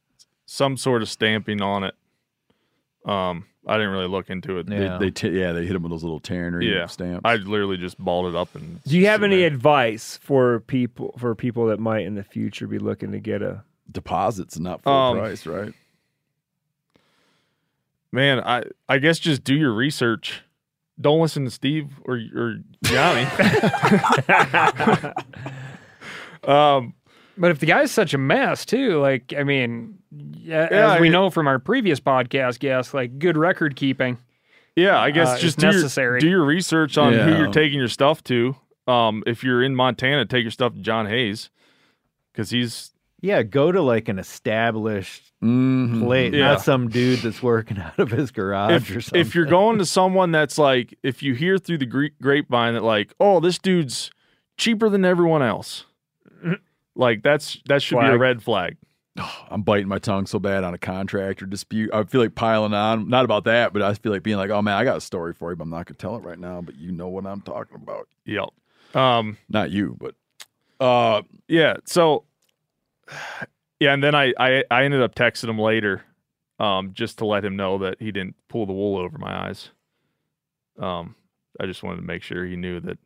some 0.46 0.76
sort 0.76 1.02
of 1.02 1.08
stamping 1.08 1.60
on 1.60 1.84
it. 1.84 1.94
Um, 3.04 3.46
I 3.66 3.76
didn't 3.76 3.92
really 3.92 4.08
look 4.08 4.30
into 4.30 4.58
it. 4.58 4.66
They, 4.66 4.96
they 4.98 5.10
t- 5.10 5.28
yeah, 5.28 5.52
they 5.52 5.66
hit 5.66 5.76
him 5.76 5.82
with 5.82 5.92
those 5.92 6.02
little 6.02 6.20
Tannery 6.20 6.72
yeah 6.74 6.86
stamps. 6.86 7.20
I 7.24 7.36
literally 7.36 7.76
just 7.76 7.98
balled 7.98 8.26
it 8.26 8.34
up 8.36 8.54
and. 8.54 8.82
Do 8.84 8.98
you 8.98 9.06
have 9.06 9.22
any 9.22 9.42
advice 9.44 10.18
for 10.22 10.60
people 10.60 11.14
for 11.18 11.34
people 11.34 11.66
that 11.66 11.78
might 11.78 12.06
in 12.06 12.14
the 12.14 12.24
future 12.24 12.66
be 12.66 12.78
looking 12.78 13.12
to 13.12 13.20
get 13.20 13.42
a 13.42 13.62
deposits 13.90 14.58
not 14.58 14.82
full 14.82 14.92
Um, 14.92 15.18
price, 15.18 15.46
right? 15.46 15.72
Man, 18.12 18.40
I 18.40 18.64
I 18.88 18.98
guess 18.98 19.18
just 19.18 19.44
do 19.44 19.54
your 19.54 19.72
research. 19.72 20.42
Don't 21.00 21.20
listen 21.20 21.44
to 21.44 21.50
Steve 21.50 21.88
or 22.04 22.20
or 22.34 22.56
Johnny. 22.84 23.22
um, 26.44 26.94
but 27.38 27.50
if 27.50 27.58
the 27.58 27.66
guy's 27.66 27.90
such 27.90 28.14
a 28.14 28.18
mess 28.18 28.64
too, 28.66 28.98
like 29.00 29.32
I 29.36 29.44
mean, 29.44 29.98
yeah, 30.10 30.68
Yeah, 30.70 30.94
as 30.94 31.00
we 31.00 31.08
I- 31.08 31.12
know 31.12 31.30
from 31.30 31.46
our 31.46 31.58
previous 31.58 32.00
podcast 32.00 32.58
guests, 32.58 32.92
like 32.94 33.18
good 33.18 33.36
record 33.36 33.76
keeping. 33.76 34.18
Yeah, 34.76 34.98
I 35.00 35.10
guess 35.10 35.28
uh, 35.28 35.38
just 35.38 35.58
do 35.58 35.66
your, 35.66 35.74
necessary. 35.74 36.20
do 36.20 36.28
your 36.28 36.44
research 36.44 36.96
on 36.96 37.12
who 37.12 37.36
you're 37.36 37.52
taking 37.52 37.78
your 37.78 37.88
stuff 37.88 38.22
to. 38.24 38.56
Um, 38.86 39.22
if 39.26 39.44
you're 39.44 39.62
in 39.62 39.74
Montana, 39.76 40.24
take 40.26 40.42
your 40.42 40.50
stuff 40.52 40.72
to 40.74 40.78
John 40.80 41.06
Hayes 41.06 41.50
because 42.32 42.50
he's 42.50 42.92
yeah, 43.20 43.42
go 43.42 43.70
to 43.72 43.80
like 43.82 44.08
an 44.08 44.18
established 44.18 45.32
Mhm. 45.42 46.02
place, 46.04 46.34
Yeah. 46.34 46.48
not 46.52 46.62
some 46.62 46.88
dude 46.88 47.20
that's 47.20 47.42
working 47.42 47.78
out 47.80 47.98
of 47.98 48.10
his 48.10 48.30
garage 48.30 48.72
if, 48.90 48.96
or 48.96 49.00
something. 49.00 49.20
if 49.20 49.34
you're 49.34 49.46
going 49.46 49.78
to 49.78 49.86
someone 49.86 50.32
that's 50.32 50.58
like 50.58 50.94
if 51.02 51.22
you 51.22 51.34
hear 51.34 51.56
through 51.58 51.78
the 51.78 52.10
grapevine 52.20 52.74
that 52.74 52.82
like 52.82 53.14
oh 53.20 53.40
this 53.40 53.58
dude's 53.58 54.10
cheaper 54.58 54.88
than 54.90 55.04
everyone 55.04 55.42
else 55.42 55.86
like 56.94 57.22
that's 57.22 57.58
that 57.68 57.82
should 57.82 57.98
be 58.00 58.06
a 58.06 58.18
red 58.18 58.42
flag 58.42 58.76
I'm 59.50 59.62
biting 59.62 59.88
my 59.88 59.98
tongue 59.98 60.26
so 60.26 60.38
bad 60.38 60.62
on 60.62 60.72
a 60.72 60.78
contractor 60.78 61.44
dispute. 61.44 61.90
I 61.92 62.04
feel 62.04 62.20
like 62.20 62.36
piling 62.36 62.72
on, 62.72 63.08
not 63.08 63.24
about 63.24 63.42
that, 63.44 63.72
but 63.72 63.82
I 63.82 63.92
feel 63.94 64.12
like 64.12 64.22
being 64.22 64.36
like, 64.36 64.50
oh 64.50 64.62
man, 64.62 64.76
I 64.76 64.84
got 64.84 64.96
a 64.96 65.00
story 65.00 65.34
for 65.34 65.50
you, 65.50 65.56
but 65.56 65.64
I'm 65.64 65.70
not 65.70 65.86
gonna 65.86 65.96
tell 65.98 66.14
it 66.16 66.20
right 66.22 66.38
now. 66.38 66.60
But 66.62 66.76
you 66.78 66.92
know 66.92 67.08
what 67.08 67.26
I'm 67.26 67.40
talking 67.40 67.76
about. 67.76 68.06
yep 68.24 68.50
um 68.94 69.36
Not 69.48 69.70
you, 69.72 69.96
but 69.98 70.14
uh, 70.84 71.22
yeah 71.48 71.76
so 71.86 72.24
yeah 73.80 73.92
and 73.92 74.02
then 74.02 74.14
I, 74.14 74.32
I 74.38 74.64
i 74.70 74.84
ended 74.84 75.02
up 75.02 75.14
texting 75.14 75.48
him 75.48 75.58
later 75.58 76.02
um 76.58 76.92
just 76.92 77.18
to 77.18 77.26
let 77.26 77.44
him 77.44 77.56
know 77.56 77.78
that 77.78 77.96
he 78.00 78.12
didn't 78.12 78.36
pull 78.48 78.66
the 78.66 78.72
wool 78.72 78.98
over 78.98 79.18
my 79.18 79.48
eyes 79.48 79.70
um 80.78 81.14
i 81.60 81.66
just 81.66 81.82
wanted 81.82 81.96
to 81.96 82.02
make 82.06 82.22
sure 82.22 82.44
he 82.46 82.56
knew 82.56 82.80
that 82.80 82.98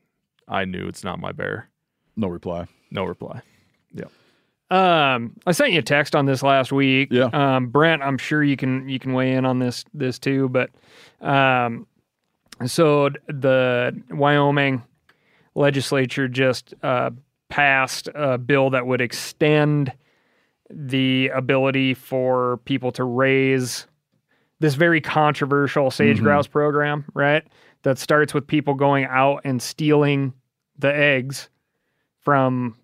i 0.48 0.64
knew 0.64 0.86
it's 0.88 1.05
not 1.05 1.18
my 1.18 1.32
bear 1.32 1.68
no 2.16 2.28
reply. 2.28 2.66
no 2.90 3.05
reply 3.05 3.40
yeah 3.92 4.05
Um, 4.70 5.34
I 5.46 5.52
sent 5.52 5.72
you 5.72 5.78
a 5.80 5.82
text 5.82 6.16
on 6.16 6.26
this 6.26 6.42
last 6.42 6.72
week. 6.72 7.09
Yeah. 7.12 7.28
Um, 7.32 7.68
Brent, 7.68 8.02
I'm 8.02 8.18
sure 8.18 8.42
you 8.42 8.57
can 8.57 8.88
you 8.88 8.98
can 8.98 9.12
weigh 9.12 9.32
in 9.32 9.44
on 9.44 9.59
this 9.59 9.84
this 9.92 10.18
too, 10.18 10.48
but 10.48 10.70
um, 11.20 11.86
so 12.66 13.11
the 13.28 13.92
Wyoming 14.11 14.82
legislature 15.55 16.28
just 16.28 16.74
uh, 16.82 17.11
passed 17.49 18.09
a 18.14 18.38
bill 18.38 18.70
that 18.70 18.86
would 18.86 19.01
extend 19.01 19.92
the 20.70 21.28
ability 21.34 21.95
for 21.95 22.59
people 22.64 22.90
to 22.92 23.05
raise 23.05 23.86
this 24.61 24.74
very 24.74 25.01
controversial 25.01 25.90
sage 25.90 26.18
Mhm. 26.20 26.22
grouse 26.22 26.47
program, 26.47 27.05
right? 27.14 27.47
That 27.82 27.99
starts 27.99 28.32
with 28.32 28.47
people 28.47 28.74
going 28.74 29.05
out 29.05 29.42
and 29.45 29.61
stealing 29.61 30.32
the 30.78 30.95
eggs 30.95 31.51
from 32.20 32.76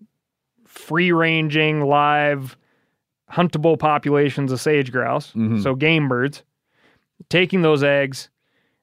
free 0.65 1.11
ranging, 1.11 1.81
live, 1.81 2.55
huntable 3.31 3.79
populations 3.79 4.51
of 4.51 4.59
sage 4.61 4.91
grouse, 4.91 5.33
Mhm. 5.33 5.61
so 5.63 5.73
game 5.75 6.07
birds, 6.07 6.43
taking 7.29 7.61
those 7.61 7.81
eggs, 7.83 8.29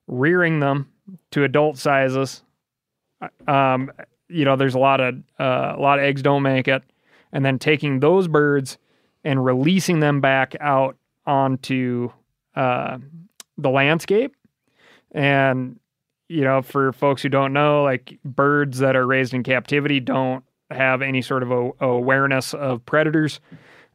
rearing 0.07 0.59
them 0.61 0.89
to 1.31 1.45
adult 1.45 1.77
sizes. 1.79 2.43
Um, 3.47 3.91
you 4.29 4.45
know, 4.45 4.57
there's 4.57 4.75
a 4.75 4.79
lot 4.79 5.01
of 5.01 5.15
uh, 5.39 5.75
a 5.77 5.81
lot 5.81 5.99
of 5.99 6.05
eggs 6.05 6.23
don't 6.23 6.43
make 6.43 6.69
it, 6.69 6.83
and 7.33 7.45
then 7.45 7.59
taking 7.59 8.01
those 8.01 8.29
birds 8.29 8.79
and 9.25 9.45
releasing 9.45 10.01
them 10.01 10.21
back 10.21 10.55
out 10.61 10.97
onto 11.27 12.11
uh, 12.55 12.99
the 13.57 13.71
landscape. 13.71 14.35
And 15.13 15.79
you 16.29 16.43
know, 16.43 16.63
for 16.63 16.93
folks 16.93 17.23
who 17.23 17.29
don't 17.29 17.53
know, 17.53 17.83
like 17.83 18.19
birds 18.25 18.79
that 18.79 18.97
are 18.97 19.07
raised 19.07 19.33
in 19.33 19.43
captivity 19.43 20.01
don't 20.01 20.45
have 20.71 21.01
any 21.01 21.23
sort 21.23 21.43
of 21.43 21.51
a, 21.51 21.71
awareness 21.81 22.53
of 22.55 22.85
predators. 22.85 23.41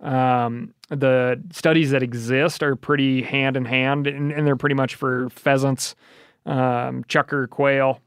Um, 0.01 0.73
the 0.89 1.41
studies 1.51 1.91
that 1.91 2.03
exist 2.03 2.61
are 2.61 2.75
pretty 2.75 3.21
hand 3.21 3.55
in 3.55 3.65
hand, 3.65 4.07
and, 4.07 4.31
and 4.31 4.45
they're 4.45 4.55
pretty 4.55 4.75
much 4.75 4.95
for 4.95 5.29
pheasants, 5.29 5.95
um, 6.45 7.03
chukar, 7.05 7.49
quail, 7.49 8.01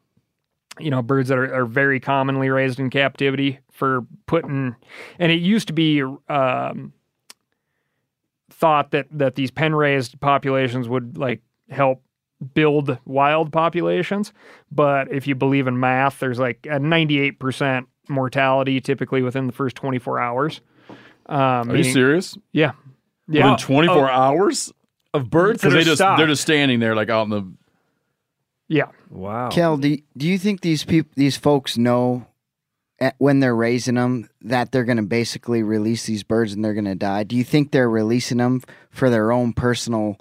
you 0.79 0.91
know, 0.91 1.03
birds 1.03 1.29
that 1.29 1.39
are, 1.39 1.53
are 1.55 1.66
very 1.66 2.01
commonly 2.01 2.49
raised 2.51 2.79
in 2.81 2.91
captivity 2.91 3.59
for 3.72 4.07
putting, 4.27 4.77
and 5.18 5.33
it 5.33 5.41
used 5.41 5.66
to 5.68 5.72
be 5.72 6.03
um, 6.29 6.93
thought 8.51 8.91
that 8.93 9.07
that 9.11 9.35
these 9.35 9.51
pen 9.51 9.74
raised 9.74 10.18
populations 10.20 10.89
would 10.89 11.16
like 11.18 11.43
help 11.70 12.03
build 12.55 12.99
wild 13.05 13.53
populations. 13.53 14.33
But 14.70 15.11
if 15.12 15.27
you 15.27 15.35
believe 15.35 15.66
in 15.66 15.81
math, 15.81 16.18
there's 16.20 16.39
like 16.39 16.66
a 16.66 16.79
98% 16.79 17.87
mortality 18.09 18.81
typically 18.81 19.22
within 19.22 19.47
the 19.47 19.53
first 19.53 19.74
24 19.77 20.20
hours. 20.20 20.61
Um, 21.27 21.70
Are 21.70 21.77
you 21.77 21.83
serious? 21.85 22.37
Yeah. 22.53 22.72
Yeah. 23.29 23.53
Within 23.53 23.57
24 23.66 23.97
Oh, 23.97 24.12
hours 24.12 24.72
of 25.14 25.29
birds 25.31 25.61
because 25.61 25.72
that 25.72 25.79
they 25.79 25.83
are 25.83 25.85
just 25.85 25.97
stocked. 25.99 26.18
they're 26.18 26.27
just 26.27 26.43
standing 26.43 26.79
there 26.79 26.95
like 26.95 27.09
out 27.09 27.22
in 27.22 27.31
the 27.31 27.43
Yeah. 28.69 28.87
Wow. 29.11 29.51
Kel, 29.51 29.77
do, 29.77 29.97
do 30.17 30.27
you 30.27 30.39
think 30.39 30.61
these 30.61 30.85
people, 30.85 31.11
these 31.14 31.37
folks 31.37 31.79
know 31.79 32.27
at, 32.99 33.14
when 33.19 33.41
they're 33.41 33.55
raising 33.55 33.95
them 33.95 34.29
that 34.43 34.73
they're 34.73 34.85
going 34.85 34.97
to 34.97 35.03
basically 35.05 35.62
release 35.62 36.07
these 36.07 36.23
birds 36.25 36.53
and 36.53 36.64
they're 36.64 36.75
going 36.75 36.85
to 36.87 36.95
die? 36.97 37.23
Do 37.25 37.37
you 37.37 37.45
think 37.45 37.71
they're 37.71 37.89
releasing 37.91 38.39
them 38.39 38.62
for 38.91 39.09
their 39.11 39.31
own 39.31 39.53
personal 39.53 40.19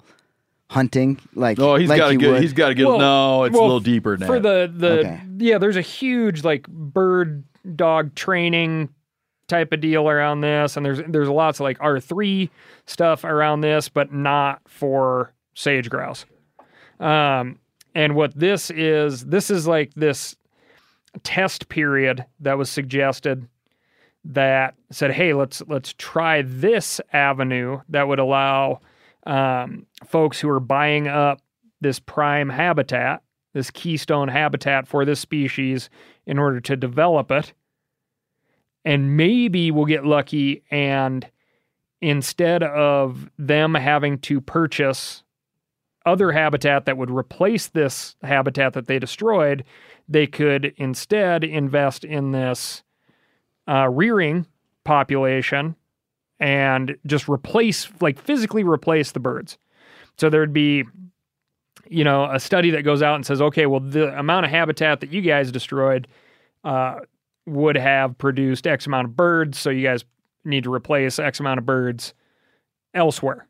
hunting? 0.70 1.18
Like, 1.34 1.58
Oh, 1.58 1.74
he's 1.76 1.88
like 1.88 1.98
got 1.98 2.06
to 2.08 2.12
you 2.12 2.18
get. 2.20 2.30
would? 2.32 2.42
He's 2.42 2.52
got 2.52 2.68
to 2.68 2.74
get. 2.74 2.86
Well- 2.86 2.98
no, 2.98 3.44
it's 3.44 3.54
well, 3.54 3.62
a 3.62 3.66
little 3.66 3.80
deeper 3.80 4.16
now. 4.16 4.26
for 4.26 4.38
the 4.38 4.70
the 4.72 4.98
Okay. 5.00 5.20
yeah 5.38 5.58
there's 5.58 5.76
a 5.76 5.80
huge 5.82 6.44
like 6.44 6.66
bird 6.68 7.44
dog 7.74 8.14
training 8.14 8.88
type 9.48 9.72
of 9.72 9.80
deal 9.80 10.08
around 10.08 10.40
this 10.40 10.76
and 10.76 10.84
there's 10.86 11.00
there's 11.08 11.28
lots 11.28 11.60
of 11.60 11.64
like 11.64 11.78
r3 11.78 12.48
stuff 12.86 13.22
around 13.22 13.60
this 13.60 13.88
but 13.88 14.12
not 14.12 14.60
for 14.66 15.32
sage 15.54 15.88
grouse 15.88 16.24
um 17.00 17.58
and 17.96 18.14
what 18.14 18.38
this 18.38 18.70
is 18.70 19.24
this 19.24 19.50
is 19.50 19.66
like 19.66 19.92
this 19.94 20.36
test 21.22 21.68
period 21.68 22.24
that 22.40 22.58
was 22.58 22.68
suggested 22.68 23.48
that 24.24 24.74
said 24.90 25.10
hey 25.10 25.32
let's 25.32 25.62
let's 25.66 25.94
try 25.94 26.42
this 26.42 27.00
avenue 27.12 27.80
that 27.88 28.06
would 28.06 28.18
allow 28.18 28.80
um, 29.26 29.86
folks 30.06 30.38
who 30.40 30.48
are 30.48 30.60
buying 30.60 31.08
up 31.08 31.40
this 31.80 31.98
prime 31.98 32.48
habitat, 32.48 33.22
this 33.52 33.70
keystone 33.70 34.28
habitat 34.28 34.86
for 34.86 35.04
this 35.04 35.20
species 35.20 35.90
in 36.26 36.38
order 36.38 36.60
to 36.60 36.76
develop 36.76 37.30
it. 37.30 37.52
And 38.84 39.16
maybe 39.16 39.70
we'll 39.70 39.84
get 39.84 40.04
lucky 40.04 40.62
and 40.70 41.28
instead 42.00 42.62
of 42.62 43.28
them 43.38 43.74
having 43.74 44.18
to 44.18 44.40
purchase 44.40 45.24
other 46.06 46.32
habitat 46.32 46.86
that 46.86 46.96
would 46.96 47.10
replace 47.10 47.66
this 47.66 48.16
habitat 48.22 48.72
that 48.72 48.86
they 48.86 48.98
destroyed, 48.98 49.64
they 50.08 50.26
could 50.26 50.72
instead 50.76 51.44
invest 51.44 52.04
in 52.04 52.30
this 52.30 52.82
uh, 53.68 53.88
rearing 53.88 54.46
population 54.84 55.74
and 56.38 56.96
just 57.06 57.28
replace, 57.28 57.88
like 58.00 58.18
physically 58.18 58.62
replace 58.62 59.12
the 59.12 59.20
birds. 59.20 59.58
So 60.16 60.30
there'd 60.30 60.52
be, 60.52 60.84
you 61.88 62.04
know, 62.04 62.30
a 62.30 62.38
study 62.38 62.70
that 62.70 62.82
goes 62.82 63.02
out 63.02 63.16
and 63.16 63.26
says, 63.26 63.42
okay, 63.42 63.66
well, 63.66 63.80
the 63.80 64.16
amount 64.18 64.46
of 64.46 64.50
habitat 64.50 65.00
that 65.00 65.10
you 65.10 65.20
guys 65.20 65.50
destroyed 65.50 66.06
uh, 66.64 67.00
would 67.46 67.76
have 67.76 68.16
produced 68.18 68.66
X 68.66 68.86
amount 68.86 69.06
of 69.08 69.16
birds. 69.16 69.58
So 69.58 69.70
you 69.70 69.82
guys 69.82 70.04
need 70.44 70.64
to 70.64 70.72
replace 70.72 71.18
X 71.18 71.40
amount 71.40 71.58
of 71.58 71.66
birds 71.66 72.14
elsewhere. 72.94 73.46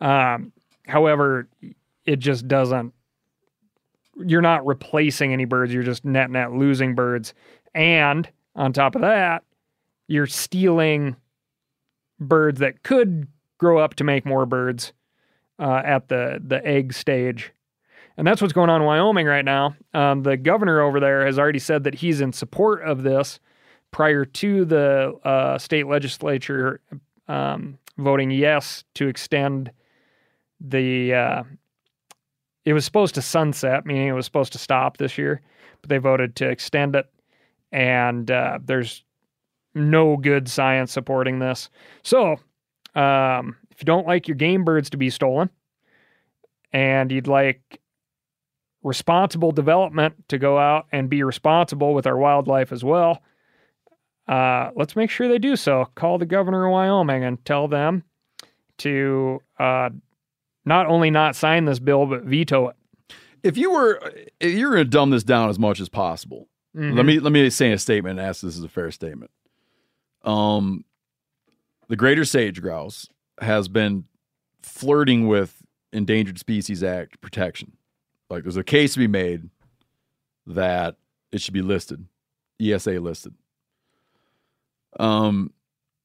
Um, 0.00 0.52
however, 0.88 1.48
it 2.04 2.16
just 2.18 2.48
doesn't. 2.48 2.94
You're 4.16 4.42
not 4.42 4.66
replacing 4.66 5.32
any 5.32 5.44
birds. 5.44 5.72
You're 5.72 5.82
just 5.82 6.04
net 6.04 6.30
net 6.30 6.52
losing 6.52 6.94
birds, 6.94 7.34
and 7.74 8.28
on 8.56 8.72
top 8.72 8.94
of 8.94 9.02
that, 9.02 9.44
you're 10.08 10.26
stealing 10.26 11.16
birds 12.18 12.60
that 12.60 12.82
could 12.82 13.28
grow 13.58 13.78
up 13.78 13.94
to 13.94 14.04
make 14.04 14.24
more 14.26 14.46
birds 14.46 14.92
uh, 15.58 15.82
at 15.84 16.08
the 16.08 16.40
the 16.44 16.64
egg 16.66 16.92
stage. 16.92 17.52
And 18.16 18.26
that's 18.26 18.42
what's 18.42 18.52
going 18.52 18.68
on 18.68 18.80
in 18.80 18.86
Wyoming 18.86 19.26
right 19.26 19.44
now. 19.44 19.76
Um, 19.94 20.24
the 20.24 20.36
governor 20.36 20.80
over 20.80 20.98
there 20.98 21.24
has 21.24 21.38
already 21.38 21.60
said 21.60 21.84
that 21.84 21.94
he's 21.94 22.20
in 22.20 22.32
support 22.32 22.82
of 22.82 23.04
this 23.04 23.38
prior 23.92 24.24
to 24.24 24.64
the 24.64 25.14
uh, 25.24 25.56
state 25.56 25.86
legislature 25.86 26.80
um, 27.28 27.78
voting 27.96 28.32
yes 28.32 28.82
to 28.94 29.06
extend 29.06 29.70
the. 30.60 31.14
Uh, 31.14 31.42
it 32.64 32.74
was 32.74 32.84
supposed 32.84 33.14
to 33.14 33.22
sunset, 33.22 33.86
meaning 33.86 34.08
it 34.08 34.12
was 34.12 34.26
supposed 34.26 34.52
to 34.52 34.58
stop 34.58 34.98
this 34.98 35.16
year, 35.16 35.40
but 35.80 35.88
they 35.88 35.96
voted 35.96 36.36
to 36.36 36.48
extend 36.50 36.96
it. 36.96 37.06
And 37.72 38.30
uh, 38.30 38.58
there's 38.62 39.04
no 39.74 40.18
good 40.18 40.48
science 40.48 40.92
supporting 40.92 41.38
this. 41.38 41.70
So, 42.02 42.36
um, 42.94 43.56
if 43.70 43.80
you 43.80 43.86
don't 43.86 44.06
like 44.06 44.28
your 44.28 44.34
game 44.34 44.64
birds 44.64 44.90
to 44.90 44.96
be 44.96 45.08
stolen 45.08 45.48
and 46.72 47.10
you'd 47.10 47.26
like 47.26 47.80
responsible 48.82 49.52
development 49.52 50.28
to 50.28 50.38
go 50.38 50.58
out 50.58 50.86
and 50.92 51.08
be 51.08 51.22
responsible 51.22 51.94
with 51.94 52.06
our 52.06 52.18
wildlife 52.18 52.72
as 52.72 52.84
well, 52.84 53.22
uh, 54.26 54.70
let's 54.76 54.94
make 54.94 55.10
sure 55.10 55.28
they 55.28 55.38
do 55.38 55.56
so. 55.56 55.86
Call 55.94 56.18
the 56.18 56.26
governor 56.26 56.66
of 56.66 56.72
Wyoming 56.72 57.24
and 57.24 57.42
tell 57.44 57.66
them 57.66 58.04
to 58.78 59.40
uh, 59.58 59.90
not 60.68 60.86
only 60.86 61.10
not 61.10 61.34
sign 61.34 61.64
this 61.64 61.78
bill, 61.78 62.06
but 62.06 62.22
veto 62.24 62.68
it. 62.68 62.76
If 63.42 63.56
you 63.56 63.70
were, 63.72 64.00
if 64.40 64.52
you're 64.54 64.70
going 64.72 64.84
to 64.84 64.90
dumb 64.90 65.10
this 65.10 65.24
down 65.24 65.48
as 65.48 65.58
much 65.58 65.80
as 65.80 65.88
possible, 65.88 66.48
Mhm. 66.76 66.94
let 66.96 67.06
me 67.06 67.18
let 67.20 67.32
me 67.32 67.48
say 67.50 67.72
a 67.72 67.78
statement 67.78 68.18
and 68.18 68.28
ask 68.28 68.42
this 68.42 68.56
is 68.56 68.62
a 68.64 68.68
fair 68.68 68.90
statement. 68.90 69.30
Um, 70.22 70.84
the 71.88 71.96
greater 71.96 72.24
sage 72.24 72.60
grouse 72.60 73.08
has 73.40 73.68
been 73.68 74.04
flirting 74.62 75.26
with 75.28 75.62
Endangered 75.92 76.38
Species 76.38 76.82
Act 76.82 77.20
protection. 77.20 77.72
Like, 78.28 78.42
there's 78.42 78.56
a 78.58 78.64
case 78.64 78.92
to 78.92 78.98
be 78.98 79.06
made 79.06 79.48
that 80.46 80.96
it 81.32 81.40
should 81.40 81.54
be 81.54 81.62
listed, 81.62 82.04
ESA 82.60 83.00
listed. 83.00 83.34
Um, 84.98 85.52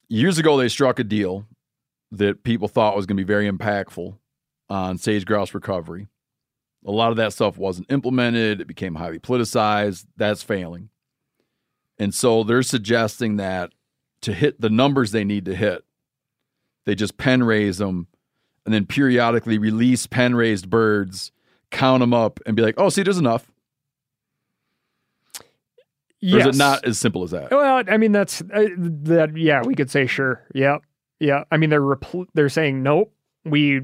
years 0.07 0.37
ago, 0.37 0.55
they 0.57 0.69
struck 0.69 0.99
a 0.99 1.03
deal 1.03 1.45
that 2.11 2.43
people 2.43 2.67
thought 2.67 2.95
was 2.95 3.05
going 3.05 3.17
to 3.17 3.23
be 3.23 3.27
very 3.27 3.49
impactful 3.49 4.17
on 4.69 4.97
sage 4.97 5.25
grouse 5.25 5.53
recovery. 5.53 6.07
A 6.85 6.91
lot 6.91 7.11
of 7.11 7.17
that 7.17 7.33
stuff 7.33 7.57
wasn't 7.57 7.91
implemented. 7.91 8.59
It 8.59 8.67
became 8.67 8.95
highly 8.95 9.19
politicized. 9.19 10.05
That's 10.17 10.43
failing. 10.43 10.89
And 11.97 12.13
so 12.13 12.43
they're 12.43 12.63
suggesting 12.63 13.37
that 13.37 13.71
to 14.21 14.33
hit 14.33 14.59
the 14.59 14.69
numbers 14.69 15.11
they 15.11 15.23
need 15.23 15.45
to 15.45 15.55
hit, 15.55 15.83
they 16.85 16.95
just 16.95 17.17
pen 17.17 17.43
raise 17.43 17.77
them 17.77 18.07
and 18.65 18.73
then 18.73 18.85
periodically 18.85 19.57
release 19.57 20.07
pen 20.07 20.35
raised 20.35 20.69
birds, 20.69 21.31
count 21.71 22.01
them 22.01 22.13
up, 22.13 22.39
and 22.45 22.55
be 22.55 22.61
like, 22.61 22.75
oh, 22.77 22.89
see, 22.89 23.03
there's 23.03 23.17
enough. 23.17 23.49
Or 26.31 26.39
is 26.39 26.45
it 26.45 26.55
not 26.55 26.85
as 26.85 26.97
simple 26.97 27.23
as 27.23 27.31
that? 27.31 27.51
Well, 27.51 27.83
I 27.85 27.97
mean 27.97 28.13
that's 28.13 28.41
uh, 28.41 28.69
that. 28.77 29.35
Yeah, 29.35 29.61
we 29.63 29.75
could 29.75 29.91
say 29.91 30.07
sure. 30.07 30.41
Yeah, 30.55 30.77
yeah. 31.19 31.43
I 31.51 31.57
mean 31.57 31.69
they're 31.69 31.81
repl- 31.81 32.27
they're 32.33 32.47
saying 32.47 32.81
nope. 32.81 33.13
We, 33.43 33.81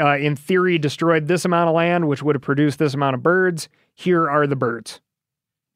uh, 0.00 0.16
in 0.16 0.36
theory, 0.36 0.78
destroyed 0.78 1.26
this 1.28 1.44
amount 1.44 1.68
of 1.68 1.74
land, 1.74 2.08
which 2.08 2.22
would 2.22 2.34
have 2.34 2.42
produced 2.42 2.78
this 2.78 2.94
amount 2.94 3.14
of 3.14 3.22
birds. 3.22 3.68
Here 3.94 4.28
are 4.28 4.46
the 4.46 4.56
birds. 4.56 5.00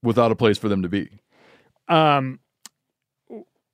Without 0.03 0.31
a 0.33 0.37
place 0.37 0.59
for 0.59 0.68
them 0.68 0.83
to 0.83 0.89
be. 0.89 1.09
Um, 1.89 2.39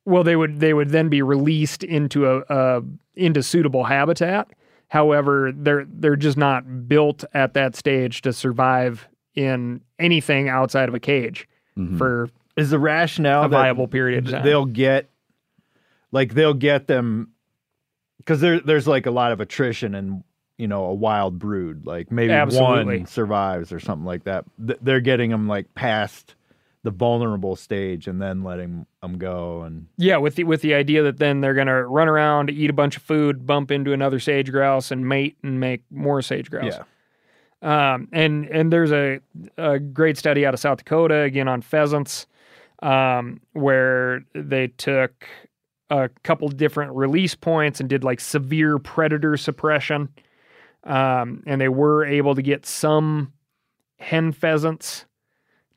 well, 0.05 0.22
they 0.24 0.36
would 0.36 0.61
they 0.61 0.72
would 0.74 0.90
then 0.90 1.09
be 1.09 1.22
released 1.22 1.82
into 1.82 2.26
a, 2.26 2.42
a 2.49 2.82
into 3.14 3.42
suitable 3.42 3.84
habitat. 3.84 4.49
However, 4.88 5.53
they're 5.53 5.84
they're 5.88 6.16
just 6.16 6.36
not 6.36 6.88
built 6.88 7.24
at 7.34 7.55
that 7.55 7.74
stage 7.76 8.22
to 8.22 8.32
survive 8.32 9.09
in 9.34 9.80
anything 9.99 10.49
outside 10.49 10.88
of 10.88 10.94
a 10.94 11.01
cage 11.01 11.49
Mm-hmm. 11.78 11.99
for 11.99 12.30
is 12.57 12.70
the 12.70 12.78
rationale 12.78 13.44
a 13.44 13.49
viable 13.49 13.86
period 13.86 14.24
of 14.24 14.32
time. 14.32 14.44
They'll 14.44 14.64
get 14.64 15.11
like 16.11 16.32
they'll 16.32 16.55
get 16.55 16.86
them 16.86 17.32
because 18.16 18.40
there 18.40 18.61
there's 18.61 18.86
like 18.88 19.05
a 19.05 19.11
lot 19.11 19.30
of 19.32 19.40
attrition 19.40 19.94
and 19.94 20.24
you 20.59 20.66
know 20.66 20.84
a 20.86 20.94
wild 20.94 21.38
brood 21.38 21.86
like 21.86 22.11
maybe 22.11 22.32
Absolutely. 22.32 22.98
one 22.98 23.07
survives 23.07 23.72
or 23.72 23.80
something 23.80 24.07
like 24.07 24.24
that. 24.24 24.44
Th- 24.66 24.78
They're 24.82 25.00
getting 25.00 25.30
them 25.30 25.46
like 25.48 25.74
past 25.74 26.34
the 26.82 26.90
vulnerable 26.92 27.57
stage 27.57 28.07
and 28.07 28.22
then 28.22 28.44
letting 28.44 28.86
them 29.02 29.18
go 29.18 29.62
and 29.62 29.86
Yeah, 29.96 30.18
with 30.18 30.36
the 30.36 30.44
with 30.44 30.62
the 30.62 30.74
idea 30.74 31.02
that 31.02 31.18
then 31.18 31.40
they're 31.40 31.54
gonna 31.54 31.84
run 31.84 32.09
around, 32.09 32.48
eat 32.50 32.70
a 32.70 32.72
bunch 32.72 32.96
of 32.96 33.02
food, 33.02 33.46
bump 33.46 33.70
into 33.70 33.92
another 33.92 34.20
sage 34.20 34.50
grouse, 34.50 34.90
and 34.90 35.07
mate 35.09 35.36
and 35.42 35.59
make 35.61 35.82
more 35.90 36.22
sage 36.22 36.48
grouse. 36.50 36.74
yeah. 36.78 36.82
Um, 37.62 38.09
and 38.12 38.46
and 38.46 38.72
there's 38.72 38.92
a 38.92 39.20
a 39.59 39.78
great 39.78 40.16
study 40.16 40.46
out 40.46 40.54
of 40.54 40.61
South 40.61 40.78
Dakota 40.78 41.20
again 41.22 41.48
on 41.48 41.61
pheasants, 41.62 42.26
um, 42.82 43.40
where 43.52 44.22
they 44.34 44.68
took 44.68 45.26
a 45.90 46.09
couple 46.22 46.48
different 46.48 46.92
release 46.94 47.34
points 47.34 47.80
and 47.80 47.88
did 47.88 48.04
like 48.04 48.20
severe 48.20 48.78
predator 48.78 49.36
suppression, 49.36 50.09
um, 50.87 51.43
and 51.47 51.61
they 51.61 51.68
were 51.68 52.05
able 52.05 52.34
to 52.34 52.43
get 52.43 52.64
some 52.64 53.32
hen 53.99 54.32
pheasants 54.32 55.05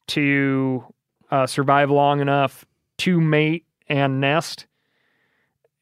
to 0.07 0.83
uh, 1.31 1.47
survive 1.47 1.89
long 1.89 2.21
enough 2.21 2.65
to 2.99 3.19
mate 3.19 3.65
and 3.87 4.21
nest, 4.21 4.67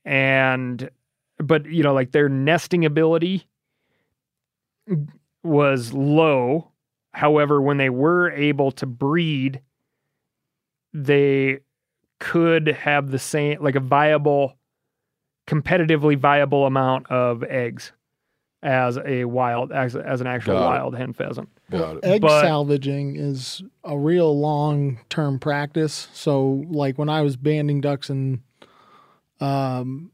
and 0.05 0.89
but 1.37 1.65
you 1.65 1.83
know 1.83 1.93
like 1.93 2.11
their 2.11 2.29
nesting 2.29 2.85
ability 2.85 3.47
was 5.43 5.93
low. 5.93 6.71
However, 7.11 7.61
when 7.61 7.77
they 7.77 7.89
were 7.89 8.31
able 8.31 8.71
to 8.73 8.85
breed, 8.85 9.61
they 10.93 11.59
could 12.19 12.67
have 12.67 13.11
the 13.11 13.19
same, 13.19 13.61
like 13.61 13.75
a 13.75 13.79
viable, 13.79 14.57
competitively 15.47 16.17
viable 16.17 16.65
amount 16.65 17.09
of 17.09 17.43
eggs 17.43 17.91
as 18.67 18.99
a 19.05 19.23
wild, 19.23 19.71
as, 19.71 19.95
as 19.95 20.19
an 20.19 20.27
actual 20.27 20.55
Got 20.55 20.59
it. 20.61 20.65
wild 20.65 20.97
hen 20.97 21.13
pheasant. 21.13 21.47
Got 21.71 21.97
it. 21.97 22.05
Egg 22.05 22.21
But- 22.21 22.41
salvaging 22.41 23.15
is 23.15 23.63
a 23.85 23.97
real 23.97 24.37
long 24.37 24.99
term 25.09 25.39
practice. 25.39 26.09
So, 26.13 26.65
like 26.69 26.97
when 26.97 27.07
I 27.07 27.21
was 27.21 27.37
banding 27.37 27.79
ducks 27.79 28.09
in 28.09 28.43
um, 29.39 30.11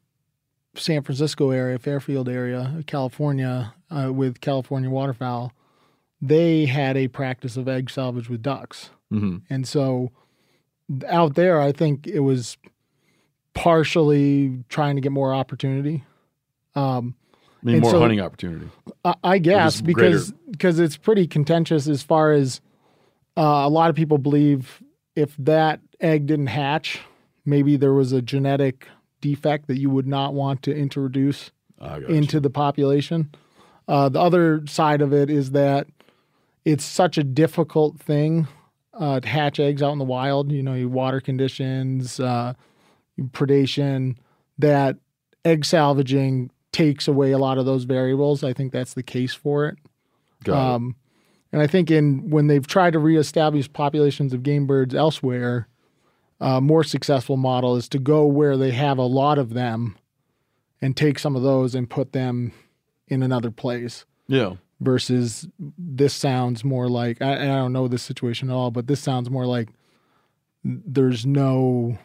San 0.76 1.02
Francisco 1.02 1.50
area, 1.50 1.80
Fairfield 1.80 2.30
area, 2.30 2.84
California, 2.86 3.74
uh, 3.90 4.14
with 4.14 4.40
California 4.40 4.90
waterfowl, 4.90 5.52
they 6.22 6.66
had 6.66 6.96
a 6.96 7.08
practice 7.08 7.58
of 7.58 7.68
egg 7.68 7.90
salvage 7.90 8.30
with 8.30 8.42
ducks. 8.44 8.92
Mm-hmm. 9.12 9.38
And 9.50 9.68
so 9.68 10.12
out 11.08 11.34
there, 11.36 11.60
I 11.60 11.72
think 11.72 12.06
it 12.06 12.20
was 12.20 12.58
partially 13.56 14.64
trying 14.70 14.96
to 14.96 15.02
get 15.02 15.12
more 15.12 15.34
opportunity. 15.34 16.04
Um, 16.76 17.16
I 17.64 17.65
mean, 17.65 17.76
And 17.76 17.84
more 17.84 17.91
so- 17.91 17.99
hunting 18.02 18.19
opportunity. 18.19 18.68
I, 19.06 19.15
I 19.23 19.38
guess 19.38 19.80
because 19.81 20.34
because 20.52 20.80
it's 20.80 20.98
pretty 20.98 21.27
contentious 21.27 21.88
as 21.88 22.03
far 22.03 22.31
as 22.34 22.60
uh, 23.38 23.41
a 23.41 23.69
lot 23.69 23.90
of 23.90 23.95
people 23.95 24.18
believe 24.18 24.84
if 25.15 25.35
that 25.38 25.80
egg 26.02 26.26
didn't 26.27 26.48
hatch, 26.48 26.99
maybe 27.45 27.77
there 27.77 27.94
was 27.94 28.11
a 28.11 28.22
genetic 28.22 28.88
defect 29.22 29.68
that 29.68 29.80
you 29.80 29.90
would 29.90 30.07
not 30.07 30.34
want 30.34 30.61
to 30.64 30.76
introduce 30.76 31.52
into 32.07 32.40
the 32.40 32.49
population. 32.49 33.30
Uh, 33.88 34.07
the 34.10 34.19
other 34.19 34.65
side 34.68 35.02
of 35.02 35.14
it 35.14 35.30
is 35.30 35.52
that 35.52 35.88
it's 36.65 36.84
such 36.85 37.18
a 37.18 37.23
difficult 37.23 37.99
thing 37.99 38.48
uh, 38.94 39.19
to 39.19 39.27
hatch 39.27 39.60
eggs 39.60 39.81
out 39.84 39.91
in 39.91 39.98
the 39.98 40.06
wild. 40.06 40.52
You 40.52 40.64
know, 40.64 40.73
your 40.76 40.88
water 40.90 41.19
conditions, 41.19 42.19
uh, 42.19 42.53
predation, 43.31 44.15
that 44.57 44.98
egg 45.45 45.65
salvaging 45.65 46.52
takes 46.74 47.08
away 47.08 47.32
a 47.32 47.38
lot 47.38 47.58
of 47.58 47.66
those 47.66 47.86
variables. 47.86 48.44
I 48.44 48.52
think 48.52 48.74
that's 48.74 48.94
the 48.94 49.04
case 49.04 49.34
for 49.34 49.68
it. 49.68 49.78
Got 50.44 50.54
it. 50.54 50.76
Um, 50.76 50.95
and 51.54 51.62
I 51.62 51.68
think 51.68 51.90
in 51.90 52.30
when 52.30 52.48
they've 52.48 52.68
tried 52.68 52.94
to 52.94 53.00
reestablish 53.00 53.72
populations 53.72 54.34
of 54.34 54.44
game 54.44 54.66
birds 54.68 54.94
elsewhere, 54.94 55.70
A 56.44 56.60
more 56.60 56.84
successful 56.84 57.38
model 57.38 57.78
is 57.78 57.88
to 57.90 58.00
go 58.00 58.26
where 58.26 58.58
they 58.58 58.72
have 58.72 58.98
a 58.98 59.04
lot 59.04 59.38
of 59.38 59.54
them 59.54 59.95
and 60.82 60.98
take 60.98 61.18
some 61.18 61.38
of 61.38 61.41
those 61.41 61.74
and 61.74 61.90
put 61.90 62.12
them 62.12 62.52
in 63.08 63.24
another 63.24 63.50
place. 63.50 64.06
Yeah. 64.28 64.56
Versus 64.82 65.48
this 65.78 66.14
sounds 66.14 66.66
more 66.66 66.90
like 66.90 67.22
I, 67.22 67.44
I 67.44 67.45
don't 67.45 67.72
know 67.72 67.88
this 67.88 68.04
situation 68.04 68.50
at 68.50 68.54
all, 68.54 68.72
but 68.72 68.88
this 68.88 69.00
sounds 69.00 69.30
more 69.30 69.45
like 69.45 69.70
there's 70.66 71.26
no 71.26 71.98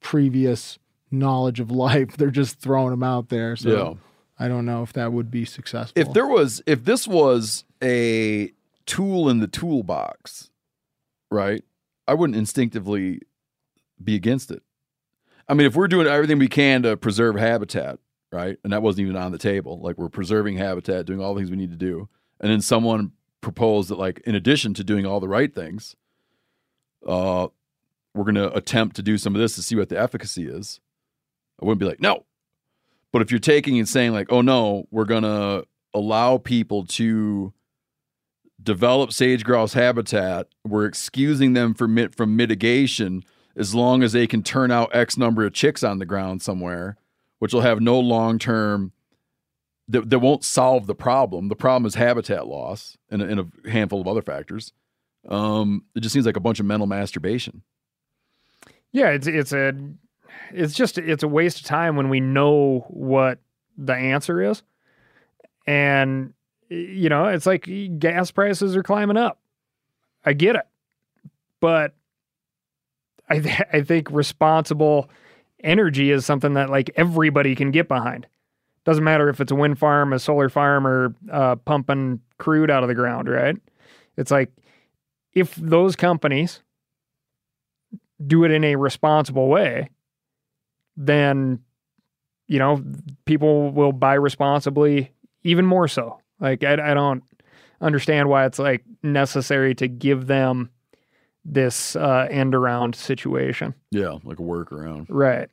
previous 0.00 0.78
knowledge 1.18 1.60
of 1.60 1.70
life. 1.70 2.16
They're 2.16 2.30
just 2.30 2.60
throwing 2.60 2.90
them 2.90 3.02
out 3.02 3.28
there. 3.28 3.56
So 3.56 3.70
Yeah. 3.70 3.94
I 4.38 4.48
don't 4.48 4.66
know 4.66 4.82
if 4.82 4.92
that 4.94 5.12
would 5.12 5.30
be 5.30 5.44
successful. 5.44 6.00
If 6.00 6.12
there 6.12 6.26
was, 6.26 6.60
if 6.66 6.84
this 6.84 7.06
was 7.06 7.64
a 7.82 8.50
tool 8.84 9.28
in 9.28 9.38
the 9.38 9.46
toolbox, 9.46 10.50
right? 11.30 11.62
I 12.06 12.14
wouldn't 12.14 12.36
instinctively 12.36 13.20
be 14.02 14.16
against 14.16 14.50
it. 14.50 14.62
I 15.48 15.54
mean, 15.54 15.66
if 15.66 15.76
we're 15.76 15.88
doing 15.88 16.06
everything 16.06 16.38
we 16.38 16.48
can 16.48 16.82
to 16.82 16.96
preserve 16.96 17.36
habitat, 17.36 17.98
right? 18.32 18.58
And 18.64 18.72
that 18.72 18.82
wasn't 18.82 19.06
even 19.06 19.16
on 19.16 19.30
the 19.30 19.38
table. 19.38 19.80
Like 19.80 19.98
we're 19.98 20.08
preserving 20.08 20.56
habitat, 20.56 21.06
doing 21.06 21.20
all 21.20 21.34
the 21.34 21.40
things 21.40 21.50
we 21.50 21.56
need 21.56 21.70
to 21.70 21.76
do. 21.76 22.08
And 22.40 22.50
then 22.50 22.60
someone 22.60 23.12
proposed 23.40 23.90
that, 23.90 23.98
like, 23.98 24.20
in 24.26 24.34
addition 24.34 24.74
to 24.74 24.84
doing 24.84 25.06
all 25.06 25.20
the 25.20 25.28
right 25.28 25.54
things, 25.54 25.94
uh, 27.06 27.48
we're 28.14 28.24
going 28.24 28.34
to 28.34 28.52
attempt 28.54 28.96
to 28.96 29.02
do 29.02 29.18
some 29.18 29.34
of 29.34 29.40
this 29.40 29.54
to 29.54 29.62
see 29.62 29.76
what 29.76 29.88
the 29.88 29.98
efficacy 29.98 30.46
is. 30.46 30.80
I 31.60 31.64
wouldn't 31.64 31.80
be 31.80 31.86
like, 31.86 32.00
no. 32.00 32.24
But 33.12 33.22
if 33.22 33.30
you're 33.30 33.38
taking 33.40 33.78
and 33.78 33.88
saying, 33.88 34.12
like, 34.12 34.26
oh 34.30 34.40
no, 34.40 34.86
we're 34.90 35.04
going 35.04 35.22
to 35.22 35.66
allow 35.94 36.38
people 36.38 36.84
to 36.86 37.52
develop 38.62 39.12
sage 39.12 39.44
grouse 39.44 39.74
habitat, 39.74 40.48
we're 40.66 40.86
excusing 40.86 41.52
them 41.52 41.74
from, 41.74 42.08
from 42.10 42.36
mitigation 42.36 43.22
as 43.56 43.74
long 43.74 44.02
as 44.02 44.12
they 44.12 44.26
can 44.26 44.42
turn 44.42 44.70
out 44.72 44.94
X 44.94 45.16
number 45.16 45.44
of 45.44 45.52
chicks 45.52 45.84
on 45.84 45.98
the 46.00 46.06
ground 46.06 46.42
somewhere, 46.42 46.96
which 47.38 47.52
will 47.54 47.60
have 47.60 47.80
no 47.80 48.00
long 48.00 48.38
term, 48.38 48.92
that, 49.86 50.10
that 50.10 50.18
won't 50.18 50.42
solve 50.42 50.86
the 50.86 50.94
problem. 50.94 51.48
The 51.48 51.54
problem 51.56 51.86
is 51.86 51.94
habitat 51.94 52.48
loss 52.48 52.96
and, 53.10 53.22
a- 53.22 53.26
and 53.26 53.40
a 53.64 53.70
handful 53.70 54.00
of 54.00 54.08
other 54.08 54.22
factors. 54.22 54.72
Um, 55.28 55.84
it 55.94 56.00
just 56.00 56.12
seems 56.12 56.26
like 56.26 56.36
a 56.36 56.40
bunch 56.40 56.58
of 56.58 56.66
mental 56.66 56.86
masturbation. 56.86 57.62
Yeah, 58.92 59.10
it's 59.10 59.26
it's 59.26 59.52
a 59.52 59.74
it's 60.52 60.74
just 60.74 60.98
it's 60.98 61.22
a 61.22 61.28
waste 61.28 61.60
of 61.60 61.66
time 61.66 61.96
when 61.96 62.08
we 62.08 62.20
know 62.20 62.86
what 62.88 63.38
the 63.76 63.94
answer 63.94 64.42
is. 64.42 64.62
And 65.66 66.34
you 66.68 67.08
know, 67.08 67.26
it's 67.26 67.46
like 67.46 67.68
gas 67.98 68.30
prices 68.30 68.76
are 68.76 68.82
climbing 68.82 69.16
up. 69.16 69.38
I 70.24 70.32
get 70.32 70.56
it. 70.56 70.66
But 71.60 71.94
I 73.28 73.40
th- 73.40 73.62
I 73.72 73.82
think 73.82 74.10
responsible 74.10 75.10
energy 75.62 76.10
is 76.10 76.26
something 76.26 76.54
that 76.54 76.70
like 76.70 76.90
everybody 76.96 77.54
can 77.54 77.70
get 77.70 77.88
behind. 77.88 78.26
Doesn't 78.84 79.04
matter 79.04 79.30
if 79.30 79.40
it's 79.40 79.52
a 79.52 79.54
wind 79.54 79.78
farm, 79.78 80.12
a 80.12 80.18
solar 80.18 80.50
farm, 80.50 80.86
or 80.86 81.14
uh, 81.32 81.56
pumping 81.56 82.20
crude 82.38 82.70
out 82.70 82.82
of 82.82 82.88
the 82.88 82.94
ground, 82.94 83.28
right? 83.28 83.56
It's 84.16 84.30
like 84.30 84.52
if 85.32 85.54
those 85.54 85.96
companies 85.96 86.60
do 88.24 88.44
it 88.44 88.50
in 88.50 88.62
a 88.62 88.76
responsible 88.76 89.48
way, 89.48 89.90
then 90.96 91.60
you 92.46 92.58
know 92.58 92.82
people 93.24 93.70
will 93.70 93.92
buy 93.92 94.14
responsibly 94.14 95.10
even 95.42 95.66
more 95.66 95.88
so. 95.88 96.18
Like 96.40 96.64
I, 96.64 96.90
I 96.90 96.94
don't 96.94 97.22
understand 97.80 98.28
why 98.28 98.46
it's 98.46 98.58
like 98.58 98.84
necessary 99.02 99.74
to 99.76 99.88
give 99.88 100.26
them 100.26 100.70
this 101.44 101.94
uh, 101.96 102.26
end 102.30 102.54
around 102.54 102.94
situation. 102.94 103.74
Yeah, 103.90 104.18
like 104.24 104.38
a 104.38 104.42
workaround. 104.42 105.06
Right. 105.08 105.48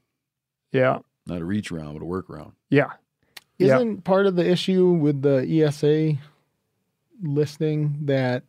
Yeah. 0.72 0.99
Not 1.27 1.41
a 1.41 1.45
reach 1.45 1.72
around, 1.72 1.93
but 1.93 2.03
a 2.03 2.07
workaround. 2.07 2.53
Yeah. 2.69 2.91
Yeah. 3.57 3.76
Isn't 3.76 4.03
part 4.03 4.26
of 4.26 4.35
the 4.35 4.49
issue 4.49 4.91
with 4.91 5.22
the 5.22 5.45
ESA 5.63 6.18
listing 7.22 7.97
that 8.05 8.43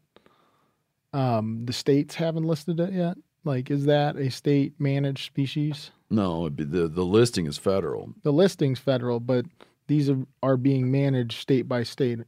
um, 1.12 1.66
the 1.66 1.72
states 1.72 2.14
haven't 2.14 2.44
listed 2.44 2.80
it 2.80 2.92
yet? 2.92 3.16
Like, 3.44 3.70
is 3.70 3.86
that 3.86 4.16
a 4.16 4.30
state 4.30 4.74
managed 4.78 5.26
species? 5.26 5.90
No, 6.12 6.42
it'd 6.42 6.56
be 6.56 6.64
the 6.64 6.88
the 6.88 7.04
listing 7.04 7.46
is 7.46 7.58
federal. 7.58 8.12
The 8.22 8.32
listing's 8.32 8.78
federal, 8.78 9.18
but 9.18 9.46
these 9.86 10.10
are, 10.10 10.18
are 10.42 10.56
being 10.56 10.90
managed 10.90 11.40
state 11.40 11.66
by 11.68 11.82
state. 11.82 12.20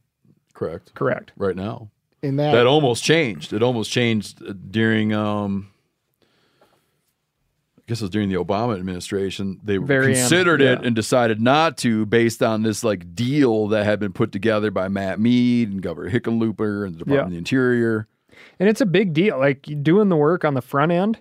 Correct. 0.53 0.93
Correct. 0.95 1.31
Right 1.37 1.55
now. 1.55 1.89
In 2.21 2.37
that, 2.37 2.53
That 2.53 2.65
almost 2.65 3.03
changed. 3.03 3.53
It 3.53 3.61
almost 3.61 3.91
changed 3.91 4.41
uh, 4.41 4.53
during 4.71 5.13
um 5.13 5.71
I 7.77 7.81
guess 7.87 8.01
it 8.01 8.05
was 8.05 8.09
during 8.09 8.29
the 8.29 8.35
Obama 8.35 8.75
administration. 8.79 9.59
They 9.63 9.77
Very 9.77 10.13
considered 10.15 10.59
it 10.59 10.79
yeah. 10.81 10.87
and 10.87 10.95
decided 10.95 11.39
not 11.39 11.77
to 11.79 12.07
based 12.07 12.41
on 12.41 12.63
this 12.63 12.83
like 12.83 13.13
deal 13.13 13.67
that 13.67 13.85
had 13.85 13.99
been 13.99 14.13
put 14.13 14.31
together 14.31 14.71
by 14.71 14.87
Matt 14.87 15.19
Mead 15.19 15.69
and 15.71 15.81
Governor 15.83 16.09
Hickenlooper 16.09 16.85
and 16.87 16.95
the 16.95 16.99
Department 16.99 17.09
Yeah. 17.09 17.21
of 17.25 17.31
the 17.31 17.37
Interior. 17.37 18.07
And 18.59 18.67
it's 18.67 18.81
a 18.81 18.85
big 18.87 19.13
deal. 19.13 19.37
Like 19.37 19.61
doing 19.83 20.09
the 20.09 20.15
work 20.15 20.43
on 20.43 20.55
the 20.55 20.61
front 20.63 20.91
end 20.91 21.19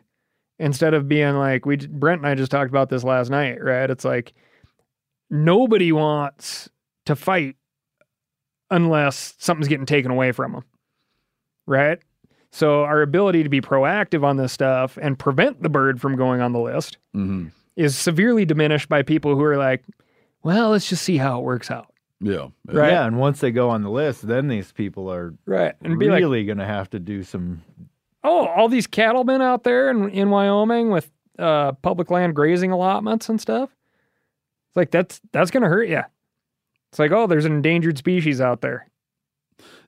instead 0.58 0.94
of 0.94 1.08
being 1.08 1.34
like 1.36 1.66
we 1.66 1.76
Brent 1.76 2.20
and 2.20 2.28
I 2.28 2.34
just 2.34 2.50
talked 2.50 2.70
about 2.70 2.88
this 2.88 3.04
last 3.04 3.30
night, 3.30 3.62
right? 3.62 3.90
It's 3.90 4.04
like 4.04 4.32
nobody 5.30 5.92
wants 5.92 6.68
to 7.06 7.16
fight 7.16 7.56
unless 8.70 9.34
something's 9.38 9.68
getting 9.68 9.86
taken 9.86 10.10
away 10.10 10.32
from 10.32 10.52
them. 10.52 10.64
Right? 11.66 11.98
So 12.50 12.84
our 12.84 13.02
ability 13.02 13.42
to 13.42 13.48
be 13.48 13.60
proactive 13.60 14.22
on 14.22 14.36
this 14.36 14.52
stuff 14.52 14.96
and 15.00 15.18
prevent 15.18 15.62
the 15.62 15.68
bird 15.68 16.00
from 16.00 16.14
going 16.16 16.40
on 16.40 16.52
the 16.52 16.60
list 16.60 16.98
Mm-hmm. 17.16 17.48
is 17.76 17.96
severely 17.96 18.44
diminished 18.44 18.88
by 18.88 19.02
people 19.02 19.34
who 19.34 19.42
are 19.42 19.56
like, 19.56 19.82
well, 20.44 20.70
let's 20.70 20.88
just 20.88 21.02
see 21.02 21.16
how 21.16 21.38
it 21.40 21.42
works 21.42 21.70
out. 21.70 21.92
Yeah. 22.20 22.48
Right. 22.66 22.92
Yeah, 22.92 23.06
and 23.06 23.18
once 23.18 23.40
they 23.40 23.50
go 23.50 23.70
on 23.70 23.82
the 23.82 23.90
list, 23.90 24.26
then 24.26 24.46
these 24.48 24.70
people 24.72 25.10
are 25.12 25.34
Right. 25.46 25.74
And 25.82 25.98
be 25.98 26.08
like, 26.08 26.20
really 26.20 26.44
going 26.44 26.58
to 26.58 26.64
have 26.66 26.88
to 26.90 26.98
do 27.00 27.22
some. 27.24 27.62
Oh, 28.24 28.46
all 28.46 28.68
these 28.68 28.86
cattlemen 28.86 29.42
out 29.42 29.62
there 29.62 29.90
in, 29.90 30.08
in 30.08 30.30
Wyoming 30.30 30.90
with 30.90 31.10
uh, 31.38 31.72
public 31.72 32.10
land 32.10 32.34
grazing 32.34 32.72
allotments 32.72 33.28
and 33.28 33.40
stuff. 33.40 33.70
It's 34.68 34.76
like 34.76 34.90
that's 34.90 35.20
that's 35.32 35.50
gonna 35.50 35.68
hurt 35.68 35.88
you. 35.88 36.02
It's 36.90 36.98
like, 36.98 37.12
oh, 37.12 37.26
there's 37.26 37.44
an 37.44 37.52
endangered 37.52 37.98
species 37.98 38.40
out 38.40 38.60
there. 38.60 38.88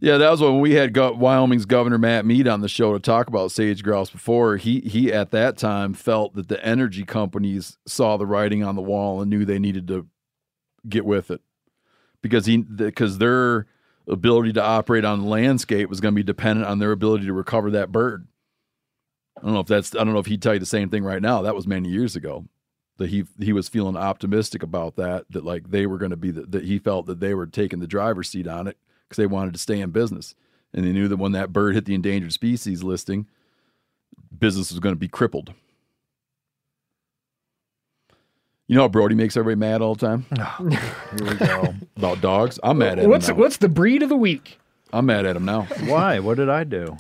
Yeah, 0.01 0.19
that 0.19 0.31
was 0.31 0.41
when 0.41 0.61
we 0.61 0.73
had 0.73 0.97
Wyoming's 0.97 1.65
Governor 1.65 1.99
Matt 1.99 2.27
Mead 2.27 2.47
on 2.47 2.61
the 2.61 2.69
show 2.69 2.93
to 2.93 3.01
talk 3.01 3.29
about 3.29 3.51
sage 3.51 3.83
grouse 3.83 4.11
before. 4.11 4.57
He 4.57 4.81
he 4.81 5.13
at 5.13 5.31
that 5.31 5.57
time 5.57 5.95
felt 5.95 6.35
that 6.35 6.49
the 6.49 6.65
energy 6.65 7.05
companies 7.05 7.79
saw 7.87 8.17
the 8.17 8.27
writing 8.27 8.63
on 8.63 8.77
the 8.77 8.83
wall 8.83 9.21
and 9.21 9.31
knew 9.31 9.45
they 9.45 9.59
needed 9.59 9.89
to 9.89 10.07
get 10.89 11.05
with 11.05 11.31
it 11.31 11.41
because 12.23 12.47
he 12.47 12.59
because 12.59 13.19
their 13.19 13.67
ability 14.09 14.53
to 14.55 14.63
operate 14.63 15.05
on 15.05 15.23
the 15.23 15.29
landscape 15.29 15.89
was 15.89 16.01
going 16.01 16.15
to 16.15 16.17
be 16.17 16.23
dependent 16.23 16.67
on 16.67 16.79
their 16.79 16.93
ability 16.93 17.27
to 17.27 17.33
recover 17.33 17.71
that 17.73 17.93
bird. 17.93 18.27
I 19.39 19.43
don't 19.43 19.55
know 19.55 19.61
if 19.61 19.67
that's 19.67 19.95
I 19.95 19.99
don't 19.99 20.15
know 20.15 20.19
if 20.19 20.27
he'd 20.27 20.43
tell 20.43 20.55
you 20.55 20.61
the 20.61 20.67
same 20.67 20.89
thing 20.89 21.05
right 21.05 21.21
now. 21.21 21.43
That 21.43 21.55
was 21.55 21.67
many 21.67 21.89
years 21.89 22.17
ago. 22.17 22.47
That 22.99 23.11
he 23.11 23.27
he 23.39 23.53
was 23.53 23.69
feeling 23.69 23.97
optimistic 23.97 24.63
about 24.63 24.97
that. 24.97 25.27
That 25.31 25.45
like 25.45 25.71
they 25.71 25.87
were 25.87 25.99
going 25.99 26.11
to 26.11 26.17
be 26.17 26.31
the, 26.31 26.43
that 26.43 26.65
he 26.65 26.79
felt 26.79 27.07
that 27.07 27.21
they 27.21 27.35
were 27.35 27.47
taking 27.47 27.81
the 27.81 27.87
driver's 27.87 28.31
seat 28.31 28.47
on 28.47 28.67
it 28.67 28.79
because 29.03 29.19
they 29.19 29.27
wanted 29.27 29.53
to 29.53 29.61
stay 29.61 29.81
in 29.81 29.91
business, 29.91 30.35
and 30.73 30.85
they 30.85 30.93
knew 30.93 31.09
that 31.09 31.19
when 31.19 31.33
that 31.33 31.53
bird 31.53 31.75
hit 31.75 31.85
the 31.85 31.95
endangered 31.95 32.33
species 32.33 32.83
listing, 32.83 33.27
business 34.39 34.71
was 34.71 34.81
going 34.81 34.95
to 34.95 34.99
be 34.99 35.09
crippled. 35.09 35.53
You 38.69 38.75
know 38.77 38.83
how 38.83 38.89
Brody 38.89 39.15
makes 39.15 39.37
everybody 39.37 39.59
mad 39.61 39.81
all 39.81 39.95
the 39.95 40.07
time 40.07 40.27
Here 40.31 41.29
we 41.29 41.35
go. 41.37 41.75
about 41.97 42.21
dogs. 42.21 42.59
I'm 42.63 42.79
mad 42.79 42.99
at 42.99 43.09
What's 43.09 43.29
him. 43.29 43.37
Now. 43.37 43.43
what's 43.43 43.57
the 43.59 43.69
breed 43.69 44.03
of 44.03 44.09
the 44.09 44.17
week? 44.17 44.59
I'm 44.93 45.07
mad 45.07 45.25
at 45.27 45.37
him 45.37 45.45
now. 45.45 45.63
Why? 45.85 46.19
What 46.19 46.37
did 46.37 46.49
I 46.49 46.65
do? 46.65 46.97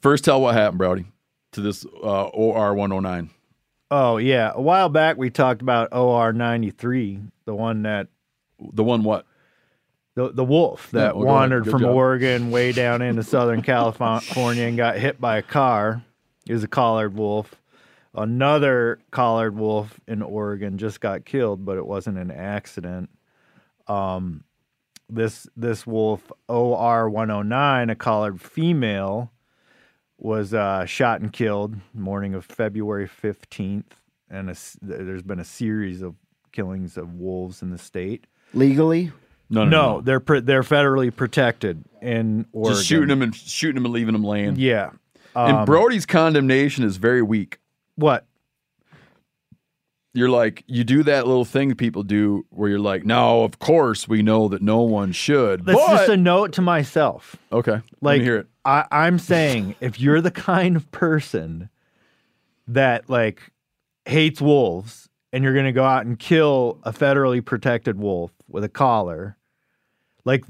First, 0.00 0.24
tell 0.24 0.40
what 0.40 0.54
happened, 0.54 0.78
Brody, 0.78 1.06
to 1.52 1.60
this 1.60 1.84
uh, 2.02 2.24
OR 2.26 2.74
109. 2.74 3.30
Oh 3.90 4.16
yeah, 4.16 4.52
a 4.54 4.60
while 4.60 4.88
back 4.88 5.16
we 5.16 5.30
talked 5.30 5.62
about 5.62 5.88
OR 5.92 6.32
ninety 6.32 6.70
three, 6.70 7.20
the 7.44 7.54
one 7.54 7.82
that 7.82 8.08
The 8.72 8.82
one 8.82 9.04
what? 9.04 9.26
the 10.16 10.30
the 10.32 10.44
wolf 10.44 10.90
that 10.92 11.14
well, 11.16 11.24
go 11.24 11.28
ahead. 11.30 11.40
wandered 11.40 11.64
Good 11.64 11.70
from 11.72 11.80
job. 11.82 11.94
Oregon 11.94 12.50
way 12.50 12.72
down 12.72 13.02
into 13.02 13.22
Southern 13.22 13.62
California 13.64 14.64
and 14.64 14.76
got 14.76 14.96
hit 14.96 15.20
by 15.20 15.36
a 15.38 15.42
car. 15.42 16.02
Is 16.48 16.62
a 16.64 16.68
collared 16.68 17.14
wolf. 17.14 17.54
Another 18.14 19.00
collared 19.10 19.56
wolf 19.56 19.98
in 20.06 20.22
Oregon 20.22 20.78
just 20.78 21.00
got 21.00 21.24
killed, 21.24 21.64
but 21.64 21.76
it 21.76 21.86
wasn't 21.86 22.18
an 22.18 22.30
accident. 22.30 23.10
Um, 23.88 24.44
this 25.10 25.48
this 25.56 25.86
wolf 25.86 26.30
OR 26.48 27.10
one 27.10 27.28
hundred 27.28 27.44
nine, 27.48 27.90
a 27.90 27.94
collared 27.96 28.40
female, 28.40 29.32
was 30.18 30.54
uh, 30.54 30.86
shot 30.86 31.20
and 31.20 31.32
killed 31.32 31.74
morning 31.92 32.34
of 32.34 32.44
February 32.44 33.06
fifteenth, 33.08 33.96
and 34.30 34.48
a 34.48 34.52
s 34.52 34.78
there's 34.80 35.22
been 35.22 35.40
a 35.40 35.44
series 35.44 36.00
of 36.00 36.14
killings 36.52 36.96
of 36.96 37.14
wolves 37.14 37.62
in 37.62 37.70
the 37.70 37.78
state. 37.78 38.26
Legally? 38.54 39.10
No, 39.50 39.64
no, 39.64 39.70
No, 39.70 39.94
no. 39.96 40.00
they're 40.00 40.20
pr- 40.20 40.38
they're 40.38 40.62
federally 40.62 41.14
protected 41.14 41.84
in 42.00 42.46
Oregon. 42.52 42.76
Just 42.76 42.86
shooting 42.86 43.08
them 43.08 43.22
and 43.22 43.34
shooting 43.34 43.74
them 43.74 43.84
and 43.86 43.92
leaving 43.94 44.12
them 44.14 44.24
laying. 44.24 44.56
Yeah. 44.56 44.90
and 45.34 45.58
Um, 45.58 45.64
Brody's 45.66 46.06
condemnation 46.06 46.84
is 46.84 46.96
very 46.96 47.20
weak. 47.22 47.58
What? 47.96 48.26
you're 50.14 50.30
like 50.30 50.62
you 50.68 50.84
do 50.84 51.02
that 51.02 51.26
little 51.26 51.44
thing 51.44 51.74
people 51.74 52.04
do 52.04 52.46
where 52.50 52.70
you're 52.70 52.78
like, 52.78 53.04
no, 53.04 53.42
of 53.42 53.58
course 53.58 54.08
we 54.08 54.22
know 54.22 54.48
that 54.48 54.62
no 54.62 54.80
one 54.80 55.12
should. 55.12 55.66
That's 55.66 55.78
but 55.78 55.88
just 55.88 56.08
a 56.08 56.16
note 56.16 56.52
to 56.52 56.62
myself. 56.62 57.36
okay, 57.52 57.80
Like 58.00 58.22
hear 58.22 58.36
it. 58.38 58.46
I, 58.64 58.86
I'm 58.90 59.18
saying, 59.18 59.74
if 59.80 60.00
you're 60.00 60.22
the 60.22 60.30
kind 60.30 60.76
of 60.76 60.90
person 60.90 61.68
that 62.68 63.10
like 63.10 63.42
hates 64.06 64.40
wolves 64.40 65.08
and 65.32 65.44
you're 65.44 65.54
gonna 65.54 65.72
go 65.72 65.84
out 65.84 66.06
and 66.06 66.18
kill 66.18 66.78
a 66.84 66.92
federally 66.92 67.44
protected 67.44 67.98
wolf 67.98 68.30
with 68.48 68.62
a 68.62 68.68
collar, 68.68 69.36
like 70.24 70.44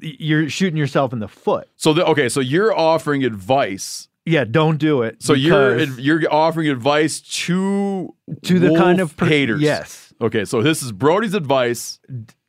you're 0.00 0.50
shooting 0.50 0.76
yourself 0.76 1.12
in 1.14 1.18
the 1.18 1.28
foot. 1.28 1.68
So 1.76 1.94
the, 1.94 2.04
okay, 2.06 2.28
so 2.28 2.40
you're 2.40 2.76
offering 2.76 3.24
advice. 3.24 4.08
Yeah, 4.26 4.44
don't 4.44 4.78
do 4.78 5.02
it. 5.02 5.22
So 5.22 5.34
you're 5.34 5.78
you're 5.98 6.32
offering 6.32 6.68
advice 6.68 7.20
to 7.20 8.14
To 8.44 8.58
the 8.58 8.74
kind 8.74 9.00
of 9.00 9.16
per- 9.16 9.26
haters. 9.26 9.60
yes. 9.60 10.12
Okay, 10.20 10.44
so 10.44 10.62
this 10.62 10.82
is 10.82 10.92
Brody's 10.92 11.34
advice 11.34 11.98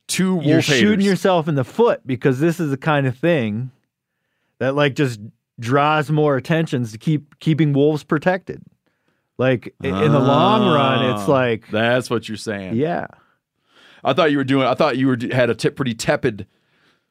to 0.10 0.36
wolf 0.36 0.46
you're 0.46 0.62
haters. 0.62 0.80
shooting 0.80 1.06
yourself 1.06 1.48
in 1.48 1.56
the 1.56 1.64
foot 1.64 2.06
because 2.06 2.40
this 2.40 2.60
is 2.60 2.70
the 2.70 2.78
kind 2.78 3.08
of 3.08 3.18
thing 3.18 3.72
that 4.60 4.76
like 4.76 4.96
just 4.96 5.20
draws 5.60 6.10
more 6.12 6.38
attentions 6.38 6.92
to 6.94 6.98
keep 6.98 7.40
keeping 7.40 7.74
wolves 7.74 8.04
protected. 8.04 8.62
Like 9.38 9.74
in 9.84 9.92
the 9.94 10.20
long 10.20 10.74
run, 10.74 11.14
it's 11.14 11.28
Ah, 11.28 11.32
like 11.32 11.68
that's 11.70 12.10
what 12.10 12.30
you're 12.30 12.38
saying. 12.38 12.76
yeah. 12.76 13.08
I 14.02 14.14
thought 14.14 14.32
you 14.32 14.38
were 14.38 14.44
doing. 14.46 14.66
I 14.68 14.76
thought 14.76 14.98
you 14.98 15.08
were 15.08 15.18
had 15.32 15.50
a 15.50 15.56
tip 15.56 15.76
pretty 15.76 15.96
tepid. 15.96 16.46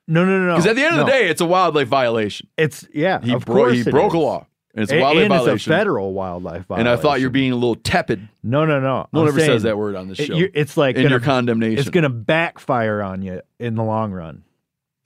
No, 0.07 0.25
no, 0.25 0.39
no, 0.39 0.47
no. 0.47 0.53
Because 0.55 0.67
at 0.69 0.77
the 0.77 0.85
end 0.85 0.99
of 0.99 1.05
the 1.05 1.11
day, 1.13 1.29
it's 1.29 1.41
a 1.41 1.45
wildlife 1.45 1.89
violation. 1.89 2.49
it's 2.57 2.87
yeah. 2.95 3.21
He 3.21 3.33
of 3.35 3.45
broke. 3.45 3.57
course 3.67 3.85
He 3.85 3.91
broke 3.91 4.13
a 4.15 4.19
law, 4.19 4.47
and 4.75 4.83
it's 4.83 4.93
A- 4.93 4.99
a 4.99 5.01
wildlife 5.01 5.23
and 5.23 5.29
violation. 5.33 5.55
it's 5.55 5.67
a 5.67 5.71
federal 5.71 6.13
wildlife 6.13 6.67
violation. 6.67 6.87
and 6.89 6.99
I 6.99 7.01
thought 7.01 7.21
you're 7.21 7.31
being 7.31 7.53
a 7.53 7.57
little 7.57 7.77
tepid. 7.77 8.29
no, 8.43 8.65
no, 8.65 8.81
no. 8.81 9.07
No 9.13 9.21
one 9.21 9.23
I'm 9.23 9.29
ever 9.29 9.39
saying 9.41 9.51
says 9.53 9.63
that 9.63 9.79
word 9.79 9.95
on 9.97 10.09
this 10.09 10.19
show. 10.19 10.35
you- 10.35 10.51
it's 10.53 10.77
like 10.77 10.97
in 10.97 11.03
gonna- 11.05 11.13
your 11.15 11.21
condemnation. 11.21 11.79
It's 11.79 11.91
going 11.91 12.03
to 12.03 12.09
backfire 12.11 13.01
on 13.03 13.23
you 13.23 13.41
in 13.59 13.75
the 13.77 13.85
long 13.85 14.13
run. 14.13 14.43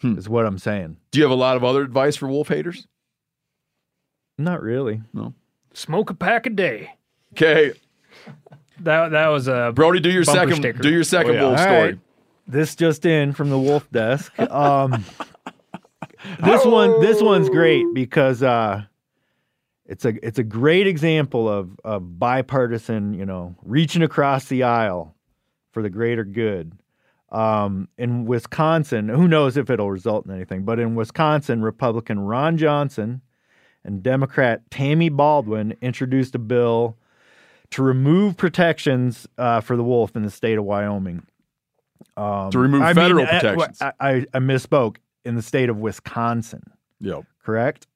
Hmm. 0.00 0.16
Is 0.16 0.28
what 0.28 0.46
I'm 0.46 0.58
saying. 0.58 0.96
Do 1.10 1.18
you 1.18 1.24
have 1.24 1.32
a 1.32 1.34
lot 1.34 1.56
of 1.56 1.64
other 1.64 1.82
advice 1.82 2.14
for 2.16 2.28
wolf 2.28 2.48
haters? 2.48 2.86
Not 4.38 4.62
really. 4.62 5.02
No. 5.12 5.34
Smoke 5.74 6.10
a 6.10 6.14
pack 6.14 6.46
a 6.46 6.50
day. 6.50 6.90
Okay, 7.34 7.72
That 8.80 9.10
that 9.10 9.26
was 9.28 9.48
a 9.48 9.72
Brody, 9.74 9.98
do 10.00 10.10
your 10.10 10.22
second. 10.24 10.56
sticker. 10.56 10.78
Do 10.82 10.90
your 10.90 11.02
second 11.04 11.32
Oh, 11.32 11.34
yeah. 11.34 11.42
wolf 11.42 11.58
All 11.58 11.64
story. 11.64 11.80
right. 11.90 11.98
This 12.46 12.74
just 12.76 13.04
in 13.04 13.32
from 13.32 13.50
the 13.50 13.58
wolf 13.58 13.90
desk. 13.90 14.32
Um, 14.38 15.04
this 16.44 16.64
one, 16.64 17.00
this 17.00 17.20
one's 17.20 17.48
great 17.50 17.84
because 17.92 18.42
uh, 18.42 18.82
it's 19.88 20.04
a 20.04 20.14
it's 20.24 20.38
a 20.38 20.44
great 20.44 20.86
example 20.86 21.48
of 21.48 21.78
of 21.84 22.18
bipartisan, 22.18 23.14
you 23.14 23.26
know, 23.26 23.56
reaching 23.64 24.02
across 24.02 24.44
the 24.46 24.62
aisle 24.62 25.14
for 25.72 25.82
the 25.82 25.90
greater 25.90 26.24
good. 26.24 26.72
Um, 27.30 27.88
in 27.98 28.24
Wisconsin, 28.24 29.08
who 29.10 29.28
knows 29.28 29.58
if 29.58 29.68
it'll 29.68 29.90
result 29.90 30.24
in 30.24 30.32
anything, 30.32 30.62
but 30.62 30.78
in 30.78 30.94
Wisconsin, 30.94 31.60
Republican 31.60 32.20
Ron 32.20 32.56
Johnson 32.56 33.20
and 33.84 34.02
Democrat 34.02 34.62
Tammy 34.70 35.10
Baldwin 35.10 35.76
introduced 35.82 36.34
a 36.34 36.38
bill 36.38 36.96
to 37.70 37.82
remove 37.82 38.38
protections 38.38 39.26
uh, 39.36 39.60
for 39.60 39.76
the 39.76 39.84
wolf 39.84 40.16
in 40.16 40.22
the 40.22 40.30
state 40.30 40.56
of 40.56 40.64
Wyoming. 40.64 41.26
Um, 42.16 42.50
To 42.50 42.58
remove 42.58 42.80
I 42.80 42.94
federal 42.94 43.26
uh, 43.26 43.28
protections. 43.40 43.82
I, 43.82 43.92
I, 44.00 44.12
I 44.32 44.38
misspoke. 44.38 44.96
In 45.24 45.34
the 45.34 45.42
state 45.42 45.68
of 45.68 45.76
Wisconsin, 45.76 46.62
Yep. 47.00 47.24
correct? 47.44 47.86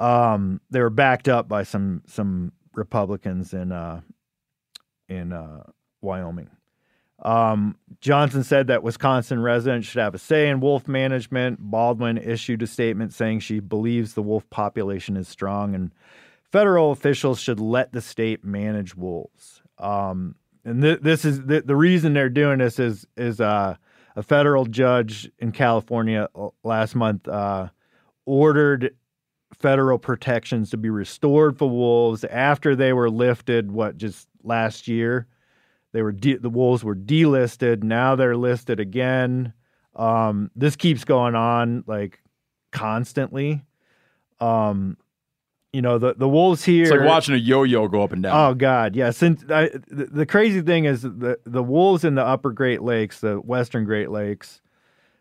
Um, 0.00 0.60
they 0.70 0.80
were 0.80 0.90
backed 0.90 1.28
up 1.28 1.48
by 1.48 1.62
some 1.62 2.02
some 2.06 2.52
Republicans 2.74 3.52
in 3.52 3.70
uh, 3.70 4.00
in 5.08 5.32
uh, 5.32 5.64
Wyoming. 6.00 6.50
Um, 7.22 7.76
Johnson 8.00 8.42
said 8.42 8.68
that 8.68 8.82
Wisconsin 8.82 9.42
residents 9.42 9.86
should 9.86 10.00
have 10.00 10.14
a 10.14 10.18
say 10.18 10.48
in 10.48 10.60
wolf 10.60 10.88
management. 10.88 11.58
Baldwin 11.60 12.16
issued 12.16 12.62
a 12.62 12.66
statement 12.66 13.12
saying 13.12 13.40
she 13.40 13.60
believes 13.60 14.14
the 14.14 14.22
wolf 14.22 14.48
population 14.48 15.18
is 15.18 15.28
strong 15.28 15.74
and 15.74 15.92
federal 16.50 16.90
officials 16.92 17.38
should 17.38 17.60
let 17.60 17.92
the 17.92 18.00
state 18.00 18.42
manage 18.42 18.96
wolves. 18.96 19.62
Um, 19.78 20.34
and 20.64 20.82
th- 20.82 21.00
this 21.00 21.26
is 21.26 21.42
the, 21.44 21.60
the 21.60 21.76
reason 21.76 22.14
they're 22.14 22.30
doing 22.30 22.58
this 22.58 22.78
is 22.78 23.06
is 23.18 23.40
uh, 23.40 23.76
a 24.16 24.22
federal 24.22 24.64
judge 24.64 25.30
in 25.38 25.52
California 25.52 26.28
uh, 26.34 26.48
last 26.64 26.94
month 26.94 27.28
uh, 27.28 27.68
ordered 28.24 28.94
federal 29.52 29.98
protections 29.98 30.70
to 30.70 30.76
be 30.76 30.90
restored 30.90 31.58
for 31.58 31.68
wolves 31.68 32.24
after 32.24 32.74
they 32.76 32.92
were 32.92 33.10
lifted. 33.10 33.72
What 33.72 33.96
just 33.96 34.28
last 34.42 34.88
year? 34.88 35.26
They 35.92 36.02
were 36.02 36.12
de- 36.12 36.36
the 36.36 36.50
wolves 36.50 36.84
were 36.84 36.94
delisted. 36.94 37.82
Now 37.82 38.14
they're 38.14 38.36
listed 38.36 38.80
again. 38.80 39.52
Um, 39.96 40.50
this 40.54 40.76
keeps 40.76 41.04
going 41.04 41.34
on 41.34 41.84
like 41.86 42.20
constantly. 42.70 43.62
Um, 44.38 44.96
you 45.72 45.82
know 45.82 45.98
the 45.98 46.14
the 46.14 46.28
wolves 46.28 46.64
here. 46.64 46.82
It's 46.82 46.90
like 46.90 47.02
watching 47.02 47.34
a 47.34 47.38
yo-yo 47.38 47.86
go 47.88 48.02
up 48.02 48.12
and 48.12 48.22
down. 48.22 48.36
Oh 48.36 48.54
God, 48.54 48.96
yeah. 48.96 49.10
Since 49.10 49.44
I, 49.50 49.68
the, 49.88 50.06
the 50.06 50.26
crazy 50.26 50.62
thing 50.62 50.84
is 50.84 51.02
the 51.02 51.38
the 51.44 51.62
wolves 51.62 52.04
in 52.04 52.16
the 52.16 52.24
Upper 52.24 52.50
Great 52.50 52.82
Lakes, 52.82 53.20
the 53.20 53.36
Western 53.36 53.84
Great 53.84 54.10
Lakes, 54.10 54.60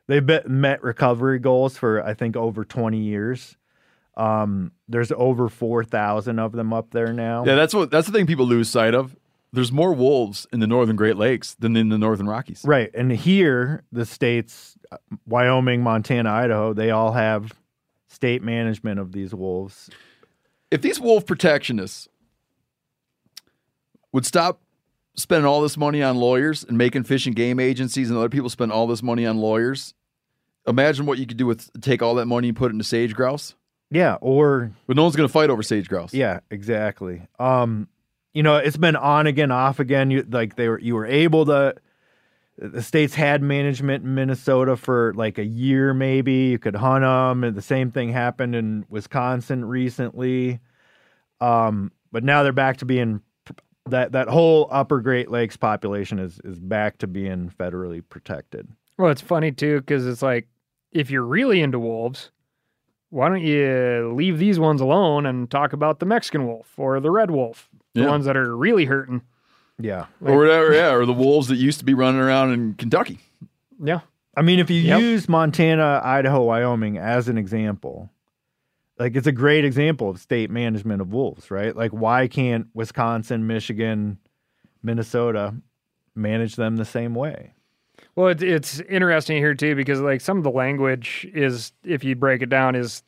they've 0.08 0.26
been, 0.26 0.44
met 0.48 0.82
recovery 0.82 1.40
goals 1.40 1.78
for 1.78 2.04
I 2.04 2.14
think 2.16 2.36
over 2.36 2.66
twenty 2.66 3.00
years. 3.00 3.58
Um, 4.20 4.74
there's 4.90 5.12
over 5.14 5.48
four 5.48 5.86
thousand 5.86 6.40
of 6.40 6.52
them 6.52 6.74
up 6.74 6.92
there 6.92 7.14
now. 7.14 7.46
Yeah, 7.46 7.56
that's 7.56 7.74
what 7.74 7.90
that's 7.90 8.06
the 8.06 8.14
thing 8.14 8.28
people 8.28 8.46
lose 8.46 8.70
sight 8.70 8.94
of. 8.94 9.16
There's 9.54 9.72
more 9.72 9.94
wolves 9.94 10.46
in 10.52 10.60
the 10.60 10.68
northern 10.68 10.96
Great 10.96 11.16
Lakes 11.16 11.56
than 11.58 11.76
in 11.76 11.90
the 11.90 11.98
northern 11.98 12.28
Rockies. 12.28 12.62
Right. 12.64 12.92
And 12.94 13.12
here, 13.12 13.84
the 13.92 14.06
states, 14.06 14.78
uh, 14.92 14.98
Wyoming, 15.26 15.82
Montana, 15.82 16.30
Idaho, 16.30 16.74
they 16.74 16.92
all 16.92 17.14
have 17.14 17.54
state 18.10 18.44
management 18.44 19.00
of 19.00 19.12
these 19.12 19.34
wolves. 19.34 19.90
If 20.70 20.82
these 20.82 21.00
wolf 21.00 21.26
protectionists 21.26 22.08
would 24.12 24.26
stop 24.26 24.62
spending 25.16 25.48
all 25.48 25.62
this 25.62 25.78
money 25.78 26.04
on 26.04 26.18
lawyers 26.18 26.64
and 26.64 26.78
making 26.78 27.04
fish 27.04 27.26
and 27.26 27.36
game 27.36 27.60
agencies 27.60 28.10
and 28.10 28.20
other 28.20 28.30
people 28.30 28.50
spend 28.50 28.72
all 28.72 28.86
this 28.86 29.02
money 29.02 29.26
on 29.26 29.38
lawyers, 29.38 29.96
imagine 30.68 31.06
what 31.06 31.18
you 31.18 31.26
could 31.26 31.38
do 31.38 31.48
with 31.48 31.70
take 31.82 32.04
all 32.04 32.16
that 32.16 32.28
money 32.28 32.50
and 32.50 32.58
put 32.58 32.70
it 32.70 32.74
into 32.74 32.84
sage 32.84 33.16
grouse. 33.16 33.56
Yeah. 33.92 34.18
Or, 34.22 34.72
But 34.88 34.96
no 34.96 35.04
one's 35.04 35.16
going 35.16 35.28
to 35.28 35.34
fight 35.34 35.50
over 35.50 35.64
sage 35.64 35.90
grouse. 35.90 36.14
yeah, 36.14 36.40
exactly. 36.52 37.28
Um, 37.40 37.88
you 38.34 38.44
know, 38.44 38.58
it's 38.58 38.78
been 38.78 38.96
on 38.96 39.26
again, 39.28 39.52
off 39.52 39.80
again. 39.80 40.12
You 40.12 40.26
like 40.30 40.56
they 40.56 40.70
were, 40.70 40.80
you 40.80 40.96
were 40.96 41.06
able 41.06 41.46
to. 41.48 41.76
The 42.62 42.84
states 42.84 43.16
had 43.16 43.42
management 43.42 44.04
in 44.04 44.14
Minnesota 44.16 44.76
for 44.76 45.14
like 45.16 45.38
a 45.38 45.46
year, 45.46 45.94
maybe. 45.94 46.34
You 46.50 46.60
could 46.60 46.76
hunt 46.76 47.04
them, 47.04 47.44
and 47.46 47.56
the 47.56 47.62
same 47.62 47.90
thing 47.90 48.12
happened 48.12 48.54
in 48.54 48.86
Wisconsin 48.90 49.64
recently. 49.64 50.60
Um, 51.40 51.92
but 52.12 52.24
now 52.24 52.44
they're 52.44 52.52
back 52.52 52.78
to 52.78 52.86
being 52.86 53.22
that 53.86 54.12
that 54.12 54.28
whole 54.28 54.68
Upper 54.72 55.00
Great 55.00 55.32
Lakes 55.32 55.58
population 55.58 56.20
is 56.20 56.40
is 56.44 56.60
back 56.60 56.98
to 57.00 57.08
being 57.08 57.50
federally 57.58 58.04
protected. 58.08 58.68
Well, 58.98 59.10
it's 59.10 59.22
funny 59.22 59.52
too 59.54 59.80
because 59.80 60.06
it's 60.06 60.22
like 60.22 60.48
if 60.92 61.10
you're 61.10 61.24
really 61.24 61.62
into 61.62 61.80
wolves, 61.80 62.30
why 63.10 63.28
don't 63.30 63.42
you 63.42 64.14
leave 64.16 64.38
these 64.40 64.60
ones 64.60 64.82
alone 64.82 65.26
and 65.26 65.50
talk 65.50 65.74
about 65.74 66.00
the 66.00 66.06
Mexican 66.06 66.46
wolf 66.48 66.74
or 66.78 67.00
the 67.00 67.12
red 67.12 67.32
wolf, 67.32 67.70
the 67.94 68.02
Yeah. 68.02 68.08
ones 68.08 68.26
that 68.26 68.38
are 68.38 68.56
really 68.56 68.86
hurting? 68.86 69.22
Yeah. 69.80 70.06
Or 70.24 70.38
whatever, 70.38 70.74
yeah, 70.74 70.94
or 70.94 71.06
the 71.06 71.14
wolves 71.14 71.48
that 71.48 71.56
used 71.56 71.80
to 71.80 71.86
be 71.86 71.94
running 71.94 72.20
around 72.22 72.52
in 72.54 72.74
Kentucky. 72.76 73.20
Yeah. 73.82 74.02
I 74.36 74.42
mean, 74.42 74.60
if 74.60 74.70
you 74.70 74.82
Yep. 74.82 75.02
use 75.02 75.30
Montana, 75.30 76.02
Idaho, 76.04 76.44
Wyoming 76.44 76.98
as 76.98 77.28
an 77.30 77.38
example, 77.38 78.10
like 79.00 79.16
it's 79.16 79.28
a 79.28 79.32
great 79.32 79.66
example 79.66 80.10
of 80.10 80.20
state 80.20 80.50
management 80.52 81.02
of 81.02 81.12
wolves, 81.14 81.50
right? 81.50 81.76
Like, 81.76 81.92
why 81.92 82.28
can't 82.28 82.68
Wisconsin, 82.74 83.48
Michigan, 83.48 84.18
Minnesota 84.84 85.56
manage 86.16 86.56
them 86.58 86.76
the 86.78 86.86
same 86.86 87.16
way? 87.16 87.54
Well, 88.20 88.28
it's 88.28 88.44
it's 88.44 88.82
interesting 88.82 89.38
here 89.38 89.56
too 89.56 89.76
because 89.76 90.02
like 90.02 90.20
some 90.20 90.38
of 90.38 90.44
the 90.44 90.52
language 90.52 91.26
is, 91.34 91.72
if 91.86 92.04
you 92.04 92.18
break 92.18 92.42
it 92.42 92.50
down, 92.50 92.76
is 92.76 93.02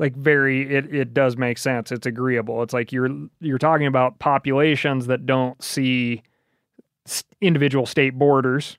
like 0.00 0.16
very 0.16 0.74
it 0.74 0.92
it 0.92 1.14
does 1.14 1.36
make 1.36 1.58
sense. 1.58 1.92
It's 1.92 2.06
agreeable. 2.08 2.64
It's 2.64 2.74
like 2.74 2.90
you're 2.90 3.08
you're 3.40 3.58
talking 3.58 3.86
about 3.86 4.18
populations 4.18 5.06
that 5.06 5.26
don't 5.26 5.62
see 5.62 6.24
individual 7.40 7.86
state 7.86 8.18
borders, 8.18 8.78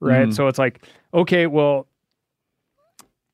right? 0.00 0.26
Mhm. 0.28 0.34
So 0.34 0.48
it's 0.48 0.58
like 0.58 0.84
okay, 1.14 1.46
well, 1.46 1.86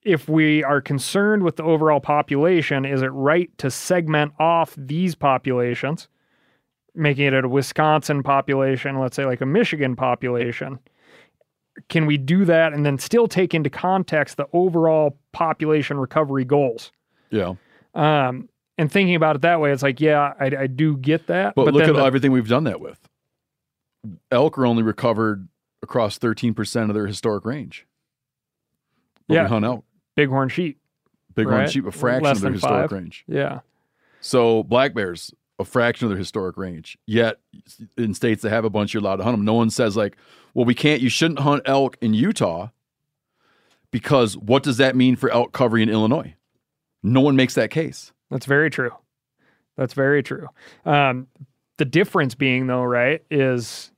if 0.03 0.29
we 0.29 0.63
are 0.63 0.83
concerned 0.83 1.43
with 1.43 1.57
the 1.57 1.63
overall 1.65 2.01
population, 2.01 2.85
is 2.85 3.01
it 3.01 3.07
right 3.07 3.51
to 3.57 3.71
segment 3.71 4.35
off 4.39 4.75
these 4.77 5.15
populations, 5.15 6.07
making 6.95 7.33
it 7.33 7.47
a 7.47 7.49
Wisconsin 7.49 8.23
population, 8.23 8.99
let's 8.99 9.17
say 9.17 9.25
like 9.25 9.41
a 9.41 9.47
Michigan 9.47 9.97
population? 9.97 10.79
Can 11.89 12.07
we 12.07 12.17
do 12.17 12.45
that 12.47 12.73
and 12.73 12.85
then 12.87 12.99
still 12.99 13.29
take 13.29 13.55
into 13.55 13.69
context 13.71 14.37
the 14.37 14.47
overall 14.53 15.19
population 15.33 15.99
recovery 15.99 16.45
goals? 16.45 16.91
Yeah. 17.31 17.55
Um, 17.95 18.49
and 18.79 18.91
thinking 18.91 19.15
about 19.15 19.37
it 19.37 19.43
that 19.43 19.61
way, 19.61 19.73
it's 19.73 19.83
like, 19.83 20.01
yeah, 20.01 20.33
I, 20.41 20.47
I 20.47 20.67
do 20.67 20.97
get 20.97 21.27
that. 21.29 21.55
But, 21.55 21.73
look 21.75 21.83
at 21.85 21.95
the- 21.95 22.05
everything 22.05 22.33
we've 22.33 22.49
done 22.49 22.65
that 22.65 22.81
with. 22.81 22.99
Elk 24.31 24.57
are 24.59 24.67
only 24.67 24.83
recovered 24.83 25.49
across 25.83 26.19
13% 26.19 26.89
of 26.89 26.95
their 26.95 27.07
historic 27.07 27.45
range. 27.45 27.87
Where 29.27 29.39
we 29.41 29.43
Yeah. 29.45 29.49
hunt 29.49 29.65
elk. 29.65 29.85
bighorn 30.17 30.49
sheep. 30.49 30.79
Bighorn 31.35 31.55
right? 31.55 31.71
sheep, 31.71 31.87
a 31.87 31.91
fraction 31.93 32.25
Less 32.25 32.37
of 32.39 32.43
their 32.43 32.53
historic 32.53 32.91
five. 32.91 32.93
range. 32.93 33.25
Yeah. 33.27 33.61
So 34.21 34.63
black 34.63 34.95
bears, 34.95 35.35
a 35.59 35.65
fraction 35.65 36.07
of 36.07 36.11
their 36.11 36.19
historic 36.19 36.57
range. 36.57 36.97
Yet 37.07 37.41
in 37.99 38.15
states 38.15 38.43
that 38.43 38.51
have 38.51 38.65
a 38.65 38.71
bunch, 38.71 38.95
you're 38.95 39.03
allowed 39.03 39.17
to 39.17 39.25
hunt 39.25 39.37
them. 39.37 39.45
No 39.45 39.55
one 39.55 39.69
says 39.71 39.97
like, 39.97 40.17
well, 40.57 40.65
we 40.65 40.75
can't. 40.75 41.03
You 41.03 41.11
shouldn't 41.11 41.41
hunt 41.41 41.63
elk 41.67 41.99
in 42.01 42.15
Utah 42.15 42.69
because 43.91 44.39
what 44.39 44.63
does 44.63 44.79
that 44.79 44.97
mean 44.97 45.15
for 45.15 45.31
elk 45.31 45.53
cover 45.53 45.77
in 45.77 45.91
Illinois? 45.91 46.35
No 47.03 47.21
one 47.21 47.37
makes 47.37 47.53
that 47.57 47.71
case. 47.71 48.13
That's 48.31 48.47
very 48.47 48.71
true. 48.71 48.93
That's 49.77 49.93
very 49.93 50.23
true. 50.23 50.49
Um, 50.87 51.27
the 51.77 51.85
difference 51.85 52.35
being, 52.35 52.69
though, 52.69 52.85
right, 52.85 53.23
is 53.31 53.93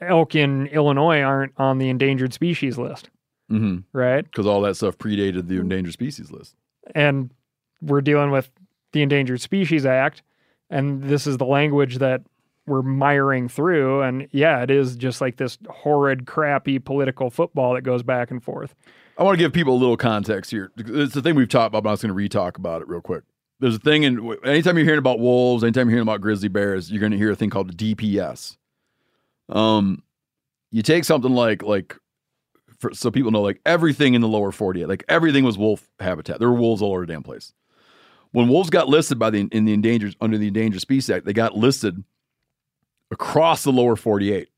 elk 0.00 0.36
in 0.36 0.68
Illinois 0.68 1.22
aren't 1.22 1.54
on 1.56 1.78
the 1.78 1.88
endangered 1.88 2.32
species 2.32 2.78
list, 2.78 3.10
Mm-hmm. 3.50 3.78
right? 3.92 4.24
Because 4.24 4.46
all 4.46 4.60
that 4.62 4.76
stuff 4.76 4.96
predated 4.96 5.48
the 5.48 5.58
endangered 5.58 5.92
species 5.92 6.30
list. 6.30 6.54
And 6.94 7.30
we're 7.82 8.00
dealing 8.00 8.30
with 8.30 8.48
the 8.92 9.02
Endangered 9.02 9.40
Species 9.40 9.84
Act, 9.84 10.22
and 10.70 11.02
this 11.02 11.26
is 11.26 11.36
the 11.38 11.44
language 11.44 11.98
that 11.98 12.22
we're 12.66 12.82
miring 12.82 13.48
through. 13.48 14.02
And 14.02 14.28
yeah, 14.32 14.62
it 14.62 14.70
is 14.70 14.96
just 14.96 15.20
like 15.20 15.36
this 15.36 15.58
horrid, 15.68 16.26
crappy 16.26 16.78
political 16.78 17.30
football 17.30 17.74
that 17.74 17.82
goes 17.82 18.02
back 18.02 18.30
and 18.30 18.42
forth. 18.42 18.74
I 19.18 19.22
want 19.22 19.38
to 19.38 19.44
give 19.44 19.52
people 19.52 19.74
a 19.74 19.78
little 19.78 19.96
context 19.96 20.50
here. 20.50 20.72
It's 20.76 21.14
the 21.14 21.22
thing 21.22 21.34
we've 21.34 21.48
talked 21.48 21.68
about, 21.68 21.84
but 21.84 21.90
I 21.90 21.92
was 21.92 22.02
going 22.02 22.08
to 22.08 22.14
re-talk 22.14 22.58
about 22.58 22.82
it 22.82 22.88
real 22.88 23.00
quick. 23.00 23.22
There's 23.60 23.76
a 23.76 23.80
thing 23.80 24.02
in 24.02 24.36
anytime 24.44 24.76
you're 24.76 24.84
hearing 24.84 24.98
about 24.98 25.20
wolves, 25.20 25.62
anytime 25.62 25.86
you're 25.86 25.96
hearing 25.96 26.08
about 26.08 26.20
grizzly 26.20 26.48
bears, 26.48 26.90
you're 26.90 27.00
going 27.00 27.12
to 27.12 27.18
hear 27.18 27.30
a 27.30 27.36
thing 27.36 27.50
called 27.50 27.76
DPS. 27.76 28.56
Um, 29.48 30.02
you 30.72 30.82
take 30.82 31.04
something 31.04 31.32
like 31.32 31.62
like 31.62 31.96
for, 32.80 32.92
so 32.92 33.10
people 33.10 33.30
know 33.30 33.42
like 33.42 33.60
everything 33.64 34.14
in 34.14 34.20
the 34.20 34.28
lower 34.28 34.50
48, 34.50 34.88
like 34.88 35.04
everything 35.08 35.44
was 35.44 35.56
wolf 35.56 35.88
habitat. 36.00 36.40
There 36.40 36.50
were 36.50 36.58
wolves 36.58 36.82
all 36.82 36.92
over 36.92 37.06
the 37.06 37.12
damn 37.12 37.22
place. 37.22 37.52
When 38.32 38.48
wolves 38.48 38.70
got 38.70 38.88
listed 38.88 39.18
by 39.18 39.30
the 39.30 39.48
in 39.52 39.64
the 39.64 39.72
endangered 39.72 40.16
under 40.20 40.36
the 40.36 40.48
Endangered 40.48 40.80
Species 40.80 41.08
Act, 41.08 41.24
they 41.24 41.32
got 41.32 41.56
listed 41.56 42.02
across 43.10 43.64
the 43.64 43.72
lower 43.72 43.96
48. 43.96 44.48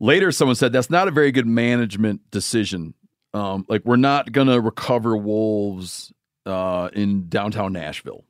Later, 0.00 0.32
someone 0.32 0.56
said 0.56 0.72
that's 0.72 0.90
not 0.90 1.08
a 1.08 1.10
very 1.10 1.32
good 1.32 1.46
management 1.46 2.30
decision. 2.30 2.94
Um, 3.32 3.64
like 3.68 3.84
we're 3.84 3.96
not 3.96 4.32
gonna 4.32 4.60
recover 4.60 5.16
wolves 5.16 6.12
uh, 6.46 6.90
in 6.92 7.28
downtown 7.28 7.72
Nashville. 7.72 8.24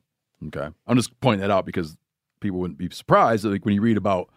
Okay, 0.47 0.67
I'm 0.87 0.97
just 0.97 1.19
pointing 1.19 1.41
that 1.41 1.51
out 1.51 1.65
because 1.65 1.97
people 2.39 2.59
wouldn't 2.59 2.77
be 2.77 2.89
surprised. 2.91 3.45
Like 3.45 3.65
when 3.65 3.73
you 3.73 3.81
read 3.81 3.97
about 3.97 4.29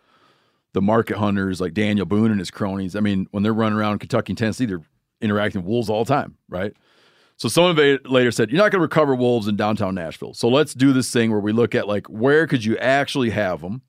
the 0.73 0.83
market 0.83 1.17
hunters, 1.17 1.61
like 1.61 1.75
Daniel 1.75 2.07
Boone 2.07 2.31
and 2.31 2.39
his 2.39 2.51
cronies. 2.51 2.95
I 2.95 3.01
mean, 3.01 3.27
when 3.31 3.43
they're 3.43 3.55
running 3.55 3.79
around 3.79 3.99
Kentucky 3.99 4.33
and 4.33 4.39
Tennessee, 4.39 4.67
they're 4.67 4.83
interacting 5.21 5.63
with 5.63 5.69
wolves 5.69 5.89
all 5.89 6.05
the 6.05 6.13
time, 6.13 6.37
right? 6.49 6.73
So 7.37 7.49
someone 7.49 7.77
later 8.05 8.31
said, 8.31 8.51
"You're 8.51 8.59
not 8.59 8.73
going 8.73 8.81
to 8.81 8.85
recover 8.85 9.15
wolves 9.15 9.49
in 9.49 9.57
downtown 9.57 9.95
Nashville. 9.95 10.35
So 10.35 10.49
let's 10.49 10.75
do 10.75 10.93
this 10.93 11.11
thing 11.13 11.31
where 11.31 11.41
we 11.41 11.53
look 11.53 11.75
at 11.75 11.87
like 11.87 12.07
where 12.09 12.47
could 12.47 12.65
you 12.65 12.77
actually 12.79 13.31
have 13.31 13.61
them." 13.61 13.83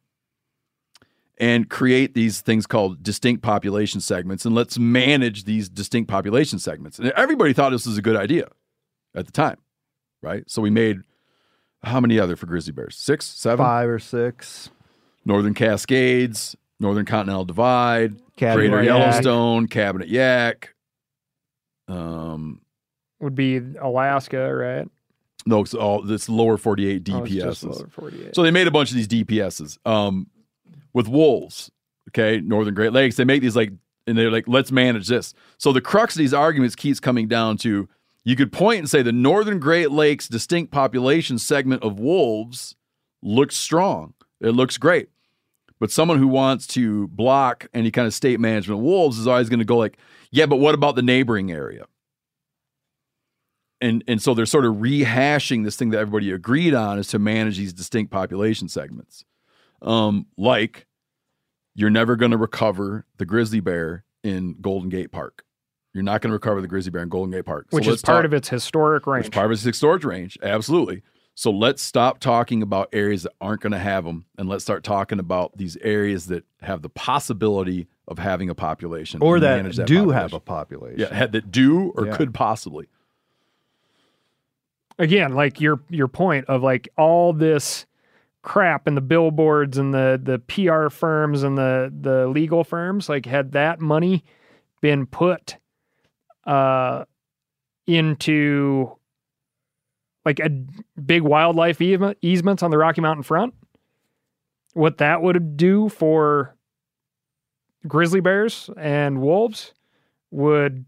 And 1.42 1.70
create 1.70 2.16
these 2.16 2.42
things 2.42 2.68
called 2.68 3.02
distinct 3.02 3.42
population 3.44 4.02
segments 4.02 4.44
and 4.44 4.54
let's 4.54 4.78
manage 4.78 5.46
these 5.46 5.70
distinct 5.70 6.10
population 6.10 6.60
segments. 6.60 7.00
And 7.00 7.12
everybody 7.12 7.54
thought 7.54 7.70
this 7.70 7.86
was 7.86 7.98
a 7.98 8.02
good 8.02 8.18
idea 8.18 8.50
at 9.16 9.26
the 9.26 9.32
time, 9.32 9.56
right? 10.22 10.44
So 10.48 10.62
we 10.62 10.70
made 10.70 10.98
how 11.82 12.02
many 12.02 12.20
other 12.20 12.36
for 12.36 12.46
grizzly 12.46 12.74
bears? 12.74 12.98
Six, 12.98 13.26
seven, 13.26 13.66
Five 13.66 13.88
or 13.88 14.00
six. 14.00 14.70
Northern 15.24 15.54
Cascades, 15.54 16.58
Northern 16.80 17.06
Continental 17.06 17.46
Divide, 17.46 18.16
Cabinet 18.36 18.68
Greater 18.70 18.78
Yaak. 18.84 18.86
Yellowstone, 18.86 19.68
Cabinet 19.68 20.10
Yaak. 20.10 20.66
Um, 21.88 22.62
Would 23.22 23.36
be 23.36 23.62
Alaska, 23.80 24.54
right? 24.54 24.88
no, 25.46 25.62
it's 25.62 25.74
all 25.74 26.02
this 26.04 26.28
lower 26.28 26.58
48 26.58 27.10
Oh, 27.12 27.26
just 27.26 27.64
lower 27.64 27.88
48. 27.88 28.36
So 28.36 28.44
they 28.44 28.52
made 28.52 28.68
a 28.68 28.72
bunch 28.72 28.92
of 28.92 28.98
these 28.98 29.08
DPSs. 29.08 29.78
Um, 29.86 30.28
with 30.94 31.08
wolves, 31.08 31.72
okay, 32.10 32.42
Northern 32.42 32.74
Great 32.74 32.94
Lakes, 32.94 33.16
they 33.16 33.26
make 33.26 33.42
these 33.42 33.56
like, 33.56 33.72
and 34.08 34.18
they're 34.18 34.32
like, 34.32 34.48
let's 34.48 34.72
manage 34.72 35.08
this. 35.08 35.34
So 35.58 35.72
the 35.72 35.82
crux 35.82 36.16
of 36.16 36.20
these 36.20 36.34
arguments 36.34 36.76
keeps 36.76 37.00
coming 37.00 37.28
down 37.28 37.58
to 37.60 37.88
you 38.24 38.36
could 38.36 38.52
point 38.52 38.80
and 38.80 38.90
say 38.90 39.02
the 39.02 39.12
Northern 39.12 39.60
Great 39.60 39.92
Lakes 39.92 40.28
distinct 40.28 40.72
population 40.72 41.40
segment 41.40 41.84
of 41.84 42.00
wolves 42.00 42.76
looks 43.22 43.56
strong. 43.56 44.14
It 44.42 44.52
looks 44.52 44.78
great. 44.78 45.10
But 45.80 45.92
someone 45.92 46.18
who 46.18 46.28
wants 46.28 46.68
to 46.68 47.08
block 47.08 47.68
any 47.74 47.90
kind 47.90 48.06
of 48.06 48.14
state 48.14 48.40
management 48.40 48.80
of 48.80 48.84
wolves 48.84 49.18
is 49.18 49.28
always 49.28 49.50
going 49.50 49.60
to 49.60 49.66
go 49.66 49.78
like, 49.78 49.98
yeah, 50.32 50.46
but 50.46 50.58
what 50.58 50.76
about 50.76 50.96
the 50.96 51.02
neighboring 51.02 51.52
area? 51.52 51.86
And 53.82 54.04
and 54.08 54.22
so 54.22 54.34
they're 54.34 54.46
sort 54.46 54.66
of 54.66 54.76
rehashing 54.76 55.64
this 55.64 55.78
thing 55.78 55.92
that 55.92 56.00
everybody 56.00 56.32
agreed 56.32 56.74
on 56.74 57.00
is 57.00 57.08
to 57.10 57.20
manage 57.20 57.58
these 57.58 57.72
distinct 57.72 58.12
population 58.12 58.68
segments. 58.68 59.24
Um, 59.82 60.26
like 60.38 60.86
you're 61.76 61.90
never 61.90 62.16
going 62.16 62.32
to 62.32 62.38
recover 62.38 63.06
the 63.18 63.26
grizzly 63.26 63.60
bear 63.60 64.04
in 64.24 64.56
Golden 64.60 64.90
Gate 64.90 65.12
Park. 65.12 65.44
You're 65.94 66.04
not 66.04 66.22
going 66.22 66.30
to 66.30 66.34
recover 66.34 66.62
the 66.62 66.68
grizzly 66.68 66.92
bear 66.92 67.02
in 67.04 67.10
Golden 67.10 67.32
Gate 67.32 67.46
Park. 67.46 67.68
So 67.72 67.76
Which 67.76 67.88
is 67.88 68.02
part 68.02 68.20
talk- 68.20 68.26
of 68.26 68.34
its 68.34 68.50
historic 68.50 69.08
range. 69.08 69.26
which 69.26 69.34
part 69.34 69.46
of 69.46 69.52
its 69.54 69.64
historic 69.64 70.04
range, 70.04 70.38
absolutely. 70.44 71.02
So 71.36 71.52
let's 71.52 71.82
stop 71.82 72.20
talking 72.20 72.62
about 72.62 72.90
areas 72.92 73.24
that 73.24 73.32
aren't 73.40 73.62
going 73.62 73.72
to 73.72 73.80
have 73.80 74.04
them, 74.04 74.26
and 74.38 74.50
let's 74.50 74.62
start 74.64 74.84
talking 74.84 75.20
about 75.20 75.56
these 75.58 75.78
areas 75.78 76.26
that 76.26 76.44
have 76.62 76.82
the 76.82 76.90
possibility 76.90 77.88
of 78.10 78.20
having 78.20 78.50
a 78.50 78.56
population 78.56 79.22
Or 79.24 79.36
and 79.36 79.44
that, 79.44 79.56
manage 79.64 79.78
do 79.88 80.10
have 80.10 80.34
a 80.34 80.40
population. 80.42 81.00
Yeah, 81.00 81.28
that 81.28 81.50
do 81.50 81.94
or 81.96 82.08
Yeah. 82.08 82.18
could 82.18 82.34
possibly. 82.34 82.88
again 84.98 85.34
like 85.34 85.62
your 85.62 85.80
your 85.90 86.08
point 86.10 86.46
of 86.48 86.62
like 86.62 86.90
all 86.98 87.32
this 87.34 87.86
crap 88.42 88.88
and 88.88 88.96
the 88.96 89.02
billboards 89.02 89.78
and 89.78 89.94
the 89.94 90.20
the 90.22 90.40
PR 90.40 90.90
firms 90.90 91.44
and 91.44 91.58
the 91.58 91.94
the 92.02 92.28
legal 92.28 92.64
firms 92.64 93.10
like 93.10 93.26
had 93.26 93.52
that 93.52 93.82
money 93.82 94.24
been 94.82 95.06
put 95.06 95.58
uh 96.46 97.04
into 97.86 98.96
like 100.26 100.40
a 100.40 100.50
big 101.02 101.24
wildlife 101.24 101.82
easements 101.82 102.64
on 102.64 102.72
the 102.72 102.78
Rocky 102.78 103.02
Mountain 103.02 103.24
front 103.24 103.54
what 104.74 105.00
that 105.00 105.22
would 105.22 105.58
do 105.58 105.90
for 105.90 106.56
grizzly 107.88 108.20
bears 108.20 108.70
and 108.78 109.22
wolves 109.22 109.74
would 110.32 110.86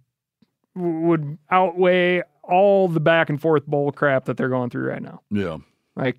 would 0.75 1.37
outweigh 1.49 2.21
all 2.43 2.87
the 2.87 2.99
back 2.99 3.29
and 3.29 3.41
forth 3.41 3.65
bull 3.65 3.91
crap 3.91 4.25
that 4.25 4.37
they're 4.37 4.49
going 4.49 4.69
through 4.69 4.87
right 4.87 5.01
now. 5.01 5.21
Yeah. 5.29 5.57
Like 5.95 6.17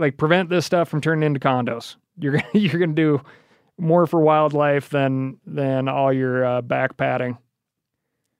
like 0.00 0.16
prevent 0.16 0.48
this 0.48 0.66
stuff 0.66 0.88
from 0.88 1.00
turning 1.00 1.24
into 1.24 1.38
condos. 1.38 1.96
You're 2.18 2.32
gonna 2.32 2.48
you're 2.54 2.80
gonna 2.80 2.94
do 2.94 3.20
more 3.78 4.06
for 4.06 4.20
wildlife 4.20 4.88
than 4.88 5.38
than 5.46 5.88
all 5.88 6.12
your 6.12 6.44
uh, 6.44 6.62
back 6.62 6.96
padding. 6.96 7.38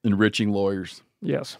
Enriching 0.03 0.51
lawyers. 0.51 1.03
Yes. 1.21 1.59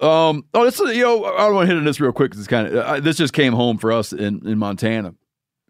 Um. 0.00 0.44
Oh, 0.52 0.64
this 0.64 0.78
is 0.78 0.96
you 0.96 1.04
know 1.04 1.24
I 1.24 1.46
don't 1.46 1.54
want 1.54 1.68
to 1.68 1.74
hit 1.74 1.78
on 1.78 1.84
this 1.84 2.00
real 2.00 2.12
quick 2.12 2.30
because 2.30 2.40
it's 2.40 2.48
kind 2.48 2.66
of 2.66 2.74
uh, 2.74 3.00
this 3.00 3.16
just 3.16 3.32
came 3.32 3.54
home 3.54 3.78
for 3.78 3.92
us 3.92 4.12
in 4.12 4.46
in 4.46 4.58
Montana. 4.58 5.14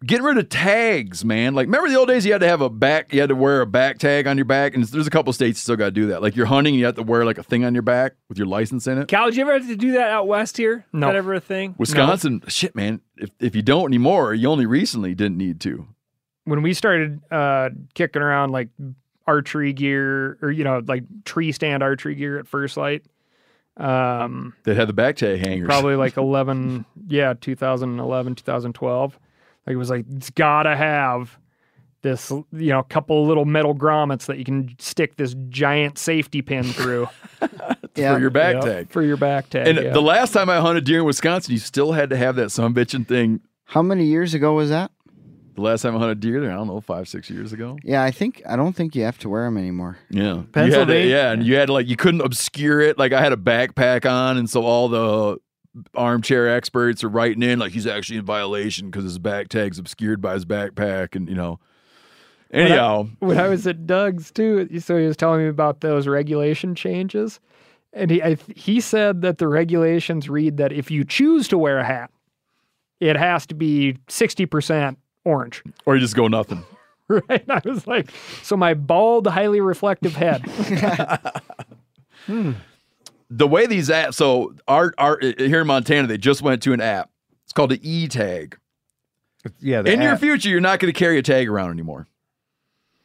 Getting 0.05 0.25
rid 0.25 0.37
of 0.37 0.47
tags, 0.49 1.25
man. 1.25 1.55
Like 1.55 1.65
remember 1.65 1.89
the 1.89 1.95
old 1.95 2.07
days 2.07 2.23
you 2.23 2.31
had 2.31 2.41
to 2.41 2.47
have 2.47 2.61
a 2.61 2.69
back, 2.69 3.11
you 3.13 3.19
had 3.19 3.29
to 3.29 3.35
wear 3.35 3.61
a 3.61 3.65
back 3.65 3.97
tag 3.97 4.27
on 4.27 4.37
your 4.37 4.45
back, 4.45 4.75
and 4.75 4.83
there's 4.83 5.07
a 5.07 5.09
couple 5.09 5.33
states 5.33 5.59
still 5.59 5.75
got 5.75 5.85
to 5.85 5.91
do 5.91 6.05
that. 6.07 6.21
Like 6.21 6.35
you're 6.35 6.45
hunting, 6.45 6.75
you 6.75 6.85
have 6.85 6.95
to 6.95 7.03
wear 7.03 7.25
like 7.25 7.39
a 7.39 7.43
thing 7.43 7.65
on 7.65 7.73
your 7.73 7.81
back 7.81 8.13
with 8.29 8.37
your 8.37 8.45
license 8.45 8.85
in 8.85 8.99
it. 8.99 9.07
Cal, 9.07 9.25
did 9.25 9.35
you 9.37 9.41
ever 9.41 9.53
have 9.53 9.67
to 9.67 9.75
do 9.75 9.93
that 9.93 10.11
out 10.11 10.27
west 10.27 10.55
here? 10.57 10.85
No. 10.93 11.07
Is 11.07 11.13
that 11.13 11.17
ever 11.17 11.33
a 11.33 11.39
thing? 11.39 11.73
Wisconsin, 11.79 12.43
shit, 12.47 12.75
man. 12.75 13.01
If 13.17 13.31
if 13.39 13.55
you 13.55 13.63
don't 13.63 13.89
anymore, 13.89 14.35
you 14.35 14.47
only 14.49 14.67
recently 14.67 15.15
didn't 15.15 15.37
need 15.37 15.59
to. 15.61 15.87
When 16.43 16.61
we 16.61 16.75
started 16.75 17.19
uh 17.31 17.69
kicking 17.95 18.21
around 18.21 18.51
like 18.51 18.69
archery 19.25 19.73
gear 19.73 20.37
or 20.43 20.51
you 20.51 20.63
know 20.63 20.81
like 20.85 21.03
tree 21.25 21.51
stand 21.51 21.81
archery 21.81 22.13
gear 22.13 22.37
at 22.37 22.47
First 22.47 22.77
Lite 22.77 23.03
um 23.77 24.53
That 24.63 24.75
had 24.77 24.87
the 24.87 24.93
back 24.93 25.15
tag 25.17 25.39
hangers. 25.45 25.65
probably 25.67 25.95
like 25.95 26.17
11 26.17 26.85
yeah 27.07 27.33
2011 27.39 28.35
2012 28.35 29.19
like 29.67 29.73
it 29.73 29.77
was 29.77 29.89
like 29.91 30.05
it's 30.15 30.29
gotta 30.31 30.75
have 30.75 31.37
this 32.03 32.31
you 32.31 32.45
know 32.69 32.79
a 32.79 32.83
couple 32.83 33.21
of 33.21 33.27
little 33.27 33.45
metal 33.45 33.75
grommets 33.75 34.25
that 34.27 34.37
you 34.37 34.45
can 34.45 34.73
stick 34.79 35.17
this 35.17 35.35
giant 35.49 35.97
safety 35.97 36.41
pin 36.41 36.63
through 36.63 37.07
for 37.95 38.19
your 38.19 38.29
back 38.29 38.55
Yep, 38.55 38.63
tag. 38.63 38.89
for 38.91 39.01
your 39.01 39.17
back 39.17 39.49
tag 39.49 39.67
And 39.67 39.77
yeah. 39.77 39.91
the 39.93 40.01
last 40.01 40.31
time 40.31 40.49
I 40.49 40.57
hunted 40.59 40.83
deer 40.85 40.99
in 40.99 41.05
Wisconsin, 41.05 41.51
you 41.53 41.59
still 41.59 41.91
had 41.93 42.09
to 42.11 42.17
have 42.17 42.35
that 42.37 42.51
some 42.51 42.73
bitching 42.73 43.07
thing. 43.07 43.41
How 43.65 43.81
many 43.81 44.05
years 44.05 44.33
ago 44.33 44.53
was 44.53 44.69
that? 44.69 44.91
The 45.55 45.61
last 45.61 45.81
time 45.81 45.95
I 45.95 45.99
hunted 45.99 46.19
deer 46.19 46.39
there, 46.39 46.51
I 46.51 46.53
don't 46.53 46.67
know, 46.67 46.79
five, 46.81 47.07
six 47.09 47.31
years 47.31 47.51
ago. 47.51 47.77
Yeah, 47.83 48.03
I 48.03 48.11
think 48.11 48.43
I 48.47 48.55
don't 48.55 48.73
think 48.73 48.95
you 48.95 49.03
have 49.03 49.17
to 49.19 49.29
wear 49.29 49.43
them 49.45 49.57
anymore. 49.57 49.97
Yeah. 50.11 50.21
You 50.21 50.29
had 50.35 50.43
to- 50.45 50.49
Pennsylvania- 50.51 51.11
yeah, 51.15 51.31
and 51.31 51.43
you 51.43 51.55
had 51.55 51.65
to 51.65 51.73
like 51.73 51.87
you 51.87 51.95
couldn't 51.95 52.21
obscure 52.21 52.79
it. 52.79 52.99
Like 52.99 53.11
I 53.11 53.19
had 53.21 53.33
a 53.33 53.37
backpack 53.37 54.09
on, 54.09 54.37
and 54.37 54.47
so 54.47 54.63
all 54.63 54.87
the 54.87 55.37
armchair 55.95 56.47
experts 56.47 57.03
are 57.03 57.09
writing 57.09 57.43
in 57.43 57.59
like 57.59 57.71
he's 57.71 57.87
actually 57.87 58.17
in 58.17 58.25
violation 58.25 58.89
because 58.89 59.03
his 59.03 59.19
back 59.19 59.49
tag's 59.49 59.79
obscured 59.79 60.21
by 60.21 60.33
his 60.33 60.45
backpack, 60.45 61.15
and 61.15 61.27
you 61.29 61.35
know. 61.35 61.59
When 62.49 62.61
I- 62.61 62.65
Anyhow, 62.69 63.07
when 63.19 63.37
I 63.39 63.49
was 63.49 63.67
at 63.67 63.85
Doug's 63.85 64.31
too, 64.31 64.79
so 64.79 64.97
he 64.97 65.05
was 65.05 65.17
telling 65.17 65.41
me 65.41 65.47
about 65.49 65.81
those 65.81 66.07
regulation 66.07 66.75
changes, 66.75 67.39
and 67.91 68.09
he 68.09 68.23
I, 68.23 68.37
he 68.55 68.79
said 68.79 69.21
that 69.23 69.37
the 69.37 69.47
regulations 69.49 70.29
read 70.29 70.55
that 70.57 70.71
if 70.71 70.89
you 70.89 71.03
choose 71.03 71.49
to 71.49 71.57
wear 71.57 71.77
a 71.79 71.83
hat, 71.83 72.09
it 73.01 73.17
has 73.17 73.45
to 73.47 73.53
be 73.55 73.97
sixty 74.07 74.45
percent 74.45 74.97
orange. 75.25 75.61
or 75.85 75.95
you 75.95 76.01
just 76.01 76.15
go 76.15 76.27
nothing. 76.27 76.63
Right? 77.09 77.45
I 77.49 77.61
was 77.63 77.87
like, 77.87 78.11
so 78.43 78.57
my 78.57 78.73
bald, 78.73 79.27
highly 79.27 79.61
reflective 79.61 80.13
head. 80.15 80.41
Hmm. 82.25 82.51
The 83.29 83.47
way 83.47 83.65
these 83.65 83.89
apps 83.89 84.15
so 84.15 84.55
our 84.67 84.93
our 84.97 85.19
here 85.19 85.61
in 85.61 85.67
Montana 85.67 86.07
they 86.07 86.17
just 86.17 86.41
went 86.41 86.63
to 86.63 86.73
an 86.73 86.81
app. 86.81 87.09
It's 87.43 87.53
called 87.53 87.71
an 87.71 87.79
e 87.81 88.07
tag. 88.07 88.57
Yeah, 89.59 89.81
the 89.81 89.91
In 89.91 90.01
your 90.01 90.17
future, 90.17 90.49
you're 90.49 90.59
not 90.59 90.79
going 90.79 90.91
to 90.91 90.97
carry 90.97 91.17
a 91.17 91.21
tag 91.21 91.47
around 91.47 91.71
anymore. 91.71 92.07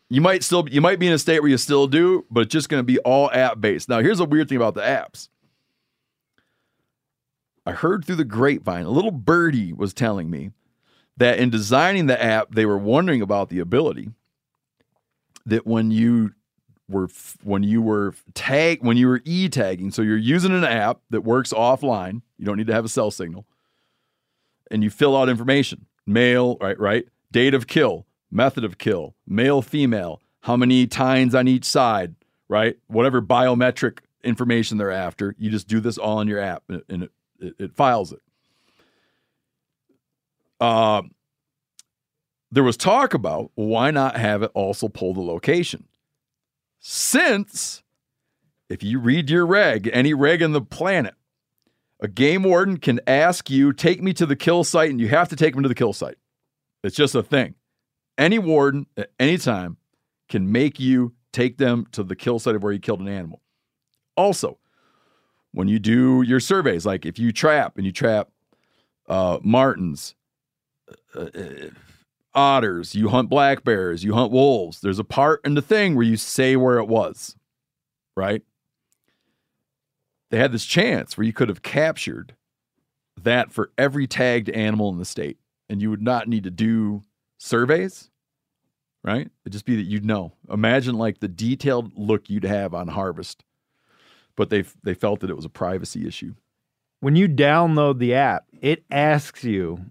You 0.09 0.20
might 0.20 0.43
still 0.43 0.69
you 0.69 0.81
might 0.81 0.99
be 0.99 1.07
in 1.07 1.12
a 1.12 1.19
state 1.19 1.40
where 1.40 1.51
you 1.51 1.57
still 1.57 1.86
do, 1.86 2.27
but 2.31 2.40
it's 2.40 2.53
just 2.53 2.69
going 2.69 2.81
to 2.81 2.85
be 2.85 2.99
all 3.01 3.31
app 3.31 3.61
based. 3.61 3.89
Now, 3.89 4.01
here's 4.01 4.20
a 4.20 4.24
weird 4.24 4.49
thing 4.49 4.57
about 4.57 4.74
the 4.74 4.82
apps. 4.82 5.28
I 7.65 7.73
heard 7.73 8.05
through 8.05 8.16
the 8.16 8.24
grapevine, 8.24 8.85
a 8.85 8.90
little 8.90 9.12
birdie 9.12 9.73
was 9.73 9.94
telling 9.94 10.28
me 10.28 10.51
that 11.16 11.39
in 11.39 11.51
designing 11.51 12.07
the 12.07 12.20
app, 12.20 12.55
they 12.55 12.66
were 12.66 12.78
wondering 12.78 13.23
about 13.23 13.49
the 13.49 13.61
ability 13.61 14.11
that 15.47 15.66
when 15.66 15.90
you 15.90 16.32
were 16.93 17.09
when 17.43 17.62
you 17.62 17.82
were 17.82 18.14
tag 18.35 18.82
when 18.82 18.97
you 18.97 19.09
were 19.09 19.20
e 19.24 19.48
tagging, 19.48 19.90
so 19.90 20.02
you're 20.02 20.16
using 20.16 20.52
an 20.52 20.64
app 20.64 21.01
that 21.10 21.23
works 21.23 21.52
offline, 21.52 22.23
you 22.39 22.44
don't 22.44 22.56
need 22.56 22.66
to 22.69 22.73
have 22.73 22.85
a 22.85 22.89
cell 22.89 23.10
signal, 23.10 23.47
and 24.70 24.85
you 24.85 24.90
fill 24.90 25.16
out 25.16 25.28
information, 25.28 25.86
male, 26.06 26.56
right, 26.60 26.78
right, 26.78 27.09
date 27.31 27.55
of 27.55 27.66
kill, 27.66 28.06
method 28.31 28.64
of 28.64 28.78
kill, 28.78 29.14
male, 29.27 29.62
female, 29.62 30.20
how 30.43 30.56
many 30.56 30.86
tines 30.86 31.35
on 31.35 31.48
each 31.48 31.64
side, 31.64 32.14
right, 32.48 32.77
whatever 32.86 33.20
biometric 33.20 33.98
information 34.24 34.78
they're 34.78 34.90
after, 34.90 35.35
you 35.39 35.51
just 35.51 35.66
do 35.69 35.81
this 35.81 35.98
all 35.98 36.20
in 36.20 36.28
your 36.28 36.40
app, 36.40 36.62
and 36.69 36.78
it, 36.78 36.85
it, 36.89 37.10
it, 37.40 37.55
it 37.59 37.74
files 37.74 38.12
it. 38.12 38.20
Uh, 40.60 41.02
there 42.52 42.62
was 42.62 42.77
talk 42.77 43.14
about 43.14 43.51
why 43.55 43.90
not 43.90 44.16
have 44.16 44.43
it 44.43 44.51
also 44.55 44.89
pull 44.89 45.14
the 45.14 45.23
location? 45.23 45.89
Since 46.84 47.84
if 48.68 48.82
you 48.82 48.98
read 48.98 49.30
your 49.30 49.46
reg, 49.46 49.88
any 49.92 50.12
reg 50.14 50.42
on 50.42 50.50
the 50.50 50.60
planet, 50.60 51.14
a 52.00 52.09
game 52.09 52.42
warden 52.42 52.78
can 52.78 52.98
ask 53.06 53.48
you, 53.48 53.72
take 53.72 54.02
me 54.02 54.12
to 54.14 54.26
the 54.26 54.34
kill 54.34 54.64
site, 54.64 54.90
and 54.90 55.00
you 55.00 55.06
have 55.06 55.28
to 55.28 55.36
take 55.36 55.54
them 55.54 55.62
to 55.62 55.68
the 55.68 55.76
kill 55.76 55.92
site. 55.92 56.18
It's 56.82 56.96
just 56.96 57.14
a 57.14 57.22
thing. 57.22 57.54
Any 58.18 58.40
warden 58.40 58.86
at 58.96 59.12
any 59.20 59.38
time 59.38 59.76
can 60.28 60.50
make 60.50 60.80
you 60.80 61.14
take 61.32 61.56
them 61.56 61.86
to 61.92 62.02
the 62.02 62.16
kill 62.16 62.40
site 62.40 62.56
of 62.56 62.64
where 62.64 62.72
you 62.72 62.80
killed 62.80 63.00
an 63.00 63.09
animal. 63.09 63.40
Also, 64.16 64.59
when 65.52 65.68
you 65.68 65.78
do 65.78 66.22
your 66.22 66.40
surveys, 66.40 66.84
like 66.84 67.06
if 67.06 67.16
you 67.16 67.30
trap 67.30 67.76
and 67.76 67.86
you 67.86 67.92
trap 67.92 68.28
uh, 69.09 69.38
martens, 69.44 70.16
uh, 71.14 71.20
uh, 71.20 71.68
otters, 72.34 72.94
you 72.94 73.09
hunt 73.09 73.28
black 73.28 73.64
bears, 73.64 74.04
you 74.04 74.14
hunt 74.14 74.32
wolves, 74.32 74.80
there's 74.80 74.98
a 74.98 75.04
part 75.04 75.40
in 75.44 75.54
the 75.54 75.62
thing 75.62 75.94
where 75.94 76.06
you 76.06 76.16
say 76.16 76.56
where 76.56 76.78
it 76.78 76.88
was, 76.88 77.36
right? 78.16 78.42
They 80.30 80.38
had 80.38 80.52
this 80.52 80.64
chance 80.64 81.16
where 81.16 81.26
you 81.26 81.32
could 81.32 81.48
have 81.48 81.62
captured 81.62 82.34
that 83.20 83.52
for 83.52 83.70
every 83.76 84.06
tagged 84.06 84.48
animal 84.50 84.88
in 84.88 84.98
the 84.98 85.04
state, 85.04 85.38
and 85.68 85.82
you 85.82 85.90
would 85.90 86.02
not 86.02 86.26
need 86.26 86.44
to 86.44 86.50
do 86.50 87.02
surveys, 87.38 88.10
right? 89.04 89.28
It'd 89.44 89.52
just 89.52 89.66
be 89.66 89.76
that 89.76 89.82
you'd 89.82 90.04
know. 90.06 90.32
Imagine 90.50 90.96
like 90.96 91.20
the 91.20 91.28
detailed 91.28 91.92
look 91.96 92.30
you'd 92.30 92.44
have 92.44 92.72
on 92.72 92.88
harvest, 92.88 93.44
but 94.36 94.48
they 94.48 94.64
they 94.82 94.94
felt 94.94 95.20
that 95.20 95.30
it 95.30 95.36
was 95.36 95.44
a 95.44 95.50
privacy 95.50 96.06
issue. 96.06 96.34
when 97.00 97.16
you 97.16 97.28
download 97.28 97.98
the 97.98 98.14
app, 98.14 98.46
it 98.60 98.84
asks 98.90 99.44
you 99.44 99.90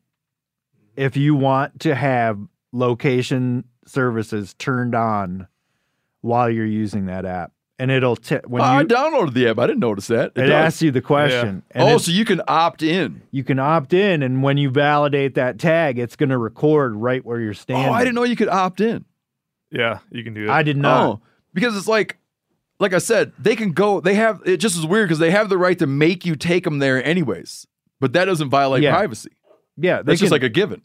if 1.02 1.18
you 1.18 1.34
want 1.36 1.80
to 1.82 1.96
have 1.96 2.40
location 2.72 3.66
services 3.86 4.54
turned 4.56 4.96
on 4.96 5.48
while 6.22 6.50
you're 6.50 6.66
using 6.66 7.08
that 7.08 7.26
app. 7.26 7.52
And 7.80 7.90
it'll 7.90 8.16
t- 8.16 8.36
when 8.46 8.62
Oh, 8.62 8.66
I 8.66 8.82
you 8.82 8.88
downloaded 8.88 9.34
the 9.34 9.48
app. 9.48 9.58
I 9.58 9.66
didn't 9.66 9.80
notice 9.80 10.06
that. 10.08 10.34
it, 10.36 10.42
does. 10.42 10.52
asks 10.52 10.82
you 10.84 10.92
the 10.92 11.02
question. 11.02 11.64
and 11.72 11.84
oh, 11.90 11.96
it- 11.96 12.00
so 12.00 12.12
you 12.12 12.26
can 12.26 12.42
opt 12.48 12.84
in. 12.84 13.24
you 13.32 13.44
can 13.44 13.58
opt 13.58 13.92
in, 13.94 14.22
and 14.22 14.44
when 14.44 14.58
you 14.58 14.70
validate 14.70 15.34
that 15.36 15.58
tag, 15.58 15.98
it's 15.98 16.16
going 16.16 16.30
to 16.30 16.38
record 16.38 16.96
right 16.96 17.26
where 17.26 17.40
you're 17.40 17.56
standing. 17.56 17.90
Oh, 17.90 17.94
I 17.94 18.04
didn't 18.04 18.16
know 18.16 18.24
you 18.24 18.36
could 18.36 18.50
opt 18.50 18.82
in. 18.82 19.04
Yeah, 19.72 20.00
you 20.12 20.24
can 20.24 20.34
do 20.36 20.46
that. 20.46 20.54
I 20.54 20.62
did 20.64 20.78
not. 20.78 21.04
Oh, 21.08 21.22
because 21.54 21.76
it's 21.76 21.88
like, 21.88 22.18
like 22.80 22.94
I 22.94 23.00
said, 23.00 23.32
they 23.40 23.56
can 23.56 23.72
go. 23.72 24.00
They 24.00 24.14
have 24.16 24.42
it. 24.46 24.58
Just 24.58 24.78
is 24.78 24.86
weird 24.86 25.08
because 25.08 25.18
they 25.20 25.32
have 25.32 25.50
the 25.50 25.58
right 25.58 25.80
to 25.80 25.88
make 25.88 26.24
you 26.26 26.36
take 26.36 26.66
them 26.66 26.78
there 26.80 27.04
anyways. 27.04 27.66
But 28.00 28.14
that 28.14 28.26
doesn't 28.26 28.50
violate 28.50 28.84
Yeah. 28.84 28.96
privacy. 28.96 29.32
Yeah, 29.78 30.02
That's 30.04 30.20
just 30.20 30.32
like 30.32 30.44
a 30.44 30.50
given. 30.50 30.82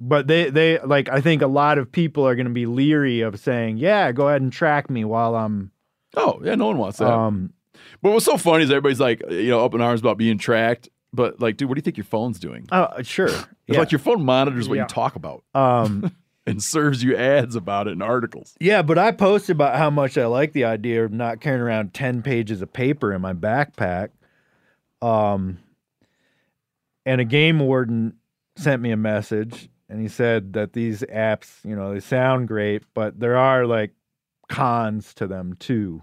But 0.00 0.26
they 0.28 0.48
they 0.50 0.78
like 0.80 1.08
I 1.08 1.20
think 1.20 1.42
a 1.42 1.46
lot 1.48 1.76
of 1.78 1.90
people 1.90 2.26
are 2.26 2.36
going 2.36 2.46
to 2.46 2.52
be 2.52 2.66
leery 2.66 3.20
of 3.22 3.40
saying, 3.40 3.78
"Yeah, 3.78 4.12
go 4.12 4.28
ahead 4.28 4.42
and 4.42 4.52
track 4.52 4.88
me 4.88 5.04
while 5.04 5.34
I'm." 5.34 5.72
Oh 6.16 6.40
yeah, 6.44 6.54
no 6.54 6.66
one 6.68 6.78
wants 6.78 6.98
that. 6.98 7.10
Um, 7.12 7.52
but 8.00 8.12
what's 8.12 8.24
so 8.24 8.36
funny 8.36 8.62
is 8.64 8.70
everybody's 8.70 9.00
like, 9.00 9.22
you 9.28 9.48
know, 9.50 9.64
up 9.64 9.74
in 9.74 9.80
arms 9.80 10.00
about 10.00 10.16
being 10.18 10.38
tracked. 10.38 10.88
But 11.12 11.40
like, 11.40 11.56
dude, 11.56 11.68
what 11.68 11.74
do 11.74 11.78
you 11.80 11.82
think 11.82 11.96
your 11.96 12.04
phone's 12.04 12.38
doing? 12.38 12.66
uh, 12.70 13.02
sure. 13.02 13.28
It's 13.68 13.74
yeah. 13.74 13.80
like 13.80 13.92
your 13.92 13.98
phone 13.98 14.24
monitors 14.24 14.66
what 14.68 14.76
Yeah. 14.76 14.82
you 14.84 14.88
talk 14.88 15.14
about 15.14 15.44
um, 15.54 16.10
and 16.46 16.62
serves 16.62 17.02
you 17.02 17.14
ads 17.16 17.54
about 17.54 17.86
it 17.86 17.90
in 17.92 18.00
articles. 18.00 18.54
yeah, 18.60 18.80
but 18.80 18.96
I 18.98 19.10
posted 19.10 19.56
about 19.56 19.76
how 19.76 19.90
much 19.90 20.16
I 20.16 20.24
like 20.26 20.52
the 20.54 20.64
idea 20.64 21.04
of 21.04 21.12
not 21.12 21.40
carrying 21.42 21.60
around 21.60 21.92
ten 21.92 22.22
pages 22.22 22.62
of 22.62 22.72
paper 22.72 23.12
in 23.12 23.20
my 23.20 23.34
backpack. 23.34 24.08
Um, 25.02 25.58
and 27.04 27.20
a 27.20 27.24
game 27.24 27.58
warden 27.58 28.14
sent 28.56 28.80
me 28.82 28.90
a 28.90 28.96
message, 28.96 29.68
and 29.88 30.00
he 30.00 30.08
said 30.08 30.52
that 30.54 30.72
these 30.72 31.02
apps, 31.02 31.64
you 31.64 31.74
know, 31.76 31.92
they 31.94 32.00
sound 32.00 32.48
great, 32.48 32.82
but 32.94 33.18
there 33.18 33.36
are 33.36 33.66
like 33.66 33.92
cons 34.48 35.14
to 35.14 35.26
them 35.26 35.54
too. 35.58 36.02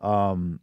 Um, 0.00 0.60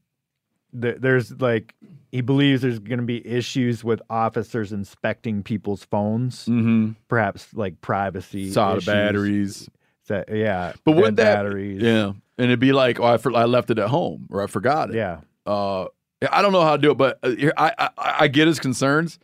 th- 0.79 0.97
there's 0.99 1.31
like 1.41 1.73
he 2.11 2.21
believes 2.21 2.61
there's 2.61 2.79
going 2.79 2.99
to 2.99 3.05
be 3.05 3.25
issues 3.25 3.83
with 3.83 4.01
officers 4.09 4.71
inspecting 4.73 5.43
people's 5.43 5.83
phones, 5.83 6.45
Mm-hmm. 6.45 6.91
perhaps 7.07 7.53
like 7.53 7.79
privacy, 7.81 8.51
Solid 8.51 8.85
batteries. 8.85 9.69
So, 10.05 10.23
yeah, 10.31 10.73
But 10.85 10.93
would 10.93 11.17
that 11.17 11.35
batteries? 11.35 11.81
Yeah, 11.83 12.07
and 12.07 12.17
it'd 12.37 12.59
be 12.59 12.71
like, 12.73 12.99
oh, 12.99 13.05
I, 13.05 13.17
for, 13.17 13.31
I 13.35 13.43
left 13.45 13.69
it 13.69 13.77
at 13.77 13.89
home 13.89 14.27
or 14.31 14.41
I 14.41 14.47
forgot 14.47 14.89
it. 14.89 14.95
Yeah. 14.95 15.19
Uh, 15.45 15.85
I 16.31 16.41
don't 16.41 16.51
know 16.51 16.63
how 16.63 16.75
to 16.75 16.81
do 16.81 16.91
it, 16.91 16.97
but 16.97 17.19
uh, 17.23 17.31
I, 17.57 17.73
I 17.77 17.89
I 18.21 18.27
get 18.27 18.47
his 18.47 18.59
concerns. 18.59 19.19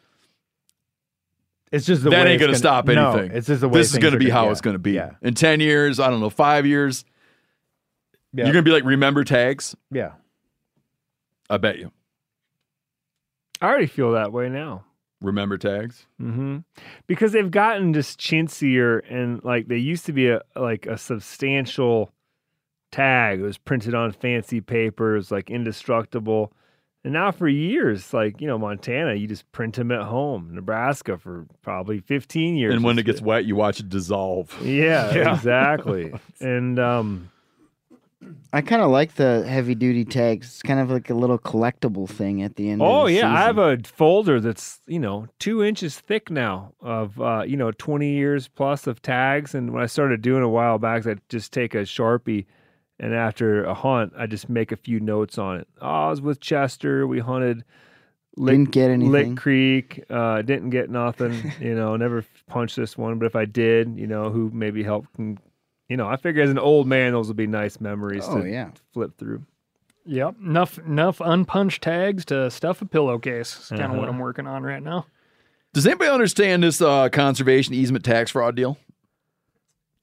It's 1.71 1.85
just 1.85 2.03
the 2.03 2.09
that 2.11 2.25
way 2.25 2.31
ain't 2.33 2.39
going 2.39 2.51
to 2.51 2.57
stop 2.57 2.85
no, 2.85 3.11
anything. 3.11 3.35
it's 3.37 3.47
just 3.47 3.61
the 3.61 3.67
way 3.69 3.79
this 3.79 3.91
is 3.91 3.97
going 3.99 4.13
to 4.13 4.19
be 4.19 4.25
gonna- 4.25 4.33
how 4.39 4.45
yeah, 4.45 4.51
it's 4.51 4.61
going 4.61 4.75
to 4.75 4.79
be. 4.79 4.93
Yeah, 4.93 5.11
In 5.21 5.33
ten 5.33 5.59
years, 5.59 5.99
I 5.99 6.09
don't 6.09 6.19
know, 6.21 6.29
five 6.29 6.65
years, 6.65 7.03
yeah, 8.33 8.45
you're 8.45 8.53
going 8.53 8.63
to 8.63 8.69
be 8.69 8.73
like, 8.73 8.83
remember 8.85 9.23
tags. 9.23 9.75
yeah. 9.91 10.13
I 11.49 11.57
bet 11.57 11.77
you 11.77 11.91
I 13.61 13.67
already 13.67 13.85
feel 13.87 14.11
that 14.13 14.31
way 14.31 14.49
now. 14.49 14.83
remember 15.21 15.57
tags. 15.57 16.05
Mm-hmm. 16.21 16.57
Because 17.07 17.31
they've 17.33 17.51
gotten 17.51 17.93
just 17.93 18.19
chintzier 18.19 19.01
and 19.09 19.43
like 19.43 19.67
they 19.67 19.77
used 19.77 20.05
to 20.07 20.13
be 20.13 20.29
a 20.29 20.41
like 20.55 20.85
a 20.87 20.97
substantial 20.97 22.11
tag. 22.91 23.39
It 23.39 23.43
was 23.43 23.57
printed 23.57 23.93
on 23.93 24.11
fancy 24.11 24.59
papers, 24.61 25.31
like 25.31 25.49
indestructible. 25.49 26.51
And 27.05 27.13
now 27.13 27.31
for 27.31 27.47
years, 27.47 28.13
like 28.13 28.41
you 28.41 28.47
know, 28.47 28.57
Montana, 28.57 29.13
you 29.13 29.27
just 29.27 29.49
print 29.51 29.75
them 29.75 29.91
at 29.91 30.01
home. 30.01 30.49
Nebraska 30.53 31.17
for 31.19 31.45
probably 31.61 31.99
15 31.99 32.55
years. 32.55 32.73
And 32.73 32.83
when 32.83 32.97
it 32.99 33.05
gets 33.05 33.21
wet, 33.21 33.45
you 33.45 33.55
watch 33.55 33.79
it 33.79 33.89
dissolve. 33.89 34.51
Yeah, 34.63 35.13
Yeah. 35.15 35.35
exactly. 35.35 36.13
and 36.39 36.79
um, 36.79 37.29
I 38.51 38.61
kind 38.61 38.81
of 38.81 38.89
like 38.89 39.15
the 39.15 39.45
heavy 39.47 39.75
duty 39.75 40.03
tags. 40.03 40.47
It's 40.47 40.61
kind 40.63 40.79
of 40.79 40.89
like 40.89 41.11
a 41.11 41.13
little 41.13 41.37
collectible 41.37 42.09
thing 42.09 42.41
at 42.41 42.55
the 42.55 42.71
end. 42.71 42.81
oh 42.81 43.01
of 43.01 43.07
the 43.07 43.13
yeah, 43.13 43.31
I 43.31 43.41
have 43.43 43.59
a 43.59 43.77
folder 43.85 44.39
that's 44.39 44.79
you 44.87 44.97
know 44.99 45.27
two 45.37 45.63
inches 45.63 45.99
thick 45.99 46.31
now 46.31 46.73
of 46.81 47.21
uh, 47.21 47.43
you 47.45 47.55
know 47.55 47.71
20 47.71 48.09
years 48.13 48.47
plus 48.47 48.87
of 48.87 49.03
tags. 49.03 49.53
And 49.53 49.73
when 49.73 49.83
I 49.83 49.85
started 49.85 50.23
doing 50.23 50.41
a 50.41 50.49
while 50.49 50.79
back, 50.79 51.05
I 51.05 51.17
just 51.29 51.53
take 51.53 51.75
a 51.75 51.81
sharpie, 51.83 52.47
and 52.99 53.13
after 53.13 53.63
a 53.65 53.73
hunt, 53.73 54.13
I 54.17 54.25
just 54.27 54.49
make 54.49 54.71
a 54.71 54.77
few 54.77 54.99
notes 54.99 55.37
on 55.37 55.57
it. 55.57 55.67
Oh, 55.81 55.87
I 55.87 56.09
was 56.09 56.21
with 56.21 56.39
Chester. 56.39 57.05
We 57.07 57.19
hunted. 57.19 57.63
Lick, 58.37 58.53
Didn't 58.53 58.71
get 58.71 58.89
anything. 58.91 59.11
Lick 59.11 59.37
Creek. 59.37 60.03
Uh, 60.09 60.41
didn't 60.41 60.69
get 60.71 60.89
nothing. 60.89 61.53
You 61.59 61.73
know, 61.75 61.95
never 61.95 62.25
punched 62.47 62.75
this 62.75 62.97
one. 62.97 63.17
But 63.17 63.27
if 63.27 63.35
I 63.35 63.45
did, 63.45 63.97
you 63.97 64.07
know, 64.07 64.29
who 64.29 64.49
maybe 64.53 64.83
helped. 64.83 65.13
can- 65.15 65.39
You 65.87 65.95
know, 65.97 66.07
I 66.07 66.17
figure 66.17 66.41
as 66.43 66.49
an 66.49 66.59
old 66.59 66.85
man, 66.87 67.13
those 67.13 67.27
will 67.27 67.33
be 67.35 67.47
nice 67.47 67.79
memories 67.79 68.25
Oh, 68.27 68.41
to 68.41 68.49
yeah. 68.49 68.71
flip 68.93 69.17
through. 69.17 69.43
Yep. 70.05 70.35
Enough 70.41 70.77
enough 70.79 71.21
unpunched 71.21 71.81
tags 71.81 72.25
to 72.25 72.51
stuff 72.51 72.81
a 72.81 72.85
pillowcase. 72.85 73.55
It's 73.57 73.69
kind 73.69 73.83
of 73.83 73.91
what 73.91 73.99
Uh-huh. 74.01 74.09
I'm 74.09 74.19
working 74.19 74.47
on 74.47 74.63
right 74.63 74.83
now. 74.83 75.05
Does 75.73 75.85
anybody 75.87 76.09
understand 76.11 76.61
this 76.63 76.81
uh, 76.81 77.09
conservation 77.09 77.73
easement 77.73 78.03
tax 78.05 78.31
fraud 78.31 78.55
deal? 78.55 78.77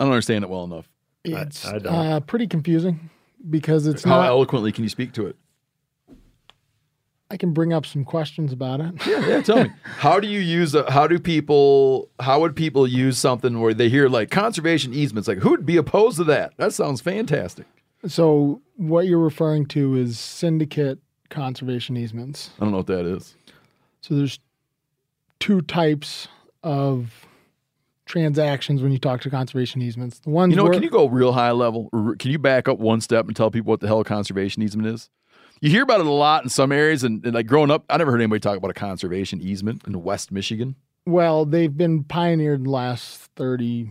I 0.01 0.05
don't 0.05 0.13
understand 0.13 0.43
it 0.45 0.51
well 0.51 0.65
enough. 0.65 0.89
It's 1.25 1.65
uh, 1.65 2.21
pretty 2.27 2.47
confusing 2.47 3.11
because 3.49 3.87
it's 3.87 4.05
How 4.05 4.19
not. 4.19 4.27
eloquently 4.27 4.73
can 4.73 4.85
you 4.85 4.91
speak 4.91 5.13
to 5.13 5.27
it? 5.27 5.37
I 7.31 7.39
can 7.39 7.53
bring 7.55 7.73
up 7.73 7.87
some 7.87 8.05
questions 8.05 8.53
about 8.53 8.81
it. 8.81 9.07
Yeah, 9.07 9.27
yeah. 9.27 9.41
Tell 9.43 9.65
me, 9.65 9.71
how 9.85 10.21
do 10.21 10.29
you 10.29 10.41
use? 10.41 10.75
A, 10.75 10.91
how 10.91 11.07
do 11.07 11.19
people? 11.19 12.11
How 12.21 12.41
would 12.41 12.55
people 12.55 12.87
use 12.87 13.17
something 13.17 13.61
where 13.61 13.73
they 13.73 13.89
hear 13.89 14.09
like 14.09 14.31
conservation 14.31 14.93
easements? 14.93 15.29
Like, 15.29 15.39
who'd 15.39 15.65
be 15.65 15.79
opposed 15.79 16.19
to 16.19 16.25
that? 16.25 16.53
That 16.59 16.75
sounds 16.75 17.01
fantastic. 17.01 17.67
So 18.07 18.61
what 18.77 19.07
you're 19.07 19.19
referring 19.19 19.65
to 19.67 19.95
is 19.97 20.19
syndicate 20.19 20.99
conservation 21.31 21.97
easements. 21.97 22.51
I 22.59 22.65
don't 22.65 22.73
know 22.73 22.79
what 22.79 22.87
that 22.89 23.07
is. 23.07 23.35
So 24.03 24.15
there's 24.15 24.39
two 25.41 25.63
types 25.63 26.29
of 26.63 27.27
transactions 28.07 28.83
when 28.83 28.93
you 28.93 28.99
talk 28.99 29.21
to 29.23 29.31
conservation 29.31 29.81
easements. 29.83 30.19
The 30.21 30.31
ones 30.31 30.51
You 30.53 30.57
know, 30.57 30.65
where- 30.65 30.73
can 30.73 30.83
you 30.83 30.91
go 30.91 31.09
real 31.09 31.33
high 31.33 31.53
level? 31.53 31.89
Or 31.93 32.17
Can 32.17 32.31
you 32.31 32.39
back 32.39 32.69
up 32.69 32.79
one 32.79 33.01
step 33.01 33.27
and 33.27 33.37
tell 33.37 33.51
people 33.51 33.71
what 33.71 33.81
the 33.81 33.87
hell 33.87 34.01
a 34.01 34.05
conservation 34.05 34.63
easement 34.63 34.89
is? 34.89 35.09
You 35.61 35.71
hear 35.71 35.85
about 35.85 36.01
it 36.01 36.07
a 36.07 36.11
lot 36.11 36.43
in 36.43 36.49
some 36.51 36.73
areas, 36.73 37.05
and, 37.05 37.25
and 37.25 37.35
like 37.35 37.47
growing 37.47 37.71
up, 37.71 37.85
I 37.89 37.97
never 37.97 38.11
heard 38.11 38.21
anybody 38.21 38.41
talk 38.41 38.57
about 38.57 38.71
a 38.73 38.75
conservation 38.75 39.41
easement 39.41 39.83
in 39.87 40.03
West 40.03 40.33
Michigan. 40.33 40.75
well, 41.07 41.45
they've 41.45 41.77
been 41.77 42.03
pioneered 42.05 42.59
in 42.61 42.65
the 42.65 42.71
last 42.71 43.31
30 43.37 43.91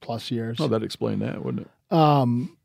plus 0.00 0.30
years. 0.32 0.58
Oh, 0.60 0.66
that 0.68 0.82
explained 0.82 1.22
that, 1.22 1.44
wouldn't 1.44 1.66
it? 1.66 1.96
um, 1.96 2.56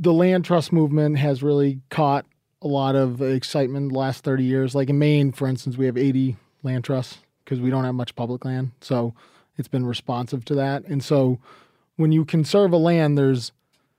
the 0.00 0.12
land 0.12 0.44
trust 0.44 0.72
movement 0.72 1.18
has 1.18 1.42
really 1.42 1.80
caught 1.90 2.24
a 2.62 2.66
lot 2.68 2.94
of 2.96 3.20
excitement 3.22 3.92
the 3.92 3.98
last 3.98 4.22
30 4.24 4.42
years. 4.44 4.74
Like 4.74 4.88
in 4.90 4.98
Maine, 4.98 5.32
for 5.32 5.46
instance, 5.48 5.76
we 5.76 5.86
have 5.86 5.96
80 5.96 6.36
land 6.62 6.82
trusts 6.84 7.18
because 7.44 7.60
we 7.60 7.70
don't 7.70 7.84
have 7.84 7.94
much 7.94 8.14
public 8.16 8.44
land. 8.44 8.70
So 8.80 9.14
it's 9.58 9.68
been 9.68 9.84
responsive 9.84 10.44
to 10.46 10.54
that. 10.54 10.84
And 10.86 11.02
so 11.02 11.38
when 11.96 12.12
you 12.12 12.24
conserve 12.24 12.72
a 12.72 12.76
land, 12.76 13.18
there's 13.18 13.52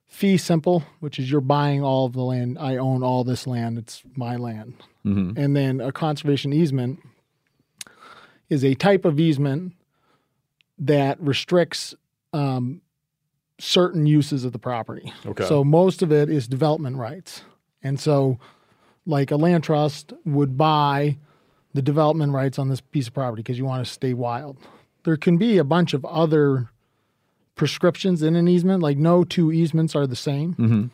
fee 0.08 0.38
simple, 0.38 0.84
which 1.02 1.20
is 1.20 1.30
you're 1.30 1.42
buying 1.42 1.84
all 1.84 2.06
of 2.06 2.14
the 2.14 2.24
land. 2.24 2.58
I 2.60 2.78
own 2.78 3.04
all 3.04 3.24
this 3.24 3.46
land. 3.46 3.78
It's 3.78 4.02
my 4.16 4.36
land. 4.38 4.74
Mhm. 5.06 5.38
And 5.38 5.56
then 5.56 5.80
a 5.82 5.92
conservation 5.92 6.52
easement 6.54 7.00
is 8.50 8.64
a 8.64 8.74
type 8.74 9.06
of 9.06 9.20
easement 9.20 9.74
that 10.80 11.20
restricts 11.22 11.94
um, 12.34 12.82
certain 13.60 14.06
uses 14.06 14.46
of 14.46 14.52
the 14.54 14.60
property. 14.60 15.12
Okay. 15.26 15.46
So 15.46 15.64
most 15.64 16.02
of 16.02 16.12
it 16.12 16.30
is 16.30 16.48
development 16.48 16.98
rights. 16.98 17.42
And 17.84 18.00
so, 18.00 18.40
like 19.06 19.32
a 19.32 19.36
land 19.36 19.64
trust 19.64 20.14
would 20.26 20.58
buy 20.58 21.18
the 21.74 21.82
development 21.82 22.34
rights 22.34 22.58
on 22.60 22.70
this 22.70 22.82
piece 22.82 23.08
of 23.08 23.14
property 23.14 23.42
because 23.42 23.58
you 23.58 23.66
want 23.66 23.86
to 23.86 23.92
stay 23.92 24.14
wild. 24.14 24.58
There 25.10 25.18
can 25.18 25.38
be 25.38 25.58
a 25.58 25.64
bunch 25.64 25.96
of 25.96 26.06
other 26.06 26.70
prescriptions 27.56 28.22
in 28.22 28.36
an 28.36 28.48
easement, 28.48 28.84
like 28.84 29.00
no 29.00 29.24
two 29.24 29.52
easements 29.52 29.96
are 29.96 30.06
the 30.06 30.16
same. 30.16 30.54
Mm-hmm. 30.54 30.86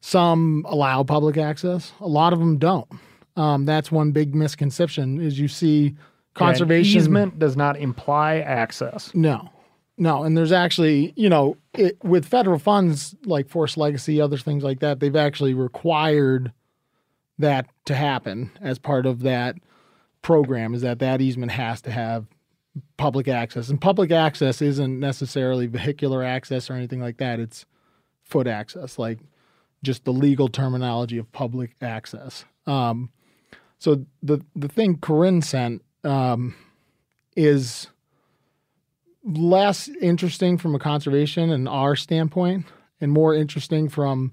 Some 0.00 0.64
allow 0.68 1.02
public 1.02 1.36
access, 1.36 1.92
a 1.98 2.06
lot 2.06 2.32
of 2.32 2.38
them 2.38 2.56
don't. 2.56 2.86
Um, 3.34 3.64
that's 3.64 3.90
one 3.90 4.12
big 4.12 4.32
misconception 4.32 5.20
is 5.20 5.40
you 5.40 5.48
see 5.48 5.96
conservation 6.34 6.98
An 6.98 7.02
easement 7.02 7.38
does 7.40 7.56
not 7.56 7.76
imply 7.76 8.36
access. 8.36 9.12
no, 9.12 9.50
no, 9.96 10.22
and 10.22 10.36
there's 10.36 10.52
actually, 10.52 11.12
you 11.16 11.28
know, 11.28 11.56
it, 11.72 11.98
with 12.04 12.24
federal 12.24 12.60
funds 12.60 13.16
like 13.24 13.48
Forest 13.48 13.76
Legacy, 13.76 14.20
other 14.20 14.38
things 14.38 14.62
like 14.62 14.78
that, 14.78 15.00
they've 15.00 15.16
actually 15.16 15.52
required 15.52 16.52
that 17.40 17.66
to 17.86 17.96
happen 17.96 18.52
as 18.60 18.78
part 18.78 19.04
of 19.04 19.22
that 19.22 19.56
program. 20.22 20.74
Is 20.74 20.82
that 20.82 21.00
that 21.00 21.20
easement 21.20 21.50
has 21.50 21.80
to 21.82 21.90
have 21.90 22.26
public 22.96 23.28
access, 23.28 23.68
and 23.68 23.80
public 23.80 24.10
access 24.10 24.60
isn't 24.60 24.98
necessarily 24.98 25.66
vehicular 25.66 26.22
access 26.22 26.70
or 26.70 26.74
anything 26.74 27.00
like 27.00 27.18
that. 27.18 27.40
It's 27.40 27.66
foot 28.24 28.46
access, 28.46 28.98
like 28.98 29.18
just 29.82 30.04
the 30.04 30.12
legal 30.12 30.48
terminology 30.48 31.18
of 31.18 31.30
public 31.32 31.76
access. 31.80 32.44
Um, 32.66 33.10
so 33.78 34.06
the 34.22 34.40
the 34.56 34.68
thing 34.68 34.98
Corinne 34.98 35.42
sent 35.42 35.82
um, 36.04 36.54
is 37.36 37.88
less 39.24 39.88
interesting 40.00 40.58
from 40.58 40.74
a 40.74 40.78
conservation 40.78 41.50
and 41.50 41.68
our 41.68 41.96
standpoint, 41.96 42.66
and 43.00 43.12
more 43.12 43.34
interesting 43.34 43.88
from 43.88 44.32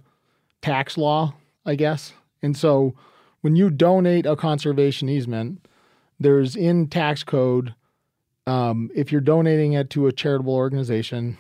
tax 0.62 0.98
law, 0.98 1.34
I 1.66 1.76
guess. 1.76 2.14
And 2.42 2.56
so, 2.58 2.96
when 3.42 3.56
you 3.56 3.70
donate 3.70 4.26
a 4.26 4.36
conservation 4.36 5.10
easement, 5.10 5.66
there's 6.20 6.56
in 6.56 6.88
tax 6.88 7.24
code 7.24 7.74
um, 8.48 8.90
if 8.96 9.12
you're 9.12 9.22
donating 9.22 9.74
it 9.74 9.90
to 9.92 10.08
a 10.08 10.12
charitable 10.12 10.54
organization, 10.54 11.38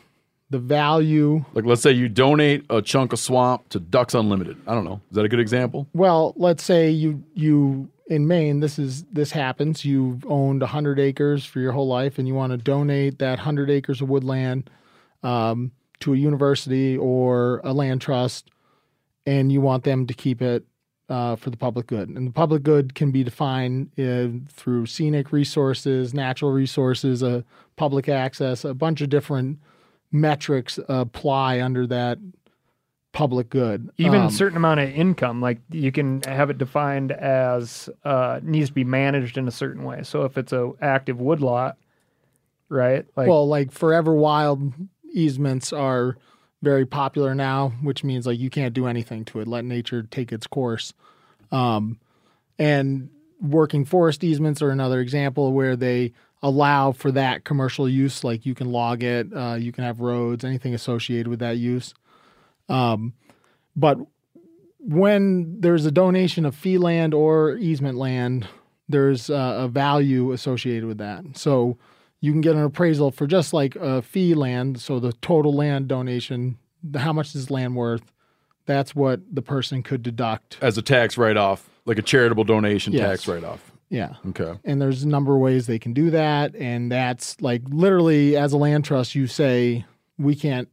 the 0.50 0.60
value 0.60 1.44
Like, 1.54 1.66
let's 1.66 1.82
say 1.82 1.92
you 1.92 2.10
donate 2.10 2.66
a 2.70 2.82
chunk 2.82 3.14
of 3.14 3.20
swamp 3.20 3.70
to 3.70 3.80
Ducks 3.80 4.14
Unlimited. 4.14 4.58
I 4.68 4.74
don't 4.74 4.84
know. 4.84 5.02
Is 5.10 5.16
that 5.16 5.26
a 5.26 5.30
good 5.30 5.40
example? 5.40 5.88
Well, 5.94 6.34
let's 6.36 6.64
say 6.64 6.90
you 6.90 7.24
you 7.34 7.90
in 8.08 8.28
Maine, 8.28 8.60
this 8.60 8.78
is 8.78 9.06
this 9.06 9.32
happens. 9.32 9.86
You've 9.86 10.26
owned 10.26 10.62
hundred 10.62 11.00
acres 11.00 11.46
for 11.46 11.62
your 11.62 11.72
whole 11.72 11.88
life, 11.88 12.20
and 12.20 12.28
you 12.28 12.36
want 12.36 12.52
to 12.52 12.58
donate 12.58 13.20
that 13.20 13.40
hundred 13.40 13.70
acres 13.70 14.02
of 14.02 14.10
woodland 14.10 14.70
um, 15.24 15.72
to 16.02 16.14
a 16.14 16.18
university 16.18 16.98
or 16.98 17.62
a 17.64 17.72
land 17.72 18.02
trust, 18.02 18.52
and 19.26 19.52
you 19.52 19.62
want 19.62 19.86
them 19.86 20.06
to 20.08 20.14
keep 20.14 20.42
it 20.42 20.66
uh, 21.12 21.36
for 21.36 21.50
the 21.50 21.58
public 21.58 21.88
good. 21.88 22.08
And 22.08 22.26
the 22.26 22.32
public 22.32 22.64
good 22.64 22.96
can 22.96 23.12
be 23.12 23.24
defined 23.24 23.92
uh, 24.00 24.30
through 24.50 24.86
scenic 24.86 25.34
resources, 25.34 26.14
natural 26.14 26.52
resources, 26.52 27.22
uh, 27.22 27.42
public 27.76 28.08
access, 28.08 28.64
a 28.64 28.74
bunch 28.74 29.02
of 29.02 29.10
different 29.10 29.60
metrics 30.12 30.80
apply 30.88 31.62
under 31.62 31.86
that 31.88 32.18
public 33.12 33.50
good. 33.50 33.90
Even 33.98 34.22
Um, 34.22 34.28
a 34.28 34.32
certain 34.32 34.56
amount 34.56 34.80
of 34.80 34.90
income, 34.90 35.42
like 35.42 35.60
you 35.70 35.92
can 35.92 36.22
have 36.22 36.50
it 36.50 36.58
defined 36.58 37.12
as 37.12 37.90
uh, 38.06 38.40
needs 38.42 38.70
to 38.70 38.74
be 38.74 38.86
managed 38.86 39.38
in 39.38 39.50
a 39.50 39.52
certain 39.52 39.84
way. 39.84 40.04
So 40.04 40.24
if 40.24 40.38
it's 40.38 40.54
a 40.54 40.72
active 40.82 41.20
woodlot, 41.20 41.76
right? 42.70 43.06
Like 43.18 43.28
well, 43.28 43.46
like 43.48 43.74
Forever 43.74 44.16
Wild 44.16 44.74
easements 45.12 45.74
are 45.74 46.16
very 46.62 46.86
popular 46.86 47.34
now, 47.34 47.70
which 47.82 48.04
means 48.04 48.28
like 48.28 48.40
you 48.40 48.50
can't 48.50 48.74
do 48.74 48.88
anything 48.88 49.26
to 49.26 49.40
it. 49.40 49.48
Let 49.48 49.66
nature 49.66 50.04
take 50.04 50.32
its 50.32 50.48
course. 50.48 50.94
Um, 51.52 52.00
and 52.60 53.10
working 53.42 53.86
forest 53.86 54.24
easements 54.24 54.62
are 54.62 54.70
another 54.70 55.00
example 55.00 55.54
where 55.54 55.76
they 55.76 56.14
allow 56.44 56.92
for 56.92 57.12
that 57.12 57.44
commercial 57.44 57.90
use. 57.90 58.24
Like 58.24 58.46
you 58.46 58.54
can 58.54 58.72
log 58.72 59.04
it, 59.04 59.28
uh, 59.36 59.56
you 59.56 59.72
can 59.72 59.84
have 59.84 60.00
roads, 60.00 60.44
anything 60.44 60.74
associated 60.74 61.28
with 61.28 61.40
that 61.40 61.58
use. 61.58 61.94
Um, 62.70 63.14
but 63.76 63.98
when 64.80 65.62
there's 65.62 65.86
a 65.86 65.92
donation 65.92 66.46
of 66.46 66.56
fee 66.56 66.78
land 66.78 67.14
or 67.14 67.56
easement 67.58 67.98
land, 67.98 68.48
there's 68.90 69.30
uh, 69.30 69.56
a 69.62 69.68
value 69.68 70.32
associated 70.32 70.86
with 70.86 70.98
that. 70.98 71.24
So 71.36 71.78
you 72.22 72.32
can 72.32 72.42
get 72.42 72.56
an 72.56 72.64
appraisal 72.64 73.12
for 73.12 73.28
just 73.28 73.52
like 73.52 73.76
a 73.76 74.02
fee 74.02 74.34
land. 74.36 74.80
So 74.80 75.00
the 75.00 75.12
total 75.14 75.54
land 75.54 75.88
donation, 75.88 76.58
how 76.96 77.12
much 77.14 77.36
is 77.36 77.50
land 77.52 77.76
worth? 77.76 78.14
That's 78.68 78.96
what 78.96 79.22
the 79.34 79.42
person 79.42 79.82
could 79.84 80.04
deduct. 80.04 80.58
As 80.62 80.78
a 80.78 80.82
tax 80.84 81.18
write 81.18 81.36
off, 81.36 81.68
like 81.86 81.98
a 81.98 82.04
charitable 82.04 82.44
donation 82.44 82.94
Yes. 82.94 83.02
tax 83.02 83.28
write 83.28 83.44
off. 83.44 83.72
Yeah. 83.90 84.14
Okay. 84.30 84.54
And 84.64 84.82
there's 84.82 85.04
a 85.04 85.08
number 85.08 85.34
of 85.36 85.42
ways 85.42 85.66
they 85.68 85.80
can 85.80 85.94
do 85.94 86.12
that. 86.12 86.56
And 86.56 86.92
that's 86.92 87.42
like 87.42 87.64
literally 87.68 88.38
as 88.38 88.54
a 88.54 88.58
land 88.58 88.86
trust, 88.86 89.16
you 89.16 89.28
say, 89.28 89.84
we 90.18 90.36
can't, 90.36 90.70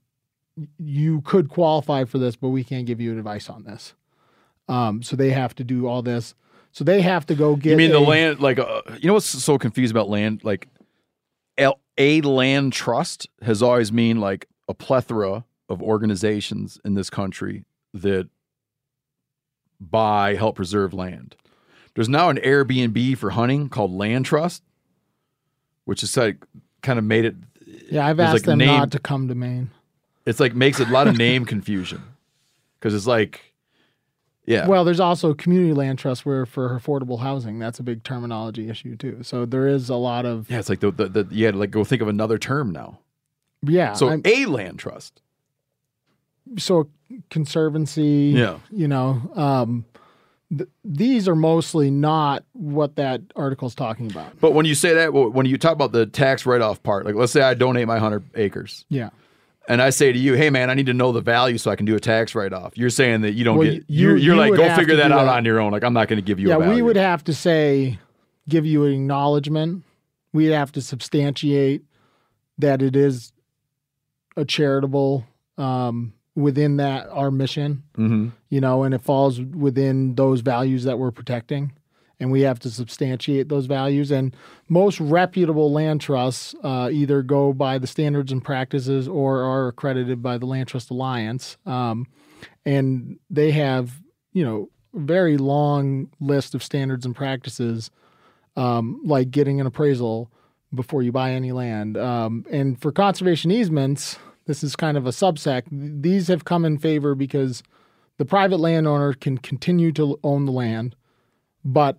you 0.78 1.22
could 1.22 1.48
qualify 1.48 2.04
for 2.04 2.18
this, 2.18 2.36
but 2.36 2.50
we 2.50 2.62
can't 2.62 2.86
give 2.86 3.00
you 3.00 3.16
advice 3.16 3.48
on 3.48 3.64
this. 3.64 3.94
Um, 4.68 5.02
so 5.02 5.16
they 5.16 5.30
have 5.30 5.54
to 5.56 5.64
do 5.64 5.86
all 5.88 6.02
this. 6.02 6.34
So 6.72 6.84
they 6.84 7.00
have 7.00 7.24
to 7.26 7.34
go 7.34 7.56
get. 7.56 7.70
you 7.70 7.76
mean 7.76 7.90
the 7.90 7.98
land, 8.00 8.40
like, 8.40 8.58
uh, 8.58 8.82
you 9.00 9.06
know 9.08 9.14
what's 9.14 9.26
so 9.26 9.56
confused 9.56 9.90
about 9.90 10.08
land? 10.10 10.44
Like, 10.44 10.68
a 11.98 12.20
land 12.22 12.72
trust 12.72 13.28
has 13.42 13.62
always 13.62 13.92
mean 13.92 14.20
like 14.20 14.46
a 14.68 14.74
plethora 14.74 15.44
of 15.68 15.82
organizations 15.82 16.80
in 16.84 16.94
this 16.94 17.10
country 17.10 17.64
that 17.92 18.28
buy, 19.80 20.34
help 20.34 20.56
preserve 20.56 20.94
land. 20.94 21.36
There's 21.94 22.08
now 22.08 22.30
an 22.30 22.36
Airbnb 22.38 23.18
for 23.18 23.30
hunting 23.30 23.68
called 23.68 23.92
Land 23.92 24.24
Trust, 24.24 24.62
which 25.84 26.02
is 26.02 26.16
like 26.16 26.44
kind 26.82 26.98
of 26.98 27.04
made 27.04 27.24
it. 27.24 27.34
Yeah, 27.90 28.06
I've 28.06 28.20
asked 28.20 28.34
like, 28.34 28.42
them 28.44 28.58
name- 28.58 28.68
not 28.68 28.92
to 28.92 28.98
come 28.98 29.28
to 29.28 29.34
Maine. 29.34 29.70
It's 30.24 30.40
like 30.40 30.54
makes 30.54 30.78
a 30.78 30.84
lot 30.84 31.08
of 31.08 31.16
name 31.18 31.44
confusion 31.44 32.02
because 32.78 32.94
it's 32.94 33.06
like, 33.06 33.47
yeah. 34.48 34.66
Well, 34.66 34.84
there's 34.84 35.00
also 35.00 35.34
community 35.34 35.72
land 35.72 35.98
trust 35.98 36.24
where 36.26 36.46
for 36.46 36.70
affordable 36.78 37.20
housing, 37.20 37.58
that's 37.58 37.78
a 37.78 37.82
big 37.82 38.02
terminology 38.02 38.68
issue 38.68 38.96
too. 38.96 39.18
So 39.22 39.44
there 39.44 39.66
is 39.68 39.88
a 39.90 39.96
lot 39.96 40.24
of 40.26 40.50
yeah, 40.50 40.58
it's 40.58 40.68
like 40.68 40.80
the, 40.80 40.90
the, 40.90 41.08
the 41.08 41.28
you 41.30 41.44
had 41.44 41.54
to 41.54 41.60
like 41.60 41.70
go 41.70 41.84
think 41.84 42.02
of 42.02 42.08
another 42.08 42.38
term 42.38 42.70
now. 42.72 42.98
yeah. 43.62 43.92
so 43.92 44.08
I'm- 44.08 44.22
a 44.24 44.46
land 44.46 44.78
trust. 44.78 45.20
so 46.56 46.88
conservancy. 47.30 48.32
Yeah. 48.34 48.58
You 48.70 48.88
know, 48.88 49.20
um, 49.34 49.84
th- 50.56 50.68
these 50.84 51.28
are 51.28 51.36
mostly 51.36 51.90
not 51.90 52.44
what 52.52 52.96
that 52.96 53.20
article's 53.36 53.74
talking 53.74 54.10
about. 54.10 54.38
But 54.40 54.52
when 54.52 54.66
you 54.66 54.74
say 54.74 54.94
that, 54.94 55.12
when 55.12 55.46
you 55.46 55.58
talk 55.58 55.72
about 55.72 55.92
the 55.92 56.06
tax 56.06 56.46
write 56.46 56.60
off 56.60 56.82
part, 56.82 57.04
like 57.06 57.14
let's 57.14 57.32
say 57.32 57.42
I 57.42 57.54
donate 57.54 57.86
my 57.86 57.94
100 57.94 58.30
acres. 58.34 58.84
Yeah. 58.88 59.10
And 59.68 59.80
I 59.82 59.90
say 59.90 60.10
to 60.12 60.18
you, 60.18 60.32
hey 60.34 60.48
man, 60.50 60.70
I 60.70 60.74
need 60.74 60.86
to 60.86 60.94
know 60.94 61.12
the 61.12 61.20
value 61.20 61.58
so 61.58 61.70
I 61.70 61.76
can 61.76 61.84
do 61.86 61.94
a 61.94 62.00
tax 62.00 62.34
write 62.34 62.52
off. 62.54 62.76
You're 62.76 62.88
saying 62.90 63.20
that 63.20 63.32
you 63.34 63.44
don't 63.44 63.58
Well, 63.58 63.66
get, 63.66 63.74
you- 63.74 64.08
you're, 64.08 64.16
you're 64.16 64.34
you 64.34 64.40
like, 64.40 64.54
go 64.56 64.74
figure 64.74 64.96
that 64.96 65.12
out 65.12 65.26
that. 65.26 65.36
on 65.36 65.44
your 65.44 65.60
own. 65.60 65.70
Like, 65.72 65.84
I'm 65.84 65.92
not 65.92 66.08
going 66.08 66.16
to 66.16 66.22
give 66.22 66.40
you 66.40 66.48
yeah, 66.48 66.56
a 66.56 66.58
value. 66.58 66.74
we 66.76 66.82
would 66.82 66.96
have 66.96 67.22
to 67.24 67.34
say, 67.34 67.98
give 68.48 68.64
you 68.66 68.84
an 68.86 68.92
acknowledgement. 68.94 69.84
We'd 70.32 70.46
have 70.52 70.72
to 70.72 70.80
substantiate 70.80 71.82
that 72.58 72.80
it 72.82 72.96
is 72.96 73.32
a 74.36 74.44
charitable 74.44 75.26
um, 75.58 76.12
within 76.34 76.76
that 76.78 77.08
our 77.10 77.30
mission, 77.30 77.82
Mhm. 77.96 78.32
you 78.48 78.60
know, 78.60 78.84
and 78.84 78.94
it 78.94 79.02
falls 79.02 79.40
within 79.40 80.14
those 80.14 80.40
values 80.40 80.84
that 80.84 80.98
we're 80.98 81.10
protecting. 81.10 81.72
And 82.20 82.32
we 82.32 82.40
have 82.40 82.58
to 82.60 82.70
substantiate 82.70 83.48
those 83.48 83.66
values. 83.66 84.10
And 84.10 84.34
most 84.68 84.98
reputable 84.98 85.72
land 85.72 86.00
trusts 86.00 86.54
uh, 86.64 86.90
either 86.92 87.22
go 87.22 87.52
by 87.52 87.78
the 87.78 87.86
standards 87.86 88.32
and 88.32 88.42
practices 88.42 89.06
or 89.06 89.42
are 89.42 89.68
accredited 89.68 90.22
by 90.22 90.36
the 90.36 90.46
Land 90.46 90.68
Trust 90.68 90.90
Alliance. 90.90 91.56
Um, 91.64 92.06
and 92.66 93.18
they 93.30 93.52
have, 93.52 93.92
you 94.32 94.44
know, 94.44 94.68
a 94.94 95.00
very 95.00 95.36
long 95.36 96.10
list 96.20 96.54
of 96.54 96.62
standards 96.62 97.06
and 97.06 97.14
practices, 97.14 97.90
um, 98.56 99.00
like 99.04 99.30
getting 99.30 99.60
an 99.60 99.66
appraisal 99.66 100.30
before 100.74 101.02
you 101.02 101.12
buy 101.12 101.32
any 101.32 101.52
land. 101.52 101.96
Um, 101.96 102.44
and 102.50 102.80
for 102.80 102.92
conservation 102.92 103.50
easements, 103.50 104.18
this 104.46 104.64
is 104.64 104.76
kind 104.76 104.96
of 104.96 105.06
a 105.06 105.10
subsect. 105.10 105.64
These 106.02 106.28
have 106.28 106.44
come 106.44 106.64
in 106.64 106.78
favor 106.78 107.14
because 107.14 107.62
the 108.16 108.24
private 108.24 108.58
landowner 108.58 109.12
can 109.12 109.38
continue 109.38 109.92
to 109.92 110.18
own 110.24 110.44
the 110.44 110.52
land, 110.52 110.96
but 111.64 111.98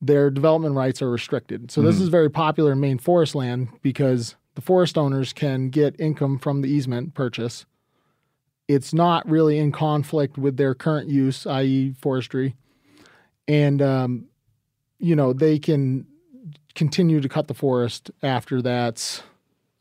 their 0.00 0.30
development 0.30 0.74
rights 0.74 1.02
are 1.02 1.10
restricted. 1.10 1.70
So 1.70 1.82
this 1.82 1.98
Mhm. 1.98 2.02
is 2.02 2.08
very 2.08 2.30
popular 2.30 2.72
in 2.72 2.80
Maine 2.80 2.98
forest 2.98 3.34
land 3.34 3.68
because 3.82 4.34
the 4.54 4.62
forest 4.62 4.96
owners 4.96 5.32
can 5.32 5.68
get 5.68 5.98
income 6.00 6.38
from 6.38 6.62
the 6.62 6.68
easement 6.68 7.14
purchase. 7.14 7.66
It's 8.66 8.94
not 8.94 9.28
really 9.28 9.58
in 9.58 9.72
conflict 9.72 10.38
with 10.38 10.56
their 10.56 10.74
current 10.74 11.08
use, 11.08 11.46
i.e., 11.46 11.92
forestry, 12.00 12.54
and 13.48 13.82
um, 13.82 14.26
you 14.98 15.16
know 15.16 15.32
they 15.32 15.58
can 15.58 16.06
continue 16.74 17.20
to 17.20 17.28
cut 17.28 17.48
the 17.48 17.54
forest 17.54 18.10
after 18.22 18.62
that's 18.62 19.22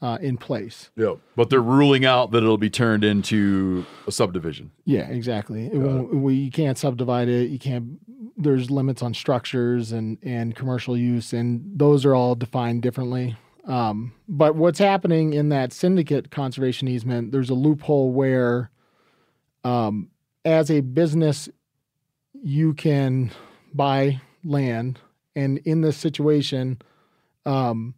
uh, 0.02 0.18
in 0.22 0.38
place. 0.38 0.90
Yeah. 0.96 1.16
But 1.36 1.50
they're 1.50 1.62
ruling 1.62 2.06
out 2.06 2.32
that 2.32 2.40
it'll 2.40 2.58
be 2.58 2.70
turned 2.70 3.04
into 3.04 3.86
a 4.08 4.12
subdivision. 4.12 4.72
Yeah, 4.86 5.08
exactly. 5.10 5.70
We 5.70 6.36
you 6.36 6.52
can't 6.52 6.78
subdivide 6.78 7.28
it. 7.28 7.50
You 7.50 7.60
can't. 7.60 8.00
There's 8.38 8.72
limits 8.72 9.02
on 9.02 9.14
structures 9.14 9.92
and 9.92 10.18
and 10.24 10.56
commercial 10.56 10.96
use, 10.96 11.34
and 11.34 11.78
those 11.78 12.06
are 12.06 12.16
all 12.16 12.36
defined 12.36 12.82
differently. 12.82 13.36
Um, 13.66 14.14
but 14.28 14.56
what's 14.56 14.80
happening 14.80 15.34
in 15.34 15.50
that 15.50 15.74
syndicate 15.74 16.32
conservation 16.32 16.88
easement? 16.88 17.32
There's 17.32 17.52
a 17.52 17.56
loophole 17.56 18.12
where, 18.12 18.72
um, 19.64 20.10
as 20.44 20.72
a 20.72 20.80
business, 20.80 21.50
you 22.34 22.74
can 22.74 23.32
buy 23.74 24.22
land, 24.44 25.00
and 25.36 25.60
in 25.60 25.82
this 25.82 25.98
situation, 25.98 26.82
um, 27.46 27.94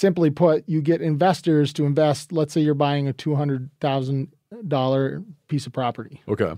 simply 0.00 0.30
put, 0.30 0.66
you 0.66 0.80
get 0.80 1.02
investors 1.02 1.74
to 1.74 1.84
invest. 1.84 2.32
Let's 2.32 2.54
say 2.54 2.62
you're 2.62 2.74
buying 2.74 3.06
a 3.06 3.12
two 3.12 3.34
hundred 3.34 3.68
thousand 3.80 4.32
dollar 4.66 5.22
piece 5.48 5.66
of 5.66 5.74
property. 5.74 6.22
Okay. 6.26 6.54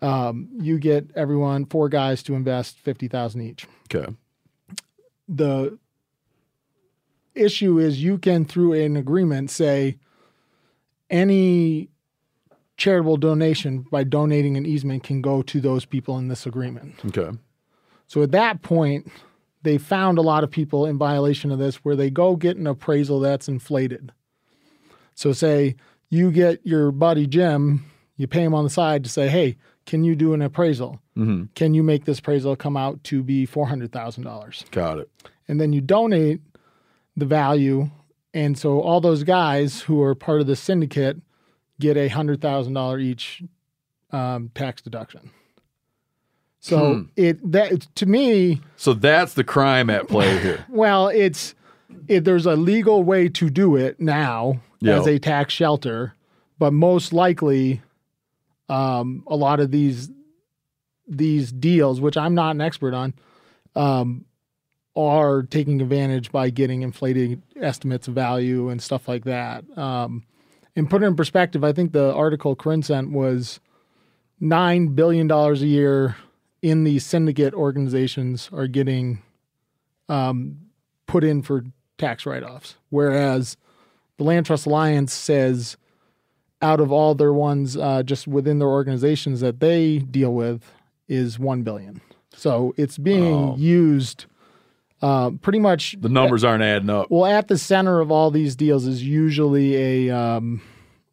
Um, 0.00 0.48
you 0.60 0.78
get 0.78 1.10
everyone 1.16 1.66
four 1.66 1.88
guys 1.88 2.22
to 2.24 2.34
invest 2.34 2.78
fifty 2.78 3.08
thousand 3.08 3.40
each. 3.42 3.66
Okay. 3.92 4.12
The 5.28 5.76
issue 7.34 7.78
is 7.80 8.00
you 8.00 8.16
can 8.16 8.44
through 8.44 8.74
an 8.74 8.96
agreement 8.96 9.50
say 9.50 9.98
any 11.10 11.88
charitable 12.76 13.16
donation 13.16 13.86
by 13.90 14.04
donating 14.04 14.56
an 14.56 14.66
easement 14.66 15.02
can 15.02 15.20
go 15.20 15.42
to 15.42 15.60
those 15.60 15.84
people 15.84 16.16
in 16.18 16.28
this 16.28 16.46
agreement. 16.46 16.94
Okay. 17.06 17.36
So 18.06 18.22
at 18.22 18.30
that 18.30 18.62
point, 18.62 19.10
they 19.66 19.78
found 19.78 20.16
a 20.16 20.22
lot 20.22 20.44
of 20.44 20.50
people 20.50 20.86
in 20.86 20.96
violation 20.96 21.50
of 21.50 21.58
this 21.58 21.76
where 21.76 21.96
they 21.96 22.08
go 22.08 22.36
get 22.36 22.56
an 22.56 22.66
appraisal 22.66 23.18
that's 23.20 23.48
inflated. 23.48 24.12
So 25.14 25.32
say 25.32 25.74
you 26.08 26.30
get 26.30 26.64
your 26.64 26.92
buddy 26.92 27.26
Jim, 27.26 27.84
you 28.16 28.26
pay 28.26 28.44
him 28.44 28.54
on 28.54 28.64
the 28.64 28.70
side 28.70 29.02
to 29.04 29.10
say, 29.10 29.28
"Hey, 29.28 29.56
can 29.84 30.04
you 30.04 30.14
do 30.14 30.34
an 30.34 30.42
appraisal? 30.42 31.00
Mm-hmm. 31.16 31.46
Can 31.54 31.74
you 31.74 31.82
make 31.82 32.04
this 32.04 32.20
appraisal 32.20 32.54
come 32.54 32.76
out 32.76 33.02
to 33.04 33.22
be 33.22 33.44
four 33.44 33.66
hundred 33.66 33.92
thousand 33.92 34.24
dollars?" 34.24 34.64
Got 34.70 34.98
it. 34.98 35.10
And 35.48 35.60
then 35.60 35.72
you 35.72 35.80
donate 35.80 36.40
the 37.16 37.26
value, 37.26 37.90
and 38.32 38.56
so 38.56 38.80
all 38.80 39.00
those 39.00 39.24
guys 39.24 39.80
who 39.82 40.02
are 40.02 40.14
part 40.14 40.40
of 40.40 40.46
the 40.46 40.56
syndicate 40.56 41.18
get 41.80 41.96
a 41.96 42.08
hundred 42.08 42.40
thousand 42.40 42.74
dollar 42.74 42.98
each 42.98 43.42
um, 44.12 44.50
tax 44.54 44.80
deduction. 44.80 45.30
So 46.66 46.94
Hmm. 46.96 47.02
it 47.16 47.52
that 47.52 47.86
to 47.94 48.06
me, 48.06 48.60
So 48.76 48.92
that's 48.92 49.34
the 49.34 49.44
crime 49.44 49.88
at 49.88 50.08
play 50.08 50.38
here. 50.42 50.66
well, 50.68 51.06
it's 51.08 51.54
it, 52.08 52.24
there's 52.24 52.44
a 52.46 52.56
legal 52.56 53.04
way 53.04 53.28
to 53.28 53.48
do 53.50 53.76
it 53.76 54.00
now 54.00 54.60
Yeah. 54.80 54.96
as 54.98 55.06
a 55.06 55.18
tax 55.20 55.54
shelter, 55.54 56.14
but 56.58 56.72
most 56.72 57.12
likely, 57.12 57.82
um, 58.68 59.22
a 59.28 59.36
lot 59.36 59.60
of 59.60 59.70
these 59.70 60.10
these 61.06 61.52
deals, 61.52 62.00
which 62.00 62.16
I'm 62.16 62.34
not 62.34 62.56
an 62.56 62.60
expert 62.60 62.92
on, 62.94 63.14
um, 63.76 64.24
are 64.96 65.44
taking 65.44 65.80
advantage 65.80 66.32
by 66.32 66.50
getting 66.50 66.82
inflated 66.82 67.42
estimates 67.60 68.08
of 68.08 68.14
value 68.14 68.70
and 68.70 68.82
stuff 68.82 69.06
like 69.06 69.22
that. 69.24 69.64
Um, 69.78 70.24
and 70.74 70.90
put 70.90 71.04
it 71.04 71.06
in 71.06 71.14
perspective, 71.14 71.62
I 71.62 71.72
think 71.72 71.92
the 71.92 72.12
article 72.12 72.56
Corinne 72.56 72.82
sent 72.82 73.12
was 73.12 73.60
nine 74.40 74.88
billion 74.88 75.28
dollars 75.28 75.62
a 75.62 75.66
year 75.68 76.16
in 76.62 76.84
these 76.84 77.04
syndicate 77.04 77.54
organizations 77.54 78.50
are 78.52 78.66
getting 78.66 79.22
um, 80.08 80.58
put 81.06 81.24
in 81.24 81.42
for 81.42 81.64
tax 81.98 82.26
write-offs, 82.26 82.76
whereas 82.90 83.56
the 84.16 84.24
Land 84.24 84.46
Trust 84.46 84.66
Alliance 84.66 85.12
says 85.12 85.76
out 86.62 86.80
of 86.80 86.90
all 86.90 87.14
their 87.14 87.32
ones 87.32 87.76
uh, 87.76 88.02
just 88.02 88.26
within 88.26 88.58
their 88.58 88.68
organizations 88.68 89.40
that 89.40 89.60
they 89.60 89.98
deal 89.98 90.32
with 90.32 90.72
is 91.08 91.38
one 91.38 91.62
billion. 91.62 92.00
So 92.34 92.74
it's 92.76 92.98
being 92.98 93.56
used 93.56 94.26
uh, 95.02 95.30
pretty 95.42 95.58
much. 95.58 95.96
The 96.00 96.08
numbers 96.08 96.44
aren't 96.44 96.62
adding 96.62 96.90
up. 96.90 97.10
Well, 97.10 97.26
at 97.26 97.48
the 97.48 97.58
center 97.58 98.00
of 98.00 98.10
all 98.10 98.30
these 98.30 98.56
deals 98.56 98.86
is 98.86 99.02
usually 99.02 100.08
a 100.08 100.16
um, 100.16 100.62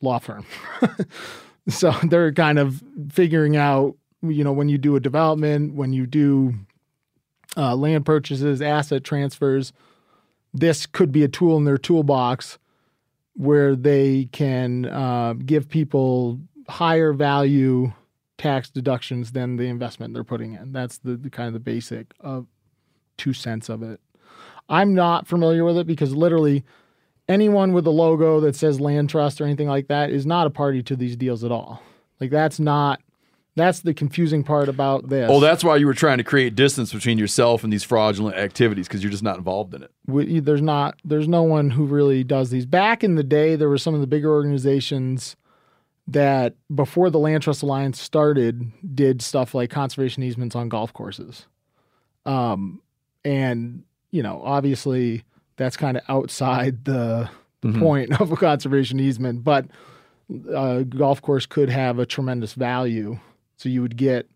law 0.02 0.20
firm. 0.20 0.46
so 1.68 1.92
they're 2.04 2.34
kind 2.34 2.60
of 2.60 2.82
figuring 3.12 3.56
out, 3.58 3.96
you 4.24 4.44
know, 4.44 4.54
when 4.54 4.70
you 4.70 4.78
do 4.78 4.96
a 4.96 5.00
development, 5.00 5.74
when 5.74 5.94
you 5.94 6.06
do 6.06 6.54
uh, 7.58 7.76
land 7.76 8.06
purchases, 8.06 8.62
asset 8.62 9.04
transfers, 9.04 9.74
this 10.54 10.86
could 10.86 11.12
be 11.12 11.24
a 11.24 11.28
tool 11.28 11.58
in 11.58 11.66
their 11.66 11.78
toolbox 11.78 12.58
where 13.36 13.76
they 13.76 14.30
can 14.32 14.86
uh, 14.86 15.34
give 15.34 15.68
people 15.68 16.40
higher 16.70 17.14
value 17.14 17.92
tax 18.38 18.70
deductions 18.70 19.32
than 19.32 19.58
the 19.58 19.66
investment 19.66 20.14
they're 20.14 20.24
putting 20.24 20.54
in. 20.54 20.72
That's 20.72 21.00
the, 21.00 21.16
the 21.16 21.30
kind 21.30 21.48
of 21.48 21.54
the 21.54 21.60
basic 21.60 22.14
of 22.20 22.48
two 23.18 23.34
cents 23.34 23.70
of 23.70 23.84
it. 23.84 24.00
I'm 24.70 24.94
not 24.94 25.28
familiar 25.28 25.64
with 25.64 25.78
it 25.78 25.88
because 25.88 26.16
literally 26.16 26.64
anyone 27.28 27.74
with 27.74 27.86
a 27.88 27.92
logo 27.92 28.40
that 28.42 28.56
says 28.56 28.80
land 28.80 29.10
trust 29.10 29.42
or 29.42 29.46
anything 29.46 29.68
like 29.68 29.88
that 29.88 30.10
is 30.10 30.26
not 30.26 30.48
a 30.48 30.52
party 30.52 30.82
to 30.84 30.96
these 30.96 31.16
deals 31.16 31.44
at 31.44 31.52
all. 31.52 31.82
Like 32.20 32.32
that's 32.32 32.60
not 32.60 33.02
that's 33.56 33.82
the 33.82 33.94
confusing 33.94 34.44
part 34.44 34.68
about 34.70 35.10
this. 35.10 35.30
Oh, 35.32 35.40
that's 35.40 35.64
why 35.64 35.76
you 35.78 35.86
were 35.86 35.94
trying 35.94 36.18
to 36.18 36.24
create 36.24 36.56
distance 36.56 36.92
between 36.94 37.18
yourself 37.18 37.64
and 37.64 37.72
these 37.72 37.84
fraudulent 37.84 38.36
activities 38.38 38.88
because 38.88 39.04
you're 39.04 39.12
just 39.12 39.24
not 39.24 39.38
involved 39.38 39.74
in 39.74 39.84
it. 39.84 39.92
we, 40.08 40.40
there's 40.40 40.62
not 40.62 41.00
there's 41.06 41.28
no 41.28 41.44
one 41.44 41.70
who 41.70 41.86
really 41.86 42.24
does 42.24 42.50
these. 42.50 42.66
Back 42.66 43.04
in 43.04 43.16
the 43.16 43.24
day, 43.24 43.56
there 43.56 43.70
were 43.70 43.78
some 43.78 43.94
of 43.94 44.02
the 44.02 44.08
bigger 44.08 44.32
organizations 44.32 45.36
that 46.08 46.56
before 46.74 47.10
the 47.10 47.20
Land 47.20 47.44
Trust 47.44 47.64
Alliance 47.64 48.02
started 48.02 48.72
did 48.94 49.22
stuff 49.22 49.54
like 49.56 49.70
conservation 49.70 50.22
easements 50.24 50.56
on 50.56 50.68
golf 50.68 50.92
courses. 50.94 51.46
Um, 52.26 52.82
and 53.24 53.84
you 54.12 54.22
know, 54.24 54.42
obviously 54.44 55.24
that's 55.58 55.78
kind 55.78 55.98
of 55.98 56.04
outside 56.10 56.86
the 56.86 57.30
the 57.62 57.70
Mhm. 57.70 57.80
point 57.80 58.20
of 58.22 58.32
a 58.32 58.36
conservation 58.36 59.00
easement, 59.00 59.44
but 59.44 59.66
a 60.54 60.84
golf 60.84 61.22
course 61.22 61.46
could 61.46 61.70
have 61.70 62.00
a 62.00 62.06
tremendous 62.06 62.54
value. 62.54 63.18
So 63.58 63.70
you 63.70 63.82
would 63.82 63.98
get 63.98 64.30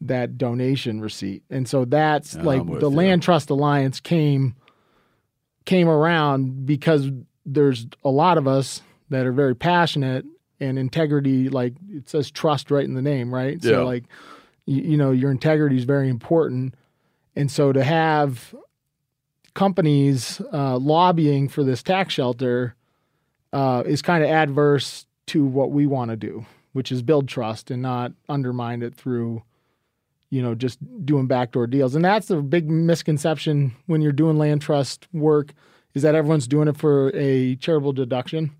that 0.00 0.36
donation 0.36 1.00
receipt. 1.00 1.42
And 1.50 1.68
so 1.68 1.84
that's 1.84 2.34
like 2.36 2.64
the 2.66 2.90
you. 2.90 2.96
Land 2.96 3.22
Trust 3.22 3.50
Alliance 3.50 4.00
came 4.00 4.54
came 5.64 5.88
around 5.88 6.66
because 6.66 7.10
there's 7.46 7.86
a 8.04 8.10
lot 8.10 8.38
of 8.38 8.46
us 8.46 8.82
that 9.10 9.26
are 9.26 9.32
very 9.32 9.54
passionate 9.54 10.24
and 10.60 10.78
integrity 10.78 11.48
like 11.48 11.74
it 11.90 12.08
says 12.08 12.30
trust 12.30 12.70
right 12.70 12.84
in 12.84 12.94
the 12.94 13.02
name, 13.02 13.34
right? 13.34 13.58
Yeah. 13.62 13.70
So 13.70 13.84
like 13.84 14.04
you, 14.66 14.82
you 14.82 14.96
know 14.96 15.10
your 15.10 15.30
integrity 15.30 15.76
is 15.76 15.84
very 15.84 16.08
important, 16.08 16.74
and 17.36 17.50
so 17.50 17.72
to 17.72 17.82
have 17.82 18.54
companies 19.54 20.40
uh, 20.52 20.76
lobbying 20.78 21.48
for 21.48 21.62
this 21.62 21.82
tax 21.82 22.14
shelter 22.14 22.74
uh, 23.52 23.82
is 23.86 24.02
kind 24.02 24.24
of 24.24 24.30
adverse 24.30 25.06
to 25.26 25.44
what 25.44 25.70
we 25.70 25.86
want 25.86 26.10
to 26.10 26.16
do, 26.16 26.44
which 26.74 26.92
is 26.92 27.02
build 27.02 27.26
trust 27.26 27.70
and 27.70 27.80
not 27.80 28.12
undermine 28.28 28.82
it 28.82 28.94
through, 28.94 29.42
you 30.28 30.42
know, 30.42 30.54
just 30.54 30.78
doing 31.06 31.26
backdoor 31.26 31.66
deals. 31.66 31.94
And 31.94 32.04
that's 32.04 32.28
the 32.28 32.42
big 32.42 32.68
misconception 32.68 33.74
when 33.86 34.02
you're 34.02 34.12
doing 34.12 34.36
land 34.36 34.60
trust 34.60 35.08
work 35.12 35.54
is 35.94 36.02
that 36.02 36.14
everyone's 36.14 36.48
doing 36.48 36.68
it 36.68 36.76
for 36.76 37.10
a 37.14 37.54
charitable 37.56 37.92
deduction. 37.92 38.50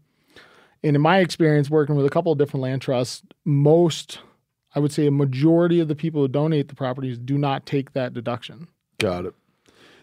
And 0.84 0.94
in 0.94 1.02
my 1.02 1.18
experience 1.18 1.68
working 1.68 1.96
with 1.96 2.06
a 2.06 2.10
couple 2.10 2.30
of 2.30 2.38
different 2.38 2.62
land 2.62 2.82
trusts, 2.82 3.22
most, 3.44 4.20
I 4.74 4.80
would 4.80 4.92
say 4.92 5.06
a 5.06 5.10
majority 5.10 5.80
of 5.80 5.88
the 5.88 5.96
people 5.96 6.20
who 6.20 6.28
donate 6.28 6.68
the 6.68 6.76
properties 6.76 7.18
do 7.18 7.36
not 7.36 7.66
take 7.66 7.94
that 7.94 8.14
deduction. 8.14 8.68
Got 8.98 9.26
it. 9.26 9.34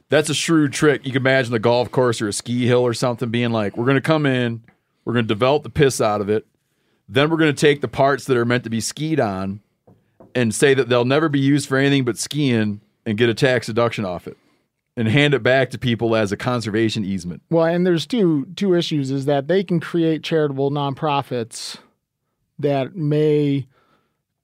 That's 0.10 0.30
a 0.30 0.34
shrewd 0.34 0.74
trick. 0.74 1.06
You 1.06 1.14
can 1.14 1.22
imagine 1.22 1.54
a 1.54 1.60
golf 1.60 1.90
course 1.92 2.22
or 2.22 2.28
a 2.28 2.34
ski 2.34 2.68
hill 2.68 2.82
or 2.82 2.94
something 2.94 3.30
being 3.30 3.52
like, 3.52 3.78
we're 3.78 3.86
going 3.86 3.96
to 3.96 4.02
come 4.02 4.26
in, 4.26 4.62
we're 5.06 5.14
going 5.14 5.24
to 5.24 5.34
develop 5.34 5.64
the 5.64 5.70
piss 5.70 6.02
out 6.02 6.20
of 6.20 6.30
it. 6.30 6.46
Then 7.12 7.30
we're 7.30 7.38
going 7.38 7.54
to 7.54 7.60
take 7.60 7.82
the 7.82 7.90
parts 7.90 8.24
that 8.26 8.38
are 8.38 8.46
meant 8.46 8.64
to 8.64 8.70
be 8.70 8.80
skied 8.80 9.20
on 9.20 9.60
and 10.34 10.56
say 10.56 10.74
that 10.74 10.88
they'll 10.88 11.04
never 11.04 11.28
be 11.28 11.42
used 11.42 11.68
for 11.68 11.78
anything 11.78 12.06
but 12.06 12.18
skiing 12.18 12.80
and 13.06 13.18
get 13.18 13.28
a 13.28 13.34
tax 13.34 13.68
deduction 13.68 14.06
off 14.06 14.28
it 14.28 14.38
and 14.96 15.10
hand 15.10 15.34
it 15.34 15.44
back 15.44 15.72
to 15.72 15.78
people 15.78 16.16
as 16.16 16.32
a 16.32 16.38
conservation 16.38 17.04
easement. 17.04 17.42
Well, 17.50 17.66
and 17.66 17.86
there's 17.86 18.08
two 18.08 18.48
two 18.56 18.74
issues 18.74 19.12
is 19.12 19.26
that 19.26 19.50
they 19.50 19.62
can 19.62 19.82
create 19.82 20.24
charitable 20.24 20.72
nonprofits 20.72 21.78
that 22.60 22.96
may 22.96 23.68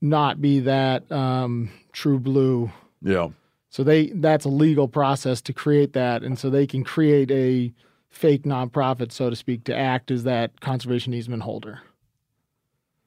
not 0.01 0.41
be 0.41 0.59
that 0.59 1.09
um, 1.09 1.69
true 1.93 2.19
blue. 2.19 2.69
Yeah. 3.01 3.29
So 3.69 3.85
they 3.85 4.07
that's 4.07 4.43
a 4.43 4.49
legal 4.49 4.89
process 4.89 5.39
to 5.43 5.53
create 5.53 5.93
that, 5.93 6.21
and 6.21 6.37
so 6.37 6.49
they 6.49 6.67
can 6.67 6.83
create 6.83 7.31
a 7.31 7.73
fake 8.09 8.43
nonprofit, 8.43 9.13
so 9.13 9.29
to 9.29 9.37
speak, 9.37 9.63
to 9.65 9.75
act 9.75 10.11
as 10.11 10.25
that 10.25 10.59
conservation 10.59 11.13
easement 11.13 11.43
holder. 11.43 11.79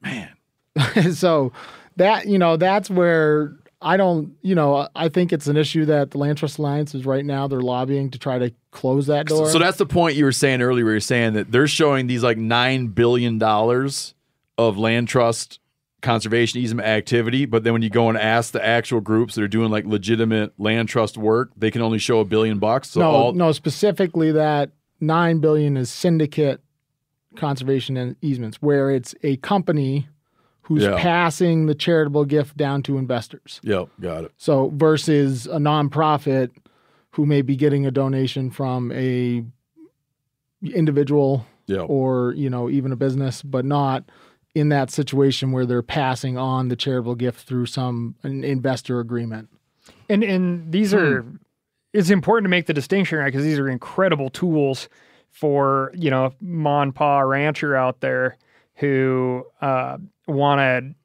Man. 0.01 0.29
so 1.13 1.51
that 1.97 2.27
you 2.27 2.37
know 2.37 2.57
that's 2.57 2.89
where 2.89 3.55
I 3.81 3.97
don't 3.97 4.35
you 4.41 4.55
know 4.55 4.87
I 4.95 5.09
think 5.09 5.33
it's 5.33 5.47
an 5.47 5.57
issue 5.57 5.85
that 5.85 6.11
the 6.11 6.17
Land 6.17 6.37
Trust 6.37 6.57
Alliance 6.57 6.95
is 6.95 7.05
right 7.05 7.25
now 7.25 7.47
they're 7.47 7.61
lobbying 7.61 8.09
to 8.11 8.19
try 8.19 8.39
to 8.39 8.53
close 8.71 9.07
that 9.07 9.27
door. 9.27 9.49
So 9.49 9.59
that's 9.59 9.77
the 9.77 9.85
point 9.85 10.15
you 10.15 10.25
were 10.25 10.31
saying 10.31 10.61
earlier. 10.61 10.85
Where 10.85 10.93
you're 10.93 11.01
saying 11.01 11.33
that 11.33 11.51
they're 11.51 11.67
showing 11.67 12.07
these 12.07 12.23
like 12.23 12.37
nine 12.37 12.87
billion 12.87 13.37
dollars 13.37 14.13
of 14.57 14.77
land 14.77 15.07
trust 15.07 15.59
conservation 16.01 16.59
easement 16.59 16.87
activity, 16.87 17.45
but 17.45 17.63
then 17.63 17.73
when 17.73 17.81
you 17.81 17.89
go 17.89 18.09
and 18.09 18.17
ask 18.17 18.51
the 18.51 18.65
actual 18.65 19.01
groups 19.01 19.35
that 19.35 19.43
are 19.43 19.47
doing 19.47 19.69
like 19.69 19.85
legitimate 19.85 20.51
land 20.59 20.89
trust 20.89 21.17
work, 21.17 21.51
they 21.55 21.71
can 21.71 21.81
only 21.81 21.99
show 21.99 22.19
a 22.19 22.25
billion 22.25 22.59
bucks. 22.59 22.89
So 22.89 23.01
no, 23.01 23.11
all 23.11 23.33
no, 23.33 23.51
specifically 23.51 24.31
that 24.31 24.71
nine 24.99 25.39
billion 25.39 25.77
is 25.77 25.89
syndicate 25.89 26.61
conservation 27.35 27.97
and 27.97 28.15
easements, 28.21 28.61
where 28.61 28.91
it's 28.91 29.15
a 29.23 29.37
company 29.37 30.07
who's 30.63 30.83
Yeah. 30.83 30.97
passing 30.97 31.65
the 31.65 31.75
charitable 31.75 32.25
gift 32.25 32.55
down 32.57 32.83
to 32.83 32.97
investors. 32.97 33.59
Yep, 33.63 33.89
got 33.99 34.23
it. 34.25 34.31
So 34.37 34.71
versus 34.75 35.47
a 35.47 35.57
nonprofit 35.57 36.49
who 37.11 37.25
may 37.25 37.41
be 37.41 37.55
getting 37.55 37.85
a 37.85 37.91
donation 37.91 38.49
from 38.49 38.91
a 38.93 39.43
individual 40.63 41.45
Yeah. 41.67 41.81
or 41.81 42.33
you 42.33 42.49
know 42.49 42.69
even 42.69 42.91
a 42.91 42.95
business, 42.95 43.41
but 43.41 43.65
not 43.65 44.05
in 44.53 44.69
that 44.69 44.89
situation 44.89 45.51
where 45.51 45.65
they're 45.65 45.81
passing 45.81 46.37
on 46.37 46.67
the 46.67 46.75
charitable 46.75 47.15
gift 47.15 47.47
through 47.47 47.65
some 47.65 48.15
an 48.23 48.43
investor 48.43 48.99
agreement. 48.99 49.49
And 50.09 50.23
and 50.23 50.71
these 50.71 50.93
are 50.93 51.21
hmm. 51.21 51.35
it's 51.93 52.09
important 52.09 52.45
to 52.45 52.49
make 52.49 52.65
the 52.67 52.73
distinction 52.73 53.17
right 53.17 53.25
because 53.25 53.43
these 53.43 53.59
are 53.59 53.69
incredible 53.69 54.29
tools 54.29 54.89
for 55.31 55.91
you 55.95 56.09
know 56.09 56.33
mom 56.41 56.83
and 56.83 56.95
pa 56.95 57.19
rancher 57.21 57.75
out 57.75 58.01
there 58.01 58.37
who 58.75 59.45
uh, 59.61 59.97
want 60.27 60.59
to 60.59 60.95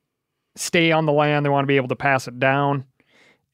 stay 0.61 0.93
on 0.93 1.07
the 1.07 1.13
land. 1.13 1.45
They 1.45 1.51
want 1.51 1.65
to 1.65 1.69
be 1.69 1.77
able 1.77 1.89
to 1.89 1.97
pass 1.97 2.27
it 2.27 2.39
down, 2.39 2.85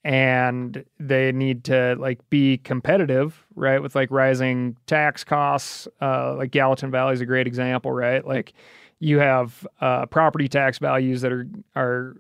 and 0.04 0.84
they 0.98 1.32
need 1.32 1.64
to 1.64 1.96
like 1.98 2.18
be 2.30 2.58
competitive, 2.58 3.44
right? 3.54 3.80
With 3.80 3.94
like 3.94 4.10
rising 4.10 4.76
tax 4.86 5.24
costs. 5.24 5.88
Uh, 6.00 6.36
like 6.36 6.50
Gallatin 6.50 6.90
Valley 6.90 7.14
is 7.14 7.20
a 7.20 7.26
great 7.26 7.46
example, 7.46 7.92
right? 7.92 8.26
Like 8.26 8.52
you 8.98 9.18
have 9.18 9.66
uh, 9.80 10.06
property 10.06 10.48
tax 10.48 10.78
values 10.78 11.20
that 11.22 11.32
are 11.32 11.48
are 11.76 12.16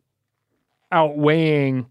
outweighing 0.90 1.86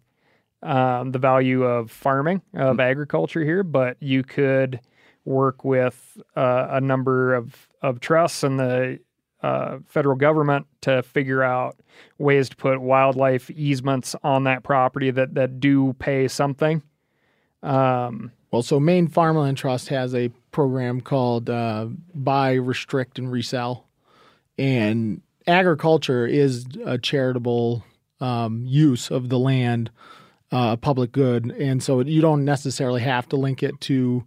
um, 0.63 1.11
the 1.11 1.19
value 1.19 1.63
of 1.63 1.89
farming 1.89 2.41
of 2.53 2.79
agriculture 2.79 3.43
here, 3.43 3.63
but 3.63 3.97
you 3.99 4.23
could 4.23 4.79
work 5.25 5.63
with 5.63 6.17
uh, 6.35 6.67
a 6.71 6.81
number 6.81 7.33
of 7.33 7.67
of 7.81 7.99
trusts 7.99 8.43
and 8.43 8.59
the 8.59 8.99
uh, 9.43 9.79
federal 9.87 10.15
government 10.15 10.67
to 10.81 11.01
figure 11.03 11.43
out 11.43 11.79
ways 12.17 12.49
to 12.49 12.55
put 12.55 12.79
wildlife 12.79 13.49
easements 13.49 14.15
on 14.23 14.43
that 14.43 14.63
property 14.63 15.11
that 15.11 15.33
that 15.33 15.59
do 15.59 15.93
pay 15.93 16.27
something. 16.27 16.81
Um, 17.63 18.31
Well, 18.51 18.63
so 18.63 18.79
Maine 18.79 19.07
Farmland 19.07 19.57
Trust 19.57 19.87
has 19.89 20.13
a 20.13 20.29
program 20.51 20.99
called 21.01 21.49
uh, 21.49 21.87
Buy, 22.13 22.53
Restrict, 22.53 23.17
and 23.17 23.31
Resell. 23.31 23.87
And 24.57 25.21
agriculture 25.47 26.27
is 26.27 26.65
a 26.85 26.97
charitable 26.97 27.85
um, 28.19 28.65
use 28.65 29.09
of 29.09 29.29
the 29.29 29.39
land, 29.39 29.89
uh, 30.51 30.71
a 30.73 30.77
public 30.77 31.11
good. 31.13 31.51
And 31.51 31.81
so 31.81 32.01
you 32.01 32.21
don't 32.21 32.43
necessarily 32.43 33.01
have 33.01 33.29
to 33.29 33.37
link 33.37 33.63
it 33.63 33.79
to 33.81 34.25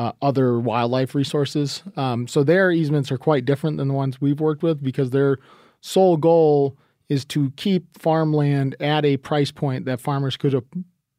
uh, 0.00 0.12
other 0.22 0.58
wildlife 0.58 1.14
resources. 1.14 1.82
Um, 1.94 2.26
so 2.26 2.42
their 2.42 2.70
easements 2.70 3.12
are 3.12 3.18
quite 3.18 3.44
different 3.44 3.76
than 3.76 3.88
the 3.88 3.92
ones 3.92 4.18
we've 4.18 4.40
worked 4.40 4.62
with 4.62 4.82
because 4.82 5.10
their 5.10 5.36
sole 5.82 6.16
goal 6.16 6.78
is 7.10 7.26
to 7.26 7.50
keep 7.56 7.98
farmland 7.98 8.76
at 8.80 9.04
a 9.04 9.18
price 9.18 9.50
point 9.50 9.84
that 9.84 10.00
farmers 10.00 10.38
could 10.38 10.64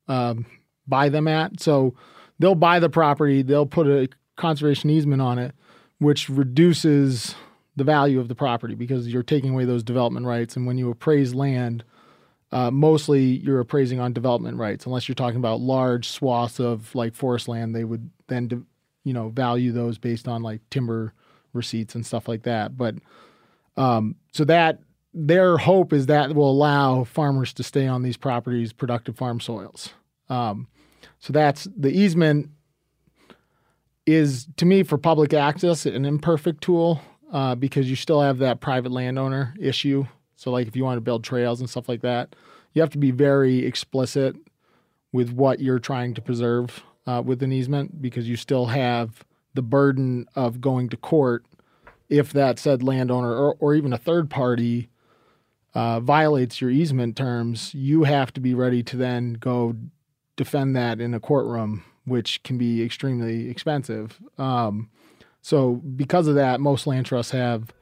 um, 0.08 0.48
buy 0.88 1.10
them 1.10 1.28
at. 1.28 1.60
So 1.60 1.94
they'll 2.40 2.56
buy 2.56 2.80
the 2.80 2.90
property, 2.90 3.44
they'll 3.44 3.68
put 3.68 3.86
a 3.86 4.10
conservation 4.36 4.90
easement 4.90 5.22
on 5.22 5.38
it, 5.38 5.54
which 6.00 6.28
reduces 6.28 7.36
the 7.76 7.84
value 7.84 8.20
of 8.20 8.30
the 8.30 8.36
property 8.36 8.74
because 8.74 9.08
you're 9.10 9.22
taking 9.22 9.52
away 9.52 9.66
those 9.66 9.84
development 9.84 10.26
rights. 10.26 10.56
And 10.56 10.66
when 10.66 10.80
you 10.80 10.90
appraise 10.90 11.36
land, 11.36 11.84
uh, 12.52 12.72
mostly 12.72 13.22
you're 13.22 13.60
appraising 13.60 14.00
on 14.00 14.12
development 14.12 14.58
rights, 14.58 14.88
unless 14.88 15.08
you're 15.08 15.16
talking 15.16 15.38
about 15.38 15.62
large 15.62 16.10
swaths 16.10 16.60
of 16.60 16.96
like 16.96 17.14
forest 17.14 17.48
land. 17.48 17.76
They 17.76 17.84
would 17.84 18.10
then, 18.28 18.48
de- 18.48 18.64
you 19.04 19.14
know, 19.14 19.30
value 19.30 19.72
those 19.72 19.98
based 19.98 20.28
on 20.28 20.42
like 20.42 20.62
timber 20.70 21.14
receipts 21.54 21.96
and 21.96 22.06
stuff 22.06 22.28
like 22.28 22.44
that. 22.44 22.78
But 22.78 22.96
um, 23.78 24.16
so 24.32 24.46
that 24.46 24.80
their 25.14 25.58
hope 25.58 25.92
is 25.94 26.06
that 26.06 26.34
will 26.34 26.50
allow 26.50 27.04
farmers 27.04 27.54
to 27.54 27.64
stay 27.64 27.88
on 27.88 28.04
these 28.04 28.18
properties, 28.18 28.72
productive 28.72 29.18
farm 29.18 29.40
soils. 29.40 29.90
Um, 30.30 30.68
so 31.20 31.34
that's 31.34 31.68
the 31.76 31.92
easement 31.92 32.50
is 34.06 34.48
to 34.58 34.66
me 34.66 34.84
for 34.84 34.98
public 34.98 35.34
access 35.34 35.86
an 35.86 36.06
imperfect 36.06 36.62
tool 36.62 37.02
uh, 37.32 37.56
because 37.56 37.90
you 37.90 37.96
still 37.96 38.22
have 38.22 38.40
that 38.40 38.60
private 38.60 38.92
landowner 38.92 39.54
issue. 39.60 40.06
So 40.36 40.52
like 40.52 40.68
if 40.68 40.76
you 40.76 40.84
want 40.84 40.98
to 40.98 41.02
build 41.02 41.24
trails 41.24 41.60
and 41.60 41.70
stuff 41.70 41.88
like 41.88 42.02
that, 42.02 42.36
you 42.74 42.82
have 42.82 42.90
to 42.92 42.98
be 42.98 43.12
very 43.12 43.66
explicit 43.66 44.36
with 45.12 45.32
what 45.32 45.60
you're 45.60 45.80
trying 45.80 46.14
to 46.14 46.22
preserve 46.22 46.84
uh, 47.08 47.22
with 47.26 47.42
an 47.44 47.52
easement 47.52 48.02
because 48.02 48.28
you 48.28 48.36
still 48.36 48.68
have 48.68 49.24
the 49.54 49.62
burden 49.62 50.28
of 50.36 50.62
going 50.62 50.90
to 50.90 50.98
court 50.98 51.46
if 52.12 52.34
that 52.34 52.60
said 52.60 52.84
landowner 52.84 53.34
or, 53.34 53.56
or 53.60 53.74
even 53.74 53.94
a 53.94 53.98
third 53.98 54.30
party 54.30 54.90
uh, 55.74 56.02
violates 56.02 56.60
your 56.60 56.70
easement 56.70 57.16
terms, 57.16 57.74
you 57.74 58.04
have 58.04 58.34
to 58.34 58.42
be 58.42 58.54
ready 58.54 58.84
to 58.84 58.98
then 58.98 59.34
go 59.34 59.74
defend 60.36 60.76
that 60.76 61.00
in 61.00 61.14
a 61.14 61.20
courtroom, 61.22 61.86
which 62.04 62.44
can 62.44 62.58
be 62.58 62.84
extremely 62.84 63.50
expensive. 63.50 64.20
Um, 64.38 64.90
so, 65.42 65.76
because 65.76 66.28
of 66.28 66.36
that, 66.36 66.60
most 66.60 66.86
land 66.86 67.06
trusts 67.06 67.32
have 67.32 67.74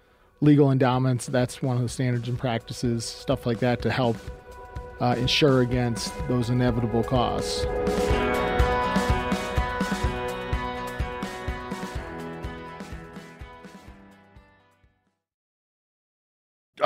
legal 0.42 0.72
endowments. 0.72 1.26
That's 1.26 1.64
one 1.64 1.76
of 1.76 1.82
the 1.82 1.90
standards 1.90 2.30
and 2.30 2.38
practices, 2.38 3.04
stuff 3.04 3.48
like 3.48 3.60
that, 3.60 3.82
to 3.82 3.92
help 3.92 4.18
uh, 5.02 5.16
insure 5.18 5.62
against 5.62 6.14
those 6.28 6.52
inevitable 6.52 7.04
costs. 7.04 7.66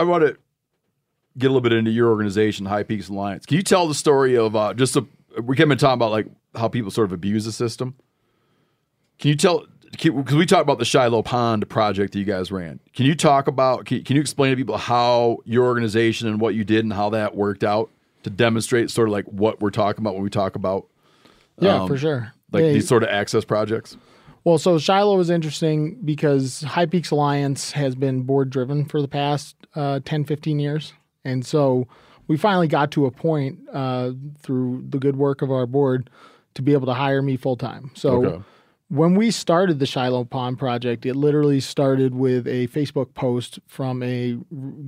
I 0.03 0.09
want 0.09 0.23
to 0.23 0.37
get 1.37 1.47
a 1.47 1.49
little 1.49 1.61
bit 1.61 1.71
into 1.73 1.91
your 1.91 2.09
organization, 2.09 2.65
High 2.65 2.83
Peaks 2.83 3.09
Alliance. 3.09 3.45
Can 3.45 3.57
you 3.57 3.63
tell 3.63 3.87
the 3.87 3.93
story 3.95 4.37
of 4.37 4.55
uh, 4.55 4.73
just 4.73 4.95
a, 4.95 5.05
we 5.41 5.55
came 5.55 5.71
and 5.71 5.79
talking 5.79 5.93
about 5.93 6.11
like 6.11 6.27
how 6.55 6.67
people 6.67 6.91
sort 6.91 7.05
of 7.05 7.13
abuse 7.13 7.45
the 7.45 7.51
system? 7.51 7.95
Can 9.19 9.29
you 9.29 9.35
tell? 9.35 9.65
Because 9.91 10.35
we 10.35 10.45
talked 10.45 10.63
about 10.63 10.79
the 10.79 10.85
Shiloh 10.85 11.21
Pond 11.21 11.69
project 11.69 12.13
that 12.13 12.19
you 12.19 12.25
guys 12.25 12.51
ran. 12.51 12.79
Can 12.93 13.05
you 13.05 13.15
talk 13.15 13.47
about? 13.47 13.85
Can, 13.85 14.03
can 14.03 14.15
you 14.15 14.21
explain 14.21 14.49
to 14.51 14.57
people 14.57 14.75
how 14.77 15.37
your 15.45 15.65
organization 15.65 16.27
and 16.27 16.41
what 16.41 16.55
you 16.55 16.63
did 16.63 16.83
and 16.83 16.91
how 16.93 17.09
that 17.11 17.35
worked 17.35 17.63
out? 17.63 17.89
to 18.23 18.29
demonstrate 18.29 18.89
sort 18.89 19.09
of 19.09 19.11
like 19.11 19.25
what 19.25 19.59
we're 19.59 19.69
talking 19.69 20.01
about 20.01 20.13
when 20.13 20.23
we 20.23 20.29
talk 20.29 20.55
about 20.55 20.87
Yeah, 21.59 21.81
um, 21.81 21.89
for 21.89 21.97
sure. 21.97 22.31
like 22.53 22.63
They- 22.63 22.73
these 22.75 22.87
sort 22.87 23.03
of 23.03 23.09
access 23.09 23.43
projects? 23.43 23.97
Well, 24.43 24.57
so 24.57 24.77
Shiloh 24.77 25.19
is 25.19 25.29
interesting 25.29 25.99
because 26.03 26.61
High 26.61 26.85
Peaks 26.85 27.11
Alliance 27.11 27.71
has 27.71 27.95
been 27.95 28.23
board 28.23 28.49
driven 28.49 28.85
for 28.85 29.01
the 29.01 29.07
past 29.07 29.55
uh, 29.75 30.01
10, 30.03 30.25
15 30.25 30.59
years. 30.59 30.93
And 31.23 31.45
so 31.45 31.87
we 32.27 32.35
finally 32.35 32.67
got 32.67 32.91
to 32.91 33.05
a 33.05 33.11
point 33.11 33.59
uh, 33.71 34.11
through 34.41 34.83
the 34.89 34.99
good 34.99 35.15
work 35.15 35.41
of 35.41 35.49
our 35.51 35.65
board 35.65 36.09
to 36.55 36.61
be 36.61 36.73
able 36.73 36.87
to 36.87 36.93
hire 36.93 37.21
me 37.21 37.37
full 37.37 37.55
time. 37.55 37.91
So 37.95 38.25
Okay. 38.25 38.43
when 38.89 39.15
we 39.15 39.31
started 39.31 39.79
the 39.79 39.85
Shiloh 39.85 40.25
Pond 40.25 40.59
project, 40.59 41.05
it 41.05 41.15
literally 41.15 41.61
started 41.61 42.13
with 42.13 42.45
a 42.45 42.67
Facebook 42.67 43.13
post 43.13 43.59
from 43.67 44.03
a 44.03 44.37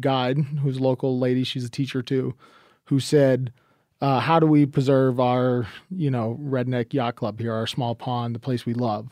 guide 0.02 0.38
who's 0.62 0.78
a 0.78 0.84
local 0.84 1.18
lady, 1.18 1.46
she's 1.46 1.64
a 1.64 1.70
teacher 1.70 2.02
too, 2.02 2.34
who 2.86 3.00
said, 3.00 3.54
uh, 4.02 4.20
how 4.20 4.38
do 4.42 4.46
we 4.46 4.66
preserve 4.66 5.22
our, 5.22 5.66
you 5.90 6.12
know, 6.12 6.38
redneck 6.44 6.94
yacht 6.94 7.16
club 7.16 7.40
here, 7.40 7.54
our 7.54 7.66
small 7.66 7.96
pond, 7.96 8.36
the 8.36 8.40
place 8.40 8.66
we 8.66 8.74
love? 8.74 9.08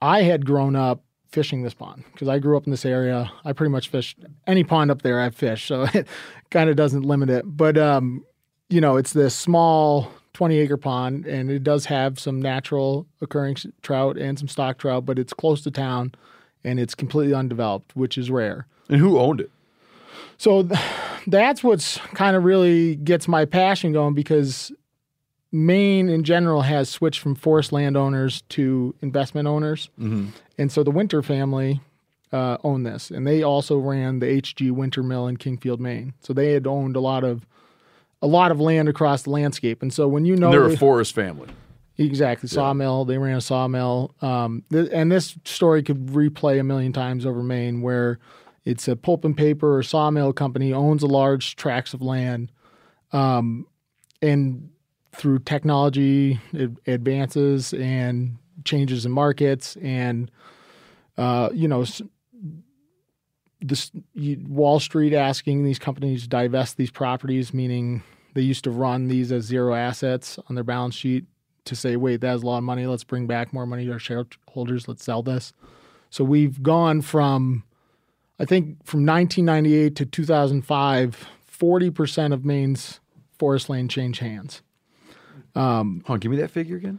I 0.00 0.22
had 0.22 0.44
grown 0.44 0.76
up 0.76 1.02
fishing 1.30 1.62
this 1.62 1.74
pond 1.74 2.04
because 2.12 2.28
I 2.28 2.38
grew 2.38 2.56
up 2.56 2.64
in 2.64 2.70
this 2.70 2.84
area. 2.84 3.30
I 3.44 3.52
pretty 3.52 3.70
much 3.70 3.88
fished 3.88 4.18
any 4.46 4.64
pond 4.64 4.90
up 4.90 5.02
there 5.02 5.20
I've 5.20 5.34
fished, 5.34 5.66
so 5.66 5.86
it 5.94 6.06
kind 6.50 6.70
of 6.70 6.76
doesn't 6.76 7.02
limit 7.02 7.30
it. 7.30 7.44
But 7.46 7.76
um, 7.76 8.24
you 8.68 8.80
know, 8.80 8.96
it's 8.96 9.12
this 9.12 9.34
small 9.34 10.10
20 10.32 10.58
acre 10.58 10.76
pond, 10.76 11.26
and 11.26 11.50
it 11.50 11.62
does 11.62 11.86
have 11.86 12.18
some 12.18 12.40
natural 12.40 13.06
occurring 13.20 13.56
trout 13.82 14.16
and 14.18 14.38
some 14.38 14.48
stock 14.48 14.78
trout, 14.78 15.06
but 15.06 15.18
it's 15.18 15.32
close 15.32 15.62
to 15.62 15.70
town, 15.70 16.12
and 16.64 16.78
it's 16.78 16.94
completely 16.94 17.34
undeveloped, 17.34 17.96
which 17.96 18.18
is 18.18 18.30
rare. 18.30 18.66
And 18.88 19.00
who 19.00 19.18
owned 19.18 19.40
it? 19.40 19.50
So 20.38 20.62
th- 20.62 20.80
that's 21.26 21.64
what's 21.64 21.98
kind 22.14 22.36
of 22.36 22.44
really 22.44 22.96
gets 22.96 23.28
my 23.28 23.44
passion 23.44 23.92
going 23.92 24.14
because 24.14 24.72
Maine 25.52 26.08
in 26.08 26.24
general 26.24 26.62
has 26.62 26.88
switched 26.88 27.20
from 27.20 27.34
forest 27.34 27.72
landowners 27.72 28.42
to 28.50 28.94
investment 29.00 29.48
owners. 29.48 29.88
Mm-hmm. 29.98 30.28
And 30.58 30.72
so 30.72 30.82
the 30.82 30.90
Winter 30.90 31.22
family 31.22 31.80
uh, 32.32 32.58
owned 32.64 32.84
this, 32.84 33.10
and 33.10 33.26
they 33.26 33.42
also 33.42 33.78
ran 33.78 34.18
the 34.18 34.26
HG 34.26 34.70
Winter 34.72 35.02
Mill 35.02 35.26
in 35.28 35.36
Kingfield, 35.36 35.78
Maine. 35.78 36.14
So 36.20 36.32
they 36.32 36.52
had 36.52 36.66
owned 36.66 36.96
a 36.96 37.00
lot 37.00 37.24
of 37.24 37.46
a 38.22 38.26
lot 38.26 38.50
of 38.50 38.60
land 38.60 38.88
across 38.88 39.22
the 39.22 39.30
landscape. 39.30 39.82
And 39.82 39.92
so 39.92 40.08
when 40.08 40.24
you 40.24 40.36
know 40.36 40.50
They're 40.50 40.68
they- 40.68 40.74
a 40.74 40.78
forest 40.78 41.14
family. 41.14 41.48
Exactly. 41.98 42.46
Sawmill. 42.48 43.06
They 43.06 43.16
ran 43.16 43.38
a 43.38 43.40
sawmill. 43.40 44.14
Um, 44.20 44.64
th- 44.70 44.90
and 44.92 45.10
this 45.10 45.38
story 45.46 45.82
could 45.82 46.08
replay 46.08 46.60
a 46.60 46.62
million 46.62 46.92
times 46.92 47.24
over 47.24 47.42
Maine 47.42 47.80
where 47.80 48.18
it's 48.66 48.86
a 48.86 48.96
pulp 48.96 49.24
and 49.24 49.34
paper 49.34 49.78
or 49.78 49.82
sawmill 49.82 50.34
company 50.34 50.74
owns 50.74 51.02
a 51.02 51.06
large 51.06 51.56
tracts 51.56 51.94
of 51.94 52.02
land. 52.02 52.52
Um, 53.12 53.66
and 54.20 54.68
through 55.16 55.38
technology 55.40 56.40
advances 56.86 57.72
and 57.72 58.36
changes 58.64 59.06
in 59.06 59.12
markets 59.12 59.76
and, 59.82 60.30
uh, 61.16 61.48
you 61.52 61.68
know, 61.68 61.84
this 63.60 63.90
Wall 64.48 64.78
Street 64.80 65.14
asking 65.14 65.64
these 65.64 65.78
companies 65.78 66.22
to 66.22 66.28
divest 66.28 66.76
these 66.76 66.90
properties, 66.90 67.54
meaning 67.54 68.02
they 68.34 68.42
used 68.42 68.64
to 68.64 68.70
run 68.70 69.08
these 69.08 69.32
as 69.32 69.44
zero 69.44 69.74
assets 69.74 70.38
on 70.48 70.54
their 70.54 70.64
balance 70.64 70.94
sheet 70.94 71.24
to 71.64 71.74
say, 71.74 71.96
wait, 71.96 72.20
that 72.20 72.28
has 72.28 72.42
a 72.42 72.46
lot 72.46 72.58
of 72.58 72.64
money. 72.64 72.86
Let's 72.86 73.04
bring 73.04 73.26
back 73.26 73.52
more 73.52 73.66
money 73.66 73.86
to 73.86 73.92
our 73.92 73.98
shareholders. 73.98 74.88
Let's 74.88 75.04
sell 75.04 75.22
this. 75.22 75.52
So 76.10 76.22
we've 76.22 76.62
gone 76.62 77.02
from, 77.02 77.64
I 78.38 78.44
think, 78.44 78.84
from 78.84 79.04
1998 79.04 79.96
to 79.96 80.06
2005, 80.06 81.28
40% 81.50 82.32
of 82.32 82.44
Maine's 82.44 83.00
forest 83.38 83.68
land 83.68 83.90
changed 83.90 84.20
hands. 84.20 84.62
Um, 85.56 86.02
Hold 86.06 86.16
on, 86.16 86.20
give 86.20 86.30
me 86.30 86.36
that 86.38 86.50
figure 86.50 86.76
again. 86.76 86.98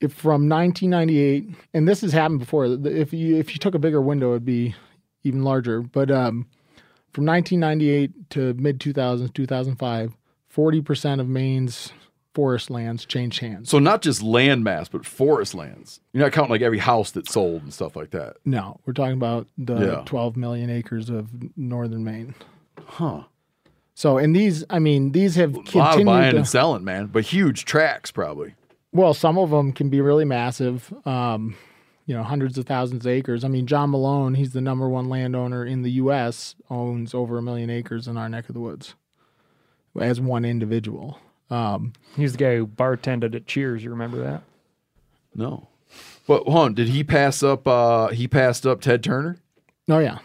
If 0.00 0.12
from 0.12 0.48
1998, 0.48 1.48
and 1.72 1.88
this 1.88 2.02
has 2.02 2.12
happened 2.12 2.40
before. 2.40 2.66
If 2.66 3.12
you 3.14 3.36
if 3.36 3.52
you 3.54 3.58
took 3.58 3.74
a 3.74 3.78
bigger 3.78 4.00
window, 4.00 4.30
it'd 4.32 4.44
be 4.44 4.74
even 5.22 5.42
larger. 5.42 5.80
But 5.80 6.10
um, 6.10 6.46
from 7.12 7.24
1998 7.24 8.30
to 8.30 8.52
mid 8.54 8.78
2000s, 8.78 9.32
2005, 9.32 10.16
40% 10.54 11.20
of 11.20 11.28
Maine's 11.28 11.92
forest 12.34 12.68
lands 12.68 13.06
changed 13.06 13.40
hands. 13.40 13.70
So 13.70 13.78
not 13.78 14.02
just 14.02 14.22
land 14.22 14.62
mass, 14.62 14.90
but 14.90 15.06
forest 15.06 15.54
lands. 15.54 16.00
You're 16.12 16.24
not 16.24 16.32
counting 16.32 16.50
like 16.50 16.60
every 16.60 16.78
house 16.78 17.10
that's 17.10 17.32
sold 17.32 17.62
and 17.62 17.72
stuff 17.72 17.96
like 17.96 18.10
that. 18.10 18.36
No, 18.44 18.78
we're 18.84 18.92
talking 18.92 19.14
about 19.16 19.48
the 19.56 19.76
Yeah. 19.78 20.02
12 20.04 20.36
million 20.36 20.68
acres 20.68 21.08
of 21.08 21.30
northern 21.56 22.04
Maine. 22.04 22.34
Huh. 22.84 23.22
So, 23.98 24.18
and 24.18 24.36
these, 24.36 24.62
I 24.68 24.78
mean, 24.78 25.12
these 25.12 25.36
have 25.36 25.54
A 25.54 25.56
lot 25.56 25.66
of 25.66 25.72
continued 25.72 26.04
buying 26.06 26.30
to, 26.32 26.36
and 26.36 26.46
selling, 26.46 26.84
man. 26.84 27.06
But 27.06 27.24
huge 27.24 27.64
tracks 27.64 28.10
probably. 28.10 28.54
well, 28.92 29.14
some 29.14 29.38
of 29.38 29.48
them 29.48 29.72
can 29.72 29.88
be 29.88 30.02
really 30.02 30.26
massive, 30.26 30.92
um, 31.06 31.56
you 32.04 32.14
know, 32.14 32.22
hundreds 32.22 32.58
of 32.58 32.66
thousands 32.66 33.06
of 33.06 33.10
acres. 33.10 33.42
I 33.42 33.48
mean, 33.48 33.66
John 33.66 33.90
Malone, 33.90 34.34
he's 34.34 34.52
the 34.52 34.60
number 34.60 34.86
one 34.86 35.08
landowner 35.08 35.64
in 35.64 35.80
the 35.80 35.92
U.S., 35.92 36.56
owns 36.68 37.14
over 37.14 37.38
a 37.38 37.42
million 37.42 37.70
acres 37.70 38.06
in 38.06 38.18
our 38.18 38.28
neck 38.28 38.50
of 38.50 38.54
the 38.54 38.60
woods 38.60 38.94
as 39.98 40.20
one 40.20 40.44
individual. 40.44 41.18
Um, 41.48 41.94
He's 42.16 42.32
the 42.32 42.38
guy 42.38 42.56
who 42.56 42.66
bartended 42.66 43.34
at 43.34 43.46
Cheers. 43.46 43.82
You 43.82 43.88
remember 43.88 44.22
that? 44.22 44.42
No. 45.34 45.68
But 46.26 46.42
hold 46.42 46.56
on, 46.58 46.74
did 46.74 46.88
he 46.88 47.02
pass 47.02 47.42
up 47.42 47.66
uh 47.66 48.08
he 48.08 48.28
passed 48.28 48.66
up 48.66 48.82
Ted 48.82 49.02
Turner? 49.02 49.38
oh, 49.88 50.00
yeah. 50.00 50.18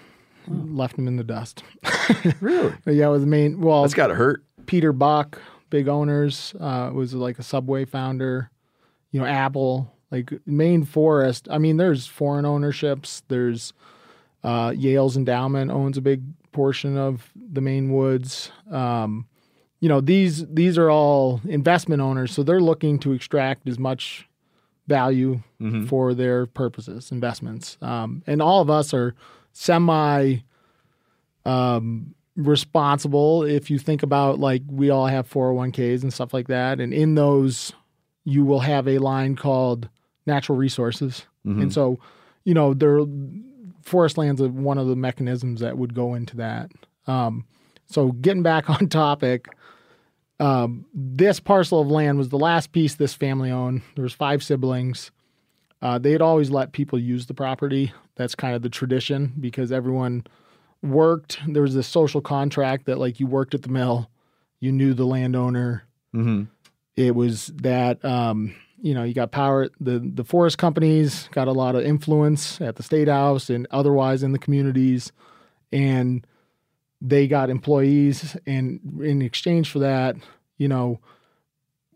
Left 0.48 0.98
him 0.98 1.08
in 1.08 1.18
the 1.18 1.24
dust. 1.24 1.64
really? 2.42 2.74
yeah, 2.86 3.08
it 3.08 3.12
was 3.12 3.22
the 3.22 3.28
main. 3.28 3.60
Well, 3.62 3.82
That's 3.84 3.94
gotta 3.94 4.16
hurt. 4.16 4.44
Peter 4.66 4.92
Buck, 4.94 5.40
big 5.70 5.88
owners, 5.88 6.54
uh, 6.60 6.92
was 6.94 7.14
like 7.14 7.40
a 7.40 7.44
Subway 7.44 7.86
founder. 7.86 8.50
You 9.12 9.20
know, 9.20 9.26
Apple, 9.26 9.94
like 10.12 10.32
Maine 10.46 10.84
Forest. 10.86 11.48
I 11.52 11.58
mean, 11.58 11.78
there's 11.78 12.08
foreign 12.08 12.46
ownerships. 12.46 13.24
There's 13.28 13.74
uh, 14.44 14.74
Yale's 14.76 15.18
endowment 15.18 15.70
owns 15.72 15.98
a 15.98 16.02
big 16.02 16.24
portion 16.52 16.98
of 16.98 17.30
the 17.36 17.62
Maine 17.62 17.92
Woods. 17.92 18.52
Um, 18.72 19.28
you 19.80 19.90
know, 19.90 20.00
these 20.02 20.46
these 20.48 20.78
are 20.78 20.90
all 20.90 21.42
investment 21.48 22.02
owners, 22.02 22.32
so 22.32 22.44
they're 22.44 22.60
looking 22.62 23.00
to 23.00 23.14
extract 23.14 23.68
as 23.68 23.78
much 23.80 24.28
value 24.88 25.42
Mhm. 25.62 25.88
for 25.88 26.14
their 26.14 26.46
purposes, 26.46 27.12
investments. 27.12 27.78
Um, 27.82 28.24
and 28.28 28.42
all 28.42 28.62
of 28.62 28.70
us 28.70 28.94
are 28.94 29.16
semi 29.54 30.38
um, 31.46 32.14
responsible 32.36 33.44
if 33.44 33.70
you 33.70 33.78
think 33.78 34.04
about 34.04 34.40
like 34.40 34.62
we 34.70 34.90
all 34.90 35.08
have 35.08 35.30
401ks 35.30 36.04
and 36.04 36.14
stuff 36.14 36.34
like 36.34 36.48
that. 36.48 36.80
And 36.80 36.94
in 36.94 37.16
those 37.16 37.74
you 38.24 38.46
will 38.46 38.60
have 38.60 38.88
a 38.88 39.00
line 39.00 39.36
called 39.36 39.90
natural 40.26 40.58
resources. 40.58 41.26
Mhm. 41.46 41.62
and 41.64 41.74
so 41.74 42.00
you 42.44 42.54
know 42.54 42.74
there 42.76 43.00
forest 43.82 44.16
lands 44.18 44.40
are 44.42 44.48
one 44.50 44.78
of 44.78 44.88
the 44.88 44.96
mechanisms 44.96 45.60
that 45.62 45.76
would 45.78 45.96
go 45.96 46.14
into 46.14 46.38
that. 46.38 46.72
Um, 47.08 47.46
so 47.88 48.12
getting 48.12 48.44
back 48.44 48.70
on 48.70 48.88
topic 48.88 49.48
um, 50.40 50.86
this 50.94 51.40
parcel 51.40 51.82
of 51.82 51.88
land 51.88 52.18
was 52.18 52.30
the 52.30 52.38
last 52.40 52.72
piece 52.72 52.96
this 52.96 53.14
family 53.14 53.52
owned. 53.52 53.84
There 53.96 54.02
was 54.04 54.14
five 54.14 54.42
siblings 54.44 55.12
uh, 55.82 55.98
they'd 55.98 56.22
always 56.22 56.50
let 56.52 56.72
people 56.72 57.00
use 57.00 57.26
the 57.26 57.34
property. 57.34 57.92
That's 58.16 58.36
kind 58.36 58.56
of 58.56 58.62
the 58.62 58.70
tradition 58.70 59.34
because 59.40 59.72
everyone 59.72 60.26
worked. 60.84 61.40
There 61.48 61.62
was 61.62 61.76
this 61.76 61.88
social 61.88 62.22
contract 62.22 62.86
that 62.86 62.98
like 62.98 63.20
you 63.20 63.28
worked 63.28 63.54
at 63.54 63.64
the 63.64 63.70
mill 63.70 64.10
you 64.62 64.72
knew 64.72 64.94
the 64.94 65.06
landowner. 65.06 65.84
Mm-hmm. 66.14 66.44
it 66.98 67.16
was 67.16 67.48
that 67.56 68.04
um, 68.04 68.54
you 68.82 68.94
know 68.94 69.04
you 69.04 69.14
got 69.14 69.32
power 69.32 69.70
the 69.80 70.00
the 70.00 70.26
forest 70.26 70.58
companies 70.58 71.30
got 71.32 71.48
a 71.48 71.54
lot 71.54 71.76
of 71.76 71.86
influence 71.86 72.60
at 72.60 72.76
the 72.76 72.84
state 72.84 73.08
house 73.08 73.50
and 73.50 73.66
otherwise 73.72 74.24
in 74.24 74.32
the 74.32 74.40
communities. 74.40 75.12
And 75.72 76.26
they 77.00 77.28
got 77.28 77.50
employees 77.50 78.36
and 78.46 78.80
in 79.02 79.22
exchange 79.22 79.72
for 79.72 79.80
that 79.80 80.18
you 80.58 80.68
know 80.68 81.00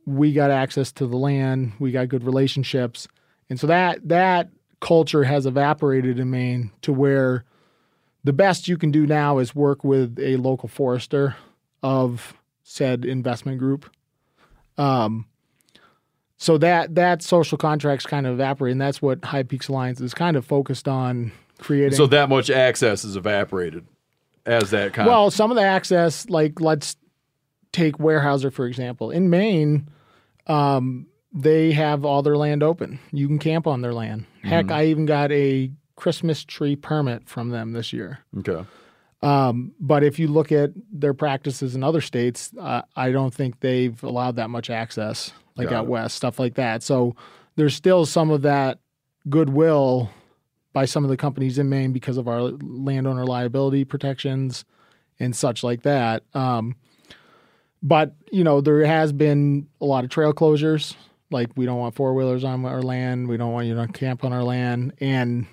we 0.06 0.34
got 0.34 0.52
access 0.52 0.92
to 0.94 1.08
the 1.08 1.18
land. 1.18 1.74
We 1.80 1.92
got 1.92 2.10
good 2.10 2.24
relationships 2.24 3.08
and 3.50 3.60
so 3.60 3.68
that 3.68 4.08
that 4.08 4.50
culture 4.80 5.24
has 5.24 5.46
evaporated 5.46 6.20
in 6.20 6.30
Maine 6.30 6.72
to 6.82 6.94
where 6.94 7.46
the 8.24 8.34
best 8.34 8.68
you 8.68 8.78
can 8.78 8.92
do 8.92 9.06
now 9.06 9.38
is 9.38 9.56
work 9.56 9.84
with 9.84 10.18
a 10.20 10.38
local 10.38 10.68
forester 10.68 11.36
of 11.82 12.34
said 12.64 13.06
investment 13.06 13.60
group 13.60 13.90
um, 14.78 15.26
so 16.38 16.58
that 16.58 16.96
that 16.96 17.22
social 17.24 17.58
contracts 17.58 18.06
kind 18.06 18.28
of 18.28 18.34
evaporate, 18.34 18.74
and 18.74 18.82
that's 18.82 19.02
what 19.02 19.24
High 19.24 19.44
Peaks 19.44 19.68
Alliance 19.68 20.02
is 20.02 20.14
kind 20.14 20.36
of 20.36 20.46
focused 20.46 20.88
on 20.88 21.32
creating. 21.60 21.96
So 21.96 22.08
that 22.08 22.30
much 22.30 22.50
access 22.50 23.06
is 23.06 23.16
evaporated 23.16 23.86
as 24.46 24.72
that 24.72 24.94
kind 24.94 25.08
well, 25.08 25.32
some 25.32 25.50
of 25.50 25.56
the 25.56 25.64
access, 25.64 26.30
like 26.30 26.60
let's 26.60 26.98
take 27.72 27.98
Weyerhaeuser 27.98 28.52
for 28.52 28.68
example. 28.68 29.12
In 29.12 29.30
Maine, 29.30 29.88
um, 30.48 31.08
they 31.36 31.74
have 31.74 32.06
all 32.06 32.22
their 32.22 32.38
land 32.38 32.64
open. 32.64 32.98
You 33.12 33.28
can 33.28 33.40
camp 33.40 33.68
on 33.68 33.82
their 33.82 33.94
land. 33.94 34.26
Heck, 34.42 34.68
Mhm. 34.68 34.72
I 34.72 34.86
even 34.86 35.06
got 35.06 35.32
a 35.32 35.70
Christmas 35.98 36.44
tree 36.46 36.76
permit 36.76 37.28
from 37.28 37.50
them 37.50 37.74
this 37.74 37.92
year. 37.92 38.20
Okay. 38.40 38.66
Um, 39.22 39.74
but 39.80 40.04
if 40.04 40.18
you 40.20 40.28
look 40.28 40.52
at 40.52 40.72
their 40.92 41.14
practices 41.14 41.76
in 41.76 41.84
other 41.84 42.02
states, 42.02 42.52
uh, 42.60 42.84
I 42.96 43.12
don't 43.12 43.34
think 43.34 43.60
they've 43.60 44.02
allowed 44.04 44.36
that 44.38 44.50
much 44.50 44.70
access, 44.70 45.32
like 45.58 45.70
Got 45.70 45.76
out 45.80 45.84
it. 45.86 45.90
west, 45.90 46.16
stuff 46.16 46.40
like 46.40 46.56
that. 46.56 46.84
So 46.84 47.16
there's 47.56 47.74
still 47.76 48.06
some 48.06 48.30
of 48.30 48.42
that 48.44 48.80
goodwill 49.30 50.10
by 50.74 50.86
some 50.86 51.04
of 51.04 51.10
the 51.10 51.18
companies 51.18 51.58
in 51.58 51.70
Maine 51.70 51.92
because 51.92 52.18
of 52.18 52.28
our 52.28 52.42
landowner 52.62 53.26
liability 53.26 53.84
protections 53.86 54.64
and 55.20 55.36
such 55.36 55.64
like 55.64 55.82
that. 55.84 56.24
Um, 56.34 56.76
but 57.82 58.14
you 58.32 58.44
know, 58.44 58.62
there 58.62 58.86
has 58.86 59.12
been 59.14 59.68
a 59.82 59.86
lot 59.86 60.04
of 60.04 60.10
trail 60.10 60.34
closures. 60.34 60.96
Like 61.32 61.50
we 61.56 61.66
don't 61.66 61.80
want 61.80 61.96
four 61.96 62.14
wheelers 62.14 62.44
on 62.44 62.66
our 62.66 62.82
land. 62.82 63.28
We 63.28 63.38
don't 63.38 63.52
want 63.52 63.68
you 63.68 63.76
to 63.76 63.88
camp 63.88 64.24
on 64.24 64.34
our 64.34 64.44
land. 64.44 64.94
And 65.00 65.48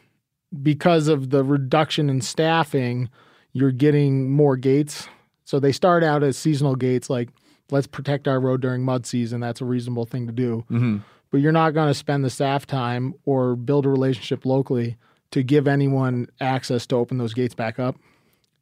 because 0.63 1.09
of 1.09 1.31
the 1.31 1.43
reduction 1.43 2.11
in 2.11 2.21
staffing, 2.21 3.09
you're 3.53 3.73
getting 3.73 4.31
more 4.31 4.57
gates. 4.57 5.09
So 5.45 5.61
they 5.61 5.73
start 5.73 6.05
out 6.05 6.23
as 6.23 6.37
seasonal 6.37 6.77
gates, 6.77 7.11
like 7.11 7.31
let's 7.71 7.87
protect 7.87 8.29
our 8.29 8.41
road 8.41 8.61
during 8.61 8.83
mud 8.85 9.07
season. 9.07 9.41
That's 9.41 9.61
a 9.61 9.65
reasonable 9.65 10.07
thing 10.07 10.27
to 10.27 10.33
do. 10.33 10.65
Mm-hmm. 10.71 10.99
But 11.31 11.41
you're 11.41 11.53
not 11.53 11.71
going 11.71 11.89
to 11.89 11.95
spend 11.95 12.25
the 12.25 12.31
staff 12.31 12.67
time 12.67 13.15
or 13.25 13.57
build 13.57 13.87
a 13.87 13.89
relationship 13.89 14.45
locally 14.45 14.99
to 15.31 15.43
give 15.43 15.67
anyone 15.67 16.29
access 16.41 16.87
to 16.87 16.97
open 16.97 17.17
those 17.17 17.33
gates 17.33 17.55
back 17.55 17.79
up. 17.79 17.97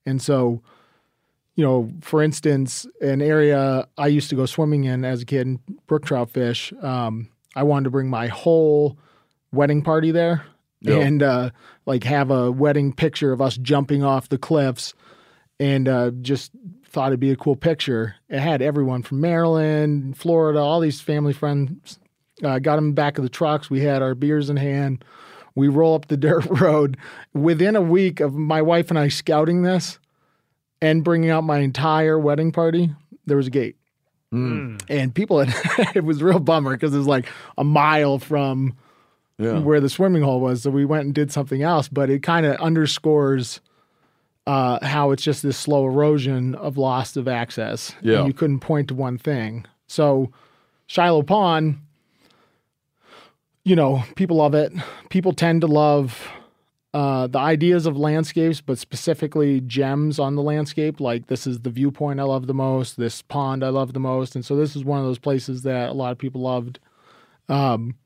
And 0.07 0.23
so, 0.23 0.63
you 1.57 1.65
know, 1.65 1.91
for 2.01 2.23
instance, 2.23 2.87
an 3.01 3.21
area 3.23 3.87
I 3.99 4.07
used 4.07 4.31
to 4.31 4.37
go 4.37 4.47
swimming 4.47 4.85
in 4.85 5.05
as 5.05 5.23
a 5.23 5.27
kid, 5.27 5.59
brook 5.87 6.05
trout 6.07 6.31
fish. 6.31 6.73
Um, 6.83 7.29
I 7.57 7.63
wanted 7.65 7.85
to 7.85 7.91
bring 7.91 8.09
my 8.09 8.29
whole 8.29 8.97
wedding 9.53 9.83
party 9.83 10.11
there 10.13 10.45
Yeah. 10.81 10.99
and 11.01 11.23
uh, 11.23 11.51
like 11.87 12.05
have 12.05 12.31
a 12.31 12.51
wedding 12.53 12.93
picture 12.93 13.33
of 13.33 13.41
us 13.43 13.57
jumping 13.59 14.03
off 14.05 14.29
the 14.29 14.39
cliffs, 14.39 14.95
and 15.59 15.89
uh, 15.89 16.11
just 16.23 16.53
thought 16.87 17.09
it'd 17.09 17.21
be 17.21 17.31
a 17.33 17.37
cool 17.37 17.57
picture. 17.57 18.15
It 18.29 18.39
had 18.41 18.63
everyone 18.63 19.03
from 19.03 19.21
Maryland, 19.21 20.17
Florida, 20.17 20.61
all 20.61 20.81
these 20.81 21.01
family 21.01 21.33
friends. 21.33 21.99
Uh, 22.43 22.59
got 22.59 22.77
them 22.77 22.95
back 22.95 23.19
of 23.19 23.25
the 23.25 23.29
trucks. 23.29 23.69
We 23.69 23.81
had 23.81 24.01
our 24.01 24.15
beers 24.15 24.49
in 24.49 24.57
hand. 24.57 25.05
We 25.55 25.69
roll 25.69 25.95
up 25.95 26.07
the 26.07 26.17
dirt 26.29 26.47
road. 26.47 26.97
Within 27.35 27.77
a 27.77 27.83
week 27.83 28.21
of 28.21 28.35
my 28.35 28.63
wife 28.63 28.89
and 28.91 28.99
I 28.99 29.09
scouting 29.09 29.63
this 29.63 29.99
and 30.83 31.05
bringing 31.05 31.31
out 31.31 31.45
my 31.45 31.59
entire 31.59 32.19
wedding 32.19 32.53
party, 32.53 32.91
there 33.27 33.37
was 33.37 33.47
a 33.47 33.51
gate. 33.51 33.77
And 34.33 35.13
people 35.15 35.41
had, 35.45 35.53
it 35.97 36.05
was 36.05 36.23
real 36.23 36.39
bummer 36.39 36.71
because 36.73 36.95
it 36.95 36.99
was 36.99 37.07
like 37.09 37.27
a 37.59 37.65
mile 37.65 38.19
from 38.21 38.77
Yeah. 39.39 39.59
where 39.59 39.81
the 39.81 39.89
swimming 39.89 40.23
hole 40.23 40.41
was. 40.41 40.63
So 40.63 40.71
we 40.71 40.85
went 40.85 41.05
and 41.07 41.15
did 41.15 41.33
something 41.33 41.63
else, 41.63 41.89
but 41.89 42.11
it 42.11 42.23
kind 42.23 42.47
of 42.47 42.55
underscores 42.61 43.61
uh, 44.47 44.85
how 44.87 45.11
it's 45.11 45.23
just 45.25 45.43
this 45.43 45.57
slow 45.59 45.85
erosion 45.87 46.55
of 46.55 46.79
loss 46.79 47.17
of 47.17 47.27
access. 47.27 47.93
And 48.01 48.07
Yeah. 48.07 48.25
you 48.27 48.33
couldn't 48.33 48.61
point 48.61 48.87
to 48.89 48.95
one 48.95 49.19
thing. 49.19 49.65
So 49.89 50.31
Shiloh 50.87 51.23
Pond, 51.25 51.79
you 53.65 53.75
know, 53.77 54.03
people 54.15 54.37
love 54.37 54.55
it. 54.55 54.73
People 55.09 55.33
tend 55.33 55.61
to 55.63 55.67
love 55.67 56.29
uh, 56.93 57.27
the 57.29 57.39
ideas 57.39 57.87
of 57.87 57.97
landscapes, 57.97 58.61
but 58.61 58.79
specifically 58.79 59.61
gems 59.61 60.19
on 60.19 60.35
the 60.35 60.43
landscape. 60.43 61.01
Like 61.01 61.29
this 61.29 61.47
is 61.47 61.61
the 61.61 61.71
viewpoint 61.71 62.21
I 62.21 62.25
love 62.25 62.47
the 62.47 62.55
most. 62.55 62.97
This 62.97 63.23
pond 63.23 63.65
I 63.65 63.69
love 63.69 63.93
the 63.93 64.01
most, 64.01 64.35
and 64.35 64.45
so 64.45 64.57
this 64.57 64.75
is 64.75 64.85
one 64.85 64.99
of 64.99 65.05
those 65.05 65.19
places 65.19 65.63
that 65.63 65.91
a 65.91 65.93
lot 65.95 66.13
of 66.13 66.19
people 66.19 66.41
loved. 66.41 66.81
Um, 67.49 67.97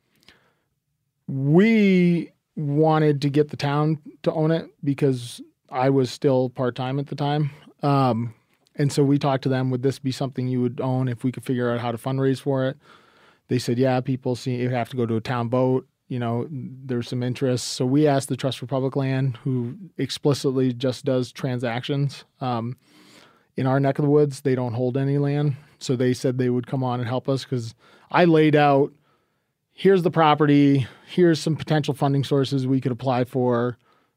we 1.26 2.32
wanted 2.56 3.22
to 3.22 3.30
get 3.30 3.48
the 3.48 3.56
town 3.56 3.98
to 4.22 4.32
own 4.32 4.50
it 4.50 4.70
because 4.82 5.40
I 5.70 5.90
was 5.90 6.10
still 6.10 6.50
part 6.50 6.76
time 6.76 6.98
at 6.98 7.06
the 7.06 7.16
time. 7.16 7.50
Um, 7.82 8.34
and 8.76 8.92
so 8.92 9.02
we 9.02 9.18
talked 9.18 9.42
to 9.44 9.48
them, 9.48 9.70
would 9.70 9.82
this 9.82 9.98
be 9.98 10.12
something 10.12 10.48
you 10.48 10.60
would 10.60 10.80
own 10.80 11.08
if 11.08 11.24
we 11.24 11.32
could 11.32 11.44
figure 11.44 11.70
out 11.70 11.80
how 11.80 11.92
to 11.92 11.98
fundraise 11.98 12.40
for 12.40 12.66
it? 12.66 12.76
They 13.48 13.58
said, 13.58 13.78
yeah, 13.78 14.00
people 14.00 14.36
see 14.36 14.56
you 14.56 14.70
have 14.70 14.88
to 14.90 14.96
go 14.96 15.06
to 15.06 15.16
a 15.16 15.20
town 15.20 15.48
boat. 15.48 15.86
You 16.08 16.18
know, 16.18 16.46
there's 16.50 17.08
some 17.08 17.22
interest. 17.22 17.68
So 17.68 17.86
we 17.86 18.06
asked 18.06 18.28
the 18.28 18.36
Trust 18.36 18.58
for 18.58 18.66
Public 18.66 18.94
Land, 18.94 19.38
who 19.38 19.76
explicitly 19.96 20.72
just 20.72 21.04
does 21.04 21.32
transactions. 21.32 22.24
Um, 22.40 22.76
in 23.56 23.66
our 23.66 23.80
neck 23.80 23.98
of 23.98 24.04
the 24.04 24.10
woods, 24.10 24.42
they 24.42 24.54
don't 24.54 24.74
hold 24.74 24.96
any 24.96 25.18
land. 25.18 25.56
So 25.78 25.96
they 25.96 26.12
said 26.14 26.38
they 26.38 26.50
would 26.50 26.66
come 26.66 26.82
on 26.82 27.00
and 27.00 27.08
help 27.08 27.28
us 27.28 27.44
because 27.44 27.74
I 28.10 28.24
laid 28.24 28.54
out 28.54 28.92
here's 29.72 30.02
the 30.02 30.10
property, 30.10 30.86
here's 31.06 31.40
some 31.40 31.56
potential 31.56 31.94
funding 31.94 32.24
sources 32.24 32.66
we 32.66 32.80
could 32.80 32.92
apply 32.92 33.24
for. 33.24 33.76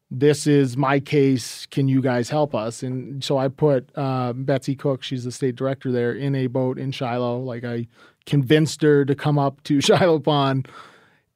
This 0.09 0.47
is 0.47 0.77
my 0.77 1.01
case. 1.01 1.65
Can 1.65 1.89
you 1.89 2.01
guys 2.01 2.29
help 2.29 2.55
us? 2.55 2.81
And 2.81 3.21
so 3.21 3.37
I 3.37 3.49
put 3.49 3.89
uh, 3.95 4.31
Betsy 4.33 4.75
Cook, 4.75 5.03
she's 5.03 5.25
the 5.25 5.31
state 5.31 5.57
director 5.57 5.91
there, 5.91 6.13
in 6.13 6.33
a 6.35 6.47
boat 6.47 6.77
in 6.77 6.91
Shiloh. 6.91 7.39
Like 7.39 7.65
I 7.65 7.87
convinced 8.25 8.81
her 8.83 9.03
to 9.03 9.15
come 9.15 9.37
up 9.37 9.61
to 9.63 9.81
Shiloh 9.81 10.19
Pond 10.19 10.69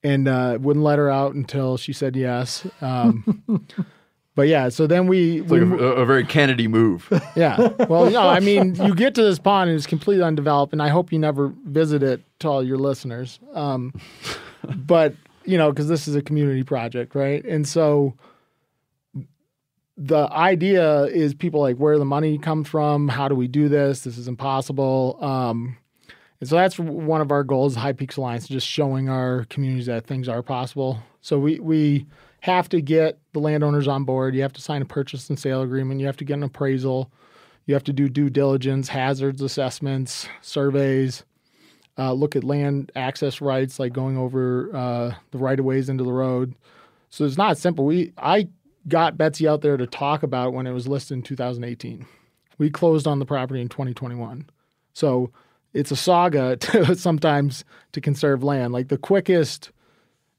and 0.04 0.28
uh, 0.28 0.58
wouldn't 0.60 0.84
let 0.84 1.00
her 1.00 1.10
out 1.10 1.36
until 1.36 1.78
she 1.78 1.94
said 1.94 2.16
yes. 2.16 2.66
Um, 2.82 3.44
but 4.36 4.48
yeah, 4.48 4.70
so 4.70 4.88
then 4.88 5.08
we, 5.08 5.42
It's 5.42 5.52
like 5.52 5.62
a, 5.62 5.66
a 5.66 6.06
very 6.06 6.26
Kennedy 6.26 6.68
move. 6.68 7.08
yeah. 7.36 7.58
Well, 7.88 8.10
no, 8.10 8.28
I 8.28 8.40
mean, 8.40 8.76
you 8.76 8.96
get 8.96 9.16
to 9.16 9.24
this 9.24 9.40
pond 9.40 9.70
and 9.70 9.78
it's 9.78 9.88
completely 9.88 10.24
undeveloped, 10.24 10.74
and 10.74 10.82
I 10.82 10.90
hope 10.90 11.12
you 11.12 11.20
never 11.20 11.54
visit 11.66 12.04
it 12.04 12.22
to 12.40 12.48
all 12.48 12.64
your 12.64 12.78
listeners. 12.78 13.40
Um, 13.54 13.94
but, 14.76 15.16
you 15.46 15.58
know, 15.58 15.72
because 15.72 15.88
this 15.88 16.08
is 16.08 16.16
a 16.16 16.22
community 16.22 16.64
project, 16.64 17.16
right? 17.16 17.44
And 17.46 17.68
so 17.68 18.16
the 19.98 20.28
idea 20.32 21.04
is 21.06 21.36
people 21.36 21.60
like, 21.60 21.78
where 21.78 22.00
the 22.00 22.06
money 22.06 22.40
come 22.40 22.64
from? 22.64 23.08
How 23.08 23.28
do 23.28 23.36
we 23.36 23.48
do 23.48 23.70
this? 23.70 24.02
This 24.02 24.18
is 24.18 24.28
impossible. 24.28 25.20
Um, 25.22 25.78
and 26.42 26.50
so 26.50 26.56
that's 26.56 26.80
one 26.80 27.22
of 27.22 27.32
our 27.32 27.44
goals, 27.44 27.76
High 27.76 27.94
Peaks 27.94 28.18
Alliance, 28.18 28.48
just 28.48 28.68
showing 28.68 29.10
our 29.10 29.46
communities 29.50 29.86
that 29.86 30.08
things 30.08 30.28
are 30.28 30.42
possible. 30.42 31.00
So 31.22 31.38
we, 31.38 31.60
we 31.60 32.08
have 32.42 32.68
to 32.70 32.82
get 32.82 33.20
the 33.34 33.40
landowners 33.40 33.88
on 33.88 34.06
board. 34.06 34.34
You 34.34 34.42
have 34.42 34.54
to 34.54 34.62
sign 34.62 34.82
a 34.82 34.86
purchase 34.86 35.30
and 35.30 35.38
sale 35.38 35.62
agreement. 35.62 36.00
You 36.00 36.08
have 36.08 36.18
to 36.18 36.26
get 36.26 36.34
an 36.34 36.44
appraisal. 36.44 37.12
You 37.68 37.76
have 37.76 37.84
to 37.84 37.94
do 37.94 38.10
due 38.10 38.32
diligence, 38.32 38.90
hazards 38.90 39.44
assessments, 39.44 40.28
surveys, 40.42 41.24
uh, 42.00 42.12
look 42.14 42.36
at 42.36 42.44
land 42.44 42.92
access 42.96 43.40
rights, 43.40 43.80
like 43.80 43.94
going 43.94 44.18
over 44.18 44.76
uh, 44.76 45.14
the 45.30 45.38
right 45.38 45.60
of 45.60 45.66
ways 45.66 45.90
into 45.90 46.04
the 46.04 46.12
road. 46.12 46.56
So 47.12 47.24
it's 47.24 47.38
not 47.38 47.60
simple. 47.60 47.86
We 47.86 48.14
I 48.18 48.48
got 48.88 49.16
Betsy 49.16 49.48
out 49.48 49.62
there 49.62 49.78
to 49.78 49.86
talk 49.86 50.24
about 50.24 50.54
when 50.54 50.66
it 50.66 50.72
was 50.72 50.88
listed 50.88 51.18
in 51.18 51.22
2018. 51.22 52.08
We 52.58 52.72
closed 52.72 53.06
on 53.06 53.20
the 53.20 53.26
property 53.26 53.62
in 53.62 53.70
2021. 53.70 54.50
So 54.94 55.32
it's 55.74 55.92
a 55.92 55.96
saga 55.96 56.56
to 56.58 56.96
sometimes 56.96 57.64
to 57.94 58.02
conserve 58.02 58.44
land. 58.44 58.74
Like 58.74 58.88
the 58.88 58.98
quickest 58.98 59.72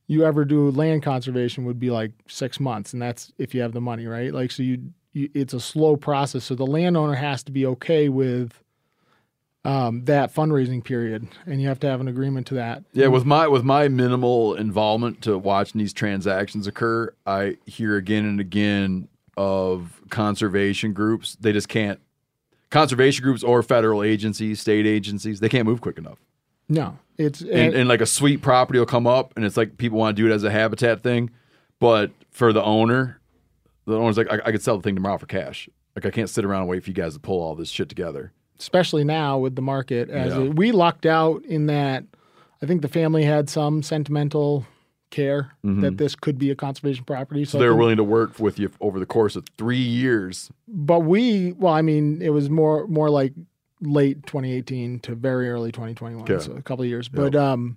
you 0.07 0.25
ever 0.25 0.45
do 0.45 0.71
land 0.71 1.03
conservation 1.03 1.65
would 1.65 1.79
be 1.79 1.91
like 1.91 2.13
six 2.29 2.61
months, 2.61 2.93
and 2.93 3.01
that's 3.01 3.33
if 3.39 3.55
you 3.55 3.63
have 3.63 3.73
the 3.73 3.81
money, 3.81 4.07
right? 4.07 4.33
Like 4.33 4.51
so 4.51 4.63
you, 4.63 4.93
you 5.13 5.31
it's 5.35 5.55
a 5.55 5.61
slow 5.61 5.97
process. 5.97 6.45
So 6.45 6.55
the 6.55 6.67
landowner 6.67 7.15
has 7.15 7.43
to 7.45 7.53
be 7.53 7.67
okay 7.67 8.09
with 8.09 8.63
um, 9.65 10.05
that 10.07 10.35
fundraising 10.35 10.83
period, 10.83 11.29
and 11.47 11.63
you 11.63 11.69
have 11.69 11.81
to 11.81 11.87
have 11.87 12.01
an 12.01 12.09
agreement 12.09 12.47
to 12.49 12.55
that. 12.55 12.83
Yeah, 12.93 13.07
with 13.07 13.25
my 13.25 13.47
with 13.47 13.65
my 13.65 13.89
minimal 13.89 14.55
involvement 14.55 15.23
to 15.23 15.39
watching 15.39 15.79
these 15.79 15.93
transactions 15.93 16.67
occur, 16.67 17.15
I 17.27 17.57
hear 17.65 17.97
again 17.97 18.25
and 18.25 18.41
again 18.41 19.09
of 19.37 20.01
conservation 20.11 20.93
groups. 20.93 21.37
They 21.41 21.53
just 21.53 21.69
can't 21.69 22.01
conservation 22.73 23.23
groups 23.23 23.45
or 23.45 23.63
federal 23.63 24.03
agencies, 24.03 24.61
state 24.61 24.87
agencies, 24.87 25.39
they 25.39 25.49
can't 25.49 25.67
move 25.67 25.81
quick 25.81 25.99
enough. 25.99 26.19
No, 26.69 26.99
it's 27.19 27.41
And, 27.43 27.75
and 27.75 27.89
like 27.89 28.01
a 28.01 28.07
sweet 28.07 28.43
property 28.43 28.79
will 28.79 28.87
come 28.87 29.07
up 29.07 29.33
and 29.37 29.45
it's 29.45 29.57
like 29.57 29.77
people 29.79 29.99
want 29.99 30.17
to 30.17 30.23
do 30.23 30.29
it 30.31 30.35
as 30.35 30.43
a 30.43 30.51
habitat 30.51 31.03
thing, 31.03 31.31
but 31.79 32.11
for 32.31 32.53
the 32.53 32.63
owner, 32.65 33.21
the 33.87 33.97
owner's 33.97 34.17
like, 34.17 34.31
I, 34.33 34.41
I 34.47 34.53
could 34.53 34.63
sell 34.63 34.77
the 34.77 34.83
thing 34.83 34.95
tomorrow 34.95 35.19
for 35.19 35.27
cash. 35.27 35.69
Like 35.95 36.07
I 36.07 36.11
can't 36.11 36.31
sit 36.31 36.45
around 36.45 36.63
and 36.63 36.71
wait 36.71 36.83
for 36.83 36.91
you 36.91 36.95
guys 36.95 37.15
to 37.15 37.21
pull 37.21 37.41
all 37.43 37.55
this 37.55 37.69
shit 37.69 37.89
together. 37.89 38.33
especially 38.59 39.05
now 39.05 39.39
with 39.39 39.55
the 39.57 39.63
market 39.63 40.09
as 40.09 40.33
Yeah. 40.33 40.43
it, 40.45 40.57
we 40.57 40.73
lucked 40.73 41.05
out 41.05 41.45
in 41.45 41.67
that 41.67 42.05
I 42.63 42.67
think 42.67 42.81
the 42.81 42.89
family 42.89 43.25
had 43.25 43.51
some 43.51 43.83
sentimental 43.83 44.65
care 45.13 45.53
Mhm. 45.65 45.83
that 45.83 45.97
this 45.99 46.17
could 46.17 46.39
be 46.39 46.51
a 46.51 46.57
conservation 46.57 47.05
property. 47.05 47.45
So 47.45 47.59
I 47.59 47.61
they're 47.61 47.77
willing 47.77 47.99
to 47.99 48.05
work 48.05 48.41
with 48.41 48.59
you 48.59 48.71
over 48.81 48.99
the 48.99 49.07
course 49.07 49.37
of 49.37 49.45
three 49.57 49.77
years. 49.79 50.51
but 50.67 51.01
we 51.01 51.53
well, 51.53 51.73
I 51.75 51.83
mean, 51.83 52.21
it 52.21 52.31
was 52.31 52.51
more 52.51 52.89
more 52.89 53.09
like 53.11 53.33
late 53.81 54.27
2018 54.27 54.99
to 55.01 55.15
very 55.15 55.49
early 55.51 55.71
2021, 55.73 56.23
Okay. 56.23 56.43
so 56.43 56.53
a 56.53 56.63
couple 56.63 56.83
of 56.83 56.89
years. 56.89 57.09
But 57.09 57.35
um, 57.37 57.77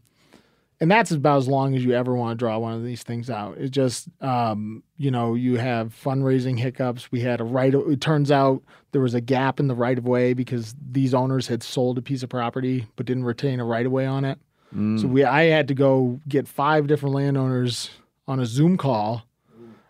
and 0.81 0.91
that's 0.91 1.09
about 1.11 1.37
as 1.37 1.47
long 1.47 1.73
as 1.75 1.85
you 1.85 1.93
ever 1.93 2.13
want 2.15 2.37
to 2.37 2.43
draw 2.43 2.57
one 2.59 2.73
of 2.73 2.83
these 2.83 3.01
things 3.01 3.29
out. 3.29 3.57
It 3.57 3.69
just 3.71 4.07
um, 4.21 4.83
you 4.97 5.09
know, 5.11 5.33
you 5.33 5.57
have 5.57 5.93
fundraising 5.95 6.57
hiccups. 6.59 7.11
We 7.11 7.21
had 7.21 7.39
a 7.41 7.43
right. 7.43 7.73
It 7.73 8.01
turns 8.01 8.29
out 8.31 8.61
there 8.91 9.01
was 9.01 9.13
a 9.13 9.21
gap 9.21 9.59
in 9.59 9.67
the 9.67 9.75
right 9.75 9.97
of 9.97 10.05
way 10.05 10.33
because 10.33 10.75
these 10.91 11.13
owners 11.13 11.47
had 11.47 11.63
sold 11.63 11.97
a 11.97 12.01
piece 12.01 12.23
of 12.23 12.29
property 12.29 12.85
but 12.95 13.05
didn't 13.05 13.23
retain 13.25 13.59
a 13.59 13.65
right 13.65 13.85
of 13.85 13.91
way 13.91 14.05
on 14.05 14.25
it. 14.25 14.37
Mm. 14.73 15.01
So 15.01 15.07
we, 15.07 15.23
I 15.23 15.43
had 15.43 15.67
to 15.67 15.73
go 15.73 16.19
get 16.27 16.47
five 16.47 16.87
different 16.87 17.15
landowners 17.15 17.89
on 18.27 18.39
a 18.39 18.45
Zoom 18.45 18.77
call. 18.77 19.23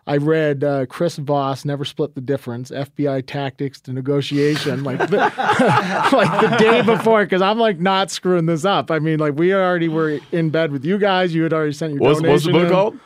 I 0.08 0.18
read 0.18 0.62
uh, 0.62 0.86
Chris 0.86 1.16
Voss 1.16 1.64
never 1.64 1.84
split 1.84 2.14
the 2.14 2.20
difference. 2.20 2.70
FBI 2.70 3.26
tactics 3.26 3.80
to 3.82 3.92
negotiation, 3.92 4.84
like 4.84 4.98
the, 4.98 5.16
like 6.12 6.40
the 6.40 6.56
day 6.58 6.82
before, 6.82 7.24
because 7.24 7.42
I'm 7.42 7.58
like 7.58 7.80
not 7.80 8.12
screwing 8.12 8.46
this 8.46 8.64
up. 8.64 8.92
I 8.92 9.00
mean, 9.00 9.18
like 9.18 9.34
we 9.34 9.52
already 9.52 9.88
were 9.88 10.20
in 10.30 10.50
bed 10.50 10.70
with 10.70 10.84
you 10.84 10.98
guys. 10.98 11.34
You 11.34 11.42
had 11.42 11.52
already 11.52 11.72
sent 11.72 11.94
your 11.94 12.02
What's, 12.02 12.20
donation. 12.20 12.32
what's 12.32 12.44
the 12.44 12.52
book 12.52 12.66
in. 12.66 12.70
called? 12.70 12.98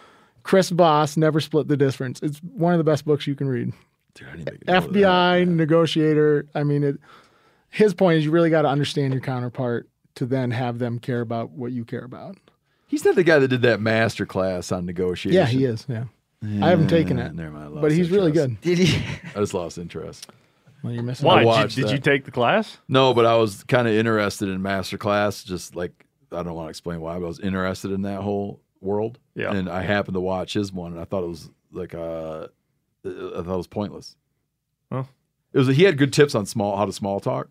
Chris 0.42 0.68
Voss 0.68 1.16
never 1.16 1.40
split 1.40 1.68
the 1.68 1.76
difference. 1.76 2.20
It's 2.22 2.38
one 2.38 2.74
of 2.74 2.78
the 2.78 2.84
best 2.84 3.06
books 3.06 3.26
you 3.26 3.34
can 3.34 3.48
read. 3.48 3.72
FBI 4.14 5.48
negotiator. 5.48 6.46
I 6.54 6.64
mean, 6.64 6.84
it. 6.84 6.96
His 7.70 7.94
point 7.94 8.18
is 8.18 8.24
you 8.24 8.30
really 8.30 8.50
got 8.50 8.62
to 8.62 8.68
understand 8.68 9.14
your 9.14 9.22
counterpart 9.22 9.88
to 10.20 10.26
then 10.26 10.50
have 10.50 10.78
them 10.78 10.98
care 10.98 11.22
about 11.22 11.52
what 11.52 11.72
you 11.72 11.82
care 11.82 12.04
about. 12.04 12.36
He's 12.86 13.06
not 13.06 13.14
the 13.14 13.24
guy 13.24 13.38
that 13.38 13.48
did 13.48 13.62
that 13.62 13.80
master 13.80 14.26
class 14.26 14.70
on 14.70 14.84
negotiation. 14.84 15.34
Yeah, 15.34 15.46
he 15.46 15.64
is. 15.64 15.86
Yeah, 15.88 16.04
I 16.42 16.68
haven't 16.68 16.88
taken 16.88 17.18
it, 17.18 17.34
Never 17.34 17.50
mind. 17.50 17.64
I 17.64 17.68
but 17.68 17.82
lost 17.84 17.94
he's 17.94 18.10
really 18.10 18.30
good. 18.30 18.60
Did 18.60 18.76
he? 18.76 19.02
I 19.34 19.38
just 19.38 19.54
lost 19.54 19.78
interest. 19.78 20.30
Well, 20.82 20.92
you're 20.92 21.02
missing. 21.02 21.26
Why? 21.26 21.62
Did 21.62 21.74
you, 21.74 21.84
did 21.84 21.92
you 21.92 21.98
take 21.98 22.26
the 22.26 22.30
class? 22.30 22.76
No, 22.86 23.14
but 23.14 23.24
I 23.24 23.36
was 23.36 23.64
kind 23.64 23.88
of 23.88 23.94
interested 23.94 24.50
in 24.50 24.60
master 24.60 24.98
class. 24.98 25.42
Just 25.42 25.74
like 25.74 26.04
I 26.30 26.42
don't 26.42 26.52
want 26.52 26.66
to 26.66 26.70
explain 26.70 27.00
why, 27.00 27.14
but 27.18 27.24
I 27.24 27.28
was 27.28 27.40
interested 27.40 27.90
in 27.90 28.02
that 28.02 28.20
whole 28.20 28.60
world. 28.82 29.18
Yeah. 29.34 29.54
And 29.54 29.70
I 29.70 29.80
happened 29.80 30.16
to 30.16 30.20
watch 30.20 30.52
his 30.52 30.70
one, 30.70 30.92
and 30.92 31.00
I 31.00 31.06
thought 31.06 31.24
it 31.24 31.28
was 31.28 31.48
like 31.72 31.94
uh, 31.94 32.48
I 33.06 33.08
thought 33.08 33.54
it 33.54 33.56
was 33.56 33.66
pointless. 33.66 34.16
Huh. 34.92 35.04
It 35.54 35.58
was 35.58 35.68
he 35.68 35.84
had 35.84 35.96
good 35.96 36.12
tips 36.12 36.34
on 36.34 36.44
small 36.44 36.76
how 36.76 36.84
to 36.84 36.92
small 36.92 37.20
talk. 37.20 37.48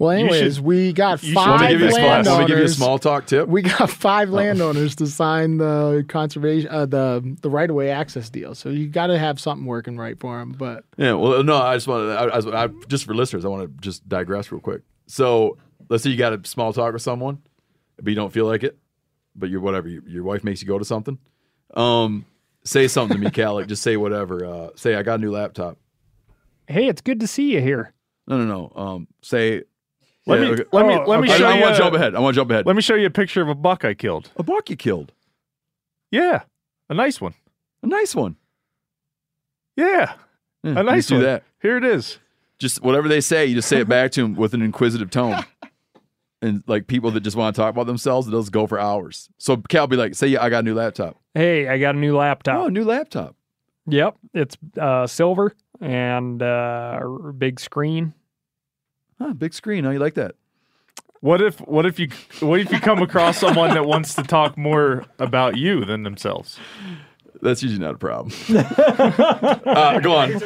Well, 0.00 0.10
anyways, 0.12 0.54
should- 0.56 0.64
we 0.64 0.92
got 0.94 1.22
you 1.22 1.28
should- 1.28 1.36
Want 1.36 1.50
me 1.50 1.52
to 1.52 1.58
five 1.58 1.70
give 1.72 1.80
you 1.80 1.86
a 1.86 1.90
want 1.90 2.18
me 2.18 2.24
to 2.24 2.30
give 2.30 2.38
you 2.38 2.40
a 2.40 2.48
landowners. 2.48 2.76
small 2.76 2.98
talk 2.98 3.26
tip? 3.26 3.48
We 3.48 3.60
got 3.62 3.90
five 3.90 4.30
landowners 4.30 4.96
to 4.96 5.06
sign 5.06 5.58
the 5.58 6.04
conservation, 6.08 6.70
uh, 6.70 6.86
the 6.86 7.36
the 7.42 7.50
right 7.50 7.68
of 7.68 7.76
way 7.76 7.90
access 7.90 8.30
deal. 8.30 8.54
So 8.54 8.70
you 8.70 8.88
got 8.88 9.08
to 9.08 9.18
have 9.18 9.38
something 9.38 9.66
working 9.66 9.98
right 9.98 10.18
for 10.18 10.38
them. 10.38 10.52
But 10.58 10.84
Yeah, 10.96 11.12
well, 11.12 11.42
no, 11.44 11.56
I 11.58 11.76
just 11.76 11.86
want 11.86 12.08
to, 12.08 12.14
I, 12.14 12.60
I, 12.60 12.64
I, 12.64 12.68
just 12.88 13.04
for 13.04 13.14
listeners, 13.14 13.44
I 13.44 13.48
want 13.48 13.62
to 13.76 13.80
just 13.82 14.08
digress 14.08 14.50
real 14.50 14.62
quick. 14.62 14.80
So 15.06 15.58
let's 15.90 16.02
say 16.02 16.08
you 16.10 16.16
got 16.16 16.32
a 16.32 16.40
small 16.48 16.72
talk 16.72 16.94
with 16.94 17.02
someone, 17.02 17.42
but 17.98 18.08
you 18.08 18.14
don't 18.16 18.32
feel 18.32 18.46
like 18.46 18.62
it, 18.64 18.78
but 19.36 19.50
you're 19.50 19.60
whatever, 19.60 19.86
you, 19.88 20.02
your 20.06 20.22
wife 20.24 20.42
makes 20.44 20.62
you 20.62 20.66
go 20.66 20.78
to 20.78 20.84
something. 20.84 21.18
Um, 21.74 22.24
say 22.64 22.88
something 22.88 23.18
to 23.18 23.22
me, 23.22 23.30
Calic. 23.30 23.66
just 23.68 23.82
say 23.82 23.98
whatever. 23.98 24.46
Uh, 24.46 24.68
say, 24.76 24.94
I 24.94 25.02
got 25.02 25.18
a 25.18 25.22
new 25.22 25.30
laptop. 25.30 25.76
Hey, 26.68 26.88
it's 26.88 27.02
good 27.02 27.20
to 27.20 27.26
see 27.26 27.52
you 27.52 27.60
here. 27.60 27.92
No, 28.26 28.38
no, 28.38 28.44
no. 28.44 28.72
Um, 28.80 29.08
say, 29.22 29.64
Let 30.30 30.40
yeah, 30.40 30.44
me 30.46 30.50
okay. 30.52 30.64
let 30.72 30.86
me 30.86 30.94
Oh, 30.94 31.04
let 31.06 31.20
me 31.20 31.28
I, 31.30 31.36
show 31.36 31.46
I 31.46 31.54
you. 31.56 31.60
want 31.62 31.72
a- 31.72 31.76
to 31.76 31.82
jump 31.82 31.94
ahead. 31.96 32.14
I 32.14 32.20
want 32.20 32.34
to 32.34 32.40
jump 32.40 32.50
ahead. 32.50 32.66
Let 32.66 32.76
me 32.76 32.82
show 32.82 32.94
you 32.94 33.06
a 33.06 33.10
picture 33.10 33.42
of 33.42 33.48
a 33.48 33.54
buck 33.54 33.84
I 33.84 33.94
killed. 33.94 34.30
a 34.36 34.42
buck 34.42 34.70
you 34.70 34.76
killed. 34.76 35.12
Yeah, 36.10 36.42
a 36.88 36.94
nice 36.94 37.20
one. 37.20 37.34
A 37.82 37.86
nice 37.86 38.14
one. 38.14 38.36
Yeah, 39.76 40.14
Yeah, 40.62 40.72
a 40.74 40.78
you 40.78 40.82
nice 40.82 41.06
do 41.06 41.16
one. 41.16 41.24
that. 41.24 41.44
Here 41.62 41.76
it 41.76 41.84
is. 41.84 42.18
Just 42.58 42.82
whatever 42.82 43.08
they 43.08 43.20
say, 43.20 43.46
you 43.46 43.54
just 43.54 43.68
say 43.68 43.80
it 43.80 43.88
back 43.88 44.10
to 44.12 44.22
them 44.22 44.34
with 44.34 44.54
an 44.54 44.62
inquisitive 44.62 45.10
tone. 45.10 45.44
And 46.42 46.64
like 46.66 46.86
people 46.86 47.10
that 47.10 47.20
just 47.20 47.36
want 47.36 47.54
to 47.54 47.60
talk 47.60 47.68
about 47.68 47.86
themselves, 47.86 48.26
they'll 48.26 48.40
just 48.40 48.50
go 48.50 48.66
for 48.66 48.78
hours. 48.80 49.28
So 49.36 49.58
Cal 49.58 49.86
be 49.86 49.96
like, 49.96 50.14
say, 50.14 50.26
yeah, 50.28 50.42
I 50.42 50.48
got 50.48 50.60
a 50.60 50.62
new 50.62 50.74
laptop. 50.74 51.18
Hey, 51.34 51.68
I 51.68 51.76
got 51.78 51.94
a 51.96 51.98
new 51.98 52.16
laptop. 52.16 52.56
Oh, 52.56 52.64
a 52.68 52.70
new 52.70 52.82
laptop. 52.84 53.36
Yep, 53.86 54.16
it's 54.32 54.56
uh, 54.80 55.06
silver 55.06 55.52
and 55.82 56.42
uh, 56.42 56.98
a 57.28 57.32
big 57.34 57.60
screen. 57.60 58.14
Huh, 59.20 59.32
big 59.34 59.52
screen. 59.52 59.84
How 59.84 59.90
you 59.90 59.98
like 59.98 60.14
that? 60.14 60.34
What 61.20 61.42
if 61.42 61.58
what 61.60 61.84
if 61.84 61.98
you 61.98 62.08
what 62.40 62.60
if 62.60 62.72
you 62.72 62.80
come 62.80 63.02
across 63.02 63.36
someone 63.38 63.74
that 63.74 63.84
wants 63.84 64.14
to 64.14 64.22
talk 64.22 64.56
more 64.56 65.04
about 65.18 65.56
you 65.58 65.84
than 65.84 66.02
themselves? 66.02 66.58
That's 67.42 67.62
usually 67.62 67.84
not 67.84 67.94
a 67.94 67.98
problem. 67.98 68.32
uh, 68.56 70.00
go 70.00 70.14
on. 70.14 70.32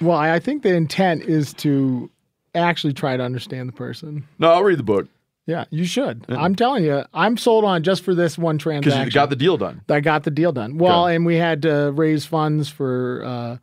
well, 0.00 0.16
I 0.16 0.34
I 0.34 0.38
think 0.38 0.62
the 0.62 0.74
intent 0.74 1.22
is 1.24 1.52
to 1.54 2.10
actually 2.54 2.94
try 2.94 3.16
to 3.18 3.22
understand 3.22 3.68
the 3.68 3.72
person. 3.74 4.26
No, 4.38 4.52
I'll 4.52 4.64
read 4.64 4.78
the 4.78 4.82
book. 4.82 5.08
Yeah, 5.46 5.64
you 5.70 5.84
should. 5.84 6.24
I'm 6.28 6.54
telling 6.54 6.84
you, 6.84 7.04
I'm 7.12 7.36
sold 7.36 7.64
on 7.64 7.82
just 7.82 8.04
for 8.04 8.14
this 8.14 8.38
one 8.38 8.56
transaction. 8.56 8.80
Because 8.82 8.92
transaction. 8.94 9.10
you 9.10 9.14
got 9.20 9.30
the 9.30 9.36
deal 9.36 9.56
done. 9.56 9.82
I 9.88 10.00
got 10.00 10.22
the 10.22 10.30
deal 10.30 10.52
done. 10.52 10.78
Well, 10.78 11.06
Okay. 11.06 11.16
and 11.16 11.26
we 11.26 11.36
had 11.36 11.62
to 11.62 11.90
raise 11.92 12.24
funds 12.24 12.68
for 12.68 13.22
uh, 13.24 13.56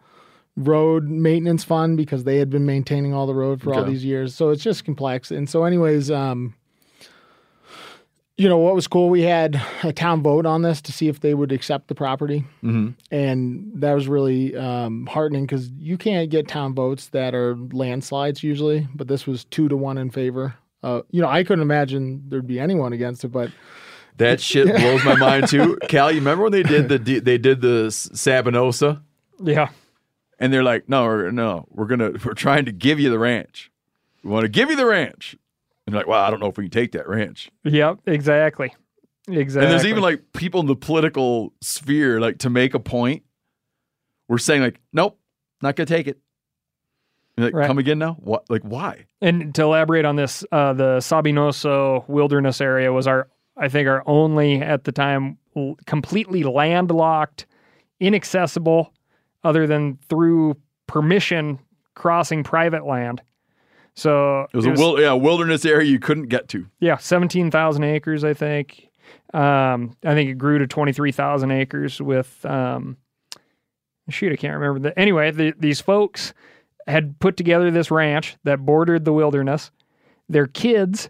road 0.58 1.04
maintenance 1.08 1.64
fund 1.64 1.96
because 1.96 2.24
they 2.26 2.38
had 2.40 2.50
been 2.50 2.66
maintaining 2.66 3.14
all 3.14 3.26
the 3.28 3.34
road 3.36 3.62
for 3.62 3.74
all 3.74 3.84
these 3.86 4.04
years. 4.04 4.34
So 4.36 4.50
it's 4.50 4.64
just 4.64 4.84
complex. 4.84 5.30
And 5.32 5.48
so, 5.50 5.64
anyways, 5.64 6.10
um, 6.12 6.56
you 8.38 8.48
know 8.48 8.58
what 8.60 8.76
was 8.76 8.88
cool? 8.88 9.10
We 9.10 9.22
had 9.22 9.60
a 9.84 9.92
town 9.92 10.22
vote 10.22 10.46
on 10.46 10.62
this 10.62 10.80
to 10.82 10.92
see 10.92 11.08
if 11.08 11.20
they 11.22 11.34
would 11.34 11.52
accept 11.52 11.88
the 11.88 11.96
property, 11.96 12.44
Mm-hmm. 12.64 12.90
and 13.12 13.72
that 13.76 13.94
was 13.94 14.08
really 14.08 14.56
um, 14.56 15.08
heartening 15.08 15.46
because 15.48 15.70
you 15.80 15.98
can't 15.98 16.30
get 16.30 16.48
town 16.48 16.76
votes 16.76 17.08
that 17.10 17.34
are 17.34 17.56
landslides 17.72 18.44
usually, 18.44 18.88
but 18.94 19.08
this 19.08 19.26
was 19.26 19.46
two 19.46 19.68
to 19.70 19.76
one 19.78 19.98
in 19.98 20.12
favor. 20.12 20.54
Uh, 20.84 21.02
you 21.10 21.20
know, 21.22 21.28
I 21.28 21.44
couldn't 21.44 21.64
imagine 21.64 22.24
there'd 22.30 22.46
be 22.46 22.60
anyone 22.60 22.94
against 22.94 23.24
it, 23.24 23.30
but 23.30 23.50
That 24.18 24.40
shit 24.50 24.68
blows 24.68 25.04
my 25.04 25.16
mind 25.16 25.48
too. 25.48 25.80
Cal, 25.90 26.12
you 26.12 26.20
remember 26.20 26.44
when 26.44 26.52
they 26.52 26.64
did 26.64 26.90
the 26.90 27.00
they 27.20 27.40
did 27.40 27.62
the 27.62 27.86
S- 27.88 28.10
Sabinoso, 28.14 29.02
Yeah. 29.44 29.70
And 30.40 30.52
they're 30.54 30.64
like, 30.64 30.88
no, 30.90 31.04
we're, 31.06 31.32
no, 31.32 31.66
we're 31.70 31.86
gonna 31.86 32.12
we're 32.26 32.34
trying 32.34 32.66
to 32.66 32.72
give 32.72 33.00
you 33.00 33.10
the 33.10 33.20
ranch. 33.20 33.72
We 34.24 34.32
want 34.32 34.44
to 34.44 34.50
give 34.50 34.70
you 34.70 34.76
the 34.76 34.86
ranch. 34.86 35.36
And 35.86 35.94
they're 35.94 36.02
like, 36.02 36.08
well, 36.08 36.22
I 36.22 36.30
don't 36.30 36.40
know 36.40 36.48
if 36.48 36.58
we 36.58 36.66
can 36.66 36.72
take 36.72 36.92
that 36.94 37.08
ranch. 37.08 37.50
Yep. 37.64 38.00
Exactly. 38.08 38.74
Exactly. 39.30 39.66
And 39.66 39.72
there's 39.72 39.86
even 39.86 40.02
like 40.04 40.34
people 40.34 40.60
in 40.60 40.66
the 40.68 40.76
political 40.76 41.54
sphere, 41.62 42.20
like 42.20 42.40
to 42.40 42.50
make 42.50 42.74
a 42.74 42.80
point, 42.80 43.24
we're 44.28 44.38
saying 44.38 44.62
like, 44.62 44.80
nope, 44.92 45.18
not 45.62 45.76
gonna 45.76 45.86
take 45.86 46.08
it. 46.08 46.18
Like, 47.38 47.54
Right. 47.54 47.68
come 47.68 47.78
again 47.78 48.00
now? 48.00 48.14
What? 48.20 48.50
Like, 48.50 48.64
why? 48.64 49.06
And 49.22 49.54
to 49.56 49.62
elaborate 49.64 50.06
on 50.06 50.16
this, 50.16 50.44
uh, 50.52 50.74
the 50.74 50.98
Sabinoso 50.98 52.08
Wilderness 52.10 52.60
area 52.62 52.92
was 52.92 53.06
our, 53.06 53.28
I 53.56 53.70
think, 53.70 53.88
our 53.88 54.02
only 54.08 54.60
at 54.62 54.86
the 54.86 54.92
time 54.92 55.38
completely 55.86 56.44
landlocked, 56.44 57.46
inaccessible, 58.00 58.92
other 59.44 59.68
than 59.68 59.98
through 60.10 60.56
permission 60.88 61.60
crossing 61.96 62.44
private 62.44 62.86
land. 62.86 63.22
So 63.96 64.48
It 64.54 64.58
was 64.58 64.66
a 64.66 64.72
wil- 64.72 65.00
yeah, 65.02 65.14
wilderness 65.14 65.66
area 65.66 65.90
you 65.90 66.00
couldn't 66.00 66.28
get 66.28 66.48
to. 66.50 66.68
yeah, 66.80 66.98
seventeen 66.98 67.50
thousand 67.50 67.84
acres, 67.84 68.24
I 68.24 68.34
think. 68.34 68.90
Um, 69.34 69.96
I 70.06 70.14
think 70.14 70.30
it 70.30 70.36
grew 70.38 70.60
to 70.60 70.68
twenty 70.68 70.94
three 70.94 71.12
thousand 71.12 71.52
acres 71.52 72.00
with. 72.02 72.46
Um, 72.46 72.98
shoot, 74.10 74.32
I 74.32 74.36
can't 74.36 74.54
remember 74.58 74.80
the. 74.90 75.00
Anyway, 75.00 75.32
the, 75.32 75.54
these 75.58 75.82
folks 75.82 76.34
had 76.86 77.20
put 77.20 77.36
together 77.38 77.72
this 77.72 77.90
ranch 77.92 78.38
that 78.44 78.66
bordered 78.66 79.04
the 79.04 79.12
wilderness. 79.14 79.72
Their 80.30 80.48
kids, 80.48 81.10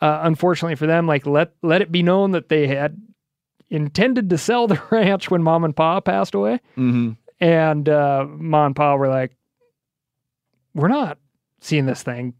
uh, 0.00 0.20
unfortunately 0.22 0.74
for 0.74 0.86
them, 0.86 1.06
like 1.06 1.24
let 1.26 1.52
let 1.62 1.82
it 1.82 1.92
be 1.92 2.02
known 2.02 2.32
that 2.32 2.48
they 2.48 2.66
had 2.66 3.00
intended 3.70 4.28
to 4.30 4.38
sell 4.38 4.66
the 4.66 4.82
ranch 4.90 5.30
when 5.30 5.42
mom 5.42 5.64
and 5.64 5.76
pa 5.76 6.00
passed 6.00 6.34
away, 6.34 6.54
Mm-hmm. 6.76 7.12
And 7.42 7.88
uh, 7.88 8.24
mom 8.28 8.66
and 8.66 8.76
pa 8.76 8.94
were 8.94 9.08
like, 9.08 9.36
"We're 10.74 10.88
not 10.88 11.18
seeing 11.60 11.86
this 11.86 12.02
thing 12.02 12.34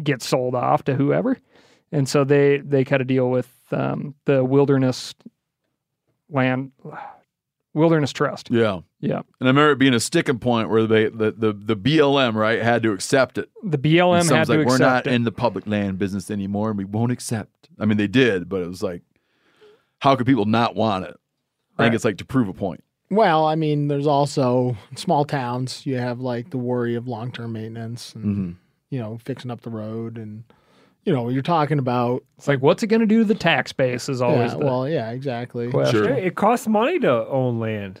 get 0.00 0.22
sold 0.22 0.54
off 0.54 0.84
to 0.84 0.94
whoever," 0.94 1.38
and 1.90 2.06
so 2.06 2.22
they 2.22 2.58
they 2.58 2.84
cut 2.84 3.00
a 3.00 3.04
deal 3.04 3.30
with 3.30 3.50
um, 3.70 4.14
the 4.26 4.44
wilderness 4.44 5.14
land 6.28 6.72
wilderness 7.74 8.12
trust. 8.12 8.50
Yeah. 8.50 8.80
Yeah, 9.04 9.22
And 9.40 9.48
I 9.48 9.50
remember 9.50 9.72
it 9.72 9.80
being 9.80 9.94
a 9.94 9.98
sticking 9.98 10.38
point 10.38 10.68
where 10.70 10.86
they 10.86 11.08
the, 11.08 11.32
the, 11.32 11.52
the 11.52 11.74
BLM, 11.76 12.34
right, 12.34 12.62
had 12.62 12.84
to 12.84 12.92
accept 12.92 13.36
it. 13.36 13.50
the 13.64 13.76
BLM 13.76 14.18
had 14.18 14.26
someone's 14.26 14.48
to 14.48 14.58
like, 14.58 14.66
we're 14.68 14.78
not 14.78 15.08
it. 15.08 15.12
in 15.12 15.24
the 15.24 15.32
public 15.32 15.66
land 15.66 15.98
business 15.98 16.30
anymore 16.30 16.68
and 16.68 16.78
we 16.78 16.84
won't 16.84 17.10
accept. 17.10 17.68
I 17.80 17.84
mean, 17.84 17.96
they 17.96 18.06
did, 18.06 18.48
but 18.48 18.62
it 18.62 18.68
was 18.68 18.80
like, 18.80 19.02
how 19.98 20.14
could 20.14 20.26
people 20.26 20.44
not 20.44 20.76
want 20.76 21.04
it? 21.06 21.16
I 21.76 21.82
think 21.82 21.96
it's 21.96 22.04
like 22.04 22.18
to 22.18 22.24
prove 22.24 22.46
a 22.46 22.52
point. 22.52 22.84
Well, 23.12 23.44
I 23.44 23.56
mean, 23.56 23.88
there's 23.88 24.06
also 24.06 24.74
small 24.96 25.26
towns. 25.26 25.84
You 25.84 25.98
have 25.98 26.20
like 26.20 26.48
the 26.48 26.56
worry 26.56 26.94
of 26.94 27.06
long 27.06 27.30
term 27.30 27.52
maintenance 27.52 28.14
and, 28.14 28.24
Mm-hmm. 28.24 28.50
you 28.88 28.98
know, 29.00 29.18
fixing 29.22 29.50
up 29.50 29.60
the 29.60 29.68
road. 29.70 30.16
And, 30.16 30.44
you 31.04 31.12
know, 31.12 31.28
you're 31.28 31.42
talking 31.42 31.78
about. 31.78 32.24
It's 32.38 32.48
like, 32.48 32.62
what's 32.62 32.82
it 32.82 32.86
going 32.86 33.00
to 33.00 33.06
do 33.06 33.18
to 33.18 33.24
the 33.24 33.34
tax 33.34 33.70
base? 33.70 34.08
Is 34.08 34.22
always 34.22 34.52
yeah, 34.52 34.58
the 34.58 34.64
well, 34.64 34.88
yeah, 34.88 35.10
exactly. 35.10 35.70
question. 35.70 36.06
Hey, 36.06 36.24
It 36.24 36.36
costs 36.36 36.66
money 36.66 36.98
to 37.00 37.26
own 37.28 37.60
land. 37.60 38.00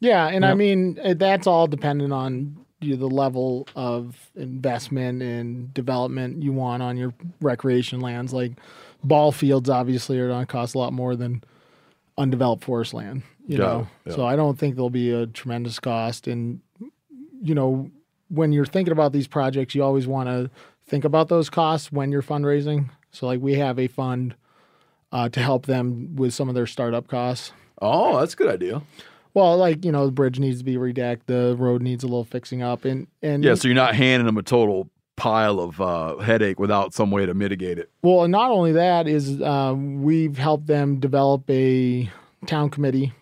Yeah. 0.00 0.26
And 0.26 0.44
I 0.44 0.54
mean, 0.54 0.98
eh, 1.00 1.14
that's 1.16 1.46
all 1.46 1.68
dependent 1.68 2.12
on 2.12 2.56
you 2.80 2.96
know, 2.96 3.08
the 3.08 3.14
level 3.14 3.68
of 3.76 4.30
investment 4.34 5.22
and 5.22 5.72
development 5.74 6.42
you 6.42 6.52
want 6.52 6.82
on 6.82 6.96
your 6.96 7.14
recreation 7.40 8.00
lands. 8.00 8.32
Like 8.32 8.52
ball 9.04 9.30
fields, 9.30 9.70
obviously, 9.70 10.18
are 10.18 10.26
going 10.28 10.44
to 10.44 10.52
cost 10.52 10.74
a 10.74 10.78
lot 10.78 10.92
more 10.92 11.14
than 11.14 11.44
undeveloped 12.16 12.64
forest 12.64 12.94
land. 12.94 13.22
You 13.48 13.56
Got 13.56 13.66
know, 13.66 13.88
yeah. 14.06 14.14
so 14.14 14.26
I 14.26 14.36
don't 14.36 14.58
think 14.58 14.76
there'll 14.76 14.90
be 14.90 15.10
a 15.10 15.26
tremendous 15.26 15.80
cost. 15.80 16.28
And 16.28 16.60
you 17.42 17.54
know, 17.54 17.90
when 18.28 18.52
you're 18.52 18.66
thinking 18.66 18.92
about 18.92 19.12
these 19.12 19.26
projects, 19.26 19.74
you 19.74 19.82
always 19.82 20.06
want 20.06 20.28
to 20.28 20.50
think 20.86 21.04
about 21.04 21.28
those 21.28 21.48
costs 21.48 21.90
when 21.90 22.12
you're 22.12 22.22
fundraising. 22.22 22.90
So, 23.10 23.26
like, 23.26 23.40
we 23.40 23.54
have 23.54 23.78
a 23.78 23.88
fund 23.88 24.34
uh, 25.12 25.30
to 25.30 25.40
help 25.40 25.64
them 25.66 26.14
with 26.14 26.34
some 26.34 26.48
of 26.50 26.54
their 26.54 26.66
startup 26.66 27.08
costs. 27.08 27.52
Oh, 27.80 28.20
that's 28.20 28.34
a 28.34 28.36
good 28.36 28.48
idea. 28.52 28.82
Well, 29.34 29.56
like 29.56 29.84
you 29.84 29.92
know, 29.92 30.04
the 30.06 30.12
bridge 30.12 30.38
needs 30.38 30.58
to 30.58 30.64
be 30.64 30.76
redecked, 30.76 31.26
the 31.26 31.54
road 31.58 31.80
needs 31.80 32.02
a 32.04 32.06
little 32.06 32.24
fixing 32.24 32.62
up, 32.62 32.84
and 32.84 33.06
and 33.22 33.44
Yeah, 33.44 33.54
so 33.54 33.68
you're 33.68 33.74
not 33.74 33.94
handing 33.94 34.26
them 34.26 34.36
a 34.36 34.42
total 34.42 34.90
pile 35.16 35.58
of 35.58 35.80
uh, 35.80 36.16
headache 36.18 36.60
without 36.60 36.92
some 36.92 37.10
way 37.10 37.24
to 37.24 37.34
mitigate 37.34 37.78
it. 37.78 37.90
Well, 38.02 38.24
and 38.24 38.32
not 38.32 38.50
only 38.50 38.72
that 38.72 39.06
is 39.08 39.40
uh, 39.40 39.74
we've 39.76 40.36
helped 40.36 40.66
them 40.66 41.00
develop 41.00 41.48
a 41.48 42.10
town 42.46 42.70
committee, 42.70 43.12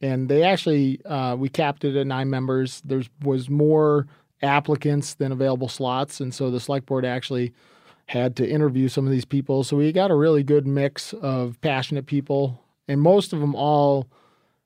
and 0.00 0.28
they 0.28 0.42
actually 0.42 1.04
uh, 1.04 1.36
we 1.38 1.48
capped 1.48 1.84
it 1.84 1.96
at 1.96 2.06
nine 2.06 2.30
members. 2.30 2.82
There 2.84 3.02
was 3.22 3.48
more 3.48 4.06
applicants 4.42 5.14
than 5.14 5.32
available 5.32 5.68
slots, 5.68 6.20
and 6.20 6.32
so 6.34 6.50
the 6.50 6.60
select 6.60 6.86
board 6.86 7.04
actually 7.04 7.52
had 8.06 8.36
to 8.36 8.46
interview 8.48 8.88
some 8.88 9.06
of 9.06 9.12
these 9.12 9.24
people. 9.24 9.64
So 9.64 9.76
we 9.78 9.90
got 9.92 10.10
a 10.10 10.14
really 10.14 10.42
good 10.42 10.66
mix 10.66 11.14
of 11.14 11.58
passionate 11.62 12.06
people, 12.06 12.60
and 12.86 13.00
most 13.00 13.32
of 13.32 13.40
them 13.40 13.54
all 13.54 14.08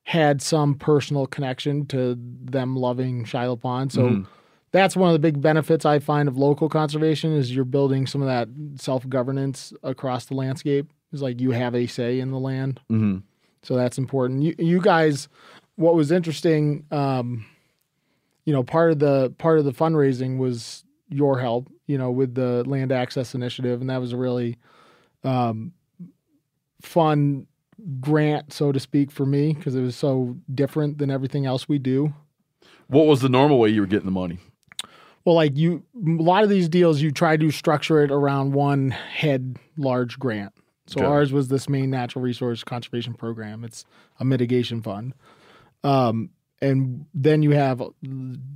had 0.02 0.40
some 0.42 0.74
personal 0.74 1.26
connection 1.26 1.86
to 1.86 2.16
them 2.18 2.74
loving 2.74 3.24
Shiloh 3.24 3.56
Pond. 3.56 3.92
So 3.92 4.02
Mhm. 4.08 4.26
that's 4.72 4.96
one 4.96 5.10
of 5.10 5.12
the 5.12 5.18
big 5.18 5.40
benefits 5.42 5.84
I 5.84 5.98
find 5.98 6.28
of 6.28 6.36
local 6.38 6.68
conservation 6.68 7.32
is 7.32 7.54
you're 7.54 7.64
building 7.66 8.06
some 8.06 8.22
of 8.22 8.26
that 8.26 8.48
self 8.76 9.08
governance 9.08 9.72
across 9.82 10.24
the 10.24 10.34
landscape. 10.34 10.90
It's 11.12 11.22
like 11.22 11.40
you 11.40 11.50
have 11.52 11.74
a 11.74 11.86
say 11.86 12.18
in 12.20 12.30
the 12.30 12.38
land. 12.40 12.80
Mm-hmm. 12.90 13.18
So 13.62 13.74
that's 13.74 13.98
important. 13.98 14.42
You, 14.42 14.54
you 14.58 14.80
guys, 14.80 15.28
what 15.76 15.94
was 15.94 16.10
interesting, 16.10 16.84
um, 16.90 17.44
you 18.44 18.52
know, 18.52 18.62
part 18.62 18.92
of 18.92 18.98
the 18.98 19.34
part 19.38 19.58
of 19.58 19.64
the 19.64 19.72
fundraising 19.72 20.38
was 20.38 20.84
your 21.08 21.38
help, 21.38 21.70
you 21.86 21.98
know, 21.98 22.10
with 22.10 22.34
the 22.34 22.64
land 22.64 22.92
access 22.92 23.34
initiative, 23.34 23.80
and 23.80 23.90
that 23.90 24.00
was 24.00 24.12
a 24.12 24.16
really 24.16 24.56
um, 25.24 25.72
fun 26.80 27.46
grant, 28.00 28.52
so 28.52 28.72
to 28.72 28.80
speak, 28.80 29.10
for 29.10 29.26
me 29.26 29.52
because 29.52 29.74
it 29.74 29.82
was 29.82 29.96
so 29.96 30.36
different 30.54 30.98
than 30.98 31.10
everything 31.10 31.46
else 31.46 31.68
we 31.68 31.78
do. 31.78 32.12
What 32.88 33.06
was 33.06 33.20
the 33.20 33.28
normal 33.28 33.58
way 33.58 33.68
you 33.68 33.80
were 33.80 33.86
getting 33.86 34.06
the 34.06 34.10
money? 34.10 34.38
Well, 35.24 35.34
like 35.34 35.56
you, 35.56 35.82
a 35.94 36.22
lot 36.22 36.42
of 36.42 36.48
these 36.48 36.68
deals, 36.68 37.02
you 37.02 37.10
try 37.10 37.36
to 37.36 37.50
structure 37.50 38.02
it 38.02 38.10
around 38.10 38.52
one 38.52 38.90
head 38.90 39.58
large 39.76 40.18
grant. 40.18 40.54
So 40.88 41.00
Okay. 41.00 41.06
ours 41.08 41.32
was 41.32 41.48
this 41.48 41.68
main 41.68 41.90
natural 41.90 42.22
resource 42.24 42.64
conservation 42.64 43.14
program. 43.14 43.62
It's 43.62 43.84
a 44.18 44.24
mitigation 44.24 44.82
fund. 44.82 45.14
Um, 45.84 46.30
and 46.60 47.06
then 47.14 47.42
you 47.42 47.50
have 47.52 47.80
uh, 47.80 47.90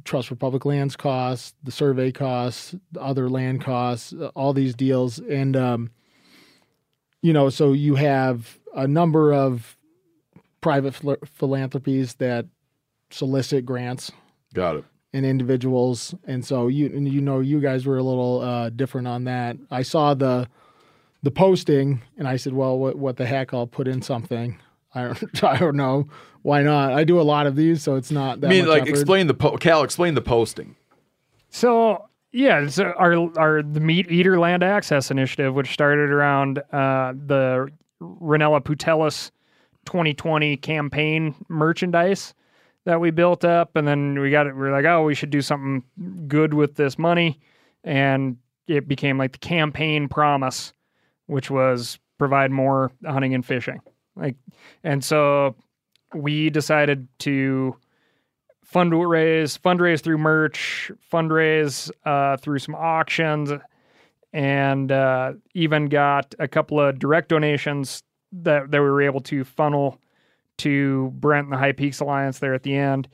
trust 0.04 0.28
for 0.28 0.34
public 0.34 0.64
lands 0.64 0.96
costs, 0.96 1.54
the 1.62 1.70
survey 1.70 2.10
costs, 2.10 2.74
the 2.90 3.00
other 3.00 3.28
land 3.30 3.60
costs, 3.62 4.12
uh, 4.12 4.30
all 4.34 4.52
these 4.52 4.74
deals. 4.74 5.18
And, 5.20 5.56
um, 5.56 5.90
you 7.20 7.32
know, 7.32 7.48
so 7.48 7.72
you 7.72 7.94
have 7.94 8.58
a 8.74 8.88
number 8.88 9.32
of 9.32 9.76
private 10.60 10.94
phil- 10.94 11.16
philanthropies 11.24 12.14
that 12.14 12.46
solicit 13.10 13.66
grants 13.66 14.10
Got 14.54 14.76
it. 14.76 14.84
and 15.12 15.26
individuals 15.26 16.14
and 16.24 16.44
so 16.44 16.68
you 16.68 16.86
and 16.86 17.06
you 17.06 17.20
know 17.20 17.40
you 17.40 17.60
guys 17.60 17.84
were 17.84 17.98
a 17.98 18.02
little 18.02 18.40
uh, 18.40 18.70
different 18.70 19.06
on 19.06 19.24
that 19.24 19.56
i 19.70 19.82
saw 19.82 20.14
the 20.14 20.48
the 21.22 21.30
posting 21.30 22.02
and 22.18 22.26
i 22.26 22.36
said 22.36 22.52
well 22.52 22.78
what, 22.78 22.96
what 22.96 23.16
the 23.16 23.26
heck 23.26 23.52
i'll 23.54 23.66
put 23.66 23.86
in 23.88 24.02
something 24.02 24.58
i 24.94 25.02
don't 25.02 25.44
i 25.44 25.56
don't 25.58 25.76
know 25.76 26.08
why 26.42 26.62
not 26.62 26.92
i 26.92 27.04
do 27.04 27.20
a 27.20 27.22
lot 27.22 27.46
of 27.46 27.56
these 27.56 27.82
so 27.82 27.94
it's 27.96 28.10
not 28.10 28.40
that 28.40 28.48
I 28.48 28.50
mean, 28.50 28.64
much 28.64 28.70
like, 28.70 28.82
effort. 28.82 28.90
explain 28.90 29.26
the 29.26 29.34
po- 29.34 29.56
Cal. 29.56 29.82
Explain 29.82 30.14
the 30.14 30.20
posting. 30.22 30.76
So 31.50 32.08
yeah, 32.32 32.66
so 32.68 32.94
our 32.96 33.12
our 33.38 33.62
the 33.62 33.78
MeatEater 33.80 34.40
Land 34.40 34.62
Access 34.62 35.10
Initiative, 35.10 35.54
which 35.54 35.70
started 35.72 36.10
around 36.10 36.58
uh, 36.72 37.12
the 37.14 37.68
Rinella 38.00 38.62
Putelis 38.62 39.30
2020 39.84 40.56
campaign 40.56 41.34
merchandise 41.48 42.34
that 42.84 43.00
we 43.00 43.10
built 43.10 43.44
up, 43.44 43.76
and 43.76 43.86
then 43.86 44.18
we 44.18 44.30
got 44.30 44.46
it. 44.46 44.56
We 44.56 44.66
are 44.66 44.72
like, 44.72 44.86
oh, 44.86 45.04
we 45.04 45.14
should 45.14 45.30
do 45.30 45.42
something 45.42 45.84
good 46.26 46.54
with 46.54 46.74
this 46.76 46.98
money, 46.98 47.38
and 47.84 48.38
it 48.66 48.88
became 48.88 49.18
like 49.18 49.32
the 49.32 49.38
campaign 49.38 50.08
promise, 50.08 50.72
which 51.26 51.50
was 51.50 51.98
provide 52.18 52.50
more 52.50 52.92
hunting 53.04 53.34
and 53.34 53.44
fishing. 53.44 53.80
Like, 54.16 54.36
and 54.84 55.02
so 55.02 55.56
we 56.14 56.50
decided 56.50 57.08
to 57.20 57.76
fundraise 58.72 59.58
fundraise 59.58 60.02
through 60.02 60.18
merch, 60.18 60.90
fundraise 61.12 61.90
uh, 62.04 62.36
through 62.36 62.58
some 62.58 62.74
auctions, 62.74 63.50
and 64.32 64.92
uh, 64.92 65.32
even 65.54 65.86
got 65.86 66.34
a 66.38 66.48
couple 66.48 66.80
of 66.80 66.98
direct 66.98 67.28
donations 67.28 68.02
that, 68.32 68.70
that 68.70 68.80
we 68.80 68.88
were 68.88 69.02
able 69.02 69.20
to 69.20 69.44
funnel 69.44 69.98
to 70.58 71.10
Brent 71.14 71.46
and 71.46 71.52
the 71.52 71.58
High 71.58 71.72
Peaks 71.72 72.00
Alliance 72.00 72.38
there 72.38 72.54
at 72.54 72.62
the 72.62 72.74
end. 72.74 73.08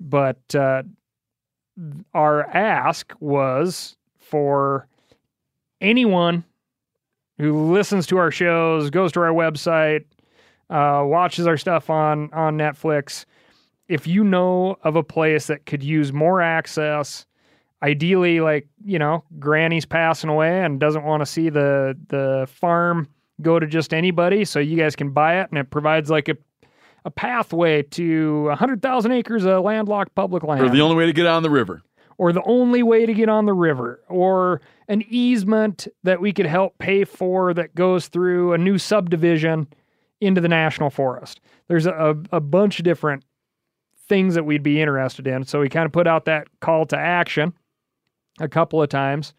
But 0.00 0.54
uh, 0.54 0.82
our 2.12 2.44
ask 2.44 3.12
was 3.20 3.96
for 4.18 4.88
anyone 5.80 6.44
who 7.38 7.72
listens 7.72 8.06
to 8.08 8.18
our 8.18 8.30
shows, 8.30 8.90
goes 8.90 9.12
to 9.12 9.20
our 9.20 9.32
website, 9.32 10.04
uh, 10.70 11.02
watches 11.04 11.46
our 11.46 11.56
stuff 11.56 11.90
on 11.90 12.32
on 12.32 12.56
Netflix. 12.56 13.24
If 13.88 14.06
you 14.06 14.24
know 14.24 14.76
of 14.82 14.96
a 14.96 15.02
place 15.02 15.46
that 15.48 15.66
could 15.66 15.82
use 15.82 16.12
more 16.12 16.40
access, 16.40 17.26
ideally, 17.82 18.40
like 18.40 18.66
you 18.84 18.98
know, 18.98 19.24
Granny's 19.38 19.86
passing 19.86 20.30
away 20.30 20.62
and 20.64 20.80
doesn't 20.80 21.04
want 21.04 21.20
to 21.20 21.26
see 21.26 21.48
the 21.50 21.96
the 22.08 22.46
farm 22.50 23.08
go 23.42 23.58
to 23.58 23.66
just 23.66 23.92
anybody, 23.92 24.44
so 24.44 24.58
you 24.58 24.76
guys 24.76 24.96
can 24.96 25.10
buy 25.10 25.40
it, 25.40 25.50
and 25.50 25.58
it 25.58 25.70
provides 25.70 26.10
like 26.10 26.28
a 26.28 26.36
a 27.04 27.10
pathway 27.10 27.82
to 27.82 28.48
hundred 28.50 28.80
thousand 28.80 29.12
acres 29.12 29.44
of 29.44 29.62
landlocked 29.62 30.14
public 30.14 30.42
land 30.42 30.62
Or 30.62 30.70
the 30.70 30.80
only 30.80 30.96
way 30.96 31.06
to 31.06 31.12
get 31.12 31.26
on 31.26 31.42
the 31.42 31.50
river. 31.50 31.82
Or 32.16 32.32
the 32.32 32.42
only 32.44 32.82
way 32.82 33.06
to 33.06 33.14
get 33.14 33.28
on 33.28 33.46
the 33.46 33.52
river, 33.52 34.00
or 34.08 34.60
an 34.88 35.02
easement 35.08 35.88
that 36.04 36.20
we 36.20 36.32
could 36.32 36.46
help 36.46 36.78
pay 36.78 37.04
for 37.04 37.52
that 37.54 37.74
goes 37.74 38.08
through 38.08 38.52
a 38.52 38.58
new 38.58 38.78
subdivision 38.78 39.66
into 40.20 40.40
the 40.40 40.48
national 40.48 40.90
forest. 40.90 41.40
There's 41.68 41.86
a, 41.86 42.16
a 42.30 42.40
bunch 42.40 42.78
of 42.78 42.84
different 42.84 43.24
things 44.08 44.34
that 44.34 44.44
we'd 44.44 44.62
be 44.62 44.80
interested 44.80 45.26
in. 45.26 45.44
So 45.44 45.60
we 45.60 45.68
kind 45.68 45.86
of 45.86 45.92
put 45.92 46.06
out 46.06 46.26
that 46.26 46.48
call 46.60 46.86
to 46.86 46.96
action 46.96 47.52
a 48.40 48.48
couple 48.48 48.82
of 48.82 48.88
times. 48.88 49.34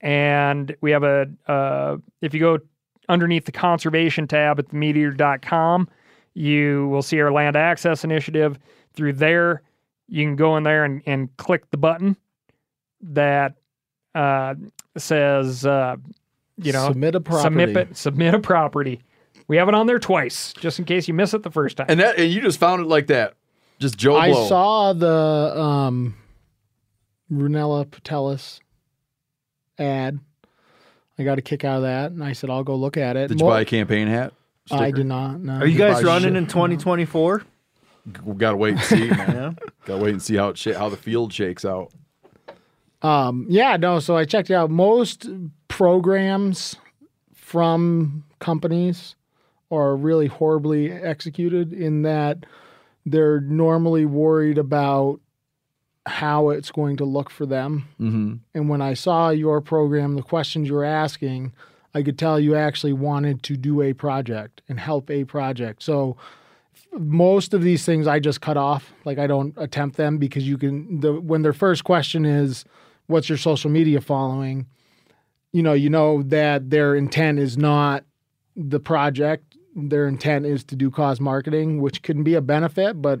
And 0.00 0.76
we 0.80 0.92
have 0.92 1.02
a, 1.02 1.26
uh, 1.46 1.96
if 2.22 2.32
you 2.32 2.40
go 2.40 2.58
underneath 3.08 3.44
the 3.44 3.52
conservation 3.52 4.28
tab 4.28 4.58
at 4.58 4.68
themeateater.com, 4.68 5.88
you 6.34 6.88
will 6.88 7.02
see 7.02 7.20
our 7.20 7.32
land 7.32 7.56
access 7.56 8.04
initiative. 8.04 8.58
Through 8.94 9.14
there, 9.14 9.62
you 10.08 10.24
can 10.24 10.36
go 10.36 10.56
in 10.56 10.62
there 10.62 10.84
and, 10.84 11.02
and 11.06 11.36
click 11.36 11.70
the 11.70 11.76
button 11.76 12.16
that 13.02 13.54
uh, 14.14 14.54
says, 14.96 15.64
uh, 15.66 15.96
you 16.56 16.72
know, 16.72 16.88
Submit 16.88 17.14
a 17.14 17.20
property. 17.20 17.42
Submit, 17.44 17.72
property. 17.72 17.90
it- 17.90 17.96
submit 17.96 18.34
a 18.34 18.38
property. 18.40 19.00
We 19.46 19.56
have 19.56 19.68
it 19.68 19.74
on 19.74 19.86
there 19.86 19.98
twice, 19.98 20.52
just 20.54 20.78
in 20.78 20.84
case 20.84 21.08
you 21.08 21.14
miss 21.14 21.32
it 21.32 21.42
the 21.42 21.50
first 21.50 21.78
time. 21.78 21.86
And 21.88 22.00
that 22.00 22.18
and 22.18 22.30
you 22.30 22.40
just 22.42 22.58
found 22.60 22.82
it 22.82 22.86
like 22.88 23.06
that. 23.06 23.34
Just 23.78 23.96
Joe 23.96 24.16
I 24.16 24.30
Blow. 24.30 24.46
saw 24.48 24.92
the 24.92 25.58
um, 25.58 26.16
Rinella 27.32 27.86
Putelis 27.86 28.60
ad. 29.78 30.18
I 31.18 31.22
got 31.24 31.38
a 31.38 31.42
kick 31.42 31.64
out 31.64 31.76
of 31.76 31.82
that, 31.82 32.12
and 32.12 32.22
I 32.22 32.32
said 32.32 32.50
I'll 32.50 32.64
go 32.64 32.76
look 32.76 32.96
at 32.96 33.16
it. 33.16 33.28
Did 33.28 33.40
you 33.40 33.46
buy 33.46 33.62
a 33.62 33.64
campaign 33.64 34.06
hat? 34.08 34.34
I 34.70 34.90
did 34.90 35.06
not. 35.06 35.40
No. 35.40 35.54
Are 35.54 35.66
you 35.66 35.78
guys 35.78 36.04
running 36.04 36.30
shit. 36.30 36.36
in 36.36 36.46
2024? 36.46 37.42
We 38.24 38.34
gotta 38.34 38.56
wait 38.56 38.74
and 38.74 38.82
see, 38.82 39.08
man. 39.08 39.58
Gotta 39.84 40.02
wait 40.02 40.12
and 40.12 40.22
see 40.22 40.36
how 40.36 40.48
it 40.50 40.58
sh- 40.58 40.74
how 40.76 40.88
the 40.88 40.96
field 40.96 41.32
shakes 41.32 41.64
out. 41.64 41.92
Um, 43.02 43.46
yeah, 43.48 43.76
no. 43.76 44.00
So 44.00 44.16
I 44.16 44.24
checked 44.24 44.50
it 44.50 44.54
out. 44.54 44.70
Most 44.70 45.28
programs 45.68 46.76
from 47.34 48.24
companies 48.40 49.14
are 49.70 49.96
really 49.96 50.26
horribly 50.26 50.90
executed 50.90 51.72
in 51.72 52.02
that 52.02 52.44
they're 53.04 53.40
normally 53.40 54.06
worried 54.06 54.58
about 54.58 55.20
how 56.06 56.50
it's 56.50 56.70
going 56.70 56.96
to 56.96 57.04
look 57.04 57.30
for 57.30 57.46
them. 57.46 57.88
Mm-hmm. 58.00 58.34
And 58.54 58.68
when 58.68 58.80
I 58.80 58.94
saw 58.94 59.30
your 59.30 59.60
program, 59.60 60.14
the 60.14 60.22
questions 60.22 60.68
you 60.68 60.74
were 60.74 60.84
asking, 60.84 61.52
I 61.94 62.02
could 62.02 62.18
tell 62.18 62.40
you 62.40 62.54
actually 62.54 62.94
wanted 62.94 63.42
to 63.44 63.56
do 63.56 63.82
a 63.82 63.92
project 63.92 64.62
and 64.68 64.80
help 64.80 65.10
a 65.10 65.24
project. 65.24 65.82
So 65.82 66.16
most 66.92 67.54
of 67.54 67.62
these 67.62 67.84
things 67.84 68.06
I 68.06 68.18
just 68.18 68.40
cut 68.40 68.56
off. 68.56 68.92
Like 69.04 69.18
I 69.18 69.26
don't 69.26 69.54
attempt 69.56 69.96
them 69.96 70.18
because 70.18 70.46
you 70.46 70.58
can 70.58 71.00
the 71.00 71.20
when 71.20 71.42
their 71.42 71.52
first 71.52 71.84
question 71.84 72.24
is 72.24 72.64
what's 73.06 73.28
your 73.28 73.38
social 73.38 73.70
media 73.70 74.00
following? 74.00 74.66
You 75.52 75.62
know, 75.62 75.72
you 75.72 75.90
know 75.90 76.22
that 76.22 76.70
their 76.70 76.94
intent 76.94 77.38
is 77.38 77.56
not 77.56 78.04
the 78.54 78.80
project. 78.80 79.56
Their 79.74 80.06
intent 80.06 80.46
is 80.46 80.64
to 80.64 80.76
do 80.76 80.90
cause 80.90 81.20
marketing, 81.20 81.80
which 81.80 82.02
can 82.02 82.22
be 82.22 82.34
a 82.34 82.40
benefit, 82.40 83.00
but 83.00 83.20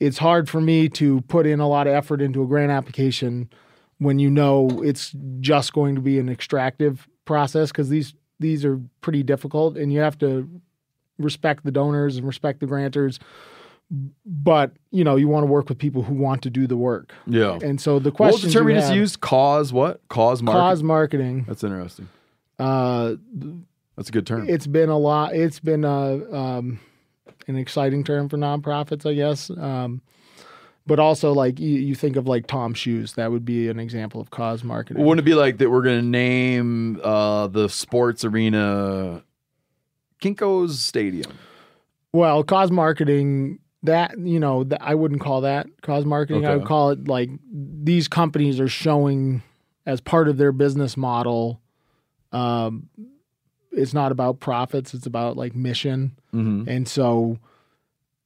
it's 0.00 0.18
hard 0.18 0.48
for 0.48 0.60
me 0.60 0.88
to 0.90 1.20
put 1.22 1.46
in 1.46 1.60
a 1.60 1.68
lot 1.68 1.86
of 1.86 1.94
effort 1.94 2.22
into 2.22 2.42
a 2.42 2.46
grant 2.46 2.70
application 2.70 3.50
when 3.98 4.18
you 4.18 4.30
know 4.30 4.68
it's 4.84 5.14
just 5.40 5.72
going 5.72 5.94
to 5.96 6.00
be 6.00 6.18
an 6.18 6.28
extractive 6.28 7.08
process 7.24 7.70
because 7.70 7.88
these 7.88 8.14
these 8.40 8.64
are 8.64 8.80
pretty 9.00 9.22
difficult 9.22 9.76
and 9.76 9.92
you 9.92 9.98
have 9.98 10.16
to 10.16 10.48
respect 11.18 11.64
the 11.64 11.70
donors 11.70 12.16
and 12.16 12.26
respect 12.26 12.60
the 12.60 12.66
grantors, 12.66 13.18
but 14.26 14.72
you 14.90 15.04
know 15.04 15.16
you 15.16 15.28
want 15.28 15.42
to 15.44 15.46
work 15.46 15.68
with 15.68 15.78
people 15.78 16.02
who 16.02 16.14
want 16.14 16.42
to 16.42 16.50
do 16.50 16.66
the 16.66 16.76
work. 16.76 17.12
Yeah. 17.26 17.58
And 17.62 17.80
so 17.80 17.98
the 17.98 18.10
What 18.10 18.32
was 18.32 18.42
the 18.42 18.50
term 18.50 18.68
you 18.68 18.74
just 18.74 18.94
used? 18.94 19.20
Cause 19.20 19.72
what? 19.72 20.00
Cause 20.08 20.42
marketing. 20.42 20.62
Cause 20.62 20.82
marketing. 20.82 21.44
That's 21.48 21.64
interesting. 21.64 22.08
Uh, 22.58 23.14
That's 23.96 24.08
a 24.08 24.12
good 24.12 24.26
term. 24.26 24.48
it's 24.48 24.66
been 24.66 24.88
a 24.88 24.98
lot. 24.98 25.34
It's 25.34 25.60
been 25.60 25.84
a 25.84 26.34
um, 26.34 26.80
an 27.46 27.56
exciting 27.56 28.04
term 28.04 28.28
for 28.28 28.36
nonprofits, 28.36 29.08
I 29.08 29.14
guess. 29.14 29.50
Um, 29.50 30.02
but 30.86 30.98
also, 30.98 31.32
like 31.32 31.60
you, 31.60 31.68
you 31.78 31.94
think 31.94 32.16
of 32.16 32.26
like 32.26 32.46
Tom 32.46 32.72
Shoes, 32.72 33.12
that 33.12 33.30
would 33.30 33.44
be 33.44 33.68
an 33.68 33.78
example 33.78 34.20
of 34.22 34.30
cause 34.30 34.64
marketing. 34.64 35.04
Wouldn't 35.04 35.20
it 35.20 35.30
be 35.30 35.34
like 35.34 35.58
that? 35.58 35.70
We're 35.70 35.82
going 35.82 36.00
to 36.00 36.06
name 36.06 36.98
uh, 37.04 37.46
the 37.48 37.68
sports 37.68 38.24
arena 38.24 39.22
Kinko's 40.20 40.80
Stadium. 40.80 41.32
Well, 42.12 42.42
cause 42.42 42.70
marketing 42.70 43.58
that 43.82 44.18
you 44.18 44.40
know 44.40 44.64
that 44.64 44.82
I 44.82 44.94
wouldn't 44.94 45.20
call 45.20 45.42
that 45.42 45.66
cause 45.82 46.04
marketing. 46.04 46.46
I 46.46 46.56
would 46.56 46.66
call 46.66 46.90
it 46.90 47.06
like 47.06 47.30
these 47.52 48.08
companies 48.08 48.58
are 48.60 48.68
showing 48.68 49.42
as 49.86 50.00
part 50.00 50.28
of 50.28 50.36
their 50.36 50.52
business 50.52 50.96
model. 50.96 51.60
Um, 52.32 52.88
it's 53.72 53.94
not 53.94 54.10
about 54.12 54.40
profits; 54.40 54.94
it's 54.94 55.06
about 55.06 55.36
like 55.36 55.54
mission, 55.54 56.12
Mhm. 56.34 56.66
and 56.66 56.88
so 56.88 57.38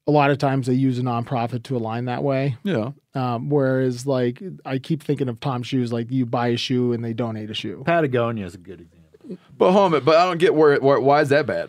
a 0.06 0.10
lot 0.10 0.30
of 0.30 0.38
times 0.38 0.66
they 0.66 0.74
use 0.74 0.98
a 0.98 1.02
nonprofit 1.02 1.62
to 1.64 1.76
align 1.76 2.06
that 2.06 2.24
way. 2.24 2.56
Yeah. 2.64 2.90
Um, 3.14 3.50
whereas 3.50 4.06
like 4.06 4.42
I 4.64 4.78
keep 4.78 5.02
thinking 5.02 5.28
of 5.28 5.38
Tom 5.40 5.62
Shoes, 5.62 5.92
like 5.92 6.10
you 6.10 6.24
buy 6.24 6.48
a 6.48 6.56
shoe 6.56 6.92
and 6.92 7.04
they 7.04 7.12
donate 7.12 7.50
a 7.50 7.54
shoe. 7.54 7.82
Patagonia 7.84 8.46
is 8.46 8.54
a 8.54 8.58
good 8.58 8.80
example. 8.80 9.38
But 9.56 9.72
home, 9.72 9.92
but 9.92 10.16
I 10.16 10.24
don't 10.24 10.38
get 10.38 10.54
where, 10.54 10.76
where. 10.80 10.98
Why 11.00 11.20
is 11.20 11.28
that 11.28 11.46
bad? 11.46 11.68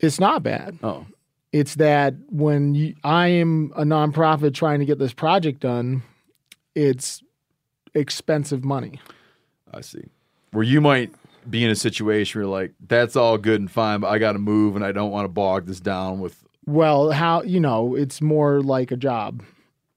It's 0.00 0.20
not 0.20 0.42
bad. 0.42 0.78
Oh, 0.82 1.06
It's 1.52 1.76
that 1.76 2.14
when 2.30 2.74
you, 2.74 2.94
I 3.02 3.28
am 3.28 3.72
a 3.76 3.82
nonprofit 3.82 4.54
trying 4.54 4.80
to 4.80 4.86
get 4.86 4.98
this 4.98 5.12
project 5.12 5.60
done, 5.60 6.02
it's 6.74 7.22
expensive 7.94 8.64
money. 8.64 9.00
I 9.72 9.80
see. 9.80 10.04
Where 10.52 10.64
you 10.64 10.80
might 10.80 11.12
be 11.48 11.64
in 11.64 11.70
a 11.70 11.74
situation 11.74 12.40
where 12.40 12.48
like 12.48 12.72
that's 12.86 13.16
all 13.16 13.38
good 13.38 13.60
and 13.60 13.70
fine, 13.70 14.00
but 14.00 14.08
I 14.08 14.18
got 14.18 14.32
to 14.32 14.38
move 14.38 14.76
and 14.76 14.84
I 14.84 14.92
don't 14.92 15.10
want 15.10 15.24
to 15.24 15.28
bog 15.28 15.66
this 15.66 15.80
down 15.80 16.20
with. 16.20 16.44
Well, 16.66 17.10
how 17.10 17.42
you 17.42 17.60
know 17.60 17.94
it's 17.94 18.20
more 18.20 18.60
like 18.60 18.90
a 18.90 18.96
job, 18.96 19.42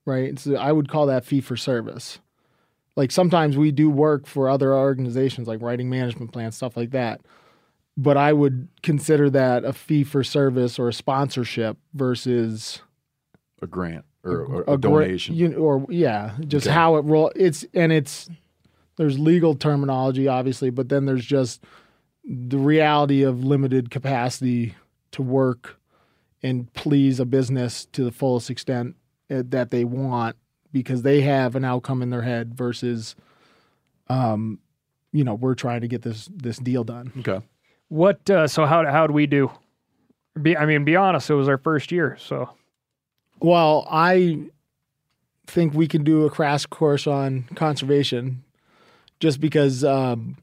right? 0.06 0.38
So 0.38 0.56
I 0.56 0.72
would 0.72 0.88
call 0.88 1.06
that 1.06 1.24
fee 1.24 1.40
for 1.40 1.56
service. 1.56 2.18
Like 2.96 3.10
sometimes 3.10 3.56
we 3.56 3.70
do 3.70 3.88
work 3.88 4.26
for 4.26 4.48
other 4.48 4.74
organizations, 4.74 5.48
like 5.48 5.62
writing 5.62 5.88
management 5.88 6.32
plans, 6.32 6.56
stuff 6.56 6.76
like 6.76 6.90
that. 6.90 7.20
But 7.96 8.16
I 8.16 8.32
would 8.32 8.68
consider 8.82 9.28
that 9.30 9.64
a 9.64 9.72
fee 9.72 10.02
for 10.04 10.24
service 10.24 10.78
or 10.78 10.88
a 10.88 10.92
sponsorship 10.94 11.76
versus 11.92 12.80
a 13.60 13.66
grant 13.66 14.04
or, 14.24 14.40
or 14.46 14.60
a, 14.62 14.64
gra- 14.64 14.78
donation. 14.78 15.34
you, 15.34 15.54
or 15.54 15.84
yeah, 15.90 16.32
just 16.48 16.66
Okay. 16.66 16.74
how 16.74 16.96
it 16.96 17.00
roll. 17.04 17.30
It's 17.36 17.66
and 17.74 17.92
it's 17.92 18.30
there's 18.96 19.18
legal 19.18 19.54
terminology, 19.54 20.26
obviously, 20.26 20.70
but 20.70 20.88
then 20.88 21.04
there's 21.04 21.24
just 21.24 21.62
the 22.24 22.58
reality 22.58 23.22
of 23.22 23.44
limited 23.44 23.90
capacity 23.90 24.74
to 25.10 25.22
work 25.22 25.76
and 26.42 26.72
please 26.72 27.20
a 27.20 27.24
business 27.26 27.84
to 27.86 28.04
the 28.04 28.10
fullest 28.12 28.48
extent 28.48 28.96
uh, 29.30 29.42
that 29.46 29.70
they 29.70 29.84
want 29.84 30.36
because 30.72 31.02
they 31.02 31.20
have 31.20 31.56
an 31.56 31.64
outcome 31.64 32.00
in 32.00 32.08
their 32.10 32.22
head 32.22 32.54
versus, 32.54 33.14
um, 34.08 34.58
you 35.12 35.24
know, 35.24 35.34
we're 35.34 35.54
trying 35.54 35.82
to 35.82 35.88
get 35.88 36.00
this 36.02 36.28
this 36.34 36.56
deal 36.58 36.84
done. 36.84 37.12
Okay. 37.18 37.44
What? 37.92 38.30
Uh, 38.30 38.48
so 38.48 38.64
how 38.64 38.86
how 38.90 39.06
do 39.06 39.12
we 39.12 39.26
do? 39.26 39.50
Be, 40.40 40.56
I 40.56 40.64
mean, 40.64 40.82
be 40.84 40.96
honest. 40.96 41.28
It 41.28 41.34
was 41.34 41.46
our 41.46 41.58
first 41.58 41.92
year, 41.92 42.16
so 42.18 42.48
Well, 43.38 43.86
I 43.90 44.38
think 45.46 45.74
we 45.74 45.86
can 45.86 46.02
do 46.02 46.24
a 46.24 46.30
crash 46.30 46.64
course 46.64 47.06
on 47.06 47.44
conservation 47.54 48.44
just 49.20 49.40
because, 49.42 49.84
um, 49.84 50.38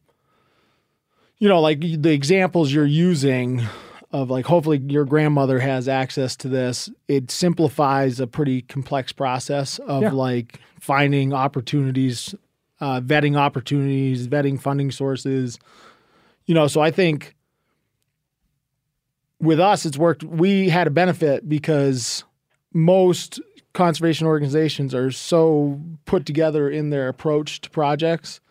you 1.39 1.49
know, 1.49 1.59
like 1.59 1.79
the 1.79 2.11
examples 2.11 2.71
you're 2.71 2.85
using 2.85 3.63
of 4.11 4.29
like, 4.29 4.45
hopefully 4.45 4.77
your 4.77 5.05
grandmother 5.05 5.57
has 5.57 5.87
access 5.87 6.35
to 6.35 6.49
this. 6.49 6.87
It 7.07 7.31
simplifies 7.31 8.19
a 8.19 8.27
pretty 8.27 8.61
complex 8.61 9.11
process 9.11 9.79
of 9.79 10.03
Yeah. 10.03 10.11
like 10.11 10.59
finding 10.79 11.33
opportunities, 11.33 12.35
uh, 12.79 13.01
vetting 13.01 13.35
opportunities, 13.37 14.27
vetting 14.27 14.61
funding 14.61 14.91
sources. 14.91 15.57
You 16.45 16.53
know, 16.53 16.67
so 16.67 16.81
I 16.81 16.91
think 16.91 17.35
with 19.39 19.59
us, 19.59 19.85
it's 19.85 19.97
worked. 19.97 20.23
We 20.23 20.69
had 20.69 20.87
a 20.87 20.91
benefit 20.91 21.47
because 21.47 22.23
most 22.73 23.39
conservation 23.73 24.27
organizations 24.27 24.93
are 24.93 25.11
so 25.11 25.79
put 26.05 26.25
together 26.25 26.69
in 26.69 26.89
their 26.89 27.07
approach 27.07 27.61
to 27.61 27.69
projects 27.69 28.41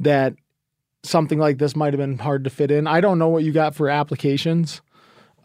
that 0.00 0.34
something 1.02 1.38
like 1.38 1.58
this 1.58 1.76
might 1.76 1.92
have 1.92 1.98
been 1.98 2.18
hard 2.18 2.44
to 2.44 2.50
fit 2.50 2.70
in. 2.70 2.86
I 2.86 3.00
don't 3.00 3.18
know 3.18 3.28
what 3.28 3.44
you 3.44 3.52
got 3.52 3.74
for 3.74 3.88
applications. 3.88 4.80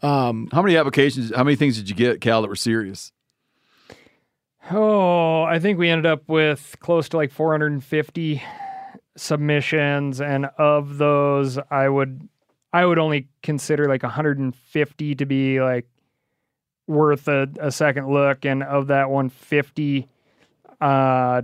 Um, 0.02 0.48
How 0.52 0.62
many 0.62 0.76
applications? 0.76 1.32
How 1.34 1.44
many 1.44 1.56
things 1.56 1.76
did 1.76 1.88
you 1.88 1.96
get, 1.96 2.20
Cal, 2.20 2.42
that 2.42 2.48
were 2.48 2.56
serious? 2.56 3.12
Oh, 4.70 5.42
I 5.42 5.58
think 5.58 5.78
we 5.78 5.88
ended 5.88 6.06
up 6.06 6.28
with 6.28 6.76
close 6.80 7.08
to 7.10 7.16
like 7.16 7.32
450 7.32 8.42
submissions, 9.16 10.20
and 10.20 10.46
of 10.58 10.98
those, 10.98 11.58
I 11.70 11.88
would 11.88 12.28
I 12.72 12.84
would 12.84 12.98
only 12.98 13.28
consider 13.42 13.88
like 13.88 14.02
150 14.02 15.14
to 15.14 15.26
be 15.26 15.60
like 15.60 15.86
worth 16.86 17.28
a, 17.28 17.48
a 17.60 17.70
second 17.70 18.08
look, 18.12 18.44
and 18.44 18.62
of 18.62 18.88
that 18.88 19.10
150, 19.10 20.08
uh, 20.80 21.42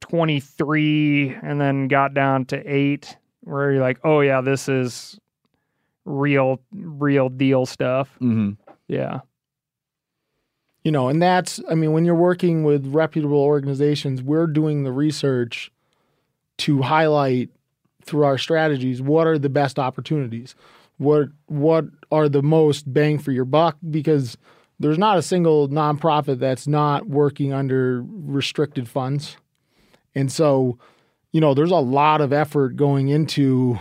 23, 0.00 1.36
and 1.42 1.60
then 1.60 1.88
got 1.88 2.14
down 2.14 2.44
to 2.46 2.62
eight, 2.64 3.16
where 3.42 3.72
you're 3.72 3.80
like, 3.80 3.98
oh 4.04 4.20
yeah, 4.20 4.40
this 4.40 4.68
is 4.68 5.18
real 6.04 6.60
real 6.72 7.28
deal 7.28 7.66
stuff. 7.66 8.08
Mm-hmm. 8.20 8.52
Yeah. 8.88 9.20
you 10.84 10.92
know, 10.92 11.08
and 11.08 11.20
that's, 11.20 11.60
I 11.68 11.74
mean, 11.74 11.90
when 11.92 12.04
you're 12.04 12.14
working 12.14 12.62
with 12.62 12.86
reputable 12.94 13.38
organizations, 13.40 14.22
we're 14.22 14.46
doing 14.46 14.84
the 14.84 14.92
research 14.92 15.72
to 16.58 16.80
highlight 16.82 17.50
through 18.06 18.24
our 18.24 18.38
strategies 18.38 19.02
what 19.02 19.26
are 19.26 19.38
the 19.38 19.48
best 19.48 19.78
opportunities, 19.78 20.54
what 20.98 21.28
what 21.46 21.84
are 22.10 22.28
the 22.28 22.42
most 22.42 22.92
bang 22.92 23.18
for 23.18 23.32
your 23.32 23.44
buck, 23.44 23.76
because 23.90 24.38
there's 24.78 24.98
not 24.98 25.18
a 25.18 25.22
single 25.22 25.68
nonprofit 25.68 26.38
that's 26.38 26.66
not 26.66 27.08
working 27.08 27.52
under 27.52 28.02
restricted 28.06 28.88
funds, 28.88 29.36
and 30.14 30.30
so, 30.32 30.78
you 31.32 31.40
know, 31.40 31.54
there's 31.54 31.70
a 31.70 31.76
lot 31.76 32.20
of 32.20 32.32
effort 32.32 32.76
going 32.76 33.08
into 33.08 33.78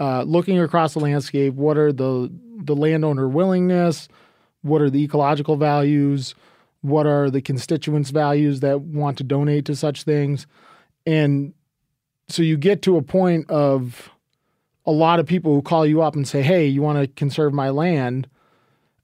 uh, 0.00 0.22
looking 0.22 0.58
across 0.58 0.94
the 0.94 1.00
landscape. 1.00 1.54
What 1.54 1.76
are 1.76 1.92
the 1.92 2.32
the 2.64 2.74
landowner 2.74 3.28
willingness? 3.28 4.08
What 4.62 4.80
are 4.80 4.90
the 4.90 5.02
ecological 5.02 5.56
values? 5.56 6.34
What 6.80 7.06
are 7.06 7.30
the 7.30 7.42
constituents' 7.42 8.10
values 8.10 8.60
that 8.60 8.80
want 8.80 9.18
to 9.18 9.24
donate 9.24 9.64
to 9.66 9.76
such 9.76 10.02
things? 10.02 10.46
And 11.06 11.54
so 12.32 12.42
you 12.42 12.56
get 12.56 12.82
to 12.82 12.96
a 12.96 13.02
point 13.02 13.48
of 13.50 14.10
a 14.86 14.90
lot 14.92 15.20
of 15.20 15.26
people 15.26 15.54
who 15.54 15.62
call 15.62 15.86
you 15.86 16.02
up 16.02 16.14
and 16.16 16.26
say, 16.26 16.42
"Hey, 16.42 16.66
you 16.66 16.82
want 16.82 16.98
to 16.98 17.06
conserve 17.06 17.52
my 17.52 17.70
land?" 17.70 18.28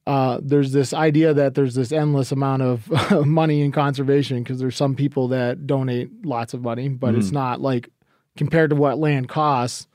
Uh, 0.07 0.41
there's 0.43 0.73
this 0.73 0.95
idea 0.95 1.35
that 1.35 1.55
there's 1.55 1.75
this 1.75 1.93
endless 1.93 2.33
amount 2.33 2.63
of 2.63 2.91
money 3.27 3.61
in 3.61 3.71
conservation 3.71 4.43
because 4.43 4.59
there's 4.59 4.77
some 4.77 4.95
people 4.95 5.29
that 5.29 5.67
donate 5.67 6.09
lots 6.25 6.55
of 6.55 6.63
money, 6.63 6.89
but 6.89 7.15
it's 7.15 7.29
Mhm. 7.29 7.33
not 7.35 7.61
like 7.61 7.91
compared 8.37 8.71
to 8.71 8.77
what 8.77 8.99
land 8.99 9.29
costs, 9.29 9.87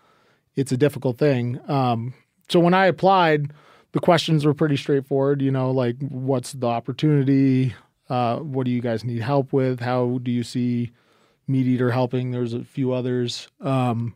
it's 0.55 0.71
a 0.71 0.77
difficult 0.77 1.17
thing. 1.17 1.59
Um, 1.67 2.13
so 2.47 2.59
when 2.59 2.75
I 2.75 2.85
applied, 2.85 3.51
the 3.93 3.99
questions 3.99 4.45
were 4.45 4.53
pretty 4.53 4.77
straightforward. 4.77 5.41
You 5.41 5.49
know, 5.49 5.71
like 5.71 5.95
what's 6.09 6.53
the 6.53 6.67
opportunity? 6.67 7.73
Uh, 8.07 8.37
what 8.37 8.65
do 8.65 8.71
you 8.71 8.81
guys 8.81 9.03
need 9.03 9.21
help 9.21 9.51
with? 9.51 9.79
How 9.79 10.19
do 10.21 10.29
you 10.29 10.43
see 10.43 10.91
MeatEater 11.49 11.91
helping? 11.91 12.31
There's 12.31 12.53
a 12.53 12.63
few 12.63 12.93
others. 12.93 13.47
Um, 13.61 14.15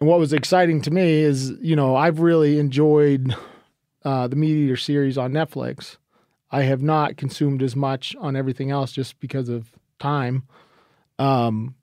and 0.00 0.08
what 0.08 0.18
was 0.18 0.32
exciting 0.32 0.80
to 0.82 0.90
me 0.90 1.20
is, 1.20 1.50
you 1.60 1.76
know, 1.76 1.94
I've 1.96 2.20
really 2.20 2.58
enjoyed 2.58 3.34
uh, 4.04 4.26
the 4.28 4.36
MeatEater 4.36 4.78
series 4.80 5.16
on 5.18 5.32
Netflix. 5.32 5.96
I 6.50 6.62
have 6.62 6.82
not 6.82 7.16
consumed 7.16 7.62
as 7.62 7.74
much 7.74 8.14
on 8.20 8.36
everything 8.36 8.70
else 8.70 8.92
just 8.92 9.18
because 9.20 9.48
of 9.48 9.68
time. 9.98 10.44
Um, 11.18 11.74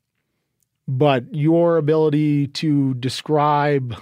but 0.87 1.33
your 1.33 1.77
ability 1.77 2.47
to 2.47 2.93
describe 2.95 3.95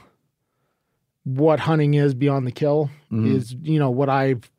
what 1.24 1.60
hunting 1.60 1.94
is 1.94 2.14
beyond 2.14 2.48
the 2.48 2.52
kill 2.52 2.90
Mhm. 3.12 3.36
is, 3.36 3.56
you 3.62 3.78
know, 3.80 3.92
what 3.92 4.10
I've 4.10 4.50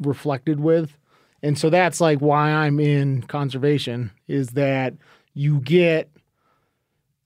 reflected 0.00 0.60
with. 0.60 0.96
And 1.42 1.56
so 1.56 1.70
that's 1.70 2.00
like 2.00 2.18
why 2.20 2.50
I'm 2.50 2.80
in 2.80 3.22
conservation 3.22 4.10
is 4.26 4.50
that 4.50 4.94
you 5.38 5.60
get 5.60 6.10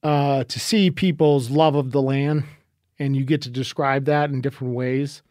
uh, 0.03 0.43
to 0.43 0.59
see 0.59 0.91
people's 0.91 1.49
love 1.49 1.73
of 1.73 1.89
the 1.91 2.01
land 2.01 2.43
and 2.99 3.15
you 3.15 3.25
get 3.25 3.41
to 3.41 3.49
describe 3.49 4.05
that 4.05 4.29
in 4.29 4.39
different 4.39 4.75
ways. 4.75 5.23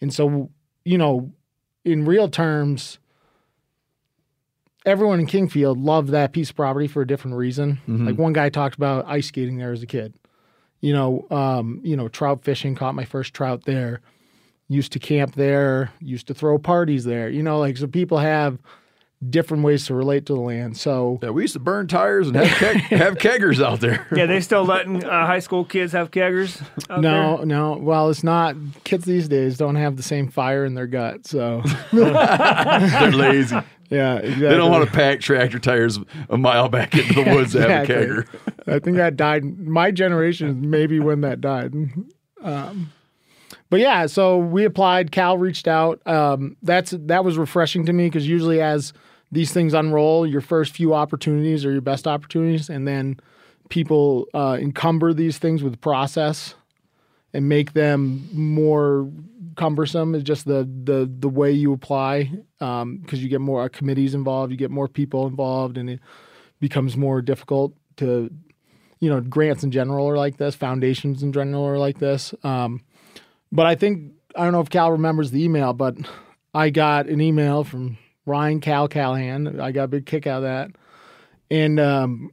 And 0.00 0.12
so, 0.12 0.50
you 0.84 0.98
know, 0.98 1.30
in 1.84 2.04
real 2.04 2.28
terms, 2.28 2.98
everyone 4.84 5.20
in 5.20 5.28
Kingfield 5.28 5.76
loved 5.78 6.08
that 6.08 6.32
piece 6.32 6.50
of 6.50 6.56
property 6.56 6.88
for 6.88 7.00
a 7.00 7.06
different 7.06 7.36
reason. 7.36 7.78
Mhm. 7.86 8.06
Like 8.06 8.18
one 8.18 8.32
guy 8.32 8.48
talked 8.48 8.74
about 8.74 9.06
ice 9.06 9.28
skating 9.28 9.58
there 9.58 9.70
as 9.70 9.84
a 9.84 9.86
kid. 9.86 10.12
You 10.80 10.94
know, 10.94 11.26
um, 11.30 11.80
you 11.84 11.96
know, 11.96 12.08
trout 12.08 12.42
fishing, 12.42 12.74
caught 12.74 12.96
my 12.96 13.04
first 13.04 13.34
trout 13.34 13.66
there. 13.66 14.00
Used 14.66 14.90
to 14.94 14.98
camp 14.98 15.36
there, 15.36 15.92
used 16.00 16.26
to 16.26 16.34
throw 16.34 16.58
parties 16.58 17.04
there. 17.04 17.28
You 17.28 17.44
know, 17.44 17.60
like 17.60 17.76
so 17.76 17.86
people 17.86 18.18
have 18.18 18.58
different 19.30 19.64
ways 19.64 19.86
to 19.86 19.94
relate 19.94 20.26
to 20.26 20.34
the 20.34 20.40
land. 20.40 20.76
So 20.76 21.18
yeah, 21.22 21.30
we 21.30 21.42
used 21.42 21.54
to 21.54 21.60
burn 21.60 21.86
tires 21.86 22.28
and 22.28 22.36
have 22.36 22.58
keg- 22.58 22.76
have 22.98 23.14
keggers 23.16 23.64
out 23.64 23.80
there. 23.80 24.06
Yeah, 24.14 24.26
they 24.26 24.40
still 24.40 24.64
letting 24.64 25.04
uh, 25.04 25.26
high 25.26 25.38
school 25.40 25.64
kids 25.64 25.92
have 25.92 26.10
keggers. 26.10 26.62
out 26.90 27.00
no, 27.00 27.38
there? 27.38 27.46
no. 27.46 27.76
Well, 27.76 28.10
it's 28.10 28.24
not. 28.24 28.56
Kids 28.84 29.04
these 29.04 29.28
days 29.28 29.56
don't 29.56 29.76
have 29.76 29.96
the 29.96 30.02
same 30.02 30.28
fire 30.28 30.64
in 30.64 30.74
their 30.74 30.86
gut, 30.86 31.26
so 31.26 31.62
They're 31.92 33.12
lazy. 33.12 33.56
Yeah, 33.88 34.16
exactly. 34.16 34.48
They 34.48 34.56
don't 34.56 34.72
want 34.72 34.84
to 34.84 34.90
pack 34.90 35.20
tractor 35.20 35.60
tires 35.60 36.00
a 36.28 36.36
mile 36.36 36.68
back 36.68 36.92
into 36.92 37.22
the 37.22 37.34
woods 37.34 37.52
to 37.52 37.60
have 37.60 37.88
a 37.88 37.92
kegger. 37.92 38.26
I 38.66 38.80
think 38.80 38.96
that 38.96 39.14
died. 39.14 39.44
My 39.60 39.92
generation 39.92 40.48
is 40.48 40.56
maybe 40.56 40.98
when 40.98 41.20
that 41.20 41.40
died. 41.40 41.72
Um, 42.42 42.92
but 43.70 43.80
yeah, 43.80 44.06
so 44.06 44.38
we 44.38 44.64
applied. 44.64 45.12
Cal 45.12 45.38
reached 45.38 45.68
out. 45.68 46.04
Um, 46.06 46.56
that's 46.62 46.94
that 46.96 47.24
was 47.24 47.36
refreshing 47.38 47.86
to 47.86 47.92
me 47.92 48.06
because 48.06 48.26
usually 48.26 48.60
as 48.60 48.92
these 49.32 49.52
things 49.52 49.74
unroll, 49.74 50.26
your 50.26 50.40
first 50.40 50.72
few 50.72 50.94
opportunities 50.94 51.64
are 51.64 51.72
your 51.72 51.80
best 51.80 52.06
opportunities, 52.06 52.68
and 52.68 52.86
then 52.86 53.18
people 53.68 54.26
uh, 54.34 54.56
encumber 54.60 55.12
these 55.12 55.38
things 55.38 55.62
with 55.62 55.80
process 55.80 56.54
and 57.32 57.48
make 57.48 57.72
them 57.72 58.28
more 58.32 59.10
cumbersome. 59.56 60.14
Is 60.14 60.22
just 60.22 60.46
the 60.46 60.68
the 60.84 61.10
the 61.18 61.28
way 61.28 61.50
you 61.50 61.72
apply 61.72 62.30
because 62.58 63.22
you 63.22 63.28
get 63.28 63.40
more 63.40 63.62
uh, 63.62 63.68
committees 63.68 64.14
involved, 64.14 64.52
you 64.52 64.58
get 64.58 64.70
more 64.70 64.88
people 64.88 65.26
involved, 65.26 65.76
and 65.76 65.90
it 65.90 66.00
becomes 66.60 66.96
more 66.96 67.20
difficult 67.20 67.74
to 67.96 68.30
you 69.00 69.10
know 69.10 69.20
grants 69.20 69.62
in 69.62 69.70
general 69.70 70.08
are 70.08 70.16
like 70.16 70.36
this 70.36 70.54
foundations 70.54 71.22
in 71.22 71.32
general 71.32 71.64
are 71.64 71.78
like 71.78 71.98
this 71.98 72.34
um, 72.44 72.80
but 73.52 73.66
i 73.66 73.74
think 73.74 74.12
i 74.34 74.44
don't 74.44 74.52
know 74.52 74.60
if 74.60 74.70
cal 74.70 74.90
remembers 74.90 75.30
the 75.30 75.42
email 75.42 75.72
but 75.72 75.96
i 76.54 76.70
got 76.70 77.06
an 77.06 77.20
email 77.20 77.64
from 77.64 77.98
ryan 78.26 78.60
cal 78.60 78.88
Callaghan 78.88 79.60
i 79.60 79.72
got 79.72 79.84
a 79.84 79.88
big 79.88 80.06
kick 80.06 80.26
out 80.26 80.38
of 80.38 80.42
that 80.42 80.70
and 81.50 81.80
um, 81.80 82.30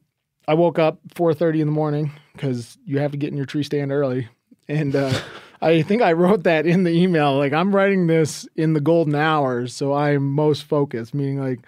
i 0.48 0.54
woke 0.54 0.80
up 0.80 1.00
4.30 1.16 1.62
in 1.62 1.68
the 1.68 1.74
morning 1.74 2.12
because 2.34 2.78
you 2.86 3.00
have 3.00 3.12
to 3.12 3.18
get 3.18 3.30
in 3.30 3.38
your 3.38 3.46
tree 3.46 3.64
stand 3.64 3.92
early 3.92 4.28
and 4.68 4.96
uh, 4.96 5.14
i 5.62 5.82
think 5.82 6.02
i 6.02 6.12
wrote 6.12 6.44
that 6.44 6.66
in 6.66 6.84
the 6.84 6.92
email 6.92 7.38
like 7.38 7.54
i'm 7.54 7.74
writing 7.74 8.08
this 8.08 8.48
in 8.56 8.74
the 8.74 8.82
golden 8.82 9.16
hours 9.16 9.74
so 9.74 9.94
i'm 9.94 10.28
most 10.28 10.64
focused 10.64 11.14
meaning 11.14 11.40
like 11.40 11.60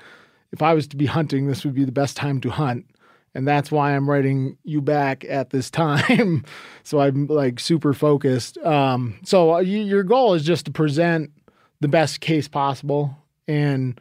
if 0.52 0.61
i 0.61 0.73
was 0.73 0.88
to 0.88 0.97
be 0.97 1.06
hunting 1.06 1.47
this 1.47 1.64
would 1.64 1.76
be 1.76 1.85
the 1.85 1.91
best 1.91 2.18
time 2.18 2.41
to 2.41 2.49
hunt 2.49 2.85
and 3.35 3.45
that's 3.45 3.69
why 3.69 3.93
I'm 3.93 4.10
writing 4.10 4.57
you 4.64 4.81
back 4.81 5.26
at 5.26 5.49
this 5.49 5.69
time. 5.72 6.45
so 6.84 7.02
I'm 7.02 7.27
like 7.27 7.60
super 7.60 7.93
focused. 7.93 8.57
Um, 8.60 9.19
so 9.23 9.56
uh, 9.56 9.60
you, 9.60 9.80
your 9.80 10.03
goal 10.03 10.34
is 10.34 10.43
just 10.43 10.65
to 10.65 10.72
present 10.72 11.31
the 11.81 11.89
best 11.89 12.22
case 12.22 12.47
possible. 12.47 13.15
And 13.47 13.99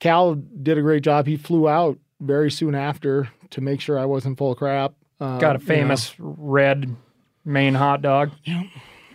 Cal 0.00 0.34
did 0.34 0.76
a 0.78 0.82
great 0.82 1.02
job. 1.02 1.26
He 1.26 1.36
flew 1.36 1.68
out 1.68 1.98
very 2.20 2.50
soon 2.50 2.74
after 2.74 3.28
to 3.50 3.60
make 3.60 3.80
sure 3.80 3.98
I 3.98 4.04
wasn't 4.06 4.36
full 4.38 4.52
of 4.52 4.58
crap. 4.58 4.94
Uh, 5.20 5.38
Got 5.38 5.56
a 5.56 5.58
you 5.60 5.64
know. 5.66 5.74
famous 5.74 6.14
red 6.18 6.96
Maine 7.44 7.74
hot 7.74 8.02
dog. 8.02 8.32
Yeah. 8.44 8.62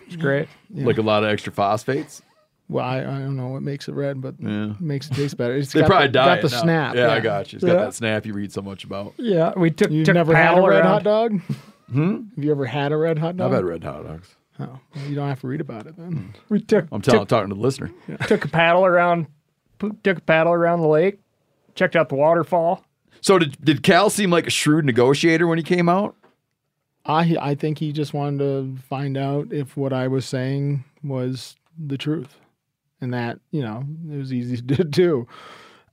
It's 0.07 0.15
great. 0.15 0.47
Like 0.71 0.97
a 0.97 1.01
lot 1.01 1.23
of 1.23 1.29
extra 1.29 1.51
phosphates. 1.51 2.21
Well, 2.67 2.83
I, 2.85 2.99
I 2.99 3.03
don't 3.03 3.35
know 3.35 3.49
what 3.49 3.61
makes 3.61 3.87
it 3.87 3.93
red, 3.93 4.21
but 4.21 4.35
Yeah. 4.39 4.73
makes 4.79 5.07
it 5.09 5.13
taste 5.13 5.37
better. 5.37 5.55
It's 5.55 5.71
They 5.73 5.81
got 5.81 5.87
probably 5.87 6.07
the, 6.07 6.13
got 6.13 6.41
the 6.41 6.49
snap. 6.49 6.95
Yeah, 6.95 7.11
I 7.11 7.19
got 7.19 7.51
you. 7.53 7.57
It's 7.57 7.65
got 7.65 7.73
that 7.77 7.93
snap 7.93 8.25
you 8.25 8.33
read 8.33 8.51
so 8.51 8.61
much 8.61 8.83
about. 8.83 9.13
Yeah, 9.17 9.53
we 9.55 9.69
took 9.71 9.91
You've 9.91 10.05
took 10.05 10.15
never 10.15 10.35
had 10.35 10.57
a 10.57 10.61
red 10.61 10.79
around. 10.81 10.85
hot 10.85 11.03
dog? 11.03 11.41
Hmm? 11.91 12.13
Have 12.35 12.43
you 12.43 12.51
ever 12.51 12.65
had 12.65 12.91
a 12.91 12.97
red 12.97 13.19
hot 13.19 13.37
dog? 13.37 13.47
I've 13.51 13.55
had 13.57 13.65
red 13.65 13.83
hot 13.83 14.03
dogs. 14.05 14.35
Oh, 14.59 14.79
well, 14.95 15.05
you 15.05 15.15
don't 15.15 15.27
have 15.27 15.41
to 15.41 15.47
read 15.47 15.61
about 15.61 15.85
it 15.85 15.97
then. 15.97 16.33
We 16.49 16.59
took 16.61 16.87
I'm 16.91 17.01
tell- 17.01 17.19
took, 17.19 17.27
talking 17.27 17.49
to 17.49 17.55
the 17.55 17.61
listener. 17.61 17.91
took 18.27 18.45
a 18.45 18.47
paddle 18.47 18.85
around 18.85 19.27
took 19.79 20.17
a 20.17 20.21
paddle 20.21 20.53
around 20.53 20.81
the 20.81 20.87
lake, 20.87 21.19
checked 21.75 21.95
out 21.95 22.09
the 22.09 22.15
waterfall. 22.15 22.83
So 23.21 23.39
did 23.39 23.57
did 23.63 23.83
Cal 23.83 24.09
seem 24.09 24.29
like 24.29 24.47
a 24.47 24.51
shrewd 24.51 24.85
negotiator 24.85 25.47
when 25.47 25.57
he 25.57 25.63
came 25.63 25.89
out? 25.89 26.15
I 27.05 27.37
I 27.39 27.55
think 27.55 27.77
he 27.79 27.91
just 27.91 28.13
wanted 28.13 28.39
to 28.39 28.81
find 28.83 29.17
out 29.17 29.51
if 29.51 29.77
what 29.77 29.93
I 29.93 30.07
was 30.07 30.25
saying 30.25 30.83
was 31.03 31.55
the 31.77 31.97
truth, 31.97 32.37
and 33.01 33.13
that 33.13 33.39
you 33.51 33.61
know 33.61 33.83
it 34.11 34.17
was 34.17 34.33
easy 34.33 34.57
to 34.75 34.83
do. 34.83 35.27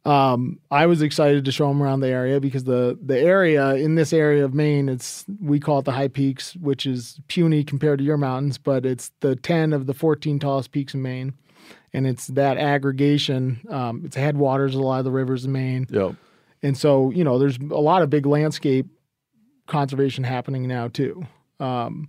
Um, 0.04 0.58
I 0.70 0.86
was 0.86 1.00
excited 1.00 1.44
to 1.44 1.52
show 1.52 1.70
him 1.70 1.80
around 1.80 2.00
the 2.00 2.08
area 2.08 2.40
because 2.40 2.64
the 2.64 2.98
the 3.00 3.18
area 3.18 3.74
in 3.76 3.94
this 3.94 4.12
area 4.12 4.44
of 4.44 4.52
Maine, 4.52 4.88
it's 4.88 5.24
we 5.40 5.60
call 5.60 5.78
it 5.78 5.84
the 5.84 5.92
High 5.92 6.08
Peaks, 6.08 6.56
which 6.56 6.86
is 6.86 7.20
puny 7.28 7.62
compared 7.62 7.98
to 7.98 8.04
your 8.04 8.16
mountains, 8.16 8.58
but 8.58 8.84
it's 8.84 9.12
the 9.20 9.36
ten 9.36 9.72
of 9.72 9.86
the 9.86 9.94
fourteen 9.94 10.38
tallest 10.40 10.72
peaks 10.72 10.94
in 10.94 11.02
Maine, 11.02 11.34
and 11.94 12.06
it's 12.06 12.26
that 12.28 12.56
aggregation. 12.58 13.60
Um, 13.68 14.02
it's 14.04 14.16
headwaters 14.16 14.74
of 14.74 14.80
a 14.80 14.84
lot 14.84 14.98
of 14.98 15.04
the 15.04 15.10
rivers 15.10 15.44
in 15.44 15.52
Maine. 15.52 15.86
Yep. 15.90 16.14
And 16.62 16.76
so, 16.76 17.10
you 17.10 17.24
know, 17.24 17.38
there's 17.38 17.58
a 17.58 17.80
lot 17.80 18.02
of 18.02 18.10
big 18.10 18.24
landscape 18.26 18.86
conservation 19.66 20.24
happening 20.24 20.66
now 20.68 20.88
too. 20.88 21.26
Um, 21.60 22.08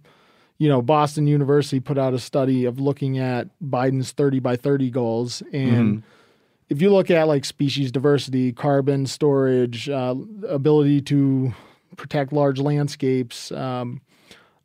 you 0.58 0.70
know, 0.70 0.82
Boston 0.82 1.28
University 1.28 1.80
put 1.80 1.98
out 1.98 2.14
a 2.14 2.20
study 2.20 2.66
of 2.66 2.80
looking 2.80 3.18
at 3.18 3.48
Biden's 3.62 4.12
30 4.12 4.40
by 4.40 4.56
30 4.56 4.90
goals. 4.92 5.42
And 5.52 6.00
Mhm. 6.00 6.04
if 6.70 6.82
you 6.82 6.92
look 6.92 7.12
at 7.12 7.28
like 7.28 7.44
species 7.46 7.92
diversity, 7.92 8.52
carbon 8.54 9.06
storage, 9.06 9.90
uh, 9.90 10.16
ability 10.48 11.02
to 11.02 11.54
protect 11.98 12.32
large 12.32 12.60
landscapes, 12.60 13.52
um, 13.52 14.02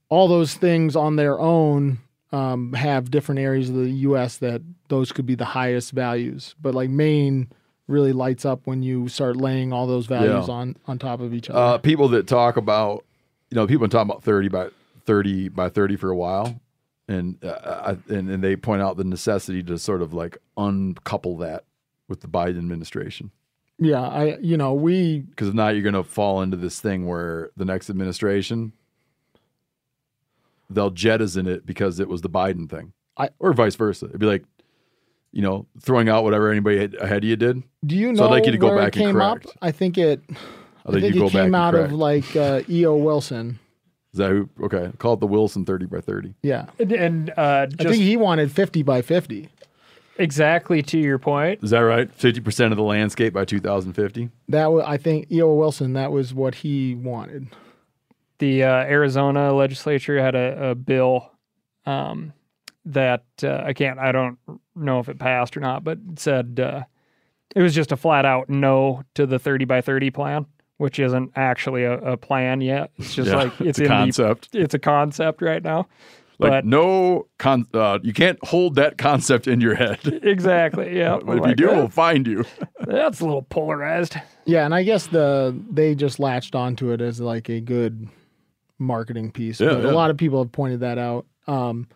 all 0.09 0.29
those 0.29 0.55
things 0.55 0.97
on 0.97 1.17
their 1.17 1.39
own 1.39 1.99
um, 2.33 2.73
have 2.75 3.11
different 3.11 3.41
areas 3.41 3.69
of 3.71 3.77
the 3.77 3.91
U.S. 3.91 4.37
that 4.39 4.63
those 4.89 5.13
could 5.13 5.27
be 5.27 5.35
the 5.35 5.45
highest 5.45 5.93
values. 5.93 6.55
But 6.61 6.75
like 6.75 6.91
Maine 6.91 7.49
really 7.87 8.13
lights 8.13 8.45
up 8.45 8.67
when 8.67 8.83
you 8.83 9.09
start 9.09 9.37
laying 9.37 9.73
all 9.73 9.87
those 9.87 10.07
values 10.07 10.49
Yeah. 10.49 10.55
on 10.55 10.77
on 10.87 10.99
top 10.99 11.21
of 11.21 11.33
each 11.33 11.49
other. 11.49 11.59
Uh, 11.59 11.79
people 11.79 12.09
that 12.09 12.27
talk 12.27 12.57
about, 12.57 13.05
you 13.51 13.55
know, 13.55 13.67
people 13.67 13.85
have 13.85 13.91
been 13.91 13.99
talking 13.99 14.11
about 14.11 14.23
thirty 14.23 14.49
by 14.49 14.69
thirty 15.07 15.49
by 15.49 15.69
thirty 15.71 15.97
for 15.97 16.11
a 16.11 16.17
while, 16.17 16.61
and 17.09 17.43
uh, 17.45 17.97
I, 18.09 18.13
and 18.15 18.29
and 18.29 18.45
they 18.45 18.57
point 18.57 18.83
out 18.83 18.97
the 18.99 19.05
necessity 19.05 19.63
to 19.65 19.79
sort 19.79 20.03
of 20.03 20.13
like 20.13 20.37
uncouple 20.57 21.39
that 21.39 21.65
with 22.09 22.21
the 22.21 22.29
Biden 22.29 22.59
administration 22.59 23.31
yeah, 23.81 24.01
I 24.03 24.39
you 24.39 24.57
know 24.57 24.75
we 24.75 25.21
because 25.21 25.49
if 25.49 25.55
not, 25.55 25.75
you're 25.75 25.83
going 25.85 25.95
to 25.95 26.03
fall 26.03 26.43
into 26.43 26.57
this 26.57 26.81
thing 26.81 27.07
where 27.07 27.51
the 27.57 27.65
next 27.65 27.89
administration 27.89 28.73
they'll 30.71 30.91
jettison 30.91 31.47
it 31.47 31.65
because 31.67 32.01
it 32.01 32.09
was 32.09 32.21
the 32.23 32.31
Biden 32.31 32.69
thing, 32.69 32.93
I- 33.17 33.31
or 33.39 33.53
vice 33.53 33.75
versa. 33.75 34.07
It'd 34.07 34.21
be 34.21 34.27
like, 34.27 34.45
you 35.33 35.43
know, 35.43 35.67
throwing 35.81 36.09
out 36.09 36.25
whatever 36.25 36.51
anybody 36.51 36.79
had- 36.79 36.95
ahead 36.95 37.19
of 37.19 37.25
you 37.25 37.37
did. 37.37 37.63
do 37.85 37.97
you 37.97 38.09
know? 38.13 38.15
So 38.17 38.23
know 38.25 38.29
I'd 38.29 38.33
like 38.33 38.47
you 38.47 38.53
to 38.53 38.59
go 38.59 38.69
where 38.69 38.79
back 38.79 38.97
it 38.97 39.01
and 39.01 39.07
came 39.09 39.15
correct. 39.15 39.47
up? 39.47 39.53
I 39.63 39.71
think 39.73 39.99
it. 39.99 40.23
I 40.31 40.33
I 40.33 40.91
think 40.93 41.03
think 41.03 41.15
you 41.17 41.21
it 41.23 41.25
go 41.25 41.31
came 41.31 41.45
and 41.47 41.57
out 41.57 41.75
of 41.75 41.93
like 41.93 42.35
uh, 42.37 42.63
E.O. 42.69 42.97
Wilson. 42.97 43.59
Is 44.15 44.19
that 44.19 44.31
who? 44.31 44.49
Okay, 44.63 44.91
call 44.99 45.15
it 45.15 45.21
the 45.21 45.27
Wilson 45.27 45.67
thirty 45.67 45.85
by 45.85 46.01
thirty. 46.01 46.35
Yeah, 46.43 46.67
And, 46.79 46.93
and 46.93 47.31
uh, 47.37 47.67
I 47.79 47.83
think 47.85 47.97
he 47.97 48.17
wanted 48.17 48.51
50 48.51 48.83
by 48.83 49.03
50. 49.03 49.51
exactly 50.17 50.83
to 50.83 50.99
your 50.99 51.19
point. 51.19 51.63
Is 51.63 51.71
that 51.71 51.81
right? 51.81 52.11
Fifty 52.15 52.41
percent 52.41 52.73
of 52.73 52.79
the 52.79 52.83
landscape 52.85 53.35
by 53.35 53.45
two 53.45 53.61
thousand 53.61 53.93
fifty. 53.93 54.31
That 54.49 54.73
was, 54.73 54.85
I 54.87 54.97
think 54.97 55.31
E.O. 55.31 55.53
Wilson. 55.55 55.93
That 55.93 56.11
was 56.11 56.33
what 56.33 56.55
he 56.57 56.95
wanted. 56.95 57.49
The 58.39 58.65
uh, 58.65 58.69
Arizona 58.85 59.53
legislature 59.53 60.21
had 60.21 60.35
a, 60.35 60.71
a 60.71 60.75
bill 60.75 61.31
um, 61.87 62.33
that 62.85 63.25
uh, 63.43 63.63
I 63.65 63.73
can't, 63.73 63.99
I 63.99 64.13
don't 64.13 64.39
know 64.75 65.01
if 65.01 65.09
it 65.09 65.19
passed 65.19 65.57
or 65.57 65.61
not, 65.61 65.85
but 65.85 65.99
it 66.13 66.19
said 66.19 66.61
uh, 66.63 66.83
it 67.55 67.63
was 67.63 67.75
just 67.75 67.93
a 67.93 67.97
flat 67.97 68.25
out 68.25 68.49
no 68.49 69.03
to 69.15 69.27
the 69.27 69.39
30 69.39 69.65
by 69.65 69.81
30 69.81 70.11
plan, 70.11 70.47
which 70.77 70.99
isn't 70.99 71.33
actually 71.37 71.85
a, 71.85 71.99
a 71.99 72.17
plan 72.17 72.61
yet. 72.61 72.91
It's 72.99 73.15
just 73.15 73.31
Yeah, 73.31 73.37
like 73.37 73.53
it's 73.61 73.79
it's, 73.79 73.81
a 73.81 73.85
in 73.85 73.89
concept. 73.89 74.53
The, 74.53 74.61
it's 74.61 74.75
a 74.75 74.79
concept 74.79 75.43
right 75.43 75.63
now. 75.63 75.89
Like 76.41 76.51
but 76.53 76.67
no 76.67 77.27
con, 77.39 77.67
uh, 77.75 77.99
you 78.05 78.13
can't 78.13 78.39
hold 78.45 78.77
that 78.77 78.97
concept 78.97 79.49
in 79.49 79.61
your 79.61 79.75
head. 79.75 79.99
exactly, 80.23 80.97
yeah. 80.97 81.19
but 81.25 81.39
if 81.39 81.47
you 81.47 81.55
do, 81.57 81.67
we'll 81.67 81.89
find 81.89 82.29
you. 82.29 82.45
that's 82.87 83.19
a 83.19 83.25
little 83.25 83.43
polarized. 83.43 84.15
Yeah, 84.45 84.65
and 84.65 84.73
I 84.73 84.85
guess 84.85 85.09
the 85.09 85.61
they 85.69 85.97
just 85.97 86.21
latched 86.21 86.55
onto 86.55 86.93
it 86.93 87.01
as 87.01 87.21
like 87.21 87.49
a 87.49 87.61
good 87.61 88.09
marketing 88.79 89.31
piece. 89.31 89.61
Yeah, 89.61 89.79
yeah. 89.79 89.91
A 89.91 89.93
lot 89.93 90.11
of 90.11 90.17
people 90.17 90.43
have 90.43 90.53
pointed 90.53 90.81
that 90.81 90.99
out. 90.99 91.27
Um, 91.47 91.87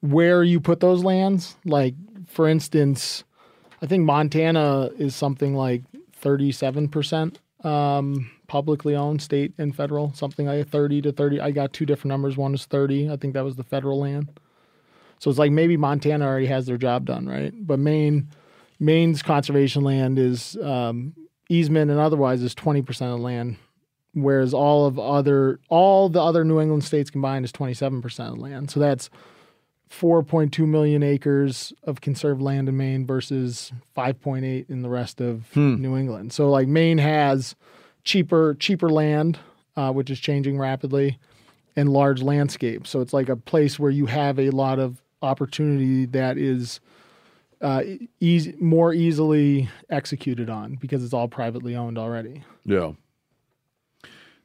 where 0.00 0.42
you 0.42 0.60
put 0.60 0.80
those 0.80 1.02
lands, 1.02 1.56
like 1.64 1.94
for 2.26 2.48
instance, 2.48 3.24
I 3.82 3.86
think 3.86 4.04
Montana 4.04 4.90
is 4.98 5.14
something 5.14 5.54
like 5.54 5.82
thirty-seven 6.12 6.88
percent 6.88 7.38
um, 7.62 8.30
publicly 8.46 8.94
owned, 8.94 9.22
state 9.22 9.52
and 9.58 9.74
federal, 9.74 10.12
something 10.14 10.46
like 10.46 10.68
thirty 10.68 11.00
to 11.02 11.12
thirty. 11.12 11.40
I 11.40 11.50
got 11.50 11.72
two 11.72 11.86
different 11.86 12.10
numbers. 12.10 12.36
One 12.36 12.54
is 12.54 12.66
thirty. 12.66 13.10
I 13.10 13.16
think 13.16 13.34
that 13.34 13.44
was 13.44 13.56
the 13.56 13.64
federal 13.64 14.00
land. 14.00 14.40
So 15.18 15.30
it's 15.30 15.38
like 15.38 15.52
maybe 15.52 15.76
Montana 15.76 16.26
already 16.26 16.46
has 16.46 16.66
their 16.66 16.76
job 16.76 17.06
done, 17.06 17.26
right? 17.26 17.52
But 17.58 17.78
Maine, 17.78 18.28
Maine's 18.78 19.22
conservation 19.22 19.82
land 19.82 20.18
is 20.18 20.56
um, 20.56 21.14
easement 21.48 21.90
and 21.90 21.98
otherwise 22.00 22.42
is 22.42 22.54
twenty 22.54 22.82
percent 22.82 23.12
of 23.12 23.20
land, 23.20 23.56
whereas 24.14 24.54
all 24.54 24.86
of 24.86 24.98
other 24.98 25.60
all 25.68 26.08
the 26.08 26.22
other 26.22 26.44
New 26.44 26.60
England 26.60 26.84
states 26.84 27.10
combined 27.10 27.44
is 27.44 27.52
twenty 27.52 27.74
seven 27.74 28.00
percent 28.00 28.32
of 28.34 28.38
land. 28.38 28.70
So 28.70 28.80
that's 28.80 29.10
4.2 29.90 30.66
million 30.66 31.02
acres 31.02 31.72
of 31.84 32.00
conserved 32.00 32.42
land 32.42 32.68
in 32.68 32.76
Maine 32.76 33.06
versus 33.06 33.70
5.8 33.96 34.68
in 34.68 34.82
the 34.82 34.88
rest 34.88 35.20
of 35.20 35.46
Hmm. 35.52 35.80
New 35.80 35.96
England. 35.96 36.32
So 36.32 36.50
like 36.50 36.66
Maine 36.66 36.98
has 36.98 37.54
cheaper 38.02 38.54
cheaper 38.54 38.88
land, 38.90 39.38
uh, 39.76 39.92
which 39.92 40.10
is 40.10 40.18
changing 40.18 40.58
rapidly, 40.58 41.18
and 41.76 41.88
large 41.90 42.22
landscapes. 42.22 42.90
So 42.90 43.00
it's 43.00 43.12
like 43.12 43.28
a 43.28 43.36
place 43.36 43.78
where 43.78 43.90
you 43.90 44.06
have 44.06 44.38
a 44.38 44.50
lot 44.50 44.78
of 44.78 45.00
opportunity 45.22 46.06
that 46.06 46.38
is 46.38 46.80
uh, 47.60 47.82
easy, 48.20 48.54
more 48.60 48.92
easily 48.92 49.68
executed 49.90 50.50
on 50.50 50.74
because 50.80 51.04
it's 51.04 51.14
all 51.14 51.28
privately 51.28 51.76
owned 51.76 51.98
already. 51.98 52.42
Yeah. 52.64 52.92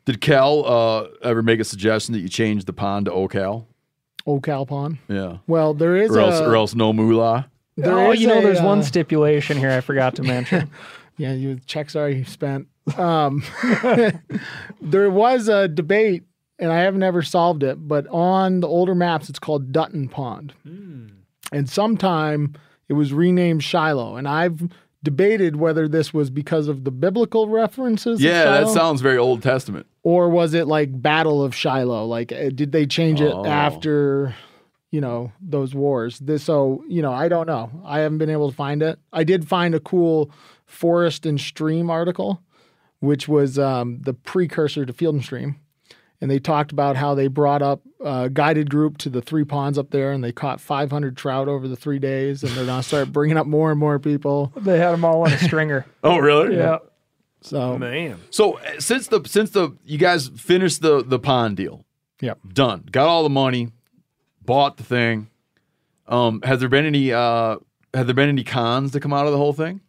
Did 0.09 0.21
Cal 0.21 0.65
uh, 0.65 1.07
ever 1.21 1.43
make 1.43 1.59
a 1.59 1.63
suggestion 1.63 2.13
that 2.13 2.21
you 2.21 2.29
change 2.29 2.65
the 2.65 2.73
pond 2.73 3.05
to 3.05 3.11
Ocal? 3.11 3.67
Ocal 4.25 4.67
Pond. 4.67 4.97
Yeah. 5.07 5.37
Well, 5.45 5.75
there 5.75 5.95
is 5.95 6.09
Or 6.09 6.19
else, 6.19 6.39
a, 6.39 6.49
or 6.49 6.55
else 6.55 6.73
no 6.73 6.91
moolah. 6.91 7.47
There 7.77 7.93
oh, 7.95 8.11
you 8.11 8.25
know, 8.25 8.39
a, 8.39 8.41
there's 8.41 8.59
one 8.59 8.79
uh, 8.79 8.81
stipulation 8.81 9.59
here 9.59 9.69
I 9.69 9.81
forgot 9.81 10.15
to 10.15 10.23
mention. 10.23 10.71
Yeah, 11.17 11.33
you 11.33 11.59
checks 11.65 11.97
already 11.97 12.23
spent. 12.23 12.69
Um, 12.97 13.43
there 14.81 15.09
was 15.11 15.49
a 15.49 15.67
debate, 15.67 16.23
and 16.57 16.71
I 16.71 16.77
have 16.79 16.95
never 16.95 17.23
solved 17.23 17.61
it, 17.61 17.75
but 17.75 18.07
on 18.07 18.61
the 18.61 18.69
older 18.69 18.95
maps, 18.95 19.29
it's 19.29 19.37
called 19.37 19.73
Dutton 19.73 20.07
Pond. 20.07 20.53
And 20.63 21.69
sometime 21.69 22.55
it 22.87 22.93
was 22.93 23.11
renamed 23.11 23.65
Shiloh. 23.65 24.15
And 24.15 24.29
I've 24.29 24.61
debated 25.03 25.55
whether 25.55 25.87
this 25.87 26.13
was 26.13 26.29
because 26.29 26.67
of 26.67 26.83
the 26.83 26.91
biblical 26.91 27.47
references. 27.47 28.21
Yeah, 28.21 28.45
that 28.45 28.67
sounds 28.69 29.01
very 29.01 29.17
Old 29.17 29.41
Testament. 29.41 29.87
Or 30.03 30.29
was 30.29 30.53
it 30.53 30.67
like 30.67 31.01
Battle 31.01 31.43
of 31.43 31.55
Shiloh? 31.55 32.05
Like, 32.05 32.31
uh, 32.31 32.49
did 32.53 32.71
they 32.71 32.85
change 32.85 33.21
it 33.21 33.31
Oh. 33.33 33.45
after, 33.45 34.35
you 34.91 34.99
know, 35.01 35.31
those 35.41 35.73
wars? 35.73 36.19
This, 36.19 36.43
so, 36.43 36.83
you 36.87 37.01
know, 37.01 37.13
I 37.13 37.27
don't 37.29 37.47
know. 37.47 37.69
I 37.85 37.99
haven't 37.99 38.17
been 38.17 38.29
able 38.29 38.49
to 38.49 38.55
find 38.55 38.81
it. 38.83 38.99
I 39.13 39.23
did 39.23 39.47
find 39.47 39.73
a 39.73 39.79
cool 39.79 40.31
Forest 40.65 41.25
and 41.25 41.39
Stream 41.39 41.89
article, 41.89 42.41
which 42.99 43.27
was 43.27 43.57
um, 43.57 43.99
the 44.01 44.13
precursor 44.13 44.85
to 44.85 44.93
Field 44.93 45.15
and 45.15 45.23
Stream. 45.23 45.55
And 46.21 46.29
they 46.29 46.39
talked 46.39 46.71
about 46.73 46.97
how 46.97 47.15
they 47.15 47.27
brought 47.27 47.61
up 47.61 47.81
a 48.03 48.29
guided 48.29 48.69
group 48.69 48.97
to 48.99 49.09
the 49.09 49.21
three 49.21 49.45
ponds 49.45 49.77
up 49.77 49.89
there 49.91 50.11
and 50.11 50.21
they 50.23 50.33
caught 50.33 50.59
500 50.59 51.15
trout 51.15 51.47
over 51.47 51.67
the 51.67 51.77
three 51.77 51.99
days. 51.99 52.43
And 52.43 52.51
they're 52.53 52.65
going 52.65 52.81
to 52.81 52.87
start 52.87 53.11
bringing 53.13 53.37
up 53.37 53.47
more 53.47 53.71
and 53.71 53.79
more 53.79 53.99
people. 53.99 54.51
They 54.57 54.77
had 54.77 54.91
them 54.91 55.05
all 55.05 55.21
on 55.25 55.31
a 55.31 55.37
stringer. 55.45 55.85
Oh, 56.03 56.17
really? 56.17 56.57
Yeah. 56.57 56.79
So, 57.41 57.77
Man. 57.77 58.19
So 58.31 58.57
uh, 58.59 58.79
since 58.79 59.07
the 59.07 59.21
since 59.25 59.51
the 59.51 59.71
you 59.85 59.97
guys 59.97 60.27
finished 60.27 60.81
the 60.81 61.01
the 61.05 61.19
pond 61.19 61.55
deal, 61.55 61.85
Yep. 62.19 62.39
done, 62.51 62.83
got 62.91 63.07
all 63.07 63.23
the 63.23 63.29
money, 63.29 63.69
bought 64.43 64.75
the 64.75 64.83
thing. 64.83 65.29
Um, 66.05 66.41
has 66.41 66.59
there 66.59 66.67
been 66.67 66.85
any 66.85 67.13
uh, 67.13 67.55
have 67.93 68.07
there 68.07 68.13
been 68.13 68.27
any 68.27 68.43
cons 68.43 68.91
to 68.91 68.99
come 68.99 69.13
out 69.13 69.25
of 69.25 69.31
the 69.31 69.37
whole 69.37 69.53
thing? 69.53 69.79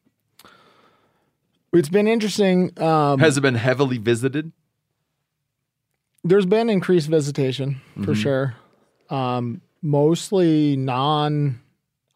it's 1.73 1.89
been 1.89 2.07
interesting. 2.07 2.71
Um, 2.81 3.19
Has 3.19 3.37
it 3.37 3.41
been 3.41 3.55
heavily 3.57 3.99
visited? 3.99 4.53
There's 6.25 6.47
been 6.47 6.69
increased 6.71 7.09
visitation 7.09 7.81
for 8.05 8.13
Mhm. 8.13 8.17
sure. 8.17 8.55
Um, 9.09 9.61
mostly 9.83 10.77
non. 10.77 11.61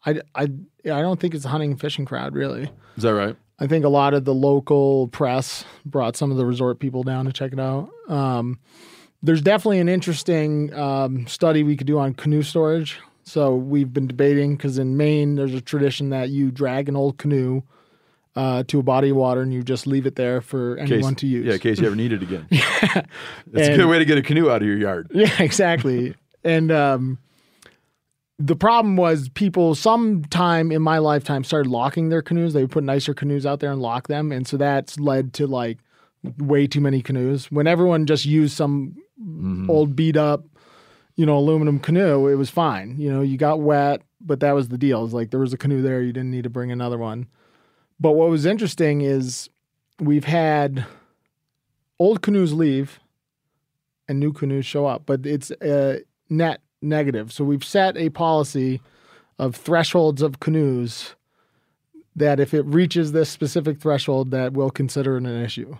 I, 0.05 0.21
I, 0.35 0.43
I 0.43 1.01
don't 1.01 1.19
think 1.19 1.33
it's 1.33 1.45
a 1.45 1.49
hunting 1.49 1.71
and 1.71 1.79
fishing 1.81 2.05
crowd 2.05 2.35
really. 2.35 2.69
Is 2.95 3.03
that 3.03 3.13
right? 3.15 3.35
I 3.57 3.67
think 3.67 3.85
a 3.85 3.89
lot 3.89 4.13
of 4.13 4.25
the 4.25 4.33
local 4.33 5.07
press 5.07 5.63
brought 5.85 6.15
some 6.15 6.29
of 6.29 6.37
the 6.37 6.45
resort 6.45 6.79
people 6.79 7.03
down 7.03 7.25
to 7.25 7.31
check 7.33 7.53
it 7.53 7.59
out. 7.59 7.89
Um, 8.09 8.59
there's 9.23 9.41
definitely 9.41 9.79
an 9.79 9.89
interesting 9.89 10.73
um, 10.73 11.25
study 11.25 11.63
we 11.63 11.75
could 11.77 11.87
do 11.87 11.97
on 11.97 12.13
canoe 12.13 12.43
storage. 12.43 12.99
So 13.23 13.55
we've 13.55 13.91
been 13.91 14.05
debating 14.07 14.55
because 14.55 14.77
in 14.77 14.97
Maine 14.97 15.35
there's 15.35 15.53
a 15.55 15.61
tradition 15.61 16.09
that 16.09 16.29
you 16.29 16.51
drag 16.51 16.87
an 16.89 16.95
old 16.95 17.17
canoe 17.17 17.63
uh, 18.35 18.63
to 18.67 18.79
a 18.79 18.83
body 18.83 19.09
of 19.11 19.15
water 19.17 19.41
and 19.41 19.53
you 19.53 19.63
just 19.63 19.87
leave 19.87 20.05
it 20.05 20.15
there 20.15 20.41
for 20.41 20.75
In 20.75 20.85
case- 20.87 20.93
anyone 20.95 21.15
to 21.15 21.27
use. 21.27 21.45
Yeah, 21.45 21.53
in 21.53 21.59
case 21.59 21.79
you 21.79 21.87
ever 21.87 21.95
need 21.95 22.11
it 22.13 22.21
again. 22.21 22.47
That's 22.51 23.69
a 23.69 23.75
good 23.77 23.85
way 23.87 23.99
to 23.99 24.05
get 24.05 24.17
a 24.17 24.21
canoe 24.21 24.49
out 24.49 24.61
of 24.61 24.67
your 24.67 24.77
yard. 24.77 25.09
Yeah, 25.13 25.31
exactly. 25.41 26.15
and 26.43 26.71
um, 26.71 27.17
the 28.37 28.55
problem 28.55 28.97
was 28.97 29.29
people 29.29 29.75
sometime 29.75 30.71
in 30.71 30.81
my 30.81 30.97
lifetime 30.97 31.43
started 31.45 31.69
locking 31.69 32.09
their 32.09 32.21
canoes. 32.21 32.53
They 32.53 32.61
would 32.61 32.71
put 32.71 32.83
nicer 32.83 33.13
canoes 33.13 33.45
out 33.45 33.61
there 33.61 33.71
and 33.71 33.81
lock 33.81 34.07
them, 34.09 34.31
and 34.33 34.45
so 34.45 34.57
that's 34.57 34.99
led 34.99 35.31
to 35.35 35.47
like 35.47 35.77
way 36.37 36.67
too 36.67 36.81
many 36.81 37.01
canoes. 37.01 37.49
When 37.49 37.67
everyone 37.67 38.05
just 38.05 38.25
used 38.25 38.57
some 38.57 38.97
old 39.69 39.95
beat 39.95 40.17
up, 40.17 40.43
you 41.15 41.25
know, 41.25 41.37
aluminum 41.37 41.79
canoe, 41.79 42.27
it 42.27 42.35
was 42.35 42.49
fine. 42.49 42.95
You 42.99 43.09
know, 43.13 43.21
you 43.21 43.37
got 43.37 43.61
wet, 43.61 44.01
but 44.19 44.41
that 44.41 44.51
was 44.51 44.67
the 44.67 44.77
deal. 44.77 44.99
It 44.99 45.03
was 45.03 45.13
like 45.13 45.31
there 45.31 45.39
was 45.39 45.53
a 45.53 45.57
canoe 45.57 45.81
there, 45.81 46.01
you 46.01 46.11
didn't 46.11 46.31
need 46.31 46.43
to 46.43 46.49
bring 46.49 46.71
another 46.73 46.97
one. 46.97 47.27
But 47.99 48.11
what 48.11 48.29
was 48.29 48.45
interesting 48.45 49.01
is 49.01 49.49
we've 49.99 50.25
had 50.25 50.85
old 51.99 52.21
canoes 52.21 52.53
leave 52.53 52.99
and 54.07 54.19
new 54.19 54.33
canoes 54.33 54.65
show 54.65 54.85
up, 54.85 55.03
but 55.05 55.25
it's 55.25 55.51
a 55.61 56.01
net 56.29 56.61
negative. 56.81 57.31
So 57.31 57.43
we've 57.43 57.63
set 57.63 57.97
a 57.97 58.09
policy 58.09 58.81
of 59.39 59.55
thresholds 59.55 60.21
of 60.21 60.39
canoes 60.39 61.15
that 62.15 62.39
if 62.39 62.53
it 62.53 62.63
reaches 62.65 63.11
this 63.11 63.29
specific 63.29 63.79
threshold, 63.79 64.31
that 64.31 64.53
we'll 64.53 64.69
consider 64.69 65.17
it 65.17 65.23
an 65.23 65.41
issue. 65.43 65.75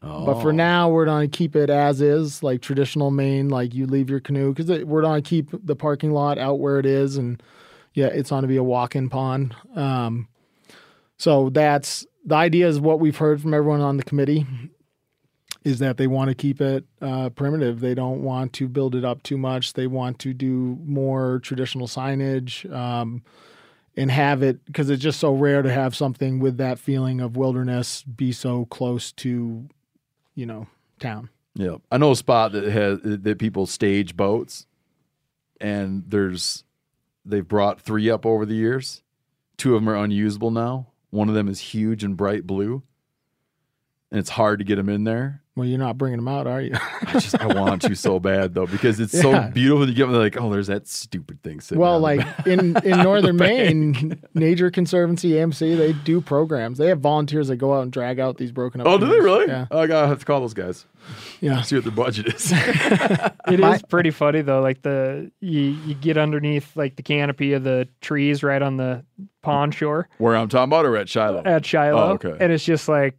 But 0.00 0.36
Oh. 0.36 0.40
for 0.40 0.52
now, 0.52 0.88
we're 0.88 1.04
going 1.06 1.28
to 1.28 1.36
keep 1.36 1.56
it 1.56 1.70
as 1.70 2.00
is, 2.00 2.42
like 2.42 2.60
traditional 2.62 3.10
Maine, 3.10 3.48
like 3.48 3.74
you 3.74 3.84
leave 3.86 4.08
your 4.08 4.20
canoe 4.20 4.54
because 4.54 4.84
we're 4.84 5.02
going 5.02 5.20
to 5.22 5.28
keep 5.28 5.50
the 5.66 5.74
parking 5.74 6.12
lot 6.12 6.38
out 6.38 6.60
where 6.60 6.78
it 6.78 6.86
is, 6.86 7.16
and 7.16 7.42
yeah, 7.94 8.06
it's 8.06 8.30
going 8.30 8.42
to 8.42 8.48
be 8.48 8.56
a 8.56 8.62
walk-in 8.62 9.08
pond. 9.08 9.54
Um, 9.74 10.28
so 11.18 11.50
that's 11.50 12.06
the 12.24 12.34
idea. 12.34 12.68
Is 12.68 12.80
what 12.80 13.00
we've 13.00 13.16
heard 13.16 13.42
from 13.42 13.52
everyone 13.52 13.80
on 13.80 13.96
the 13.96 14.04
committee 14.04 14.46
is 15.64 15.80
that 15.80 15.96
they 15.96 16.06
want 16.06 16.28
to 16.28 16.34
keep 16.34 16.60
it 16.60 16.84
uh, 17.02 17.28
primitive. 17.30 17.80
They 17.80 17.94
don't 17.94 18.22
want 18.22 18.52
to 18.54 18.68
build 18.68 18.94
it 18.94 19.04
up 19.04 19.22
too 19.22 19.36
much. 19.36 19.74
They 19.74 19.86
want 19.86 20.18
to 20.20 20.32
do 20.32 20.78
more 20.84 21.40
traditional 21.40 21.86
signage 21.86 22.70
um, 22.72 23.22
and 23.96 24.10
have 24.10 24.42
it 24.42 24.64
because 24.64 24.88
it's 24.88 25.02
just 25.02 25.20
so 25.20 25.34
rare 25.34 25.62
to 25.62 25.70
have 25.70 25.94
something 25.94 26.38
with 26.38 26.56
that 26.58 26.78
feeling 26.78 27.20
of 27.20 27.36
wilderness 27.36 28.02
be 28.02 28.32
so 28.32 28.64
close 28.66 29.12
to, 29.12 29.68
you 30.34 30.46
know, 30.46 30.66
town. 31.00 31.28
Yeah, 31.54 31.76
I 31.90 31.98
know 31.98 32.12
a 32.12 32.16
spot 32.16 32.52
that 32.52 32.64
has 32.64 33.00
that 33.02 33.38
people 33.38 33.66
stage 33.66 34.16
boats, 34.16 34.66
and 35.60 36.04
there's 36.06 36.62
they've 37.24 37.46
brought 37.46 37.80
three 37.80 38.08
up 38.08 38.24
over 38.24 38.46
the 38.46 38.54
years. 38.54 39.02
Two 39.56 39.74
of 39.74 39.82
them 39.82 39.88
are 39.88 39.96
unusable 39.96 40.52
now. 40.52 40.86
One 41.10 41.28
of 41.28 41.34
them 41.34 41.48
is 41.48 41.60
huge 41.60 42.04
and 42.04 42.16
bright 42.16 42.46
blue, 42.46 42.82
and 44.10 44.18
it's 44.18 44.30
hard 44.30 44.58
to 44.60 44.64
get 44.64 44.76
them 44.76 44.88
in 44.88 45.04
there. 45.04 45.42
Well, 45.56 45.66
you're 45.66 45.76
not 45.80 45.98
bringing 45.98 46.18
them 46.18 46.28
out, 46.28 46.46
are 46.46 46.62
you? 46.62 46.72
I 46.74 47.14
just 47.14 47.36
I 47.40 47.46
want 47.48 47.82
to 47.82 47.96
so 47.96 48.20
bad 48.20 48.54
though 48.54 48.68
because 48.68 49.00
it's 49.00 49.10
so 49.20 49.48
beautiful. 49.52 49.88
You 49.88 49.94
get 49.94 50.06
them 50.06 50.14
like, 50.14 50.40
oh, 50.40 50.50
there's 50.52 50.68
that 50.68 50.86
stupid 50.86 51.42
thing 51.42 51.58
sitting. 51.58 51.80
well, 51.80 51.96
on 51.96 52.00
the 52.00 52.06
like 52.24 52.46
in 52.46 52.76
in 52.84 52.98
northern. 53.02 53.36
Maine, 53.36 54.22
Nature 54.34 54.70
Conservancy, 54.70 55.30
AMC, 55.32 55.76
they 55.76 55.92
do 55.94 56.20
programs. 56.20 56.78
They 56.78 56.86
have 56.86 57.00
volunteers 57.00 57.48
that 57.48 57.56
go 57.56 57.74
out 57.74 57.82
and 57.82 57.90
drag 57.90 58.20
out 58.20 58.36
these 58.36 58.52
broken 58.52 58.80
up. 58.80 58.86
Oh, 58.86 58.98
do 58.98 59.06
they 59.06 59.18
really? 59.18 59.46
Yeah. 59.48 59.66
Oh, 59.72 59.78
god, 59.78 59.82
I 59.82 59.86
gotta 59.88 60.06
have 60.06 60.20
to 60.20 60.24
call 60.26 60.40
those 60.40 60.54
guys. 60.54 60.86
Yeah. 61.40 61.60
See 61.62 61.74
what 61.74 61.82
their 61.84 61.92
budget 61.92 62.28
is. 62.28 62.52
It 63.48 63.60
is 63.60 63.82
pretty 63.88 64.10
funny 64.10 64.42
though. 64.42 64.60
Like 64.60 64.82
the 64.82 65.32
you 65.40 65.60
you 65.60 65.94
get 65.94 66.18
underneath 66.18 66.76
like 66.76 66.94
the 66.96 67.02
canopy 67.02 67.54
of 67.54 67.64
the 67.64 67.88
trees 68.00 68.42
right 68.44 68.60
on 68.62 68.76
the 68.76 69.04
pond 69.42 69.74
shore 69.74 70.08
Where 70.18 70.36
I'm 70.36 70.48
talking 70.48 70.64
about, 70.68 70.84
or 70.84 70.96
at 70.96 71.08
Shiloh? 71.08 71.42
at 71.44 71.64
Shiloh, 71.66 71.98
Oh, 72.10 72.12
okay. 72.12 72.36
and 72.38 72.52
it's 72.52 72.64
just 72.64 72.88
like 72.88 73.16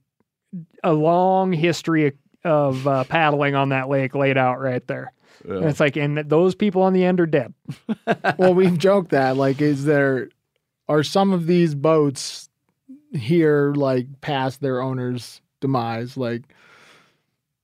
a 0.83 0.93
long 0.93 1.51
history 1.51 2.07
of, 2.07 2.13
of 2.43 2.87
uh, 2.87 3.03
paddling 3.05 3.55
on 3.55 3.69
that 3.69 3.89
lake 3.89 4.15
laid 4.15 4.37
out 4.37 4.59
right 4.59 4.85
there. 4.87 5.11
And 5.43 5.65
it's 5.65 5.79
like, 5.79 5.95
and 5.95 6.17
those 6.17 6.53
people 6.55 6.81
on 6.81 6.93
the 6.93 7.05
end 7.05 7.19
are 7.19 7.25
dead. 7.25 7.53
well, 8.37 8.53
we've 8.53 8.77
joked 8.77 9.11
that 9.11 9.37
like, 9.37 9.61
is 9.61 9.85
there 9.85 10.29
are 10.87 11.03
some 11.03 11.31
of 11.31 11.47
these 11.47 11.75
boats 11.75 12.49
here 13.13 13.73
like 13.75 14.07
past 14.21 14.61
their 14.61 14.81
owner's 14.81 15.41
demise? 15.61 16.17
Like, 16.17 16.43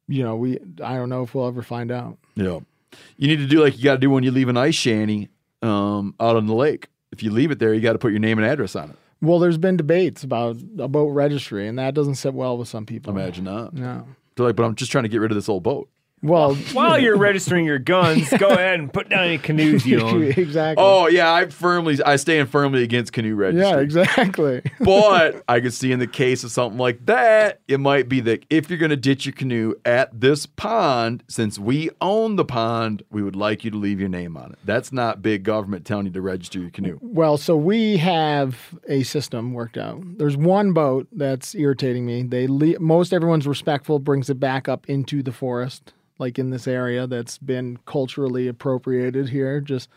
you 0.07 0.23
know, 0.23 0.35
we 0.35 0.59
I 0.81 0.95
don't 0.95 1.09
know 1.09 1.23
if 1.23 1.35
we'll 1.35 1.47
ever 1.47 1.61
find 1.61 1.91
out. 1.91 2.17
Yeah. 2.35 2.59
You 3.17 3.27
need 3.27 3.37
to 3.37 3.47
do 3.47 3.61
like 3.61 3.77
you 3.77 3.83
got 3.83 3.95
to 3.95 3.99
do 3.99 4.09
when 4.09 4.23
you 4.23 4.31
leave 4.31 4.47
an 4.47 4.57
ice 4.57 4.75
shanty 4.75 5.29
um, 5.61 6.15
out 6.19 6.37
on 6.37 6.47
the 6.47 6.55
lake. 6.55 6.87
If 7.11 7.23
you 7.23 7.31
leave 7.31 7.51
it 7.51 7.59
there, 7.59 7.73
you 7.73 7.81
got 7.81 7.93
to 7.93 7.99
put 7.99 8.11
your 8.11 8.19
name 8.19 8.37
and 8.37 8.47
address 8.47 8.75
on 8.75 8.91
it. 8.91 8.95
Well, 9.25 9.39
there's 9.39 9.57
been 9.57 9.77
debates 9.77 10.23
about 10.23 10.57
a 10.77 10.87
boat 10.87 11.07
registry, 11.07 11.67
and 11.67 11.79
that 11.79 11.93
doesn't 11.93 12.15
sit 12.15 12.33
well 12.33 12.57
with 12.57 12.67
some 12.67 12.85
people. 12.85 13.11
Imagine 13.11 13.45
not. 13.45 13.73
No. 13.73 14.07
They're 14.35 14.45
like, 14.45 14.55
but 14.55 14.63
I'm 14.63 14.75
just 14.75 14.91
trying 14.91 15.03
to 15.03 15.09
get 15.09 15.19
rid 15.21 15.31
of 15.31 15.35
this 15.35 15.49
old 15.49 15.63
boat. 15.63 15.89
Well, 16.25 16.55
While 16.73 16.99
you're 16.99 17.17
registering 17.17 17.65
your 17.65 17.79
guns, 17.79 18.29
go 18.37 18.47
ahead 18.49 18.79
and 18.79 18.91
put 18.91 19.09
down 19.09 19.25
any 19.25 19.37
canoes 19.37 19.85
you 19.85 20.01
own. 20.01 20.23
exactly. 20.37 20.83
Oh 20.83 21.07
yeah, 21.07 21.31
I 21.33 21.45
firmly 21.47 21.97
I 22.03 22.15
stand 22.15 22.49
firmly 22.49 22.83
against 22.83 23.13
canoe 23.13 23.35
registry. 23.35 23.69
yeah, 23.69 23.79
exactly. 23.79 24.61
but 24.79 25.43
I 25.47 25.59
could 25.59 25.73
see 25.73 25.91
in 25.91 25.99
the 25.99 26.07
case 26.07 26.43
of 26.43 26.51
something 26.51 26.79
like 26.79 27.05
that, 27.05 27.61
it 27.67 27.79
might 27.79 28.09
be 28.09 28.19
that 28.21 28.45
if 28.49 28.69
you're 28.69 28.79
going 28.79 28.89
to 28.89 28.95
ditch 28.97 29.25
your 29.25 29.33
canoe 29.33 29.75
at 29.85 30.19
this 30.19 30.45
pond, 30.45 31.23
since 31.27 31.59
we 31.59 31.89
own 32.01 32.35
the 32.35 32.45
pond, 32.45 33.03
we 33.11 33.21
would 33.21 33.35
like 33.35 33.63
you 33.63 33.71
to 33.71 33.77
leave 33.77 33.99
your 33.99 34.09
name 34.09 34.35
on 34.37 34.51
it. 34.53 34.59
That's 34.65 34.91
not 34.91 35.21
big 35.21 35.43
government 35.43 35.85
telling 35.85 36.05
you 36.07 36.11
to 36.13 36.21
register 36.21 36.59
your 36.59 36.71
canoe. 36.71 36.97
Well, 37.01 37.37
so 37.37 37.55
we 37.55 37.97
have 37.97 38.57
a 38.87 39.03
system 39.03 39.53
worked 39.53 39.77
out. 39.77 40.01
There's 40.17 40.37
one 40.37 40.73
boat 40.73 41.07
that's 41.11 41.53
irritating 41.55 42.05
me. 42.05 42.23
They 42.23 42.47
le- 42.47 42.79
most 42.79 43.13
everyone's 43.13 43.47
respectful, 43.47 43.99
brings 43.99 44.29
it 44.29 44.39
back 44.39 44.67
up 44.67 44.85
into 44.89 45.21
the 45.21 45.31
forest, 45.31 45.93
like 46.19 46.39
in 46.39 46.49
this 46.49 46.67
area 46.67 47.07
that's 47.07 47.37
been 47.37 47.77
culturally 47.85 48.47
appropriated 48.47 49.29
here. 49.29 49.59
Just 49.61 49.89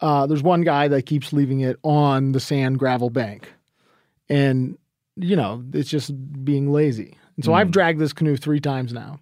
uh, 0.00 0.26
there's 0.26 0.42
one 0.42 0.62
guy 0.62 0.88
that 0.88 1.06
keeps 1.06 1.32
leaving 1.32 1.60
it 1.60 1.76
on 1.82 2.32
the 2.32 2.40
sand 2.40 2.78
gravel 2.78 3.10
bank, 3.10 3.52
and 4.28 4.76
you 5.16 5.36
know 5.36 5.62
it's 5.72 5.90
just 5.90 6.12
being 6.44 6.72
lazy. 6.72 7.16
And 7.36 7.44
so 7.44 7.54
I've 7.54 7.70
dragged 7.70 7.98
this 8.00 8.12
canoe 8.12 8.36
three 8.36 8.60
times 8.60 8.92
now. 8.92 9.18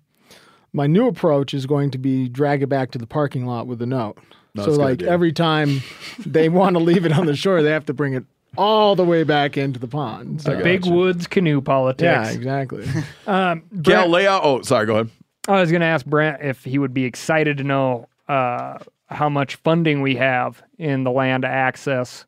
My 0.73 0.87
new 0.87 1.07
approach 1.09 1.53
is 1.55 1.67
going 1.67 1.91
to 1.93 1.99
be 1.99 2.29
drag 2.29 2.63
it 2.63 2.69
back 2.69 2.91
to 2.93 2.99
the 2.99 3.07
parking 3.07 3.47
lot 3.47 3.67
with 3.67 3.83
a 3.83 3.87
note. 3.87 4.19
No, 4.55 4.65
so 4.65 4.71
that's 4.71 4.79
a 4.79 4.97
good 4.97 5.03
like 5.07 5.13
every 5.13 5.33
time 5.33 5.81
they 6.27 6.49
want 6.61 6.75
to 6.77 6.81
leave 6.83 7.07
it 7.07 7.13
on 7.13 7.27
the 7.27 7.37
shore, 7.37 7.63
they 7.63 7.71
have 7.71 7.87
to 7.87 7.95
bring 7.95 8.15
it 8.15 8.25
all 8.57 8.97
the 8.97 9.05
way 9.05 9.23
back 9.23 9.57
into 9.57 9.79
the 9.79 9.87
pond. 9.87 10.43
So- 10.43 10.61
Big 10.63 10.85
Woods 10.87 11.27
canoe 11.29 11.61
politics. 11.61 12.03
yeah, 12.05 12.31
exactly. 12.31 12.85
Um, 13.27 13.63
Cal, 13.71 13.83
Brent, 13.83 14.11
lay 14.11 14.27
out. 14.27 14.41
Oh, 14.45 14.63
sorry. 14.63 14.87
Go 14.87 14.95
ahead. 14.95 15.11
I 15.49 15.61
was 15.61 15.71
going 15.71 15.81
to 15.81 15.87
ask 15.87 16.05
Brent 16.07 16.43
if 16.43 16.65
he 16.65 16.79
would 16.79 16.95
be 16.95 17.05
excited 17.05 17.59
to 17.59 17.65
know 17.65 18.09
uh, 18.29 18.79
how 19.07 19.29
much 19.29 19.57
funding 19.57 20.03
we 20.03 20.17
have 20.17 20.63
in 20.79 21.05
the 21.05 21.11
land 21.11 21.45
access 21.45 22.27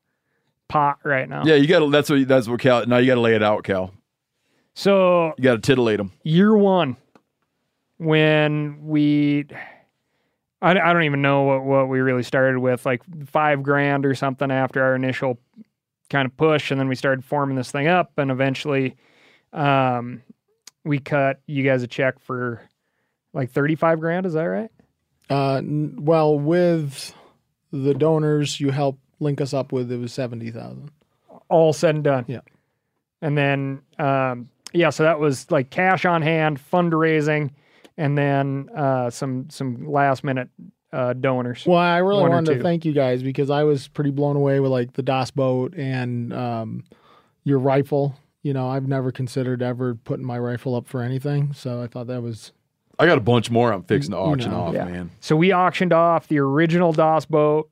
pot 0.69 0.99
right 1.05 1.29
now. 1.29 1.45
Yeah, 1.45 1.55
you 1.57 1.67
got 1.67 1.81
to. 1.81 1.91
That's 1.91 2.11
what. 2.11 2.27
That's 2.27 2.49
what 2.49 2.61
Cal. 2.61 2.87
Now 2.87 2.99
you 2.99 3.07
got 3.07 3.17
to 3.17 3.21
lay 3.21 3.35
it 3.35 3.43
out, 3.43 3.65
Cal. 3.65 3.93
So 4.75 5.35
You 5.37 5.45
got 5.45 5.55
to 5.57 5.61
titillate 5.61 5.99
them. 5.99 6.13
year 6.23 6.57
one, 6.57 6.97
when 7.99 8.87
we, 8.87 9.47
I, 10.63 10.71
I 10.71 10.93
don't 10.95 11.03
even 11.03 11.21
know 11.21 11.43
what, 11.43 11.65
what 11.65 11.89
we 11.89 12.01
really 12.01 12.23
started 12.23 12.59
with, 12.59 12.87
like 12.87 13.03
five 13.27 13.63
grand 13.63 14.07
or 14.07 14.15
something 14.15 14.51
after 14.51 14.83
our 14.83 14.95
initial 14.95 15.39
kind 16.09 16.25
of 16.25 16.35
push. 16.39 16.71
And 16.71 16.81
then 16.81 16.89
we 16.89 16.95
started 16.95 17.23
forming 17.23 17.57
this 17.57 17.71
thing 17.71 17.87
up. 17.87 18.13
And 18.17 18.31
eventually 18.31 18.97
um, 19.53 20.23
we 20.85 20.99
cut 20.99 21.41
you 21.47 21.63
guys 21.65 21.83
a 21.83 21.87
check 21.87 22.19
for 22.19 22.63
like 23.33 23.51
35 23.51 24.01
grand. 24.01 24.27
Is 24.27 24.33
that 24.35 24.45
right? 24.45 24.71
Uh, 25.31 25.57
n- 25.57 25.97
well, 26.01 26.39
with 26.39 27.15
the 27.73 27.95
donors 27.95 28.61
you 28.61 28.71
help 28.71 28.99
link 29.21 29.41
us 29.41 29.55
up 29.55 29.73
with, 29.73 29.91
it 29.91 29.97
was 29.99 30.13
seventy 30.13 30.51
thousand. 30.51 30.91
all 31.49 31.73
said 31.73 31.95
and 31.95 32.05
done. 32.05 32.25
Yeah. 32.29 32.41
And 33.23 33.39
then, 33.39 33.83
um, 33.99 34.49
yeah, 34.73 34.91
so 34.91 35.05
that 35.05 35.21
was 35.21 35.51
like 35.51 35.71
cash 35.71 36.05
on 36.05 36.23
hand, 36.23 36.61
fundraising, 36.73 37.51
and 37.97 38.19
then 38.19 38.69
uh, 38.77 39.11
some 39.11 39.49
some 39.49 39.87
last 39.89 40.25
minute 40.25 40.49
uh, 40.93 41.13
donors. 41.15 41.65
Well, 41.65 41.79
I 41.79 41.99
really 41.99 42.29
wanted 42.29 42.57
to 42.57 42.63
thank 42.63 42.85
you 42.85 42.93
guys 42.93 43.23
because 43.23 43.49
I 43.49 43.63
was 43.65 43.89
pretty 43.89 44.11
blown 44.11 44.37
away 44.37 44.61
with 44.61 44.73
like 44.73 44.93
the 44.95 45.03
DOS 45.03 45.31
boat 45.31 45.75
and 45.77 46.33
um, 46.35 46.85
your 47.45 47.59
rifle. 47.59 48.17
You 48.43 48.53
know, 48.53 48.69
I've 48.69 48.89
never 48.89 49.13
considered 49.13 49.63
ever 49.63 49.95
putting 49.95 50.27
my 50.27 50.39
rifle 50.39 50.75
up 50.75 50.89
for 50.89 51.01
anything, 51.01 51.53
so 51.55 51.81
I 51.81 51.87
thought 51.87 52.09
that 52.09 52.23
was 52.23 52.53
I 53.03 53.07
got 53.07 53.19
a 53.19 53.23
bunch 53.23 53.51
more. 53.51 53.73
I'm 53.73 53.83
fixing 53.83 54.13
to 54.13 54.19
auction 54.19 54.53
know. 54.53 54.61
off, 54.61 54.75
Yeah. 54.75 54.85
man. 54.85 55.11
So 55.21 55.35
we 55.37 55.53
auctioned 55.53 55.93
off 55.93 56.29
the 56.29 56.39
original 56.39 56.93
DOS 56.93 57.25
boat 57.27 57.69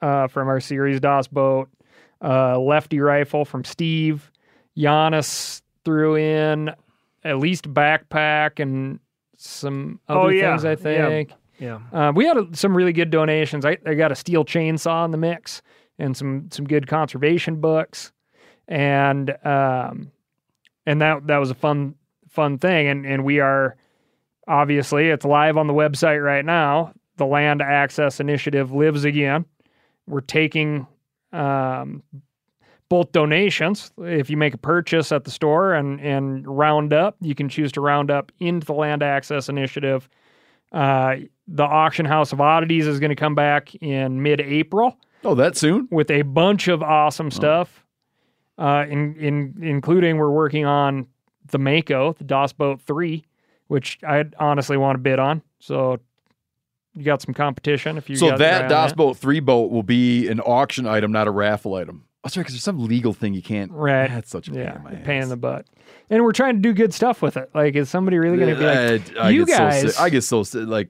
uh, 0.00 0.28
from 0.28 0.46
our 0.48 0.60
series 0.60 1.00
DOS 1.00 1.26
boat, 1.26 1.68
uh, 2.22 2.58
lefty 2.58 3.00
rifle 3.00 3.44
from 3.44 3.64
Steve. 3.64 4.30
Janis 4.76 5.62
threw 5.84 6.14
in 6.16 6.70
at 7.24 7.38
least 7.38 7.72
backpack 7.74 8.60
and 8.60 9.00
some 9.36 9.98
other 10.08 10.20
Oh, 10.20 10.28
yeah. 10.28 10.56
things, 10.56 10.64
I 10.64 10.70
Yeah. 10.90 11.06
think. 11.08 11.32
Yeah. 11.58 11.78
Uh, 11.92 12.12
we 12.14 12.24
had 12.24 12.36
a, 12.36 12.46
some 12.52 12.76
really 12.76 12.92
good 12.92 13.10
donations. 13.10 13.64
I, 13.64 13.78
I 13.84 13.94
got 13.94 14.12
a 14.12 14.14
Stihl 14.14 14.44
chainsaw 14.46 15.04
in 15.04 15.10
the 15.10 15.18
mix 15.18 15.60
and 15.98 16.16
some 16.16 16.48
some 16.52 16.64
good 16.66 16.86
conservation 16.86 17.56
books, 17.60 18.12
and 18.68 19.30
um, 19.44 20.12
and 20.86 21.00
that 21.02 21.26
that 21.26 21.38
was 21.38 21.50
a 21.50 21.56
fun 21.56 21.96
fun 22.28 22.58
thing. 22.58 22.86
And 22.86 23.04
and 23.04 23.24
we 23.24 23.40
are 23.40 23.74
obviously 24.48 25.08
it's 25.08 25.24
live 25.24 25.56
on 25.56 25.66
the 25.66 25.72
website 25.74 26.24
right 26.24 26.44
now. 26.44 26.92
The 27.16 27.26
Land 27.26 27.62
Access 27.62 28.20
Initiative 28.20 28.72
lives 28.72 29.04
again. 29.04 29.44
We're 30.06 30.20
taking 30.20 30.86
um, 31.32 32.02
both 32.88 33.12
donations. 33.12 33.92
If 33.98 34.30
you 34.30 34.36
make 34.36 34.54
a 34.54 34.58
purchase 34.58 35.12
at 35.12 35.24
the 35.24 35.30
store 35.30 35.74
and 35.74 36.00
and 36.00 36.46
round 36.46 36.92
up, 36.92 37.16
you 37.20 37.34
can 37.34 37.48
choose 37.48 37.72
to 37.72 37.80
round 37.80 38.10
up 38.10 38.32
into 38.38 38.66
the 38.66 38.72
Land 38.72 39.02
Access 39.02 39.48
Initiative. 39.48 40.08
Uh, 40.72 41.16
the 41.46 41.64
Auction 41.64 42.06
House 42.06 42.32
of 42.32 42.40
Oddities 42.40 42.86
is 42.86 43.00
going 43.00 43.10
to 43.10 43.16
come 43.16 43.34
back 43.34 43.74
in 43.76 44.22
mid-April 44.22 44.98
Oh, 45.24 45.34
that 45.34 45.56
soon? 45.56 45.88
with 45.90 46.10
a 46.10 46.22
bunch 46.22 46.68
of 46.68 46.82
awesome 46.82 47.30
stuff. 47.30 47.84
Uh, 48.58 48.84
in 48.88 49.14
in 49.16 49.54
including 49.62 50.16
we're 50.16 50.30
working 50.30 50.64
on 50.66 51.06
the 51.50 51.58
Mako, 51.58 52.12
the 52.14 52.24
DOS 52.24 52.52
Boat 52.52 52.80
Three, 52.80 53.24
which 53.68 53.98
I 54.06 54.24
honestly 54.38 54.76
want 54.76 54.96
to 54.96 55.00
bid 55.00 55.18
on. 55.18 55.42
So 55.60 56.00
you 56.94 57.04
got 57.04 57.22
some 57.22 57.32
competition 57.34 57.96
if 57.96 58.10
you. 58.10 58.16
So 58.16 58.36
that 58.36 58.68
DOS 58.68 58.92
Boat 58.92 59.16
three 59.16 59.40
boat 59.40 59.70
will 59.70 59.82
be 59.82 60.28
an 60.28 60.40
auction 60.40 60.86
item, 60.86 61.12
not 61.12 61.28
a 61.28 61.30
raffle 61.30 61.74
item. 61.74 62.04
That's 62.24 62.36
right, 62.36 62.42
because 62.42 62.54
there's 62.54 62.64
some 62.64 62.84
legal 62.84 63.12
thing 63.12 63.32
you 63.32 63.42
can't. 63.42 63.70
Right. 63.70 64.08
That's 64.10 64.28
such 64.28 64.48
a 64.48 64.50
pain 64.50 64.60
Yeah, 64.60 64.76
in 64.76 64.82
my 64.82 64.94
pain 64.96 65.22
in 65.22 65.28
the 65.28 65.36
butt. 65.36 65.66
And 66.10 66.24
we're 66.24 66.32
trying 66.32 66.56
to 66.56 66.60
do 66.60 66.72
good 66.72 66.92
stuff 66.92 67.22
with 67.22 67.36
it. 67.36 67.48
Like, 67.54 67.76
is 67.76 67.88
somebody 67.88 68.18
really 68.18 68.36
going 68.36 68.54
to 68.54 68.58
be 68.58 68.66
like, 68.66 69.16
I- 69.16 69.26
I 69.26 69.30
you 69.30 69.46
get 69.46 69.56
so 69.56 69.58
guys, 69.86 69.96
I 69.98 70.10
get 70.10 70.22
so 70.24 70.42
sick, 70.42 70.66
like 70.66 70.88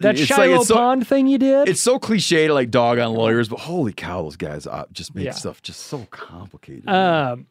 that 0.00 0.18
it's 0.18 0.24
Shiloh 0.24 0.56
like 0.58 0.66
so, 0.66 0.74
Pond 0.74 1.06
thing 1.06 1.26
you 1.26 1.36
did? 1.38 1.68
It's 1.68 1.80
so 1.82 1.98
cliche 1.98 2.46
to 2.46 2.54
like 2.54 2.70
dog 2.70 2.98
on 2.98 3.12
lawyers, 3.12 3.48
but 3.48 3.60
holy 3.60 3.92
cow, 3.92 4.22
those 4.22 4.36
guys 4.36 4.66
uh, 4.66 4.84
just 4.90 5.14
make 5.14 5.26
Yeah. 5.26 5.32
stuff 5.32 5.60
just 5.62 5.80
so 5.80 6.06
complicated. 6.10 6.88
Um, 6.88 7.46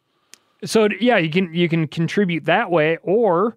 so 0.64 0.88
yeah, 1.00 1.16
you 1.16 1.30
can 1.30 1.54
you 1.54 1.68
can 1.68 1.86
contribute 1.86 2.44
that 2.46 2.70
way, 2.70 2.98
or 3.02 3.54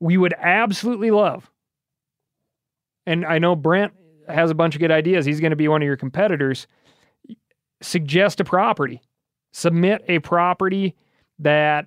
we 0.00 0.16
would 0.16 0.34
absolutely 0.38 1.10
love. 1.10 1.50
And 3.06 3.24
I 3.24 3.38
know 3.38 3.54
Brent 3.54 3.92
has 4.28 4.50
a 4.50 4.54
bunch 4.54 4.74
of 4.74 4.80
good 4.80 4.90
ideas. 4.90 5.26
He's 5.26 5.40
going 5.40 5.50
to 5.50 5.56
be 5.56 5.68
one 5.68 5.82
of 5.82 5.86
your 5.86 5.96
competitors. 5.96 6.66
Suggest 7.82 8.40
a 8.40 8.44
property, 8.44 9.00
submit 9.52 10.04
a 10.08 10.18
property 10.18 10.96
that 11.38 11.86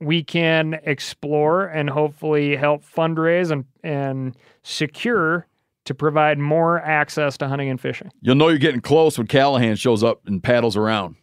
we 0.00 0.22
can 0.22 0.78
explore 0.82 1.66
and 1.66 1.88
hopefully 1.88 2.56
help 2.56 2.84
fundraise 2.84 3.50
and 3.50 3.64
and 3.82 4.36
secure 4.62 5.46
to 5.84 5.94
provide 5.94 6.38
more 6.38 6.80
access 6.80 7.36
to 7.38 7.48
hunting 7.48 7.68
and 7.68 7.80
fishing. 7.80 8.10
You'll 8.20 8.34
know 8.34 8.48
you're 8.48 8.58
getting 8.58 8.80
close 8.80 9.18
when 9.18 9.26
Callaghan 9.26 9.76
shows 9.76 10.02
up 10.02 10.26
and 10.26 10.42
paddles 10.42 10.76
around. 10.76 11.16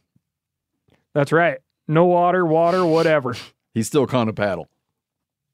That's 1.14 1.32
right. 1.32 1.60
No 1.88 2.06
water, 2.06 2.46
water, 2.46 2.86
whatever. 2.86 3.36
He's 3.74 3.88
still 3.88 4.08
kind 4.08 4.30
of 4.30 4.36
paddle. 4.36 4.68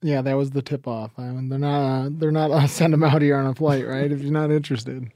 Yeah, 0.02 0.22
that 0.22 0.36
was 0.36 0.52
the 0.52 0.62
tip 0.62 0.88
off. 0.88 1.12
I 1.18 1.24
mean, 1.24 1.50
they're 1.50 1.60
not 1.60 1.82
uh, 1.82 2.10
they're 2.12 2.32
not 2.32 2.52
uh, 2.52 2.68
send 2.68 2.94
them 2.94 3.04
out 3.04 3.22
here 3.22 3.38
on 3.38 3.48
a 3.48 3.56
flight, 3.56 3.88
right? 3.88 4.12
if 4.12 4.22
you're 4.22 4.32
not 4.32 4.52
interested. 4.52 5.12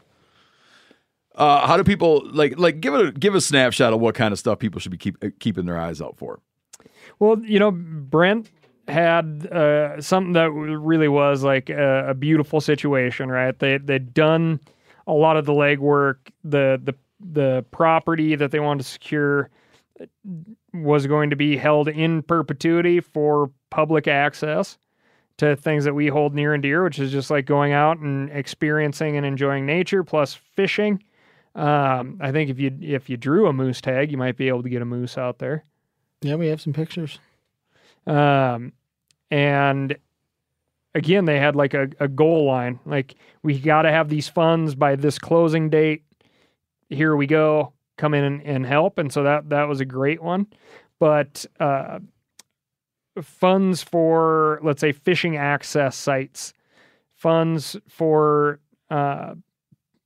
Uh, 1.36 1.66
how 1.66 1.78
do 1.78 1.84
people 1.84 2.30
like 2.34 2.58
like 2.58 2.82
give 2.82 2.94
it 2.94 3.06
a, 3.08 3.12
give 3.12 3.36
a 3.36 3.42
snapshot 3.42 3.94
of 3.94 4.00
what 4.00 4.16
kind 4.16 4.32
of 4.32 4.40
stuff 4.40 4.60
people 4.60 4.80
should 4.80 4.92
be 4.92 4.98
keep, 4.98 5.24
uh, 5.24 5.30
keeping 5.40 5.66
their 5.66 5.78
eyes 5.78 6.02
out 6.02 6.18
for? 6.18 6.40
Well, 7.20 7.40
you 7.40 7.60
know, 7.60 7.72
Brent 7.72 8.52
had 8.88 9.48
uh, 9.48 10.02
something 10.02 10.34
that 10.34 10.52
really 10.52 11.08
was 11.08 11.44
like 11.44 11.70
a, 11.70 12.10
a 12.10 12.14
beautiful 12.14 12.60
situation, 12.60 13.30
right? 13.30 13.58
They 13.58 13.78
they'd 13.78 14.14
done 14.14 14.60
a 15.08 15.14
lot 15.14 15.38
of 15.38 15.46
the 15.46 15.54
legwork. 15.54 16.18
The 16.44 16.82
the 16.84 16.96
the 17.20 17.66
property 17.72 18.36
that 18.36 18.52
they 18.52 18.60
wanted 18.60 18.84
to 18.84 18.90
secure 18.90 19.50
was 20.74 21.06
going 21.08 21.30
to 21.30 21.36
be 21.36 21.56
held 21.56 21.88
in 21.88 22.24
perpetuity 22.24 23.00
for 23.00 23.52
public 23.72 24.08
access 24.08 24.78
to 25.38 25.56
things 25.56 25.84
that 25.86 25.96
we 25.96 26.06
hold 26.06 26.36
near 26.36 26.54
and 26.54 26.62
dear, 26.62 26.84
which 26.84 27.00
is 27.00 27.12
just 27.12 27.32
like 27.32 27.46
going 27.46 27.74
out 27.74 27.98
and 27.98 28.30
experiencing 28.30 29.18
and 29.18 29.26
enjoying 29.26 29.66
nature 29.66 30.04
plus 30.04 30.36
fishing. 30.36 31.02
Um, 31.56 32.20
I 32.22 32.32
think 32.32 32.52
if 32.52 32.60
you 32.60 32.78
if 32.80 33.10
you 33.10 33.18
drew 33.18 33.48
a 33.48 33.54
moose 33.54 33.82
tag, 33.82 34.12
you 34.12 34.18
might 34.18 34.38
be 34.38 34.48
able 34.48 34.62
to 34.62 34.70
get 34.70 34.84
a 34.84 34.86
moose 34.86 35.18
out 35.18 35.40
there. 35.40 35.66
Yeah, 36.22 36.36
we 36.36 36.48
have 36.48 36.62
some 36.62 36.74
pictures. 36.74 37.18
Um, 38.06 38.74
and 39.32 39.98
again, 40.94 41.26
they 41.26 41.40
had 41.40 41.56
like 41.56 41.74
a, 41.74 41.90
a 42.00 42.08
goal 42.08 42.46
line. 42.46 42.80
Like, 42.86 43.16
we 43.44 43.60
got 43.60 43.84
to 43.84 43.92
have 43.92 44.10
these 44.10 44.28
funds 44.28 44.76
by 44.76 44.96
this 44.96 45.18
closing 45.18 45.70
date. 45.70 46.04
Here 46.90 47.16
we 47.16 47.26
go. 47.26 47.74
Come 47.98 48.14
in 48.14 48.24
and, 48.24 48.44
and 48.44 48.66
help. 48.66 48.98
And 48.98 49.12
so 49.12 49.24
that, 49.24 49.50
that 49.50 49.68
was 49.68 49.80
a 49.80 49.86
great 49.86 50.22
one. 50.22 50.48
But 51.00 51.46
uh, 51.60 52.00
funds 53.22 53.84
for, 53.84 54.60
let's 54.64 54.82
say, 54.82 54.92
fishing 54.92 55.38
access 55.38 55.96
sites, 55.96 56.54
funds 57.16 57.76
for 57.88 58.60
uh, 58.90 59.36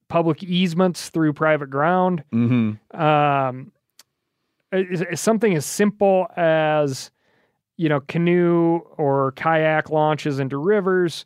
public 0.08 0.44
easements 0.44 1.10
through 1.10 1.34
private 1.34 1.70
ground. 1.70 2.24
Mm-hmm. 2.34 3.00
Um, 3.00 3.72
something 5.14 5.56
as 5.56 5.66
simple 5.66 6.28
as 6.36 7.12
you 7.78 7.90
know 7.90 8.00
canoe 8.02 8.80
or 8.98 9.32
kayak 9.34 9.90
launches 9.90 10.40
into 10.40 10.58
rivers. 10.58 11.26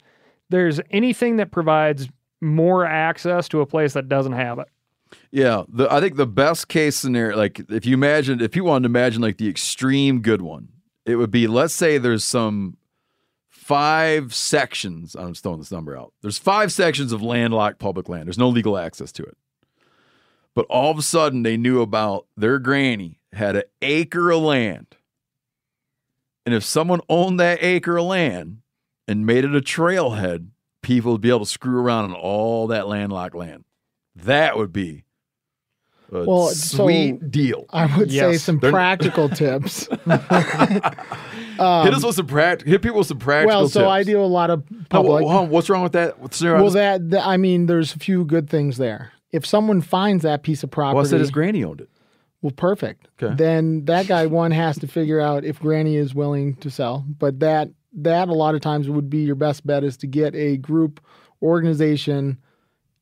There's 0.50 0.80
anything 0.92 1.38
that 1.38 1.52
provides 1.52 2.10
more 2.42 2.86
access 2.86 3.48
to 3.50 3.62
a 3.62 3.66
place 3.66 3.94
that 3.94 4.10
doesn't 4.10 4.34
have 4.34 4.60
it. 4.60 4.68
Yeah, 5.32 5.64
the, 5.68 5.92
I 5.92 6.00
think 6.00 6.16
the 6.16 6.28
best 6.28 6.68
case 6.68 6.96
scenario, 6.96 7.38
like 7.38 7.60
if 7.70 7.86
you 7.86 7.94
imagine, 7.94 8.42
if 8.42 8.56
you 8.56 8.64
wanted 8.64 8.84
to 8.84 8.92
imagine 8.92 9.22
like 9.22 9.38
the 9.38 9.50
extreme 9.50 10.22
good 10.22 10.42
one, 10.42 10.70
it 11.10 11.16
would 11.16 11.32
be 11.32 11.48
let's 11.48 11.74
say 11.74 11.98
there's 11.98 12.24
some 12.24 12.78
five 13.50 14.34
sections. 14.34 15.16
I'm 15.16 15.30
just 15.30 15.44
throwing 15.44 15.60
this 15.60 15.72
number 15.72 15.98
out. 15.98 16.14
There's 16.22 16.38
five 16.38 16.72
sections 16.72 17.12
of 17.12 17.22
landlocked 17.22 17.80
public 17.80 18.10
land. 18.10 18.28
There's 18.28 18.38
no 18.38 18.50
legal 18.50 18.78
access 18.78 19.12
to 19.14 19.24
it. 19.24 19.38
But 20.56 20.66
all 20.66 20.92
of 20.92 20.98
a 20.98 21.04
sudden, 21.04 21.44
they 21.44 21.56
knew 21.56 21.82
about 21.82 22.26
their 22.36 22.60
granny 22.60 23.20
had 23.34 23.56
an 23.56 23.64
acre 23.82 24.32
of 24.32 24.42
land. 24.42 24.88
And 26.46 26.56
if 26.56 26.64
someone 26.64 27.02
owned 27.10 27.40
that 27.40 27.64
acre 27.64 27.98
of 27.98 28.06
land 28.06 28.62
and 29.08 29.26
made 29.26 29.46
it 29.46 29.56
a 29.56 29.62
trailhead, 29.62 30.48
people 30.82 31.12
would 31.12 31.22
be 31.22 31.30
able 31.30 31.42
to 31.42 31.46
screw 31.46 31.80
around 31.80 32.06
on 32.06 32.14
all 32.14 32.68
that 32.68 32.88
landlocked 32.88 33.36
land. 33.36 33.66
That 34.16 34.58
would 34.58 34.74
be 34.74 35.04
a 36.12 36.24
Well, 36.26 36.48
so 36.48 36.86
sweet 36.86 37.32
deal. 37.32 37.66
I 37.72 37.86
would 37.98 38.12
say 38.12 38.38
some 38.38 38.60
They're- 38.60 38.72
practical 38.72 39.30
tips. 39.42 39.88
Um, 41.60 41.86
hit 41.86 41.94
us 41.94 42.06
with 42.06 42.16
some 42.16 42.28
pract- 42.28 42.66
hit 42.66 42.82
people 42.82 43.00
with 43.00 43.08
some 43.08 43.20
practical 43.20 43.62
well, 43.62 43.70
so 43.70 43.82
tips. 43.82 43.90
I 43.90 44.04
do 44.04 44.22
a 44.22 44.24
lot 44.26 44.50
of 44.50 44.64
How- 44.92 45.02
public. 45.04 45.28
how- 45.28 45.44
what's 45.44 45.70
wrong 45.70 45.84
with 45.84 45.92
that? 45.92 46.20
What's 46.20 46.40
there- 46.40 46.56
well, 46.56 46.70
that, 46.72 47.10
that 47.10 47.28
I 47.28 47.38
mean, 47.38 47.66
there's 47.66 47.94
a 47.96 48.00
few 48.00 48.24
good 48.26 48.50
things 48.50 48.78
there. 48.78 49.12
If 49.32 49.46
someone 49.46 49.82
finds 49.82 50.24
that 50.24 50.42
piece 50.44 50.64
of 50.64 50.72
property, 50.72 50.96
Well, 50.96 51.06
I 51.06 51.10
said 51.10 51.20
his 51.20 51.32
granny 51.32 51.64
owned 51.64 51.82
it. 51.82 51.90
Well, 52.42 52.52
perfect. 52.52 53.10
Okay. 53.22 53.36
Then 53.36 53.84
that 53.86 54.08
guy 54.08 54.26
one 54.26 54.52
has 54.52 54.80
to 54.80 54.88
figure 54.88 55.20
out 55.20 55.44
if 55.44 55.60
Granny 55.60 55.98
is 55.98 56.16
willing 56.16 56.56
to 56.58 56.70
sell. 56.72 57.06
But 57.20 57.42
that 57.42 57.70
that 57.98 58.30
a 58.30 58.34
lot 58.34 58.56
of 58.56 58.62
times 58.62 58.88
would 58.90 59.10
be 59.10 59.20
your 59.20 59.36
best 59.36 59.68
bet 59.68 59.84
is 59.84 59.98
to 59.98 60.08
get 60.08 60.34
a 60.36 60.56
group 60.58 61.02
organization 61.42 62.38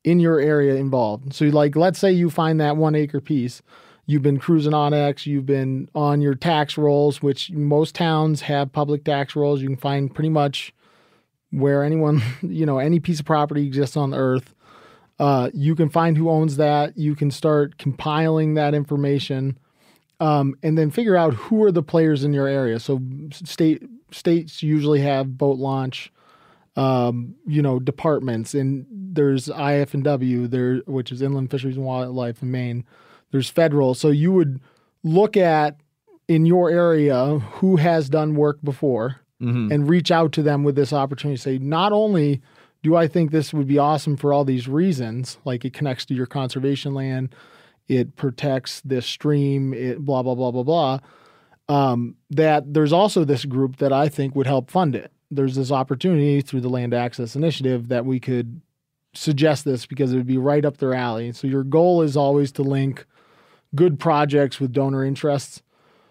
in 0.08 0.22
your 0.22 0.40
area 0.40 0.76
involved. 0.76 1.34
So 1.34 1.46
like 1.48 1.76
let's 1.76 2.00
say 2.00 2.14
you 2.14 2.30
find 2.30 2.62
that 2.62 2.78
one 2.78 2.96
acre 2.96 3.20
piece. 3.20 3.62
You've 4.06 4.22
been 4.22 4.40
cruising 4.40 4.74
on 4.74 4.94
X, 4.94 5.28
you've 5.28 5.46
been 5.46 5.90
on 5.94 6.22
your 6.22 6.34
tax 6.34 6.78
rolls, 6.78 7.22
which 7.22 7.52
most 7.52 7.94
towns 7.94 8.40
have 8.44 8.72
public 8.72 9.04
tax 9.04 9.36
rolls. 9.36 9.62
You 9.62 9.68
can 9.68 9.76
find 9.76 10.14
pretty 10.14 10.30
much 10.30 10.74
where 11.52 11.84
anyone, 11.84 12.22
you 12.42 12.66
know, 12.66 12.78
any 12.78 13.02
piece 13.02 13.20
of 13.20 13.26
property 13.26 13.68
exists 13.68 13.98
on 13.98 14.12
the 14.12 14.18
earth. 14.18 14.56
Uh, 15.20 15.50
you 15.54 15.76
can 15.76 15.90
find 15.90 16.16
who 16.16 16.30
owns 16.30 16.56
that. 16.56 16.98
You 16.98 17.14
can 17.14 17.30
start 17.30 17.78
compiling 17.78 18.54
that 18.54 18.74
information, 18.74 19.58
um, 20.22 20.56
and 20.64 20.78
then 20.78 20.90
figure 20.90 21.18
out 21.18 21.34
who 21.34 21.64
are 21.64 21.72
the 21.72 21.84
players 21.84 22.24
in 22.24 22.32
your 22.34 22.48
area. 22.48 22.80
So 22.80 23.02
state 23.34 23.84
states 24.12 24.64
usually 24.64 25.02
have 25.02 25.38
boat 25.38 25.58
launch, 25.58 26.14
um, 26.78 27.36
you 27.46 27.62
know, 27.62 27.80
departments, 27.80 28.54
and 28.54 28.86
there's 28.90 29.50
IF 29.50 29.94
and 29.94 30.04
W 30.04 30.48
there, 30.48 30.78
which 30.86 31.12
is 31.12 31.22
Inland 31.22 31.52
Fisheries 31.52 31.76
and 31.76 31.86
Wildlife 31.86 32.42
in 32.42 32.52
Maine. 32.52 32.86
There's 33.32 33.50
federal. 33.50 33.94
So 33.96 34.10
you 34.10 34.32
would 34.32 34.62
look 35.04 35.36
at 35.36 35.78
in 36.28 36.46
your 36.46 36.70
area 36.70 37.40
who 37.40 37.78
has 37.78 38.10
done 38.10 38.36
work 38.36 38.60
before 38.64 39.18
Mhm. 39.42 39.72
and 39.74 39.90
reach 39.90 40.12
out 40.12 40.32
to 40.34 40.44
them 40.44 40.64
with 40.64 40.76
this 40.76 40.92
opportunity. 40.94 41.38
Say, 41.38 41.58
not 41.58 41.92
only 41.94 42.42
do 42.84 42.96
I 42.96 43.08
think 43.08 43.32
this 43.32 43.54
would 43.54 43.68
be 43.68 43.78
awesome 43.80 44.16
for 44.18 44.32
all 44.32 44.46
these 44.46 44.68
reasons, 44.68 45.38
like 45.46 45.66
it 45.66 45.74
connects 45.74 46.06
to 46.06 46.14
your 46.14 46.26
conservation 46.26 46.94
land, 46.94 47.34
it 47.88 48.16
protects 48.16 48.82
this 48.82 49.06
stream, 49.06 49.74
it 49.74 50.00
blah 50.06 50.22
blah 50.24 50.36
blah 50.36 50.52
blah 50.52 50.64
blah. 50.64 51.00
Um, 51.70 52.16
that 52.30 52.74
there's 52.74 52.94
also 52.94 53.24
this 53.26 53.46
group 53.46 53.78
that 53.78 53.92
I 53.92 54.10
think 54.10 54.36
would 54.36 54.48
help 54.48 54.70
fund 54.70 54.96
it. 54.96 55.12
There's 55.30 55.56
this 55.56 55.72
opportunity 55.72 56.42
through 56.42 56.62
the 56.62 56.70
Land 56.70 56.94
Access 56.94 57.36
Initiative 57.36 57.90
that 57.90 58.06
we 58.06 58.20
could 58.20 58.62
suggest 59.14 59.66
this 59.66 59.86
because 59.86 60.14
it 60.14 60.18
would 60.18 60.28
be 60.28 60.38
right 60.38 60.64
up 60.64 60.78
their 60.78 60.94
alley. 60.94 61.32
So 61.32 61.48
your 61.48 61.64
goal 61.64 62.02
is 62.02 62.16
always 62.16 62.52
to 62.54 62.62
link 62.62 63.06
good 63.76 64.00
projects 64.00 64.60
with 64.60 64.72
donor 64.72 65.04
interests. 65.04 65.62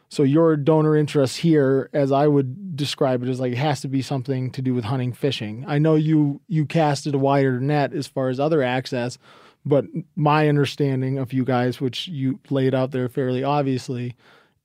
So 0.08 0.22
your 0.22 0.56
donor 0.56 0.96
interest 0.96 1.38
here, 1.38 1.90
as 1.92 2.12
I 2.12 2.26
would 2.26 2.76
describe 2.76 3.22
it, 3.22 3.28
is 3.28 3.40
like 3.40 3.52
it 3.52 3.58
has 3.58 3.80
to 3.80 3.88
be 3.88 4.02
something 4.02 4.50
to 4.52 4.62
do 4.62 4.74
with 4.74 4.84
hunting, 4.84 5.12
fishing. 5.12 5.64
I 5.66 5.78
know 5.78 5.96
you 5.96 6.40
you 6.46 6.64
casted 6.64 7.14
a 7.14 7.18
wider 7.18 7.60
net 7.60 7.92
as 7.92 8.06
far 8.06 8.28
as 8.28 8.38
other 8.38 8.62
access, 8.62 9.18
but 9.64 9.84
my 10.14 10.48
understanding 10.48 11.18
of 11.18 11.32
you 11.32 11.44
guys, 11.44 11.80
which 11.80 12.06
you 12.06 12.38
laid 12.50 12.74
out 12.74 12.92
there 12.92 13.08
fairly 13.08 13.42
obviously, 13.42 14.14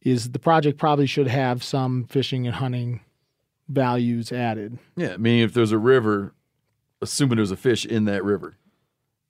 is 0.01 0.31
the 0.31 0.39
project 0.39 0.77
probably 0.77 1.07
should 1.07 1.27
have 1.27 1.63
some 1.63 2.05
fishing 2.05 2.45
and 2.45 2.55
hunting 2.55 3.01
values 3.71 4.31
added. 4.31 4.77
Yeah, 4.95 5.13
I 5.13 5.17
mean, 5.17 5.43
if 5.43 5.53
there's 5.53 5.71
a 5.71 5.77
river, 5.77 6.33
assuming 7.01 7.37
there's 7.37 7.51
a 7.51 7.57
fish 7.57 7.85
in 7.85 8.05
that 8.05 8.23
river, 8.23 8.55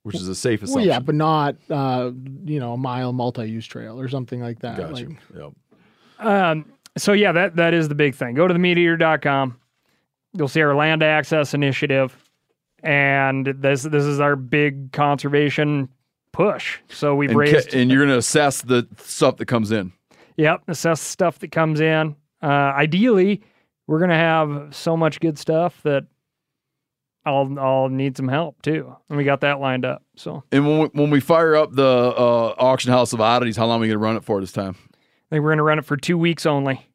which 0.02 0.16
is 0.16 0.28
a 0.28 0.34
safe 0.34 0.60
Well, 0.62 0.70
assumption. 0.70 0.88
yeah, 0.88 0.98
but 1.00 1.14
not 1.14 1.56
uh, 1.70 2.10
you 2.44 2.58
know 2.60 2.72
a 2.74 2.76
mile 2.78 3.12
multi-use 3.12 3.66
trail 3.66 3.98
or 4.00 4.08
something 4.08 4.40
like 4.40 4.60
that. 4.60 4.76
Gotcha. 4.78 4.92
Like, 4.92 5.08
Yep. 5.36 5.52
Um, 6.18 6.72
so 6.96 7.12
yeah, 7.12 7.32
that 7.32 7.56
that 7.56 7.74
is 7.74 7.88
the 7.88 7.94
big 7.94 8.14
thing. 8.14 8.34
Go 8.34 8.46
to 8.46 8.54
the 8.54 8.60
meateater.com. 8.60 9.58
You'll 10.34 10.48
see 10.48 10.62
our 10.62 10.74
land 10.74 11.02
access 11.02 11.52
initiative, 11.54 12.16
and 12.82 13.46
this 13.46 13.82
this 13.82 14.04
is 14.04 14.20
our 14.20 14.36
big 14.36 14.92
conservation 14.92 15.88
push. 16.32 16.78
So 16.88 17.14
we've 17.14 17.30
and, 17.30 17.36
ca- 17.38 17.42
raised, 17.42 17.74
and 17.74 17.90
you're 17.90 18.00
going 18.00 18.10
to 18.10 18.18
assess 18.18 18.62
the 18.62 18.86
stuff 18.98 19.36
that 19.36 19.46
comes 19.46 19.70
in. 19.70 19.92
yep, 20.36 20.62
assess 20.68 21.00
stuff 21.00 21.38
that 21.40 21.52
comes 21.52 21.80
in. 21.80 22.16
Uh, 22.42 22.46
ideally, 22.74 23.42
we're 23.86 24.00
gonna 24.00 24.16
have 24.16 24.74
so 24.74 24.96
much 24.96 25.20
good 25.20 25.38
stuff 25.38 25.80
that 25.82 26.04
I'll 27.24 27.58
I'll 27.58 27.88
need 27.88 28.16
some 28.16 28.28
help 28.28 28.60
too, 28.62 28.94
and 29.08 29.16
we 29.16 29.24
got 29.24 29.40
that 29.42 29.60
lined 29.60 29.84
up. 29.84 30.02
So 30.16 30.42
And 30.50 30.66
when 30.66 30.78
we, 30.80 30.86
when 30.86 31.10
we 31.10 31.20
fire 31.20 31.54
up 31.54 31.72
the 31.72 31.84
uh, 31.84 32.54
auction 32.58 32.90
house 32.90 33.12
of 33.12 33.20
oddities, 33.20 33.56
how 33.56 33.66
long 33.66 33.78
are 33.78 33.82
we 33.82 33.86
going 33.88 33.98
to 33.98 34.04
run 34.04 34.16
it 34.16 34.24
for 34.24 34.40
this 34.40 34.52
time? 34.52 34.76
I 34.90 35.36
think 35.36 35.42
we're 35.42 35.50
going 35.50 35.58
to 35.58 35.62
run 35.64 35.78
it 35.78 35.84
for 35.84 35.96
two 35.96 36.18
weeks 36.18 36.46
only. 36.46 36.86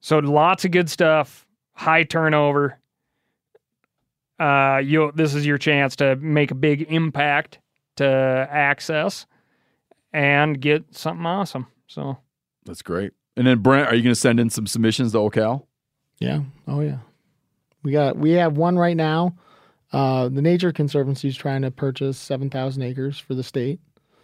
So 0.00 0.18
lots 0.18 0.64
of 0.64 0.70
good 0.70 0.90
stuff, 0.90 1.46
high 1.72 2.04
turnover. 2.04 2.78
Uh, 4.38 4.82
you 4.84 5.12
this 5.14 5.34
is 5.34 5.46
your 5.46 5.56
chance 5.56 5.96
to 5.96 6.14
make 6.16 6.50
a 6.50 6.54
big 6.54 6.82
impact 6.92 7.58
to 7.96 8.06
access 8.06 9.26
and 10.12 10.60
get 10.60 10.94
something 10.94 11.24
awesome. 11.24 11.66
So 11.86 12.18
That's 12.66 12.82
great. 12.82 13.12
And 13.36 13.46
then 13.46 13.58
Brent, 13.58 13.88
are 13.88 13.94
you 13.94 14.02
going 14.02 14.14
to 14.14 14.20
send 14.20 14.40
in 14.40 14.48
some 14.50 14.66
submissions 14.66 15.12
to 15.12 15.18
OCal? 15.18 15.66
Yeah. 16.18 16.40
Oh 16.66 16.80
yeah. 16.80 16.98
We 17.82 17.92
got 17.92 18.16
we 18.16 18.32
have 18.32 18.56
one 18.56 18.76
right 18.78 18.96
now. 18.96 19.36
Uh, 19.92 20.28
the 20.28 20.42
Nature 20.42 20.72
Conservancy 20.72 21.28
is 21.28 21.36
trying 21.36 21.62
to 21.62 21.70
purchase 21.70 22.18
seven 22.18 22.48
thousand 22.50 22.82
acres 22.82 23.18
for 23.18 23.34
the 23.34 23.42
state, 23.44 23.78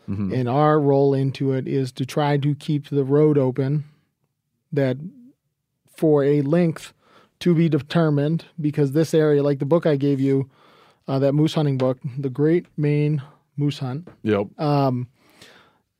Mhm. 0.09 0.33
and 0.35 0.49
our 0.49 0.81
role 0.81 1.15
into 1.15 1.53
it 1.53 1.69
is 1.69 1.93
to 1.93 2.07
try 2.07 2.37
to 2.39 2.55
keep 2.55 2.89
the 2.89 3.05
road 3.05 3.39
open. 3.39 3.85
That 4.73 4.97
for 5.95 6.25
a 6.25 6.41
length 6.43 6.95
to 7.41 7.55
be 7.55 7.69
determined, 7.69 8.47
because 8.61 8.93
this 8.93 9.13
area, 9.13 9.43
like 9.43 9.59
the 9.59 9.67
book 9.67 9.85
I 9.85 9.97
gave 9.97 10.19
you, 10.19 10.49
uh, 11.07 11.19
that 11.19 11.35
moose 11.35 11.55
hunting 11.55 11.77
book, 11.77 11.99
the 12.19 12.31
Great 12.31 12.67
Maine 12.79 13.21
Moose 13.57 13.79
Hunt. 13.81 14.09
Yep. 14.23 14.59
Um, 14.59 15.09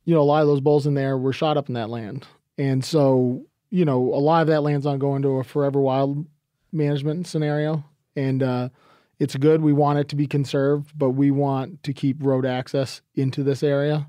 you 0.05 0.13
know, 0.15 0.21
a 0.21 0.23
lot 0.23 0.41
of 0.41 0.47
those 0.47 0.61
bulls 0.61 0.87
in 0.87 0.95
there 0.95 1.17
were 1.17 1.33
shot 1.33 1.55
up 1.55 1.67
in 1.69 1.75
that 1.75 1.89
land. 1.89 2.25
And 2.57 2.83
so, 2.83 3.45
you 3.69 3.85
know, 3.85 3.99
a 3.99 4.19
lot 4.19 4.41
of 4.41 4.47
that 4.47 4.61
land's 4.61 4.85
on 4.85 4.99
going 4.99 5.21
to 5.23 5.39
a 5.39 5.43
forever 5.43 5.79
wild 5.79 6.25
management 6.71 7.27
scenario. 7.27 7.83
And 8.15 8.43
uh, 8.43 8.69
it's 9.19 9.35
good. 9.35 9.61
We 9.61 9.73
want 9.73 9.99
it 9.99 10.09
to 10.09 10.15
be 10.15 10.27
conserved, 10.27 10.91
but 10.97 11.11
we 11.11 11.31
want 11.31 11.83
to 11.83 11.93
keep 11.93 12.17
road 12.19 12.45
access 12.45 13.01
into 13.15 13.43
this 13.43 13.63
area. 13.63 14.07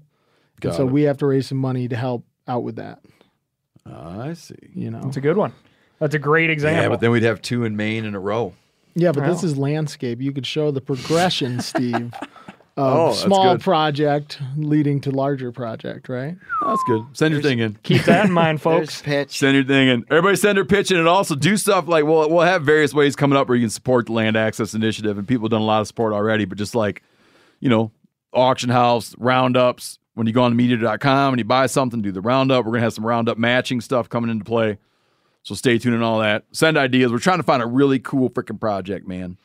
Got 0.61 0.71
and 0.71 0.77
so 0.77 0.89
it. 0.89 0.93
we 0.93 1.03
have 1.03 1.19
to 1.19 1.27
raise 1.27 1.49
some 1.49 1.59
money 1.59 1.89
to 1.89 1.97
help 1.97 2.25
out 2.47 2.63
with 2.63 2.77
that. 2.77 3.01
I 3.87 4.33
see. 4.35 4.57
You 4.75 4.91
know, 4.91 5.03
it's 5.05 5.17
a 5.17 5.21
good 5.21 5.37
one. 5.37 5.53
That's 5.99 6.15
a 6.15 6.19
great 6.19 6.51
example. 6.51 6.83
Yeah, 6.83 6.89
but 6.89 7.01
then 7.01 7.11
we'd 7.11 7.23
have 7.23 7.43
two 7.43 7.65
in 7.65 7.77
Maine 7.77 8.05
in 8.05 8.15
a 8.15 8.21
row. 8.21 8.55
Yeah, 8.95 9.13
but 9.13 9.27
this 9.27 9.43
is 9.43 9.57
landscape. 9.59 10.21
You 10.21 10.33
could 10.33 10.47
show 10.47 10.71
the 10.71 10.81
progression, 10.81 11.61
Steve, 11.63 12.13
of 12.15 12.29
Oh, 12.77 13.13
small 13.13 13.55
good. 13.55 13.61
project 13.63 14.41
leading 14.57 15.01
to 15.03 15.13
larger 15.13 15.53
project, 15.53 16.09
right? 16.09 16.37
Oh, 16.63 16.71
that's 16.71 16.83
good. 16.89 17.05
Send 17.13 17.33
your 17.33 17.43
thing 17.43 17.61
in. 17.61 17.79
Keep 17.85 18.03
that 18.05 18.27
in 18.27 18.33
mind, 18.33 18.61
folks. 18.63 19.01
pitch. 19.01 19.39
Send 19.39 19.55
your 19.55 19.65
thing 19.65 19.89
in. 19.89 20.05
Everybody 20.11 20.35
send 20.37 20.59
their 20.59 20.65
pitch 20.65 20.91
in 20.91 20.97
and 20.99 21.07
also 21.07 21.37
do 21.37 21.57
stuff 21.57 21.87
like 21.87 22.05
we'll 22.05 22.29
we'll 22.29 22.41
have 22.45 22.63
various 22.65 22.93
ways 22.93 23.15
coming 23.15 23.39
up 23.39 23.49
where 23.49 23.57
you 23.57 23.63
can 23.63 23.71
support 23.71 24.07
the 24.07 24.13
land 24.13 24.37
access 24.37 24.75
initiative 24.75 25.19
and 25.19 25.29
people 25.29 25.45
have 25.47 25.53
done 25.53 25.61
a 25.61 25.65
lot 25.65 25.83
of 25.83 25.87
support 25.87 26.13
already, 26.13 26.45
but 26.47 26.59
just 26.59 26.75
like, 26.75 27.03
you 27.61 27.69
know, 27.69 27.93
auction 28.33 28.71
house, 28.71 29.15
roundups. 29.19 29.99
When 30.15 30.27
you 30.27 30.33
go 30.33 30.43
on 30.43 30.55
meateater.com 30.55 31.33
and 31.35 31.39
you 31.41 31.45
buy 31.45 31.67
something, 31.67 32.01
do 32.03 32.11
the 32.13 32.21
roundup. 32.21 32.65
We're 32.65 32.73
gonna 32.73 32.83
have 32.83 32.93
some 32.93 33.07
roundup 33.07 33.39
matching 33.39 33.81
stuff 33.81 34.09
coming 34.09 34.31
into 34.31 34.45
play. 34.45 34.79
So 35.45 35.55
stay 35.55 35.79
tuned 35.79 35.95
and 35.95 36.03
all 36.05 36.21
that. 36.21 36.45
Send 36.53 36.77
ideas. 36.77 37.13
We're 37.13 37.19
trying 37.19 37.39
to 37.39 37.43
find 37.45 37.63
a 37.63 37.67
really 37.67 37.99
cool 38.01 38.31
freaking 38.31 38.59
project, 38.59 39.07
man. 39.07 39.37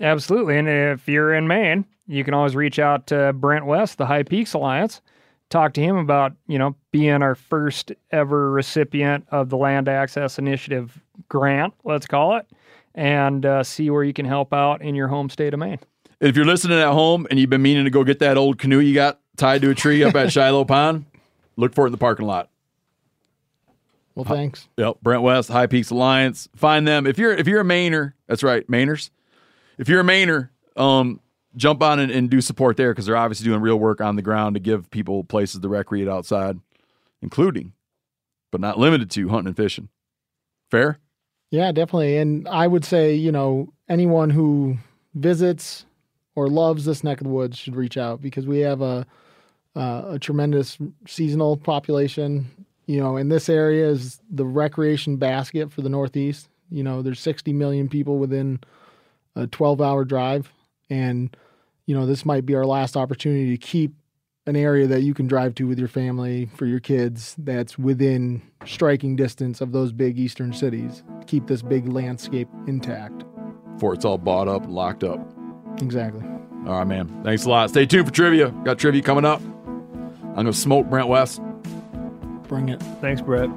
Absolutely. 0.00 0.58
And 0.58 0.68
if 0.68 1.06
you're 1.08 1.32
in 1.32 1.46
Maine, 1.46 1.84
you 2.12 2.24
can 2.24 2.34
always 2.34 2.54
reach 2.54 2.78
out 2.78 3.06
to 3.08 3.32
Brent 3.32 3.64
West, 3.64 3.98
the 3.98 4.06
High 4.06 4.22
Peaks 4.22 4.52
Alliance, 4.52 5.00
talk 5.48 5.72
to 5.74 5.80
him 5.80 5.96
about, 5.96 6.32
you 6.46 6.58
know, 6.58 6.74
being 6.90 7.22
our 7.22 7.34
first 7.34 7.92
ever 8.10 8.50
recipient 8.50 9.26
of 9.30 9.48
the 9.48 9.56
Land 9.56 9.88
Access 9.88 10.38
Initiative 10.38 11.00
grant, 11.28 11.74
let's 11.84 12.06
call 12.06 12.36
it, 12.36 12.46
and 12.94 13.46
uh, 13.46 13.62
see 13.62 13.88
where 13.88 14.04
you 14.04 14.12
can 14.12 14.26
help 14.26 14.52
out 14.52 14.82
in 14.82 14.94
your 14.94 15.08
home 15.08 15.30
state 15.30 15.54
of 15.54 15.60
Maine. 15.60 15.78
If 16.20 16.36
you're 16.36 16.44
listening 16.44 16.78
at 16.78 16.92
home 16.92 17.26
and 17.30 17.38
you've 17.38 17.50
been 17.50 17.62
meaning 17.62 17.84
to 17.84 17.90
go 17.90 18.04
get 18.04 18.18
that 18.20 18.36
old 18.36 18.58
canoe 18.58 18.78
you 18.78 18.94
got 18.94 19.18
tied 19.36 19.62
to 19.62 19.70
a 19.70 19.74
tree 19.74 20.04
up 20.04 20.14
at 20.14 20.30
Shiloh 20.32 20.64
Pond, 20.64 21.06
look 21.56 21.74
for 21.74 21.84
it 21.84 21.88
in 21.88 21.92
the 21.92 21.98
parking 21.98 22.26
lot. 22.26 22.50
Well, 24.14 24.26
thanks. 24.26 24.68
Yep, 24.76 24.98
Brent 25.00 25.22
West, 25.22 25.48
High 25.48 25.66
Peaks 25.66 25.88
Alliance. 25.88 26.46
Find 26.54 26.86
them 26.86 27.06
if 27.06 27.18
you're 27.18 27.32
if 27.32 27.46
you're 27.46 27.62
a 27.62 27.64
Mainer. 27.64 28.12
That's 28.26 28.42
right, 28.42 28.66
Mainers. 28.68 29.08
If 29.78 29.88
you're 29.88 30.00
a 30.00 30.04
Mainer, 30.04 30.50
um, 30.76 31.18
jump 31.56 31.82
on 31.82 31.98
and, 31.98 32.10
and 32.10 32.30
do 32.30 32.40
support 32.40 32.76
there 32.76 32.92
because 32.92 33.06
they're 33.06 33.16
obviously 33.16 33.44
doing 33.44 33.60
real 33.60 33.78
work 33.78 34.00
on 34.00 34.16
the 34.16 34.22
ground 34.22 34.54
to 34.54 34.60
give 34.60 34.90
people 34.90 35.24
places 35.24 35.60
to 35.60 35.68
recreate 35.68 36.08
outside, 36.08 36.58
including, 37.20 37.72
but 38.50 38.60
not 38.60 38.78
limited 38.78 39.10
to, 39.10 39.28
hunting 39.28 39.48
and 39.48 39.56
fishing. 39.56 39.88
Fair. 40.70 40.98
Yeah, 41.50 41.70
definitely. 41.72 42.16
And 42.16 42.48
I 42.48 42.66
would 42.66 42.84
say, 42.84 43.14
you 43.14 43.30
know, 43.30 43.72
anyone 43.88 44.30
who 44.30 44.78
visits 45.14 45.84
or 46.34 46.48
loves 46.48 46.84
this 46.84 47.04
neck 47.04 47.20
of 47.20 47.26
the 47.26 47.32
woods 47.32 47.58
should 47.58 47.76
reach 47.76 47.98
out 47.98 48.22
because 48.22 48.46
we 48.46 48.60
have 48.60 48.80
a 48.80 49.06
uh, 49.74 50.02
a 50.08 50.18
tremendous 50.18 50.78
seasonal 51.06 51.56
population. 51.56 52.50
You 52.86 53.00
know, 53.00 53.16
in 53.16 53.28
this 53.28 53.48
area 53.48 53.88
is 53.88 54.20
the 54.30 54.44
recreation 54.44 55.16
basket 55.16 55.72
for 55.72 55.82
the 55.82 55.88
Northeast. 55.88 56.48
You 56.70 56.82
know, 56.82 57.02
there's 57.02 57.20
60 57.20 57.52
million 57.52 57.88
people 57.88 58.18
within 58.18 58.60
a 59.36 59.46
12 59.46 59.80
hour 59.80 60.04
drive. 60.04 60.52
And, 60.90 61.34
you 61.86 61.94
know, 61.94 62.06
this 62.06 62.24
might 62.24 62.46
be 62.46 62.54
our 62.54 62.66
last 62.66 62.96
opportunity 62.96 63.50
to 63.50 63.58
keep 63.58 63.92
an 64.46 64.56
area 64.56 64.86
that 64.88 65.02
you 65.02 65.14
can 65.14 65.26
drive 65.26 65.54
to 65.54 65.68
with 65.68 65.78
your 65.78 65.88
family 65.88 66.50
for 66.56 66.66
your 66.66 66.80
kids 66.80 67.36
that's 67.38 67.78
within 67.78 68.42
striking 68.64 69.14
distance 69.14 69.60
of 69.60 69.72
those 69.72 69.92
big 69.92 70.18
eastern 70.18 70.52
cities. 70.52 71.04
Keep 71.26 71.46
this 71.46 71.62
big 71.62 71.86
landscape 71.88 72.48
intact. 72.66 73.24
Before 73.74 73.94
it's 73.94 74.04
all 74.04 74.18
bought 74.18 74.48
up 74.48 74.64
and 74.64 74.74
locked 74.74 75.04
up. 75.04 75.20
Exactly. 75.80 76.24
All 76.66 76.78
right, 76.78 76.86
man. 76.86 77.22
Thanks 77.24 77.44
a 77.44 77.50
lot. 77.50 77.70
Stay 77.70 77.86
tuned 77.86 78.06
for 78.06 78.12
trivia. 78.12 78.50
Got 78.64 78.78
trivia 78.78 79.02
coming 79.02 79.24
up. 79.24 79.40
I'm 79.40 80.34
going 80.34 80.46
to 80.46 80.52
smoke 80.52 80.88
Brent 80.88 81.08
West. 81.08 81.40
Bring 82.48 82.68
it. 82.68 82.80
Thanks, 83.00 83.20
Brett. 83.20 83.50